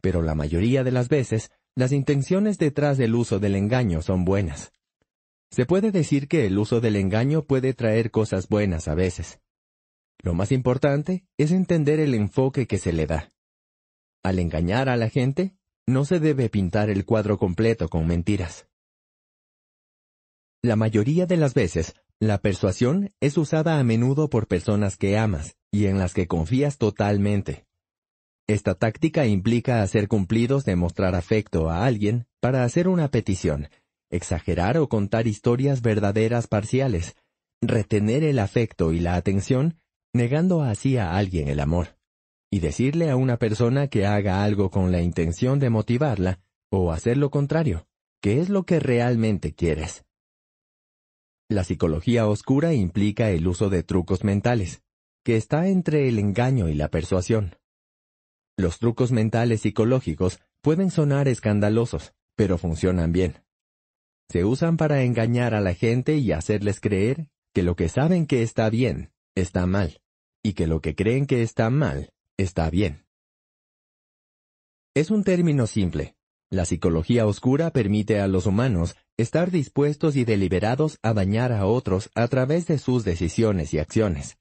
Pero 0.01 0.21
la 0.21 0.35
mayoría 0.35 0.83
de 0.83 0.91
las 0.91 1.09
veces, 1.09 1.51
las 1.75 1.91
intenciones 1.91 2.57
detrás 2.57 2.97
del 2.97 3.15
uso 3.15 3.39
del 3.39 3.55
engaño 3.55 4.01
son 4.01 4.23
buenas. 4.23 4.71
Se 5.51 5.65
puede 5.65 5.91
decir 5.91 6.27
que 6.27 6.45
el 6.45 6.57
uso 6.57 6.81
del 6.81 6.95
engaño 6.95 7.43
puede 7.43 7.73
traer 7.73 8.11
cosas 8.11 8.47
buenas 8.47 8.87
a 8.87 8.95
veces. 8.95 9.39
Lo 10.19 10.33
más 10.33 10.51
importante 10.51 11.25
es 11.37 11.51
entender 11.51 11.99
el 11.99 12.13
enfoque 12.13 12.67
que 12.67 12.77
se 12.77 12.93
le 12.93 13.07
da. 13.07 13.33
Al 14.23 14.39
engañar 14.39 14.89
a 14.89 14.97
la 14.97 15.09
gente, 15.09 15.56
no 15.87 16.03
se 16.03 16.19
debe 16.19 16.49
pintar 16.49 16.89
el 16.89 17.05
cuadro 17.05 17.37
completo 17.37 17.87
con 17.87 18.05
mentiras. 18.05 18.67
La 20.61 20.75
mayoría 20.75 21.25
de 21.25 21.37
las 21.37 21.53
veces, 21.53 21.95
la 22.19 22.39
persuasión 22.39 23.13
es 23.21 23.37
usada 23.37 23.79
a 23.79 23.83
menudo 23.83 24.29
por 24.29 24.47
personas 24.47 24.97
que 24.97 25.17
amas 25.17 25.55
y 25.71 25.85
en 25.85 25.97
las 25.97 26.13
que 26.13 26.27
confías 26.27 26.77
totalmente. 26.77 27.65
Esta 28.47 28.75
táctica 28.75 29.25
implica 29.27 29.81
hacer 29.81 30.07
cumplidos 30.07 30.65
de 30.65 30.75
mostrar 30.75 31.15
afecto 31.15 31.69
a 31.69 31.85
alguien 31.85 32.27
para 32.39 32.63
hacer 32.63 32.87
una 32.87 33.09
petición, 33.09 33.69
exagerar 34.09 34.77
o 34.77 34.89
contar 34.89 35.27
historias 35.27 35.81
verdaderas 35.81 36.47
parciales, 36.47 37.15
retener 37.61 38.23
el 38.23 38.39
afecto 38.39 38.93
y 38.93 38.99
la 38.99 39.15
atención, 39.15 39.79
negando 40.13 40.63
así 40.63 40.97
a 40.97 41.15
alguien 41.15 41.49
el 41.49 41.59
amor, 41.59 41.96
y 42.49 42.59
decirle 42.59 43.09
a 43.09 43.15
una 43.15 43.37
persona 43.37 43.87
que 43.87 44.05
haga 44.05 44.43
algo 44.43 44.69
con 44.71 44.91
la 44.91 45.01
intención 45.01 45.59
de 45.59 45.69
motivarla, 45.69 46.39
o 46.69 46.91
hacer 46.91 47.17
lo 47.17 47.29
contrario, 47.29 47.87
que 48.21 48.39
es 48.39 48.49
lo 48.49 48.63
que 48.63 48.79
realmente 48.79 49.53
quieres. 49.53 50.05
La 51.49 51.63
psicología 51.63 52.27
oscura 52.27 52.73
implica 52.73 53.29
el 53.29 53.47
uso 53.47 53.69
de 53.69 53.83
trucos 53.83 54.23
mentales, 54.23 54.83
que 55.23 55.37
está 55.37 55.67
entre 55.67 56.07
el 56.07 56.19
engaño 56.19 56.69
y 56.69 56.73
la 56.73 56.89
persuasión. 56.89 57.55
Los 58.57 58.79
trucos 58.79 59.11
mentales 59.11 59.61
psicológicos 59.61 60.39
pueden 60.61 60.91
sonar 60.91 61.27
escandalosos, 61.27 62.13
pero 62.35 62.57
funcionan 62.57 63.11
bien 63.11 63.47
se 64.29 64.43
usan 64.43 64.77
para 64.77 65.03
engañar 65.03 65.53
a 65.53 65.61
la 65.61 65.73
gente 65.73 66.17
y 66.17 66.31
hacerles 66.31 66.79
creer 66.79 67.29
que 67.53 67.63
lo 67.63 67.75
que 67.75 67.89
saben 67.89 68.27
que 68.27 68.43
está 68.43 68.69
bien, 68.69 69.11
está 69.35 69.65
mal, 69.65 70.01
y 70.43 70.53
que 70.53 70.67
lo 70.67 70.81
que 70.81 70.95
creen 70.95 71.25
que 71.25 71.41
está 71.41 71.69
mal, 71.69 72.11
está 72.37 72.69
bien. 72.69 73.05
Es 74.95 75.11
un 75.11 75.23
término 75.23 75.67
simple. 75.67 76.15
La 76.49 76.65
psicología 76.65 77.27
oscura 77.27 77.71
permite 77.71 78.21
a 78.21 78.27
los 78.27 78.45
humanos 78.45 78.95
estar 79.17 79.51
dispuestos 79.51 80.15
y 80.15 80.23
deliberados 80.23 80.97
a 81.01 81.13
dañar 81.13 81.51
a 81.51 81.65
otros 81.65 82.09
a 82.15 82.27
través 82.27 82.67
de 82.67 82.77
sus 82.77 83.03
decisiones 83.03 83.73
y 83.73 83.79
acciones. 83.79 84.37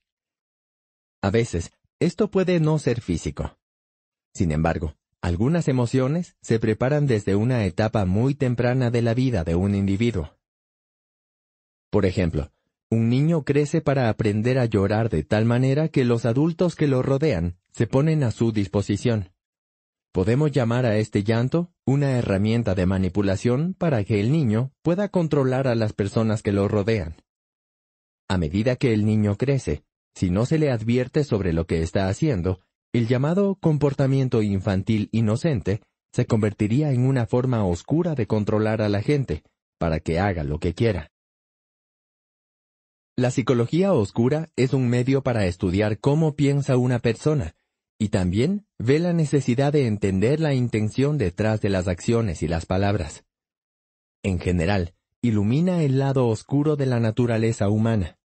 A 1.22 1.30
veces, 1.30 1.72
esto 1.98 2.30
puede 2.30 2.60
no 2.60 2.78
ser 2.78 3.00
físico. 3.00 3.58
Sin 4.34 4.52
embargo, 4.52 4.94
algunas 5.20 5.66
emociones 5.66 6.36
se 6.42 6.60
preparan 6.60 7.06
desde 7.06 7.34
una 7.34 7.64
etapa 7.64 8.04
muy 8.04 8.34
temprana 8.34 8.90
de 8.90 9.02
la 9.02 9.14
vida 9.14 9.42
de 9.42 9.56
un 9.56 9.74
individuo. 9.74 10.36
Por 11.90 12.06
ejemplo, 12.06 12.52
un 12.90 13.08
niño 13.08 13.44
crece 13.44 13.80
para 13.80 14.08
aprender 14.08 14.58
a 14.58 14.66
llorar 14.66 15.08
de 15.08 15.24
tal 15.24 15.44
manera 15.44 15.88
que 15.88 16.04
los 16.04 16.24
adultos 16.24 16.76
que 16.76 16.86
lo 16.86 17.02
rodean 17.02 17.56
se 17.76 17.86
ponen 17.86 18.22
a 18.22 18.30
su 18.30 18.52
disposición. 18.52 19.32
Podemos 20.10 20.50
llamar 20.50 20.86
a 20.86 20.96
este 20.96 21.22
llanto 21.22 21.74
una 21.84 22.12
herramienta 22.12 22.74
de 22.74 22.86
manipulación 22.86 23.74
para 23.74 24.02
que 24.02 24.18
el 24.18 24.32
niño 24.32 24.72
pueda 24.80 25.10
controlar 25.10 25.68
a 25.68 25.74
las 25.74 25.92
personas 25.92 26.42
que 26.42 26.52
lo 26.52 26.68
rodean. 26.68 27.16
A 28.30 28.38
medida 28.38 28.76
que 28.76 28.94
el 28.94 29.04
niño 29.04 29.36
crece, 29.36 29.84
si 30.14 30.30
no 30.30 30.46
se 30.46 30.58
le 30.58 30.70
advierte 30.70 31.22
sobre 31.22 31.52
lo 31.52 31.66
que 31.66 31.82
está 31.82 32.08
haciendo, 32.08 32.60
el 32.94 33.08
llamado 33.08 33.56
comportamiento 33.56 34.40
infantil 34.40 35.10
inocente 35.12 35.82
se 36.14 36.24
convertiría 36.24 36.92
en 36.92 37.06
una 37.06 37.26
forma 37.26 37.66
oscura 37.66 38.14
de 38.14 38.26
controlar 38.26 38.80
a 38.80 38.88
la 38.88 39.02
gente, 39.02 39.42
para 39.78 40.00
que 40.00 40.18
haga 40.18 40.44
lo 40.44 40.60
que 40.60 40.72
quiera. 40.72 41.10
La 43.16 43.30
psicología 43.30 43.92
oscura 43.92 44.50
es 44.56 44.72
un 44.72 44.88
medio 44.88 45.22
para 45.22 45.44
estudiar 45.44 45.98
cómo 45.98 46.36
piensa 46.36 46.78
una 46.78 47.00
persona, 47.00 47.54
y 47.98 48.08
también 48.08 48.66
ve 48.78 48.98
la 48.98 49.12
necesidad 49.12 49.72
de 49.72 49.86
entender 49.86 50.40
la 50.40 50.54
intención 50.54 51.18
detrás 51.18 51.60
de 51.60 51.70
las 51.70 51.88
acciones 51.88 52.42
y 52.42 52.48
las 52.48 52.66
palabras. 52.66 53.24
En 54.22 54.38
general, 54.38 54.94
ilumina 55.22 55.82
el 55.82 55.98
lado 55.98 56.28
oscuro 56.28 56.76
de 56.76 56.86
la 56.86 57.00
naturaleza 57.00 57.68
humana. 57.68 58.18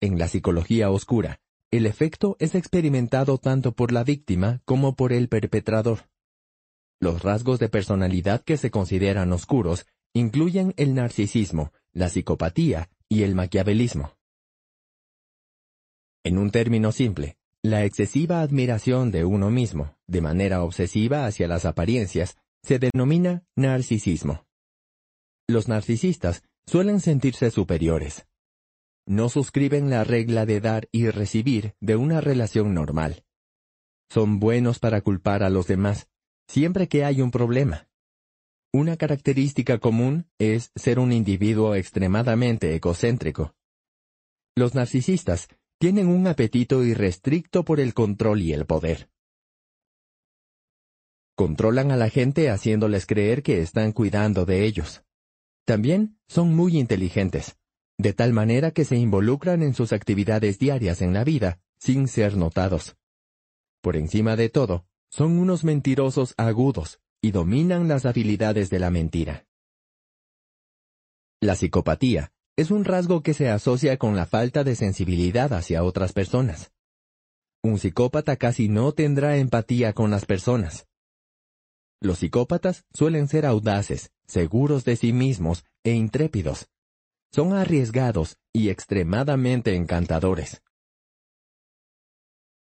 En 0.00 0.18
la 0.18 0.28
psicología 0.28 0.90
oscura, 0.90 1.40
el 1.70 1.86
efecto 1.86 2.36
es 2.40 2.54
experimentado 2.54 3.38
tanto 3.38 3.72
por 3.72 3.92
la 3.92 4.04
víctima 4.04 4.60
como 4.64 4.96
por 4.96 5.12
el 5.12 5.28
perpetrador. 5.28 6.10
Los 7.00 7.22
rasgos 7.22 7.58
de 7.58 7.68
personalidad 7.68 8.42
que 8.42 8.56
se 8.56 8.70
consideran 8.70 9.32
oscuros 9.32 9.86
incluyen 10.12 10.74
el 10.76 10.94
narcisismo, 10.94 11.72
la 11.92 12.08
psicopatía 12.08 12.90
y 13.08 13.22
el 13.22 13.34
maquiavelismo. 13.34 14.16
En 16.22 16.38
un 16.38 16.50
término 16.50 16.92
simple, 16.92 17.38
la 17.62 17.84
excesiva 17.84 18.40
admiración 18.40 19.10
de 19.10 19.24
uno 19.24 19.50
mismo, 19.50 19.96
de 20.06 20.20
manera 20.20 20.62
obsesiva 20.62 21.26
hacia 21.26 21.48
las 21.48 21.64
apariencias, 21.64 22.36
se 22.62 22.78
denomina 22.78 23.44
narcisismo. 23.56 24.46
Los 25.48 25.68
narcisistas 25.68 26.42
suelen 26.66 27.00
sentirse 27.00 27.50
superiores, 27.50 28.26
no 29.10 29.28
suscriben 29.28 29.90
la 29.90 30.04
regla 30.04 30.46
de 30.46 30.60
dar 30.60 30.88
y 30.92 31.10
recibir 31.10 31.74
de 31.80 31.96
una 31.96 32.20
relación 32.20 32.74
normal. 32.74 33.24
Son 34.08 34.38
buenos 34.38 34.78
para 34.78 35.00
culpar 35.00 35.42
a 35.42 35.50
los 35.50 35.66
demás, 35.66 36.08
siempre 36.46 36.88
que 36.88 37.04
hay 37.04 37.20
un 37.20 37.32
problema. 37.32 37.88
Una 38.72 38.96
característica 38.96 39.78
común 39.78 40.28
es 40.38 40.70
ser 40.76 41.00
un 41.00 41.10
individuo 41.10 41.74
extremadamente 41.74 42.74
egocéntrico. 42.76 43.54
Los 44.56 44.76
narcisistas 44.76 45.48
tienen 45.80 46.08
un 46.08 46.26
apetito 46.26 46.84
irrestricto 46.84 47.64
por 47.64 47.80
el 47.80 47.94
control 47.94 48.42
y 48.42 48.52
el 48.52 48.66
poder. 48.66 49.08
Controlan 51.34 51.90
a 51.90 51.96
la 51.96 52.10
gente 52.10 52.50
haciéndoles 52.50 53.06
creer 53.06 53.42
que 53.42 53.62
están 53.62 53.92
cuidando 53.92 54.44
de 54.44 54.66
ellos. 54.66 55.02
También 55.64 56.18
son 56.28 56.54
muy 56.54 56.76
inteligentes 56.76 57.56
de 57.96 58.12
tal 58.12 58.34
manera 58.34 58.72
que 58.72 58.84
se 58.84 58.96
involucran 58.96 59.62
en 59.62 59.74
sus 59.74 59.92
actividades 59.92 60.58
diarias 60.58 61.02
en 61.02 61.12
la 61.12 61.24
vida, 61.24 61.60
sin 61.78 62.08
ser 62.08 62.36
notados. 62.36 62.96
Por 63.82 63.96
encima 63.96 64.36
de 64.36 64.48
todo, 64.48 64.86
son 65.10 65.38
unos 65.38 65.64
mentirosos 65.64 66.34
agudos 66.36 67.00
y 67.22 67.30
dominan 67.30 67.88
las 67.88 68.06
habilidades 68.06 68.70
de 68.70 68.78
la 68.78 68.90
mentira. 68.90 69.46
La 71.40 71.56
psicopatía 71.56 72.32
es 72.60 72.70
un 72.70 72.84
rasgo 72.84 73.22
que 73.22 73.32
se 73.32 73.48
asocia 73.48 73.96
con 73.96 74.16
la 74.16 74.26
falta 74.26 74.64
de 74.64 74.76
sensibilidad 74.76 75.54
hacia 75.54 75.82
otras 75.82 76.12
personas. 76.12 76.72
Un 77.62 77.78
psicópata 77.78 78.36
casi 78.36 78.68
no 78.68 78.92
tendrá 78.92 79.38
empatía 79.38 79.94
con 79.94 80.10
las 80.10 80.26
personas. 80.26 80.86
Los 82.02 82.18
psicópatas 82.18 82.84
suelen 82.92 83.28
ser 83.28 83.46
audaces, 83.46 84.12
seguros 84.26 84.84
de 84.84 84.96
sí 84.96 85.14
mismos 85.14 85.64
e 85.84 85.92
intrépidos, 85.92 86.68
son 87.32 87.54
arriesgados 87.54 88.36
y 88.52 88.68
extremadamente 88.68 89.74
encantadores. 89.74 90.62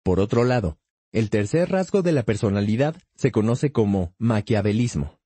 Por 0.01 0.21
otro 0.21 0.45
lado, 0.45 0.77
el 1.11 1.29
tercer 1.29 1.71
rasgo 1.71 2.03
de 2.03 2.13
la 2.13 2.23
personalidad 2.23 2.95
se 3.15 3.33
conoce 3.33 3.73
como 3.73 4.13
maquiavelismo. 4.17 5.18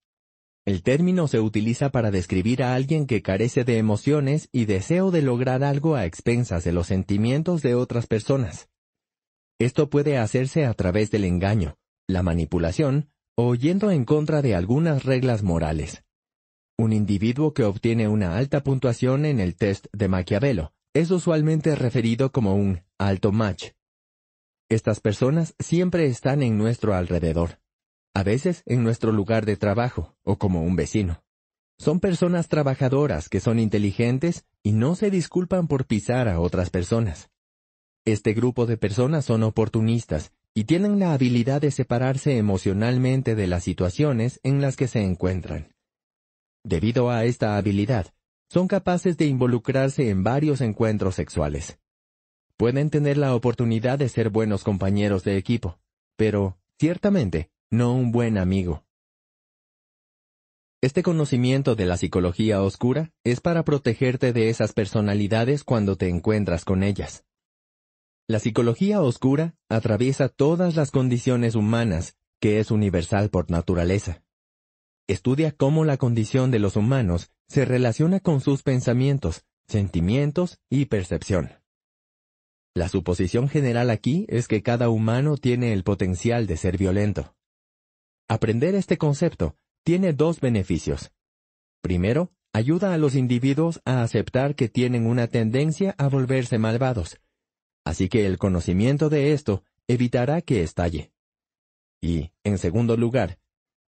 El 0.66 0.82
término 0.82 1.28
se 1.28 1.42
utiliza 1.42 1.90
para 1.90 2.10
describir 2.10 2.64
a 2.64 2.74
alguien 2.74 3.06
que 3.06 3.22
carece 3.22 3.66
de 3.66 3.78
emociones 3.78 4.48
y 4.54 4.64
deseo 4.66 5.12
de 5.12 5.22
lograr 5.22 5.62
algo 5.64 5.96
a 5.96 6.06
expensas 6.06 6.64
de 6.64 6.72
los 6.72 6.88
sentimientos 6.88 7.62
de 7.62 7.76
otras 7.76 8.08
personas. 8.08 8.70
Esto 9.60 9.90
puede 9.90 10.18
hacerse 10.18 10.66
a 10.66 10.74
través 10.74 11.12
del 11.12 11.26
engaño, 11.26 11.76
la 12.08 12.24
manipulación 12.24 13.10
o 13.36 13.56
yendo 13.56 13.92
en 13.92 14.06
contra 14.06 14.42
de 14.42 14.56
algunas 14.56 15.04
reglas 15.04 15.44
morales. 15.44 16.04
Un 16.78 16.94
individuo 16.94 17.54
que 17.54 17.64
obtiene 17.66 18.08
una 18.08 18.38
alta 18.38 18.64
puntuación 18.64 19.26
en 19.26 19.40
el 19.40 19.56
test 19.56 19.88
de 19.92 20.08
Maquiavelo 20.08 20.74
es 20.94 21.12
usualmente 21.12 21.76
referido 21.76 22.32
como 22.32 22.56
un 22.56 22.84
alto 22.98 23.32
match. 23.32 23.72
Estas 24.70 25.00
personas 25.00 25.56
siempre 25.60 26.06
están 26.06 26.42
en 26.42 26.58
nuestro 26.58 26.94
alrededor, 26.94 27.60
a 28.14 28.24
veces 28.24 28.64
en 28.66 28.84
nuestro 28.84 29.12
lugar 29.12 29.46
de 29.46 29.58
trabajo 29.58 30.16
o 30.24 30.38
como 30.38 30.64
un 30.64 30.76
vecino. 30.76 31.24
Son 31.80 32.00
personas 32.00 32.48
trabajadoras 32.48 33.30
que 33.30 33.40
son 33.40 33.60
inteligentes 33.60 34.46
y 34.62 34.72
no 34.72 34.96
se 34.96 35.10
disculpan 35.10 35.68
por 35.68 35.86
pisar 35.86 36.28
a 36.28 36.40
otras 36.40 36.70
personas. 36.70 37.32
Este 38.06 38.34
grupo 38.34 38.66
de 38.66 38.78
personas 38.78 39.26
son 39.26 39.44
oportunistas 39.44 40.32
y 40.54 40.66
tienen 40.66 41.00
la 41.00 41.14
habilidad 41.14 41.62
de 41.62 41.72
separarse 41.72 42.38
emocionalmente 42.38 43.34
de 43.34 43.48
las 43.48 43.64
situaciones 43.64 44.40
en 44.44 44.62
las 44.62 44.76
que 44.76 44.88
se 44.88 45.02
encuentran. 45.02 45.74
Debido 46.64 47.10
a 47.10 47.26
esta 47.26 47.58
habilidad, 47.58 48.14
son 48.50 48.68
capaces 48.68 49.18
de 49.18 49.26
involucrarse 49.26 50.10
en 50.10 50.24
varios 50.24 50.62
encuentros 50.62 51.16
sexuales. 51.16 51.80
Pueden 52.56 52.92
tener 52.92 53.18
la 53.18 53.34
oportunidad 53.34 53.98
de 53.98 54.10
ser 54.10 54.30
buenos 54.30 54.64
compañeros 54.64 55.24
de 55.24 55.38
equipo, 55.38 55.80
pero, 56.16 56.60
ciertamente, 56.78 57.50
no 57.74 57.92
un 57.96 58.12
buen 58.12 58.38
amigo. 58.38 58.86
Este 60.80 61.02
conocimiento 61.02 61.74
de 61.74 61.88
la 61.88 61.98
psicología 61.98 62.62
oscura 62.62 63.12
es 63.24 63.42
para 63.42 63.66
protegerte 63.66 64.32
de 64.32 64.50
esas 64.50 64.74
personalidades 64.74 65.64
cuando 65.64 65.96
te 65.96 66.08
encuentras 66.08 66.66
con 66.66 66.84
ellas. 66.84 67.26
La 68.28 68.38
psicología 68.38 69.02
oscura 69.02 69.56
atraviesa 69.70 70.30
todas 70.30 70.76
las 70.76 70.92
condiciones 70.92 71.56
humanas, 71.56 72.16
que 72.40 72.60
es 72.60 72.70
universal 72.70 73.32
por 73.32 73.50
naturaleza. 73.50 74.24
Estudia 75.08 75.52
cómo 75.52 75.84
la 75.84 75.98
condición 75.98 76.52
de 76.52 76.60
los 76.60 76.76
humanos 76.76 77.32
se 77.48 77.66
relaciona 77.66 78.20
con 78.20 78.40
sus 78.40 78.62
pensamientos, 78.62 79.46
sentimientos 79.68 80.60
y 80.70 80.86
percepción. 80.86 81.54
La 82.76 82.88
suposición 82.88 83.50
general 83.50 83.90
aquí 83.90 84.28
es 84.30 84.48
que 84.48 84.62
cada 84.62 84.90
humano 84.90 85.38
tiene 85.38 85.74
el 85.74 85.84
potencial 85.84 86.46
de 86.46 86.58
ser 86.58 86.78
violento. 86.78 87.36
Aprender 88.30 88.76
este 88.76 88.98
concepto 88.98 89.58
tiene 89.84 90.14
dos 90.14 90.40
beneficios. 90.40 91.12
Primero, 91.82 92.32
ayuda 92.54 92.94
a 92.94 92.98
los 92.98 93.16
individuos 93.16 93.82
a 93.86 94.02
aceptar 94.04 94.56
que 94.56 94.70
tienen 94.70 95.06
una 95.06 95.28
tendencia 95.28 95.96
a 95.98 96.08
volverse 96.08 96.58
malvados. 96.58 97.20
Así 97.86 98.08
que 98.08 98.26
el 98.26 98.38
conocimiento 98.38 99.10
de 99.10 99.34
esto 99.34 99.64
evitará 99.88 100.42
que 100.42 100.64
estalle. 100.64 101.12
Y, 102.02 102.32
en 102.44 102.58
segundo 102.58 102.96
lugar, 102.96 103.40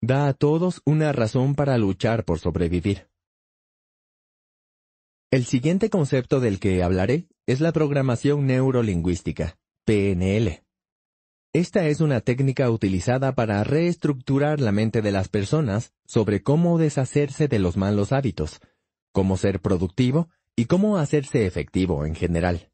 da 0.00 0.28
a 0.28 0.34
todos 0.34 0.80
una 0.84 1.12
razón 1.12 1.54
para 1.54 1.76
luchar 1.78 2.24
por 2.24 2.38
sobrevivir. 2.38 3.08
El 5.32 5.44
siguiente 5.44 5.90
concepto 5.90 6.40
del 6.40 6.58
que 6.58 6.82
hablaré 6.82 7.28
es 7.46 7.60
la 7.60 7.72
programación 7.72 8.46
neurolingüística, 8.46 9.58
PNL. 9.84 10.62
Esta 11.52 11.88
es 11.88 12.00
una 12.00 12.20
técnica 12.20 12.70
utilizada 12.70 13.34
para 13.34 13.64
reestructurar 13.64 14.60
la 14.60 14.70
mente 14.70 15.02
de 15.02 15.10
las 15.10 15.28
personas 15.28 15.92
sobre 16.06 16.44
cómo 16.44 16.78
deshacerse 16.78 17.48
de 17.48 17.58
los 17.58 17.76
malos 17.76 18.12
hábitos, 18.12 18.60
cómo 19.12 19.36
ser 19.36 19.60
productivo 19.60 20.28
y 20.54 20.66
cómo 20.66 20.96
hacerse 20.96 21.46
efectivo 21.46 22.06
en 22.06 22.14
general. 22.14 22.70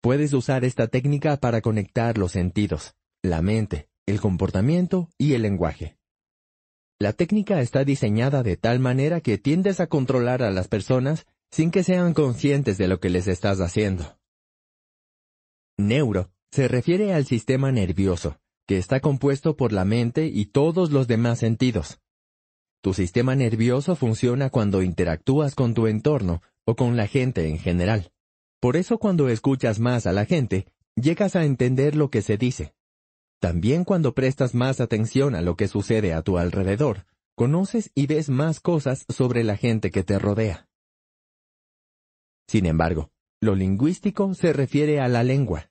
Puedes 0.00 0.32
usar 0.32 0.64
esta 0.64 0.88
técnica 0.88 1.36
para 1.36 1.60
conectar 1.60 2.16
los 2.16 2.32
sentidos, 2.32 2.94
la 3.22 3.42
mente, 3.42 3.90
el 4.06 4.18
comportamiento 4.18 5.10
y 5.18 5.34
el 5.34 5.42
lenguaje. 5.42 5.98
La 6.98 7.12
técnica 7.12 7.60
está 7.60 7.84
diseñada 7.84 8.42
de 8.42 8.56
tal 8.56 8.80
manera 8.80 9.20
que 9.20 9.36
tiendes 9.36 9.80
a 9.80 9.88
controlar 9.88 10.42
a 10.42 10.50
las 10.50 10.68
personas 10.68 11.26
sin 11.50 11.70
que 11.70 11.84
sean 11.84 12.14
conscientes 12.14 12.78
de 12.78 12.88
lo 12.88 12.98
que 12.98 13.10
les 13.10 13.28
estás 13.28 13.60
haciendo. 13.60 14.18
Neuro 15.76 16.33
se 16.54 16.68
refiere 16.68 17.12
al 17.12 17.24
sistema 17.24 17.72
nervioso, 17.72 18.38
que 18.68 18.78
está 18.78 19.00
compuesto 19.00 19.56
por 19.56 19.72
la 19.72 19.84
mente 19.84 20.28
y 20.28 20.46
todos 20.46 20.92
los 20.92 21.08
demás 21.08 21.40
sentidos. 21.40 21.98
Tu 22.80 22.94
sistema 22.94 23.34
nervioso 23.34 23.96
funciona 23.96 24.50
cuando 24.50 24.80
interactúas 24.80 25.56
con 25.56 25.74
tu 25.74 25.88
entorno 25.88 26.42
o 26.64 26.76
con 26.76 26.96
la 26.96 27.08
gente 27.08 27.48
en 27.48 27.58
general. 27.58 28.12
Por 28.60 28.76
eso 28.76 28.98
cuando 28.98 29.28
escuchas 29.28 29.80
más 29.80 30.06
a 30.06 30.12
la 30.12 30.26
gente, 30.26 30.68
llegas 30.94 31.34
a 31.34 31.44
entender 31.44 31.96
lo 31.96 32.08
que 32.08 32.22
se 32.22 32.36
dice. 32.36 32.72
También 33.40 33.82
cuando 33.82 34.14
prestas 34.14 34.54
más 34.54 34.80
atención 34.80 35.34
a 35.34 35.42
lo 35.42 35.56
que 35.56 35.66
sucede 35.66 36.14
a 36.14 36.22
tu 36.22 36.38
alrededor, 36.38 37.04
conoces 37.34 37.90
y 37.96 38.06
ves 38.06 38.28
más 38.28 38.60
cosas 38.60 39.06
sobre 39.08 39.42
la 39.42 39.56
gente 39.56 39.90
que 39.90 40.04
te 40.04 40.20
rodea. 40.20 40.68
Sin 42.46 42.64
embargo, 42.64 43.10
lo 43.40 43.56
lingüístico 43.56 44.34
se 44.34 44.52
refiere 44.52 45.00
a 45.00 45.08
la 45.08 45.24
lengua, 45.24 45.68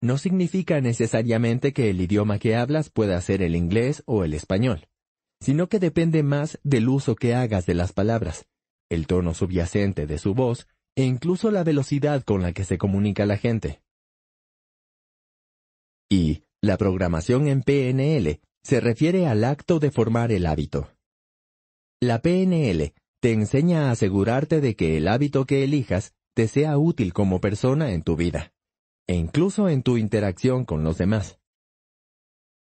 no 0.00 0.18
significa 0.18 0.80
necesariamente 0.80 1.72
que 1.72 1.90
el 1.90 2.00
idioma 2.00 2.38
que 2.38 2.56
hablas 2.56 2.90
pueda 2.90 3.20
ser 3.20 3.42
el 3.42 3.56
inglés 3.56 4.02
o 4.06 4.24
el 4.24 4.34
español, 4.34 4.88
sino 5.40 5.68
que 5.68 5.78
depende 5.78 6.22
más 6.22 6.58
del 6.62 6.88
uso 6.88 7.16
que 7.16 7.34
hagas 7.34 7.66
de 7.66 7.74
las 7.74 7.92
palabras, 7.92 8.46
el 8.90 9.06
tono 9.06 9.34
subyacente 9.34 10.06
de 10.06 10.18
su 10.18 10.34
voz 10.34 10.68
e 10.96 11.04
incluso 11.04 11.50
la 11.50 11.64
velocidad 11.64 12.22
con 12.22 12.42
la 12.42 12.52
que 12.52 12.64
se 12.64 12.78
comunica 12.78 13.26
la 13.26 13.36
gente. 13.36 13.82
Y 16.08 16.44
la 16.62 16.76
programación 16.76 17.48
en 17.48 17.62
PNL 17.62 18.40
se 18.62 18.80
refiere 18.80 19.26
al 19.26 19.44
acto 19.44 19.78
de 19.78 19.90
formar 19.90 20.32
el 20.32 20.46
hábito. 20.46 20.90
La 22.00 22.20
PNL 22.22 22.94
te 23.20 23.32
enseña 23.32 23.88
a 23.88 23.90
asegurarte 23.92 24.60
de 24.60 24.76
que 24.76 24.96
el 24.96 25.08
hábito 25.08 25.46
que 25.46 25.64
elijas 25.64 26.14
te 26.34 26.48
sea 26.48 26.78
útil 26.78 27.12
como 27.12 27.40
persona 27.40 27.92
en 27.92 28.02
tu 28.02 28.16
vida 28.16 28.52
e 29.06 29.14
incluso 29.14 29.68
en 29.68 29.82
tu 29.82 29.96
interacción 29.96 30.64
con 30.64 30.84
los 30.84 30.98
demás. 30.98 31.38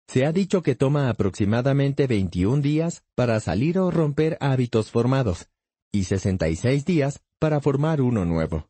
Se 0.07 0.25
ha 0.25 0.31
dicho 0.31 0.63
que 0.63 0.75
toma 0.75 1.09
aproximadamente 1.09 2.07
21 2.07 2.61
días 2.61 3.03
para 3.15 3.39
salir 3.39 3.77
o 3.77 3.91
romper 3.91 4.37
hábitos 4.41 4.89
formados, 4.89 5.49
y 5.91 6.05
66 6.05 6.85
días 6.85 7.21
para 7.39 7.59
formar 7.61 8.01
uno 8.01 8.25
nuevo. 8.25 8.69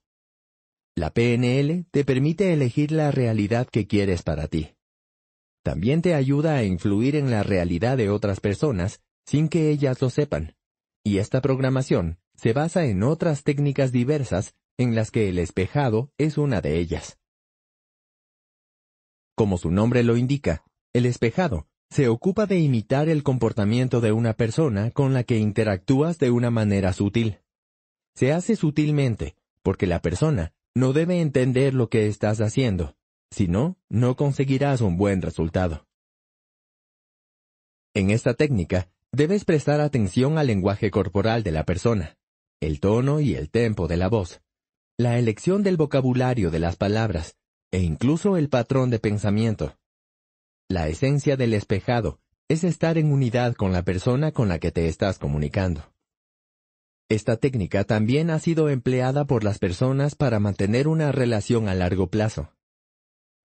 La 0.96 1.12
PNL 1.12 1.86
te 1.92 2.04
permite 2.04 2.52
elegir 2.52 2.92
la 2.92 3.12
realidad 3.12 3.68
que 3.70 3.88
quieres 3.88 4.22
para 4.22 4.48
ti. 4.48 4.76
También 5.64 6.02
te 6.02 6.14
ayuda 6.14 6.56
a 6.56 6.64
influir 6.64 7.16
en 7.16 7.32
la 7.32 7.44
realidad 7.44 7.98
de 7.98 8.10
otras 8.10 8.40
personas 8.40 9.02
sin 9.26 9.48
que 9.48 9.70
ellas 9.70 10.02
lo 10.02 10.10
sepan. 10.10 10.56
Y 11.04 11.20
esta 11.20 11.42
programación 11.42 12.20
se 12.36 12.52
basa 12.54 12.86
en 12.86 13.04
otras 13.04 13.44
técnicas 13.44 13.92
diversas 13.92 14.56
en 14.78 14.96
las 14.96 15.12
que 15.12 15.30
el 15.30 15.40
espejado 15.40 16.12
es 16.18 16.38
una 16.38 16.62
de 16.62 16.80
ellas. 16.80 17.18
Como 19.40 19.58
su 19.58 19.72
nombre 19.72 20.04
lo 20.04 20.18
indica, 20.18 20.66
el 20.92 21.06
espejado 21.06 21.70
se 21.90 22.10
ocupa 22.10 22.46
de 22.46 22.60
imitar 22.60 23.08
el 23.08 23.24
comportamiento 23.24 24.02
de 24.02 24.12
una 24.12 24.34
persona 24.34 24.92
con 24.92 25.14
la 25.14 25.24
que 25.24 25.38
interactúas 25.38 26.20
de 26.20 26.30
una 26.30 26.52
manera 26.52 26.92
sutil. 26.92 27.40
Se 28.16 28.34
hace 28.34 28.58
sutilmente, 28.58 29.38
porque 29.64 29.88
la 29.88 30.02
persona 30.02 30.52
no 30.76 30.92
debe 30.92 31.22
entender 31.22 31.74
lo 31.74 31.88
que 31.88 32.08
estás 32.08 32.42
haciendo, 32.42 32.98
si 33.32 33.48
no, 33.48 33.78
no 33.88 34.18
conseguirás 34.18 34.82
un 34.82 34.98
buen 34.98 35.22
resultado. 35.22 35.88
En 37.94 38.10
esta 38.10 38.34
técnica, 38.34 38.92
debes 39.14 39.46
prestar 39.46 39.80
atención 39.80 40.38
al 40.38 40.48
lenguaje 40.48 40.92
corporal 40.92 41.44
de 41.44 41.54
la 41.54 41.64
persona, 41.64 42.18
el 42.60 42.82
tono 42.82 43.22
y 43.22 43.36
el 43.36 43.50
tempo 43.50 43.88
de 43.88 43.96
la 43.96 44.10
voz, 44.10 44.42
la 44.98 45.18
elección 45.18 45.64
del 45.64 45.78
vocabulario 45.78 46.52
de 46.52 46.60
las 46.60 46.76
palabras, 46.76 47.39
e 47.72 47.80
incluso 47.80 48.38
el 48.38 48.50
patrón 48.50 48.90
de 48.90 49.00
pensamiento. 49.00 49.76
La 50.68 50.88
esencia 50.88 51.36
del 51.38 51.54
espejado 51.54 52.20
es 52.48 52.64
estar 52.64 52.98
en 52.98 53.12
unidad 53.12 53.56
con 53.56 53.72
la 53.72 53.84
persona 53.84 54.32
con 54.32 54.50
la 54.50 54.60
que 54.60 54.72
te 54.72 54.88
estás 54.88 55.20
comunicando. 55.20 55.94
Esta 57.10 57.38
técnica 57.38 57.84
también 57.86 58.30
ha 58.30 58.40
sido 58.40 58.70
empleada 58.70 59.26
por 59.26 59.44
las 59.44 59.58
personas 59.58 60.16
para 60.16 60.40
mantener 60.40 60.88
una 60.88 61.12
relación 61.12 61.68
a 61.68 61.74
largo 61.74 62.08
plazo. 62.08 62.54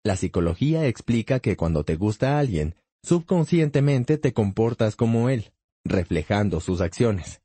La 0.03 0.17
psicología 0.17 0.85
explica 0.85 1.39
que 1.39 1.55
cuando 1.55 1.85
te 1.85 1.95
gusta 1.95 2.39
alguien, 2.39 2.75
subconscientemente 3.03 4.17
te 4.17 4.33
comportas 4.33 4.97
como 4.97 5.29
él, 5.29 5.53
reflejando 5.85 6.59
sus 6.59 6.81
acciones. 6.81 7.41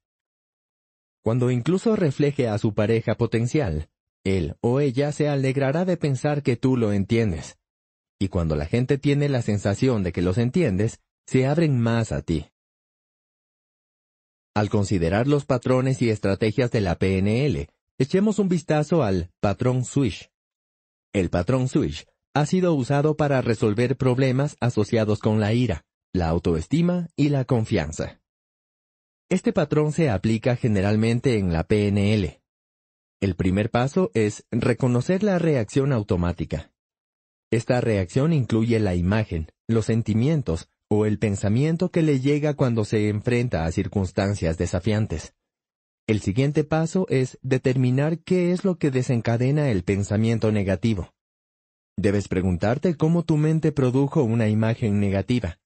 Cuando 1.22 1.52
incluso 1.52 1.94
refleje 1.94 2.48
a 2.48 2.58
su 2.58 2.74
pareja 2.74 3.14
potencial, 3.14 3.88
él 4.24 4.56
o 4.60 4.80
ella 4.80 5.12
se 5.12 5.28
alegrará 5.28 5.84
de 5.84 5.96
pensar 5.96 6.42
que 6.42 6.56
tú 6.56 6.76
lo 6.76 6.92
entiendes. 6.92 7.58
Y 8.18 8.28
cuando 8.28 8.56
la 8.56 8.66
gente 8.66 8.98
tiene 8.98 9.28
la 9.28 9.42
sensación 9.42 10.02
de 10.02 10.12
que 10.12 10.22
los 10.22 10.38
entiendes, 10.38 11.00
se 11.26 11.46
abren 11.46 11.78
más 11.78 12.12
a 12.12 12.22
ti. 12.22 12.50
Al 14.54 14.70
considerar 14.70 15.28
los 15.28 15.44
patrones 15.44 16.02
y 16.02 16.10
estrategias 16.10 16.70
de 16.72 16.80
la 16.80 16.96
PNL, 16.96 17.68
echemos 17.98 18.38
un 18.38 18.48
vistazo 18.48 19.02
al 19.04 19.30
patrón 19.40 19.84
Swish. 19.84 20.30
El 21.12 21.30
patrón 21.30 21.68
Swish 21.68 22.06
ha 22.34 22.44
sido 22.46 22.74
usado 22.74 23.16
para 23.16 23.40
resolver 23.40 23.96
problemas 23.96 24.56
asociados 24.60 25.20
con 25.20 25.38
la 25.38 25.52
ira, 25.52 25.84
la 26.12 26.28
autoestima 26.28 27.08
y 27.16 27.28
la 27.28 27.44
confianza. 27.44 28.20
Este 29.28 29.52
patrón 29.52 29.92
se 29.92 30.10
aplica 30.10 30.56
generalmente 30.56 31.38
en 31.38 31.52
la 31.52 31.64
PNL, 31.64 32.40
el 33.20 33.34
primer 33.34 33.70
paso 33.70 34.10
es 34.14 34.44
reconocer 34.50 35.22
la 35.22 35.38
reacción 35.38 35.92
automática. 35.92 36.70
Esta 37.50 37.80
reacción 37.80 38.32
incluye 38.32 38.78
la 38.78 38.94
imagen, 38.94 39.50
los 39.66 39.86
sentimientos 39.86 40.68
o 40.88 41.04
el 41.04 41.18
pensamiento 41.18 41.90
que 41.90 42.02
le 42.02 42.20
llega 42.20 42.54
cuando 42.54 42.84
se 42.84 43.08
enfrenta 43.08 43.64
a 43.64 43.72
circunstancias 43.72 44.56
desafiantes. 44.56 45.34
El 46.06 46.20
siguiente 46.20 46.64
paso 46.64 47.06
es 47.08 47.38
determinar 47.42 48.20
qué 48.20 48.52
es 48.52 48.64
lo 48.64 48.78
que 48.78 48.90
desencadena 48.90 49.70
el 49.70 49.82
pensamiento 49.82 50.52
negativo. 50.52 51.12
Debes 51.96 52.28
preguntarte 52.28 52.96
cómo 52.96 53.24
tu 53.24 53.36
mente 53.36 53.72
produjo 53.72 54.22
una 54.22 54.48
imagen 54.48 55.00
negativa. 55.00 55.58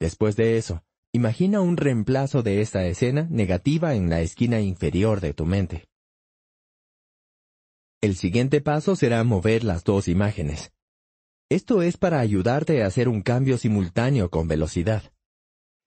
Después 0.00 0.34
de 0.34 0.58
eso, 0.58 0.82
imagina 1.12 1.60
un 1.60 1.76
reemplazo 1.76 2.42
de 2.42 2.60
esta 2.60 2.84
escena 2.86 3.28
negativa 3.30 3.94
en 3.94 4.10
la 4.10 4.20
esquina 4.20 4.60
inferior 4.60 5.20
de 5.20 5.32
tu 5.32 5.46
mente. 5.46 5.84
El 8.02 8.16
siguiente 8.16 8.60
paso 8.60 8.96
será 8.96 9.22
mover 9.22 9.62
las 9.62 9.84
dos 9.84 10.08
imágenes. 10.08 10.72
Esto 11.48 11.82
es 11.82 11.96
para 11.96 12.18
ayudarte 12.18 12.82
a 12.82 12.88
hacer 12.88 13.08
un 13.08 13.22
cambio 13.22 13.58
simultáneo 13.58 14.28
con 14.28 14.48
velocidad. 14.48 15.12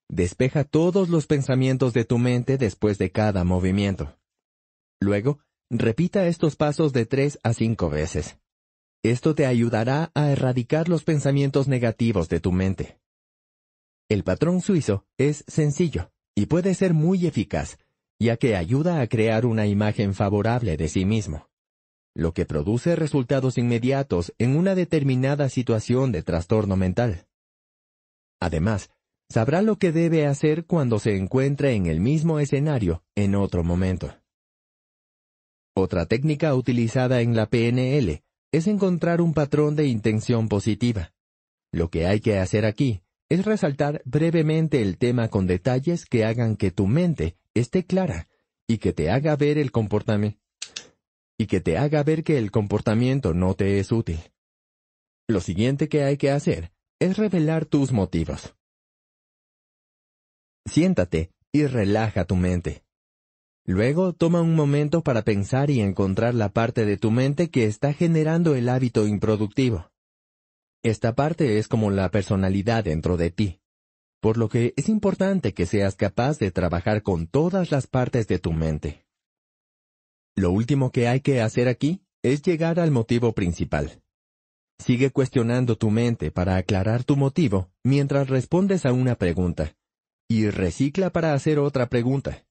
Despeja 0.08 0.64
todos 0.64 1.10
los 1.10 1.26
pensamientos 1.26 1.92
de 1.92 2.06
tu 2.06 2.16
mente 2.16 2.56
después 2.56 2.96
de 2.96 3.12
cada 3.12 3.44
movimiento. 3.44 4.18
Luego, 4.98 5.40
repita 5.68 6.26
estos 6.26 6.56
pasos 6.56 6.94
de 6.94 7.04
tres 7.04 7.38
a 7.42 7.52
cinco 7.52 7.90
veces. 7.90 8.38
Esto 9.02 9.34
te 9.34 9.44
ayudará 9.44 10.10
a 10.14 10.30
erradicar 10.30 10.88
los 10.88 11.04
pensamientos 11.04 11.68
negativos 11.68 12.30
de 12.30 12.40
tu 12.40 12.50
mente. 12.50 12.98
El 14.08 14.24
patrón 14.24 14.62
suizo 14.62 15.04
es 15.18 15.44
sencillo 15.48 16.12
y 16.34 16.46
puede 16.46 16.72
ser 16.74 16.94
muy 16.94 17.26
eficaz, 17.26 17.76
ya 18.18 18.38
que 18.38 18.56
ayuda 18.56 19.02
a 19.02 19.06
crear 19.06 19.44
una 19.44 19.66
imagen 19.66 20.14
favorable 20.14 20.78
de 20.78 20.88
sí 20.88 21.04
mismo, 21.04 21.50
lo 22.16 22.32
que 22.32 22.46
produce 22.46 22.96
resultados 22.96 23.58
inmediatos 23.58 24.32
en 24.38 24.56
una 24.56 24.74
determinada 24.74 25.50
situación 25.50 26.12
de 26.12 26.22
trastorno 26.22 26.74
mental. 26.74 27.26
Además, 28.40 28.90
sabrá 29.28 29.60
lo 29.60 29.76
que 29.76 29.92
debe 29.92 30.26
hacer 30.26 30.64
cuando 30.64 30.98
se 30.98 31.16
encuentre 31.16 31.74
en 31.74 31.84
el 31.84 32.00
mismo 32.00 32.40
escenario 32.40 33.04
en 33.14 33.34
otro 33.34 33.62
momento. 33.64 34.14
Otra 35.74 36.06
técnica 36.06 36.54
utilizada 36.54 37.20
en 37.20 37.36
la 37.36 37.50
PNL 37.50 38.22
es 38.50 38.66
encontrar 38.66 39.20
un 39.20 39.34
patrón 39.34 39.76
de 39.76 39.86
intención 39.86 40.48
positiva. 40.48 41.12
Lo 41.70 41.90
que 41.90 42.06
hay 42.06 42.20
que 42.20 42.38
hacer 42.38 42.64
aquí 42.64 43.02
es 43.28 43.44
resaltar 43.44 44.00
brevemente 44.06 44.80
el 44.80 44.96
tema 44.96 45.28
con 45.28 45.46
detalles 45.46 46.06
que 46.06 46.24
hagan 46.24 46.56
que 46.56 46.70
tu 46.70 46.86
mente 46.86 47.36
esté 47.52 47.84
clara 47.84 48.28
y 48.66 48.78
que 48.78 48.94
te 48.94 49.10
haga 49.10 49.36
ver 49.36 49.58
el 49.58 49.70
comportamiento 49.70 50.45
y 51.38 51.46
que 51.46 51.60
te 51.60 51.78
haga 51.78 52.02
ver 52.02 52.24
que 52.24 52.38
el 52.38 52.50
comportamiento 52.50 53.34
no 53.34 53.54
te 53.54 53.78
es 53.78 53.92
útil. 53.92 54.20
Lo 55.28 55.40
siguiente 55.40 55.88
que 55.88 56.02
hay 56.04 56.16
que 56.16 56.30
hacer 56.30 56.72
es 57.00 57.16
revelar 57.16 57.66
tus 57.66 57.92
motivos. 57.92 58.54
Siéntate 60.64 61.30
y 61.52 61.66
relaja 61.66 62.24
tu 62.24 62.36
mente. 62.36 62.84
Luego 63.64 64.12
toma 64.12 64.42
un 64.42 64.54
momento 64.54 65.02
para 65.02 65.22
pensar 65.22 65.70
y 65.70 65.80
encontrar 65.80 66.34
la 66.34 66.50
parte 66.50 66.84
de 66.84 66.96
tu 66.96 67.10
mente 67.10 67.50
que 67.50 67.66
está 67.66 67.92
generando 67.92 68.54
el 68.54 68.68
hábito 68.68 69.06
improductivo. 69.06 69.90
Esta 70.84 71.14
parte 71.14 71.58
es 71.58 71.66
como 71.66 71.90
la 71.90 72.10
personalidad 72.10 72.84
dentro 72.84 73.16
de 73.16 73.30
ti, 73.30 73.60
por 74.20 74.36
lo 74.36 74.48
que 74.48 74.72
es 74.76 74.88
importante 74.88 75.52
que 75.52 75.66
seas 75.66 75.96
capaz 75.96 76.38
de 76.38 76.52
trabajar 76.52 77.02
con 77.02 77.26
todas 77.26 77.72
las 77.72 77.88
partes 77.88 78.28
de 78.28 78.38
tu 78.38 78.52
mente. 78.52 79.05
Lo 80.36 80.50
último 80.50 80.92
que 80.92 81.08
hay 81.08 81.20
que 81.20 81.40
hacer 81.40 81.66
aquí 81.66 82.02
es 82.22 82.42
llegar 82.42 82.78
al 82.78 82.90
motivo 82.90 83.32
principal. 83.32 84.02
Sigue 84.78 85.10
cuestionando 85.10 85.76
tu 85.76 85.90
mente 85.90 86.30
para 86.30 86.56
aclarar 86.56 87.04
tu 87.04 87.16
motivo 87.16 87.70
mientras 87.82 88.28
respondes 88.28 88.84
a 88.84 88.92
una 88.92 89.16
pregunta, 89.16 89.74
y 90.28 90.50
recicla 90.50 91.10
para 91.10 91.32
hacer 91.32 91.58
otra 91.58 91.88
pregunta. 91.88 92.44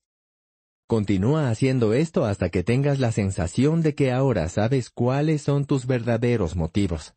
Continúa 0.87 1.49
haciendo 1.49 1.93
esto 1.93 2.25
hasta 2.25 2.49
que 2.49 2.63
tengas 2.63 2.99
la 2.99 3.11
sensación 3.11 3.81
de 3.81 3.93
que 3.93 4.11
ahora 4.11 4.49
sabes 4.49 4.89
cuáles 4.89 5.43
son 5.43 5.65
tus 5.65 5.85
verdaderos 5.85 6.55
motivos. 6.55 7.15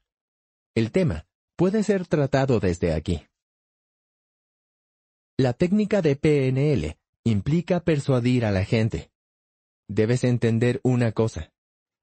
El 0.74 0.90
tema 0.92 1.26
puede 1.56 1.82
ser 1.82 2.06
tratado 2.06 2.60
desde 2.60 2.92
aquí. 2.92 3.26
La 5.38 5.52
técnica 5.52 6.02
de 6.02 6.16
PNL 6.16 6.98
implica 7.24 7.80
persuadir 7.80 8.44
a 8.44 8.50
la 8.50 8.64
gente. 8.64 9.10
Debes 9.89 10.23
entender 10.25 10.81
una 10.83 11.12
cosa. 11.12 11.50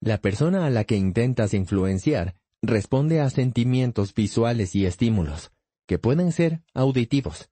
La 0.02 0.20
persona 0.20 0.66
a 0.66 0.70
la 0.72 0.84
que 0.86 0.96
intentas 0.96 1.54
influenciar 1.54 2.36
responde 2.64 3.22
a 3.22 3.30
sentimientos 3.30 4.14
visuales 4.14 4.76
y 4.76 4.86
estímulos, 4.86 5.52
que 5.88 6.00
pueden 6.00 6.32
ser 6.32 6.64
auditivos. 6.74 7.50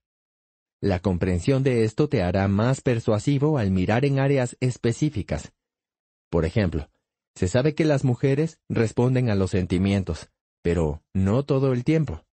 La 0.81 0.99
comprensión 0.99 1.63
de 1.63 1.83
esto 1.83 2.09
te 2.09 2.23
hará 2.23 2.47
más 2.47 2.81
persuasivo 2.81 3.57
al 3.57 3.71
mirar 3.71 4.05
en 4.05 4.19
áreas 4.19 4.57
específicas. 4.59 5.53
Por 6.29 6.45
ejemplo, 6.45 6.89
se 7.35 7.47
sabe 7.47 7.75
que 7.75 7.85
las 7.85 8.03
mujeres 8.03 8.59
responden 8.69 9.29
a 9.29 9.35
los 9.35 9.51
sentimientos, 9.51 10.29
pero 10.61 11.03
no 11.13 11.43
todo 11.43 11.73
el 11.73 11.83
tiempo. 11.83 12.25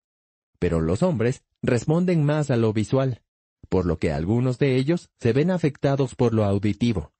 Pero 0.57 0.79
los 0.79 1.03
hombres 1.03 1.43
responden 1.61 2.23
más 2.23 2.49
a 2.49 2.55
lo 2.55 2.73
visual, 2.73 3.21
por 3.67 3.85
lo 3.85 3.99
que 3.99 4.11
algunos 4.11 4.57
de 4.57 4.77
ellos 4.77 5.09
se 5.19 5.33
ven 5.33 5.51
afectados 5.51 6.15
por 6.15 6.33
lo 6.33 6.45
auditivo. 6.45 7.11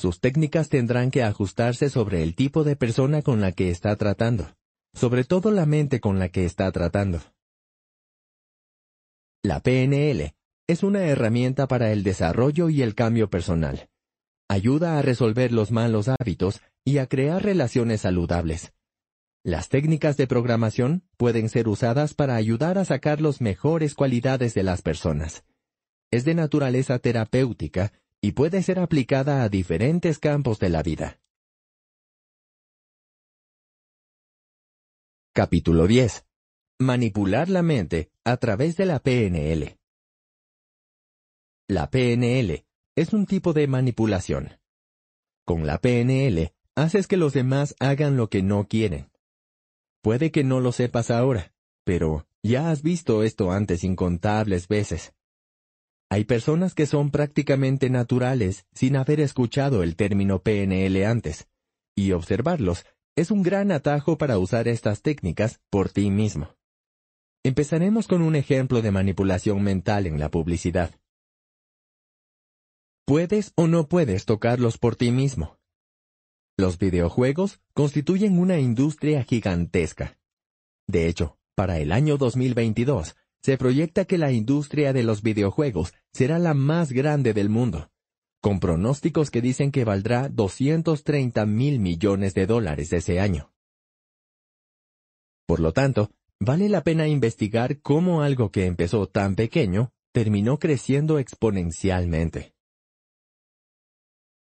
Sus 0.00 0.18
técnicas 0.18 0.70
tendrán 0.70 1.10
que 1.10 1.22
ajustarse 1.22 1.90
sobre 1.90 2.22
el 2.22 2.34
tipo 2.34 2.64
de 2.64 2.74
persona 2.74 3.20
con 3.20 3.42
la 3.42 3.52
que 3.52 3.68
está 3.68 3.94
tratando, 3.96 4.56
sobre 4.94 5.24
todo 5.24 5.50
la 5.50 5.66
mente 5.66 6.00
con 6.00 6.18
la 6.18 6.30
que 6.30 6.46
está 6.46 6.72
tratando. 6.72 7.20
La 9.42 9.60
PNL 9.60 10.32
es 10.66 10.82
una 10.84 11.04
herramienta 11.04 11.68
para 11.68 11.92
el 11.92 12.02
desarrollo 12.02 12.70
y 12.70 12.80
el 12.80 12.94
cambio 12.94 13.28
personal. 13.28 13.90
Ayuda 14.48 14.98
a 14.98 15.02
resolver 15.02 15.52
los 15.52 15.70
malos 15.70 16.08
hábitos 16.08 16.62
y 16.82 16.96
a 16.96 17.06
crear 17.06 17.42
relaciones 17.42 18.00
saludables. 18.00 18.72
Las 19.44 19.68
técnicas 19.68 20.16
de 20.16 20.26
programación 20.26 21.02
pueden 21.18 21.50
ser 21.50 21.68
usadas 21.68 22.14
para 22.14 22.36
ayudar 22.36 22.78
a 22.78 22.86
sacar 22.86 23.20
las 23.20 23.42
mejores 23.42 23.94
cualidades 23.94 24.54
de 24.54 24.62
las 24.62 24.80
personas. 24.80 25.44
Es 26.10 26.24
de 26.24 26.34
naturaleza 26.34 26.98
terapéutica 27.00 27.92
y 28.22 28.32
puede 28.32 28.62
ser 28.62 28.78
aplicada 28.78 29.42
a 29.42 29.48
diferentes 29.48 30.18
campos 30.18 30.58
de 30.58 30.68
la 30.68 30.82
vida. 30.82 31.20
Capítulo 35.32 35.86
10. 35.86 36.26
Manipular 36.80 37.48
la 37.48 37.62
mente 37.62 38.10
a 38.24 38.36
través 38.36 38.76
de 38.76 38.86
la 38.86 38.98
PNL. 38.98 39.78
La 41.68 41.88
PNL 41.88 42.66
es 42.96 43.12
un 43.12 43.26
tipo 43.26 43.52
de 43.52 43.66
manipulación. 43.66 44.58
Con 45.46 45.66
la 45.66 45.78
PNL 45.78 46.52
haces 46.74 47.06
que 47.06 47.16
los 47.16 47.32
demás 47.32 47.74
hagan 47.78 48.16
lo 48.16 48.28
que 48.28 48.42
no 48.42 48.66
quieren. 48.66 49.10
Puede 50.02 50.30
que 50.30 50.44
no 50.44 50.60
lo 50.60 50.72
sepas 50.72 51.10
ahora, 51.10 51.54
pero 51.84 52.26
ya 52.42 52.70
has 52.70 52.82
visto 52.82 53.22
esto 53.22 53.52
antes 53.52 53.84
incontables 53.84 54.68
veces. 54.68 55.14
Hay 56.12 56.24
personas 56.24 56.74
que 56.74 56.86
son 56.86 57.10
prácticamente 57.10 57.88
naturales 57.88 58.66
sin 58.74 58.96
haber 58.96 59.20
escuchado 59.20 59.84
el 59.84 59.94
término 59.94 60.42
PNL 60.42 61.04
antes, 61.06 61.48
y 61.94 62.12
observarlos 62.12 62.84
es 63.14 63.30
un 63.30 63.42
gran 63.42 63.70
atajo 63.70 64.18
para 64.18 64.38
usar 64.38 64.66
estas 64.66 65.02
técnicas 65.02 65.60
por 65.70 65.88
ti 65.88 66.10
mismo. 66.10 66.56
Empezaremos 67.44 68.08
con 68.08 68.22
un 68.22 68.34
ejemplo 68.34 68.82
de 68.82 68.90
manipulación 68.90 69.62
mental 69.62 70.06
en 70.06 70.18
la 70.18 70.30
publicidad. 70.30 70.90
Puedes 73.06 73.52
o 73.54 73.68
no 73.68 73.88
puedes 73.88 74.24
tocarlos 74.24 74.78
por 74.78 74.96
ti 74.96 75.12
mismo. 75.12 75.58
Los 76.56 76.78
videojuegos 76.78 77.60
constituyen 77.72 78.38
una 78.38 78.58
industria 78.58 79.22
gigantesca. 79.22 80.18
De 80.86 81.06
hecho, 81.06 81.38
para 81.54 81.78
el 81.78 81.92
año 81.92 82.18
2022, 82.18 83.16
se 83.42 83.56
proyecta 83.56 84.04
que 84.04 84.18
la 84.18 84.32
industria 84.32 84.92
de 84.92 85.02
los 85.02 85.22
videojuegos 85.22 85.94
será 86.12 86.38
la 86.38 86.54
más 86.54 86.92
grande 86.92 87.32
del 87.32 87.48
mundo, 87.48 87.90
con 88.40 88.60
pronósticos 88.60 89.30
que 89.30 89.40
dicen 89.40 89.70
que 89.70 89.84
valdrá 89.84 90.28
230 90.28 91.46
mil 91.46 91.80
millones 91.80 92.34
de 92.34 92.46
dólares 92.46 92.92
ese 92.92 93.20
año. 93.20 93.52
Por 95.46 95.60
lo 95.60 95.72
tanto, 95.72 96.10
vale 96.38 96.68
la 96.68 96.82
pena 96.82 97.08
investigar 97.08 97.80
cómo 97.80 98.22
algo 98.22 98.50
que 98.50 98.66
empezó 98.66 99.08
tan 99.08 99.34
pequeño 99.34 99.92
terminó 100.12 100.58
creciendo 100.58 101.18
exponencialmente. 101.18 102.54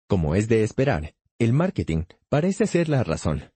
Como 0.07 0.35
es 0.35 0.47
de 0.47 0.63
esperar, 0.63 1.15
el 1.39 1.53
marketing 1.53 2.03
parece 2.29 2.67
ser 2.67 2.89
la 2.89 3.03
razón. 3.03 3.51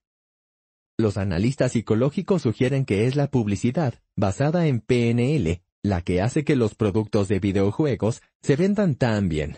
Los 1.01 1.17
analistas 1.17 1.71
psicológicos 1.71 2.43
sugieren 2.43 2.85
que 2.85 3.07
es 3.07 3.15
la 3.15 3.25
publicidad, 3.25 3.95
basada 4.15 4.67
en 4.67 4.81
PNL, 4.81 5.63
la 5.81 6.01
que 6.01 6.21
hace 6.21 6.43
que 6.43 6.55
los 6.55 6.75
productos 6.75 7.27
de 7.27 7.39
videojuegos 7.39 8.21
se 8.43 8.55
vendan 8.55 8.93
tan 8.93 9.27
bien. 9.27 9.57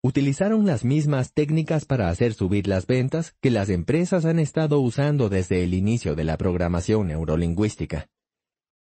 Utilizaron 0.00 0.64
las 0.64 0.84
mismas 0.84 1.32
técnicas 1.32 1.86
para 1.86 2.08
hacer 2.08 2.34
subir 2.34 2.68
las 2.68 2.86
ventas 2.86 3.34
que 3.40 3.50
las 3.50 3.68
empresas 3.68 4.24
han 4.26 4.38
estado 4.38 4.78
usando 4.78 5.28
desde 5.28 5.64
el 5.64 5.74
inicio 5.74 6.14
de 6.14 6.22
la 6.22 6.36
programación 6.36 7.08
neurolingüística. 7.08 8.06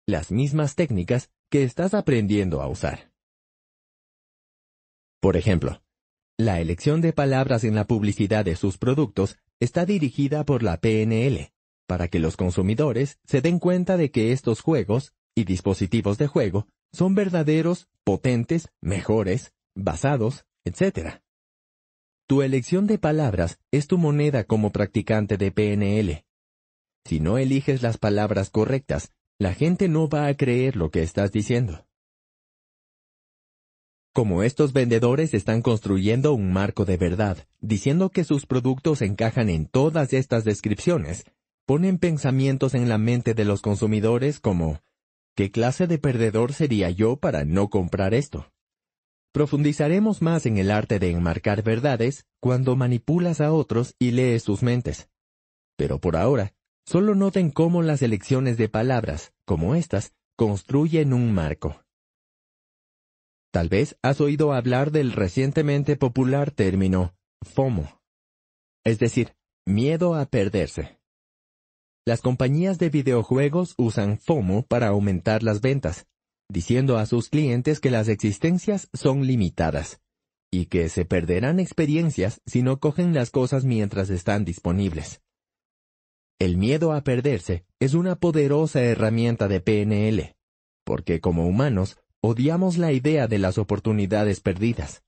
Las 0.06 0.32
mismas 0.32 0.76
técnicas 0.76 1.32
que 1.50 1.64
estás 1.64 1.94
aprendiendo 1.94 2.62
a 2.62 2.70
usar. 2.70 3.12
Por 5.20 5.36
ejemplo, 5.36 5.82
la 6.38 6.62
elección 6.62 7.02
de 7.02 7.12
palabras 7.12 7.66
en 7.66 7.76
la 7.76 7.88
publicidad 7.88 8.46
de 8.46 8.56
sus 8.56 8.78
productos 8.78 9.38
está 9.60 9.86
dirigida 9.86 10.46
por 10.46 10.64
la 10.64 10.78
PNL, 10.78 11.52
para 11.88 12.10
que 12.10 12.20
los 12.20 12.38
consumidores 12.38 13.18
se 13.24 13.42
den 13.42 13.60
cuenta 13.60 13.98
de 13.98 14.12
que 14.12 14.32
estos 14.32 14.62
juegos 14.62 15.14
y 15.34 15.46
dispositivos 15.46 16.18
de 16.18 16.28
juego 16.28 16.68
son 16.92 17.16
verdaderos, 17.16 17.88
potentes, 18.04 18.70
mejores, 18.82 19.54
basados, 19.76 20.46
etc. 20.66 21.22
Tu 22.28 22.42
elección 22.42 22.88
de 22.88 23.00
palabras 23.00 23.60
es 23.72 23.88
tu 23.88 23.98
moneda 23.98 24.44
como 24.44 24.72
practicante 24.72 25.38
de 25.38 25.52
PNL. 25.52 26.26
Si 27.06 27.20
no 27.20 27.38
eliges 27.38 27.82
las 27.82 27.98
palabras 27.98 28.50
correctas, 28.50 29.14
la 29.40 29.54
gente 29.54 29.88
no 29.88 30.10
va 30.10 30.28
a 30.28 30.36
creer 30.36 30.76
lo 30.76 30.92
que 30.92 31.04
estás 31.04 31.32
diciendo. 31.32 31.88
Como 34.14 34.42
estos 34.42 34.74
vendedores 34.74 35.36
están 35.36 35.62
construyendo 35.62 36.34
un 36.34 36.52
marco 36.52 36.86
de 36.86 36.98
verdad, 36.98 37.48
diciendo 37.60 38.10
que 38.10 38.24
sus 38.24 38.48
productos 38.48 39.04
encajan 39.04 39.48
en 39.48 39.68
todas 39.68 40.12
estas 40.12 40.44
descripciones, 40.44 41.24
ponen 41.68 41.98
pensamientos 41.98 42.74
en 42.76 42.88
la 42.88 42.98
mente 42.98 43.34
de 43.34 43.44
los 43.44 43.62
consumidores 43.62 44.40
como 44.40 44.82
¿qué 45.36 45.52
clase 45.52 45.86
de 45.86 45.98
perdedor 45.98 46.54
sería 46.54 46.90
yo 46.90 47.18
para 47.18 47.44
no 47.44 47.70
comprar 47.70 48.14
esto? 48.14 48.54
Profundizaremos 49.34 50.22
más 50.22 50.46
en 50.46 50.58
el 50.58 50.72
arte 50.72 50.98
de 50.98 51.12
enmarcar 51.12 51.64
verdades 51.64 52.26
cuando 52.40 52.78
manipulas 52.78 53.42
a 53.42 53.52
otros 53.52 53.96
y 54.00 54.12
lees 54.12 54.44
sus 54.44 54.64
mentes. 54.64 55.10
Pero 55.76 56.00
por 56.00 56.16
ahora, 56.16 56.54
solo 56.86 57.16
noten 57.16 57.52
cómo 57.52 57.84
las 57.84 58.02
elecciones 58.02 58.58
de 58.58 58.70
palabras, 58.70 59.34
como 59.46 59.76
estas, 59.76 60.14
construyen 60.38 61.12
un 61.12 61.34
marco. 61.34 61.84
Tal 63.52 63.68
vez 63.68 63.98
has 64.02 64.22
oído 64.22 64.54
hablar 64.54 64.92
del 64.92 65.12
recientemente 65.12 65.98
popular 65.98 66.50
término 66.50 67.14
FOMO, 67.42 68.02
es 68.86 69.00
decir, 69.00 69.36
miedo 69.66 70.16
a 70.16 70.26
perderse. 70.26 70.97
Las 72.08 72.22
compañías 72.22 72.80
de 72.80 72.90
videojuegos 72.90 73.74
usan 73.78 74.18
FOMO 74.18 74.66
para 74.66 74.88
aumentar 74.88 75.44
las 75.44 75.60
ventas, 75.60 76.08
diciendo 76.48 76.98
a 76.98 77.06
sus 77.06 77.28
clientes 77.28 77.82
que 77.82 77.92
las 77.92 78.08
existencias 78.08 78.88
son 78.94 79.28
limitadas 79.28 80.00
y 80.50 80.68
que 80.68 80.88
se 80.88 81.04
perderán 81.04 81.60
experiencias 81.60 82.40
si 82.46 82.64
no 82.64 82.80
cogen 82.80 83.14
las 83.14 83.30
cosas 83.30 83.66
mientras 83.66 84.10
están 84.10 84.46
disponibles. 84.46 85.20
El 86.40 86.56
miedo 86.56 86.94
a 86.94 87.04
perderse 87.04 87.66
es 87.82 87.94
una 87.94 88.16
poderosa 88.16 88.82
herramienta 88.82 89.50
de 89.50 89.60
PNL, 89.60 90.38
porque 90.86 91.20
como 91.20 91.46
humanos 91.46 91.98
odiamos 92.22 92.78
la 92.78 92.94
idea 92.94 93.28
de 93.28 93.40
las 93.40 93.58
oportunidades 93.58 94.40
perdidas. 94.40 95.04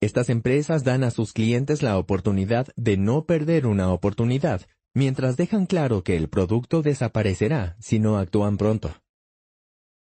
Estas 0.00 0.28
empresas 0.28 0.84
dan 0.84 1.02
a 1.02 1.10
sus 1.10 1.32
clientes 1.32 1.82
la 1.82 1.98
oportunidad 1.98 2.68
de 2.76 2.96
no 2.96 3.24
perder 3.24 3.66
una 3.66 3.90
oportunidad, 3.92 4.68
mientras 4.94 5.36
dejan 5.36 5.66
claro 5.66 6.02
que 6.02 6.16
el 6.16 6.28
producto 6.28 6.80
desaparecerá 6.80 7.76
si 7.80 7.98
no 7.98 8.16
actúan 8.16 8.56
pronto. 8.56 8.94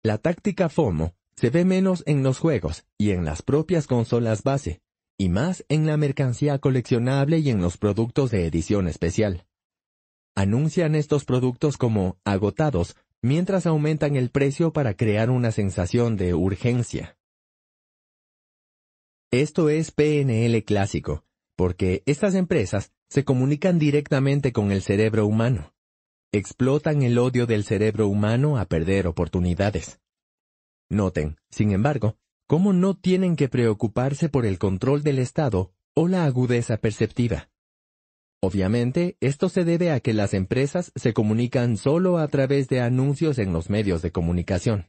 La 0.03 0.17
táctica 0.17 0.69
FOMO 0.69 1.13
se 1.35 1.49
ve 1.49 1.63
menos 1.63 2.03
en 2.05 2.23
los 2.23 2.39
juegos 2.39 2.85
y 2.97 3.11
en 3.11 3.23
las 3.23 3.41
propias 3.41 3.87
consolas 3.87 4.43
base, 4.43 4.81
y 5.17 5.29
más 5.29 5.63
en 5.69 5.85
la 5.85 5.97
mercancía 5.97 6.59
coleccionable 6.59 7.39
y 7.39 7.49
en 7.49 7.61
los 7.61 7.77
productos 7.77 8.31
de 8.31 8.45
edición 8.45 8.87
especial. 8.87 9.45
Anuncian 10.35 10.95
estos 10.95 11.25
productos 11.25 11.77
como 11.77 12.17
agotados 12.23 12.95
mientras 13.21 13.65
aumentan 13.65 14.15
el 14.15 14.31
precio 14.31 14.71
para 14.71 14.93
crear 14.95 15.29
una 15.29 15.51
sensación 15.51 16.15
de 16.15 16.33
urgencia. 16.33 17.17
Esto 19.31 19.69
es 19.69 19.91
PNL 19.91 20.63
clásico, 20.63 21.25
porque 21.55 22.01
estas 22.05 22.33
empresas 22.35 22.93
se 23.09 23.25
comunican 23.25 23.79
directamente 23.79 24.53
con 24.53 24.71
el 24.71 24.81
cerebro 24.81 25.25
humano. 25.25 25.73
Explotan 26.31 27.01
el 27.01 27.17
odio 27.17 27.47
del 27.47 27.63
cerebro 27.63 28.07
humano 28.07 28.57
a 28.57 28.65
perder 28.65 29.07
oportunidades. 29.07 29.99
Noten, 30.89 31.37
sin 31.49 31.71
embargo, 31.71 32.17
cómo 32.47 32.71
no 32.71 32.95
tienen 32.95 33.35
que 33.35 33.49
preocuparse 33.49 34.29
por 34.29 34.45
el 34.45 34.59
control 34.59 35.03
del 35.03 35.19
Estado 35.19 35.73
o 35.95 36.07
la 36.07 36.25
agudeza 36.25 36.77
perceptiva. 36.77 37.49
Obviamente, 38.41 39.17
esto 39.19 39.49
se 39.49 39.65
debe 39.65 39.91
a 39.91 39.99
que 39.99 40.13
las 40.13 40.33
empresas 40.33 40.91
se 40.95 41.13
comunican 41.13 41.77
solo 41.77 42.19
a 42.19 42.27
través 42.27 42.69
de 42.69 42.79
anuncios 42.79 43.37
en 43.37 43.51
los 43.51 43.69
medios 43.69 44.01
de 44.01 44.11
comunicación. 44.11 44.87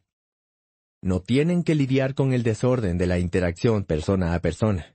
No 1.02 1.20
tienen 1.20 1.64
que 1.64 1.74
lidiar 1.74 2.14
con 2.14 2.32
el 2.32 2.42
desorden 2.42 2.98
de 2.98 3.06
la 3.06 3.18
interacción 3.18 3.84
persona 3.84 4.34
a 4.34 4.40
persona. 4.40 4.94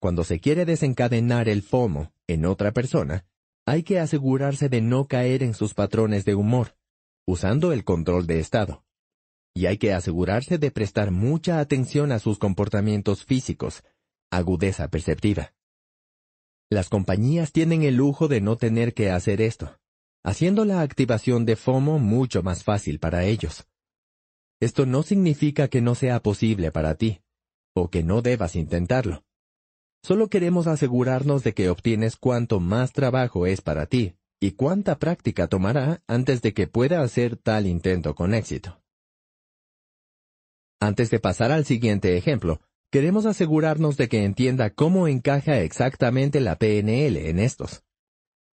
Cuando 0.00 0.22
se 0.22 0.38
quiere 0.38 0.64
desencadenar 0.64 1.48
el 1.48 1.62
FOMO 1.62 2.12
en 2.26 2.46
otra 2.46 2.72
persona, 2.72 3.26
hay 3.66 3.82
que 3.82 3.98
asegurarse 3.98 4.68
de 4.68 4.80
no 4.80 5.06
caer 5.06 5.42
en 5.42 5.54
sus 5.54 5.74
patrones 5.74 6.24
de 6.24 6.34
humor, 6.34 6.76
usando 7.26 7.72
el 7.72 7.84
control 7.84 8.26
de 8.26 8.40
estado. 8.40 8.84
Y 9.54 9.66
hay 9.66 9.76
que 9.76 9.92
asegurarse 9.92 10.56
de 10.56 10.70
prestar 10.70 11.10
mucha 11.10 11.58
atención 11.58 12.12
a 12.12 12.20
sus 12.20 12.38
comportamientos 12.38 13.24
físicos, 13.24 13.82
agudeza 14.30 14.88
perceptiva. 14.88 15.52
Las 16.70 16.88
compañías 16.88 17.50
tienen 17.50 17.82
el 17.82 17.96
lujo 17.96 18.28
de 18.28 18.40
no 18.40 18.56
tener 18.56 18.94
que 18.94 19.10
hacer 19.10 19.40
esto, 19.40 19.80
haciendo 20.22 20.64
la 20.64 20.80
activación 20.80 21.44
de 21.44 21.56
FOMO 21.56 21.98
mucho 21.98 22.42
más 22.42 22.62
fácil 22.62 23.00
para 23.00 23.24
ellos. 23.24 23.66
Esto 24.60 24.86
no 24.86 25.02
significa 25.02 25.68
que 25.68 25.80
no 25.80 25.94
sea 25.94 26.20
posible 26.20 26.70
para 26.70 26.94
ti, 26.94 27.20
o 27.74 27.90
que 27.90 28.02
no 28.02 28.22
debas 28.22 28.54
intentarlo. 28.54 29.24
Solo 30.08 30.28
queremos 30.28 30.66
asegurarnos 30.66 31.44
de 31.44 31.52
que 31.52 31.68
obtienes 31.68 32.16
cuanto 32.16 32.60
más 32.60 32.94
trabajo 32.94 33.44
es 33.44 33.60
para 33.60 33.84
ti, 33.84 34.14
y 34.40 34.52
cuánta 34.52 34.98
práctica 34.98 35.48
tomará 35.48 36.02
antes 36.06 36.40
de 36.40 36.54
que 36.54 36.66
pueda 36.66 37.02
hacer 37.02 37.36
tal 37.36 37.66
intento 37.66 38.14
con 38.14 38.32
éxito. 38.32 38.80
Antes 40.80 41.10
de 41.10 41.20
pasar 41.20 41.52
al 41.52 41.66
siguiente 41.66 42.16
ejemplo, 42.16 42.62
Queremos 42.90 43.26
asegurarnos 43.26 43.98
de 43.98 44.08
que 44.08 44.24
entienda 44.24 44.70
cómo 44.70 45.08
encaja 45.08 45.60
exactamente 45.60 46.40
la 46.40 46.56
PNL 46.56 47.18
en 47.28 47.38
estos. 47.38 47.82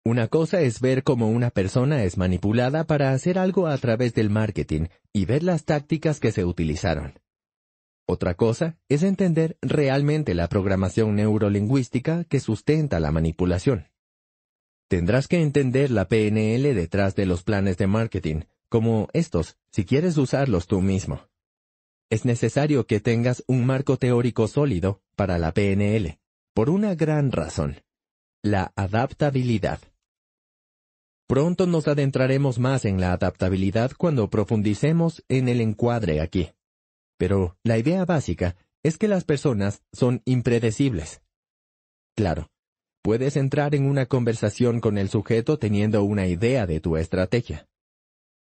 Una 0.06 0.28
cosa 0.28 0.62
es 0.62 0.80
ver 0.80 1.02
cómo 1.02 1.28
una 1.28 1.50
persona 1.50 2.02
es 2.02 2.16
manipulada 2.16 2.84
para 2.84 3.12
hacer 3.12 3.38
algo 3.38 3.66
a 3.66 3.76
través 3.76 4.14
del 4.14 4.30
marketing 4.30 4.86
y 5.12 5.26
ver 5.26 5.42
las 5.42 5.66
tácticas 5.66 6.18
que 6.18 6.32
se 6.32 6.46
utilizaron. 6.46 7.21
Otra 8.06 8.34
cosa 8.34 8.78
es 8.88 9.02
entender 9.02 9.56
realmente 9.62 10.34
la 10.34 10.48
programación 10.48 11.16
neurolingüística 11.16 12.24
que 12.24 12.40
sustenta 12.40 13.00
la 13.00 13.12
manipulación. 13.12 13.88
Tendrás 14.88 15.28
que 15.28 15.40
entender 15.40 15.90
la 15.90 16.08
PNL 16.08 16.74
detrás 16.74 17.14
de 17.14 17.26
los 17.26 17.42
planes 17.42 17.78
de 17.78 17.86
marketing, 17.86 18.40
como 18.68 19.08
estos, 19.12 19.56
si 19.70 19.84
quieres 19.84 20.18
usarlos 20.18 20.66
tú 20.66 20.80
mismo 20.80 21.22
es 22.12 22.26
necesario 22.26 22.86
que 22.86 23.00
tengas 23.00 23.42
un 23.46 23.64
marco 23.64 23.96
teórico 23.96 24.46
sólido 24.46 25.00
para 25.16 25.38
la 25.38 25.54
PNL, 25.54 26.18
por 26.52 26.68
una 26.68 26.94
gran 26.94 27.32
razón, 27.32 27.80
la 28.42 28.70
adaptabilidad. 28.76 29.80
Pronto 31.26 31.66
nos 31.66 31.88
adentraremos 31.88 32.58
más 32.58 32.84
en 32.84 33.00
la 33.00 33.14
adaptabilidad 33.14 33.92
cuando 33.96 34.28
profundicemos 34.28 35.24
en 35.30 35.48
el 35.48 35.62
encuadre 35.62 36.20
aquí. 36.20 36.50
Pero 37.22 37.56
la 37.62 37.78
idea 37.78 38.04
básica 38.04 38.56
es 38.82 38.98
que 38.98 39.06
las 39.06 39.22
personas 39.22 39.84
son 39.92 40.22
impredecibles. 40.24 41.22
Claro, 42.16 42.48
puedes 43.00 43.36
entrar 43.36 43.76
en 43.76 43.86
una 43.86 44.06
conversación 44.06 44.80
con 44.80 44.98
el 44.98 45.08
sujeto 45.08 45.56
teniendo 45.56 46.02
una 46.02 46.26
idea 46.26 46.66
de 46.66 46.80
tu 46.80 46.96
estrategia. 46.96 47.68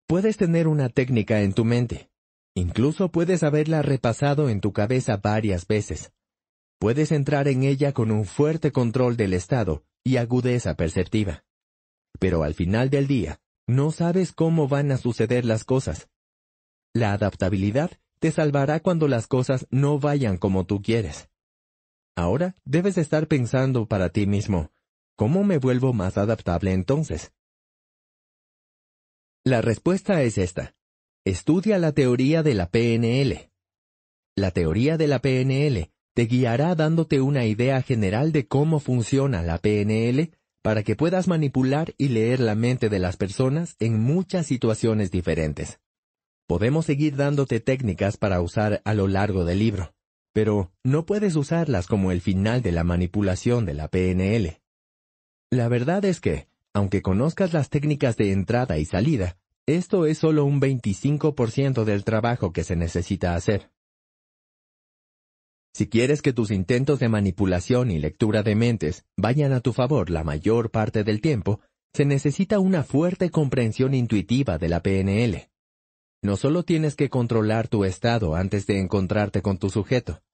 Puedes 0.06 0.36
tener 0.36 0.68
una 0.68 0.90
técnica 0.90 1.40
en 1.40 1.54
tu 1.54 1.64
mente, 1.64 2.10
Incluso 2.54 3.10
puedes 3.10 3.42
haberla 3.42 3.80
repasado 3.80 4.50
en 4.50 4.60
tu 4.60 4.74
cabeza 4.74 5.16
varias 5.16 5.66
veces. 5.66 6.12
Puedes 6.78 7.12
entrar 7.12 7.48
en 7.48 7.62
ella 7.62 7.94
con 7.94 8.10
un 8.10 8.26
fuerte 8.26 8.72
control 8.72 9.16
del 9.16 9.32
estado 9.32 9.84
y 10.04 10.18
agudeza 10.18 10.74
perceptiva. 10.74 11.46
Pero 12.20 12.42
al 12.42 12.52
final 12.52 12.90
del 12.90 13.06
día, 13.06 13.40
no 13.66 13.90
sabes 13.90 14.32
cómo 14.32 14.68
van 14.68 14.92
a 14.92 14.98
suceder 14.98 15.46
las 15.46 15.64
cosas. 15.64 16.10
La 16.92 17.14
adaptabilidad 17.14 17.90
te 18.18 18.30
salvará 18.30 18.80
cuando 18.80 19.08
las 19.08 19.26
cosas 19.26 19.66
no 19.70 19.98
vayan 19.98 20.36
como 20.36 20.64
tú 20.66 20.82
quieres. 20.82 21.28
Ahora 22.16 22.56
debes 22.64 22.98
estar 22.98 23.28
pensando 23.28 23.86
para 23.86 24.08
ti 24.08 24.26
mismo, 24.26 24.70
¿cómo 25.16 25.44
me 25.44 25.58
vuelvo 25.58 25.92
más 25.92 26.16
adaptable 26.16 26.72
entonces? 26.72 27.32
La 29.44 29.60
respuesta 29.60 30.22
es 30.22 30.38
esta. 30.38 30.74
Estudia 31.24 31.78
la 31.78 31.92
teoría 31.92 32.42
de 32.42 32.54
la 32.54 32.70
PNL. 32.70 33.50
La 34.34 34.50
teoría 34.50 34.96
de 34.96 35.06
la 35.06 35.20
PNL 35.20 35.90
te 36.14 36.22
guiará 36.24 36.74
dándote 36.74 37.20
una 37.20 37.44
idea 37.44 37.82
general 37.82 38.32
de 38.32 38.46
cómo 38.46 38.80
funciona 38.80 39.42
la 39.42 39.58
PNL 39.58 40.32
para 40.62 40.82
que 40.82 40.96
puedas 40.96 41.28
manipular 41.28 41.94
y 41.98 42.08
leer 42.08 42.40
la 42.40 42.54
mente 42.54 42.88
de 42.88 42.98
las 42.98 43.16
personas 43.16 43.76
en 43.78 44.00
muchas 44.00 44.46
situaciones 44.46 45.10
diferentes. 45.10 45.78
Podemos 46.46 46.86
seguir 46.86 47.16
dándote 47.16 47.58
técnicas 47.58 48.16
para 48.16 48.40
usar 48.40 48.80
a 48.84 48.94
lo 48.94 49.08
largo 49.08 49.44
del 49.44 49.58
libro, 49.58 49.94
pero 50.32 50.70
no 50.84 51.04
puedes 51.04 51.34
usarlas 51.34 51.88
como 51.88 52.12
el 52.12 52.20
final 52.20 52.62
de 52.62 52.70
la 52.70 52.84
manipulación 52.84 53.66
de 53.66 53.74
la 53.74 53.88
PNL. 53.88 54.60
La 55.50 55.68
verdad 55.68 56.04
es 56.04 56.20
que, 56.20 56.46
aunque 56.72 57.02
conozcas 57.02 57.52
las 57.52 57.68
técnicas 57.68 58.16
de 58.16 58.30
entrada 58.30 58.78
y 58.78 58.84
salida, 58.84 59.38
esto 59.66 60.06
es 60.06 60.18
solo 60.18 60.44
un 60.44 60.60
25% 60.60 61.82
del 61.82 62.04
trabajo 62.04 62.52
que 62.52 62.62
se 62.62 62.76
necesita 62.76 63.34
hacer. 63.34 63.72
Si 65.74 65.88
quieres 65.88 66.22
que 66.22 66.32
tus 66.32 66.52
intentos 66.52 67.00
de 67.00 67.08
manipulación 67.08 67.90
y 67.90 67.98
lectura 67.98 68.44
de 68.44 68.54
mentes 68.54 69.04
vayan 69.16 69.52
a 69.52 69.60
tu 69.60 69.72
favor 69.72 70.10
la 70.10 70.22
mayor 70.22 70.70
parte 70.70 71.02
del 71.02 71.20
tiempo, 71.20 71.60
se 71.92 72.04
necesita 72.04 72.60
una 72.60 72.84
fuerte 72.84 73.30
comprensión 73.30 73.94
intuitiva 73.94 74.58
de 74.58 74.68
la 74.68 74.82
PNL. 74.82 75.50
No 76.26 76.36
solo 76.36 76.64
tienes 76.64 76.96
que 76.96 77.08
controlar 77.08 77.68
tu 77.68 77.84
estado 77.84 78.34
antes 78.34 78.66
de 78.66 78.80
encontrarte 78.80 79.42
con 79.42 79.58
tu 79.58 79.70
sujeto. 79.70 80.24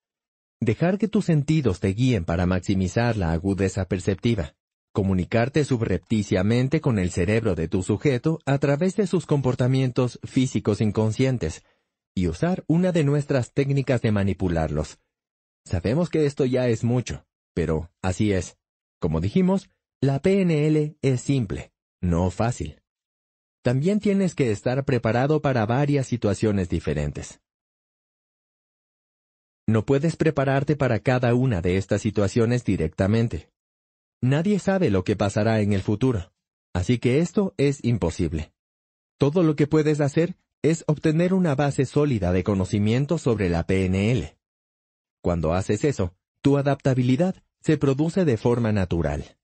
Dejar 0.59 0.97
que 0.97 1.07
tus 1.07 1.27
sentidos 1.27 1.81
te 1.81 1.89
guíen 1.89 2.25
para 2.25 2.47
maximizar 2.47 3.19
la 3.19 3.33
agudeza 3.33 3.85
perceptiva. 3.85 4.55
Comunicarte 4.95 5.67
subrepticiamente 5.67 6.81
con 6.81 6.99
el 6.99 7.11
cerebro 7.11 7.55
de 7.55 7.69
tu 7.69 7.83
sujeto 7.83 8.39
a 8.47 8.57
través 8.57 8.97
de 8.97 9.07
sus 9.07 9.27
comportamientos 9.27 10.19
físicos 10.23 10.81
inconscientes 10.81 11.63
y 12.15 12.27
usar 12.27 12.65
una 12.69 12.91
de 12.93 13.05
nuestras 13.05 13.53
técnicas 13.53 14.01
de 14.01 14.13
manipularlos. 14.13 14.99
Sabemos 15.67 16.09
que 16.09 16.25
esto 16.25 16.47
ya 16.47 16.69
es 16.69 16.85
mucho, 16.85 17.27
pero 17.53 17.91
así 18.01 18.33
es. 18.33 18.57
Como 18.99 19.21
dijimos, 19.21 19.69
la 20.01 20.23
PNL 20.23 20.97
es 21.03 21.21
simple, 21.21 21.71
no 22.01 22.31
fácil. 22.31 22.82
También 23.63 24.01
tienes 24.01 24.35
que 24.35 24.51
estar 24.51 24.85
preparado 24.85 25.41
para 25.41 25.65
varias 25.67 26.09
situaciones 26.09 26.69
diferentes. 26.69 27.41
No 29.69 29.87
puedes 29.87 30.17
prepararte 30.17 30.75
para 30.75 30.99
cada 30.99 31.35
una 31.35 31.63
de 31.63 31.77
estas 31.77 32.03
situaciones 32.03 32.65
directamente. 32.65 33.51
Nadie 34.21 34.59
sabe 34.59 34.91
lo 34.91 35.05
que 35.05 35.15
pasará 35.15 35.61
en 35.61 35.73
el 35.73 35.83
futuro, 35.83 36.33
así 36.75 36.99
que 36.99 37.21
esto 37.21 37.55
es 37.57 37.85
imposible. 37.85 38.53
Todo 39.19 39.45
lo 39.45 39.55
que 39.55 39.69
puedes 39.69 40.01
hacer 40.01 40.37
es 40.63 40.85
obtener 40.89 41.33
una 41.33 41.55
base 41.55 41.87
sólida 41.87 42.33
de 42.33 42.43
conocimiento 42.43 43.19
sobre 43.19 43.49
la 43.49 43.65
PNL. 43.67 44.37
Cuando 45.23 45.55
haces 45.55 45.85
eso, 45.85 46.15
tu 46.41 46.59
adaptabilidad 46.59 47.37
se 47.61 47.79
produce 47.79 48.25
de 48.25 48.37
forma 48.37 48.73
natural. 48.73 49.37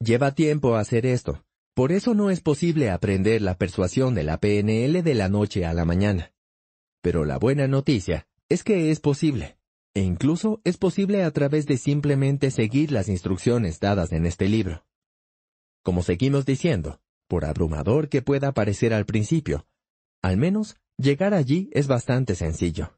Lleva 0.00 0.34
tiempo 0.34 0.74
hacer 0.74 1.06
esto, 1.06 1.44
por 1.74 1.90
eso 1.90 2.14
no 2.14 2.30
es 2.30 2.40
posible 2.40 2.90
aprender 2.90 3.42
la 3.42 3.58
persuasión 3.58 4.14
de 4.14 4.22
la 4.22 4.38
PNL 4.38 5.02
de 5.02 5.14
la 5.14 5.28
noche 5.28 5.66
a 5.66 5.74
la 5.74 5.84
mañana. 5.84 6.32
Pero 7.02 7.24
la 7.24 7.36
buena 7.36 7.66
noticia 7.66 8.28
es 8.48 8.62
que 8.62 8.92
es 8.92 9.00
posible, 9.00 9.58
e 9.92 10.02
incluso 10.02 10.60
es 10.62 10.76
posible 10.76 11.24
a 11.24 11.30
través 11.32 11.66
de 11.66 11.76
simplemente 11.76 12.52
seguir 12.52 12.92
las 12.92 13.08
instrucciones 13.08 13.80
dadas 13.80 14.12
en 14.12 14.24
este 14.24 14.48
libro. 14.48 14.86
Como 15.82 16.02
seguimos 16.02 16.46
diciendo, 16.46 17.00
por 17.28 17.44
abrumador 17.44 18.08
que 18.08 18.22
pueda 18.22 18.52
parecer 18.52 18.94
al 18.94 19.04
principio, 19.04 19.66
al 20.22 20.36
menos 20.36 20.76
llegar 20.96 21.34
allí 21.34 21.70
es 21.72 21.88
bastante 21.88 22.36
sencillo. 22.36 22.96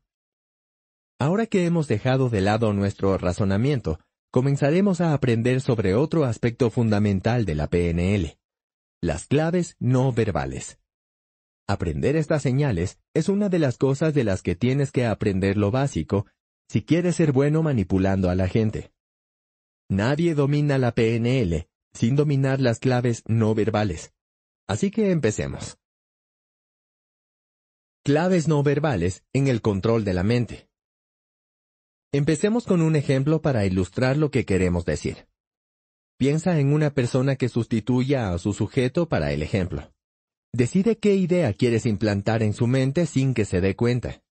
Ahora 1.19 1.47
que 1.47 1.65
hemos 1.65 1.89
dejado 1.89 2.29
de 2.29 2.43
lado 2.43 2.75
nuestro 2.75 3.17
razonamiento, 3.17 3.99
comenzaremos 4.31 5.01
a 5.01 5.15
aprender 5.15 5.63
sobre 5.63 5.95
otro 5.95 6.25
aspecto 6.25 6.69
fundamental 6.69 7.47
de 7.47 7.55
la 7.55 7.69
PNL, 7.69 8.37
las 9.07 9.27
claves 9.27 9.77
no 9.79 10.13
verbales. 10.13 10.79
Aprender 11.69 12.17
estas 12.17 12.43
señales 12.43 12.99
es 13.15 13.29
una 13.29 13.49
de 13.49 13.59
las 13.59 13.79
cosas 13.79 14.15
de 14.15 14.25
las 14.25 14.43
que 14.43 14.57
tienes 14.57 14.93
que 14.93 15.07
aprender 15.07 15.57
lo 15.57 15.71
básico 15.71 16.27
si 16.69 16.83
quieres 16.83 17.17
ser 17.17 17.33
bueno 17.33 17.63
manipulando 17.63 18.29
a 18.29 18.35
la 18.35 18.49
gente. 18.49 18.93
Nadie 19.89 20.35
domina 20.35 20.79
la 20.79 20.93
PNL 20.93 21.69
sin 21.93 22.17
dominar 22.17 22.61
las 22.61 22.81
claves 22.81 23.23
no 23.27 23.55
verbales. 23.55 24.13
Así 24.69 24.91
que 24.91 25.13
empecemos. 25.13 25.79
Claves 28.05 28.49
no 28.49 28.63
verbales 28.63 29.25
en 29.33 29.47
el 29.47 29.63
control 29.63 30.05
de 30.05 30.15
la 30.15 30.23
mente. 30.23 30.69
Empecemos 32.13 32.65
con 32.65 32.83
un 32.83 32.97
ejemplo 32.97 33.41
para 33.41 33.65
ilustrar 33.65 34.17
lo 34.17 34.31
que 34.31 34.45
queremos 34.45 34.85
decir. 34.85 35.29
Piensa 36.19 36.59
en 36.59 36.73
una 36.73 36.91
persona 36.95 37.37
que 37.37 37.51
sustituya 37.51 38.33
a 38.33 38.39
su 38.39 38.55
sujeto 38.55 39.07
para 39.07 39.33
el 39.33 39.43
ejemplo. 39.43 39.93
Decide 40.53 40.97
qué 40.97 41.15
idea 41.15 41.53
quieres 41.53 41.85
implantar 41.85 42.43
en 42.43 42.55
su 42.55 42.67
mente 42.67 43.05
sin 43.05 43.35
que 43.35 43.45
se 43.45 43.61
dé 43.61 43.77
cuenta. 43.77 44.23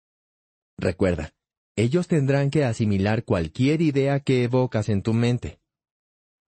Recuerda, 0.79 1.33
ellos 1.75 2.07
tendrán 2.07 2.49
que 2.49 2.63
asimilar 2.63 3.23
cualquier 3.23 3.81
idea 3.81 4.19
que 4.19 4.43
evocas 4.43 4.89
en 4.89 5.03
tu 5.03 5.13
mente. 5.13 5.59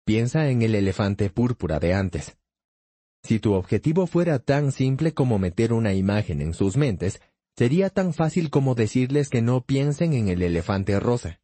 Piensa 0.06 0.48
en 0.48 0.62
el 0.62 0.74
elefante 0.74 1.28
púrpura 1.28 1.80
de 1.80 1.92
antes. 1.92 2.38
Si 3.22 3.38
tu 3.38 3.52
objetivo 3.52 4.06
fuera 4.06 4.38
tan 4.38 4.72
simple 4.72 5.12
como 5.12 5.38
meter 5.38 5.74
una 5.74 5.92
imagen 5.92 6.40
en 6.40 6.54
sus 6.54 6.78
mentes, 6.78 7.20
sería 7.58 7.90
tan 7.90 8.14
fácil 8.14 8.48
como 8.48 8.74
decirles 8.74 9.28
que 9.28 9.42
no 9.42 9.64
piensen 9.64 10.14
en 10.14 10.28
el 10.28 10.42
elefante 10.42 10.98
rosa. 10.98 11.40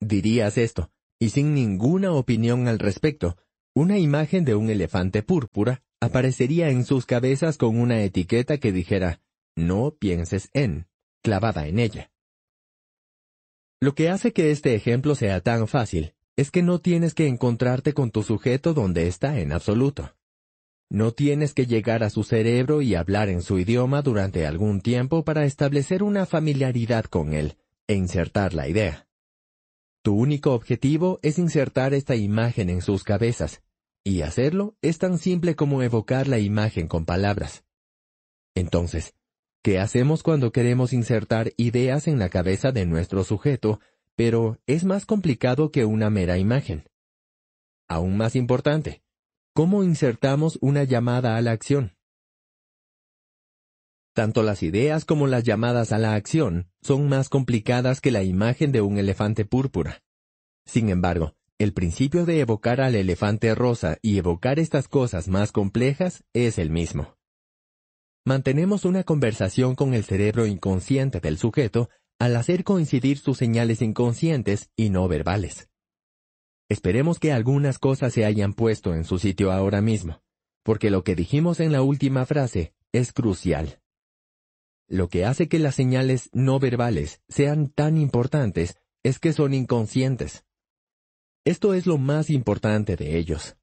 Dirías 0.00 0.58
esto, 0.58 0.90
y 1.18 1.30
sin 1.30 1.54
ninguna 1.54 2.12
opinión 2.12 2.68
al 2.68 2.78
respecto, 2.78 3.36
una 3.74 3.98
imagen 3.98 4.44
de 4.44 4.54
un 4.54 4.70
elefante 4.70 5.22
púrpura 5.22 5.82
aparecería 6.00 6.70
en 6.70 6.84
sus 6.84 7.06
cabezas 7.06 7.56
con 7.56 7.78
una 7.78 8.02
etiqueta 8.02 8.58
que 8.58 8.72
dijera, 8.72 9.20
no 9.56 9.96
pienses 9.98 10.50
en, 10.52 10.86
clavada 11.22 11.66
en 11.66 11.78
ella. 11.78 12.10
Lo 13.80 13.94
que 13.94 14.08
hace 14.08 14.32
que 14.32 14.50
este 14.50 14.74
ejemplo 14.74 15.14
sea 15.14 15.40
tan 15.40 15.68
fácil 15.68 16.14
es 16.36 16.50
que 16.50 16.62
no 16.62 16.80
tienes 16.80 17.14
que 17.14 17.26
encontrarte 17.26 17.94
con 17.94 18.10
tu 18.10 18.22
sujeto 18.22 18.74
donde 18.74 19.08
está 19.08 19.40
en 19.40 19.52
absoluto. 19.52 20.14
No 20.90 21.12
tienes 21.12 21.52
que 21.52 21.66
llegar 21.66 22.02
a 22.02 22.10
su 22.10 22.22
cerebro 22.22 22.80
y 22.80 22.94
hablar 22.94 23.28
en 23.28 23.42
su 23.42 23.58
idioma 23.58 24.02
durante 24.02 24.46
algún 24.46 24.80
tiempo 24.80 25.24
para 25.24 25.44
establecer 25.44 26.02
una 26.02 26.26
familiaridad 26.26 27.04
con 27.04 27.34
él 27.34 27.58
e 27.88 27.94
insertar 27.94 28.54
la 28.54 28.68
idea. 28.68 29.07
Tu 30.08 30.14
único 30.14 30.54
objetivo 30.54 31.20
es 31.20 31.38
insertar 31.38 31.92
esta 31.92 32.16
imagen 32.16 32.70
en 32.70 32.80
sus 32.80 33.04
cabezas, 33.04 33.62
y 34.02 34.22
hacerlo 34.22 34.74
es 34.80 34.96
tan 34.96 35.18
simple 35.18 35.54
como 35.54 35.82
evocar 35.82 36.28
la 36.28 36.38
imagen 36.38 36.88
con 36.88 37.04
palabras. 37.04 37.66
Entonces, 38.54 39.12
¿qué 39.62 39.78
hacemos 39.78 40.22
cuando 40.22 40.50
queremos 40.50 40.94
insertar 40.94 41.52
ideas 41.58 42.08
en 42.08 42.18
la 42.18 42.30
cabeza 42.30 42.72
de 42.72 42.86
nuestro 42.86 43.22
sujeto, 43.22 43.80
pero 44.16 44.58
es 44.66 44.84
más 44.84 45.04
complicado 45.04 45.70
que 45.70 45.84
una 45.84 46.08
mera 46.08 46.38
imagen? 46.38 46.88
Aún 47.86 48.16
más 48.16 48.34
importante, 48.34 49.02
¿cómo 49.52 49.84
insertamos 49.84 50.56
una 50.62 50.84
llamada 50.84 51.36
a 51.36 51.42
la 51.42 51.50
acción? 51.50 51.97
Tanto 54.18 54.42
las 54.42 54.64
ideas 54.64 55.04
como 55.04 55.28
las 55.28 55.44
llamadas 55.44 55.92
a 55.92 55.98
la 55.98 56.14
acción 56.14 56.66
son 56.82 57.08
más 57.08 57.28
complicadas 57.28 58.00
que 58.00 58.10
la 58.10 58.24
imagen 58.24 58.72
de 58.72 58.80
un 58.80 58.98
elefante 58.98 59.44
púrpura. 59.44 60.02
Sin 60.66 60.88
embargo, 60.88 61.36
el 61.56 61.72
principio 61.72 62.26
de 62.26 62.40
evocar 62.40 62.80
al 62.80 62.96
elefante 62.96 63.54
rosa 63.54 63.96
y 64.02 64.18
evocar 64.18 64.58
estas 64.58 64.88
cosas 64.88 65.28
más 65.28 65.52
complejas 65.52 66.24
es 66.32 66.58
el 66.58 66.68
mismo. 66.68 67.16
Mantenemos 68.24 68.84
una 68.84 69.04
conversación 69.04 69.76
con 69.76 69.94
el 69.94 70.02
cerebro 70.02 70.46
inconsciente 70.46 71.20
del 71.20 71.38
sujeto 71.38 71.88
al 72.18 72.34
hacer 72.34 72.64
coincidir 72.64 73.18
sus 73.18 73.38
señales 73.38 73.82
inconscientes 73.82 74.68
y 74.74 74.90
no 74.90 75.06
verbales. 75.06 75.68
Esperemos 76.68 77.20
que 77.20 77.30
algunas 77.30 77.78
cosas 77.78 78.12
se 78.14 78.24
hayan 78.24 78.52
puesto 78.52 78.94
en 78.94 79.04
su 79.04 79.20
sitio 79.20 79.52
ahora 79.52 79.80
mismo, 79.80 80.22
porque 80.64 80.90
lo 80.90 81.04
que 81.04 81.14
dijimos 81.14 81.60
en 81.60 81.70
la 81.70 81.82
última 81.82 82.26
frase 82.26 82.74
es 82.90 83.12
crucial. 83.12 83.80
Lo 84.88 85.08
que 85.08 85.26
hace 85.26 85.48
que 85.48 85.58
las 85.58 85.74
señales 85.74 86.30
no 86.32 86.58
verbales 86.58 87.20
sean 87.28 87.68
tan 87.68 87.98
importantes 87.98 88.76
es 89.02 89.18
que 89.18 89.34
son 89.34 89.52
inconscientes. 89.52 90.44
Esto 91.44 91.74
es 91.74 91.86
lo 91.86 91.98
más 91.98 92.30
importante 92.30 92.96
de 92.96 93.18
ellos. 93.18 93.56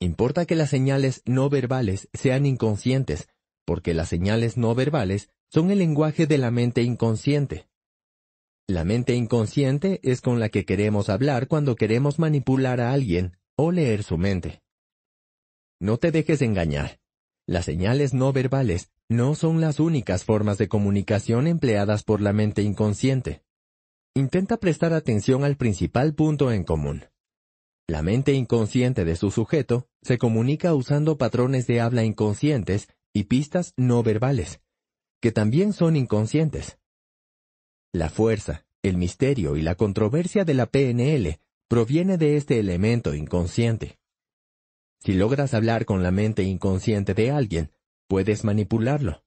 Importa 0.00 0.46
que 0.46 0.54
las 0.54 0.70
señales 0.70 1.22
no 1.26 1.50
verbales 1.50 2.08
sean 2.12 2.46
inconscientes, 2.46 3.28
porque 3.64 3.94
las 3.94 4.08
señales 4.08 4.56
no 4.56 4.74
verbales 4.74 5.28
son 5.50 5.70
el 5.72 5.78
lenguaje 5.78 6.26
de 6.26 6.38
la 6.38 6.52
mente 6.52 6.82
inconsciente. 6.82 7.68
La 8.68 8.84
mente 8.84 9.14
inconsciente 9.14 9.98
es 10.02 10.20
con 10.20 10.38
la 10.38 10.50
que 10.50 10.64
queremos 10.64 11.08
hablar 11.08 11.48
cuando 11.48 11.74
queremos 11.74 12.18
manipular 12.18 12.80
a 12.80 12.92
alguien 12.92 13.36
o 13.56 13.72
leer 13.72 14.04
su 14.04 14.18
mente. 14.18 14.62
No 15.80 15.96
te 15.96 16.12
dejes 16.12 16.42
engañar. 16.42 17.00
Las 17.48 17.64
señales 17.64 18.12
no 18.12 18.30
verbales 18.34 18.90
no 19.08 19.34
son 19.34 19.62
las 19.62 19.80
únicas 19.80 20.22
formas 20.22 20.58
de 20.58 20.68
comunicación 20.68 21.46
empleadas 21.46 22.02
por 22.02 22.20
la 22.20 22.34
mente 22.34 22.60
inconsciente. 22.60 23.42
Intenta 24.14 24.58
prestar 24.58 24.92
atención 24.92 25.44
al 25.44 25.56
principal 25.56 26.14
punto 26.14 26.52
en 26.52 26.62
común. 26.62 27.06
La 27.86 28.02
mente 28.02 28.34
inconsciente 28.34 29.06
de 29.06 29.16
su 29.16 29.30
sujeto 29.30 29.88
se 30.02 30.18
comunica 30.18 30.74
usando 30.74 31.16
patrones 31.16 31.66
de 31.66 31.80
habla 31.80 32.04
inconscientes 32.04 32.88
y 33.14 33.24
pistas 33.24 33.72
no 33.78 34.02
verbales, 34.02 34.60
que 35.22 35.32
también 35.32 35.72
son 35.72 35.96
inconscientes. 35.96 36.78
La 37.94 38.10
fuerza, 38.10 38.66
el 38.82 38.98
misterio 38.98 39.56
y 39.56 39.62
la 39.62 39.74
controversia 39.74 40.44
de 40.44 40.52
la 40.52 40.66
PNL 40.66 41.40
proviene 41.66 42.18
de 42.18 42.36
este 42.36 42.58
elemento 42.58 43.14
inconsciente. 43.14 43.97
Si 45.00 45.12
logras 45.12 45.54
hablar 45.54 45.84
con 45.84 46.02
la 46.02 46.10
mente 46.10 46.42
inconsciente 46.42 47.14
de 47.14 47.30
alguien, 47.30 47.72
puedes 48.08 48.44
manipularlo. 48.44 49.24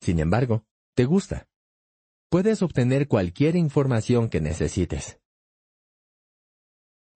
Sin 0.00 0.20
embargo, 0.20 0.64
te 0.94 1.04
gusta. 1.04 1.48
Puedes 2.28 2.62
obtener 2.62 3.08
cualquier 3.08 3.56
información 3.56 4.28
que 4.28 4.40
necesites. 4.40 5.20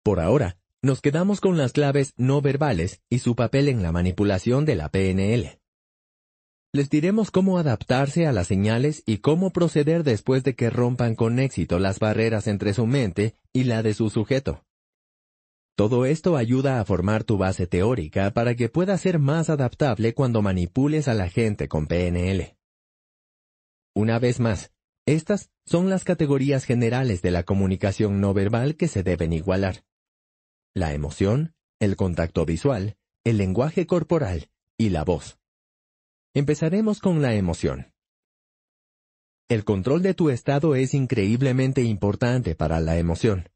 Por 0.03 0.21
ahora, 0.21 0.59
nos 0.81 1.01
quedamos 1.01 1.41
con 1.41 1.57
las 1.57 1.73
claves 1.73 2.13
no 2.17 2.41
verbales 2.41 3.03
y 3.11 3.19
su 3.19 3.35
papel 3.35 3.69
en 3.69 3.83
la 3.83 3.93
manipulación 3.93 4.65
de 4.65 4.77
la 4.77 4.91
PNL. 4.91 5.61
Les 6.73 6.91
diremos 6.91 7.31
cómo 7.31 7.59
adaptarse 7.59 8.27
a 8.27 8.33
las 8.33 8.47
señales 8.47 9.03
y 9.07 9.19
cómo 9.19 9.51
proceder 9.51 10.05
después 10.05 10.45
de 10.45 10.55
que 10.55 10.71
rompan 10.71 11.15
con 11.15 11.39
éxito 11.39 11.79
las 11.79 11.99
barreras 11.99 12.47
entre 12.47 12.75
su 12.75 12.87
mente 12.87 13.35
y 13.53 13.65
la 13.65 13.83
de 13.83 13.95
su 13.95 14.11
sujeto. 14.11 14.68
Todo 15.79 16.07
esto 16.07 16.37
ayuda 16.37 16.81
a 16.81 16.85
formar 16.85 17.23
tu 17.23 17.39
base 17.39 17.69
teórica 17.69 18.33
para 18.33 18.57
que 18.57 18.69
pueda 18.69 18.99
ser 18.99 19.21
más 19.21 19.49
adaptable 19.49 20.13
cuando 20.13 20.43
manipules 20.43 21.07
a 21.07 21.15
la 21.15 21.29
gente 21.29 21.69
con 21.69 21.87
PNL. 21.87 22.57
Una 23.95 24.19
vez 24.19 24.41
más, 24.41 24.73
estas 25.07 25.53
son 25.65 25.89
las 25.89 26.03
categorías 26.03 26.65
generales 26.65 27.23
de 27.23 27.31
la 27.31 27.45
comunicación 27.45 28.21
no 28.21 28.35
verbal 28.35 28.75
que 28.75 28.89
se 28.89 29.05
deben 29.05 29.33
igualar. 29.33 29.85
La 30.75 30.95
emoción, 30.95 31.55
el 31.79 31.95
contacto 31.95 32.45
visual, 32.45 32.97
el 33.23 33.39
lenguaje 33.39 33.87
corporal 33.87 34.51
y 34.77 34.89
la 34.89 35.05
voz. 35.05 35.39
Empezaremos 36.35 36.99
con 36.99 37.23
la 37.23 37.37
emoción. 37.37 37.93
El 39.49 39.63
control 39.65 40.03
de 40.03 40.15
tu 40.15 40.31
estado 40.31 40.75
es 40.75 40.93
increíblemente 40.93 41.83
importante 41.85 42.57
para 42.57 42.81
la 42.81 42.99
emoción, 42.99 43.49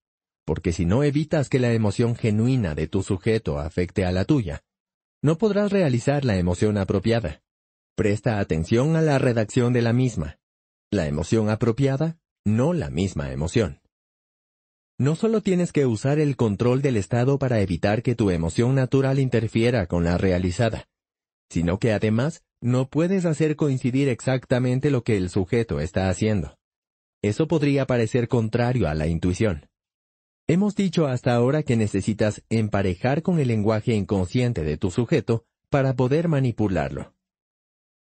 porque 0.44 0.72
si 0.72 0.84
no 0.84 1.04
evitas 1.04 1.48
que 1.48 1.58
la 1.58 1.72
emoción 1.72 2.16
genuina 2.16 2.74
de 2.74 2.88
tu 2.88 3.02
sujeto 3.02 3.58
afecte 3.58 4.04
a 4.04 4.12
la 4.12 4.24
tuya, 4.24 4.62
no 5.22 5.38
podrás 5.38 5.70
realizar 5.70 6.24
la 6.24 6.36
emoción 6.36 6.76
apropiada. 6.76 7.42
Presta 7.94 8.40
atención 8.40 8.96
a 8.96 9.02
la 9.02 9.18
redacción 9.18 9.72
de 9.72 9.82
la 9.82 9.92
misma. 9.92 10.38
La 10.90 11.06
emoción 11.06 11.48
apropiada, 11.48 12.18
no 12.44 12.72
la 12.72 12.90
misma 12.90 13.32
emoción. 13.32 13.80
No 14.98 15.14
solo 15.14 15.40
tienes 15.40 15.72
que 15.72 15.86
usar 15.86 16.18
el 16.18 16.36
control 16.36 16.82
del 16.82 16.96
estado 16.96 17.38
para 17.38 17.60
evitar 17.60 18.02
que 18.02 18.14
tu 18.14 18.30
emoción 18.30 18.74
natural 18.74 19.18
interfiera 19.18 19.86
con 19.86 20.04
la 20.04 20.18
realizada, 20.18 20.88
sino 21.50 21.78
que 21.78 21.92
además 21.92 22.44
no 22.60 22.88
puedes 22.88 23.24
hacer 23.24 23.56
coincidir 23.56 24.08
exactamente 24.08 24.90
lo 24.90 25.02
que 25.02 25.16
el 25.16 25.28
sujeto 25.28 25.80
está 25.80 26.08
haciendo. 26.08 26.56
Eso 27.22 27.46
podría 27.46 27.86
parecer 27.86 28.28
contrario 28.28 28.88
a 28.88 28.94
la 28.94 29.06
intuición. 29.06 29.68
Hemos 30.48 30.74
dicho 30.74 31.06
hasta 31.06 31.34
ahora 31.34 31.62
que 31.62 31.76
necesitas 31.76 32.42
emparejar 32.50 33.22
con 33.22 33.38
el 33.38 33.48
lenguaje 33.48 33.94
inconsciente 33.94 34.64
de 34.64 34.76
tu 34.76 34.90
sujeto 34.90 35.44
para 35.70 35.94
poder 35.94 36.28
manipularlo. 36.28 37.14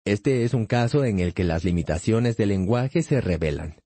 Este 0.05 0.43
es 0.43 0.53
un 0.53 0.65
caso 0.65 1.03
en 1.03 1.19
el 1.19 1.33
que 1.33 1.43
las 1.43 1.63
limitaciones 1.63 2.37
del 2.37 2.49
lenguaje 2.49 3.03
se 3.03 3.19
revelan. 3.21 3.81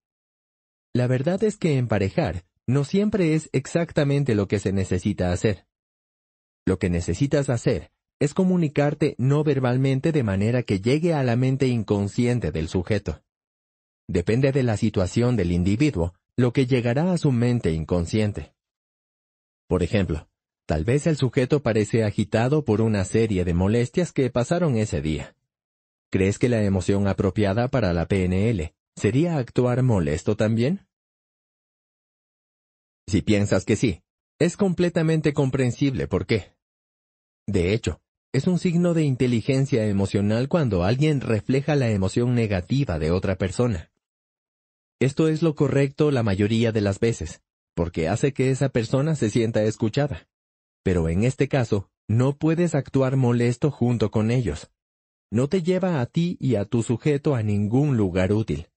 La 0.94 1.08
verdad 1.08 1.44
es 1.44 1.58
que 1.58 1.78
emparejar 1.78 2.46
no 2.68 2.84
siempre 2.84 3.34
es 3.34 3.50
exactamente 3.52 4.36
lo 4.36 4.48
que 4.48 4.60
se 4.60 4.72
necesita 4.72 5.32
hacer. 5.32 5.66
Lo 6.66 6.78
que 6.78 6.90
necesitas 6.90 7.50
hacer 7.50 7.92
es 8.20 8.34
comunicarte 8.34 9.16
no 9.18 9.44
verbalmente 9.44 10.12
de 10.12 10.24
manera 10.24 10.64
que 10.64 10.80
llegue 10.80 11.14
a 11.14 11.24
la 11.24 11.36
mente 11.36 11.68
inconsciente 11.68 12.52
del 12.52 12.70
sujeto. 12.70 13.22
Depende 14.08 14.52
de 14.52 14.64
la 14.64 14.78
situación 14.78 15.36
del 15.36 15.52
individuo, 15.52 16.14
lo 16.36 16.52
que 16.52 16.66
llegará 16.66 17.12
a 17.12 17.18
su 17.18 17.32
mente 17.32 17.72
inconsciente. 17.72 18.54
Por 19.68 19.84
ejemplo, 19.84 20.28
tal 20.66 20.84
vez 20.84 21.06
el 21.08 21.16
sujeto 21.16 21.62
parece 21.62 22.04
agitado 22.04 22.66
por 22.66 22.82
una 22.82 23.06
serie 23.06 23.46
de 23.46 23.54
molestias 23.54 24.12
que 24.12 24.30
pasaron 24.30 24.76
ese 24.76 25.02
día. 25.02 25.36
¿Crees 26.12 26.40
que 26.40 26.50
la 26.50 26.64
emoción 26.64 27.08
apropiada 27.08 27.68
para 27.68 27.94
la 27.94 28.08
PNL 28.08 28.74
sería 28.96 29.38
actuar 29.38 29.84
molesto 29.84 30.36
también? 30.36 30.88
Si 33.08 33.22
piensas 33.22 33.66
que 33.66 33.76
sí, 33.76 34.02
es 34.40 34.58
completamente 34.58 35.34
comprensible 35.34 36.08
por 36.08 36.26
qué. 36.26 36.56
De 37.48 37.74
hecho, 37.74 38.02
es 38.32 38.48
un 38.48 38.58
signo 38.58 38.96
de 38.96 39.04
inteligencia 39.04 39.86
emocional 39.86 40.50
cuando 40.50 40.84
alguien 40.84 41.22
refleja 41.22 41.76
la 41.76 41.90
emoción 41.90 42.34
negativa 42.34 42.98
de 42.98 43.12
otra 43.12 43.38
persona. 43.38 43.93
Esto 45.04 45.28
es 45.28 45.42
lo 45.42 45.54
correcto 45.54 46.12
la 46.12 46.24
mayoría 46.24 46.72
de 46.72 46.80
las 46.80 47.02
veces, 47.02 47.42
porque 47.76 48.08
hace 48.08 48.32
que 48.32 48.52
esa 48.52 48.70
persona 48.70 49.16
se 49.16 49.30
sienta 49.30 49.62
escuchada. 49.64 50.30
Pero 50.82 51.10
en 51.10 51.26
este 51.26 51.50
caso, 51.50 51.90
no 52.08 52.38
puedes 52.38 52.74
actuar 52.74 53.18
molesto 53.18 53.70
junto 53.70 54.12
con 54.12 54.32
ellos. 54.32 54.72
No 55.30 55.50
te 55.50 55.62
lleva 55.62 56.00
a 56.00 56.06
ti 56.06 56.38
y 56.40 56.56
a 56.56 56.64
tu 56.64 56.84
sujeto 56.84 57.36
a 57.36 57.44
ningún 57.44 57.98
lugar 57.98 58.32
útil. 58.32 58.70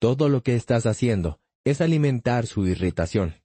Todo 0.00 0.28
lo 0.28 0.42
que 0.42 0.56
estás 0.56 0.84
haciendo 0.84 1.38
es 1.62 1.80
alimentar 1.80 2.48
su 2.48 2.66
irritación. 2.66 3.36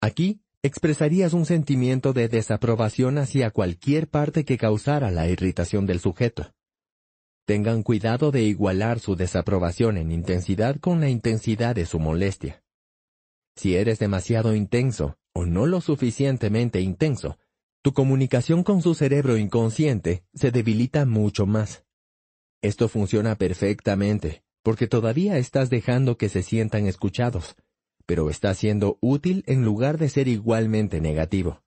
Aquí 0.00 0.40
expresarías 0.60 1.34
un 1.34 1.46
sentimiento 1.46 2.12
de 2.12 2.26
desaprobación 2.26 3.18
hacia 3.18 3.52
cualquier 3.52 4.08
parte 4.08 4.44
que 4.44 4.58
causara 4.58 5.12
la 5.12 5.28
irritación 5.28 5.86
del 5.86 6.00
sujeto. 6.00 6.52
Tengan 7.46 7.82
cuidado 7.82 8.30
de 8.30 8.42
igualar 8.42 9.00
su 9.00 9.16
desaprobación 9.16 9.96
en 9.96 10.10
intensidad 10.12 10.76
con 10.78 11.00
la 11.00 11.08
intensidad 11.08 11.74
de 11.74 11.86
su 11.86 11.98
molestia. 11.98 12.62
Si 13.56 13.76
eres 13.76 13.98
demasiado 13.98 14.54
intenso 14.54 15.18
o 15.32 15.46
no 15.46 15.66
lo 15.66 15.80
suficientemente 15.80 16.80
intenso, 16.80 17.38
tu 17.82 17.92
comunicación 17.92 18.62
con 18.62 18.82
su 18.82 18.94
cerebro 18.94 19.36
inconsciente 19.36 20.24
se 20.34 20.50
debilita 20.50 21.06
mucho 21.06 21.46
más. 21.46 21.84
Esto 22.62 22.88
funciona 22.88 23.36
perfectamente, 23.36 24.42
porque 24.62 24.86
todavía 24.86 25.38
estás 25.38 25.70
dejando 25.70 26.18
que 26.18 26.28
se 26.28 26.42
sientan 26.42 26.86
escuchados, 26.86 27.56
pero 28.06 28.28
está 28.28 28.54
siendo 28.54 28.98
útil 29.00 29.44
en 29.46 29.64
lugar 29.64 29.96
de 29.96 30.08
ser 30.08 30.28
igualmente 30.28 31.00
negativo. 31.00 31.62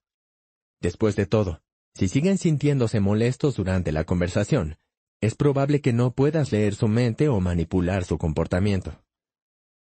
Después 0.82 1.16
de 1.16 1.26
todo, 1.26 1.62
si 1.96 2.08
siguen 2.08 2.38
sintiéndose 2.38 3.00
molestos 3.00 3.56
durante 3.56 3.92
la 3.92 4.04
conversación, 4.04 4.78
es 5.24 5.36
probable 5.36 5.80
que 5.80 5.94
no 5.94 6.14
puedas 6.14 6.52
leer 6.52 6.76
su 6.76 6.90
mente 6.90 7.30
o 7.30 7.40
manipular 7.40 8.04
su 8.04 8.18
comportamiento. 8.18 9.02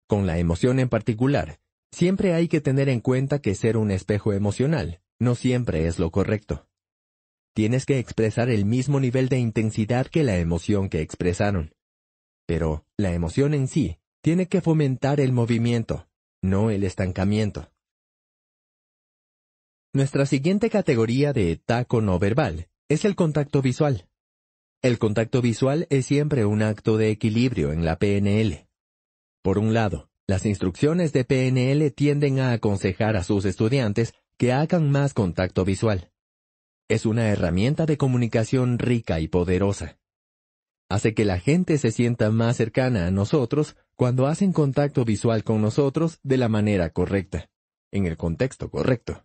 Con 0.06 0.24
la 0.24 0.38
emoción 0.38 0.78
en 0.78 0.88
particular, 0.88 1.58
siempre 1.90 2.32
hay 2.32 2.46
que 2.46 2.60
tener 2.60 2.88
en 2.88 3.00
cuenta 3.00 3.40
que 3.40 3.56
ser 3.56 3.76
un 3.76 3.90
espejo 3.90 4.32
emocional 4.32 5.00
no 5.18 5.34
siempre 5.34 5.88
es 5.88 5.98
lo 5.98 6.12
correcto. 6.12 6.68
Tienes 7.54 7.86
que 7.86 7.98
expresar 7.98 8.50
el 8.50 8.64
mismo 8.64 9.00
nivel 9.00 9.28
de 9.28 9.40
intensidad 9.40 10.06
que 10.06 10.22
la 10.22 10.38
emoción 10.38 10.88
que 10.88 11.00
expresaron. 11.00 11.74
Pero 12.46 12.86
la 12.96 13.12
emoción 13.12 13.52
en 13.52 13.66
sí 13.66 13.98
tiene 14.22 14.46
que 14.46 14.60
fomentar 14.60 15.18
el 15.18 15.32
movimiento, 15.32 16.08
no 16.40 16.70
el 16.70 16.84
estancamiento. 16.84 17.72
Nuestra 19.92 20.24
siguiente 20.24 20.70
categoría 20.70 21.32
de 21.32 21.56
taco 21.56 22.00
no 22.00 22.20
verbal 22.20 22.68
es 22.88 23.04
el 23.04 23.16
contacto 23.16 23.60
visual. 23.60 24.06
El 24.82 24.98
contacto 24.98 25.40
visual 25.40 25.86
es 25.90 26.06
siempre 26.06 26.44
un 26.44 26.60
acto 26.60 26.96
de 26.96 27.10
equilibrio 27.10 27.72
en 27.72 27.84
la 27.84 27.98
PNL. 27.98 28.66
Por 29.40 29.58
un 29.58 29.72
lado, 29.72 30.10
las 30.26 30.44
instrucciones 30.44 31.12
de 31.12 31.24
PNL 31.24 31.90
tienden 31.92 32.40
a 32.40 32.52
aconsejar 32.52 33.16
a 33.16 33.22
sus 33.22 33.44
estudiantes 33.44 34.14
que 34.36 34.52
hagan 34.52 34.90
más 34.90 35.14
contacto 35.14 35.64
visual. 35.64 36.10
Es 36.88 37.06
una 37.06 37.28
herramienta 37.28 37.86
de 37.86 37.96
comunicación 37.96 38.78
rica 38.78 39.20
y 39.20 39.28
poderosa 39.28 39.98
hace 40.92 41.14
que 41.14 41.24
la 41.24 41.38
gente 41.38 41.78
se 41.78 41.90
sienta 41.90 42.30
más 42.30 42.58
cercana 42.58 43.06
a 43.06 43.10
nosotros 43.10 43.76
cuando 43.96 44.26
hacen 44.26 44.52
contacto 44.52 45.06
visual 45.06 45.42
con 45.42 45.62
nosotros 45.62 46.20
de 46.22 46.36
la 46.36 46.50
manera 46.50 46.90
correcta, 46.90 47.48
en 47.90 48.04
el 48.04 48.18
contexto 48.18 48.70
correcto. 48.70 49.24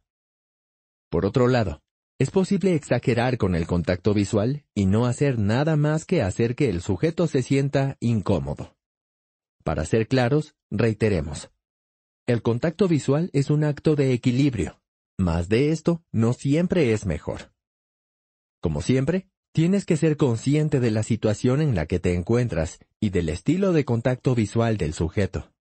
Por 1.10 1.26
otro 1.26 1.50
lado, 1.50 1.82
es 2.20 2.32
posible 2.32 2.74
exagerar 2.74 3.38
con 3.38 3.56
el 3.56 3.68
contacto 3.68 4.14
visual 4.14 4.64
y 4.74 4.86
no 4.86 5.06
hacer 5.06 5.38
nada 5.40 5.76
más 5.76 6.06
que 6.06 6.22
hacer 6.22 6.56
que 6.56 6.70
el 6.70 6.82
sujeto 6.82 7.28
se 7.28 7.44
sienta 7.44 7.98
incómodo. 8.00 8.76
Para 9.64 9.86
ser 9.86 10.08
claros, 10.08 10.56
reiteremos. 10.72 11.52
El 12.26 12.42
contacto 12.42 12.88
visual 12.88 13.30
es 13.34 13.50
un 13.50 13.64
acto 13.64 13.96
de 13.96 14.14
equilibrio. 14.14 14.82
Más 15.18 15.50
de 15.50 15.72
esto 15.72 16.04
no 16.12 16.34
siempre 16.34 16.94
es 16.94 17.06
mejor. 17.06 17.52
Como 18.62 18.82
siempre, 18.82 19.30
Tienes 19.58 19.86
que 19.86 19.98
ser 19.98 20.18
consciente 20.18 20.80
de 20.80 20.92
la 20.92 21.02
situación 21.02 21.62
en 21.62 21.74
la 21.74 21.88
que 21.88 22.00
te 22.00 22.14
encuentras 22.14 22.78
y 23.00 23.10
del 23.10 23.28
estilo 23.28 23.74
de 23.74 23.86
contacto 23.86 24.36
visual 24.36 24.78
del 24.78 24.94
sujeto. 24.94 25.52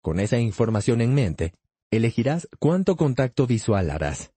Con 0.00 0.18
esa 0.18 0.38
información 0.38 1.02
en 1.02 1.12
mente, 1.12 1.52
elegirás 1.90 2.48
cuánto 2.58 2.96
contacto 2.96 3.46
visual 3.46 3.90
harás. 3.90 4.32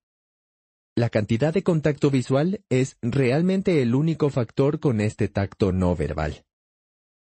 La 0.98 1.10
cantidad 1.10 1.54
de 1.54 1.62
contacto 1.62 2.10
visual 2.10 2.64
es 2.70 2.98
realmente 3.02 3.82
el 3.82 3.96
único 3.96 4.30
factor 4.30 4.80
con 4.80 5.02
este 5.02 5.28
tacto 5.28 5.74
no 5.74 5.94
verbal. 5.94 6.46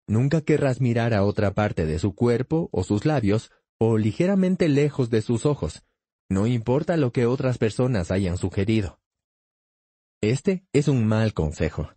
Nunca 0.07 0.41
querrás 0.41 0.81
mirar 0.81 1.13
a 1.13 1.25
otra 1.25 1.53
parte 1.53 1.85
de 1.85 1.99
su 1.99 2.15
cuerpo 2.15 2.69
o 2.71 2.85
sus 2.85 3.05
labios 3.05 3.51
o 3.81 3.99
ligeramente 3.99 4.69
lejos 4.69 5.11
de 5.11 5.21
sus 5.21 5.47
ojos, 5.47 5.83
no 6.29 6.47
importa 6.47 6.97
lo 6.97 7.13
que 7.13 7.27
otras 7.27 7.59
personas 7.59 8.13
hayan 8.13 8.39
sugerido. 8.39 9.01
Este 10.21 10.65
es 10.73 10.87
un 10.87 11.05
mal 11.05 11.35
consejo. 11.35 11.91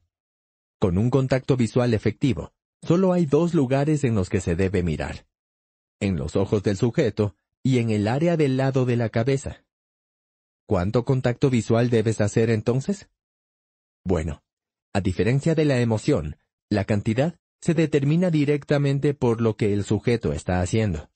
Con 0.80 0.98
un 0.98 1.12
contacto 1.12 1.56
visual 1.56 1.94
efectivo, 1.94 2.52
solo 2.82 3.14
hay 3.14 3.28
dos 3.28 3.54
lugares 3.54 4.04
en 4.04 4.16
los 4.16 4.30
que 4.30 4.42
se 4.42 4.56
debe 4.56 4.82
mirar. 4.82 5.28
En 6.00 6.18
los 6.18 6.36
ojos 6.36 6.64
del 6.64 6.78
sujeto 6.78 7.36
y 7.62 7.78
en 7.78 7.92
el 7.92 8.08
área 8.08 8.38
del 8.38 8.58
lado 8.58 8.86
de 8.86 8.96
la 8.96 9.10
cabeza. 9.10 9.64
¿Cuánto 10.70 11.04
contacto 11.04 11.50
visual 11.50 11.90
debes 11.90 12.22
hacer 12.22 12.52
entonces? 12.52 13.10
Bueno, 14.06 14.44
A 14.94 15.02
diferencia 15.02 15.56
de 15.56 15.66
la 15.66 15.82
emoción, 15.82 16.38
la 16.70 16.86
cantidad 16.86 17.40
se 17.60 17.74
determina 17.74 18.30
directamente 18.30 19.16
por 19.16 19.42
lo 19.42 19.56
que 19.56 19.74
el 19.74 19.84
sujeto 19.84 20.32
está 20.32 20.62
haciendo. 20.62 21.10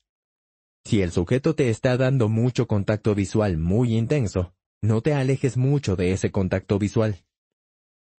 Si 0.84 1.02
el 1.02 1.12
sujeto 1.12 1.54
te 1.54 1.70
está 1.70 1.96
dando 1.96 2.28
mucho 2.28 2.66
contacto 2.66 3.14
visual 3.14 3.56
muy 3.56 3.96
intenso, 3.96 4.52
no 4.82 5.02
te 5.02 5.14
alejes 5.14 5.56
mucho 5.56 5.94
de 5.94 6.10
ese 6.10 6.32
contacto 6.32 6.80
visual. 6.80 7.24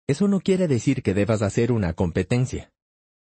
Eso 0.08 0.30
no 0.30 0.40
quiere 0.40 0.70
decir 0.70 1.04
que 1.04 1.14
debas 1.14 1.42
hacer 1.42 1.74
una 1.74 1.92
competencia. 1.92 2.72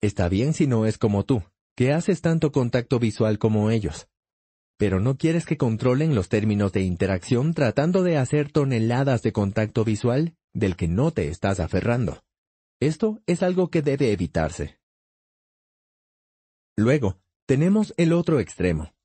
Está 0.01 0.27
bien 0.27 0.55
si 0.55 0.65
no 0.65 0.87
es 0.87 0.97
como 0.97 1.23
tú, 1.23 1.43
que 1.75 1.93
haces 1.93 2.21
tanto 2.21 2.51
contacto 2.51 2.97
visual 2.97 3.37
como 3.37 3.69
ellos. 3.69 4.07
Pero 4.81 4.99
no 4.99 5.15
quieres 5.15 5.45
que 5.45 5.57
controlen 5.57 6.15
los 6.15 6.27
términos 6.27 6.71
de 6.71 6.81
interacción 6.81 7.53
tratando 7.53 8.01
de 8.01 8.17
hacer 8.17 8.51
toneladas 8.51 9.21
de 9.21 9.31
contacto 9.31 9.85
visual 9.85 10.33
del 10.55 10.75
que 10.75 10.87
no 10.87 11.11
te 11.11 11.27
estás 11.27 11.59
aferrando. 11.59 12.23
Esto 12.79 13.21
es 13.27 13.43
algo 13.43 13.69
que 13.69 13.83
debe 13.83 14.11
evitarse. 14.11 14.79
Luego, 16.75 17.19
tenemos 17.45 17.93
el 17.97 18.11
otro 18.11 18.39
extremo. 18.39 18.95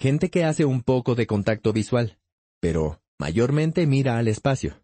Gente 0.00 0.30
que 0.30 0.42
hace 0.42 0.64
un 0.64 0.82
poco 0.82 1.14
de 1.14 1.28
contacto 1.28 1.72
visual, 1.72 2.18
pero 2.60 3.00
mayormente 3.16 3.86
mira 3.86 4.18
al 4.18 4.26
espacio. 4.26 4.82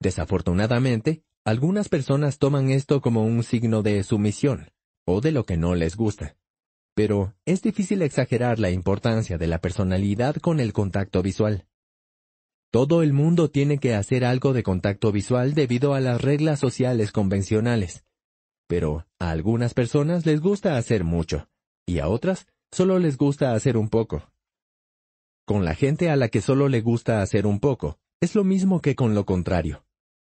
Desafortunadamente, 0.00 1.22
algunas 1.44 1.88
personas 1.88 2.40
toman 2.40 2.70
esto 2.70 3.00
como 3.00 3.22
un 3.22 3.44
signo 3.44 3.84
de 3.84 4.02
sumisión, 4.02 4.72
o 5.06 5.20
de 5.20 5.30
lo 5.30 5.44
que 5.44 5.56
no 5.56 5.76
les 5.76 5.94
gusta. 5.94 6.36
Pero 6.98 7.32
es 7.44 7.62
difícil 7.62 8.02
exagerar 8.02 8.58
la 8.58 8.70
importancia 8.70 9.38
de 9.38 9.46
la 9.46 9.60
personalidad 9.60 10.34
con 10.34 10.58
el 10.58 10.72
contacto 10.72 11.22
visual. 11.22 11.68
Todo 12.72 13.04
el 13.04 13.12
mundo 13.12 13.52
tiene 13.52 13.78
que 13.78 13.94
hacer 13.94 14.24
algo 14.24 14.52
de 14.52 14.64
contacto 14.64 15.12
visual 15.12 15.54
debido 15.54 15.94
a 15.94 16.00
las 16.00 16.20
reglas 16.20 16.58
sociales 16.58 17.12
convencionales. 17.12 18.04
Pero 18.66 19.06
a 19.20 19.30
algunas 19.30 19.74
personas 19.74 20.26
les 20.26 20.40
gusta 20.40 20.76
hacer 20.76 21.04
mucho, 21.04 21.48
y 21.86 22.00
a 22.00 22.08
otras 22.08 22.48
solo 22.72 22.98
les 22.98 23.16
gusta 23.16 23.54
hacer 23.54 23.76
un 23.76 23.90
poco. 23.90 24.32
Con 25.46 25.64
la 25.64 25.76
gente 25.76 26.10
a 26.10 26.16
la 26.16 26.28
que 26.28 26.40
solo 26.40 26.68
le 26.68 26.80
gusta 26.80 27.22
hacer 27.22 27.46
un 27.46 27.60
poco, 27.60 28.00
es 28.20 28.34
lo 28.34 28.42
mismo 28.42 28.80
que 28.80 28.96
con 28.96 29.14
lo 29.14 29.24
contrario. 29.24 29.84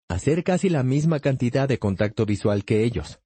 Hacer 0.09 0.43
casi 0.43 0.69
la 0.69 0.81
misma 0.81 1.19
cantidad 1.19 1.69
de 1.69 1.77
contacto 1.77 2.25
visual 2.25 2.65
que 2.65 2.83
ellos. 2.83 3.19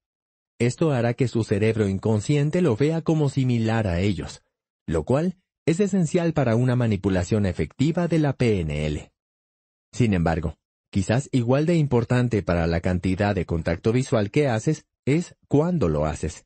Esto 0.59 0.91
hará 0.91 1.13
que 1.13 1.27
su 1.27 1.43
cerebro 1.43 1.87
inconsciente 1.87 2.61
lo 2.61 2.75
vea 2.75 3.01
como 3.01 3.29
similar 3.29 3.87
a 3.87 3.99
ellos, 3.99 4.41
lo 4.87 5.03
cual 5.03 5.37
es 5.67 5.79
esencial 5.79 6.33
para 6.33 6.55
una 6.55 6.75
manipulación 6.75 7.45
efectiva 7.45 8.07
de 8.07 8.19
la 8.19 8.33
PNL. 8.33 9.11
Sin 9.91 10.13
embargo, 10.13 10.57
quizás 10.89 11.29
igual 11.31 11.65
de 11.65 11.75
importante 11.75 12.41
para 12.41 12.65
la 12.65 12.81
cantidad 12.81 13.35
de 13.35 13.45
contacto 13.45 13.91
visual 13.91 14.31
que 14.31 14.47
haces 14.47 14.85
es 15.05 15.35
cuándo 15.47 15.89
lo 15.89 16.05
haces. 16.05 16.45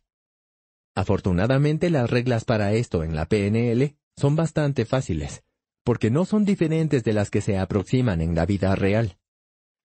Afortunadamente 0.93 1.90
las 1.90 2.09
reglas 2.09 2.43
para 2.43 2.73
esto 2.73 3.03
en 3.03 3.15
la 3.15 3.27
PNL 3.27 3.95
son 4.17 4.35
bastante 4.35 4.85
fáciles, 4.85 5.43
porque 5.85 6.11
no 6.11 6.25
son 6.25 6.43
diferentes 6.43 7.03
de 7.06 7.14
las 7.14 7.30
que 7.30 7.41
se 7.41 7.57
aproximan 7.57 8.19
en 8.22 8.35
la 8.35 8.45
vida 8.45 8.75
real. 8.75 9.17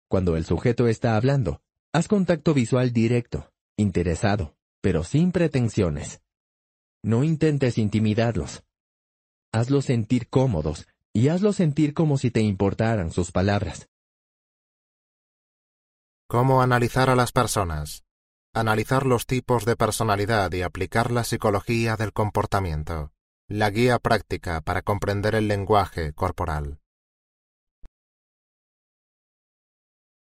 Cuando 0.08 0.36
el 0.36 0.44
sujeto 0.44 0.88
está 0.88 1.16
hablando, 1.16 1.62
haz 1.92 2.08
contacto 2.08 2.54
visual 2.54 2.92
directo, 2.92 3.52
interesado, 3.76 4.56
pero 4.80 5.04
sin 5.04 5.32
pretensiones. 5.32 6.22
No 7.02 7.24
intentes 7.24 7.78
intimidarlos. 7.78 8.64
Hazlos 9.52 9.86
sentir 9.86 10.28
cómodos 10.28 10.86
y 11.12 11.28
hazlos 11.28 11.56
sentir 11.56 11.94
como 11.94 12.18
si 12.18 12.30
te 12.30 12.40
importaran 12.40 13.10
sus 13.10 13.32
palabras. 13.32 13.88
¿Cómo 16.28 16.60
analizar 16.60 17.08
a 17.08 17.16
las 17.16 17.32
personas? 17.32 18.04
Analizar 18.52 19.06
los 19.06 19.26
tipos 19.26 19.64
de 19.64 19.76
personalidad 19.76 20.52
y 20.52 20.62
aplicar 20.62 21.12
la 21.12 21.24
psicología 21.24 21.96
del 21.96 22.12
comportamiento. 22.12 23.12
La 23.48 23.70
guía 23.70 23.98
práctica 24.00 24.60
para 24.60 24.82
comprender 24.82 25.36
el 25.36 25.46
lenguaje 25.46 26.12
corporal. 26.12 26.80